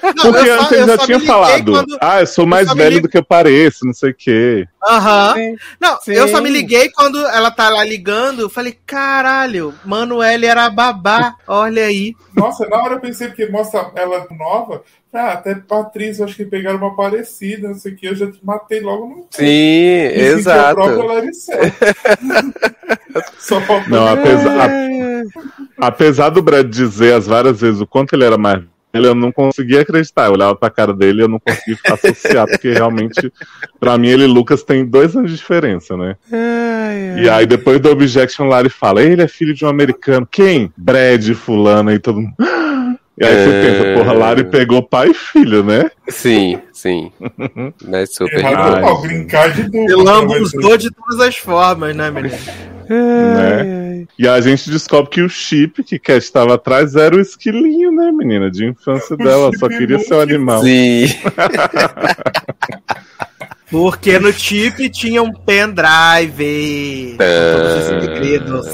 Não, 0.03 0.33
Porque 0.33 0.49
eu 0.49 0.55
antes 0.61 0.73
ele 0.73 0.83
eu 0.83 0.87
já 0.89 0.99
tinha 0.99 1.21
falado. 1.21 1.73
quando- 1.73 1.99
Ah, 2.01 2.21
eu 2.21 2.27
sou 2.27 2.45
mais 2.47 2.73
velho 2.75 3.01
do 3.01 3.09
que 3.09 3.17
eu 3.17 3.25
pareço, 3.25 3.85
não 3.87 3.93
sei 3.95 4.11
o 4.11 4.15
quê. 4.15 4.67
Aham. 4.89 5.35
Sim. 5.35 5.57
Não, 5.81 6.01
Sim. 6.01 6.13
eu 6.13 6.29
só 6.29 6.41
me 6.41 6.51
liguei 6.51 6.91
quando 6.91 7.25
ela 7.29 7.51
tá 7.51 7.69
lá 7.71 7.85
ligando. 7.85 8.41
Eu 8.43 8.49
falei, 8.51 8.77
caralho, 8.85 9.73
Manuele 9.85 10.47
era 10.47 10.69
babá. 10.69 11.35
Olha 11.47 11.85
aí. 11.85 12.12
Nossa, 12.35 12.67
na 12.69 12.83
hora 12.83 12.95
eu 12.95 13.01
pensei 13.01 13.31
que 13.31 13.47
mostra 13.49 13.91
ela 13.95 14.27
nova. 14.31 14.83
Ah, 15.13 15.33
até 15.33 15.55
Patrícia, 15.55 16.25
acho 16.25 16.37
que 16.37 16.45
pegaram 16.47 16.79
uma 16.79 16.97
parecida, 16.97 17.69
não 17.69 17.75
sei 17.75 17.93
o 17.93 17.97
que. 17.97 18.07
Eu 18.07 18.15
já 18.15 18.31
te 18.31 18.39
matei 18.45 18.81
logo 18.81 19.07
no. 19.07 19.27
Sim, 19.31 19.45
o 19.45 20.21
exato. 20.21 20.75
próprio 20.75 21.07
Laricel. 21.07 21.59
Só 23.39 23.61
faltou 23.61 23.91
Não, 23.91 24.07
apesar, 24.09 24.71
a- 24.71 24.73
apesar 25.87 26.31
do 26.31 26.43
Brad 26.43 26.67
dizer 26.67 27.15
as 27.15 27.27
várias 27.27 27.61
vezes 27.61 27.81
o 27.81 27.87
quanto 27.87 28.15
ele 28.15 28.25
era 28.25 28.39
mais 28.39 28.57
velho, 28.57 28.72
eu 28.93 29.15
não 29.15 29.33
conseguia 29.33 29.81
acreditar. 29.83 30.27
Eu 30.27 30.33
olhava 30.33 30.55
pra 30.55 30.71
cara 30.71 30.93
dele 30.93 31.21
e 31.21 31.25
eu 31.25 31.29
não 31.29 31.39
conseguia 31.41 31.79
associar, 31.91 32.47
porque 32.47 32.71
realmente, 32.73 33.33
pra 33.81 33.97
mim, 33.97 34.09
ele 34.09 34.25
e 34.25 34.27
Lucas 34.27 34.63
tem 34.63 34.85
dois 34.85 35.17
anos 35.17 35.31
de 35.31 35.37
diferença, 35.37 35.97
né? 35.97 36.17
E 37.21 37.29
aí, 37.29 37.47
depois 37.47 37.81
do 37.81 37.91
Objection, 37.91 38.47
Larry 38.47 38.69
fala: 38.69 39.03
ele 39.03 39.23
é 39.23 39.29
filho 39.29 39.55
de 39.55 39.65
um 39.65 39.69
americano. 39.69 40.27
Quem? 40.31 40.73
Brad, 40.77 41.27
fulano, 41.35 41.91
e 41.93 41.99
todo 41.99 42.21
mundo. 42.21 42.35
E 43.19 43.27
aí 43.27 43.35
você 43.35 43.51
É. 43.51 43.63
pensa, 43.63 43.99
porra, 43.99 44.13
Larry 44.15 44.45
pegou 44.45 44.83
pai 44.83 45.09
e 45.11 45.15
filho, 45.15 45.63
né? 45.63 45.91
Sim, 46.09 46.59
sim. 46.73 47.13
Né, 47.85 48.07
super 48.07 48.39
Errado 48.39 48.57
Ai, 48.75 48.81
total, 48.81 48.97
gente. 48.97 49.07
brincar 49.07 49.53
de 49.53 49.63
dupla. 49.65 49.81
Ele 49.81 50.03
não 50.03 50.27
vai 50.27 50.37
abusou 50.39 50.77
de 50.79 50.91
todas 50.91 51.21
as 51.21 51.37
formas, 51.37 51.95
né, 51.95 52.11
menino? 52.11 52.35
Né? 52.89 54.07
E 54.19 54.29
a 54.29 54.41
gente 54.41 54.71
descobre 54.71 55.11
que 55.11 55.23
o 55.23 55.29
chip 55.29 55.83
que 55.83 55.99
Cat 55.99 56.19
estava 56.19 56.55
atrás 56.55 56.95
era 56.95 57.17
o 57.17 57.21
esquilinho, 57.21 57.93
né, 57.93 58.11
menina? 58.13 58.51
De 58.51 58.67
infância 58.67 59.17
dela, 59.17 59.51
só 59.59 59.69
queria 59.69 59.99
ser 59.99 60.15
um 60.15 60.21
animal. 60.21 60.63
Sim. 60.63 61.07
Porque 63.71 64.19
no 64.19 64.33
chip 64.33 64.91
tinha 64.91 65.23
um 65.23 65.33
pendrive. 65.33 67.17
Todos 67.17 67.77
os 67.77 67.85
segredos. 67.85 68.67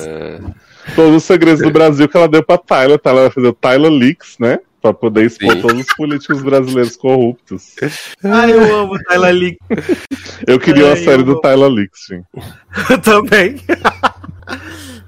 Todos 0.96 1.16
os 1.16 1.24
segredos 1.24 1.62
do 1.62 1.70
Brasil 1.70 2.08
que 2.08 2.16
ela 2.16 2.28
deu 2.28 2.42
pra 2.42 2.58
Tyler. 2.58 2.98
Tyler 2.98 3.22
vai 3.22 3.30
fazer 3.30 3.46
o 3.46 3.52
Tyler 3.52 3.90
Leaks, 3.90 4.36
né? 4.40 4.58
Pra 4.80 4.94
poder 4.94 5.26
expor 5.26 5.54
Sim. 5.54 5.60
todos 5.60 5.80
os 5.80 5.94
políticos 5.94 6.40
brasileiros 6.40 6.96
corruptos. 6.96 7.74
Ai, 8.22 8.52
eu 8.52 8.76
amo 8.76 8.96
Tyler 9.08 9.34
Lee. 9.34 9.58
Eu 10.46 10.60
queria 10.60 10.84
uma 10.84 10.92
Ai, 10.92 11.04
série 11.04 11.22
eu 11.22 11.26
do. 11.26 11.40
Tyler 11.40 11.68
Leaks, 11.68 12.00
gente. 12.08 12.26
Eu 12.90 12.98
também. 13.00 13.56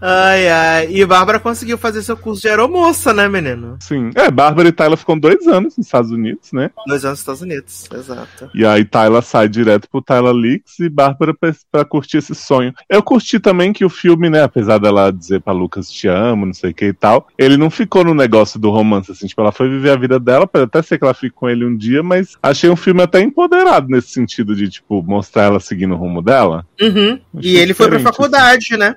Ai, 0.01 0.49
ai. 0.49 0.89
E 0.91 1.05
Bárbara 1.05 1.39
conseguiu 1.39 1.77
fazer 1.77 2.02
seu 2.02 2.17
curso 2.17 2.43
de 2.43 2.49
aeromoça, 2.49 3.12
né, 3.12 3.28
menino? 3.28 3.77
Sim. 3.81 4.10
É, 4.15 4.31
Bárbara 4.31 4.69
e 4.69 4.73
Tyler 4.73 4.97
ficam 4.97 5.19
dois 5.19 5.47
anos 5.47 5.77
nos 5.77 5.86
Estados 5.86 6.10
Unidos, 6.10 6.52
né? 6.52 6.70
Dois 6.86 7.05
anos 7.05 7.19
nos 7.19 7.20
Estados 7.20 7.43
Unidos, 7.43 7.89
exato. 7.93 8.51
E 8.55 8.65
aí 8.65 8.85
Tyler 8.85 9.23
sai 9.23 9.49
direto 9.49 9.89
pro 9.91 10.01
Tyler 10.01 10.33
Leaks 10.33 10.78
e 10.78 10.89
Bárbara 10.89 11.35
pra, 11.35 11.55
pra 11.70 11.85
curtir 11.85 12.19
esse 12.19 12.35
sonho. 12.35 12.73
Eu 12.89 13.02
curti 13.02 13.39
também 13.39 13.73
que 13.73 13.85
o 13.85 13.91
filme, 13.91 14.31
né, 14.31 14.43
apesar 14.43 14.78
dela 14.78 15.12
dizer 15.12 15.41
pra 15.41 15.52
Lucas 15.52 15.91
te 15.91 16.09
amo, 16.09 16.47
não 16.47 16.55
sei 16.55 16.70
o 16.70 16.75
que 16.75 16.86
e 16.86 16.93
tal, 16.93 17.28
ele 17.36 17.57
não 17.57 17.70
ficou 17.70 18.05
no 18.05 18.15
negócio 18.15 18.59
do 18.59 18.70
romance, 18.70 19.12
assim, 19.12 19.27
tipo, 19.27 19.41
ela 19.41 19.52
foi 19.52 19.69
viver 19.69 19.91
a 19.91 19.97
vida 19.97 20.19
dela, 20.19 20.47
pode 20.47 20.65
até 20.65 20.81
ser 20.81 20.99
que 20.99 21.05
ela 21.05 21.15
fique 21.15 21.35
com 21.35 21.49
ele 21.49 21.65
um 21.65 21.77
dia, 21.77 22.02
mas 22.02 22.36
achei 22.43 22.70
um 22.70 22.77
filme 22.77 23.02
até 23.02 23.20
empoderado 23.20 23.89
nesse 23.89 24.09
sentido 24.09 24.57
de, 24.57 24.69
tipo, 24.69 25.02
mostrar 25.02 25.44
ela 25.44 25.60
seguindo 25.60 25.94
o 25.94 25.99
rumo 25.99 26.23
dela. 26.23 26.67
Uhum. 26.81 27.20
E 27.41 27.57
ele 27.57 27.75
foi 27.75 27.89
pra 27.89 27.99
diferente, 27.99 28.17
faculdade, 28.17 28.77
né? 28.77 28.97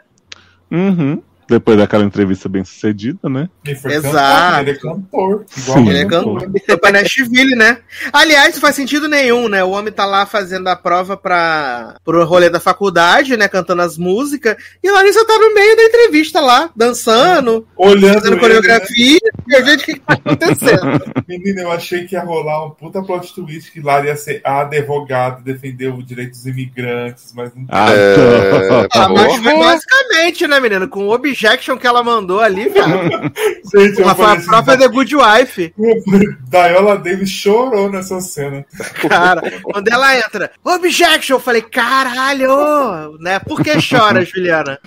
Uhum. 0.71 1.23
Depois 1.47 1.77
daquela 1.77 2.03
entrevista 2.03 2.47
bem 2.49 2.63
sucedida, 2.63 3.29
né? 3.29 3.49
Ele 3.65 3.75
foi 3.75 3.93
Exato. 3.93 4.13
cantor, 4.13 4.59
ele 4.61 4.69
é 4.71 4.75
cantor. 4.75 5.45
Igual 5.57 5.77
Sim. 5.77 5.89
Ele 5.89 5.97
é 5.97 6.03
eu. 6.03 6.07
cantor. 6.07 6.51
Foi 6.65 6.77
pra 6.77 6.91
Nashville, 6.91 7.55
né? 7.55 7.77
Aliás, 8.11 8.53
não 8.55 8.61
faz 8.61 8.75
sentido 8.75 9.07
nenhum, 9.07 9.47
né? 9.49 9.63
O 9.63 9.71
homem 9.71 9.91
tá 9.93 10.05
lá 10.05 10.25
fazendo 10.25 10.67
a 10.67 10.75
prova 10.75 11.15
pra, 11.17 11.97
pro 12.03 12.23
rolê 12.25 12.49
da 12.49 12.59
faculdade, 12.59 13.35
né? 13.37 13.47
Cantando 13.47 13.81
as 13.81 13.97
músicas. 13.97 14.55
E 14.83 14.87
a 14.87 14.93
Larissa 14.93 15.25
tá 15.25 15.37
no 15.37 15.53
meio 15.53 15.75
da 15.75 15.83
entrevista 15.83 16.39
lá, 16.39 16.69
dançando, 16.75 17.67
Olhando 17.75 18.13
fazendo 18.15 18.27
ele, 18.27 18.35
né? 18.35 18.41
coreografia. 18.41 19.19
E 19.47 19.55
a 19.55 19.61
gente, 19.61 19.81
o 19.81 19.85
que 19.85 19.93
que 19.95 19.99
tá 19.99 20.13
acontecendo? 20.13 21.03
Menina, 21.27 21.61
eu 21.61 21.71
achei 21.71 22.05
que 22.05 22.15
ia 22.15 22.23
rolar 22.23 22.65
um 22.65 22.69
puta 22.71 23.01
plot 23.03 23.33
twist 23.33 23.71
que 23.71 23.81
Lara 23.81 24.05
ia 24.07 24.15
ser 24.15 24.41
a 24.43 24.61
advogada, 24.61 25.41
defender 25.41 25.93
os 25.93 26.05
direitos 26.05 26.39
dos 26.39 26.47
imigrantes, 26.47 27.33
mas 27.35 27.53
não 27.55 27.65
Ah, 27.69 27.91
É, 27.91 28.87
Ah, 28.93 29.09
mas 29.09 29.35
foi 29.37 29.57
basicamente, 29.57 30.47
né, 30.47 30.59
menino? 30.59 30.87
Com 30.87 31.07
o 31.07 31.13
objection 31.43 31.77
que 31.77 31.85
ela 31.85 32.03
mandou 32.03 32.39
ali, 32.39 32.69
cara. 32.69 33.31
Gente, 33.75 34.01
Ela 34.01 34.15
foi 34.15 34.25
a 34.25 34.33
assim, 34.33 34.47
própria 34.47 34.77
The 34.77 34.87
Good 34.87 35.15
Wife. 35.15 35.73
Diola 36.49 36.97
Davis 36.97 37.29
chorou 37.29 37.91
nessa 37.91 38.21
cena. 38.21 38.65
Cara, 39.07 39.59
quando 39.61 39.87
ela 39.89 40.17
entra, 40.17 40.51
objection, 40.63 41.35
eu 41.35 41.39
falei, 41.39 41.61
caralho, 41.61 43.17
né? 43.19 43.39
Por 43.39 43.61
que 43.61 43.71
chora, 43.81 44.23
Juliana? 44.25 44.79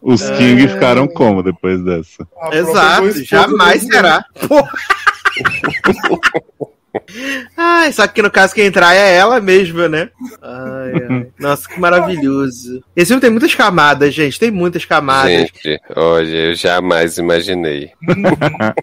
Os 0.00 0.22
King 0.30 0.68
ficaram 0.68 1.06
como 1.06 1.42
depois 1.42 1.82
dessa? 1.84 2.26
A 2.40 2.56
Exato, 2.56 3.24
jamais 3.24 3.82
será. 3.82 4.24
Porra. 4.46 4.72
Ai, 7.56 7.92
só 7.92 8.06
que 8.06 8.22
no 8.22 8.30
caso 8.30 8.54
quem 8.54 8.66
entrar 8.66 8.94
é 8.94 9.14
ela 9.14 9.40
mesma, 9.40 9.88
né? 9.88 10.10
Ai, 10.42 10.92
ai. 11.08 11.26
Nossa, 11.38 11.68
que 11.68 11.78
maravilhoso. 11.80 12.82
Esse 12.96 13.08
filme 13.08 13.20
tem 13.20 13.30
muitas 13.30 13.54
camadas, 13.54 14.14
gente. 14.14 14.38
Tem 14.38 14.50
muitas 14.50 14.84
camadas. 14.84 15.30
Gente, 15.30 15.80
olha, 15.94 16.36
eu 16.36 16.54
jamais 16.54 17.18
imaginei. 17.18 17.90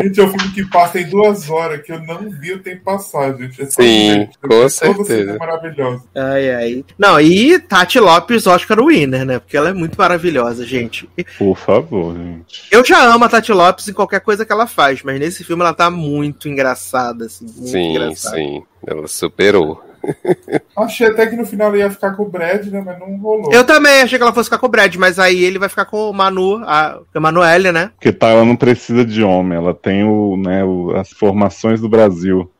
Gente, 0.00 0.20
é 0.20 0.24
um 0.24 0.28
filme 0.28 0.52
que 0.52 0.66
passa 0.66 1.00
em 1.00 1.08
duas 1.08 1.48
horas 1.48 1.80
que 1.82 1.92
eu 1.92 2.00
não 2.02 2.28
vi 2.30 2.52
o 2.52 2.62
tempo 2.62 2.84
passar, 2.84 3.34
gente. 3.36 3.62
É 3.62 3.66
Sim, 3.66 4.10
gente. 4.10 4.38
com 4.38 4.68
certeza. 4.68 5.04
cena 5.04 5.32
é 5.32 5.38
maravilhosa. 5.38 6.04
Ai, 6.14 6.50
ai. 6.50 6.84
Não, 6.98 7.18
e 7.20 7.58
Tati 7.58 7.98
Lopes, 7.98 8.46
Oscar 8.46 8.84
winner, 8.84 9.24
né? 9.24 9.38
Porque 9.38 9.56
ela 9.56 9.70
é 9.70 9.72
muito 9.72 9.96
maravilhosa, 9.96 10.66
gente. 10.66 11.08
Por 11.38 11.56
favor, 11.56 12.14
gente. 12.14 12.66
Eu 12.70 12.84
já 12.84 13.02
amo 13.02 13.24
a 13.24 13.28
Tati 13.28 13.52
Lopes 13.52 13.88
em 13.88 13.92
qualquer 13.92 14.20
coisa 14.20 14.44
que 14.44 14.52
ela 14.52 14.66
faz, 14.66 15.02
mas 15.02 15.18
nesse 15.18 15.42
filme 15.44 15.62
ela 15.62 15.72
tá 15.72 15.90
muito 15.90 16.48
engraçada, 16.48 17.26
assim. 17.26 17.43
Muito 17.44 17.68
Sim, 17.68 17.90
engraçada. 17.90 18.36
sim. 18.36 18.62
Ela 18.86 19.06
superou. 19.08 19.82
Achei 20.76 21.06
até 21.06 21.26
que 21.26 21.34
no 21.36 21.46
final 21.46 21.68
ela 21.68 21.78
ia 21.78 21.90
ficar 21.90 22.12
com 22.12 22.24
o 22.24 22.28
Brad, 22.28 22.66
né? 22.66 22.82
Mas 22.84 22.98
não 22.98 23.16
rolou. 23.16 23.50
Eu 23.52 23.64
também 23.64 24.02
achei 24.02 24.18
que 24.18 24.22
ela 24.22 24.34
fosse 24.34 24.48
ficar 24.48 24.58
com 24.58 24.66
o 24.66 24.70
Brad, 24.70 24.94
mas 24.96 25.18
aí 25.18 25.42
ele 25.42 25.58
vai 25.58 25.68
ficar 25.68 25.86
com 25.86 26.10
o 26.10 26.12
Manu, 26.12 26.62
a 26.66 26.98
Emanuele, 27.14 27.72
né? 27.72 27.90
Porque 27.96 28.12
tá, 28.12 28.28
ela 28.28 28.44
não 28.44 28.54
precisa 28.54 29.02
de 29.04 29.22
homem, 29.22 29.56
ela 29.56 29.72
tem 29.72 30.04
o, 30.04 30.36
né, 30.36 30.62
o- 30.62 30.94
as 30.94 31.08
formações 31.10 31.80
do 31.80 31.88
Brasil 31.88 32.50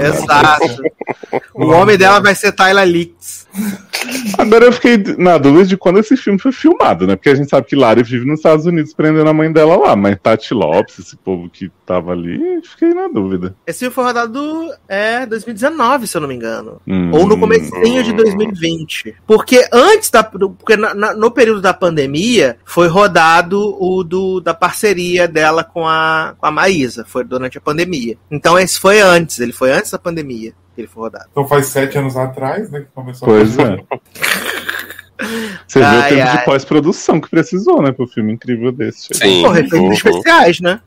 Exato. 0.00 0.82
O 1.54 1.64
nome 1.66 1.96
dela 1.96 2.20
vai 2.20 2.34
ser 2.34 2.52
Tyler 2.52 2.86
Leaks. 2.86 3.46
Agora 4.38 4.64
eu 4.64 4.72
fiquei 4.72 4.96
na 5.18 5.36
dúvida 5.38 5.66
de 5.66 5.76
quando 5.76 5.98
esse 5.98 6.16
filme 6.16 6.38
foi 6.38 6.52
filmado, 6.52 7.06
né? 7.06 7.16
Porque 7.16 7.28
a 7.28 7.34
gente 7.34 7.48
sabe 7.50 7.66
que 7.66 7.76
Lari 7.76 8.02
vive 8.02 8.24
nos 8.24 8.38
Estados 8.38 8.64
Unidos 8.66 8.94
prendendo 8.94 9.28
a 9.28 9.32
mãe 9.34 9.52
dela 9.52 9.76
lá, 9.76 9.94
mas 9.94 10.16
Tati 10.22 10.54
Lopes, 10.54 10.98
esse 10.98 11.16
povo 11.16 11.48
que 11.50 11.70
tava 11.84 12.12
ali, 12.12 12.40
fiquei 12.64 12.94
na 12.94 13.08
dúvida. 13.08 13.54
Esse 13.66 13.80
filme 13.80 13.94
foi 13.94 14.04
rodado 14.04 14.70
é 14.88 15.26
2019, 15.26 16.06
se 16.06 16.16
eu 16.16 16.20
não 16.22 16.28
me 16.28 16.34
engano. 16.34 16.80
Hum. 16.86 17.10
Ou 17.12 17.26
no 17.26 17.38
comecinho 17.38 18.02
de 18.02 18.12
2020. 18.12 19.14
Porque 19.26 19.66
antes 19.72 20.10
da. 20.10 20.24
Porque 20.24 20.76
na- 20.76 20.94
na- 20.94 21.14
no 21.14 21.30
período 21.30 21.60
da 21.60 21.74
pandemia 21.74 22.56
foi 22.64 22.88
rodado 22.88 23.76
o 23.78 24.02
do, 24.02 24.40
da 24.40 24.54
parceria 24.54 25.28
dela 25.28 25.62
com 25.62 25.86
a, 25.86 26.34
com 26.38 26.46
a 26.46 26.50
Maísa. 26.50 27.04
Foi 27.06 27.22
durante 27.24 27.58
a 27.58 27.60
pandemia. 27.60 28.16
Então 28.30 28.58
esse 28.58 28.80
foi 28.80 29.00
antes, 29.00 29.31
ele 29.40 29.52
foi 29.52 29.72
antes 29.72 29.90
da 29.90 29.98
pandemia 29.98 30.52
que 30.74 30.80
ele 30.80 30.88
foi 30.88 31.02
rodado. 31.04 31.26
Então 31.30 31.46
faz 31.46 31.66
sete 31.66 31.98
anos 31.98 32.16
atrás, 32.16 32.70
né? 32.70 32.80
Que 32.80 32.86
começou 32.94 33.26
Pois 33.28 33.58
a 33.58 33.62
é. 33.62 33.76
Você 35.68 35.80
Ai, 35.80 35.98
o 35.98 36.16
tempo 36.16 36.28
ai. 36.28 36.38
de 36.38 36.44
pós-produção 36.44 37.20
que 37.20 37.30
precisou, 37.30 37.80
né? 37.80 37.92
Pro 37.92 38.08
filme 38.08 38.32
incrível 38.32 38.72
desse. 38.72 39.08
Sim. 39.14 39.42
Porra, 39.42 39.60
efeitos 39.60 39.78
Uhum. 39.80 39.92
especiais, 39.92 40.60
né? 40.60 40.80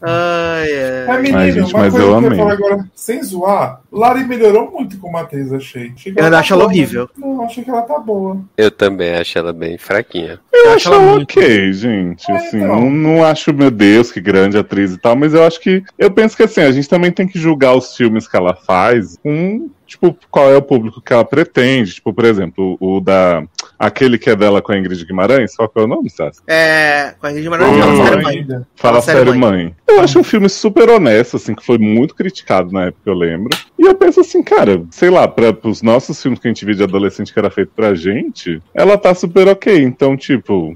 Ai, 0.00 0.68
Mas, 1.06 1.16
ai. 1.16 1.22
menino, 1.22 1.38
Ai, 1.38 1.52
gente, 1.52 1.74
uma 1.74 1.82
mas 1.82 1.92
coisa 1.92 1.96
eu 2.06 2.08
que 2.08 2.16
eu 2.16 2.20
ia 2.22 2.26
amei. 2.28 2.38
falar 2.38 2.52
agora, 2.52 2.84
sem 2.94 3.22
zoar, 3.22 3.80
Lari 3.90 4.24
melhorou 4.24 4.70
muito 4.70 4.96
como 4.98 5.16
atriz, 5.18 5.52
achei. 5.52 5.92
achei 5.94 6.12
Eu 6.16 6.24
ainda 6.24 6.36
tá 6.36 6.38
acho 6.40 6.52
ela 6.52 6.62
boa, 6.62 6.72
horrível. 6.72 7.10
mas- 7.16 7.26
Não, 7.36 7.44
achei 7.44 7.64
que 7.64 7.70
ela 7.70 7.82
tá 7.82 7.98
boa. 7.98 8.38
Eu 8.56 8.70
também 8.70 9.14
acho 9.16 9.38
ela 9.38 9.52
bem 9.52 9.76
fraquinha. 9.76 10.38
Eu 10.52 10.60
Eu 10.66 10.66
acho 10.74 10.76
acho 10.76 10.88
ela 10.94 11.02
ela 11.02 11.12
muito- 11.16 11.38
ok, 11.38 11.72
gente. 11.72 12.30
É, 12.30 12.36
Assim, 12.36 12.56
então. 12.58 12.80
não, 12.80 12.90
não 12.90 13.24
acho, 13.24 13.52
meu 13.52 13.70
Deus, 13.70 14.12
que 14.12 14.20
grande 14.20 14.56
atriz 14.56 14.92
e 14.92 14.98
tal, 14.98 15.16
mas 15.16 15.34
eu 15.34 15.42
acho 15.44 15.60
que. 15.60 15.82
Eu 15.98 16.10
penso 16.10 16.36
que 16.36 16.42
assim, 16.44 16.60
a 16.60 16.70
gente 16.70 16.88
também 16.88 17.10
tem 17.10 17.26
que 17.26 17.38
julgar 17.38 17.74
os 17.74 17.96
filmes 17.96 18.28
que 18.28 18.36
ela 18.36 18.54
faz 18.54 19.16
com. 19.22 19.68
Tipo, 19.88 20.14
qual 20.30 20.52
é 20.52 20.56
o 20.56 20.60
público 20.62 21.00
que 21.00 21.12
ela 21.14 21.24
pretende? 21.24 21.94
Tipo, 21.94 22.12
por 22.12 22.26
exemplo, 22.26 22.76
o, 22.78 22.98
o 22.98 23.00
da. 23.00 23.42
Aquele 23.78 24.18
que 24.18 24.28
é 24.28 24.36
dela 24.36 24.60
com 24.60 24.70
a 24.72 24.78
Ingrid 24.78 25.04
Guimarães, 25.06 25.56
qual 25.56 25.68
que 25.68 25.78
é 25.78 25.82
o 25.82 25.86
nome, 25.86 26.10
Sassi? 26.10 26.40
É. 26.46 27.14
Com 27.18 27.26
a 27.26 27.30
Ingrid 27.30 27.48
Maranhão, 27.48 27.94
Hum. 27.94 27.96
fala 27.96 28.04
sério, 28.06 28.22
mãe. 28.22 28.46
Fala 28.46 28.66
Fala 28.76 29.00
sério, 29.00 29.24
sério, 29.24 29.40
mãe. 29.40 29.74
Eu 29.88 30.00
acho 30.00 30.18
um 30.18 30.24
filme 30.24 30.48
super 30.48 30.90
honesto, 30.90 31.36
assim, 31.36 31.54
que 31.54 31.64
foi 31.64 31.78
muito 31.78 32.14
criticado 32.14 32.70
na 32.70 32.86
época, 32.86 33.08
eu 33.08 33.14
lembro. 33.14 33.56
E 33.78 33.86
eu 33.86 33.94
penso 33.94 34.20
assim, 34.20 34.42
cara, 34.42 34.82
sei 34.90 35.08
lá, 35.08 35.28
para 35.28 35.56
os 35.64 35.82
nossos 35.82 36.20
filmes 36.20 36.40
que 36.40 36.48
a 36.48 36.50
gente 36.50 36.64
via 36.64 36.74
de 36.74 36.82
adolescente 36.82 37.32
que 37.32 37.38
era 37.38 37.48
feito 37.50 37.70
pra 37.76 37.94
gente, 37.94 38.60
ela 38.74 38.98
tá 38.98 39.14
super 39.14 39.46
ok. 39.46 39.80
Então, 39.82 40.16
tipo, 40.16 40.74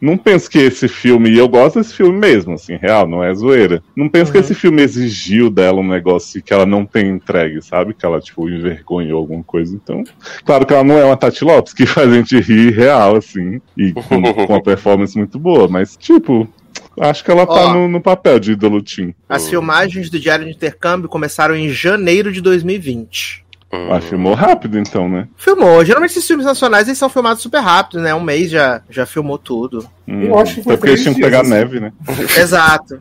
não 0.00 0.18
penso 0.18 0.50
que 0.50 0.58
esse 0.58 0.86
filme, 0.86 1.30
e 1.30 1.38
eu 1.38 1.48
gosto 1.48 1.78
desse 1.78 1.94
filme 1.94 2.18
mesmo, 2.18 2.52
assim, 2.54 2.76
real, 2.76 3.06
não 3.08 3.24
é 3.24 3.34
zoeira. 3.34 3.82
Não 3.96 4.08
penso 4.08 4.30
que 4.30 4.36
Uhum. 4.38 4.44
esse 4.44 4.54
filme 4.54 4.82
exigiu 4.82 5.48
dela 5.48 5.80
um 5.80 5.88
negócio 5.88 6.42
que 6.42 6.52
ela 6.52 6.66
não 6.66 6.84
tem 6.84 7.08
entregue, 7.08 7.62
sabe? 7.62 7.94
Que 7.94 8.04
ela, 8.04 8.20
tipo, 8.20 8.48
envergonhou 8.48 9.18
alguma 9.18 9.42
coisa. 9.42 9.74
Então, 9.74 10.04
claro 10.44 10.66
que 10.66 10.74
ela 10.74 10.84
não 10.84 10.98
é 10.98 11.04
uma 11.04 11.16
Tati 11.16 11.44
Lopes 11.44 11.72
que 11.72 11.86
faz 11.86 12.10
a 12.10 12.14
gente 12.14 12.38
rir 12.38 12.72
real, 12.72 13.16
assim, 13.16 13.60
e 13.76 13.92
com, 13.92 14.20
com 14.22 14.52
uma 14.52 14.62
performance 14.62 15.16
muito 15.16 15.38
boa, 15.38 15.68
mas, 15.68 15.96
tipo. 15.96 16.46
Acho 17.00 17.24
que 17.24 17.30
ela 17.30 17.46
tá 17.46 17.66
Ó. 17.66 17.74
no, 17.74 17.88
no 17.88 18.00
papel 18.00 18.38
de 18.38 18.52
ídolo 18.52 18.82
Tim. 18.82 19.14
As 19.28 19.48
filmagens 19.48 20.10
do 20.10 20.18
Diário 20.18 20.44
de 20.44 20.52
Intercâmbio 20.52 21.08
começaram 21.08 21.54
em 21.54 21.68
janeiro 21.68 22.32
de 22.32 22.40
2020. 22.40 23.41
Hum. 23.72 23.90
Ah, 23.90 24.00
filmou 24.00 24.34
rápido, 24.34 24.78
então, 24.78 25.08
né? 25.08 25.26
Filmou. 25.34 25.82
Geralmente 25.82 26.10
esses 26.10 26.26
filmes 26.26 26.44
nacionais 26.44 26.86
eles 26.88 26.98
são 26.98 27.08
filmados 27.08 27.42
super 27.42 27.60
rápido, 27.60 28.02
né? 28.02 28.14
Um 28.14 28.20
mês 28.20 28.50
já, 28.50 28.82
já 28.90 29.06
filmou 29.06 29.38
tudo. 29.38 29.88
Eu 30.06 30.38
acho 30.38 30.56
que 30.56 30.62
foi 30.62 30.76
porque 30.76 30.90
eles 30.90 31.02
tinham 31.02 31.14
que 31.14 31.20
pegar 31.22 31.40
assim. 31.40 31.50
neve, 31.50 31.80
né? 31.80 31.92
Exato. 32.36 33.00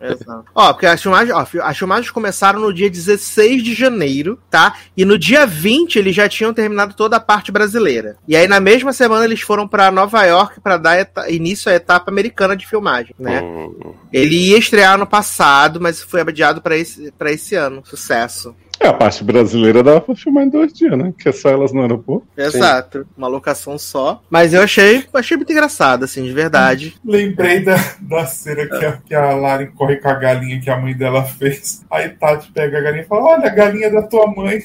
Exato. 0.00 0.44
Ó, 0.54 0.72
porque 0.72 0.86
as 0.86 1.02
filmagens, 1.02 1.34
ó, 1.34 1.46
as 1.62 1.76
filmagens 1.76 2.10
começaram 2.10 2.60
no 2.60 2.72
dia 2.72 2.88
16 2.88 3.64
de 3.64 3.74
janeiro, 3.74 4.38
tá? 4.48 4.76
E 4.96 5.04
no 5.04 5.18
dia 5.18 5.44
20 5.44 5.98
eles 5.98 6.14
já 6.14 6.28
tinham 6.28 6.54
terminado 6.54 6.94
toda 6.94 7.16
a 7.16 7.20
parte 7.20 7.50
brasileira. 7.50 8.16
E 8.28 8.36
aí 8.36 8.46
na 8.46 8.60
mesma 8.60 8.92
semana 8.92 9.24
eles 9.24 9.40
foram 9.40 9.66
pra 9.66 9.90
Nova 9.90 10.22
York 10.24 10.60
pra 10.60 10.76
dar 10.76 11.08
início 11.28 11.72
à 11.72 11.74
etapa 11.74 12.12
americana 12.12 12.56
de 12.56 12.68
filmagem, 12.68 13.14
né? 13.18 13.40
Hum. 13.42 13.94
Ele 14.12 14.50
ia 14.50 14.58
estrear 14.58 14.96
no 14.96 15.06
passado, 15.06 15.80
mas 15.80 16.00
foi 16.00 16.20
adiado 16.20 16.62
pra 16.62 16.76
esse, 16.76 17.10
pra 17.18 17.32
esse 17.32 17.56
ano. 17.56 17.82
Sucesso. 17.84 18.54
É, 18.82 18.88
a 18.88 18.92
parte 18.92 19.22
brasileira 19.22 19.80
dava 19.80 20.00
pra 20.00 20.16
filmar 20.16 20.42
em 20.42 20.48
dois 20.48 20.72
dias, 20.72 20.98
né? 20.98 21.14
Que 21.16 21.28
é 21.28 21.32
só 21.32 21.50
elas 21.50 21.72
no 21.72 21.82
aeroporto. 21.82 22.26
Exato. 22.36 23.06
Uma 23.16 23.28
locação 23.28 23.78
só. 23.78 24.20
Mas 24.28 24.52
eu 24.52 24.60
achei, 24.60 25.04
achei 25.14 25.36
muito 25.36 25.52
engraçado, 25.52 26.04
assim, 26.04 26.24
de 26.24 26.32
verdade. 26.32 26.96
Lembrei 27.04 27.60
da, 27.60 27.76
da 28.00 28.26
cena 28.26 28.66
que 28.66 28.84
a, 28.84 28.92
que 28.96 29.14
a 29.14 29.36
Lari 29.36 29.68
corre 29.68 29.96
com 29.96 30.08
a 30.08 30.14
galinha 30.14 30.60
que 30.60 30.68
a 30.68 30.76
mãe 30.76 30.96
dela 30.96 31.22
fez. 31.22 31.84
Aí 31.88 32.08
Tati 32.08 32.50
pega 32.50 32.78
a 32.78 32.80
galinha 32.80 33.04
e 33.04 33.06
fala: 33.06 33.22
Olha, 33.22 33.46
a 33.46 33.54
galinha 33.54 33.88
da 33.88 34.02
tua 34.02 34.26
mãe. 34.26 34.60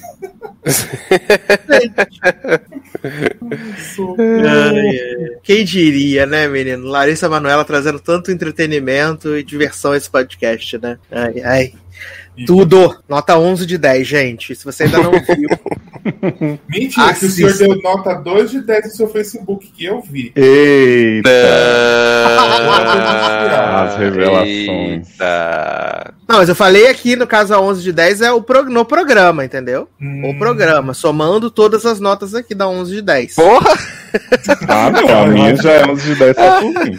Quem 5.44 5.64
diria, 5.64 6.26
né, 6.26 6.48
menino? 6.48 6.88
Larissa 6.88 7.30
Manoela 7.30 7.64
trazendo 7.64 8.00
tanto 8.00 8.32
entretenimento 8.32 9.38
e 9.38 9.44
diversão 9.44 9.92
a 9.92 9.98
esse 9.98 10.10
podcast, 10.10 10.80
né? 10.80 10.98
Ai, 11.12 11.42
ai. 11.42 11.74
Tudo! 12.45 12.95
Nota 13.09 13.38
11 13.38 13.66
de 13.66 13.77
10, 13.77 14.07
gente. 14.07 14.56
Se 14.56 14.64
você 14.66 14.83
ainda 14.83 14.99
não 14.99 15.11
viu, 15.11 15.49
Mentira, 16.69 17.14
que 17.14 17.25
o 17.25 17.30
senhor 17.30 17.53
deu 17.57 17.75
nota 17.82 18.14
2 18.16 18.51
de 18.51 18.61
10 18.61 18.85
no 18.85 18.91
seu 18.91 19.07
Facebook, 19.09 19.67
que 19.72 19.85
eu 19.85 20.01
vi. 20.01 20.32
Eita! 20.35 21.30
Ah, 22.40 23.83
As 23.83 23.98
revelações. 23.98 25.07
Eita. 25.09 26.14
Não, 26.27 26.38
mas 26.38 26.49
eu 26.49 26.56
falei 26.56 26.88
aqui, 26.88 27.16
no 27.16 27.25
caso 27.25 27.53
a 27.53 27.61
11 27.61 27.82
de 27.82 27.91
10 27.93 28.22
é 28.22 28.32
o 28.32 28.41
pro- 28.41 28.64
no 28.69 28.83
programa, 28.85 29.43
entendeu? 29.45 29.88
Hum. 30.01 30.30
O 30.30 30.38
programa, 30.38 30.93
somando 30.93 31.49
todas 31.49 31.85
as 31.85 31.99
notas 31.99 32.33
aqui 32.35 32.53
da 32.53 32.67
11 32.67 32.95
de 32.95 33.01
10. 33.01 33.35
Porra! 33.35 33.72
Ah, 34.69 34.90
não, 34.90 35.24
a 35.24 35.27
minha 35.27 35.56
já 35.57 35.72
é 35.74 35.85
11 35.85 36.01
de 36.14 36.16
10 36.16 36.35
só 36.35 36.61
por 36.61 36.74
mim. 36.85 36.98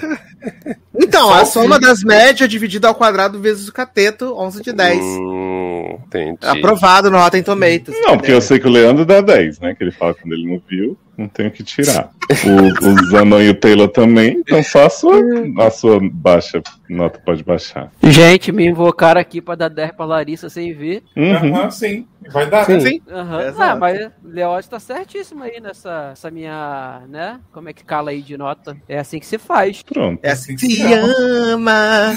Então, 0.98 1.28
Só 1.28 1.34
a 1.34 1.42
o 1.42 1.46
soma 1.46 1.78
das 1.78 2.02
médias 2.02 2.48
dividida 2.48 2.88
ao 2.88 2.94
quadrado 2.94 3.40
vezes 3.40 3.68
o 3.68 3.72
cateto, 3.72 4.34
11 4.36 4.62
de 4.62 4.72
10. 4.72 4.98
Hum, 4.98 5.98
entendi. 6.06 6.38
Aprovado 6.42 7.10
no 7.10 7.18
Rotten 7.18 7.42
Tomatoes. 7.42 8.00
Não, 8.02 8.16
porque 8.16 8.32
eu 8.32 8.40
sei 8.40 8.58
que 8.58 8.66
o 8.66 8.70
Leandro 8.70 9.04
dá 9.04 9.20
10, 9.20 9.60
né? 9.60 9.74
Que 9.74 9.84
ele 9.84 9.92
fala 9.92 10.12
que 10.14 10.22
quando 10.22 10.32
ele 10.32 10.46
não 10.46 10.60
viu, 10.68 10.98
não 11.16 11.28
tenho 11.28 11.50
que 11.50 11.62
tirar. 11.62 12.10
O, 12.30 12.88
o 12.88 13.10
Zanon 13.10 13.40
e 13.40 13.48
o 13.48 13.54
Taylor 13.54 13.88
também, 13.88 14.38
então 14.38 14.62
só 14.62 14.86
a 14.86 14.90
sua, 14.90 15.18
a 15.58 15.70
sua 15.70 15.98
baixa 16.00 16.62
nota 16.88 17.20
pode 17.24 17.42
baixar. 17.42 17.90
Gente, 18.02 18.52
me 18.52 18.66
invocaram 18.66 19.20
aqui 19.20 19.40
pra 19.40 19.54
dar 19.54 19.68
10 19.68 19.92
pra 19.92 20.04
Larissa 20.04 20.48
sem 20.48 20.72
ver. 20.72 21.02
Uhum. 21.16 21.34
Aham, 21.34 21.70
sim. 21.70 22.06
Vai 22.30 22.48
dar, 22.48 22.64
Sim. 22.66 22.72
né? 22.74 22.80
Sim. 22.80 23.02
Aham. 23.10 23.54
Ah, 23.58 23.76
mas 23.76 24.06
o 24.06 24.10
Leote 24.22 24.68
tá 24.68 24.78
certíssimo 24.78 25.42
aí 25.42 25.60
nessa 25.60 26.10
essa 26.12 26.30
minha, 26.30 27.02
né? 27.08 27.40
Como 27.52 27.68
é 27.68 27.72
que 27.72 27.84
cala 27.84 28.10
aí 28.10 28.20
de 28.20 28.36
nota? 28.36 28.76
É 28.88 28.98
assim 28.98 29.18
que 29.18 29.26
se 29.26 29.38
faz. 29.38 29.82
Pronto. 29.82 30.20
É 30.22 30.32
assim 30.32 30.54
que 30.54 30.66
se 30.66 30.82
que 30.88 30.94
ama, 30.94 32.14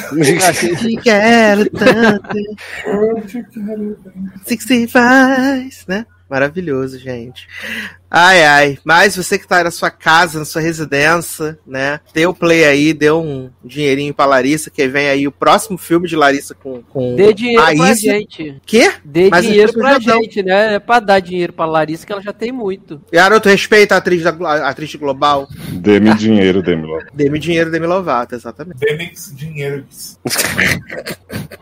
te 0.80 0.98
quero 0.98 1.70
tanto, 1.72 2.38
Eu 2.86 3.22
te 3.22 3.44
quero 3.44 3.98
bem. 4.04 4.26
assim 4.42 4.58
que 4.58 4.64
se 4.64 4.88
faz, 4.88 5.86
né? 5.88 6.06
Maravilhoso, 6.32 6.98
gente. 6.98 7.46
Ai, 8.10 8.44
ai. 8.46 8.78
Mas 8.86 9.18
você 9.18 9.38
que 9.38 9.46
tá 9.46 9.58
aí 9.58 9.66
na 9.66 9.72
sua 9.72 9.90
casa, 9.90 10.40
na 10.40 10.46
sua 10.46 10.62
residência, 10.62 11.60
né? 11.68 12.00
Dê 12.14 12.26
o 12.26 12.34
play 12.34 12.64
aí, 12.64 12.94
dê 12.94 13.12
um 13.12 13.50
dinheirinho 13.64 14.14
pra 14.14 14.26
Larissa, 14.26 14.70
que 14.70 14.88
vem 14.88 15.10
aí 15.10 15.28
o 15.28 15.32
próximo 15.32 15.78
filme 15.78 16.08
de 16.08 16.16
Larissa 16.16 16.54
com, 16.54 16.82
com 16.84 17.18
Dê 17.18 17.34
dinheiro 17.34 17.62
a 17.62 17.76
pra 17.76 17.94
gente. 17.94 18.56
Quê? 18.66 18.94
Dê 19.04 19.30
Mas 19.30 19.46
dinheiro 19.46 19.72
eu 19.72 19.74
pra 19.74 20.00
gente, 20.00 20.42
né? 20.42 20.76
É 20.76 20.80
pra 20.80 21.02
dar 21.02 21.20
dinheiro 21.20 21.52
pra 21.52 21.66
Larissa, 21.66 22.06
que 22.06 22.14
ela 22.14 22.22
já 22.22 22.32
tem 22.32 22.54
muito. 22.54 23.02
Garoto, 23.12 23.50
respeita 23.50 23.96
a 23.96 23.98
atriz, 23.98 24.24
da, 24.24 24.32
a 24.32 24.70
atriz 24.70 24.96
global. 24.96 25.50
Dê-me 25.70 26.14
dinheiro, 26.16 26.62
Demi 26.62 26.86
Lovato. 26.86 27.14
Dê-me 27.14 27.40
dinheiro, 27.40 27.70
Demi 27.72 27.88
Lovato, 27.88 28.36
exatamente. 28.36 28.80
Demix 28.80 29.34
dinheiro. 29.36 29.86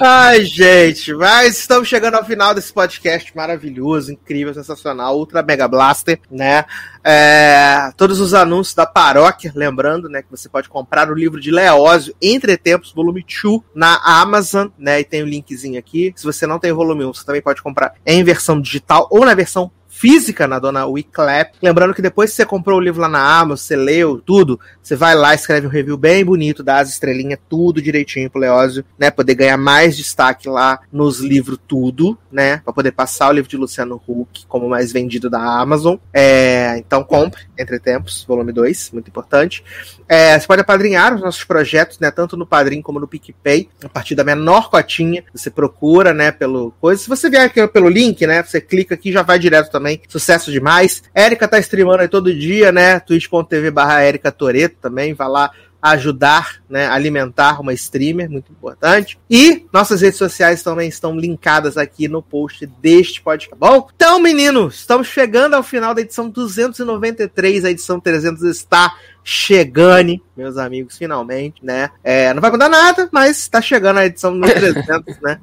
Ai, 0.00 0.44
gente, 0.44 1.14
mas 1.14 1.58
estamos 1.58 1.88
chegando 1.88 2.14
ao 2.14 2.24
final 2.24 2.54
desse 2.54 2.72
podcast 2.72 3.34
maravilhoso, 3.34 3.89
incrível, 3.98 4.54
sensacional, 4.54 5.16
Ultra 5.16 5.42
Mega 5.42 5.66
Blaster, 5.66 6.20
né? 6.30 6.64
É, 7.02 7.90
todos 7.96 8.20
os 8.20 8.34
anúncios 8.34 8.74
da 8.74 8.86
paróquia, 8.86 9.52
lembrando, 9.54 10.08
né, 10.08 10.22
que 10.22 10.30
você 10.30 10.48
pode 10.48 10.68
comprar 10.68 11.10
o 11.10 11.14
livro 11.14 11.40
de 11.40 11.50
Leózio, 11.50 12.14
Entre 12.20 12.56
Tempos, 12.56 12.92
volume 12.92 13.24
2, 13.42 13.60
na 13.74 14.00
Amazon, 14.04 14.68
né? 14.78 15.00
E 15.00 15.04
tem 15.04 15.22
o 15.22 15.26
linkzinho 15.26 15.78
aqui. 15.78 16.12
Se 16.16 16.24
você 16.24 16.46
não 16.46 16.58
tem 16.58 16.72
o 16.72 16.76
volume 16.76 17.04
1, 17.04 17.14
você 17.14 17.24
também 17.24 17.42
pode 17.42 17.62
comprar 17.62 17.94
em 18.04 18.22
versão 18.22 18.60
digital 18.60 19.08
ou 19.10 19.24
na 19.24 19.34
versão 19.34 19.70
física 20.00 20.48
na 20.48 20.58
dona 20.58 20.86
Wiclap. 20.86 21.52
Lembrando 21.60 21.92
que 21.92 22.00
depois 22.00 22.30
que 22.30 22.36
você 22.36 22.46
comprou 22.46 22.78
o 22.78 22.82
livro 22.82 23.02
lá 23.02 23.08
na 23.08 23.22
Amazon, 23.22 23.56
você 23.58 23.76
leu 23.76 24.18
tudo, 24.18 24.58
você 24.82 24.96
vai 24.96 25.14
lá, 25.14 25.34
escreve 25.34 25.66
um 25.66 25.70
review 25.70 25.98
bem 25.98 26.24
bonito, 26.24 26.62
dá 26.62 26.78
as 26.78 26.88
estrelinhas, 26.88 27.38
tudo 27.50 27.82
direitinho 27.82 28.30
pro 28.30 28.40
Leózio, 28.40 28.82
né? 28.98 29.10
Poder 29.10 29.34
ganhar 29.34 29.58
mais 29.58 29.94
destaque 29.96 30.48
lá 30.48 30.80
nos 30.90 31.20
livros 31.20 31.58
tudo, 31.68 32.16
né? 32.32 32.58
Pra 32.64 32.72
poder 32.72 32.92
passar 32.92 33.28
o 33.28 33.32
livro 33.32 33.50
de 33.50 33.58
Luciano 33.58 34.00
Huck 34.08 34.46
como 34.46 34.70
mais 34.70 34.90
vendido 34.90 35.28
da 35.28 35.40
Amazon. 35.60 35.96
É, 36.14 36.78
então 36.78 37.04
compre, 37.04 37.42
Entre 37.58 37.78
Tempos, 37.78 38.24
volume 38.26 38.52
2, 38.52 38.92
muito 38.92 39.08
importante. 39.08 39.62
É, 40.08 40.38
você 40.38 40.46
pode 40.46 40.60
apadrinhar 40.60 41.14
os 41.14 41.20
nossos 41.20 41.44
projetos, 41.44 42.00
né? 42.00 42.10
Tanto 42.10 42.36
no 42.36 42.44
Padrim 42.44 42.82
como 42.82 42.98
no 42.98 43.06
PicPay, 43.06 43.68
a 43.84 43.88
partir 43.88 44.16
da 44.16 44.24
menor 44.24 44.68
cotinha. 44.68 45.22
Você 45.32 45.50
procura, 45.50 46.12
né? 46.12 46.32
Pelo 46.32 46.72
coisa. 46.80 47.00
Se 47.00 47.08
você 47.08 47.30
vier 47.30 47.44
aqui 47.44 47.64
pelo 47.68 47.88
link, 47.88 48.26
né? 48.26 48.42
Você 48.42 48.60
clica 48.60 48.94
aqui 48.94 49.12
já 49.12 49.22
vai 49.22 49.38
direto 49.38 49.70
também. 49.70 49.89
Sucesso 50.08 50.52
demais. 50.52 51.02
Érica 51.14 51.48
tá 51.48 51.58
streamando 51.58 52.02
aí 52.02 52.08
todo 52.08 52.34
dia, 52.34 52.70
né? 52.70 53.00
twitch.tv 53.00 53.70
barra 53.70 54.02
Érica 54.02 54.30
Toreto 54.30 54.76
também. 54.80 55.14
Vai 55.14 55.28
lá 55.28 55.50
ajudar, 55.82 56.62
né, 56.68 56.86
alimentar 56.88 57.60
uma 57.60 57.72
streamer, 57.72 58.30
muito 58.30 58.52
importante. 58.52 59.18
E 59.30 59.66
nossas 59.72 60.02
redes 60.02 60.18
sociais 60.18 60.62
também 60.62 60.88
estão 60.88 61.16
linkadas 61.16 61.76
aqui 61.76 62.06
no 62.06 62.22
post 62.22 62.66
deste 62.80 63.22
podcast, 63.22 63.50
tá 63.50 63.56
bom? 63.56 63.88
Então, 63.94 64.20
meninos, 64.20 64.76
estamos 64.76 65.06
chegando 65.06 65.54
ao 65.54 65.62
final 65.62 65.94
da 65.94 66.02
edição 66.02 66.28
293, 66.28 67.64
a 67.64 67.70
edição 67.70 67.98
300 67.98 68.42
está 68.42 68.94
chegando, 69.24 70.20
meus 70.36 70.56
amigos, 70.56 70.98
finalmente, 70.98 71.64
né? 71.64 71.90
É, 72.04 72.32
não 72.34 72.40
vai 72.40 72.50
mudar 72.50 72.68
nada, 72.68 73.08
mas 73.10 73.38
está 73.38 73.60
chegando 73.62 73.98
a 73.98 74.06
edição 74.06 74.32
número 74.32 74.60
300, 74.60 75.20
né? 75.20 75.40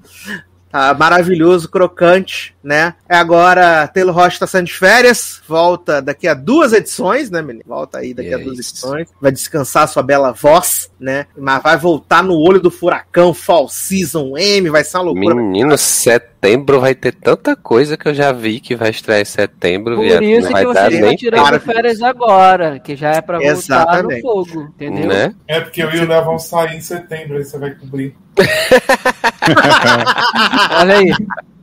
Tá 0.70 0.94
maravilhoso, 0.94 1.70
crocante, 1.70 2.56
né? 2.68 2.96
É 3.08 3.16
agora, 3.16 3.88
Taylor 3.88 4.14
Rocha 4.14 4.40
tá 4.40 4.46
saindo 4.48 4.66
de 4.68 4.74
férias, 4.74 5.42
volta 5.48 6.02
daqui 6.02 6.28
a 6.28 6.34
duas 6.34 6.74
edições, 6.74 7.32
né, 7.32 7.42
menino? 7.42 7.64
Volta 7.66 8.00
aí 8.00 8.14
daqui 8.14 8.34
a 8.34 8.38
duas 8.38 8.60
Isso. 8.60 8.72
edições. 8.74 9.08
Vai 9.22 9.32
descansar 9.32 9.88
sua 9.88 10.04
bela 10.04 10.34
voz, 10.34 10.92
né? 11.00 11.28
Mas 11.38 11.64
vai 11.64 11.78
voltar 11.78 12.22
no 12.22 12.34
olho 12.36 12.60
do 12.60 12.70
furacão, 12.70 13.34
Fall 13.34 13.70
Season 13.70 14.38
M, 14.38 14.70
vai 14.70 14.84
ser 14.84 14.98
uma 14.98 15.04
loucura. 15.06 15.34
Menino, 15.36 15.78
setembro 15.78 16.82
vai 16.82 16.94
ter 16.94 17.14
tanta 17.14 17.56
coisa 17.56 17.96
que 17.96 18.10
eu 18.10 18.14
já 18.14 18.34
vi 18.34 18.60
que 18.60 18.76
vai 18.76 18.90
estrear 18.90 19.22
em 19.22 19.26
setembro, 19.26 19.96
Por 19.96 20.04
viado. 20.04 20.22
isso 20.24 20.50
Não 20.50 20.58
que 20.60 20.66
você 20.66 20.80
está 20.96 21.16
tirando 21.16 21.44
para- 21.46 21.60
férias 21.62 22.02
agora, 22.02 22.80
que 22.80 22.98
já 22.98 23.12
é 23.12 23.22
pra 23.22 23.38
voltar 23.38 23.52
Exatamente. 23.54 24.22
no 24.24 24.30
fogo, 24.30 24.62
entendeu? 24.76 25.08
né? 25.08 25.34
É 25.48 25.62
porque 25.62 25.82
eu 25.82 25.90
e 25.92 26.00
o 26.02 26.08
Léo 26.08 26.26
vão 26.26 26.38
sair 26.38 26.76
em 26.76 26.82
setembro, 26.82 27.38
aí 27.38 27.46
você 27.46 27.58
vai 27.58 27.72
cobrir. 27.72 28.14
Olha 30.82 30.98
aí. 30.98 31.14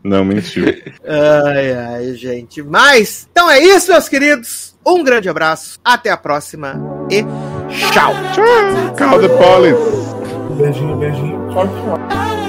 Não 0.04 0.24
mentiu. 0.24 0.66
Ai, 1.08 1.72
ai, 1.72 2.14
gente. 2.14 2.62
Mas, 2.62 3.26
então 3.32 3.50
é 3.50 3.58
isso, 3.58 3.90
meus 3.90 4.08
queridos. 4.08 4.74
Um 4.86 5.02
grande 5.02 5.30
abraço, 5.30 5.80
até 5.82 6.10
a 6.10 6.16
próxima 6.16 6.78
e 7.10 7.22
tchau. 7.90 8.12
Call 8.98 9.20
the 9.20 9.28
police. 9.28 10.04
Beijinho, 10.58 10.96
beijinho. 10.98 11.48
Tchau, 11.50 11.66
tchau. 11.66 12.43